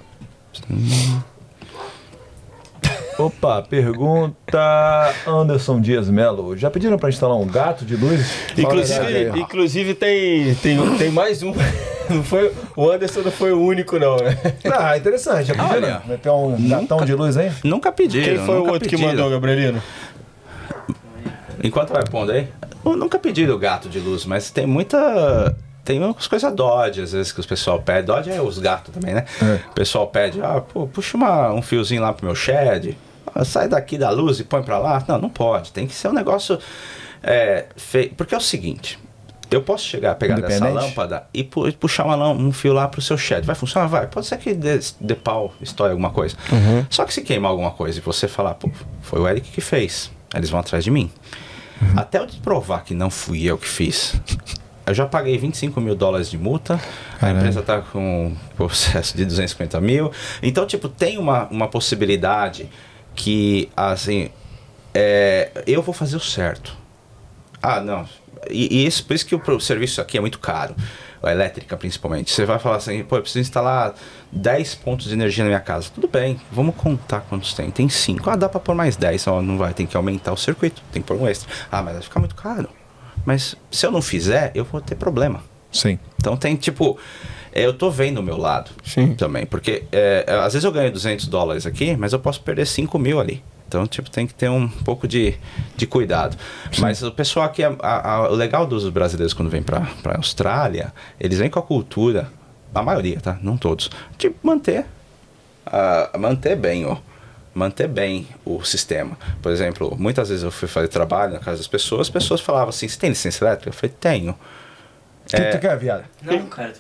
Opa, 3.20 3.62
pergunta 3.62 5.14
Anderson 5.28 5.82
Dias 5.82 6.10
Melo. 6.10 6.56
Já 6.56 6.72
pediram 6.72 6.98
pra 6.98 7.10
instalar 7.10 7.36
um 7.36 7.46
gato 7.46 7.84
de 7.84 7.98
luz? 7.98 8.32
Inclusive, 8.58 9.38
inclusive 9.38 9.94
tem, 9.94 10.56
tem, 10.56 10.98
tem 10.98 11.12
mais 11.12 11.44
um. 11.44 11.54
Não 12.10 12.24
foi, 12.24 12.52
o 12.76 12.90
Anderson 12.90 13.20
não 13.22 13.32
foi 13.32 13.52
o 13.52 13.62
único, 13.62 14.00
não. 14.00 14.16
né? 14.18 14.36
Ah, 14.66 14.98
interessante. 14.98 15.46
Já 15.50 15.54
pediram? 15.54 15.76
Olha, 15.76 16.02
Meter 16.08 16.32
um 16.32 16.68
gatão 16.68 17.06
de 17.06 17.14
luz 17.14 17.38
aí? 17.38 17.52
Nunca 17.64 17.92
pediram. 17.92 18.26
Quem 18.26 18.46
foi 18.48 18.56
o 18.56 18.60
nunca 18.62 18.72
outro 18.72 18.90
que 18.90 18.96
pediram. 18.96 19.12
mandou, 19.12 19.30
Gabrielino? 19.30 19.80
Enquanto 21.64 21.94
vai 21.94 22.04
pondo 22.10 22.32
aí, 22.32 22.48
eu 22.84 22.96
nunca 22.96 23.20
pedi 23.20 23.48
o 23.48 23.60
gato 23.60 23.88
de 23.88 24.00
luz, 24.00 24.26
mas 24.26 24.50
tem 24.50 24.66
muita. 24.66 25.56
Tem 25.86 26.00
umas 26.00 26.26
coisas 26.26 26.52
Dodge, 26.52 27.02
às 27.02 27.12
vezes, 27.12 27.32
que 27.32 27.42
o 27.42 27.48
pessoal 27.48 27.80
pede. 27.80 28.08
Dodge 28.08 28.32
é 28.32 28.42
os 28.42 28.58
gatos 28.58 28.92
também, 28.92 29.14
né? 29.14 29.26
É. 29.40 29.60
O 29.70 29.74
pessoal 29.76 30.08
pede, 30.08 30.42
ah, 30.42 30.62
pô, 30.62 30.88
puxa 30.88 31.16
uma, 31.16 31.54
um 31.54 31.62
fiozinho 31.62 32.02
lá 32.02 32.12
pro 32.12 32.26
meu 32.26 32.34
shed. 32.34 32.98
Sai 33.46 33.68
daqui 33.68 33.98
da 33.98 34.10
luz 34.10 34.40
e 34.40 34.44
põe 34.44 34.62
pra 34.64 34.78
lá. 34.80 35.04
Não, 35.08 35.18
não 35.20 35.30
pode. 35.30 35.72
Tem 35.72 35.88
que 35.88 35.94
ser 35.96 36.08
um 36.08 36.14
negócio. 36.14 36.58
É, 37.22 37.66
feio. 37.76 38.14
Porque 38.16 38.34
é 38.34 38.38
o 38.38 38.42
seguinte: 38.42 38.98
Eu 39.52 39.62
posso 39.62 39.86
chegar, 39.86 40.16
pegar 40.16 40.40
dessa 40.40 40.68
lâmpada 40.70 41.24
e 41.34 41.44
pu- 41.44 41.72
puxar 41.74 42.06
uma 42.06 42.30
um 42.30 42.52
fio 42.52 42.72
lá 42.74 42.88
pro 42.88 43.02
seu 43.02 43.18
chat. 43.18 43.44
Vai 43.46 43.56
funcionar? 43.56 43.88
Vai. 43.88 44.08
Pode 44.08 44.26
ser 44.28 44.38
que 44.38 44.54
dê, 44.54 44.80
dê 45.02 45.16
pau, 45.16 45.54
estoure 45.62 45.92
alguma 45.92 46.12
coisa. 46.12 46.36
Só 46.90 47.04
que 47.06 47.14
se 47.14 47.22
queimar 47.22 47.52
alguma 47.52 47.72
coisa 47.72 47.98
e 48.00 48.02
você 48.02 48.28
falar, 48.28 48.54
pô, 48.56 48.70
foi 49.02 49.20
o 49.20 49.28
Eric 49.28 49.50
que 49.52 49.62
fez, 49.62 50.12
eles 50.36 50.50
vão 50.50 50.60
atrás 50.60 50.84
de 50.84 50.92
mim. 50.92 51.12
Até 51.96 52.20
eu 52.20 52.28
te 52.28 52.38
provar 52.40 52.84
que 52.84 52.94
não 52.94 53.10
fui 53.10 53.44
eu 53.46 53.58
que 53.58 53.68
fiz. 53.68 54.14
Eu 54.86 54.94
já 54.94 55.06
paguei 55.06 55.38
25 55.38 55.80
mil 55.80 55.96
dólares 55.96 56.30
de 56.32 56.38
multa, 56.38 56.74
a 57.16 57.20
Caralho. 57.20 57.38
empresa 57.40 57.62
tá 57.62 57.80
com 57.80 58.28
um 58.28 58.36
processo 58.58 59.16
de 59.16 59.24
250 59.24 59.80
mil. 59.80 60.12
Então, 60.42 60.66
tipo, 60.66 60.90
tem 60.90 61.18
uma, 61.20 61.48
uma 61.50 61.68
possibilidade 61.68 62.68
que, 63.16 63.70
assim, 63.76 64.30
é, 64.94 65.52
eu 65.68 65.82
vou 65.82 65.94
fazer 65.94 66.16
o 66.16 66.20
certo. 66.20 66.78
Ah, 67.62 67.82
não. 67.82 68.08
E, 68.50 68.82
e 68.82 68.86
isso, 68.86 69.06
por 69.06 69.14
isso 69.14 69.26
que 69.26 69.36
o 69.36 69.60
serviço 69.60 70.02
aqui 70.02 70.18
é 70.18 70.22
muito 70.22 70.40
caro. 70.40 70.76
A 71.22 71.32
elétrica, 71.32 71.76
principalmente. 71.76 72.32
Você 72.32 72.46
vai 72.46 72.58
falar 72.60 72.78
assim, 72.78 73.04
pô, 73.04 73.18
eu 73.18 73.22
preciso 73.22 73.42
instalar 73.42 73.94
10 74.32 74.76
pontos 74.76 75.08
de 75.08 75.14
energia 75.14 75.44
na 75.44 75.50
minha 75.50 75.60
casa. 75.60 75.90
Tudo 75.94 76.08
bem, 76.08 76.40
vamos 76.50 76.74
contar 76.76 77.22
quantos 77.22 77.54
tem. 77.54 77.70
Tem 77.70 77.90
5. 77.90 78.30
Ah, 78.30 78.38
dá 78.38 78.48
pra 78.48 78.60
pôr 78.60 78.74
mais 78.74 78.96
10. 78.96 79.28
Ó, 79.28 79.42
não 79.42 79.58
vai, 79.58 79.74
tem 79.74 79.86
que 79.86 79.98
aumentar 79.98 80.32
o 80.32 80.38
circuito, 80.38 80.82
tem 80.94 81.02
que 81.02 81.08
pôr 81.08 81.18
um 81.18 81.28
extra. 81.28 81.50
Ah, 81.70 81.84
mas 81.84 81.94
vai 81.96 82.04
ficar 82.04 82.22
muito 82.22 82.36
caro. 82.36 82.70
Mas 83.26 83.56
se 83.70 83.86
eu 83.86 83.92
não 83.92 84.02
fizer, 84.02 84.52
eu 84.56 84.64
vou 84.64 84.80
ter 84.80 84.96
problema. 84.96 85.44
Sim. 85.72 86.00
Então 86.18 86.36
tem 86.38 86.56
tipo. 86.56 86.98
é, 87.52 87.66
Eu 87.66 87.74
tô 87.74 87.90
vendo 87.92 88.18
o 88.20 88.24
meu 88.24 88.38
lado 88.38 88.72
Sim. 88.84 89.14
também, 89.16 89.46
porque 89.46 89.84
é, 89.92 90.26
é, 90.28 90.34
às 90.36 90.54
vezes 90.54 90.64
eu 90.64 90.72
ganho 90.72 90.92
200 90.92 91.28
dólares 91.28 91.66
aqui, 91.66 91.96
mas 91.98 92.14
eu 92.14 92.20
posso 92.20 92.42
perder 92.42 92.66
5 92.66 92.98
mil 93.00 93.20
ali. 93.20 93.44
Então, 93.68 93.86
tipo, 93.86 94.10
tem 94.10 94.26
que 94.26 94.34
ter 94.34 94.50
um 94.50 94.68
pouco 94.68 95.08
de, 95.08 95.36
de 95.78 95.86
cuidado. 95.86 96.36
Mas 96.80 97.04
o 97.04 97.12
pessoal 97.12 97.46
aqui, 97.46 97.64
a- 97.64 97.76
a- 97.80 98.14
a- 98.16 98.32
o 98.32 98.34
legal 98.34 98.66
dos 98.66 98.90
brasileiros 98.90 99.32
quando 99.32 99.48
vem 99.48 99.62
pra, 99.62 99.82
pra 100.02 100.16
Austrália, 100.18 100.92
eles 101.20 101.38
vêm 101.38 101.52
com 101.52 101.60
a 101.60 101.62
cultura, 101.62 102.32
a 102.74 102.82
maioria, 102.82 103.20
tá? 103.22 103.38
Não 103.44 103.58
todos, 103.58 103.92
de 104.18 104.32
manter, 104.42 104.86
ah, 105.68 106.10
manter 106.18 106.56
bem, 106.56 106.86
ó. 106.86 106.98
Manter 107.54 107.88
bem 107.88 108.28
o 108.46 108.64
sistema. 108.64 109.18
Por 109.42 109.52
exemplo, 109.52 109.96
muitas 110.00 110.30
vezes 110.30 110.44
eu 110.44 110.52
fui 110.52 110.68
fazer 110.68 110.88
trabalho 110.88 111.34
na 111.34 111.40
casa 111.40 111.58
das 111.58 111.68
pessoas, 111.68 112.02
as 112.02 112.10
pessoas 112.10 112.40
falavam 112.42 112.70
assim: 112.70 112.88
você 112.88 112.98
tem 112.98 113.10
licença 113.10 113.44
elétrica? 113.44 113.70
Eu 113.70 113.74
falei: 113.74 113.96
tenho. 114.00 114.36
O 115.32 115.38
que 115.38 115.52
tu 115.52 115.60
quer, 115.60 115.78
viado? 115.78 116.06
Não, 116.24 116.48
cara. 116.48 116.74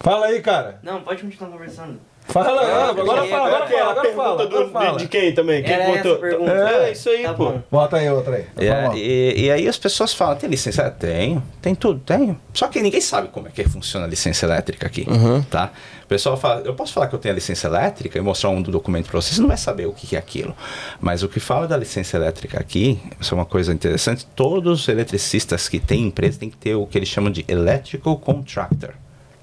Fala 0.00 0.26
aí, 0.26 0.42
cara. 0.42 0.78
Não, 0.82 1.02
pode 1.02 1.22
continuar 1.22 1.50
conversando. 1.50 1.98
Fala, 2.28 2.60
Ah, 2.60 2.88
agora 2.90 3.22
fala, 3.26 3.46
agora 3.46 3.66
Quem 3.66 3.76
é 3.76 3.78
fala, 3.78 3.88
a 3.88 3.90
agora 3.92 4.02
pergunta 4.02 4.22
fala. 4.24 4.36
do- 4.36 4.42
Agora 4.56 4.68
fala. 4.70 4.92
de, 4.98 5.04
de 5.04 5.08
quem 5.08 5.32
também? 5.34 5.62
Quem 5.62 5.72
Era 5.72 6.16
pergunta. 6.18 6.50
É, 6.52 6.92
isso 6.92 7.08
aí, 7.08 7.22
Tá 7.22 7.34
pô. 7.34 7.44
bom. 7.52 7.62
Bota 7.70 7.96
aí 7.96 8.10
outra 8.10 8.36
aí. 8.36 8.44
É, 8.58 8.96
e, 8.96 9.44
e 9.46 9.50
aí 9.50 9.68
as 9.68 9.78
pessoas 9.78 10.12
falam, 10.12 10.36
tem 10.36 10.50
licença? 10.50 10.82
Ah, 10.86 10.90
Tenho, 10.90 11.42
tem 11.62 11.74
tudo, 11.74 12.00
tenho. 12.00 12.38
Só 12.52 12.66
que 12.68 12.80
ninguém 12.82 13.00
sabe 13.00 13.28
como 13.28 13.46
é 13.46 13.50
que 13.50 13.62
funciona 13.68 14.06
a 14.06 14.08
licença 14.08 14.44
elétrica 14.44 14.86
aqui, 14.86 15.06
tá? 15.50 15.70
O 16.04 16.06
pessoal 16.08 16.36
fala, 16.36 16.62
eu 16.64 16.74
posso 16.74 16.92
falar 16.92 17.06
que 17.08 17.14
eu 17.14 17.18
tenho 17.18 17.32
a 17.32 17.36
licença 17.36 17.66
elétrica 17.68 18.18
e 18.18 18.20
mostrar 18.20 18.50
um 18.50 18.60
documento 18.62 19.06
para 19.10 19.20
vocês, 19.20 19.34
você 19.36 19.40
não 19.40 19.48
vai 19.48 19.56
saber 19.56 19.86
o 19.86 19.92
que 19.92 20.06
que 20.06 20.16
é 20.16 20.18
aquilo. 20.18 20.54
Mas 21.00 21.22
o 21.22 21.28
que 21.28 21.40
fala 21.40 21.66
da 21.66 21.76
licença 21.76 22.16
elétrica 22.16 22.58
aqui, 22.60 23.00
isso 23.20 23.34
é 23.34 23.36
uma 23.36 23.46
coisa 23.46 23.72
interessante, 23.72 24.26
todos 24.36 24.82
os 24.82 24.88
eletricistas 24.88 25.68
que 25.68 25.78
têm 25.80 26.02
empresa 26.08 26.38
têm 26.40 26.50
que 26.50 26.56
ter 26.56 26.74
o 26.74 26.86
que 26.86 26.98
eles 26.98 27.08
chamam 27.08 27.30
de 27.30 27.44
Electrical 27.48 28.16
Contractor, 28.18 28.90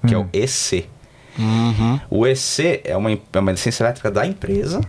que 0.06 0.14
é 0.14 0.18
o 0.18 0.28
EC. 0.32 0.86
O 2.10 2.26
EC 2.26 2.80
é 2.84 2.96
uma, 2.96 3.10
é 3.10 3.38
uma 3.38 3.52
licença 3.52 3.82
elétrica 3.82 4.10
da 4.10 4.26
empresa 4.26 4.80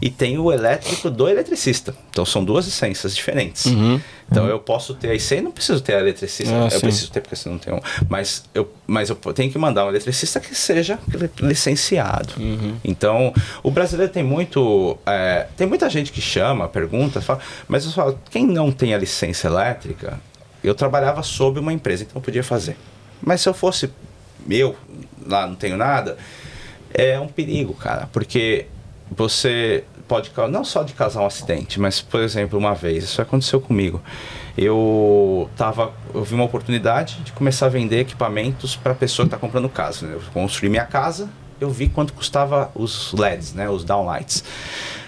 e 0.00 0.10
tem 0.10 0.38
o 0.38 0.52
elétrico 0.52 1.10
do 1.10 1.28
eletricista. 1.28 1.94
Então 2.10 2.24
são 2.24 2.44
duas 2.44 2.66
licenças 2.66 3.14
diferentes. 3.14 3.66
Então 4.30 4.46
eu 4.46 4.58
posso 4.58 4.94
ter 4.94 5.10
a 5.10 5.14
EC 5.14 5.32
e 5.32 5.40
não 5.40 5.50
preciso 5.50 5.80
ter 5.80 5.94
a 5.94 6.00
eletricista. 6.00 6.52
Ah, 6.54 6.64
eu 6.64 6.70
sim. 6.70 6.80
preciso 6.80 7.10
ter 7.10 7.20
porque 7.20 7.36
senão 7.36 7.54
não 7.54 7.60
tem 7.60 7.72
um. 7.72 7.80
Mas 8.08 8.44
eu, 8.54 8.70
mas 8.86 9.08
eu 9.08 9.16
tenho 9.16 9.50
que 9.50 9.58
mandar 9.58 9.86
um 9.86 9.88
eletricista 9.88 10.40
que 10.40 10.54
seja 10.54 10.98
licenciado. 11.40 12.34
Então 12.84 13.32
o 13.62 13.70
brasileiro 13.70 14.12
tem 14.12 14.22
muito. 14.22 14.98
é, 15.06 15.46
tem 15.56 15.66
muita 15.66 15.88
gente 15.88 16.12
que 16.12 16.20
chama, 16.20 16.68
pergunta, 16.68 17.20
fala, 17.20 17.40
mas 17.68 17.84
eu 17.84 17.92
falo, 17.92 18.18
quem 18.30 18.46
não 18.46 18.70
tem 18.70 18.94
a 18.94 18.98
licença 18.98 19.46
elétrica, 19.46 20.20
eu 20.62 20.74
trabalhava 20.74 21.22
sob 21.22 21.58
uma 21.60 21.72
empresa, 21.72 22.02
então 22.02 22.16
eu 22.16 22.22
podia 22.22 22.42
fazer. 22.42 22.76
Mas 23.22 23.40
se 23.40 23.48
eu 23.48 23.54
fosse 23.54 23.90
eu, 24.48 24.76
lá 25.28 25.46
não 25.46 25.54
tenho 25.54 25.76
nada, 25.76 26.16
é 26.92 27.18
um 27.20 27.28
perigo, 27.28 27.74
cara, 27.74 28.08
porque 28.12 28.66
você 29.10 29.84
pode 30.08 30.30
não 30.50 30.64
só 30.64 30.82
de 30.82 30.92
causar 30.92 31.20
um 31.20 31.26
acidente, 31.26 31.80
mas 31.80 32.00
por 32.00 32.20
exemplo, 32.20 32.58
uma 32.58 32.74
vez, 32.74 33.04
isso 33.04 33.20
aconteceu 33.20 33.60
comigo. 33.60 34.00
Eu 34.56 35.50
tava, 35.56 35.92
eu 36.14 36.24
vi 36.24 36.34
uma 36.34 36.44
oportunidade 36.44 37.20
de 37.22 37.32
começar 37.32 37.66
a 37.66 37.68
vender 37.68 38.00
equipamentos 38.00 38.74
para 38.76 38.94
pessoa 38.94 39.26
que 39.26 39.34
está 39.34 39.38
comprando 39.38 39.68
casa. 39.68 40.06
né? 40.06 40.14
Eu 40.14 40.22
construí 40.32 40.70
minha 40.70 40.86
casa, 40.86 41.28
eu 41.60 41.70
vi 41.70 41.88
quanto 41.88 42.12
custava 42.12 42.70
os 42.74 43.12
LEDs, 43.12 43.52
né, 43.52 43.68
os 43.68 43.84
downlights. 43.84 44.42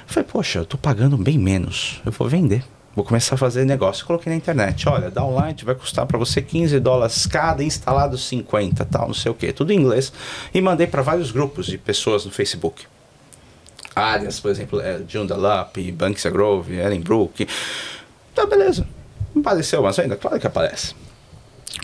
Eu 0.06 0.14
falei, 0.14 0.28
poxa, 0.30 0.60
eu 0.60 0.66
tô 0.66 0.76
pagando 0.76 1.16
bem 1.16 1.38
menos, 1.38 2.00
eu 2.04 2.12
vou 2.12 2.28
vender. 2.28 2.64
Vou 2.94 3.04
começar 3.04 3.36
a 3.36 3.38
fazer 3.38 3.64
negócio. 3.64 4.04
Coloquei 4.04 4.30
na 4.30 4.36
internet, 4.36 4.88
olha, 4.88 5.10
downlight 5.10 5.64
vai 5.64 5.74
custar 5.74 6.04
para 6.06 6.18
você 6.18 6.42
15 6.42 6.80
dólares 6.80 7.26
cada, 7.26 7.62
instalado 7.62 8.18
50, 8.18 8.84
tal, 8.84 9.06
não 9.06 9.14
sei 9.14 9.30
o 9.30 9.34
que, 9.34 9.52
tudo 9.52 9.72
em 9.72 9.76
inglês. 9.76 10.12
E 10.52 10.60
mandei 10.60 10.86
para 10.86 11.02
vários 11.02 11.30
grupos 11.30 11.66
de 11.66 11.78
pessoas 11.78 12.24
no 12.24 12.30
Facebook 12.30 12.86
áreas, 13.98 14.38
por 14.38 14.50
exemplo, 14.50 14.80
é, 14.80 15.00
Joondalup, 15.06 15.92
Banksia 15.92 16.30
Grove, 16.30 16.76
Ellenbrook. 16.76 17.46
Tá, 18.34 18.46
beleza. 18.46 18.86
Não 19.34 19.40
apareceu 19.40 19.82
mais 19.82 19.98
ainda? 19.98 20.16
Claro 20.16 20.38
que 20.38 20.46
aparece. 20.46 20.94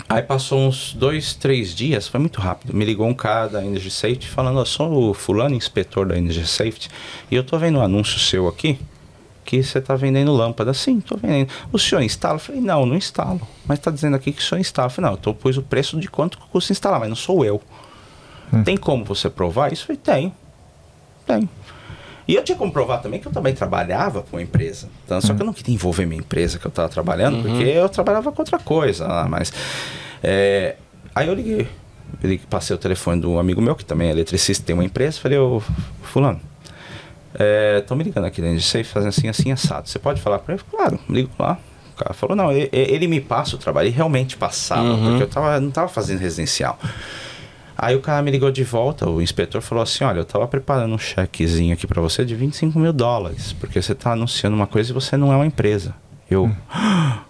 Aí 0.09 0.21
passou 0.21 0.59
uns 0.59 0.93
dois, 0.93 1.33
três 1.33 1.73
dias, 1.73 2.07
foi 2.07 2.19
muito 2.19 2.39
rápido. 2.39 2.73
Me 2.75 2.85
ligou 2.85 3.07
um 3.07 3.13
cara 3.13 3.47
da 3.47 3.65
Energy 3.65 3.91
Safety 3.91 4.27
falando, 4.27 4.59
eu 4.59 4.65
sou 4.65 5.09
o 5.09 5.13
fulano 5.13 5.55
inspetor 5.55 6.05
da 6.07 6.17
Energy 6.17 6.45
Safety 6.45 6.89
e 7.29 7.35
eu 7.35 7.43
tô 7.43 7.57
vendo 7.57 7.79
um 7.79 7.81
anúncio 7.81 8.19
seu 8.19 8.47
aqui 8.47 8.79
que 9.45 9.63
você 9.63 9.79
tá 9.79 9.95
vendendo 9.95 10.33
lâmpada. 10.33 10.73
Sim, 10.73 10.99
tô 10.99 11.15
vendendo. 11.15 11.49
O 11.71 11.79
senhor 11.79 12.01
instala? 12.01 12.35
Eu 12.35 12.39
falei, 12.39 12.59
não, 12.59 12.85
não 12.85 12.95
instalo. 12.95 13.39
Mas 13.65 13.79
tá 13.79 13.91
dizendo 13.91 14.15
aqui 14.15 14.31
que 14.31 14.41
o 14.41 14.43
senhor 14.43 14.59
instala. 14.59 14.87
Eu 14.87 14.91
falei, 14.91 15.11
não, 15.11 15.15
eu 15.15 15.21
tô, 15.21 15.33
pus 15.33 15.55
o 15.57 15.61
preço 15.61 15.99
de 15.99 16.09
quanto 16.09 16.37
custa 16.51 16.73
instalar, 16.73 16.99
mas 16.99 17.09
não 17.09 17.15
sou 17.15 17.45
eu. 17.45 17.61
Tem 18.63 18.75
como 18.77 19.03
você 19.05 19.29
provar 19.29 19.71
isso? 19.71 19.83
Eu 19.83 19.87
falei, 19.87 20.01
tenho. 20.03 20.33
Tenho. 21.25 21.49
E 22.27 22.35
eu 22.35 22.43
tinha 22.43 22.57
como 22.57 22.71
provar 22.71 22.97
também 22.97 23.19
que 23.19 23.27
eu 23.27 23.31
também 23.31 23.53
trabalhava 23.53 24.23
com 24.23 24.37
uma 24.37 24.41
empresa. 24.41 24.89
Então, 25.05 25.21
Só 25.21 25.33
que 25.33 25.41
eu 25.41 25.45
não 25.45 25.53
queria 25.53 25.73
envolver 25.73 26.05
minha 26.05 26.19
empresa 26.19 26.57
que 26.57 26.65
eu 26.65 26.69
estava 26.69 26.89
trabalhando, 26.89 27.43
porque 27.43 27.63
eu 27.63 27.87
trabalhava 27.87 28.31
com 28.31 28.41
outra 28.41 28.57
coisa. 28.57 29.07
Mas, 29.29 29.53
é, 30.23 30.75
aí 31.13 31.27
eu 31.27 31.35
liguei. 31.35 31.67
Eu 32.23 32.29
liguei, 32.29 32.45
passei 32.49 32.75
o 32.75 32.79
telefone 32.79 33.21
do 33.21 33.37
amigo 33.37 33.61
meu, 33.61 33.75
que 33.75 33.85
também 33.85 34.07
é 34.07 34.11
eletricista, 34.11 34.65
tem 34.65 34.73
uma 34.73 34.83
empresa. 34.83 35.19
Falei, 35.19 35.37
ô, 35.37 35.61
fulano, 36.01 36.39
estão 37.79 37.95
me 37.97 38.03
ligando 38.03 38.25
aqui 38.25 38.41
da 38.41 38.47
NGC 38.47 38.83
fazendo 38.83 39.09
assim, 39.09 39.27
assim, 39.27 39.51
assado. 39.51 39.89
Você 39.89 39.99
pode 39.99 40.21
falar 40.21 40.39
para 40.39 40.55
ele? 40.55 40.63
Claro, 40.69 40.99
ligo 41.09 41.29
lá. 41.37 41.57
O 41.93 41.97
cara 41.97 42.13
falou, 42.13 42.35
não, 42.35 42.51
ele, 42.51 42.69
ele 42.71 43.07
me 43.07 43.21
passa 43.21 43.55
o 43.55 43.59
trabalho. 43.59 43.87
Ele 43.87 43.95
realmente 43.95 44.35
passava, 44.35 44.97
porque 44.97 45.23
eu 45.23 45.27
tava, 45.27 45.59
não 45.59 45.69
estava 45.69 45.87
fazendo 45.87 46.19
residencial. 46.19 46.77
Aí 47.77 47.95
o 47.95 48.01
cara 48.01 48.21
me 48.21 48.31
ligou 48.31 48.51
de 48.51 48.63
volta, 48.63 49.09
o 49.09 49.21
inspetor 49.21 49.61
falou 49.61 49.81
assim, 49.81 50.03
olha, 50.05 50.19
eu 50.19 50.25
tava 50.25 50.47
preparando 50.47 50.95
um 50.95 50.97
chequezinho 50.97 51.73
aqui 51.73 51.85
pra 51.85 52.01
você 52.01 52.23
de 52.23 52.33
25 52.33 52.79
mil 52.79 52.93
dólares, 52.93 53.51
porque 53.53 53.81
você 53.81 53.93
tá 53.93 54.13
anunciando 54.13 54.55
uma 54.55 54.65
coisa 54.65 54.91
e 54.91 54.93
você 54.93 55.17
não 55.17 55.31
é 55.31 55.35
uma 55.35 55.45
empresa. 55.45 55.93
Eu... 56.29 56.51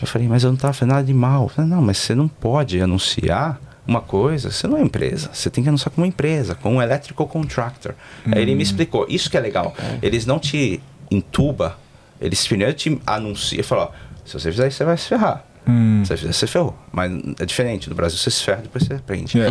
Eu 0.00 0.06
falei, 0.06 0.28
mas 0.28 0.44
eu 0.44 0.50
não 0.50 0.56
tava 0.56 0.72
fazendo 0.72 0.92
nada 0.92 1.04
de 1.04 1.14
mal. 1.14 1.48
Falei, 1.48 1.68
não, 1.68 1.82
mas 1.82 1.98
você 1.98 2.14
não 2.14 2.28
pode 2.28 2.80
anunciar 2.80 3.58
uma 3.86 4.00
coisa, 4.00 4.50
você 4.50 4.66
não 4.66 4.78
é 4.78 4.82
empresa. 4.82 5.30
Você 5.32 5.48
tem 5.48 5.62
que 5.62 5.68
anunciar 5.68 5.90
como 5.90 6.04
uma 6.04 6.08
empresa, 6.08 6.54
como 6.54 6.76
um 6.76 6.82
electrical 6.82 7.26
contractor. 7.26 7.94
Aí 8.30 8.42
ele 8.42 8.54
me 8.54 8.62
explicou, 8.62 9.06
isso 9.08 9.30
que 9.30 9.36
é 9.36 9.40
legal. 9.40 9.74
Eles 10.02 10.26
não 10.26 10.38
te 10.38 10.80
entuba, 11.10 11.78
eles 12.20 12.46
primeiro 12.46 12.72
te 12.72 13.00
anunciam 13.06 13.60
e 13.60 13.62
falam, 13.62 13.84
ó, 13.84 13.90
se 14.24 14.32
você 14.32 14.50
fizer 14.50 14.68
isso, 14.68 14.78
você 14.78 14.84
vai 14.84 14.96
se 14.96 15.08
ferrar. 15.08 15.44
Se 15.66 16.08
você 16.08 16.16
fizer, 16.16 16.32
você 16.32 16.46
ferrou. 16.46 16.76
Mas 16.92 17.12
é 17.40 17.44
diferente. 17.44 17.88
No 17.88 17.96
Brasil 17.96 18.16
você 18.16 18.30
se 18.30 18.42
ferra, 18.42 18.62
depois 18.62 18.84
você 18.84 18.94
aprende. 18.94 19.40
É. 19.40 19.48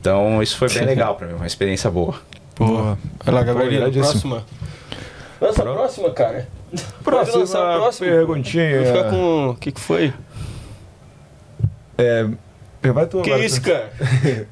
Então 0.00 0.42
isso 0.42 0.56
foi 0.56 0.68
bem 0.68 0.84
legal 0.84 1.14
pra 1.14 1.28
mim, 1.28 1.34
uma 1.34 1.46
experiência 1.46 1.90
boa. 1.90 2.14
Boa. 2.56 2.98
Vai 3.24 3.34
lá, 3.34 3.64
iradíssimo. 3.64 4.36
próxima. 4.36 4.44
Lança 5.40 5.62
a 5.62 5.64
próxima, 5.64 6.10
cara. 6.10 6.48
Pode 7.02 7.30
lançar 7.30 7.74
a 7.74 7.78
próxima. 7.78 8.08
perguntinha. 8.08 8.82
Vou 8.82 8.86
ficar 8.86 9.10
com... 9.10 9.48
O 9.50 9.54
que 9.54 9.72
que 9.72 9.80
foi? 9.80 10.12
É, 11.96 12.28
vai 12.92 13.06
tu 13.06 13.22
Que 13.22 13.30
agora, 13.30 13.44
isso, 13.46 13.60
tu- 13.60 13.70
cara? 13.70 13.90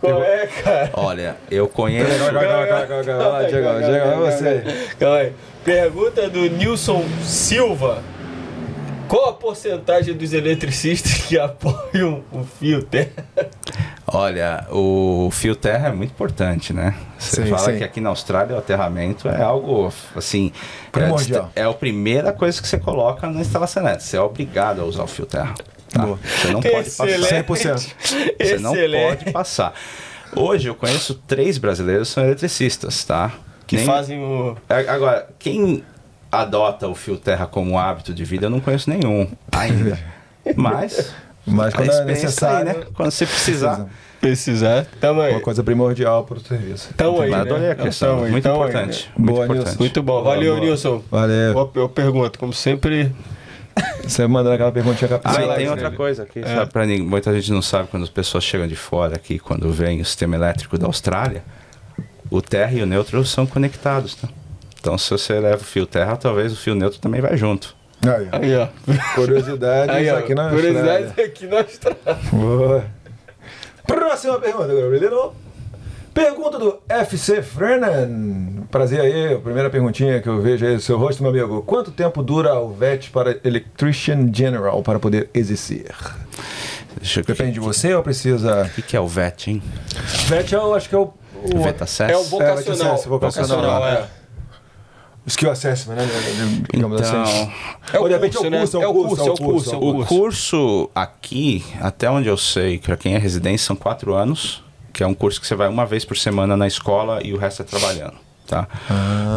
Qual 0.00 0.22
é, 0.22 0.46
cara? 0.46 0.90
Olha, 0.92 1.36
eu 1.50 1.66
conheço. 1.66 2.06
Calma, 2.18 2.40
calma, 2.40 2.66
calma, 2.66 2.86
calma, 2.86 3.04
calma. 3.04 3.22
Vai 3.30 3.42
lá, 3.42 3.48
Diego, 3.48 3.78
Diego, 3.80 4.20
vai 4.20 4.32
você. 4.32 4.64
Calma 4.98 5.16
aí. 5.16 5.32
Pergunta 5.64 6.28
do 6.28 6.40
Nilson 6.50 7.04
Silva. 7.22 8.02
Qual 9.08 9.28
a 9.28 9.32
porcentagem 9.32 10.14
dos 10.14 10.32
eletricistas 10.32 11.12
que 11.22 11.38
apoiam 11.40 12.22
o 12.32 12.44
fio 12.44 12.82
terra? 12.82 13.24
Olha, 14.06 14.66
o 14.70 15.28
fio 15.32 15.56
terra 15.56 15.88
é 15.88 15.92
muito 15.92 16.10
importante, 16.10 16.72
né? 16.72 16.94
Você 17.18 17.42
Sim, 17.44 17.50
fala 17.50 17.72
sim. 17.72 17.78
que 17.78 17.84
aqui 17.84 18.00
na 18.00 18.10
Austrália 18.10 18.54
o 18.54 18.58
aterramento 18.58 19.28
é 19.28 19.42
algo 19.42 19.92
assim. 20.14 20.52
Primordial. 20.92 21.50
É, 21.56 21.62
é 21.62 21.64
a 21.64 21.72
primeira 21.72 22.32
coisa 22.32 22.60
que 22.60 22.68
você 22.68 22.78
coloca 22.78 23.28
na 23.28 23.40
instalação 23.40 23.82
elétrica. 23.82 24.04
Você 24.08 24.16
é 24.16 24.20
obrigado 24.20 24.80
a 24.80 24.84
usar 24.84 25.02
o 25.04 25.08
fio 25.08 25.26
terra. 25.26 25.54
Tá? 25.98 26.18
Você 26.42 26.48
não 26.48 26.60
pode 26.60 26.90
passar. 26.90 27.08
Excelente. 27.08 27.44
100%. 27.46 27.94
Você 28.40 28.58
não 28.58 28.74
pode 28.74 29.32
passar. 29.32 29.74
Hoje 30.34 30.68
eu 30.68 30.74
conheço 30.74 31.14
três 31.26 31.56
brasileiros 31.58 32.08
que 32.08 32.14
são 32.14 32.24
eletricistas, 32.24 33.04
tá? 33.04 33.32
Que 33.66 33.76
Nem- 33.76 33.86
fazem 33.86 34.18
o. 34.18 34.56
A- 34.68 34.92
Agora, 34.94 35.28
quem 35.38 35.82
adota 36.30 36.86
o 36.88 36.94
fio 36.94 37.16
terra 37.16 37.46
como 37.46 37.78
hábito 37.78 38.12
de 38.12 38.24
vida, 38.24 38.46
eu 38.46 38.50
não 38.50 38.60
conheço 38.60 38.90
nenhum 38.90 39.28
ainda. 39.52 39.98
Mas, 40.54 41.12
Mas 41.46 41.74
a 41.74 41.76
quando 41.76 41.88
é 41.88 41.92
experiência 41.92 42.24
necessário, 42.26 42.70
aí, 42.70 42.76
né? 42.78 42.84
Quando 42.94 43.10
você 43.10 43.26
precisar. 43.26 43.86
Precisar. 44.20 44.86
Tamo 45.00 45.20
aí. 45.20 45.32
Uma 45.34 45.40
coisa 45.40 45.62
primordial 45.62 46.24
para 46.24 46.38
o 46.38 46.40
serviço. 46.40 46.88
Tamo 46.96 47.20
aí. 47.20 47.30
Né? 47.30 47.36
adorei 47.36 47.70
a 47.70 47.74
Não, 47.74 47.84
questão. 47.84 48.24
aí, 48.24 48.30
muito 48.30 48.42
tamo 48.44 48.62
aí, 48.62 48.68
importante. 48.70 49.04
né? 49.08 49.12
muito 49.18 49.32
Boa, 49.32 49.44
importante. 49.44 49.66
Nilson. 49.66 49.78
Muito 49.80 50.02
bom. 50.02 50.22
Valeu, 50.22 50.54
Boa. 50.54 50.64
Nilson. 50.66 51.02
Valeu. 51.10 51.52
Boa, 51.52 51.70
eu 51.74 51.88
pergunto, 51.88 52.38
como 52.38 52.52
sempre. 52.52 53.12
Você 54.02 54.26
mandando 54.26 54.54
aquela 54.54 54.72
perguntinha 54.72 55.20
Ah, 55.24 55.42
e 55.42 55.46
lá, 55.46 55.54
tem 55.56 55.68
outra 55.68 55.88
aí. 55.88 55.96
coisa 55.96 56.22
aqui, 56.22 56.38
É. 56.40 56.54
sabe, 56.54 56.72
pra 56.72 56.86
ninguém, 56.86 57.06
muita 57.06 57.32
gente 57.34 57.52
não 57.52 57.60
sabe 57.60 57.88
quando 57.90 58.04
as 58.04 58.08
pessoas 58.08 58.44
chegam 58.44 58.66
de 58.66 58.76
fora 58.76 59.16
aqui, 59.16 59.38
quando 59.38 59.70
vem 59.72 60.00
o 60.00 60.04
sistema 60.04 60.36
elétrico 60.36 60.78
da 60.78 60.86
Austrália, 60.86 61.42
o 62.30 62.40
terra 62.40 62.72
e 62.72 62.82
o 62.82 62.86
neutro 62.86 63.24
são 63.24 63.46
conectados, 63.46 64.14
tá? 64.14 64.28
Então 64.80 64.96
se 64.96 65.10
você 65.10 65.38
leva 65.40 65.56
o 65.56 65.64
fio 65.64 65.84
terra, 65.86 66.16
talvez 66.16 66.52
o 66.52 66.56
fio 66.56 66.74
neutro 66.74 67.00
também 67.00 67.20
vai 67.20 67.36
junto. 67.36 67.74
Aí, 68.02 68.28
ó. 68.32 68.36
Aí, 68.36 68.56
ó. 68.56 68.68
Curiosidades 69.16 69.94
Aí, 69.94 70.08
ó. 70.10 70.18
aqui 70.18 70.34
na 70.34 70.50
Curiosidade 70.50 71.04
Austrália. 71.04 71.24
aqui 71.32 71.46
na 71.46 71.56
Austrália. 71.58 72.18
Boa. 72.32 72.84
Próxima 73.86 74.38
pergunta, 74.40 74.68
Gabrielino. 74.68 75.32
Pergunta 76.16 76.58
do 76.58 76.78
FC 76.88 77.42
Fernan. 77.42 78.62
Prazer 78.70 79.02
aí, 79.02 79.34
a 79.34 79.38
primeira 79.38 79.68
perguntinha 79.68 80.18
que 80.22 80.26
eu 80.26 80.40
vejo 80.40 80.64
aí 80.64 80.74
do 80.74 80.80
seu 80.80 80.96
rosto, 80.96 81.22
meu 81.22 81.30
amigo. 81.30 81.60
Quanto 81.60 81.90
tempo 81.90 82.22
dura 82.22 82.58
o 82.58 82.72
VET 82.72 83.10
para 83.10 83.38
Electrician 83.44 84.30
General 84.32 84.82
para 84.82 84.98
poder 84.98 85.28
exercer? 85.34 85.94
Deixa 86.96 87.20
eu... 87.20 87.24
Depende 87.24 87.52
de 87.52 87.60
você 87.60 87.94
ou 87.94 88.02
precisa. 88.02 88.62
O 88.62 88.70
que, 88.70 88.80
que 88.80 88.96
é 88.96 89.00
o 89.00 89.06
VET, 89.06 89.50
hein? 89.50 89.62
VET 90.26 90.54
eu 90.54 90.74
acho 90.74 90.88
que 90.88 90.94
é 90.94 90.98
o. 90.98 91.12
o 91.52 91.62
VETACES? 91.62 92.08
É 92.08 92.16
o 92.16 92.24
vocacional. 92.24 92.94
É, 92.94 93.06
vocacional, 93.06 93.08
vocacional, 93.08 93.86
é. 93.86 93.92
é. 93.92 94.08
Skill 95.26 95.50
Assessment, 95.50 95.96
né? 95.96 96.08
Digamos 96.72 96.98
Então, 96.98 97.22
assim. 97.24 97.52
É 97.92 97.98
o 97.98 98.02
Ou 98.02 98.08
de 98.08 98.14
repente 98.14 98.38
curso, 98.38 98.46
é 98.46 98.48
o 98.48 98.50
né? 98.50 98.58
curso, 98.60 98.80
É 98.80 98.86
o 98.86 98.94
curso, 98.94 99.20
é 99.20 99.30
o 99.30 99.36
curso, 99.36 99.74
é 99.74 99.76
o 99.76 99.78
O 99.80 99.92
curso. 99.92 100.08
curso 100.08 100.90
aqui, 100.94 101.62
até 101.78 102.08
onde 102.08 102.26
eu 102.26 102.38
sei, 102.38 102.78
para 102.78 102.96
quem 102.96 103.14
é 103.14 103.18
residência, 103.18 103.66
são 103.66 103.76
quatro 103.76 104.14
anos, 104.14 104.64
que 104.96 105.02
é 105.02 105.06
um 105.06 105.12
curso 105.12 105.38
que 105.38 105.46
você 105.46 105.54
vai 105.54 105.68
uma 105.68 105.84
vez 105.84 106.06
por 106.06 106.16
semana 106.16 106.56
na 106.56 106.66
escola 106.66 107.20
e 107.22 107.34
o 107.34 107.36
resto 107.36 107.60
é 107.60 107.64
trabalhando, 107.66 108.14
tá? 108.46 108.66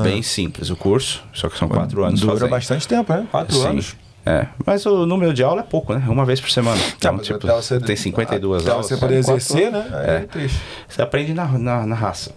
Bem 0.03 0.21
simples 0.21 0.69
o 0.69 0.75
curso, 0.77 1.21
só 1.33 1.49
que 1.49 1.57
são 1.57 1.67
quatro 1.67 2.01
anos 2.05 2.21
Ah. 2.21 2.25
Dura 2.25 2.33
fazendo. 2.37 2.49
bastante 2.49 2.87
tempo, 2.87 3.11
né? 3.11 3.27
Quatro 3.29 3.55
Sim. 3.57 3.67
anos. 3.67 3.95
É, 4.25 4.47
mas 4.65 4.85
o 4.85 5.05
número 5.05 5.33
de 5.33 5.43
aula 5.43 5.59
é 5.59 5.63
pouco, 5.63 5.93
né? 5.93 6.01
Uma 6.07 6.23
vez 6.23 6.39
por 6.39 6.49
semana. 6.49 6.79
Então, 6.97 7.13
mas 7.13 7.25
tipo, 7.27 7.45
você- 7.45 7.77
tem 7.81 7.95
52 7.97 8.61
até 8.61 8.71
aulas. 8.71 8.85
você 8.87 8.95
poder 8.95 9.15
exercer, 9.15 9.69
né? 9.69 9.85
É 10.07 10.15
É. 10.15 10.19
triste. 10.21 10.61
Você 10.87 11.01
aprende 11.01 11.33
na, 11.33 11.45
na, 11.57 11.85
na 11.85 11.95
raça. 11.95 12.31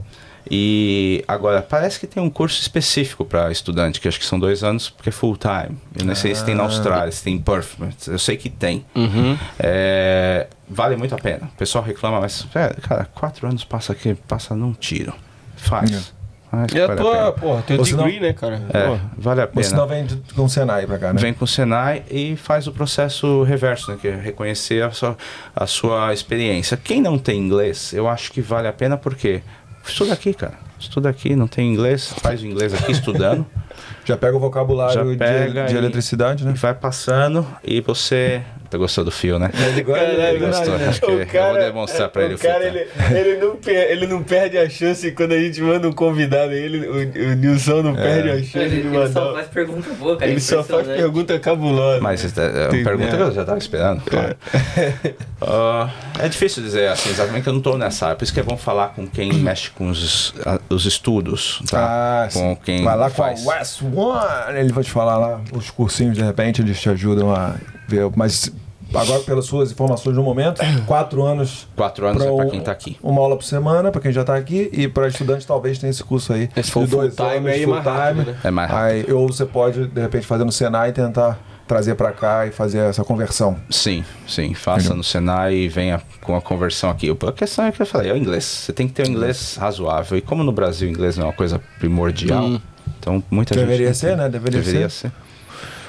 E 0.51 1.25
agora, 1.29 1.63
parece 1.63 1.99
que 2.01 2.07
tem 2.07 2.23
um 2.23 2.29
curso 2.29 2.61
específico 2.61 3.25
para 3.25 3.51
estudante, 3.51 4.01
que 4.01 4.09
acho 4.09 4.19
que 4.19 4.27
são 4.27 4.39
dois 4.39 4.63
anos, 4.65 4.91
porque 4.91 5.09
é 5.09 5.13
full 5.13 5.37
time. 5.37 5.77
Eu 5.99 6.05
não 6.05 6.15
sei 6.15 6.35
se 6.35 6.45
tem 6.45 6.55
na 6.55 6.65
Austrália, 6.65 7.11
se 7.13 7.23
tem 7.23 7.35
em 7.35 7.39
Perth, 7.41 7.75
mas 7.79 8.07
eu 8.07 8.19
sei 8.19 8.37
que 8.37 8.51
tem. 8.51 8.85
Uhum. 8.95 9.39
É, 9.59 10.47
vale 10.69 10.97
muito 10.97 11.15
a 11.15 11.19
pena. 11.19 11.49
O 11.55 11.57
pessoal 11.57 11.85
reclama, 11.85 12.21
mas, 12.21 12.47
é, 12.55 12.69
cara, 12.81 13.09
quatro 13.15 13.47
anos 13.47 13.65
passa 13.65 13.93
aqui, 13.93 14.15
passa 14.15 14.55
num 14.55 14.73
tiro. 14.73 15.15
Faz. 15.57 16.13
Faz, 16.51 16.71
E 16.75 16.81
a 16.83 16.87
vale 16.87 17.01
tua, 17.01 17.13
pena. 17.17 17.33
porra, 17.33 17.63
teu 17.63 17.83
degree, 17.83 18.21
né, 18.21 18.33
cara? 18.35 18.61
É, 18.75 18.99
vale 19.17 19.41
a 19.41 19.47
pena. 19.47 19.63
senão 19.63 19.87
vem 19.87 20.05
de- 20.05 20.17
com 20.35 20.45
o 20.45 20.49
Senai 20.51 20.87
pra 20.87 20.99
cá, 20.99 21.13
né? 21.15 21.19
Vem 21.21 21.33
com 21.33 21.47
o 21.47 21.49
Senai 21.49 22.03
e 22.11 22.37
faz 22.37 22.67
o 22.67 22.73
processo 22.73 23.43
reverso, 23.43 23.91
né, 23.91 23.97
que 23.99 24.09
é 24.09 24.15
reconhecer 24.17 24.83
a 24.85 24.91
sua, 24.91 25.17
a 25.57 25.67
sua 25.67 26.13
experiência. 26.13 26.77
Quem 26.77 27.01
não 27.01 27.17
tem 27.17 27.39
inglês, 27.41 27.95
eu 27.95 28.07
acho 28.07 28.31
que 28.33 28.43
vale 28.43 28.69
a 28.69 28.73
pena 28.73 28.99
porque 28.99 29.41
estuda 29.87 30.13
aqui, 30.15 30.33
cara. 30.35 30.55
Estuda 30.79 31.09
aqui, 31.09 31.37
não 31.37 31.47
tem 31.47 31.73
inglês, 31.73 32.13
faz 32.19 32.43
o 32.43 32.47
inglês 32.47 32.75
aqui 32.75 32.91
estudando, 32.93 33.47
Já 34.05 34.17
pega 34.17 34.37
o 34.37 34.41
vocabulário 34.41 35.05
de- 35.17 35.69
de, 35.69 35.77
eletricidade, 35.77 36.45
né? 36.45 36.53
vai 36.57 36.75
passando 36.75 37.47
e 37.63 37.81
você. 37.81 38.43
Tá 38.73 38.79
gostou 38.79 39.05
do 39.05 39.11
fio, 39.11 39.39
né? 39.39 39.51
Caralho, 39.87 40.39
gostou, 40.41 40.79
né? 40.79 40.89
acho 40.89 41.01
que 41.01 41.11
O 41.11 41.21
eu 41.21 41.27
cara- 41.27 41.53
vou 41.53 41.59
demonstrar 41.63 42.09
pra 42.09 42.23
ele 42.25 42.33
o 42.33 42.37
o 42.37 42.39
fio, 42.39 42.51
cara, 42.51 42.61
tá? 42.63 42.67
ele, 42.69 42.89
ele, 43.19 43.37
não 43.45 43.57
per- 43.57 43.91
ele 43.91 44.07
não 44.07 44.23
perde 44.23 44.57
a 44.59 44.69
chance 44.71 45.11
quando 45.13 45.33
a 45.33 45.39
gente 45.39 45.61
manda 45.61 45.87
um 45.89 45.93
convidado. 45.93 46.53
Ele, 46.53 46.87
o, 46.89 47.33
o 47.33 47.35
Nilson 47.35 47.83
não 47.83 47.95
perde 47.95 48.31
a 48.31 48.37
chance 48.39 48.59
Ele, 48.59 48.81
de 48.83 48.87
ele 48.89 49.09
só 49.13 49.21
mandar. 49.21 49.33
faz 49.35 49.49
pergunta 49.49 49.91
boa, 49.95 50.17
cara. 50.17 50.31
Ele 50.31 50.41
só 50.41 50.63
faz 50.65 50.87
pergunta 50.87 51.39
cabulosa. 51.39 52.01
Mas 52.01 52.25
é 52.39 52.43
é 52.43 52.63
uma 52.63 52.69
Tem- 52.71 52.85
pergunta 52.85 53.15
é. 53.15 53.17
que 53.17 53.23
eu 53.23 53.33
já 53.33 53.45
tava 53.45 53.59
esperando, 53.59 54.03
claro. 54.03 54.37
Ah, 55.45 55.91
é 56.21 56.29
difícil 56.29 56.63
dizer 56.63 56.89
assim, 56.89 57.11
exatamente 57.11 57.43
que 57.43 57.49
eu 57.49 57.53
não 57.53 57.61
tô 57.61 57.77
nessa 57.77 58.07
área. 58.07 58.17
Por 58.17 58.25
isso 58.25 58.33
que 58.33 58.41
é 58.41 58.43
bom 58.43 58.57
falar 58.57 58.89
com 58.95 59.07
quem 59.07 59.33
mexe 59.35 59.71
com 59.71 59.89
os, 59.91 60.33
os 60.69 60.87
estudos, 60.87 61.61
tá? 61.71 62.25
Ah, 62.25 62.29
com 62.33 62.51
sim. 62.55 62.59
quem 62.65 62.85
Vai 62.85 62.97
lá 62.97 63.11
faz. 63.11 63.43
com 63.43 63.51
a 63.51 63.55
West 63.57 63.83
One, 63.83 64.59
ele 64.59 64.73
vai 64.73 64.85
te 64.85 64.91
falar 64.91 65.17
lá 65.19 65.41
os 65.53 65.71
cursinhos, 65.71 66.17
de 66.17 66.23
repente 66.23 66.63
eles 66.63 66.81
te 66.81 66.89
ajudam 66.89 67.35
a 67.35 67.55
ver. 67.89 68.09
Mas 68.17 68.53
agora, 68.95 69.21
pelas 69.21 69.45
suas 69.47 69.71
informações 69.73 70.17
no 70.17 70.23
momento, 70.23 70.61
quatro 70.87 71.23
anos. 71.25 71.67
Quatro 71.77 72.07
anos 72.07 72.23
é 72.25 72.31
um- 72.31 72.49
quem 72.51 72.61
tá 72.61 72.73
aqui. 72.73 72.97
Uma 73.03 73.21
aula 73.21 73.37
por 73.37 73.45
semana, 73.45 73.91
pra 73.91 74.01
quem 74.01 74.13
já 74.13 74.25
tá 74.25 74.35
aqui, 74.37 74.69
e 74.73 74.89
para 74.89 75.09
estudantes 75.09 75.47
talvez 75.47 75.79
tenha 75.79 75.91
esse 75.91 76.03
curso 76.05 76.33
aí. 76.33 76.49
Se 76.63 76.71
for 76.71 76.85
de 76.85 76.91
dois 76.91 77.15
full 77.15 77.27
time, 77.27 77.37
anos, 77.39 77.53
aí 77.53 77.61
é 77.61 77.65
full 77.65 77.75
mais 77.75 77.85
rápido, 77.85 78.21
time. 78.25 78.33
né? 78.33 78.39
É 78.45 78.51
mais 78.51 78.71
rápido. 78.71 78.87
Aí, 79.09 79.13
ou 79.13 79.27
você 79.29 79.47
pode, 79.47 79.87
de 79.87 80.01
repente, 80.01 80.27
fazer 80.27 80.45
no 80.45 80.53
Senai 80.53 80.91
e 80.91 80.93
tentar 80.93 81.39
trazer 81.67 81.95
pra 81.95 82.13
cá 82.13 82.47
e 82.47 82.51
fazer 82.51 82.79
essa 82.81 83.03
conversão. 83.03 83.57
Sim, 83.71 84.05
sim. 84.27 84.53
Faça 84.53 84.93
no 84.95 85.03
Senai 85.03 85.55
e 85.55 85.69
venha 85.69 86.03
com 86.21 86.37
a 86.37 86.43
conversão 86.43 86.91
aqui. 86.91 87.09
A 87.27 87.33
questão 87.33 87.65
é 87.65 87.73
que 87.73 87.81
eu 87.81 87.87
falei, 87.87 88.11
é 88.11 88.15
o 88.15 88.17
inglês. 88.17 88.45
Você 88.45 88.73
tem 88.75 88.87
que 88.87 88.93
ter 88.93 89.07
um 89.07 89.11
inglês 89.11 89.57
razoável. 89.59 90.19
E 90.19 90.21
como 90.21 90.43
no 90.45 90.53
Brasil 90.53 90.87
o 90.89 90.91
inglês 90.91 91.17
não 91.17 91.25
é 91.25 91.27
uma 91.29 91.33
coisa 91.35 91.61
primordial, 91.79 92.45
Hum. 92.45 92.61
então 92.99 93.23
muita 93.31 93.55
Deveria 93.55 93.87
gente. 93.87 93.97
ser, 93.99 94.17
né? 94.19 94.29
Deveria 94.29 94.61
Deveria 94.61 94.89
ser. 94.91 95.09
ser. 95.09 95.13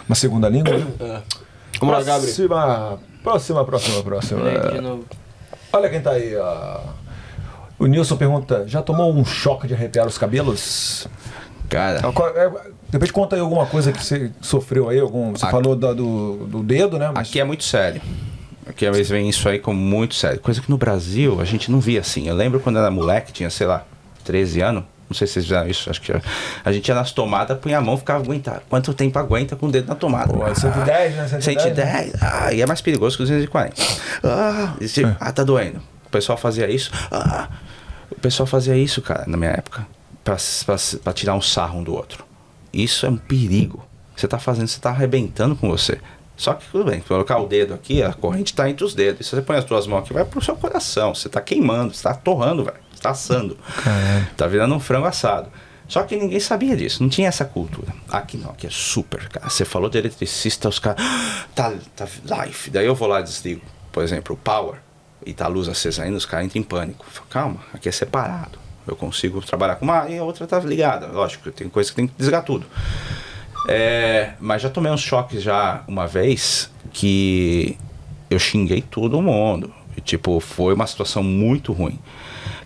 Uma 0.07 0.15
segunda 0.15 0.47
língua. 0.47 0.71
Vamos 1.85 2.05
lá, 2.07 2.14
Gabriel. 2.14 2.99
Próxima, 3.23 3.64
próxima, 3.64 3.64
próxima, 3.64 4.03
próxima. 4.03 4.49
De 4.72 4.81
novo. 4.81 5.05
Olha 5.72 5.89
quem 5.89 6.01
tá 6.01 6.11
aí, 6.11 6.35
ó. 6.35 6.80
O 7.80 7.85
Nilson 7.85 8.15
pergunta: 8.18 8.64
já 8.68 8.81
tomou 8.81 9.14
um 9.14 9.26
choque 9.26 9.68
de 9.68 9.73
arrepiar 9.73 10.05
os 10.07 10.18
cabelos? 10.18 11.07
Cara, 11.69 12.01
é, 12.35 12.51
Depois 12.89 13.10
conta 13.10 13.35
aí 13.35 13.41
alguma 13.41 13.65
coisa 13.65 13.91
que 13.91 14.03
você 14.03 14.31
sofreu 14.41 14.89
aí. 14.89 14.99
Algum, 14.99 15.31
você 15.31 15.43
Aqui- 15.45 15.51
falou 15.51 15.76
da- 15.76 15.93
do, 15.93 16.45
do 16.45 16.61
dedo, 16.61 16.99
né? 16.99 17.11
Mas 17.14 17.27
aqui 17.30 17.39
é 17.39 17.43
muito 17.43 17.64
sério. 17.64 18.01
Aqui 18.68 18.85
eles 18.85 19.10
veem 19.10 19.27
isso 19.27 19.49
aí 19.49 19.57
como 19.60 19.80
muito 19.80 20.14
sério. 20.15 20.39
Coisa 20.39 20.61
que 20.61 20.69
no 20.69 20.77
Brasil 20.77 21.41
a 21.41 21.45
gente 21.45 21.72
não 21.72 21.80
via 21.80 21.99
assim. 22.01 22.27
Eu 22.27 22.35
lembro 22.35 22.60
quando 22.60 22.76
eu 22.77 22.81
era 22.84 22.91
moleque, 22.91 23.31
tinha, 23.34 23.49
sei 23.49 23.65
lá, 23.68 23.84
13 24.23 24.61
anos. 24.61 24.84
Não 25.14 25.18
sei 25.18 25.27
se 25.27 25.34
vocês 25.34 25.45
fizeram 25.45 25.68
isso, 25.69 25.90
acho 25.91 26.02
que 26.02 26.11
a 26.65 26.72
gente 26.72 26.88
ia 26.88 26.95
nas 26.95 27.11
tomadas, 27.11 27.56
punha 27.60 27.77
a 27.77 27.81
mão, 27.81 27.95
ficava 27.95 28.23
aguentando. 28.23 28.61
Quanto 28.68 28.91
tempo 28.95 29.19
aguenta 29.19 29.56
com 29.56 29.68
o 29.68 29.72
dedo 29.72 29.88
na 29.88 29.94
tomada? 29.95 30.34
Pô, 30.34 30.45
é 30.48 30.56
110, 30.56 31.15
né? 31.15 31.27
110, 31.27 31.61
110, 31.61 32.14
ah, 32.23 32.52
e 32.52 32.61
é 32.61 32.65
mais 32.65 32.81
perigoso 32.81 33.15
que 33.15 33.22
os 33.23 33.30
240. 33.30 33.76
Ah, 34.23 34.73
esse- 34.81 35.03
É. 35.06 35.15
ah, 35.19 35.31
tá 35.31 35.44
doendo. 35.44 35.77
O 36.07 36.10
pessoal 36.10 36.35
fazia 36.38 36.68
isso. 36.69 36.91
Ah, 37.11 37.48
o 38.11 38.19
pessoal 38.19 38.48
fazia 38.48 38.76
isso, 38.76 39.02
cara, 39.03 39.23
na 39.27 39.38
minha 39.38 39.52
época, 39.52 39.85
pra, 40.23 40.35
pra, 40.65 40.76
pra 41.03 41.14
tirar 41.14 41.35
um 41.35 41.41
sarro 41.41 41.80
um 41.80 41.84
do 41.84 41.94
outro. 41.94 42.26
Isso 42.73 43.06
é 43.06 43.10
um 43.10 43.18
perigo. 43.18 43.85
Você 44.15 44.27
tá 44.27 44.40
fazendo, 44.40 44.68
você 44.68 44.80
tá 44.80 44.90
arrebentando 44.90 45.56
com 45.56 45.69
você. 45.69 45.99
Só 46.35 46.53
que 46.56 46.65
tudo 46.72 46.85
bem, 46.90 46.99
colocar 47.02 47.38
o 47.38 47.45
dedo 47.48 47.76
aqui, 47.76 48.02
a 48.02 48.11
corrente 48.14 48.56
tá 48.56 48.68
entre 48.68 48.84
os 48.84 48.95
dedos. 48.95 49.22
E 49.22 49.23
se 49.23 49.35
você 49.35 49.41
põe 49.44 49.57
as 49.57 49.65
duas 49.65 49.85
mãos 49.85 49.99
aqui, 49.99 50.14
vai 50.14 50.26
pro 50.26 50.44
seu 50.44 50.56
coração. 50.56 51.14
Você 51.14 51.30
tá 51.30 51.40
queimando, 51.40 51.94
você 51.94 52.02
tá 52.03 52.14
torrando, 52.15 52.64
velho. 52.65 52.77
Você 53.03 53.09
tá 53.09 53.09
assando. 53.11 53.57
Tá 54.38 54.47
virando 54.47 54.73
um 54.75 54.80
frango 54.80 55.05
assado. 55.07 55.49
Só 55.88 56.01
que 56.03 56.15
ninguém 56.15 56.39
sabia 56.39 56.75
disso, 56.75 57.03
não 57.03 57.09
tinha 57.09 57.27
essa 57.27 57.43
cultura. 57.43 57.93
Aqui 58.09 58.38
não, 58.38 58.51
aqui 58.51 58.65
é 58.65 58.69
super, 58.71 59.27
cara. 59.27 59.49
Você 59.49 59.65
falou 59.65 59.89
de 59.89 59.97
eletricista, 59.97 60.69
os 60.69 60.80
caras. 60.80 61.03
"Ah, 61.05 61.43
Tá, 61.53 61.73
tá 61.95 62.07
live. 62.25 62.69
Daí 62.71 62.85
eu 62.85 62.95
vou 62.95 63.07
lá 63.07 63.19
e 63.19 63.23
desligo, 63.23 63.61
por 63.91 64.01
exemplo, 64.03 64.34
o 64.35 64.38
power, 64.38 64.80
e 65.25 65.34
tá 65.34 65.45
a 65.45 65.47
luz 65.49 65.67
acesa 65.67 66.03
ainda, 66.03 66.17
os 66.17 66.25
caras 66.25 66.45
entram 66.45 66.61
em 66.61 66.63
pânico. 66.63 67.05
Falo, 67.11 67.27
Calma, 67.30 67.57
aqui 67.73 67.89
é 67.89 67.91
separado. 67.91 68.57
Eu 68.88 68.95
consigo 68.95 69.41
trabalhar 69.41 69.75
com 69.75 69.85
uma 69.85 70.09
e 70.09 70.17
a 70.17 70.23
outra 70.23 70.47
tá 70.47 70.57
ligada. 70.59 71.07
Lógico, 71.07 71.51
tem 71.51 71.67
coisa 71.69 71.89
que 71.89 71.95
tem 71.97 72.07
que 72.07 72.13
desligar 72.17 72.43
tudo. 72.43 72.65
É, 73.67 74.34
mas 74.39 74.61
já 74.61 74.69
tomei 74.69 74.91
uns 74.91 75.01
choques 75.01 75.41
já 75.43 75.84
uma 75.88 76.07
vez 76.07 76.71
que 76.91 77.77
eu 78.30 78.39
xinguei 78.39 78.81
todo 78.81 79.21
mundo. 79.21 79.71
E, 79.95 80.01
tipo, 80.01 80.39
foi 80.39 80.73
uma 80.73 80.88
situação 80.88 81.21
muito 81.21 81.71
ruim. 81.71 81.99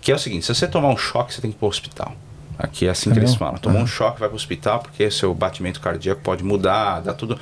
Que 0.08 0.14
é 0.14 0.16
o 0.16 0.20
seguinte, 0.20 0.46
se 0.46 0.56
você 0.56 0.66
tomar 0.66 0.88
um 0.88 0.96
choque, 0.96 1.34
você 1.34 1.42
tem 1.42 1.52
que 1.52 1.58
ir 1.58 1.60
pro 1.60 1.68
hospital. 1.68 2.16
Aqui 2.58 2.88
é 2.88 2.90
assim 2.90 3.12
que 3.12 3.20
eles 3.20 3.36
falam. 3.36 3.58
Tomou 3.58 3.82
um 3.82 3.86
choque, 3.86 4.22
vai 4.22 4.30
pro 4.30 4.38
hospital, 4.38 4.80
porque 4.80 5.12
seu 5.12 5.36
batimento 5.36 5.82
cardíaco 5.82 6.22
pode 6.22 6.46
mudar, 6.46 7.02
dá 7.02 7.14
tudo. 7.14 7.38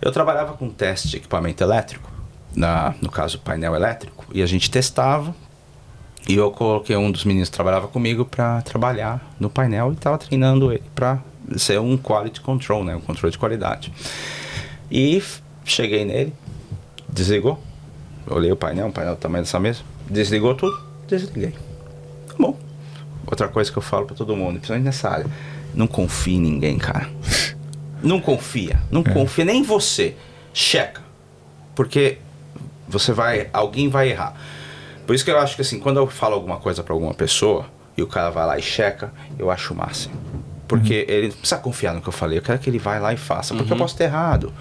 Eu 0.00 0.10
trabalhava 0.10 0.54
com 0.54 0.70
teste 0.70 1.08
de 1.08 1.18
equipamento 1.18 1.62
elétrico, 1.62 2.10
na, 2.56 2.94
no 3.02 3.10
caso 3.10 3.38
painel 3.40 3.74
elétrico, 3.74 4.24
e 4.32 4.42
a 4.42 4.46
gente 4.46 4.70
testava. 4.70 5.34
E 6.26 6.34
eu 6.34 6.50
coloquei 6.50 6.96
um 6.96 7.12
dos 7.12 7.26
meninos 7.26 7.50
que 7.50 7.54
trabalhava 7.54 7.88
comigo 7.88 8.24
para 8.24 8.62
trabalhar 8.62 9.20
no 9.38 9.50
painel 9.50 9.90
e 9.90 9.92
estava 9.92 10.16
treinando 10.16 10.72
ele 10.72 10.84
para 10.94 11.18
ser 11.58 11.78
um 11.78 11.98
quality 11.98 12.40
control, 12.40 12.84
né, 12.84 12.96
um 12.96 13.02
controle 13.02 13.32
de 13.32 13.38
qualidade. 13.38 13.92
E 14.90 15.22
cheguei 15.62 16.06
nele, 16.06 16.32
Desligou. 17.06 17.62
Olhei 18.26 18.50
o 18.50 18.56
painel, 18.56 18.88
o 18.88 18.92
painel 18.92 19.14
do 19.14 19.18
tamanho 19.18 19.44
dessa 19.44 19.60
mesa. 19.60 19.82
Desligou 20.08 20.54
tudo. 20.54 20.82
Desliguei. 21.06 21.52
Bom. 22.42 22.58
Outra 23.24 23.46
coisa 23.46 23.70
que 23.70 23.78
eu 23.78 23.82
falo 23.82 24.04
pra 24.04 24.16
todo 24.16 24.36
mundo, 24.36 24.54
principalmente 24.54 24.84
nessa 24.84 25.08
área. 25.08 25.26
Não 25.72 25.86
confie 25.86 26.34
em 26.34 26.40
ninguém, 26.40 26.76
cara. 26.76 27.08
Não 28.02 28.20
confia. 28.20 28.80
Não 28.90 29.04
confia 29.04 29.44
nem 29.44 29.60
em 29.60 29.62
você. 29.62 30.16
Checa. 30.52 31.00
Porque 31.72 32.18
você 32.88 33.12
vai. 33.12 33.48
Alguém 33.52 33.88
vai 33.88 34.10
errar. 34.10 34.34
Por 35.06 35.14
isso 35.14 35.24
que 35.24 35.30
eu 35.30 35.38
acho 35.38 35.54
que 35.54 35.62
assim, 35.62 35.78
quando 35.78 35.98
eu 35.98 36.06
falo 36.08 36.34
alguma 36.34 36.56
coisa 36.56 36.82
pra 36.82 36.92
alguma 36.92 37.14
pessoa 37.14 37.66
e 37.96 38.02
o 38.02 38.08
cara 38.08 38.28
vai 38.30 38.44
lá 38.44 38.58
e 38.58 38.62
checa, 38.62 39.12
eu 39.38 39.52
acho 39.52 39.72
o 39.72 39.76
máximo. 39.76 40.14
Porque 40.66 41.06
ele 41.08 41.28
não 41.28 41.36
precisa 41.36 41.60
confiar 41.60 41.94
no 41.94 42.00
que 42.00 42.08
eu 42.08 42.12
falei. 42.12 42.38
Eu 42.38 42.42
quero 42.42 42.58
que 42.58 42.68
ele 42.68 42.78
vai 42.78 42.98
lá 42.98 43.12
e 43.12 43.16
faça. 43.16 43.54
Porque 43.54 43.72
eu 43.72 43.76
posso 43.76 43.96
ter 43.96 44.04
errado. 44.04 44.52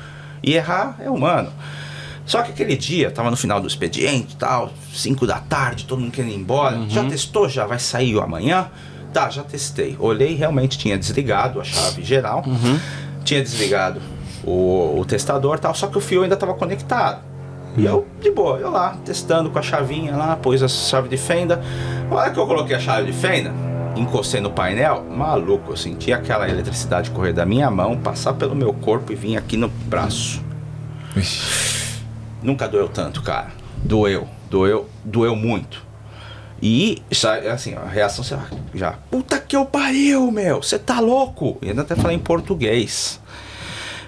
E 0.44 0.54
errar 0.54 0.98
é 1.00 1.10
humano. 1.10 1.52
Só 2.32 2.42
que 2.44 2.52
aquele 2.52 2.78
dia, 2.78 3.12
tava 3.12 3.30
no 3.30 3.36
final 3.36 3.60
do 3.60 3.68
expediente 3.68 4.38
tal, 4.38 4.72
5 4.94 5.28
da 5.28 5.40
tarde, 5.40 5.84
todo 5.84 6.00
mundo 6.00 6.14
querendo 6.14 6.32
ir 6.32 6.38
embora. 6.38 6.78
Já 6.88 7.04
testou? 7.04 7.50
Já 7.50 7.66
vai 7.66 7.78
sair 7.78 8.18
amanhã? 8.22 8.72
Tá, 9.12 9.30
já 9.30 9.44
testei. 9.44 9.98
Olhei, 10.00 10.34
realmente 10.34 10.78
tinha 10.78 10.98
desligado 10.98 11.60
a 11.60 11.64
chave 11.66 12.02
geral. 12.02 12.42
Tinha 13.26 13.42
desligado 13.42 14.00
o, 14.46 14.98
o 14.98 15.04
testador 15.04 15.60
tal, 15.60 15.76
só 15.76 15.88
que 15.88 15.98
o 15.98 16.00
fio 16.00 16.24
ainda 16.24 16.36
estava 16.36 16.54
conectado. 16.54 17.22
E 17.76 17.84
eu, 17.84 18.08
de 18.22 18.32
boa, 18.32 18.58
eu 18.60 18.72
lá, 18.72 18.96
testando 19.04 19.50
com 19.50 19.60
a 19.60 19.62
chavinha 19.62 20.16
lá, 20.16 20.38
pus 20.38 20.64
a 20.64 20.70
chave 20.70 21.10
de 21.10 21.18
fenda. 21.18 21.62
A 22.10 22.16
hora 22.16 22.32
que 22.32 22.40
eu 22.40 22.48
coloquei 22.48 22.78
a 22.78 22.80
chave 22.80 23.12
de 23.12 23.18
fenda, 23.18 23.52
encostei 23.94 24.40
no 24.40 24.52
painel, 24.52 25.04
maluco, 25.04 25.74
eu 25.74 25.76
senti 25.76 26.14
aquela 26.14 26.50
eletricidade 26.50 27.12
correr 27.12 27.34
da 27.34 27.46
minha 27.46 27.70
mão, 27.70 27.98
passar 27.98 28.32
pelo 28.36 28.56
meu 28.56 28.72
corpo 28.72 29.12
e 29.12 29.16
vir 29.16 29.36
aqui 29.36 29.58
no 29.58 29.68
braço. 29.68 30.42
Nunca 32.42 32.68
doeu 32.68 32.90
tanto, 32.90 33.22
cara. 33.22 33.52
Doeu, 33.78 34.28
doeu, 34.50 34.90
doeu 35.04 35.36
muito. 35.36 35.86
E, 36.62 37.02
assim, 37.52 37.74
a 37.74 37.86
reação 37.86 38.24
você 38.24 38.38
já, 38.74 38.92
puta 39.10 39.40
que 39.40 39.56
eu 39.56 39.66
pariu, 39.66 40.32
meu, 40.32 40.62
você 40.62 40.78
tá 40.78 41.00
louco? 41.00 41.58
E 41.62 41.70
ainda 41.70 41.82
até 41.82 41.96
falei 41.96 42.16
em 42.16 42.20
português. 42.20 43.20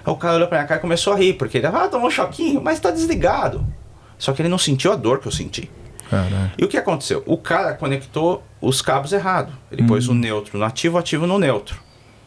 Aí 0.04 0.12
o 0.12 0.16
cara 0.16 0.36
olhou 0.36 0.46
pra 0.46 0.58
minha 0.58 0.68
cara 0.68 0.78
e 0.78 0.82
começou 0.82 1.12
a 1.12 1.16
rir, 1.16 1.34
porque 1.34 1.58
ele, 1.58 1.66
ah, 1.66 1.88
tomou 1.88 2.06
um 2.06 2.10
choquinho, 2.10 2.62
mas 2.62 2.78
tá 2.78 2.90
desligado. 2.90 3.66
Só 4.16 4.32
que 4.32 4.40
ele 4.42 4.48
não 4.48 4.58
sentiu 4.58 4.92
a 4.92 4.96
dor 4.96 5.18
que 5.18 5.26
eu 5.26 5.32
senti. 5.32 5.68
E 6.56 6.64
o 6.64 6.68
que 6.68 6.76
aconteceu? 6.76 7.24
O 7.26 7.36
cara 7.36 7.74
conectou 7.74 8.44
os 8.60 8.80
cabos 8.80 9.12
errado. 9.12 9.52
Ele 9.72 9.82
pôs 9.82 10.06
o 10.06 10.14
neutro 10.14 10.56
no 10.58 10.64
ativo, 10.64 10.96
o 10.96 11.00
ativo 11.00 11.26
no 11.26 11.38
neutro. 11.38 11.82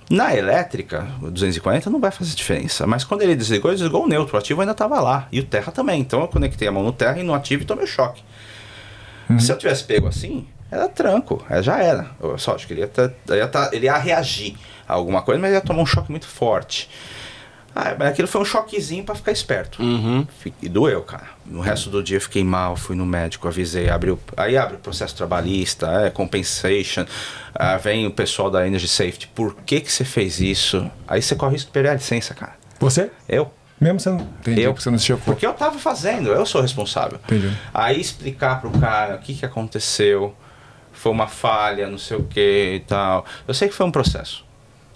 Na 0.10 0.34
elétrica, 0.36 1.06
o 1.22 1.30
240 1.30 1.90
não 1.90 2.00
vai 2.00 2.12
fazer 2.12 2.34
diferença. 2.34 2.88
Mas 2.88 3.04
quando 3.04 3.24
ele 3.24 3.36
desligou, 3.36 3.70
ele 3.72 3.78
desligou 3.78 4.06
o 4.06 4.08
neutro. 4.08 4.36
O 4.36 4.40
ativo 4.40 4.62
ainda 4.62 4.72
estava 4.72 5.00
lá. 5.02 5.28
E 5.32 5.40
o 5.40 5.44
terra 5.46 5.72
também. 5.72 6.00
Então 6.00 6.22
eu 6.22 6.28
conectei 6.30 6.68
a 6.68 6.72
mão 6.72 6.82
no 6.84 6.94
terra 6.94 7.20
e 7.20 7.24
no 7.24 7.34
ativo 7.34 7.64
e 7.64 7.66
tomei 7.66 7.84
o 7.84 7.88
choque. 7.88 8.24
Se 9.40 9.52
eu 9.52 9.58
tivesse 9.58 9.84
pego 9.84 10.08
assim, 10.08 10.48
era 10.72 10.88
tranco. 10.88 11.44
É, 11.50 11.62
já 11.62 11.78
era. 11.84 12.12
Eu 12.22 12.38
só 12.38 12.56
acho 12.56 12.66
que 12.66 12.72
ele 12.74 12.80
ia, 12.82 12.88
tá- 12.88 13.12
ia 13.36 13.48
tá- 13.48 13.70
ele 13.74 13.86
ia 13.88 13.98
reagir 13.98 14.56
a 14.88 14.94
alguma 14.94 15.22
coisa, 15.22 15.42
mas 15.42 15.52
ia 15.52 15.60
tomar 15.60 15.82
um 15.82 15.86
choque 15.86 16.10
muito 16.10 16.26
forte. 16.28 16.90
Ah, 17.80 17.96
mas 18.00 18.08
aquilo 18.10 18.28
foi 18.28 18.42
um 18.42 18.46
choquezinho 18.46 19.04
pra 19.04 19.14
ficar 19.14 19.32
esperto. 19.32 19.78
Fi- 20.40 20.52
E 20.64 20.68
doeu, 20.68 21.04
cara. 21.04 21.28
No 21.46 21.62
resto 21.62 21.92
do 21.92 22.02
dia 22.02 22.18
eu 22.18 22.22
fiquei 22.22 22.44
mal, 22.44 22.76
fui 22.76 22.96
no 22.96 23.06
médico, 23.06 23.48
avisei, 23.48 23.88
abriu. 23.88 24.20
Aí 24.36 24.58
abre 24.58 24.78
o 24.78 24.80
processo 24.80 25.16
trabalhista, 25.16 25.86
é 26.06 26.10
compensation. 26.10 27.06
ah, 27.54 27.78
vem 27.78 28.08
o 28.08 28.12
pessoal 28.12 28.50
da 28.50 28.66
Energy 28.66 28.88
Safety. 28.88 29.28
Por 29.28 29.54
que 29.66 29.80
que 29.82 29.92
você 29.92 30.04
fez 30.04 30.40
isso? 30.40 30.90
Aí 31.08 31.22
você 31.22 31.36
corre 31.36 31.52
o 31.52 31.54
risco 31.54 31.68
de 31.68 31.74
perder 31.74 31.90
a 31.90 31.94
licença, 31.94 32.34
cara. 32.34 32.56
Você? 32.80 33.12
Eu. 33.30 33.54
Mesmo 33.80 34.00
você 34.00 34.10
não. 34.10 34.22
Entendi, 34.40 34.62
Eu. 34.62 34.72
porque 34.72 34.84
você 34.84 34.90
não 34.90 34.98
se 34.98 35.06
chocou. 35.06 35.26
Porque 35.36 35.46
eu 35.46 35.54
tava 35.54 35.78
fazendo, 35.78 36.30
eu 36.30 36.46
sou 36.48 36.62
responsável. 36.64 37.20
Entendi. 37.26 37.56
Aí 37.72 38.02
explicar 38.02 38.60
pro 38.60 38.72
cara 38.72 39.16
o 39.16 39.20
que 39.20 39.36
que 39.36 39.46
aconteceu, 39.46 40.36
foi 40.92 41.12
uma 41.12 41.28
falha, 41.28 41.88
não 41.88 42.00
sei 42.00 42.18
o 42.18 42.24
que 42.24 42.74
e 42.78 42.80
tal. 42.88 43.24
Eu 43.48 43.54
sei 43.54 43.68
que 43.68 43.76
foi 43.76 43.86
um 43.86 43.92
processo. 43.92 44.44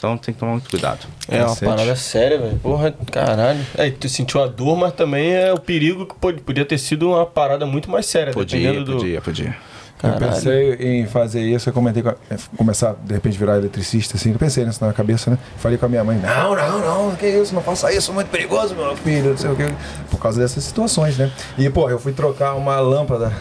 Então 0.01 0.17
tem 0.17 0.33
que 0.33 0.39
tomar 0.39 0.53
muito 0.53 0.67
cuidado. 0.67 1.05
É 1.29 1.37
uma 1.37 1.49
Cacete. 1.49 1.65
parada 1.65 1.95
séria, 1.95 2.39
velho. 2.39 2.57
Porra, 2.57 2.91
caralho. 3.11 3.63
É, 3.77 3.91
tu 3.91 4.09
sentiu 4.09 4.41
a 4.41 4.47
dor, 4.47 4.75
mas 4.75 4.93
também 4.93 5.31
é 5.31 5.53
o 5.53 5.59
perigo 5.59 6.07
que 6.07 6.15
pode, 6.15 6.41
podia 6.41 6.65
ter 6.65 6.79
sido 6.79 7.09
uma 7.09 7.23
parada 7.23 7.67
muito 7.67 7.87
mais 7.87 8.07
séria, 8.07 8.33
Podia, 8.33 8.59
dependendo 8.59 8.83
do. 8.83 8.97
podia, 8.97 9.21
podia. 9.21 9.55
Eu 10.01 10.09
Caralho. 10.13 10.33
pensei 10.33 10.73
em 10.73 11.05
fazer 11.05 11.41
isso, 11.41 11.69
eu 11.69 11.73
comentei 11.73 12.01
com 12.01 12.09
a, 12.09 12.15
é, 12.31 12.35
começar, 12.57 12.95
de 13.03 13.13
repente, 13.13 13.37
virar 13.37 13.57
eletricista, 13.57 14.17
assim. 14.17 14.31
Eu 14.31 14.39
pensei 14.39 14.65
nisso 14.65 14.83
na 14.83 14.91
cabeça, 14.91 15.29
né? 15.29 15.37
Falei 15.57 15.77
com 15.77 15.85
a 15.85 15.89
minha 15.89 16.03
mãe, 16.03 16.17
não, 16.17 16.55
não, 16.55 16.79
não, 17.09 17.15
que 17.15 17.27
isso, 17.27 17.53
não 17.53 17.61
faça 17.61 17.93
isso, 17.93 18.11
muito 18.11 18.29
perigoso, 18.29 18.73
meu 18.73 18.97
filho, 18.97 19.29
não 19.29 19.37
sei 19.37 19.51
o 19.51 19.55
que. 19.55 19.71
Por 20.09 20.19
causa 20.19 20.41
dessas 20.41 20.63
situações, 20.63 21.15
né? 21.19 21.31
E, 21.59 21.69
pô, 21.69 21.87
eu 21.91 21.99
fui 21.99 22.11
trocar 22.11 22.55
uma 22.55 22.79
lâmpada 22.79 23.31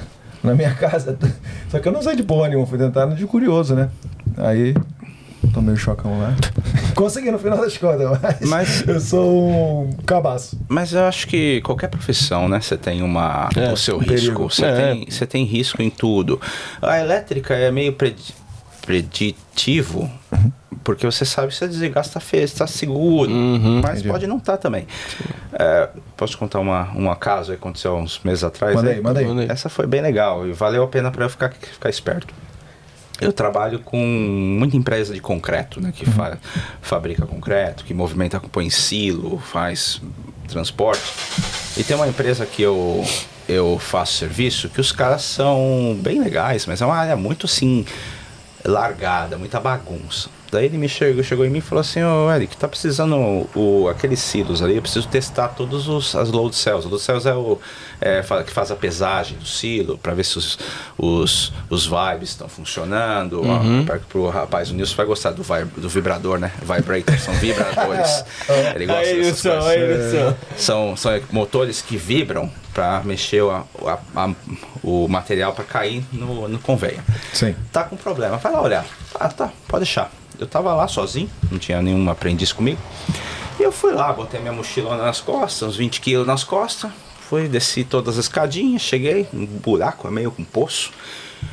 na 0.44 0.54
minha 0.54 0.74
casa, 0.76 1.18
só 1.70 1.78
que 1.78 1.88
eu 1.88 1.92
não 1.92 2.00
usei 2.00 2.14
de 2.14 2.22
porra 2.22 2.48
nenhuma, 2.48 2.66
fui 2.66 2.76
tentar 2.76 3.06
de 3.06 3.24
curioso, 3.26 3.74
né? 3.74 3.88
Aí, 4.36 4.74
tomei 5.52 5.74
um 5.74 5.76
chocão 5.76 6.18
lá. 6.20 6.34
Consegui 6.94 7.30
no 7.30 7.38
final 7.38 7.58
das 7.58 7.76
contas, 7.78 8.18
mas, 8.20 8.40
Mas- 8.48 8.88
eu 8.88 9.00
sou 9.00 9.84
um 9.86 9.92
cabaço. 10.06 10.58
Mas 10.68 10.92
eu 10.92 11.04
acho 11.04 11.26
que 11.26 11.60
qualquer 11.62 11.88
profissão, 11.88 12.48
né? 12.48 12.60
Você 12.60 12.76
tem 12.76 13.02
uma, 13.02 13.48
É, 13.56 13.72
o 13.72 13.76
seu 13.76 13.96
um 13.96 14.00
risco. 14.00 14.50
Você 14.50 14.64
É. 14.64 14.74
tem, 14.76 15.06
você 15.08 15.26
tem 15.26 15.44
risco 15.44 15.80
em 15.82 15.90
tudo. 15.90 16.40
A 16.82 16.98
elétrica 16.98 17.54
é 17.54 17.70
meio 17.70 17.92
predi- 17.94 18.34
preditivo, 18.84 20.10
porque 20.84 21.06
você 21.06 21.24
sabe 21.24 21.52
se 21.52 21.58
você 21.60 21.68
desligar, 21.68 22.04
você 22.04 22.10
tá, 22.12 22.20
fe- 22.20 22.46
você 22.46 22.56
tá 22.58 22.66
seguro. 22.66 23.30
mas 23.30 23.92
Entendi. 24.00 24.08
pode 24.08 24.26
não 24.26 24.36
estar 24.38 24.56
também. 24.56 24.86
É, 25.52 25.88
posso 26.16 26.36
contar 26.38 26.58
uma, 26.60 26.90
uma 26.94 27.16
caso 27.16 27.50
que 27.52 27.56
aconteceu 27.58 27.92
há 27.92 27.98
uns 27.98 28.20
meses 28.24 28.44
atrás? 28.44 28.74
Né? 28.82 29.00
manda 29.00 29.20
aí. 29.20 29.26
Manda 29.26 29.42
aí. 29.42 29.48
Essa 29.50 29.68
foi 29.68 29.86
bem 29.86 30.00
legal 30.00 30.46
e 30.46 30.52
valeu 30.52 30.82
a 30.82 30.88
pena 30.88 31.10
para 31.10 31.24
eu 31.24 31.30
ficar, 31.30 31.50
ficar 31.52 31.88
esperto. 31.90 32.34
Eu 33.20 33.32
trabalho 33.32 33.80
com 33.80 33.96
muita 33.98 34.76
empresa 34.76 35.12
de 35.14 35.20
concreto, 35.20 35.80
né? 35.80 35.92
Que 35.94 36.04
fa- 36.06 36.38
fabrica 36.80 37.26
concreto, 37.26 37.84
que 37.84 37.92
movimenta, 37.94 38.40
põe 38.40 38.70
silo, 38.70 39.38
faz 39.38 40.00
transporte. 40.48 41.02
E 41.76 41.84
tem 41.84 41.94
uma 41.96 42.08
empresa 42.08 42.44
que 42.46 42.62
eu, 42.62 43.04
eu 43.48 43.78
faço 43.78 44.14
serviço 44.14 44.68
que 44.68 44.80
os 44.80 44.90
caras 44.92 45.22
são 45.22 45.96
bem 46.02 46.20
legais, 46.20 46.66
mas 46.66 46.80
é 46.80 46.86
uma 46.86 46.96
área 46.96 47.16
muito 47.16 47.46
assim, 47.46 47.84
largada, 48.64 49.38
muita 49.38 49.60
bagunça. 49.60 50.28
Daí 50.52 50.64
ele 50.66 50.76
me 50.78 50.88
chegou, 50.88 51.22
chegou 51.22 51.44
em 51.46 51.50
mim 51.50 51.58
e 51.58 51.60
falou 51.60 51.80
assim, 51.80 52.02
ô 52.02 52.30
Eric, 52.32 52.56
tá 52.56 52.66
precisando 52.66 53.14
o, 53.54 53.88
aqueles 53.88 54.18
silos 54.18 54.62
ali, 54.62 54.74
eu 54.76 54.82
preciso 54.82 55.06
testar 55.06 55.48
todos 55.48 55.86
os 55.88 56.14
as 56.16 56.30
load 56.30 56.56
cells. 56.56 56.86
O 56.86 56.90
load 56.90 57.02
cells 57.02 57.28
é 57.28 57.34
o 57.34 57.58
é, 58.00 58.20
que 58.44 58.50
faz 58.52 58.70
a 58.70 58.76
pesagem 58.76 59.38
do 59.38 59.46
silo 59.46 59.96
para 59.96 60.12
ver 60.12 60.24
se 60.24 60.38
os, 60.38 60.58
os, 60.98 61.52
os 61.68 61.86
vibes 61.86 62.30
estão 62.30 62.48
funcionando. 62.48 63.42
Ó, 63.46 63.84
Para 63.84 63.98
pro 64.00 64.28
rapaz, 64.28 64.70
o 64.70 64.74
Nilson 64.74 64.96
vai 64.96 65.06
gostar 65.06 65.30
do, 65.30 65.42
vi- 65.42 65.80
do 65.80 65.88
vibrador, 65.88 66.38
né? 66.38 66.50
Vibrator, 66.60 67.18
são 67.18 67.34
vibradores. 67.34 68.24
Ele 68.74 68.86
gosta 68.86 69.02
Aí, 69.02 69.22
dessas 69.22 69.64
coisas. 69.64 70.14
aí. 70.14 70.34
São, 70.56 70.96
são 70.96 71.20
motores 71.30 71.80
que 71.80 71.96
vibram 71.96 72.50
para 72.74 73.00
mexer 73.04 73.42
o, 73.42 73.50
a- 73.50 73.64
a- 74.16 74.34
o 74.82 75.08
material 75.08 75.52
para 75.52 75.64
cair 75.64 76.04
no, 76.12 76.48
no 76.48 76.58
conveyor 76.58 77.02
Sim. 77.32 77.54
tá 77.72 77.84
com 77.84 77.96
problema. 77.96 78.36
Vai 78.36 78.52
lá 78.52 78.62
olhar. 78.62 78.86
Ah, 79.14 79.28
tá, 79.28 79.50
pode 79.68 79.84
deixar. 79.84 80.10
Eu 80.38 80.46
tava 80.46 80.74
lá 80.74 80.88
sozinho, 80.88 81.28
não 81.50 81.58
tinha 81.58 81.82
nenhum 81.82 82.08
aprendiz 82.10 82.52
comigo. 82.52 82.80
E 83.58 83.62
eu 83.62 83.70
fui 83.72 83.92
lá, 83.92 84.10
botei 84.12 84.40
minha 84.40 84.52
mochilona 84.52 85.02
nas 85.04 85.20
costas, 85.20 85.68
uns 85.68 85.76
20 85.76 86.00
quilos 86.00 86.26
nas 86.26 86.44
costas. 86.44 86.90
Fui, 87.28 87.46
desci 87.46 87.84
todas 87.84 88.14
as 88.18 88.24
escadinhas, 88.24 88.80
cheguei, 88.82 89.28
um 89.34 89.44
buraco, 89.46 90.10
meio 90.10 90.30
com 90.32 90.42
poço. 90.42 90.90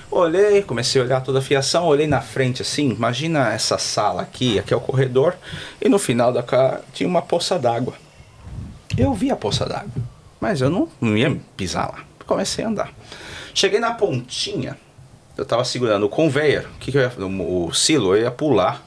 Olhei, 0.10 0.62
comecei 0.64 1.02
a 1.02 1.04
olhar 1.06 1.22
toda 1.22 1.40
a 1.40 1.42
fiação, 1.42 1.86
olhei 1.86 2.08
na 2.08 2.22
frente 2.22 2.62
assim, 2.62 2.90
imagina 2.92 3.52
essa 3.54 3.78
sala 3.78 4.22
aqui, 4.22 4.58
aqui 4.58 4.74
é 4.74 4.78
o 4.78 4.80
corredor, 4.82 5.36
e 5.82 5.88
no 5.90 6.00
final 6.00 6.32
da 6.32 6.42
casa 6.42 6.82
tinha 6.94 7.08
uma 7.08 7.22
poça 7.22 7.60
d'água. 7.60 7.94
Eu 8.98 9.14
vi 9.14 9.30
a 9.30 9.36
poça 9.36 9.66
d'água, 9.66 9.92
mas 10.40 10.62
eu 10.62 10.70
não, 10.70 10.90
não 11.00 11.18
ia 11.18 11.40
pisar 11.56 11.90
lá. 11.90 12.00
Comecei 12.26 12.64
a 12.66 12.68
andar. 12.68 12.94
Cheguei 13.54 13.80
na 13.80 13.94
pontinha, 13.94 14.78
eu 15.38 15.46
tava 15.46 15.64
segurando 15.64 16.06
o 16.06 16.10
conveyor, 16.10 16.66
o 16.76 16.80
que, 16.80 16.92
que 16.92 16.98
eu 16.98 17.02
ia, 17.02 17.12
o, 17.18 17.68
o 17.68 17.74
silo, 17.74 18.16
eu 18.16 18.24
ia 18.24 18.32
pular 18.32 18.84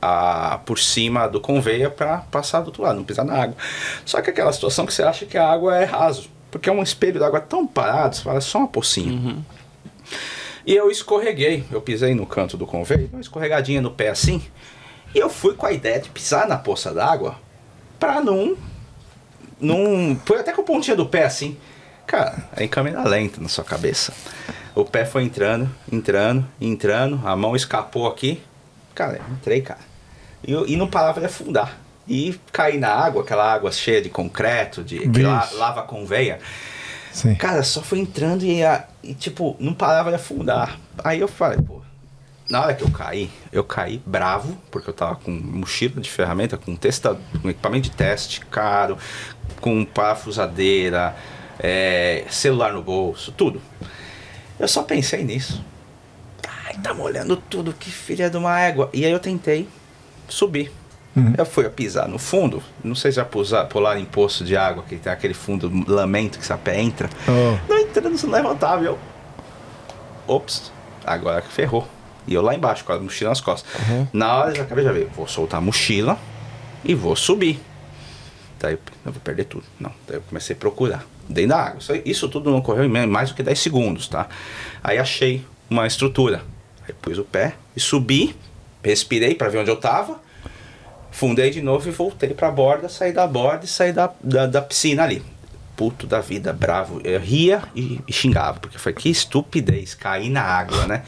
a, 0.00 0.58
por 0.64 0.78
cima 0.78 1.26
do 1.26 1.40
conveyor 1.40 1.90
para 1.90 2.18
passar 2.18 2.60
do 2.60 2.66
outro 2.66 2.82
lado, 2.82 2.96
não 2.96 3.04
pisar 3.04 3.24
na 3.24 3.34
água. 3.42 3.56
Só 4.04 4.20
que 4.20 4.30
aquela 4.30 4.52
situação 4.52 4.86
que 4.86 4.92
você 4.92 5.02
acha 5.02 5.26
que 5.26 5.38
a 5.38 5.48
água 5.48 5.76
é 5.76 5.84
raso, 5.84 6.28
porque 6.50 6.68
é 6.68 6.72
um 6.72 6.82
espelho 6.82 7.20
d'água 7.20 7.40
tão 7.40 7.66
parado, 7.66 8.16
você 8.16 8.22
fala, 8.22 8.38
é 8.38 8.40
só 8.40 8.58
uma 8.58 8.68
pocinha. 8.68 9.44
E 10.66 10.74
eu 10.74 10.90
escorreguei, 10.90 11.64
eu 11.70 11.80
pisei 11.80 12.14
no 12.14 12.26
canto 12.26 12.56
do 12.56 12.66
conveyor, 12.66 13.08
uma 13.12 13.20
escorregadinha 13.20 13.80
no 13.80 13.90
pé 13.90 14.08
assim, 14.08 14.42
e 15.14 15.18
eu 15.18 15.30
fui 15.30 15.54
com 15.54 15.64
a 15.64 15.72
ideia 15.72 16.00
de 16.00 16.10
pisar 16.10 16.48
na 16.48 16.58
poça 16.58 16.92
d'água 16.92 17.36
pra 17.98 18.20
não. 18.20 18.56
Não 19.60 20.18
foi 20.24 20.40
até 20.40 20.52
com 20.52 20.60
a 20.60 20.64
pontinha 20.64 20.96
do 20.96 21.06
pé 21.06 21.24
assim. 21.24 21.56
Cara, 22.06 22.36
é 22.56 22.64
em 22.64 22.68
câmera 22.68 23.02
lenta 23.08 23.40
na 23.40 23.48
sua 23.48 23.64
cabeça. 23.64 24.12
O 24.74 24.84
pé 24.84 25.04
foi 25.04 25.22
entrando, 25.24 25.68
entrando, 25.90 26.46
entrando, 26.60 27.20
a 27.26 27.34
mão 27.34 27.56
escapou 27.56 28.06
aqui. 28.06 28.40
Cara, 28.94 29.16
eu 29.16 29.34
entrei, 29.34 29.60
cara. 29.62 29.80
E, 30.46 30.52
e 30.72 30.76
não 30.76 30.86
parava 30.86 31.18
de 31.20 31.26
afundar. 31.26 31.78
e 32.08 32.38
caí 32.52 32.78
na 32.78 32.90
água, 32.90 33.22
aquela 33.22 33.52
água 33.52 33.72
cheia 33.72 34.00
de 34.00 34.08
concreto, 34.08 34.84
de 34.84 35.00
la- 35.22 35.48
lava 35.54 35.82
com 35.82 36.06
veia. 36.06 36.38
Sim. 37.12 37.34
Cara, 37.34 37.62
só 37.64 37.82
foi 37.82 37.98
entrando 37.98 38.44
e, 38.44 38.62
a- 38.62 38.84
e, 39.02 39.12
tipo, 39.14 39.56
não 39.58 39.74
parava 39.74 40.10
de 40.10 40.16
afundar. 40.16 40.78
Aí 41.02 41.18
eu 41.18 41.26
falei, 41.26 41.58
pô, 41.60 41.80
na 42.48 42.60
hora 42.62 42.74
que 42.74 42.84
eu 42.84 42.90
caí, 42.92 43.28
eu 43.50 43.64
caí 43.64 44.00
bravo, 44.06 44.56
porque 44.70 44.88
eu 44.88 44.94
tava 44.94 45.16
com 45.16 45.32
mochila 45.32 46.00
de 46.00 46.08
ferramenta, 46.08 46.56
com, 46.56 46.76
testa, 46.76 47.18
com 47.42 47.50
equipamento 47.50 47.88
de 47.88 47.96
teste 47.96 48.38
caro, 48.46 48.96
com 49.60 49.84
parafusadeira, 49.84 51.16
é, 51.58 52.24
celular 52.30 52.72
no 52.72 52.82
bolso, 52.82 53.32
tudo. 53.32 53.60
Eu 54.58 54.68
só 54.68 54.82
pensei 54.82 55.24
nisso. 55.24 55.64
Ai, 56.66 56.74
tá 56.82 56.94
molhando 56.94 57.36
tudo, 57.36 57.72
que 57.72 57.90
filha 57.90 58.30
de 58.30 58.36
uma 58.36 58.58
égua. 58.60 58.88
E 58.92 59.04
aí 59.04 59.12
eu 59.12 59.20
tentei 59.20 59.68
subir. 60.28 60.72
Eu 61.38 61.46
fui 61.46 61.64
a 61.64 61.70
pisar 61.70 62.06
no 62.06 62.18
fundo, 62.18 62.62
não 62.84 62.94
sei 62.94 63.10
se 63.10 63.16
já 63.16 63.24
pusar, 63.24 63.64
pular 63.64 63.98
em 63.98 64.04
poço 64.04 64.44
de 64.44 64.54
água, 64.54 64.84
que 64.86 64.96
tem 64.96 65.10
aquele 65.10 65.32
fundo 65.32 65.72
lamento 65.90 66.38
que 66.38 66.44
seu 66.44 66.58
pé 66.58 66.78
entra. 66.78 67.08
Oh. 67.26 67.56
Não 67.66 67.78
entrando, 67.78 68.22
não 68.22 68.30
levantava. 68.30 68.84
Eu. 68.84 68.98
Ops, 70.26 70.70
agora 71.06 71.40
que 71.40 71.50
ferrou. 71.50 71.88
E 72.26 72.34
eu 72.34 72.42
lá 72.42 72.54
embaixo, 72.54 72.84
com 72.84 72.92
a 72.92 72.98
mochila 72.98 73.30
nas 73.30 73.40
costas. 73.40 73.70
Na 74.12 74.36
hora 74.36 74.50
eu 74.50 74.56
já 74.56 74.62
acabei 74.64 74.84
de 74.84 74.92
ver, 74.92 75.08
vou 75.16 75.26
soltar 75.26 75.56
a 75.56 75.60
mochila 75.62 76.18
e 76.84 76.94
vou 76.94 77.16
subir. 77.16 77.62
Daí 78.66 78.78
eu 79.04 79.12
vou 79.12 79.20
perder 79.22 79.44
tudo. 79.44 79.64
Não, 79.78 79.92
daí 80.08 80.16
eu 80.16 80.22
comecei 80.22 80.56
a 80.56 80.58
procurar. 80.58 81.06
Dentro 81.28 81.50
da 81.50 81.58
água. 81.58 81.78
Isso, 81.78 81.92
isso 82.04 82.28
tudo 82.28 82.50
não 82.50 82.58
ocorreu 82.58 82.84
em 82.84 83.06
mais 83.06 83.30
do 83.30 83.36
que 83.36 83.42
10 83.44 83.56
segundos, 83.56 84.08
tá? 84.08 84.28
Aí 84.82 84.98
achei 84.98 85.44
uma 85.70 85.86
estrutura. 85.86 86.42
Aí 86.86 86.92
pus 87.00 87.16
o 87.16 87.24
pé 87.24 87.54
e 87.76 87.80
subi, 87.80 88.34
respirei 88.82 89.36
para 89.36 89.48
ver 89.48 89.58
onde 89.58 89.70
eu 89.70 89.76
tava. 89.76 90.20
Fundei 91.12 91.50
de 91.50 91.62
novo 91.62 91.88
e 91.88 91.92
voltei 91.92 92.30
pra 92.34 92.50
borda, 92.50 92.88
saí 92.88 93.12
da 93.12 93.26
borda 93.26 93.64
e 93.64 93.68
saí 93.68 93.92
da, 93.92 94.12
da, 94.20 94.46
da 94.46 94.60
piscina 94.60 95.04
ali. 95.04 95.22
Puto 95.76 96.06
da 96.06 96.20
vida, 96.20 96.52
bravo. 96.52 97.00
Eu 97.04 97.20
ria 97.20 97.62
e, 97.74 98.00
e 98.06 98.12
xingava, 98.12 98.58
porque 98.58 98.78
foi 98.78 98.92
que 98.92 99.08
estupidez, 99.08 99.94
cair 99.94 100.28
na 100.28 100.42
água, 100.42 100.86
né? 100.86 101.04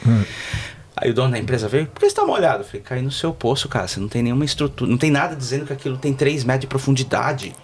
Aí 1.01 1.11
o 1.11 1.15
dono 1.15 1.31
da 1.31 1.39
empresa 1.39 1.69
veio, 1.69 1.87
por 1.87 2.01
que 2.01 2.11
você 2.11 2.15
tá 2.17 2.25
molhado? 2.25 2.63
Eu 2.63 2.65
falei, 2.65 2.83
caí 2.83 3.03
no 3.03 3.11
seu 3.13 3.33
poço, 3.33 3.69
cara, 3.69 3.87
você 3.87 4.01
não 4.01 4.09
tem 4.09 4.21
nenhuma 4.21 4.45
estrutura, 4.45 4.91
não 4.91 4.99
tem 4.99 5.13
nada 5.13 5.37
dizendo 5.37 5.65
que 5.65 5.73
aquilo 5.73 5.97
tem 5.97 6.13
3 6.13 6.43
metros 6.43 6.63
de 6.63 6.67
profundidade. 6.67 7.55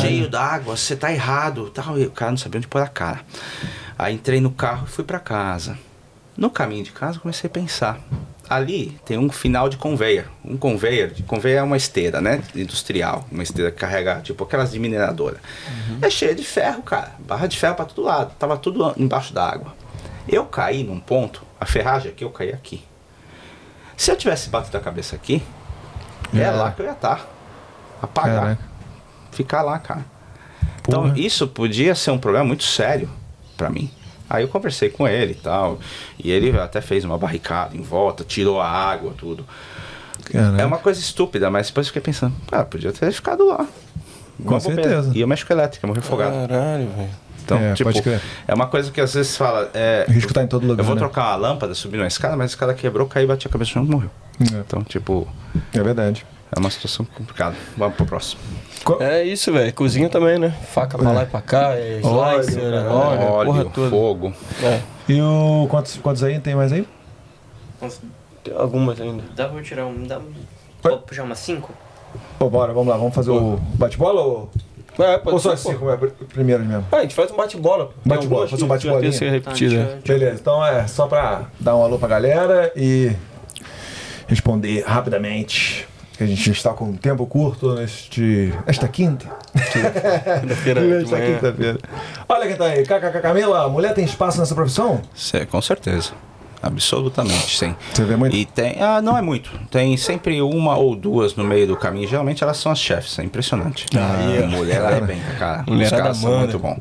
Cheio 0.00 0.28
d'água, 0.30 0.76
você 0.76 0.94
tá 0.94 1.12
errado. 1.12 1.68
Tal. 1.70 1.98
E 1.98 2.06
o 2.06 2.10
cara 2.12 2.30
não 2.30 2.38
sabia 2.38 2.58
onde 2.58 2.68
pôr 2.68 2.80
a 2.80 2.86
cara. 2.86 3.20
Aí 3.98 4.14
entrei 4.14 4.40
no 4.40 4.50
carro 4.52 4.86
e 4.86 4.90
fui 4.90 5.02
pra 5.02 5.18
casa. 5.18 5.76
No 6.36 6.48
caminho 6.48 6.84
de 6.84 6.92
casa, 6.92 7.18
eu 7.18 7.22
comecei 7.22 7.48
a 7.48 7.52
pensar. 7.52 8.00
Ali 8.48 8.98
tem 9.04 9.18
um 9.18 9.30
final 9.30 9.68
de 9.68 9.76
conveyor. 9.76 10.26
Um 10.44 10.56
conveyor, 10.56 11.10
conveyor 11.26 11.58
é 11.58 11.62
uma 11.62 11.76
esteira, 11.76 12.20
né? 12.20 12.42
Industrial. 12.54 13.26
Uma 13.30 13.42
esteira 13.42 13.70
que 13.70 13.78
carrega, 13.78 14.20
tipo 14.20 14.44
aquelas 14.44 14.70
de 14.70 14.78
mineradora. 14.78 15.38
É 16.00 16.08
cheia 16.08 16.34
de 16.34 16.44
ferro, 16.44 16.82
cara. 16.82 17.14
Barra 17.18 17.46
de 17.46 17.58
ferro 17.58 17.74
pra 17.74 17.84
todo 17.84 18.02
lado. 18.02 18.32
Tava 18.38 18.56
tudo 18.56 18.94
embaixo 18.96 19.34
d'água. 19.34 19.74
Eu 20.28 20.44
caí 20.46 20.84
num 20.84 21.00
ponto, 21.00 21.42
a 21.60 21.66
ferragem 21.66 22.10
aqui, 22.10 22.24
eu 22.24 22.30
caí 22.30 22.52
aqui. 22.52 22.82
Se 23.96 24.10
eu 24.10 24.16
tivesse 24.16 24.48
batido 24.48 24.76
a 24.78 24.80
cabeça 24.80 25.14
aqui, 25.14 25.42
é 26.32 26.38
Já 26.38 26.50
lá 26.52 26.70
que 26.70 26.80
eu 26.80 26.86
ia 26.86 26.92
estar. 26.92 27.26
Apagar. 28.00 28.40
Caraca. 28.40 28.62
Ficar 29.30 29.62
lá, 29.62 29.78
cara. 29.78 30.04
Então, 30.80 31.02
Porra. 31.02 31.18
isso 31.18 31.46
podia 31.46 31.94
ser 31.94 32.10
um 32.10 32.18
problema 32.18 32.46
muito 32.46 32.64
sério 32.64 33.10
pra 33.56 33.68
mim. 33.68 33.90
Aí 34.28 34.42
eu 34.44 34.48
conversei 34.48 34.88
com 34.88 35.06
ele 35.06 35.32
e 35.32 35.36
tal. 35.36 35.78
E 36.18 36.30
ele 36.30 36.58
até 36.58 36.80
fez 36.80 37.04
uma 37.04 37.18
barricada 37.18 37.76
em 37.76 37.82
volta, 37.82 38.24
tirou 38.24 38.60
a 38.60 38.68
água, 38.68 39.12
tudo. 39.18 39.44
Caraca. 40.24 40.62
É 40.62 40.64
uma 40.64 40.78
coisa 40.78 41.00
estúpida, 41.00 41.50
mas 41.50 41.66
depois 41.66 41.86
eu 41.86 41.92
fiquei 41.92 42.02
pensando, 42.02 42.34
cara, 42.50 42.64
podia 42.64 42.92
ter 42.92 43.12
ficado 43.12 43.46
lá. 43.46 43.66
Com 44.38 44.58
bobeira. 44.58 44.82
certeza. 44.82 45.12
E 45.14 45.20
eu 45.20 45.28
mexo 45.28 45.46
com 45.46 45.52
elétrica, 45.52 45.86
morri 45.86 45.98
afogado. 45.98 46.48
Caralho, 46.48 46.88
velho. 46.88 47.10
Então, 47.56 47.58
É, 47.58 47.74
tipo, 47.74 47.90
é 48.46 48.54
uma 48.54 48.66
coisa 48.68 48.90
que 48.92 49.00
às 49.00 49.12
vezes 49.14 49.36
fala. 49.36 49.70
É, 49.74 50.04
O 50.08 50.12
risco 50.12 50.32
tá 50.32 50.42
em 50.42 50.46
todo 50.46 50.66
lugar, 50.66 50.80
Eu 50.82 50.84
vou 50.86 50.94
né? 50.94 51.00
trocar 51.00 51.28
uma 51.30 51.36
lâmpada, 51.48 51.74
subir 51.74 51.98
uma 51.98 52.06
escada, 52.06 52.36
mas 52.36 52.50
a 52.50 52.54
escada 52.54 52.74
quebrou, 52.74 53.06
caí, 53.08 53.26
bati 53.26 53.46
a 53.46 53.50
cabeça 53.50 53.70
no 53.70 53.74
chão 53.74 53.84
e 53.84 53.90
morreu. 53.90 54.10
É. 54.40 54.58
Então, 54.60 54.82
tipo, 54.84 55.26
É 55.74 55.82
verdade. 55.82 56.24
é 56.54 56.58
uma 56.60 56.70
situação 56.70 57.04
complicada. 57.04 57.56
Vamos 57.76 57.96
pro 57.96 58.06
próximo. 58.06 58.40
É 59.00 59.22
isso, 59.24 59.52
velho. 59.52 59.72
Cozinha 59.74 60.08
também, 60.08 60.38
né? 60.38 60.54
Faca 60.72 60.96
pra 60.96 61.10
lá 61.12 61.22
e 61.24 61.26
pra 61.26 61.42
cá, 61.42 61.74
é 61.74 62.00
Óleo, 62.02 62.40
slicer, 62.40 62.62
cara. 62.62 62.90
óleo, 62.90 63.20
Óleo, 63.22 63.46
porra 63.46 63.64
toda. 63.66 63.90
fogo. 63.90 64.32
É. 64.62 64.80
E 65.08 65.20
o. 65.20 65.66
Quantos, 65.68 65.96
quantos 65.98 66.22
aí? 66.22 66.38
Tem 66.40 66.54
mais 66.54 66.72
aí? 66.72 66.86
Tem 68.44 68.54
algumas 68.56 69.00
ainda. 69.00 69.22
dá 69.36 69.48
pra 69.48 69.58
eu 69.58 69.62
tirar 69.62 69.86
um. 69.86 70.04
Dá, 70.06 70.20
pode 70.82 70.98
puxar 71.02 71.24
umas 71.24 71.38
5? 71.40 71.70
Pô, 72.38 72.48
bora, 72.50 72.72
vamos 72.72 72.88
lá, 72.88 72.96
vamos 72.96 73.14
fazer 73.14 73.30
o 73.30 73.58
bate-bola 73.74 74.20
ou. 74.22 74.50
É, 75.02 75.18
pode 75.18 75.34
Ou 75.34 75.40
só 75.40 75.50
ser, 75.50 75.54
as 75.54 75.62
pô. 75.62 75.70
cinco 75.72 75.90
é, 75.90 75.96
primeiras 76.32 76.66
mesmo? 76.66 76.84
Ah, 76.92 76.96
a 76.98 77.02
gente 77.02 77.14
faz 77.14 77.30
um 77.30 77.36
bate-bola. 77.36 77.90
Bate-bola, 78.04 78.48
faz 78.48 78.62
um 78.62 78.68
Tá, 78.68 78.74
repetida. 79.30 79.74
eu- 79.74 80.02
Beleza, 80.06 80.38
então 80.40 80.64
é 80.64 80.86
só 80.86 81.06
pra 81.06 81.42
dar 81.58 81.76
um 81.76 81.82
alô 81.82 81.98
pra 81.98 82.08
galera 82.08 82.72
e 82.76 83.12
responder 84.26 84.82
rapidamente. 84.86 85.86
Que 86.16 86.24
a 86.24 86.26
gente 86.26 86.50
está 86.50 86.74
com 86.74 86.84
um 86.84 86.96
tempo 86.96 87.26
curto 87.26 87.74
neste, 87.76 88.52
nesta 88.66 88.86
quinta. 88.86 89.26
Quinta-feira 90.42 90.80
manhã. 90.84 91.02
quinta-feira. 91.04 91.78
Olha 92.28 92.46
quem 92.46 92.56
tá 92.56 92.64
aí. 92.66 92.82
KKK 92.84 93.20
Camila, 93.22 93.66
mulher 93.70 93.94
tem 93.94 94.04
espaço 94.04 94.38
nessa 94.38 94.54
profissão? 94.54 95.00
Cê- 95.14 95.46
com 95.46 95.62
certeza. 95.62 96.12
Absolutamente, 96.62 97.56
sim. 97.56 97.74
Você 97.92 98.04
vê 98.04 98.16
muito? 98.16 98.36
E 98.36 98.44
tem. 98.44 98.76
Ah, 98.82 99.00
não 99.00 99.16
é 99.16 99.22
muito. 99.22 99.50
Tem 99.70 99.96
sempre 99.96 100.42
uma 100.42 100.76
ou 100.76 100.94
duas 100.94 101.34
no 101.34 101.42
meio 101.42 101.66
do 101.66 101.76
caminho. 101.76 102.06
Geralmente 102.06 102.44
elas 102.44 102.58
são 102.58 102.70
as 102.70 102.78
chefes, 102.78 103.18
é 103.18 103.22
impressionante. 103.24 103.86
Aí, 103.96 104.42
ó. 104.44 104.46
mulher 104.46 104.82
arrebenta, 104.84 105.32
cara. 105.38 105.62
Os 105.66 105.72
Mulherada 105.72 106.02
caras 106.02 106.16
são 106.18 106.38
muito 106.38 106.58
bons. 106.58 106.78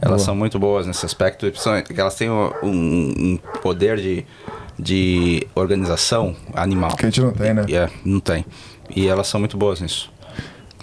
Elas 0.00 0.22
são 0.22 0.34
muito 0.34 0.58
boas 0.58 0.86
nesse 0.86 1.06
aspecto. 1.06 1.50
são- 1.58 1.72
Elas 1.96 2.14
têm 2.14 2.30
um, 2.30 2.50
um 2.62 3.38
poder 3.62 3.96
de, 3.96 4.26
de 4.78 5.46
organização 5.54 6.36
animal. 6.54 6.90
Que 6.94 7.06
a 7.06 7.08
gente 7.08 7.20
não 7.22 7.32
tem, 7.32 7.54
né? 7.54 7.64
E 7.68 7.74
é, 7.74 7.88
não 8.04 8.20
tem. 8.20 8.44
E 8.94 9.08
elas 9.08 9.26
são 9.28 9.40
muito 9.40 9.56
boas 9.56 9.80
nisso. 9.80 10.12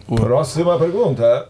Próxima 0.08 0.78
pergunta. 0.80 1.50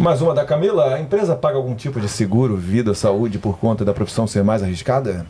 Mais 0.00 0.20
uma 0.20 0.34
da 0.34 0.44
Camila. 0.44 0.94
A 0.94 1.00
empresa 1.00 1.34
paga 1.34 1.56
algum 1.56 1.74
tipo 1.74 2.00
de 2.00 2.08
seguro, 2.08 2.56
vida, 2.56 2.94
saúde 2.94 3.38
por 3.38 3.58
conta 3.58 3.84
da 3.84 3.92
profissão 3.92 4.26
ser 4.26 4.44
mais 4.44 4.62
arriscada? 4.62 5.26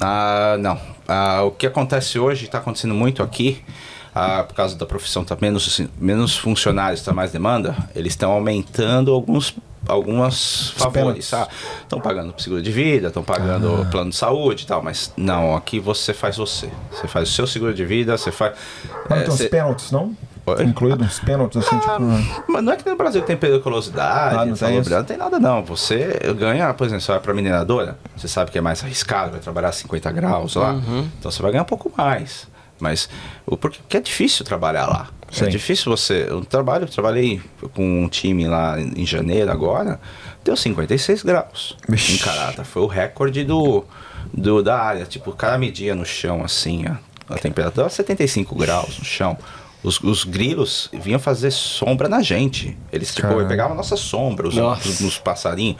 Ah, 0.00 0.56
não. 0.58 0.78
Ah, 1.06 1.42
o 1.42 1.50
que 1.50 1.66
acontece 1.66 2.18
hoje, 2.18 2.46
está 2.46 2.58
acontecendo 2.58 2.94
muito 2.94 3.22
aqui, 3.22 3.62
ah, 4.14 4.44
por 4.44 4.54
causa 4.54 4.76
da 4.76 4.86
profissão 4.86 5.24
tá 5.24 5.36
menos, 5.40 5.80
menos 5.98 6.36
funcionários, 6.36 7.00
está 7.00 7.12
mais 7.12 7.30
demanda, 7.30 7.76
eles 7.94 8.12
estão 8.12 8.32
aumentando 8.32 9.12
alguns 9.12 9.54
algumas 9.88 10.70
favores. 10.70 11.32
Estão 11.82 12.00
pagando 12.00 12.32
seguro 12.40 12.62
de 12.62 12.70
vida, 12.70 13.08
estão 13.08 13.22
pagando 13.24 13.84
plano 13.90 14.10
de 14.10 14.16
saúde 14.16 14.62
e 14.62 14.66
tal, 14.66 14.80
mas 14.80 15.12
não, 15.16 15.56
aqui 15.56 15.80
você 15.80 16.14
faz 16.14 16.36
você. 16.36 16.70
Você 16.92 17.08
faz 17.08 17.28
o 17.28 17.32
seu 17.32 17.46
seguro 17.48 17.74
de 17.74 17.84
vida, 17.84 18.16
você 18.16 18.30
faz. 18.30 18.54
Mas 19.08 19.10
não 19.10 19.16
é, 19.16 19.20
tem 19.22 19.28
uns 19.32 19.38
você- 19.38 19.48
pênaltis, 19.48 19.90
não? 19.90 20.16
Oi? 20.44 20.64
Incluído 20.64 21.04
uns 21.04 21.20
pênaltis, 21.20 21.64
assim, 21.64 21.78
tipo... 21.78 22.00
Mas 22.52 22.62
não 22.64 22.72
é 22.72 22.76
que 22.76 22.88
no 22.88 22.96
Brasil 22.96 23.22
tem 23.22 23.36
periculosidade, 23.36 24.36
Ah, 24.36 24.44
não 24.44 24.54
tem 24.56 24.78
isso? 24.80 24.90
não 24.90 25.04
tem 25.04 25.16
nada 25.16 25.38
não. 25.38 25.62
Você 25.64 26.18
ganha, 26.36 26.72
por 26.74 26.84
exemplo, 26.86 27.00
você 27.02 27.12
vai 27.12 27.20
pra 27.20 27.32
mineradora, 27.32 27.96
você 28.16 28.26
sabe 28.26 28.50
que 28.50 28.58
é 28.58 28.60
mais 28.60 28.82
arriscado, 28.82 29.30
vai 29.32 29.40
trabalhar 29.40 29.68
a 29.68 29.72
50 29.72 30.10
graus 30.10 30.56
lá, 30.56 30.72
Uhum. 30.72 31.08
então 31.18 31.30
você 31.30 31.40
vai 31.40 31.52
ganhar 31.52 31.62
um 31.62 31.66
pouco 31.66 31.92
mais. 31.96 32.48
Mas 32.80 33.08
o 33.46 33.56
porque, 33.56 33.78
porque 33.78 33.96
é 33.96 34.00
difícil 34.00 34.44
trabalhar 34.44 34.86
lá. 34.86 35.08
Sim. 35.30 35.44
É 35.44 35.48
difícil 35.48 35.90
você. 35.96 36.26
Eu 36.28 36.44
trabalho, 36.44 36.82
eu 36.84 36.88
trabalhei 36.88 37.40
com 37.74 38.02
um 38.02 38.08
time 38.08 38.48
lá 38.48 38.78
em 38.80 39.06
janeiro 39.06 39.52
agora, 39.52 40.00
deu 40.42 40.56
56 40.56 41.22
graus 41.22 41.76
Vixe. 41.88 42.14
em 42.14 42.18
Carata. 42.18 42.64
Foi 42.64 42.82
o 42.82 42.86
recorde 42.88 43.44
do, 43.44 43.84
do 44.34 44.62
da 44.64 44.78
área. 44.80 45.06
Tipo, 45.06 45.30
o 45.30 45.32
cara 45.32 45.56
media 45.56 45.94
no 45.94 46.04
chão 46.04 46.42
assim, 46.44 46.84
ó, 46.88 47.32
a 47.32 47.38
temperatura 47.38 47.82
era 47.86 47.90
75 47.94 48.52
graus 48.56 48.98
no 48.98 49.04
chão. 49.04 49.38
Os, 49.82 50.00
os 50.00 50.22
grilos 50.24 50.88
vinham 50.92 51.18
fazer 51.18 51.50
sombra 51.50 52.08
na 52.08 52.22
gente. 52.22 52.76
Eles, 52.92 53.14
tipo, 53.14 53.28
pegavam 53.46 53.72
a 53.72 53.76
nossa 53.76 53.96
sombra, 53.96 54.46
os, 54.46 54.54
Nossa. 54.54 54.88
os, 54.88 55.00
os 55.00 55.18
passarinhos. 55.18 55.76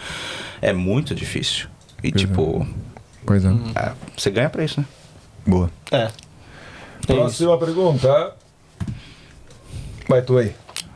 É 0.60 0.72
muito 0.72 1.14
difícil. 1.14 1.68
E, 2.02 2.10
tipo, 2.10 2.66
Pois 3.24 3.44
é. 3.44 3.48
é, 3.76 3.92
você 4.16 4.30
ganha 4.30 4.50
pra 4.50 4.64
isso, 4.64 4.80
né? 4.80 4.86
Boa. 5.46 5.70
É. 5.90 6.08
Próxima 7.06 7.56
pergunta. 7.58 8.34
Vai 10.08 10.22
tu 10.22 10.38
aí. 10.38 10.52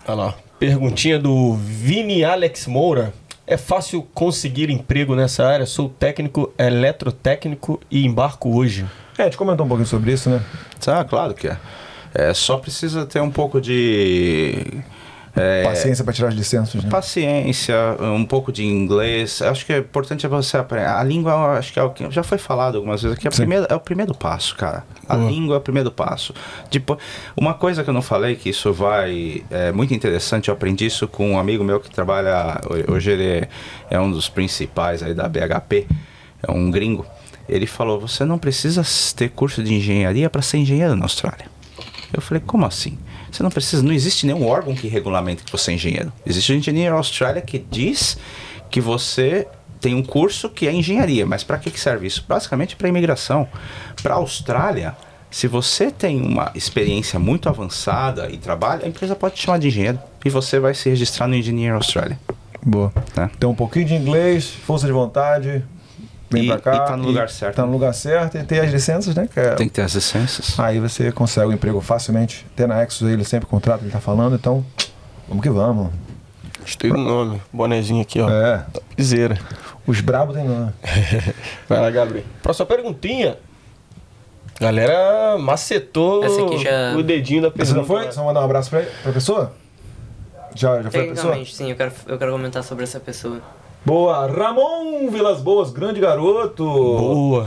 Olha 0.07 0.15
lá. 0.15 0.35
Perguntinha 0.59 1.19
do 1.19 1.55
Vini 1.55 2.25
Alex 2.25 2.67
Moura. 2.67 3.13
É 3.47 3.57
fácil 3.57 4.03
conseguir 4.13 4.71
emprego 4.71 5.15
nessa 5.15 5.47
área? 5.47 5.67
Sou 5.67 5.89
técnico 5.89 6.53
eletrotécnico 6.59 7.81
e 7.89 8.05
embarco 8.05 8.57
hoje. 8.57 8.85
É, 9.17 9.23
a 9.23 9.25
gente 9.27 9.37
comentou 9.37 9.65
um 9.65 9.69
pouquinho 9.69 9.87
sobre 9.87 10.13
isso, 10.13 10.29
né? 10.29 10.43
Ah, 10.87 11.05
claro 11.05 11.33
que 11.35 11.47
é. 11.47 11.57
É, 12.19 12.33
só 12.33 12.57
precisa 12.57 13.05
ter 13.05 13.21
um 13.21 13.31
pouco 13.31 13.61
de 13.61 14.83
Paciência 15.65 16.03
para 16.03 16.15
tirar 16.15 16.29
as 16.29 16.35
licenças, 16.35 16.83
né? 16.83 16.89
Paciência, 16.89 17.75
um 18.01 18.25
pouco 18.25 18.51
de 18.51 18.65
inglês. 18.65 19.43
Acho 19.43 19.67
que 19.67 19.73
é 19.75 19.79
importante 19.79 20.25
é 20.25 20.29
você 20.31 20.57
aprender. 20.57 20.87
A 20.87 21.03
língua, 21.03 21.59
acho 21.59 21.75
que 21.75 21.79
é 21.79 21.83
o 21.83 21.91
que 21.91 22.11
já 22.11 22.23
foi 22.23 22.39
falado 22.39 22.77
algumas 22.77 23.03
vezes 23.03 23.19
aqui. 23.19 23.29
É, 23.29 23.31
primeira- 23.31 23.67
é 23.69 23.75
o 23.75 23.81
primeiro 23.81 24.15
passo, 24.15 24.57
cara. 24.57 24.83
A 25.07 25.15
língua 25.29 25.57
é 25.57 25.59
o 25.59 25.61
primeiro 25.61 25.91
passo. 25.91 26.33
Tipo, 26.71 26.97
uma 27.37 27.53
coisa 27.53 27.85
que 27.85 27.91
eu 27.91 27.95
não 27.95 28.01
falei, 28.01 28.35
que 28.35 28.49
isso 28.49 28.73
vai. 28.73 29.45
É 29.51 29.73
muito 29.73 29.93
interessante, 29.93 30.49
eu 30.49 30.55
aprendi 30.55 30.87
isso 30.87 31.07
com 31.07 31.33
um 31.33 31.39
amigo 31.39 31.63
meu 31.63 31.81
que 31.81 31.91
trabalha. 31.91 32.59
Hoje 32.89 33.11
ele 33.11 33.27
é, 33.27 33.49
é 33.91 34.01
um 34.01 34.11
dos 34.11 34.31
principais 34.31 35.03
aí 35.03 35.13
da 35.13 35.29
BHP, 35.29 35.87
é 36.49 36.51
um 36.51 36.71
gringo. 36.71 37.05
Ele 37.47 37.67
falou: 37.67 38.01
você 38.01 38.25
não 38.25 38.39
precisa 38.39 38.83
ter 39.15 39.29
curso 39.29 39.63
de 39.63 39.75
engenharia 39.75 40.31
para 40.31 40.41
ser 40.41 40.57
engenheiro 40.57 40.97
na 40.97 41.05
Austrália. 41.05 41.55
Eu 42.13 42.21
falei, 42.21 42.43
como 42.45 42.65
assim? 42.65 42.99
Você 43.31 43.43
não 43.43 43.51
precisa, 43.51 43.83
não 43.83 43.93
existe 43.93 44.27
nenhum 44.27 44.47
órgão 44.47 44.75
que 44.75 44.89
regulamente 44.89 45.43
que 45.43 45.53
você 45.53 45.73
é 45.73 45.75
engenheiro. 45.75 46.13
Existe 46.25 46.53
o 46.53 46.55
Engineer 46.55 46.93
Australia 46.93 47.43
que 47.43 47.59
diz 47.59 48.19
que 48.71 48.81
você 48.81 49.47
tem 49.81 49.95
um 49.95 50.03
curso 50.03 50.49
que 50.49 50.67
é 50.67 50.73
engenharia, 50.73 51.27
mas 51.27 51.45
para 51.45 51.59
que, 51.59 51.71
que 51.71 51.79
serve 51.79 52.07
isso? 52.07 52.25
Basicamente 52.27 52.77
para 52.77 52.89
imigração. 52.89 53.49
Para 54.03 54.15
a 54.15 54.17
Austrália, 54.17 54.97
se 55.31 55.47
você 55.47 55.91
tem 55.91 56.21
uma 56.21 56.51
experiência 56.55 57.19
muito 57.19 57.49
avançada 57.49 58.31
e 58.31 58.39
trabalha, 58.39 58.85
a 58.85 58.89
empresa 58.89 59.15
pode 59.15 59.35
te 59.35 59.45
chamar 59.45 59.59
de 59.59 59.69
engenheiro 59.69 59.99
e 60.25 60.31
você 60.31 60.59
vai 60.59 60.75
se 60.75 60.89
registrar 60.89 61.27
no 61.27 61.35
Engineer 61.35 61.75
Australia. 61.75 62.19
Boa. 62.65 62.91
Tá? 63.15 63.31
Então, 63.37 63.51
um 63.51 63.55
pouquinho 63.55 63.85
de 63.85 63.95
inglês, 63.95 64.49
força 64.49 64.87
de 64.87 64.93
vontade, 64.93 65.65
vem 66.31 66.45
E- 66.45 66.47
pra 66.49 66.59
cá. 66.59 66.75
e 66.75 66.87
tá 66.87 66.97
no 66.97 67.05
lugar 67.07 67.29
certo. 67.29 67.57
Tá 67.57 67.67
no 67.67 67.73
lugar 67.73 67.93
certo 67.95 68.37
e 68.39 68.45
tem 68.45 68.59
as 68.61 68.71
licenças, 68.71 69.15
né? 69.15 69.29
Que 69.33 69.39
é- 69.41 69.55
Tem 69.55 69.69
que 69.69 69.75
ter 69.75 69.83
as 69.83 69.95
licenças. 69.95 70.59
Aí 70.59 70.79
você 70.81 71.11
consegue 71.13 71.47
o 71.49 71.53
emprego 71.53 71.81
facilmente. 71.81 72.47
Até 72.55 72.67
na 72.67 72.83
Exos 72.83 73.09
ele 73.11 73.25
sempre 73.25 73.47
contrata, 73.49 73.83
ele 73.85 73.91
tá 73.93 74.01
falando, 74.01 74.35
então 74.37 74.65
vamos 75.29 75.43
que 75.43 75.51
vamos. 75.51 75.91
Gostei 76.61 76.91
do 76.91 76.99
nome. 76.99 77.41
Bonezinho 77.53 78.03
aqui, 78.03 78.21
ó. 78.21 78.29
É, 78.29 78.65
Piseira. 78.97 79.39
os 79.87 80.01
brabos 80.01 80.35
tem 80.35 80.45
nome. 80.49 80.73
Vai 81.69 81.81
lá, 81.81 81.91
Gabriel. 81.91 82.25
Próxima 82.43 82.67
perguntinha. 82.67 83.37
Galera 84.61 85.37
macetou 85.39 86.25
Essa 86.25 86.43
aqui 86.43 86.59
já- 86.59 86.95
o 86.97 87.03
dedinho 87.03 87.43
da 87.43 87.49
Você 87.51 87.57
pergunta. 87.59 87.81
já 87.81 87.85
foi? 87.87 88.13
Só 88.13 88.25
mandar 88.25 88.41
um 88.41 88.45
abraço 88.45 88.71
pra, 88.71 88.81
pra 89.03 89.13
pessoa? 89.13 89.53
Já, 90.55 90.81
já 90.83 90.91
foi 90.91 91.09
a 91.09 91.11
pessoa? 91.13 91.45
Sim, 91.45 91.71
eu 91.71 91.77
quero, 91.77 91.93
eu 92.07 92.19
quero 92.19 92.33
comentar 92.33 92.65
sobre 92.65 92.85
essa 92.85 92.99
pessoa. 92.99 93.41
Boa, 93.87 94.27
Ramon 94.27 95.09
Vilas 95.13 95.41
Boas, 95.41 95.71
grande 95.71 96.01
garoto. 96.01 96.65
Boa. 96.65 97.47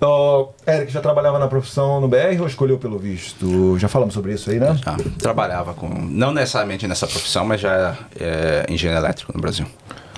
Ó, 0.00 0.48
Eric 0.66 0.90
já 0.90 1.02
trabalhava 1.02 1.38
na 1.38 1.46
profissão 1.46 2.00
no 2.00 2.08
BR 2.08 2.40
ou 2.40 2.46
escolheu 2.46 2.78
pelo 2.78 2.98
visto? 2.98 3.78
Já 3.78 3.86
falamos 3.86 4.14
sobre 4.14 4.32
isso 4.32 4.50
aí, 4.50 4.58
né? 4.58 4.74
Já 4.82 4.96
trabalhava 5.18 5.74
com, 5.74 5.86
não 5.88 6.32
necessariamente 6.32 6.88
nessa 6.88 7.06
profissão, 7.06 7.44
mas 7.44 7.60
já 7.60 7.70
era 7.70 7.98
é, 8.18 8.66
engenheiro 8.70 8.98
elétrico 9.04 9.30
no 9.34 9.42
Brasil. 9.42 9.66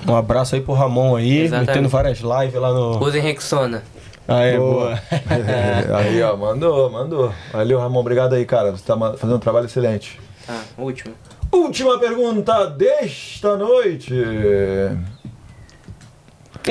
Um 0.07 0.15
abraço 0.15 0.55
aí 0.55 0.61
pro 0.61 0.73
Ramon 0.73 1.17
aí, 1.17 1.39
Exatamente. 1.41 1.67
metendo 1.67 1.89
várias 1.89 2.19
lives 2.19 2.53
lá 2.61 2.71
no. 2.71 3.03
Usem 3.03 3.21
Rexona. 3.21 3.83
Ah, 4.25 4.43
é, 4.43 4.57
Boa. 4.57 4.71
boa. 4.71 5.01
É, 5.11 5.87
aí, 5.99 6.23
ó, 6.23 6.37
mandou, 6.37 6.89
mandou. 6.89 7.33
Valeu, 7.51 7.77
Ramon, 7.77 7.99
obrigado 7.99 8.35
aí, 8.35 8.45
cara. 8.45 8.71
Você 8.71 8.85
tá 8.85 8.97
fazendo 9.17 9.35
um 9.35 9.39
trabalho 9.39 9.65
excelente. 9.65 10.17
Tá, 10.45 10.61
último. 10.77 11.13
Última 11.51 11.97
pergunta 11.97 12.67
desta 12.67 13.55
noite. 13.55 14.13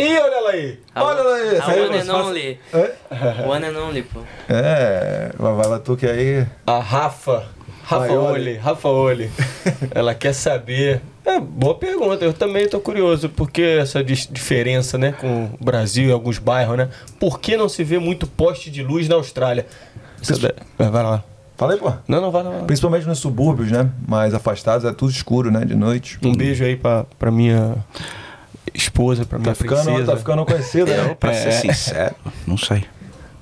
Ih, 0.00 0.18
olha 0.18 0.34
ela 0.34 0.50
aí. 0.50 0.80
Olha 0.94 1.22
lá 1.22 1.34
aí. 1.36 1.48
A 1.48 1.54
essa 1.54 1.70
aí 1.70 1.80
one 1.80 1.98
and 1.98 2.14
only. 2.14 2.58
É? 2.72 2.92
One 3.46 3.66
and 3.66 3.78
only, 3.78 4.02
pô. 4.02 4.20
É, 4.48 5.30
vai, 5.38 5.54
vai, 5.54 5.68
vai 5.68 5.78
tu 5.80 5.96
que 5.96 6.06
aí. 6.06 6.46
A 6.66 6.78
Rafa. 6.78 7.44
Rafa. 7.84 8.12
Oli, 8.12 8.54
Rafa 8.56 8.88
Oli. 8.88 9.30
Ela 9.94 10.12
quer 10.14 10.32
saber. 10.32 11.00
É, 11.24 11.38
boa 11.38 11.74
pergunta. 11.76 12.24
Eu 12.24 12.32
também 12.32 12.68
tô 12.68 12.80
curioso, 12.80 13.28
porque 13.28 13.62
essa 13.62 14.02
dis- 14.02 14.28
diferença, 14.30 14.98
né, 14.98 15.12
com 15.12 15.44
o 15.60 15.64
Brasil 15.64 16.08
e 16.08 16.12
alguns 16.12 16.38
bairros, 16.38 16.76
né? 16.76 16.88
Por 17.20 17.38
que 17.38 17.56
não 17.56 17.68
se 17.68 17.84
vê 17.84 17.98
muito 18.00 18.26
poste 18.26 18.70
de 18.72 18.82
luz 18.82 19.08
na 19.08 19.14
Austrália? 19.14 19.66
Essa 20.20 20.36
da- 20.38 20.54
Vai, 20.90 21.02
lá. 21.02 21.22
Fala 21.56 21.74
aí, 21.74 21.78
pô. 21.78 21.92
Não, 22.08 22.20
não, 22.20 22.30
vai 22.32 22.42
lá. 22.42 22.50
vai 22.50 22.60
lá. 22.60 22.66
Principalmente 22.66 23.06
nos 23.06 23.18
subúrbios, 23.20 23.70
né? 23.70 23.88
Mais 24.06 24.34
afastados, 24.34 24.84
é 24.84 24.92
tudo 24.92 25.10
escuro, 25.12 25.50
né? 25.52 25.64
De 25.64 25.76
noite. 25.76 26.18
Um 26.24 26.34
beijo 26.34 26.64
aí 26.64 26.76
pra, 26.76 27.06
pra 27.18 27.30
minha 27.30 27.76
esposa, 28.76 29.24
pra 29.24 29.38
minha 29.38 29.52
Tá 29.52 29.54
ficando, 29.54 29.84
princesa. 29.84 30.12
tá 30.12 30.16
ficando 30.18 30.44
conhecido, 30.44 30.90
Eu, 30.90 31.04
né? 31.08 31.14
pra 31.18 31.30
É. 31.32 31.34
ser 31.34 31.52
sincero, 31.52 32.14
não 32.46 32.56
sei. 32.58 32.84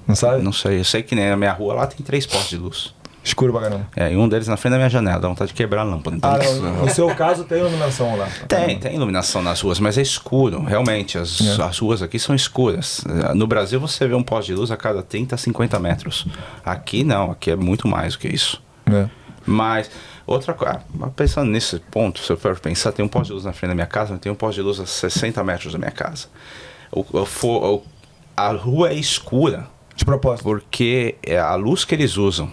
Não 0.07 0.15
sabe? 0.15 0.43
Não 0.43 0.53
sei. 0.53 0.81
Eu 0.81 0.85
sei 0.85 1.03
que 1.03 1.15
nem 1.15 1.29
na 1.31 1.37
minha 1.37 1.53
rua 1.53 1.75
lá 1.75 1.87
tem 1.87 2.05
três 2.05 2.27
postes 2.27 2.51
de 2.51 2.57
luz. 2.59 2.95
Escuro 3.27 3.53
pra 3.55 3.63
caramba. 3.63 3.87
É, 3.97 4.13
e 4.13 4.17
um 4.19 4.29
deles 4.29 4.47
na 4.47 4.57
frente 4.59 4.73
da 4.73 4.77
minha 4.77 4.91
janela, 4.91 5.19
dá 5.19 5.27
vontade 5.29 5.49
de 5.49 5.55
quebrar 5.55 5.81
a 5.81 5.85
lâmpada. 5.85 6.15
Então, 6.15 6.31
Ah, 6.31 6.39
não, 6.61 6.85
no 6.85 6.91
seu 6.91 7.09
caso 7.15 7.45
tem 7.45 7.59
iluminação 7.59 8.15
lá. 8.17 8.29
Tem, 8.47 8.79
tem 8.79 8.95
iluminação 8.97 9.41
nas 9.41 9.63
ruas, 9.63 9.81
mas 9.81 9.97
é 9.97 10.03
escuro, 10.03 10.63
realmente. 10.63 11.17
As, 11.17 11.41
É. 11.41 11.63
as 11.63 11.79
ruas 11.79 12.03
aqui 12.03 12.19
são 12.19 12.35
escuras. 12.35 13.03
No 13.35 13.47
Brasil 13.47 13.81
você 13.81 14.07
vê 14.07 14.15
um 14.15 14.23
poste 14.23 14.53
de 14.53 14.59
luz 14.59 14.71
a 14.71 14.77
cada 14.77 15.03
30 15.03 15.37
a 15.37 15.39
50 15.39 15.79
metros. 15.81 16.27
Aqui 16.63 17.03
não, 17.03 17.31
aqui 17.31 17.51
é 17.51 17.57
muito 17.57 17.89
mais 17.89 18.13
do 18.13 18.19
que 18.19 18.29
isso. 18.29 18.63
É. 18.93 19.07
Mas, 19.47 19.91
outra 20.27 20.55
coisa, 20.55 20.81
pensando 21.17 21.51
nesse 21.51 21.79
ponto, 21.79 22.21
se 22.21 22.31
eu 22.31 22.37
for 22.37 22.59
pensar, 22.59 22.93
tem 22.93 23.05
um 23.05 23.09
poste 23.09 23.29
de 23.29 23.33
luz 23.35 23.45
na 23.45 23.53
frente 23.53 23.71
da 23.71 23.75
minha 23.75 23.87
casa, 23.87 24.13
mas 24.13 24.21
tem 24.21 24.31
um 24.31 24.35
poste 24.35 24.61
de 24.61 24.63
luz 24.67 24.81
a 24.81 24.87
60 24.87 25.43
metros 25.45 25.73
da 25.73 25.79
minha 25.79 25.91
casa. 25.91 26.27
O, 26.91 27.01
o, 27.03 27.83
a 28.37 28.49
rua 28.53 28.91
é 28.91 28.95
escura 28.95 29.67
De 29.97 30.05
propósito. 30.05 30.45
porque 30.45 31.17
é 31.23 31.39
a 31.39 31.55
luz 31.55 31.85
que 31.85 31.95
eles 31.95 32.17
usam, 32.17 32.51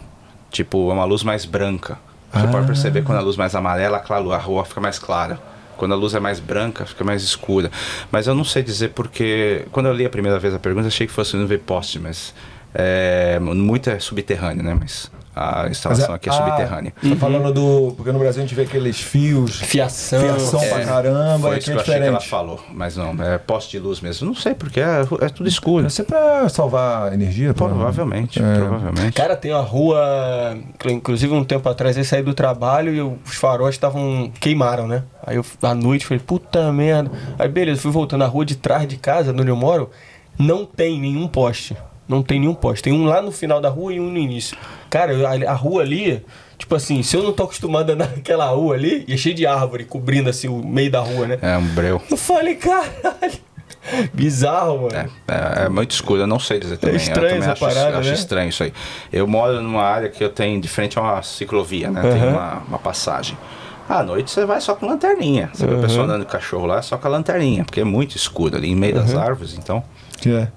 tipo, 0.50 0.90
é 0.90 0.94
uma 0.94 1.06
luz 1.06 1.24
mais 1.24 1.46
branca. 1.46 1.98
Você 2.34 2.48
pode 2.48 2.66
perceber 2.66 3.04
quando 3.04 3.18
a 3.18 3.22
luz 3.22 3.36
mais 3.36 3.54
amarela, 3.56 4.00
claro, 4.00 4.32
a 4.32 4.38
rua 4.38 4.64
fica 4.64 4.80
mais 4.80 4.98
clara. 4.98 5.38
Quando 5.76 5.94
a 5.94 5.98
luz 5.98 6.14
é 6.14 6.20
mais 6.20 6.40
branca, 6.40 6.86
fica 6.86 7.04
mais 7.04 7.24
escura. 7.24 7.70
Mas 8.12 8.28
eu 8.28 8.36
não 8.36 8.44
sei 8.46 8.62
dizer 8.64 8.90
porque. 8.90 9.66
Quando 9.72 9.88
eu 9.88 9.94
li 9.94 10.06
a 10.06 10.10
primeira 10.10 10.38
vez 10.40 10.54
a 10.54 10.60
pergunta, 10.60 10.88
achei 10.88 11.08
que 11.08 11.12
fosse 11.12 11.36
não 11.36 11.46
ver 11.48 11.60
poste, 11.60 12.00
mas. 12.00 12.34
É, 12.74 13.38
muito 13.40 13.90
é 13.90 14.00
subterrâneo, 14.00 14.64
né? 14.64 14.78
Mas 14.80 15.12
a 15.36 15.68
instalação 15.70 16.14
aqui 16.14 16.30
é 16.30 16.32
ah, 16.32 16.36
subterrânea. 16.36 16.94
Tá 17.02 17.16
falando 17.16 17.54
do. 17.54 17.94
Porque 17.96 18.12
no 18.12 18.20
Brasil 18.20 18.42
a 18.44 18.46
gente 18.46 18.56
vê 18.56 18.64
aqueles 18.64 19.00
fios, 19.00 19.58
Fiação. 19.62 20.22
fiação 20.22 20.60
pra 20.60 20.86
caramba, 20.86 21.48
Foi 21.48 21.56
e 21.56 21.60
isso 21.60 21.66
que 21.68 21.72
é 21.72 21.76
eu 21.76 21.80
achei 21.82 21.94
que 21.94 22.00
ela 22.00 22.18
diferente. 22.18 22.30
falou. 22.30 22.60
Mas 22.74 22.98
não, 22.98 23.12
é 23.24 23.38
poste 23.38 23.72
de 23.72 23.80
luz 23.80 24.02
mesmo. 24.02 24.28
Não 24.28 24.36
sei, 24.36 24.54
porque 24.54 24.80
é, 24.80 25.02
é 25.22 25.30
tudo 25.30 25.48
escuro. 25.48 25.84
Deve 25.84 25.94
ser 25.94 26.04
pra 26.04 26.48
salvar 26.50 27.14
energia. 27.14 27.54
Provavelmente, 27.54 28.42
É. 28.42 28.56
provavelmente. 28.58 29.14
Cara, 29.14 29.36
tem 29.36 29.54
uma 29.54 29.62
rua. 29.62 30.58
Inclusive, 30.86 31.34
um 31.34 31.44
tempo 31.44 31.68
atrás 31.70 31.98
eu 31.98 32.04
saí 32.04 32.22
do 32.24 32.34
trabalho 32.34 32.94
e 32.94 33.02
os 33.02 33.36
faróis 33.36 33.76
estavam. 33.76 34.32
queimaram, 34.40 34.88
né? 34.88 35.04
Aí 35.26 35.36
eu, 35.38 35.46
à 35.62 35.74
noite, 35.74 36.06
falei, 36.06 36.22
puta 36.26 36.72
merda. 36.74 37.12
Aí, 37.40 37.48
beleza, 37.48 37.82
fui 37.82 37.92
voltando. 37.92 38.24
A 38.24 38.28
rua 38.28 38.46
de 38.46 38.56
trás 38.56 38.88
de 38.88 38.98
casa, 38.98 39.32
onde 39.32 39.48
eu 39.48 39.56
moro, 39.56 39.90
não 40.38 40.66
tem 40.66 41.00
nenhum 41.00 41.28
poste. 41.28 41.76
Não 42.12 42.22
tem 42.22 42.42
nenhum 42.42 42.54
poste. 42.54 42.84
Tem 42.84 42.92
um 42.92 43.06
lá 43.06 43.22
no 43.22 43.32
final 43.32 43.62
da 43.62 43.70
rua 43.70 43.94
e 43.94 44.00
um 44.00 44.10
no 44.12 44.18
início. 44.18 44.58
Cara, 44.90 45.14
a, 45.30 45.52
a 45.52 45.54
rua 45.54 45.82
ali, 45.82 46.22
tipo 46.58 46.76
assim, 46.76 47.02
se 47.02 47.16
eu 47.16 47.24
não 47.24 47.32
tô 47.32 47.44
acostumado 47.44 47.90
a 47.90 47.94
andar 47.94 48.10
naquela 48.16 48.48
rua 48.48 48.76
ali, 48.76 49.06
e 49.08 49.14
é 49.14 49.18
cheio 49.18 49.34
de 49.34 49.46
árvore 49.48 49.86
cobrindo 49.86 50.30
assim 50.30 50.50
o 50.50 50.58
meio 50.58 50.92
da 50.92 51.00
rua, 51.00 51.26
né? 51.26 51.40
É 51.42 51.58
um 51.58 51.68
breu. 51.68 52.02
Eu 52.12 52.18
falei, 52.18 52.56
caralho. 52.56 53.40
Bizarro, 54.14 54.84
mano. 54.84 55.10
É, 55.28 55.62
é, 55.62 55.66
é 55.66 55.70
muito 55.70 55.92
escuro, 55.92 56.22
eu 56.22 56.28
não 56.28 56.38
sei 56.38 56.60
dizer 56.60 56.78
também. 56.78 56.98
estranho 56.98 57.26
eu 57.26 57.30
também 57.30 57.50
essa 57.50 57.52
acho, 57.54 57.62
parada, 57.62 57.98
acho 58.00 58.10
né? 58.10 58.16
estranho 58.16 58.50
isso 58.50 58.64
aí. 58.64 58.74
Eu 59.12 59.26
moro 59.26 59.62
numa 59.62 59.82
área 59.82 60.10
que 60.10 60.22
eu 60.22 60.30
tenho 60.30 60.60
de 60.60 60.68
frente 60.68 61.00
a 61.00 61.02
uma 61.02 61.24
ciclovia, 61.24 61.90
né? 61.90 62.02
Tem 62.02 62.22
Aham. 62.22 62.30
uma, 62.30 62.64
uma 62.68 62.80
passagem. 62.80 63.38
À 63.90 64.04
noite 64.04 64.32
você 64.32 64.46
vai 64.46 64.62
só 64.62 64.76
com 64.76 64.86
lanterninha. 64.86 65.50
Você 65.54 65.66
vê 65.66 65.76
o 65.76 65.82
pessoal 65.82 66.06
andando 66.06 66.26
de 66.26 66.32
cachorro 66.32 66.66
lá, 66.66 66.82
só 66.82 66.98
com 66.98 67.08
a 67.08 67.12
lanterninha, 67.12 67.66
porque 67.66 67.82
é 67.82 67.84
muito 67.84 68.16
escuro 68.16 68.56
ali, 68.56 68.70
em 68.70 68.76
meio 68.76 68.96
das 68.96 69.16
árvores, 69.16 69.58
então. 69.58 69.84
É. 70.30 70.48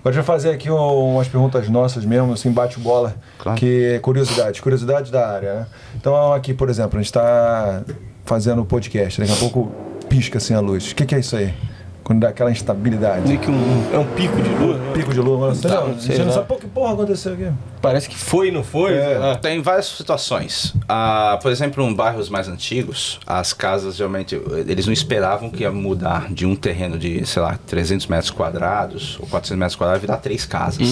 Agora 0.00 0.14
já 0.14 0.22
fazer 0.22 0.50
aqui 0.50 0.70
um- 0.70 1.14
umas 1.14 1.28
perguntas 1.28 1.68
nossas 1.68 2.04
mesmo, 2.04 2.32
assim, 2.32 2.50
bate 2.52 2.78
bola, 2.80 3.14
Claro. 3.38 3.58
que 3.58 3.94
é 3.94 3.98
curiosidade, 3.98 4.60
curiosidade 4.60 5.10
da 5.12 5.28
área, 5.28 5.54
né? 5.54 5.66
Então 5.96 6.32
aqui, 6.32 6.52
por 6.52 6.68
exemplo, 6.68 6.98
a 6.98 7.02
gente 7.02 7.06
está 7.06 7.82
fazendo 8.24 8.62
o 8.62 8.64
podcast, 8.64 9.20
daqui 9.20 9.32
a 9.32 9.36
pouco 9.36 9.72
pisca 10.08 10.38
assim 10.38 10.54
a 10.54 10.60
luz. 10.60 10.92
O 10.92 10.94
que, 10.94 11.04
que 11.06 11.14
é 11.14 11.18
isso 11.20 11.36
aí? 11.36 11.54
Quando 12.02 12.20
dá 12.20 12.28
aquela 12.28 12.50
instabilidade. 12.50 13.26
Meio 13.26 13.40
que 13.40 13.50
um, 13.50 13.90
é 13.94 13.98
um 13.98 14.04
pico 14.04 14.36
de 14.40 14.50
luz, 14.50 14.78
né? 14.78 14.92
Pico 14.92 15.12
de 15.14 15.20
lua, 15.20 15.54
você 15.54 15.66
Tá, 15.68 15.80
não, 15.80 15.98
sei 15.98 16.16
você 16.16 16.24
não 16.24 16.32
sabe 16.32 16.46
pô, 16.46 16.56
que 16.56 16.66
porra 16.66 16.92
aconteceu 16.92 17.32
aqui. 17.32 17.50
Parece 17.84 18.08
que 18.08 18.16
foi, 18.16 18.50
não 18.50 18.64
foi? 18.64 18.94
É. 18.94 19.18
Ah. 19.22 19.36
Tem 19.36 19.60
várias 19.60 19.86
situações. 19.86 20.74
Ah, 20.88 21.38
por 21.42 21.52
exemplo, 21.52 21.84
em 21.84 21.92
bairros 21.94 22.30
mais 22.30 22.48
antigos, 22.48 23.20
as 23.26 23.52
casas 23.52 23.96
geralmente 23.96 24.40
eles 24.66 24.86
não 24.86 24.92
esperavam 24.92 25.50
que 25.50 25.64
ia 25.64 25.70
mudar 25.70 26.32
de 26.32 26.46
um 26.46 26.56
terreno 26.56 26.98
de, 26.98 27.26
sei 27.26 27.42
lá, 27.42 27.58
300 27.66 28.06
metros 28.06 28.30
quadrados 28.30 29.18
ou 29.20 29.26
400 29.26 29.58
metros 29.58 29.76
quadrados 29.76 30.00
virar 30.00 30.16
três 30.16 30.46
casas. 30.46 30.88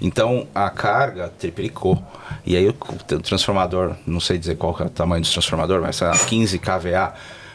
Então 0.00 0.46
a 0.54 0.70
carga 0.70 1.32
triplicou. 1.38 2.00
E 2.46 2.56
aí 2.56 2.68
o, 2.68 2.72
transformador, 3.20 3.94
não 4.06 4.20
sei 4.20 4.38
dizer 4.38 4.56
qual 4.56 4.72
que 4.74 4.82
é 4.82 4.86
o 4.86 4.90
tamanho 4.90 5.22
do 5.22 5.28
transformador, 5.28 5.80
mas 5.80 5.96
sei 5.96 6.06
lá, 6.06 6.16
15 6.16 6.58
kVA. 6.58 7.14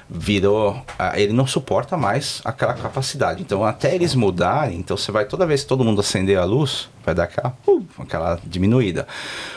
Virou. 0.10 0.82
ah, 0.98 1.19
Ele 1.19 1.34
não 1.34 1.45
suporta 1.45 1.98
mais 1.98 2.42
aquela 2.45 2.74
capacidade. 2.74 3.42
Então, 3.42 3.64
até 3.66 3.94
eles 3.94 4.16
mudarem, 4.16 4.77
então 4.77 4.95
você 4.95 5.11
vai 5.11 5.26
toda 5.26 5.45
vez 5.45 5.61
que 5.64 5.68
todo 5.68 5.84
mundo 5.84 6.00
acender 6.02 6.38
a 6.38 6.45
luz, 6.45 6.90
vai 7.06 7.14
dar 7.14 7.24
aquela, 7.24 7.53
uh, 7.68 7.86
aquela 8.00 8.40
diminuída. 8.45 9.06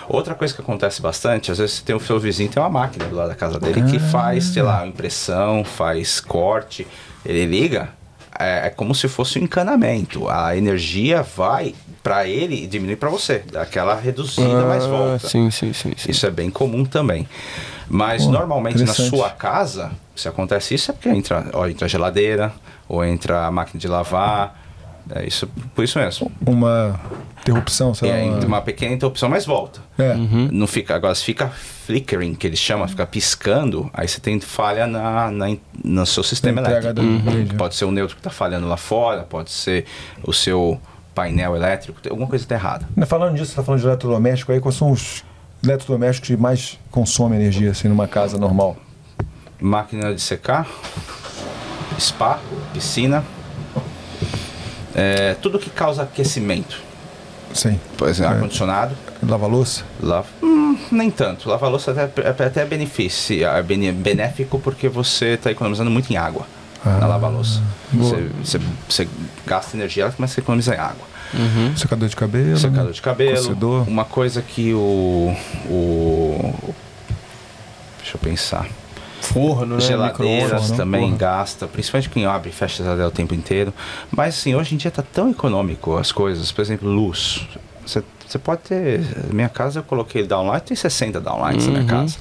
Outra 0.09 0.35
coisa 0.35 0.53
que 0.55 0.61
acontece 0.61 1.01
bastante, 1.01 1.53
às 1.53 1.59
vezes 1.59 1.77
você 1.77 1.85
tem 1.85 1.95
o 1.95 2.01
seu 2.01 2.19
vizinho 2.19 2.51
tem 2.51 2.63
uma 2.63 2.69
máquina 2.71 3.05
do 3.07 3.15
lado 3.15 3.29
da 3.29 3.35
casa 3.35 3.59
dele 3.61 3.83
que 3.91 3.99
faz, 3.99 4.45
sei 4.45 4.63
lá, 4.63 4.87
impressão, 4.87 5.65
faz 5.65 6.21
corte. 6.21 6.87
Ele 7.25 7.47
liga, 7.47 7.91
é, 8.39 8.67
é 8.67 8.71
como 8.71 8.95
se 8.95 9.07
fosse 9.07 9.39
um 9.39 9.43
encanamento. 9.43 10.29
A 10.29 10.57
energia 10.57 11.23
vai 11.23 11.75
para 12.03 12.27
ele 12.27 12.65
e 12.65 12.67
diminui 12.67 12.97
para 12.97 13.11
você. 13.11 13.45
Dá 13.53 13.63
aquela 13.63 13.95
reduzida, 13.95 14.65
mas 14.67 14.85
volta. 14.87 15.27
Ah, 15.27 15.29
Sim, 15.29 15.51
sim, 15.51 15.73
sim. 15.73 15.93
sim. 15.97 16.11
Isso 16.11 16.27
é 16.27 16.31
bem 16.31 16.51
comum 16.51 16.85
também. 16.85 17.29
Mas 17.93 18.25
Pô, 18.25 18.31
normalmente 18.31 18.85
na 18.85 18.95
sua 18.95 19.31
casa, 19.31 19.91
se 20.15 20.29
acontece 20.29 20.75
isso, 20.75 20.91
é 20.93 20.95
porque 20.95 21.09
entra, 21.09 21.47
ó, 21.53 21.67
entra 21.67 21.87
a 21.87 21.89
geladeira, 21.89 22.53
ou 22.89 23.05
entra 23.05 23.47
a 23.47 23.51
máquina 23.51 23.81
de 23.81 23.89
lavar. 23.89 24.59
É 25.13 25.27
isso, 25.27 25.49
por 25.75 25.83
isso 25.83 25.99
mesmo. 25.99 26.31
Uma 26.47 27.01
interrupção, 27.41 27.93
sei 27.93 28.09
lá. 28.11 28.17
É, 28.17 28.23
uma- 28.23 28.37
entra 28.37 28.47
uma 28.47 28.63
pequena 28.63 28.95
interrupção, 28.95 29.29
mas 29.29 29.45
volta. 29.45 29.81
É. 29.99 30.15
Não 30.53 30.69
fica, 30.69 30.95
agora 30.95 31.13
se 31.17 31.25
fica 31.25 31.49
flickering, 31.49 32.35
que 32.35 32.47
eles 32.47 32.61
chamam, 32.61 32.87
fica 32.87 33.05
piscando, 33.07 33.91
aí 33.93 34.07
você 34.07 34.21
tem 34.21 34.39
falha 34.41 34.87
na, 34.87 35.31
na, 35.33 35.51
in- 35.51 35.61
no 35.83 36.07
seu 36.07 36.23
sistema 36.23 36.61
elétrico. 36.61 37.01
rede. 37.29 37.55
Pode 37.57 37.75
ser 37.75 37.87
o 37.87 37.91
neutro 37.91 38.15
que 38.15 38.21
está 38.21 38.31
falhando 38.31 38.69
lá 38.69 38.77
fora, 38.77 39.23
pode 39.23 39.51
ser 39.51 39.85
o 40.23 40.33
seu 40.33 40.81
painel 41.13 41.57
elétrico, 41.57 42.01
tem- 42.01 42.11
alguma 42.11 42.29
coisa 42.29 42.45
está 42.45 42.55
errada. 42.55 42.87
Falando 43.07 43.35
disso, 43.35 43.51
você 43.51 43.57
tá 43.57 43.65
falando 43.65 43.81
de 43.81 43.87
eletrodoméstico 43.89 44.53
aí, 44.53 44.61
quais 44.61 44.77
são 44.77 44.93
os 44.93 45.25
eletrodomésticos 45.63 46.29
que 46.29 46.37
mais 46.37 46.79
consomem 46.91 47.39
energia 47.41 47.71
assim 47.71 47.89
numa 47.89 48.07
casa 48.09 48.39
normal? 48.39 48.77
máquina 49.63 50.15
de 50.15 50.21
secar, 50.23 50.67
spa, 51.99 52.41
piscina, 52.73 53.23
é, 54.95 55.35
tudo 55.35 55.59
que 55.59 55.69
causa 55.69 56.03
aquecimento. 56.03 56.81
Sim. 57.53 57.79
Por 57.99 58.09
exemplo, 58.09 58.33
É. 58.33 58.37
ar-condicionado, 58.37 58.97
Lava 59.29 59.47
louça? 59.47 59.83
lava, 60.01 60.27
hum, 60.43 60.79
nem 60.91 61.11
tanto. 61.11 61.47
Lavar 61.49 61.69
louça 61.71 61.91
até, 61.91 62.23
é 62.23 62.29
até 62.47 62.65
benefício, 62.65 63.45
é 63.47 63.63
benéfico 63.63 64.59
porque 64.59 64.89
você 64.89 65.35
está 65.35 65.51
economizando 65.51 65.91
muito 65.91 66.11
em 66.11 66.17
água 66.17 66.47
na 66.83 67.07
lava-louça. 67.07 67.61
Você, 67.93 68.31
você- 68.43 68.61
você 68.89 69.09
gasta 69.47 69.77
energia, 69.77 70.11
mas 70.17 70.31
você 70.31 70.41
economiza 70.41 70.75
em 70.75 70.79
água. 70.79 71.07
Secador 71.77 72.09
de 72.09 72.17
cabelo? 72.17 72.59
Secador 72.59 72.93
de 72.93 73.03
cabelo. 73.03 73.37
Cocedor? 73.37 73.89
Uma 73.89 74.05
coisa 74.05 74.43
que 74.43 74.73
o, 74.75 75.35
o. 75.67 76.75
Deixa 77.99 78.17
eu 78.17 78.21
pensar. 78.21 78.69
Forno, 79.21 79.77
né? 79.77 79.81
Geladeiras 79.81 80.71
né? 80.71 80.77
também 80.77 81.03
Porra. 81.03 81.17
gasta, 81.17 81.67
principalmente 81.67 82.09
quem 82.09 82.25
abre 82.25 82.49
e 82.49 82.53
fecha 82.53 82.83
a 82.83 82.85
geladeira 82.85 83.09
o 83.09 83.13
tempo 83.13 83.35
inteiro. 83.35 83.73
Mas 84.11 84.39
assim, 84.39 84.55
hoje 84.55 84.75
em 84.75 84.79
dia 84.79 84.91
tá 84.91 85.03
tão 85.03 85.31
econômico 85.31 85.97
as 85.97 86.11
coisas. 86.11 86.51
Por 86.51 86.63
exemplo, 86.63 86.89
luz. 86.89 87.47
Você 87.87 88.39
pode 88.39 88.63
ter. 88.63 89.01
Na 89.27 89.35
minha 89.35 89.49
casa 89.49 89.81
eu 89.81 89.83
coloquei 89.83 90.25
downlight, 90.25 90.67
tem 90.67 90.77
60 90.77 91.21
downlights 91.21 91.67
na 91.67 91.73
minha 91.73 91.85
casa. 91.85 92.17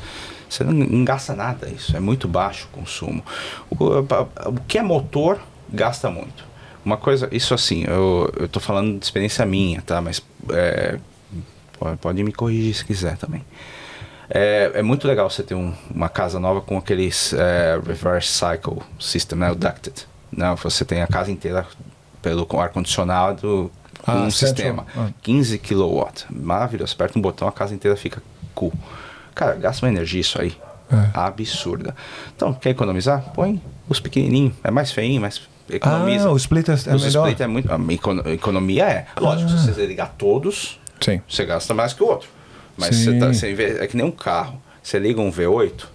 Você 0.50 0.64
não, 0.64 0.74
não 0.74 1.06
gasta 1.06 1.36
nada 1.36 1.70
isso, 1.70 1.96
é 1.96 2.00
muito 2.00 2.28
baixo 2.28 2.68
o 2.74 2.78
consumo. 2.80 3.24
O, 3.70 4.00
o 4.00 4.60
que 4.68 4.80
é 4.80 4.82
motor 4.82 5.40
gasta 5.72 6.10
muito. 6.10 6.49
Uma 6.83 6.98
coisa, 6.98 7.27
isso 7.32 7.53
assim, 7.53 7.83
eu, 7.88 8.32
eu 8.38 8.48
tô 8.48 8.59
falando 8.59 8.98
de 8.99 9.06
experiência 9.06 9.45
minha, 9.45 9.82
tá? 9.82 10.01
Mas 10.01 10.22
é, 10.51 10.98
pode, 11.77 11.98
pode 11.98 12.24
me 12.24 12.32
corrigir 12.32 12.74
se 12.74 12.85
quiser 12.85 13.17
também. 13.17 13.43
É, 14.30 14.72
é 14.75 14.82
muito 14.83 15.08
legal 15.08 15.30
você 15.30 15.41
ter 15.43 15.56
um- 15.56 15.74
uma 15.93 16.08
casa 16.08 16.40
nova 16.40 16.61
com 16.61 16.77
aqueles 16.77 17.33
é, 17.33 17.80
reverse 17.85 18.27
cycle 18.30 18.77
system, 18.99 19.40
né? 19.40 19.51
O 19.51 19.56
ducted. 19.56 20.06
Não, 20.32 20.56
você 20.56 20.85
tem 20.85 21.01
a 21.01 21.08
casa 21.08 21.32
inteira 21.32 21.66
pelo 22.22 22.48
ar-condicionado 22.59 23.72
com 24.03 24.11
Ah, 24.11 24.16
um 24.22 24.32
sistema. 24.32 24.85
Ah. 24.95 25.09
15 25.22 25.58
kW. 25.58 26.06
Maravilhoso. 26.30 26.93
Aperta 26.93 27.17
um 27.17 27.22
botão, 27.22 27.48
a 27.48 27.51
casa 27.51 27.74
inteira 27.74 27.98
fica 27.98 28.22
cool. 28.53 28.72
Cara, 29.35 29.56
gasta 29.56 29.85
uma 29.85 29.91
energia 29.91 30.22
isso 30.22 30.40
aí. 30.40 30.56
É. 30.91 31.09
Absurda. 31.14 31.95
Então, 32.35 32.53
quer 32.53 32.69
economizar? 32.72 33.32
Põe 33.33 33.61
os 33.88 33.99
pequenininhos. 33.99 34.53
É 34.64 34.69
mais 34.72 34.91
feinho, 34.91 35.22
mas 35.22 35.41
economiza. 35.72 36.27
Ah, 36.27 36.31
o 36.31 36.38
splitter 36.38 36.73
é 36.88 36.95
Os 36.95 37.03
melhor. 37.03 37.27
split 37.27 37.39
é 37.41 37.48
muito. 37.48 37.72
A 37.72 37.77
econo- 37.93 38.27
economia 38.30 38.85
é. 38.85 39.06
Lógico, 39.19 39.49
se 39.51 39.72
você 39.73 39.85
ligar 39.85 40.15
todos, 40.17 40.80
Sim. 41.01 41.22
você 41.27 41.45
gasta 41.45 41.73
mais 41.73 41.93
que 41.93 42.03
o 42.03 42.07
outro. 42.07 42.27
Mas 42.77 42.95
você 42.95 43.17
tá, 43.19 43.27
você 43.33 43.53
vê- 43.53 43.77
é 43.83 43.88
que 43.88 43.98
nem 43.98 44.06
um 44.06 44.11
carro. 44.11 44.61
Você 44.81 44.98
liga 44.98 45.19
um 45.22 45.31
V8, 45.31 45.85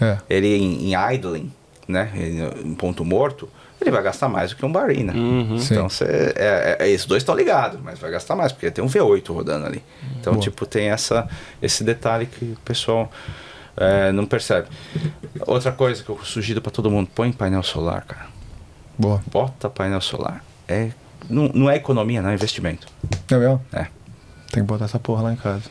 É. 0.00 0.18
ele 0.28 0.48
em, 0.56 0.92
em 0.92 1.14
idling, 1.14 1.52
né? 1.86 2.10
Em, 2.64 2.74
ponto 2.74 3.04
morto, 3.04 3.48
ele 3.80 3.90
vai 3.90 4.02
gastar 4.02 4.28
mais 4.28 4.50
do 4.50 4.56
que 4.56 4.64
um 4.64 4.72
Barina. 4.72 5.12
Sim. 5.12 5.58
Então 5.74 5.88
você. 5.88 6.04
É, 6.36 6.76
é- 6.80 6.88
esses 6.90 7.06
dois 7.06 7.22
estão 7.22 7.34
ligados, 7.34 7.78
mas 7.82 7.98
vai 7.98 8.10
gastar 8.10 8.34
mais, 8.34 8.50
porque 8.52 8.70
tem 8.70 8.82
um 8.82 8.88
V8 8.88 9.28
rodando 9.32 9.66
ali. 9.66 9.82
Então, 10.18 10.32
Boa. 10.34 10.42
tipo, 10.42 10.64
tem 10.64 10.88
essa, 10.88 11.28
esse 11.60 11.84
detalhe 11.84 12.26
que 12.26 12.44
o 12.46 12.56
pessoal 12.64 13.10
é, 13.76 14.10
não 14.12 14.24
percebe. 14.26 14.68
Outra 15.46 15.72
coisa 15.72 16.02
que 16.02 16.08
eu 16.10 16.18
sugiro 16.24 16.60
para 16.60 16.70
todo 16.72 16.90
mundo, 16.90 17.08
põe 17.14 17.30
painel 17.32 17.62
solar, 17.62 18.04
cara. 18.04 18.26
Boa. 19.02 19.20
Bota 19.32 19.68
painel 19.68 20.00
solar. 20.00 20.44
É, 20.68 20.92
não, 21.28 21.48
não 21.48 21.68
é 21.68 21.74
economia, 21.74 22.22
não 22.22 22.30
é 22.30 22.34
investimento. 22.34 22.86
É 23.28 23.36
mesmo? 23.36 23.60
É. 23.72 23.88
Tem 24.52 24.62
que 24.62 24.62
botar 24.62 24.84
essa 24.84 25.00
porra 25.00 25.22
lá 25.22 25.32
em 25.32 25.36
casa. 25.36 25.64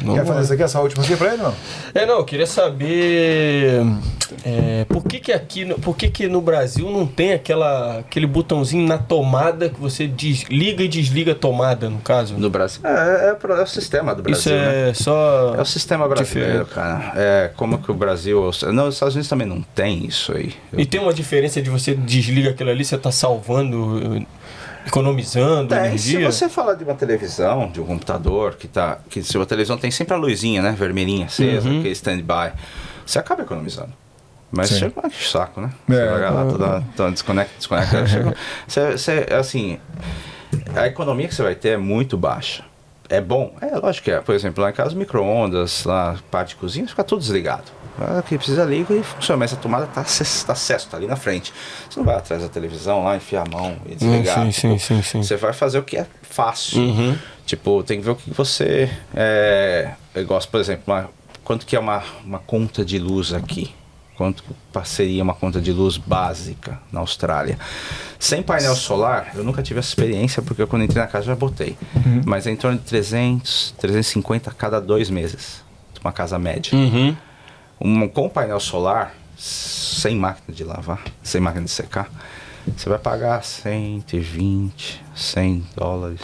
Vamos 0.00 0.14
Quer 0.14 0.26
fazer 0.26 0.40
isso 0.42 0.52
aqui, 0.52 0.62
essa 0.62 0.80
última 0.80 1.02
aqui 1.04 1.16
pra 1.16 1.34
ele, 1.34 1.42
não? 1.42 1.54
É, 1.94 2.06
não, 2.06 2.18
eu 2.18 2.24
queria 2.24 2.46
saber 2.46 3.82
é, 4.44 4.84
por 4.88 5.02
que 5.04 5.18
que 5.18 5.32
aqui, 5.32 5.64
no- 5.64 5.76
por 5.78 5.96
que 5.96 6.08
que 6.08 6.28
no 6.28 6.40
Brasil 6.40 6.90
não 6.90 7.06
tem 7.06 7.32
aquela, 7.32 7.98
aquele 7.98 8.26
botãozinho 8.26 8.86
na 8.86 8.98
tomada 8.98 9.68
que 9.68 9.80
você 9.80 10.06
desliga 10.06 10.82
e 10.82 10.88
desliga 10.88 11.32
a 11.32 11.34
tomada, 11.34 11.88
no 11.90 11.98
caso? 11.98 12.34
No 12.38 12.48
Brasil. 12.50 12.80
É, 12.84 13.30
é, 13.30 13.36
é 13.58 13.62
o 13.62 13.66
sistema 13.66 14.14
do 14.14 14.22
Brasil. 14.22 14.38
Isso 14.40 14.50
né? 14.50 14.90
é 14.90 14.94
só... 14.94 15.54
É 15.56 15.60
o 15.60 15.64
sistema 15.64 16.06
brasileiro, 16.08 16.64
Diferente. 16.64 16.74
cara. 16.74 17.12
É 17.16 17.50
como 17.56 17.78
que 17.78 17.90
o 17.90 17.94
Brasil. 17.94 18.50
Não, 18.72 18.88
os 18.88 18.94
Estados 18.94 19.14
Unidos 19.14 19.28
também 19.28 19.46
não 19.46 19.62
tem 19.74 20.04
isso 20.06 20.32
aí. 20.32 20.52
Eu- 20.72 20.80
E 20.80 20.86
tem 20.86 21.00
uma 21.00 21.12
diferença 21.12 21.60
de 21.60 21.70
você 21.70 21.94
desliga 21.94 22.50
aquilo 22.50 22.70
ali, 22.70 22.84
você 22.84 22.96
tá 22.98 23.10
salvando, 23.10 24.24
economizando 24.86 25.68
Tem, 25.68 25.96
se 25.98 26.10
energia? 26.14 26.30
você 26.32 26.48
falar 26.48 26.74
de 26.74 26.84
uma 26.84 26.94
televisão, 26.94 27.68
de 27.70 27.80
um 27.80 27.84
computador, 27.86 28.54
que 28.56 28.66
tá. 28.68 28.98
Que 29.08 29.22
se 29.22 29.36
a 29.36 29.46
televisão 29.46 29.76
tem 29.78 29.90
sempre 29.90 30.14
a 30.14 30.16
luzinha, 30.16 30.62
né? 30.62 30.72
Vermelhinha 30.78 31.26
acesa, 31.26 31.68
Uhum. 31.68 31.78
aquele 31.80 31.92
stand-by, 31.92 32.52
você 33.04 33.18
acaba 33.18 33.42
economizando. 33.42 33.92
Mas 34.50 34.70
Sim. 34.70 34.78
chega 34.78 35.06
um 35.06 35.10
saco, 35.10 35.60
né? 35.60 35.70
É, 35.90 35.92
Você 35.92 36.06
vai 36.06 36.20
lá, 36.20 36.28
ah, 36.42 36.46
toda, 36.50 36.84
toda 36.96 37.10
desconecta, 37.10 37.52
desconecta. 37.58 38.06
chega, 38.08 38.34
você, 38.66 38.92
você, 38.92 39.26
assim, 39.34 39.78
a 40.74 40.86
economia 40.86 41.28
que 41.28 41.34
você 41.34 41.42
vai 41.42 41.54
ter 41.54 41.70
é 41.70 41.76
muito 41.76 42.16
baixa. 42.16 42.64
É 43.10 43.20
bom? 43.20 43.54
É, 43.60 43.76
lógico 43.76 44.04
que 44.04 44.10
é. 44.10 44.20
Por 44.20 44.34
exemplo, 44.34 44.62
lá 44.62 44.70
em 44.70 44.72
casa, 44.72 44.94
micro-ondas, 44.94 45.84
lá, 45.84 46.16
parte 46.30 46.50
de 46.50 46.56
cozinha, 46.56 46.86
fica 46.86 47.02
tudo 47.04 47.20
desligado. 47.20 47.64
Ah, 48.00 48.22
que 48.22 48.36
precisa 48.38 48.64
liga 48.64 48.94
e 48.94 49.02
funciona, 49.02 49.38
mas 49.40 49.52
a 49.52 49.56
tomada 49.56 49.86
tá, 49.86 50.02
acess- 50.02 50.44
tá 50.44 50.52
acesso, 50.52 50.88
tá 50.88 50.96
ali 50.96 51.06
na 51.06 51.16
frente. 51.16 51.52
Você 51.90 51.98
não 51.98 52.06
vai 52.06 52.16
atrás 52.16 52.42
da 52.42 52.48
televisão 52.48 53.02
lá, 53.04 53.16
enfiar 53.16 53.46
a 53.46 53.50
mão 53.50 53.76
e 53.86 53.94
desligar. 53.94 54.44
sim, 54.44 54.52
sim, 54.52 54.68
Tipo, 54.76 54.80
sim, 54.80 55.02
sim. 55.02 55.22
Você 55.22 55.36
vai 55.36 55.52
fazer 55.52 55.78
o 55.78 55.82
que 55.82 55.96
é 55.96 56.06
fácil. 56.22 56.80
Uhum. 56.80 57.18
Tipo, 57.44 57.82
tem 57.82 57.98
que 57.98 58.04
ver 58.04 58.10
o 58.12 58.16
que 58.16 58.30
você. 58.30 58.90
É, 59.14 59.90
eu 60.14 60.24
gosto, 60.26 60.48
por 60.50 60.60
exemplo, 60.60 60.84
uma- 60.86 61.08
quanto 61.42 61.66
que 61.66 61.74
é 61.74 61.80
uma, 61.80 62.02
uma 62.24 62.38
conta 62.38 62.84
de 62.84 62.98
luz 62.98 63.32
aqui? 63.32 63.74
Quanto 64.16 64.42
seria 64.84 65.22
uma 65.22 65.34
conta 65.34 65.60
de 65.60 65.72
luz 65.72 65.96
básica 65.96 66.80
na 66.92 66.98
Austrália? 67.00 67.56
Sem 68.18 68.42
painel 68.42 68.74
solar, 68.74 69.30
eu 69.36 69.44
nunca 69.44 69.62
tive 69.62 69.78
essa 69.78 69.88
experiência, 69.90 70.42
porque 70.42 70.60
eu, 70.60 70.66
quando 70.66 70.82
entrei 70.84 71.00
na 71.00 71.06
casa 71.08 71.26
já 71.26 71.36
botei. 71.36 71.76
Mas 72.26 72.44
é 72.46 72.50
em 72.50 72.56
torno 72.56 72.78
de 72.78 72.84
300, 72.84 73.74
350 73.78 74.50
a 74.50 74.52
cada 74.52 74.80
dois 74.80 75.08
meses. 75.08 75.62
Uma 76.02 76.12
casa 76.12 76.36
média. 76.38 76.76
Uhum. 76.76 77.16
Um, 77.80 78.08
com 78.08 78.28
painel 78.28 78.60
solar, 78.60 79.14
sem 79.36 80.16
máquina 80.16 80.54
de 80.54 80.64
lavar, 80.64 81.02
sem 81.22 81.40
máquina 81.40 81.64
de 81.64 81.70
secar, 81.70 82.10
você 82.76 82.88
vai 82.88 82.98
pagar 82.98 83.42
120, 83.44 85.02
100 85.14 85.64
dólares, 85.76 86.20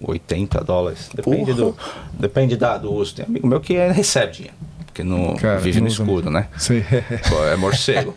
80 0.00 0.64
dólares. 0.64 1.10
Depende, 1.14 1.52
do, 1.52 1.76
depende 2.14 2.56
da, 2.56 2.78
do 2.78 2.92
uso. 2.92 3.14
Tem 3.14 3.24
amigo 3.26 3.46
meu 3.46 3.60
que 3.60 3.76
é- 3.76 3.92
recebe 3.92 4.32
dinheiro, 4.32 4.56
porque 4.86 5.04
não 5.04 5.36
Cara, 5.36 5.58
vive 5.58 5.80
no 5.80 5.88
escuro, 5.88 6.30
né? 6.30 6.48
Sim. 6.56 6.82
Pô, 7.28 7.44
É 7.44 7.56
morcego. 7.56 8.14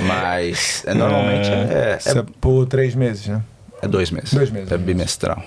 Mas 0.00 0.84
é, 0.86 0.94
normalmente 0.94 1.48
é, 1.48 1.96
Isso 1.98 2.18
é 2.18 2.24
por 2.40 2.66
três 2.66 2.94
meses, 2.94 3.26
né? 3.26 3.42
é, 3.82 3.86
é 3.86 3.88
dois 3.88 4.10
meses. 4.10 4.32
Dois 4.34 4.50
meses, 4.50 4.70
É 4.70 4.76
bimestral. 4.78 5.42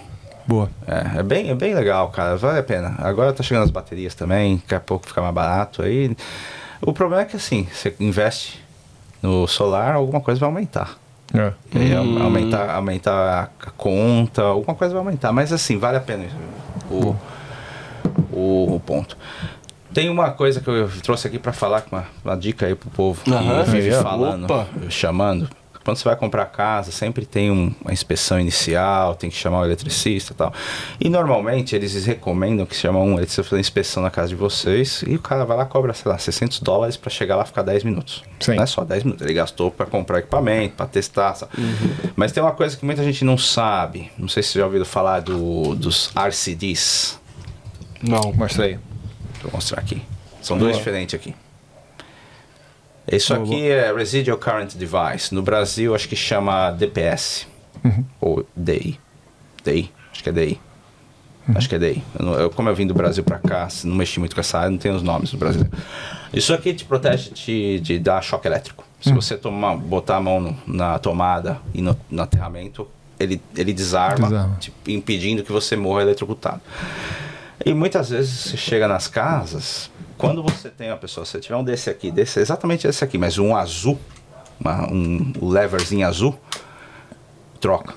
Boa. 0.45 0.69
É, 0.85 1.19
é 1.19 1.24
bem, 1.24 1.50
é 1.50 1.56
bem 1.56 1.74
legal, 1.74 2.10
cara. 2.10 2.35
Vale 2.35 2.60
a 2.60 2.64
pena. 2.64 2.95
Agora 2.98 3.32
tá 3.32 3.42
chegando 3.43 3.64
as 3.64 3.69
baterias 3.72 4.14
também, 4.14 4.58
daqui 4.58 4.76
a 4.76 4.80
pouco 4.80 5.08
fica 5.08 5.22
mais 5.22 5.34
barato 5.34 5.82
aí. 5.84 6.16
O 6.85 6.93
problema 6.93 7.21
é 7.23 7.25
que 7.25 7.35
assim, 7.35 7.67
você 7.71 7.93
investe 7.99 8.61
no 9.21 9.47
solar, 9.47 9.95
alguma 9.95 10.19
coisa 10.21 10.39
vai 10.39 10.49
aumentar. 10.49 10.97
É. 11.33 11.51
E 11.73 11.93
au- 11.95 12.23
aumentar, 12.23 12.69
aumentar 12.75 13.49
a 13.65 13.69
conta, 13.71 14.41
alguma 14.43 14.75
coisa 14.75 14.93
vai 14.93 15.03
aumentar. 15.03 15.31
Mas 15.31 15.51
assim, 15.53 15.77
vale 15.77 15.97
a 15.97 16.01
pena 16.01 16.25
o, 16.91 17.15
o, 18.31 18.75
o 18.75 18.79
ponto. 18.85 19.17
Tem 19.93 20.09
uma 20.09 20.31
coisa 20.31 20.59
que 20.59 20.67
eu 20.69 20.89
trouxe 21.01 21.27
aqui 21.27 21.37
pra 21.39 21.53
falar, 21.53 21.83
uma, 21.91 22.05
uma 22.25 22.35
dica 22.35 22.65
aí 22.65 22.75
pro 22.75 22.89
povo 22.89 23.23
que 23.23 23.31
Aham. 23.31 23.63
vive 23.63 23.91
falando, 23.93 24.45
Opa. 24.45 24.67
chamando. 24.89 25.47
Quando 25.83 25.97
você 25.97 26.03
vai 26.05 26.15
comprar 26.15 26.45
casa, 26.45 26.91
sempre 26.91 27.25
tem 27.25 27.51
um- 27.51 27.73
uma 27.81 27.91
inspeção 27.91 28.39
inicial, 28.39 29.15
tem 29.15 29.29
que 29.29 29.35
chamar 29.35 29.59
o 29.61 29.65
eletricista 29.65 30.31
e 30.33 30.35
tal. 30.35 30.53
E 30.99 31.09
normalmente 31.09 31.75
eles 31.75 32.05
recomendam 32.05 32.65
que 32.65 32.75
chamam 32.75 33.03
um 33.05 33.11
eletricista 33.13 33.43
fazer 33.43 33.59
inspeção 33.59 34.01
na 34.01 34.09
casa 34.09 34.29
de 34.29 34.35
vocês 34.35 35.03
e 35.05 35.15
o 35.15 35.19
cara 35.19 35.43
vai 35.45 35.57
lá 35.57 35.65
cobra, 35.65 35.93
sei 35.93 36.09
lá, 36.11 36.17
600 36.17 36.59
dólares 36.59 36.95
pra 36.95 37.09
chegar 37.09 37.35
lá 37.35 37.43
e 37.43 37.47
ficar 37.47 37.63
10 37.63 37.83
minutos. 37.83 38.23
Sim. 38.39 38.55
Não 38.55 38.63
é 38.63 38.65
só 38.65 38.83
10 38.83 39.03
minutos, 39.03 39.25
ele 39.25 39.33
gastou 39.33 39.69
pra 39.71 39.85
comprar 39.85 40.19
equipamento, 40.19 40.75
pra 40.75 40.85
testar. 40.85 41.35
sabe? 41.35 41.51
Mas 42.15 42.31
tem 42.31 42.41
uma 42.41 42.53
coisa 42.53 42.77
que 42.77 42.85
muita 42.85 43.03
gente 43.03 43.25
não 43.25 43.37
sabe. 43.37 44.11
Não 44.17 44.27
sei 44.27 44.41
se 44.43 44.49
você 44.49 44.59
já 44.59 44.65
ouviu 44.65 44.85
falar 44.85 45.19
do, 45.21 45.75
dos 45.75 46.11
RCDs. 46.15 47.19
Não. 48.01 48.33
Mostra 48.33 48.65
aí. 48.65 48.79
Vou 49.41 49.51
mostrar 49.53 49.79
aqui. 49.81 50.01
São 50.41 50.57
dois 50.57 50.77
diferentes 50.77 51.15
aqui. 51.15 51.33
Isso 53.11 53.33
aqui 53.33 53.67
é 53.69 53.93
Residual 53.93 54.38
Current 54.38 54.75
Device. 54.75 55.33
No 55.33 55.41
Brasil, 55.41 55.93
acho 55.93 56.07
que 56.07 56.15
chama 56.15 56.72
DPS. 56.72 57.48
Ou 58.22 58.45
DI. 58.56 58.99
DI. 59.64 59.91
Acho 60.11 60.23
que 60.23 60.30
é 60.30 60.32
DI. 60.32 60.61
Acho 61.56 61.67
que 61.67 61.75
é 61.75 61.80
DI. 61.80 62.03
Eu 62.17 62.27
eu- 62.35 62.49
como 62.49 62.69
eu 62.69 62.75
vim 62.75 62.88
do 62.88 62.93
Brasil 62.93 63.23
pra 63.23 63.38
cá, 63.40 63.67
não 63.83 63.95
mexi 63.95 64.19
muito 64.19 64.33
com 64.33 64.40
essa 64.40 64.57
área, 64.59 64.69
não 64.69 64.77
tem 64.77 64.91
os 64.93 65.03
nomes 65.03 65.32
do 65.32 65.38
Brasil. 65.38 65.65
Isso 66.33 66.53
aqui 66.53 66.73
te 66.73 66.85
protege 66.85 67.32
de, 67.32 67.80
de 67.82 67.99
dar 67.99 68.22
choque 68.22 68.48
elétrico. 68.48 68.85
Se 69.01 69.11
você 69.11 69.35
tomar, 69.35 69.75
botar 69.75 70.15
a 70.17 70.22
mão 70.22 70.40
no- 70.40 70.57
na 70.65 70.98
tomada 70.98 71.59
e 71.73 71.82
no, 71.82 71.99
no 72.09 72.22
aterramento, 72.23 72.88
ele, 73.19 73.41
ele 73.57 73.73
desarma, 73.73 74.30
Desarma. 74.30 74.56
te 74.61 74.73
impedindo 74.88 75.43
que 75.43 75.51
você 75.51 75.75
morra 75.75 76.01
eletrocutado. 76.03 76.61
E 77.66 77.74
muitas 77.74 78.09
vezes 78.09 78.32
você 78.51 78.58
chega 78.58 78.88
nas 78.88 79.08
casas, 79.08 79.90
quando 80.17 80.43
você 80.43 80.69
tem 80.69 80.90
uma 80.90 80.98
pessoa, 80.98 81.25
se 81.25 81.40
tiver 81.40 81.56
um 81.56 81.64
desse 81.64 81.90
aqui, 81.90 82.11
desse, 82.11 82.40
exatamente 82.40 82.85
esse 82.88 83.03
aqui, 83.03 83.17
mas 83.17 83.38
um 83.38 83.56
azul, 83.56 84.00
uma- 84.59 84.92
um 84.92 85.32
leverzinho 85.50 86.06
azul, 86.08 86.38
troca, 87.59 87.93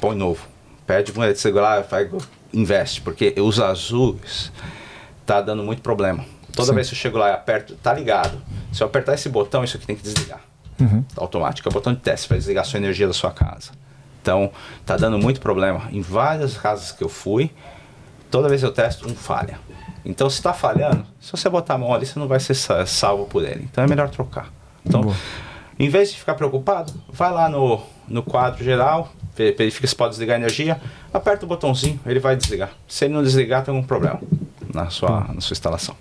põe 0.00 0.16
novo. 0.16 0.46
Pede 0.86 1.12
eletricista 1.16 1.60
lá, 1.60 1.80
vai, 1.80 2.10
investe, 2.52 3.00
porque 3.00 3.34
os 3.40 3.58
azuis 3.60 4.52
tá 5.24 5.40
dando 5.40 5.62
muito 5.62 5.80
problema. 5.80 6.24
Toda 6.52 6.72
vez 6.72 6.88
que 6.88 6.94
eu 6.94 6.98
chego 6.98 7.18
lá 7.18 7.30
e 7.30 7.32
aperto, 7.32 7.74
tá 7.76 7.92
ligado. 7.92 8.40
Se 8.72 8.82
eu 8.82 8.86
apertar 8.86 9.14
esse 9.14 9.28
botão, 9.28 9.64
isso 9.64 9.76
aqui 9.76 9.86
tem 9.86 9.96
que 9.96 10.02
desligar. 10.02 10.40
Automático. 11.16 11.68
É 11.68 11.70
o 11.70 11.72
botão 11.72 11.94
de 11.94 12.00
teste, 12.00 12.28
vai 12.28 12.36
desligar 12.38 12.62
a 12.62 12.64
sua 12.66 12.78
energia 12.78 13.06
da 13.06 13.12
sua 13.12 13.30
casa. 13.30 13.70
Então, 14.20 14.50
tá 14.84 14.96
dando 14.96 15.18
muito 15.18 15.40
problema. 15.40 15.88
Em 15.90 16.00
várias 16.00 16.56
casas 16.56 16.92
que 16.92 17.02
eu 17.02 17.08
fui, 17.08 17.50
toda 18.34 18.48
vez 18.48 18.60
que 18.62 18.66
eu 18.66 18.72
testo, 18.72 19.08
um 19.08 19.14
falha. 19.14 19.60
Então, 20.04 20.28
se 20.28 20.36
está 20.38 20.52
falhando, 20.52 21.06
se 21.20 21.30
você 21.30 21.48
botar 21.48 21.74
a 21.74 21.78
mão 21.78 21.94
ali, 21.94 22.04
você 22.04 22.18
não 22.18 22.26
vai 22.26 22.40
ser 22.40 22.54
sa- 22.54 22.84
salvo 22.84 23.26
por 23.26 23.44
ele. 23.44 23.68
Então, 23.70 23.84
é 23.84 23.86
melhor 23.86 24.08
trocar. 24.10 24.52
Então, 24.84 25.14
em 25.78 25.88
vez 25.88 26.10
de 26.10 26.18
ficar 26.18 26.34
preocupado, 26.34 26.92
vai 27.08 27.30
lá 27.32 27.48
no, 27.48 27.80
no 28.08 28.24
quadro 28.24 28.62
geral, 28.64 29.08
ve- 29.36 29.52
verifica 29.52 29.86
se 29.86 29.94
pode 29.94 30.10
desligar 30.10 30.34
a 30.34 30.40
energia, 30.40 30.80
aperta 31.12 31.44
o 31.44 31.48
botãozinho, 31.48 32.00
ele 32.04 32.18
vai 32.18 32.34
desligar. 32.34 32.70
Se 32.88 33.04
ele 33.04 33.14
não 33.14 33.22
desligar, 33.22 33.62
tem 33.64 33.72
algum 33.72 33.86
problema 33.86 34.20
na 34.74 34.90
sua, 34.90 35.28
na 35.32 35.40
sua 35.40 35.54
instalação. 35.54 35.94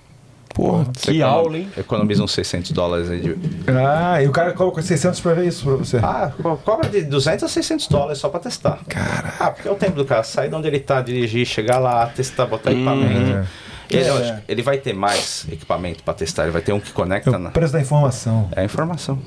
Porra, 0.53 0.85
Você 0.95 1.13
que 1.13 1.21
aula, 1.21 1.57
hein? 1.57 1.67
Economiza 1.75 2.23
uns 2.23 2.31
600 2.31 2.71
dólares 2.71 3.09
aí 3.09 3.19
de... 3.21 3.35
Ah, 3.67 4.21
e 4.21 4.27
o 4.27 4.31
cara 4.31 4.53
coloca 4.53 4.81
600 4.81 5.19
pra 5.19 5.33
ver 5.33 5.47
isso 5.47 5.63
pra 5.65 5.75
você. 5.75 5.97
Ah, 5.97 6.31
co- 6.41 6.57
cobra 6.57 6.87
de 6.89 7.01
200 7.03 7.43
a 7.43 7.47
600 7.47 7.87
dólares 7.87 8.19
só 8.19 8.29
pra 8.29 8.39
testar. 8.39 8.79
Cara. 8.87 9.33
Ah, 9.39 9.49
porque 9.49 9.67
é 9.67 9.71
o 9.71 9.75
tempo 9.75 9.95
do 9.95 10.05
cara 10.05 10.21
sair 10.23 10.49
de 10.49 10.55
onde 10.55 10.67
ele 10.67 10.79
tá, 10.79 11.01
dirigir, 11.01 11.45
chegar 11.45 11.79
lá, 11.79 12.05
testar, 12.07 12.45
botar 12.45 12.71
equipamento. 12.71 13.47
Ele, 13.89 14.07
eu 14.09 14.17
acho 14.17 14.35
que 14.37 14.41
ele 14.51 14.61
vai 14.63 14.77
ter 14.77 14.93
mais 14.93 15.45
equipamento 15.51 16.03
pra 16.03 16.13
testar, 16.13 16.43
ele 16.43 16.51
vai 16.51 16.61
ter 16.61 16.71
um 16.73 16.79
que 16.79 16.89
É 16.89 16.93
conecta 16.93 17.29
o 17.35 17.39
na. 17.39 17.51
preço 17.51 17.73
da 17.73 17.81
informação. 17.81 18.49
É 18.55 18.61
a 18.61 18.63
informação. 18.63 19.19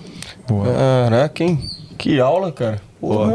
Boa. 0.48 0.66
Caraca, 1.04 1.42
hein? 1.44 1.68
Que 1.98 2.20
aula, 2.20 2.52
cara. 2.52 2.80
Porra. 3.00 3.26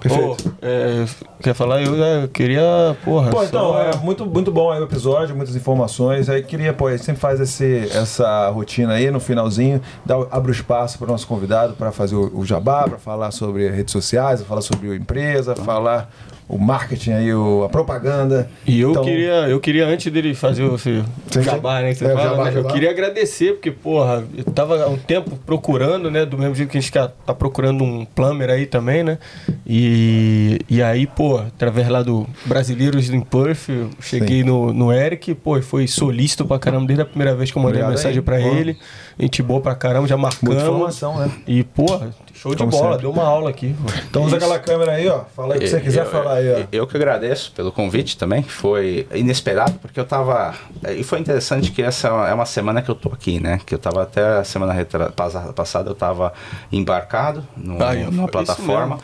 Perfeito. 0.00 0.48
Ô, 0.48 0.52
é, 0.62 1.04
quer 1.42 1.54
falar? 1.54 1.82
Eu, 1.82 1.94
eu 1.96 2.28
queria, 2.28 2.96
porra. 3.04 3.30
Pô, 3.30 3.38
só- 3.38 3.44
então, 3.44 3.78
é 3.78 3.96
muito, 3.96 4.24
muito 4.24 4.50
bom 4.52 4.70
aí 4.70 4.80
o 4.80 4.84
episódio, 4.84 5.34
muitas 5.36 5.54
informações. 5.56 6.28
Aí 6.28 6.42
queria, 6.42 6.72
pô, 6.72 6.86
a 6.86 6.92
gente 6.92 7.04
sempre 7.04 7.20
faz 7.20 7.40
esse, 7.40 7.88
essa 7.92 8.48
rotina 8.50 8.94
aí 8.94 9.10
no 9.10 9.20
finalzinho, 9.20 9.80
dá, 10.04 10.18
o- 10.18 10.28
abre 10.30 10.50
o 10.50 10.54
espaço 10.54 10.98
para 10.98 11.08
o 11.08 11.10
nosso 11.10 11.26
convidado 11.26 11.74
para 11.74 11.90
fazer 11.92 12.14
o, 12.14 12.38
o 12.38 12.44
jabá, 12.46 12.84
para 12.88 12.98
falar 12.98 13.30
sobre 13.32 13.68
redes 13.68 13.92
sociais, 13.92 14.40
falar 14.42 14.62
sobre 14.62 14.90
a 14.92 14.94
empresa, 14.96 15.54
falar 15.56 16.08
o 16.48 16.58
marketing 16.58 17.10
aí, 17.12 17.34
o, 17.34 17.64
a 17.64 17.68
propaganda. 17.68 18.48
E 18.66 18.80
eu 18.80 18.90
Então, 18.92 19.02
queria, 19.04 19.48
eu 19.48 19.58
queria, 19.60 19.86
antes 19.86 20.12
dele 20.12 20.34
fazer 20.34 20.62
o 20.62 20.78
seu 20.78 21.04
jabá, 21.42 21.80
né? 21.82 21.88
Que 21.88 21.96
você 21.96 22.04
É, 22.06 22.08
fala, 22.14 22.22
jabá, 22.30 22.44
né, 22.44 22.50
eu 22.50 22.54
jabá. 22.62 22.72
queria 22.72 22.90
agradecer, 22.90 23.52
porque, 23.54 23.70
porra, 23.70 24.24
eu 24.36 24.44
tava 24.44 24.82
há 24.82 24.88
um 24.88 24.96
tempo 24.96 25.36
procurando, 25.44 26.10
né? 26.10 26.24
Do 26.24 26.38
mesmo 26.38 26.54
jeito 26.54 26.70
que 26.70 26.78
a 26.78 26.80
gente 26.80 26.92
tá 26.92 27.08
tá 27.08 27.34
procurando 27.34 27.82
um 27.82 28.04
plumber 28.04 28.48
aí 28.50 28.64
também, 28.66 29.02
né? 29.02 29.18
E, 29.66 30.60
e 30.70 30.80
aí, 30.82 31.06
pô, 31.06 31.38
através 31.38 31.88
lá 31.88 32.02
do 32.02 32.26
Brasileiros 32.44 33.10
em 33.10 33.20
Perth, 33.20 33.68
eu 33.68 33.90
cheguei 34.00 34.44
no, 34.44 34.72
no 34.72 34.92
Eric, 34.92 35.34
pô, 35.34 35.58
e 35.58 35.62
foi 35.62 35.86
solícito 35.88 36.44
pra 36.44 36.58
caramba 36.58 36.86
desde 36.86 37.02
a 37.02 37.06
primeira 37.06 37.34
vez 37.34 37.50
que 37.50 37.58
eu 37.58 37.62
mandei 37.62 37.82
Obrigado 37.82 37.96
mensagem 37.96 38.22
Pô. 38.22 38.32
ele. 38.56 38.78
Gente 39.18 39.42
boa 39.42 39.60
pra 39.60 39.74
caramba, 39.74 40.06
já 40.06 40.16
marcamos. 40.16 40.54
Muita 40.54 40.62
informação, 40.70 41.18
né? 41.18 41.30
E, 41.46 41.64
porra, 41.64 42.10
show 42.36 42.52
de 42.52 42.58
Como 42.58 42.70
bola, 42.70 42.84
sempre. 42.92 43.02
deu 43.02 43.10
uma 43.10 43.24
aula 43.24 43.50
aqui. 43.50 43.74
Então 44.08 44.22
usa 44.24 44.36
aquela 44.36 44.58
câmera 44.58 44.92
aí, 44.92 45.08
ó. 45.08 45.22
Fala 45.34 45.54
aí 45.54 45.58
o 45.58 45.62
que 45.62 45.68
você 45.68 45.80
quiser 45.80 46.04
eu, 46.04 46.10
falar 46.10 46.34
aí, 46.34 46.52
ó. 46.52 46.64
eu- 46.70 46.86
que 46.86 46.96
agradeço 46.96 47.50
pelo 47.52 47.72
convite 47.72 48.16
também, 48.16 48.42
foi 48.42 49.06
inesperado, 49.14 49.72
porque 49.80 49.98
eu 49.98 50.04
tava. 50.04 50.54
E 50.96 51.02
foi 51.02 51.18
interessante 51.18 51.70
que 51.72 51.82
essa 51.82 52.08
é 52.08 52.32
uma 52.34 52.46
semana 52.46 52.80
que 52.82 52.88
eu 52.90 52.94
tô 52.94 53.08
aqui, 53.08 53.40
né? 53.40 53.60
Que 53.64 53.74
eu 53.74 53.78
tava 53.78 54.02
até 54.02 54.38
a 54.38 54.44
semana 54.44 54.72
retra- 54.72 55.10
passada, 55.10 55.90
eu 55.90 55.94
tava 55.94 56.32
embarcado 56.70 57.42
no, 57.56 57.82
Ah, 57.82 57.94
numa 57.94 58.28
plataforma. 58.28 58.98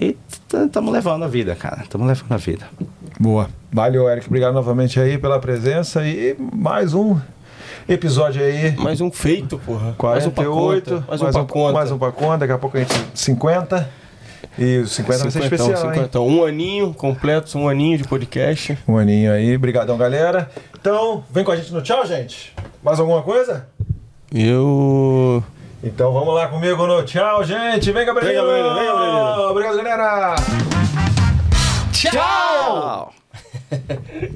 E 0.00 0.16
estamos 0.64 0.92
levando 0.92 1.24
a 1.24 1.28
vida, 1.28 1.56
cara. 1.56 1.82
Estamos 1.82 2.06
levando 2.06 2.32
a 2.32 2.36
vida. 2.36 2.68
Boa. 3.18 3.48
Valeu, 3.72 4.08
Eric. 4.08 4.28
Obrigado 4.28 4.54
novamente 4.54 5.00
aí 5.00 5.18
pela 5.18 5.40
presença 5.40 6.06
e 6.06 6.36
mais 6.38 6.94
um 6.94 7.18
episódio 7.88 8.40
aí. 8.42 8.76
Mais 8.76 9.00
um 9.00 9.10
feito, 9.10 9.58
porra. 9.58 9.94
48, 9.98 10.04
mais 10.08 10.26
um 10.26 10.30
pra 10.30 10.44
conta. 10.44 11.72
Mais 11.72 11.90
um 11.90 11.98
pra 11.98 12.12
conta. 12.12 12.28
mais 12.28 12.36
um 12.36 12.38
daqui 12.38 12.52
a 12.52 12.58
pouco 12.58 12.76
a 12.76 12.80
gente 12.80 12.94
50. 13.12 13.90
E 14.56 14.78
os 14.78 14.92
50 14.92 15.22
vai 15.22 15.30
ser 15.30 15.42
50, 15.42 15.54
especial, 15.54 15.86
hein? 15.86 15.94
50. 15.94 16.20
Um 16.20 16.44
aninho 16.44 16.94
completo, 16.94 17.58
um 17.58 17.68
aninho 17.68 17.98
de 17.98 18.04
podcast. 18.04 18.78
Um 18.86 18.96
aninho 18.96 19.32
aí. 19.32 19.56
Obrigadão, 19.56 19.96
galera. 19.96 20.48
Então, 20.80 21.24
vem 21.30 21.42
com 21.42 21.50
a 21.50 21.56
gente 21.56 21.72
no 21.72 21.82
tchau, 21.82 22.06
gente. 22.06 22.54
Mais 22.82 23.00
alguma 23.00 23.22
coisa? 23.22 23.66
Eu. 24.32 25.42
Então 25.82 26.12
vamos 26.12 26.34
lá 26.34 26.48
comigo 26.48 26.86
no 26.86 27.04
tchau, 27.04 27.44
gente. 27.44 27.92
Vem, 27.92 28.04
Gabriel. 28.04 28.46
Vem, 28.46 28.62
Gabriel, 28.64 28.74
vem, 28.74 28.86
Gabriel. 28.86 29.50
Obrigado, 29.50 29.76
galera. 29.76 30.34
Tchau! 31.92 33.12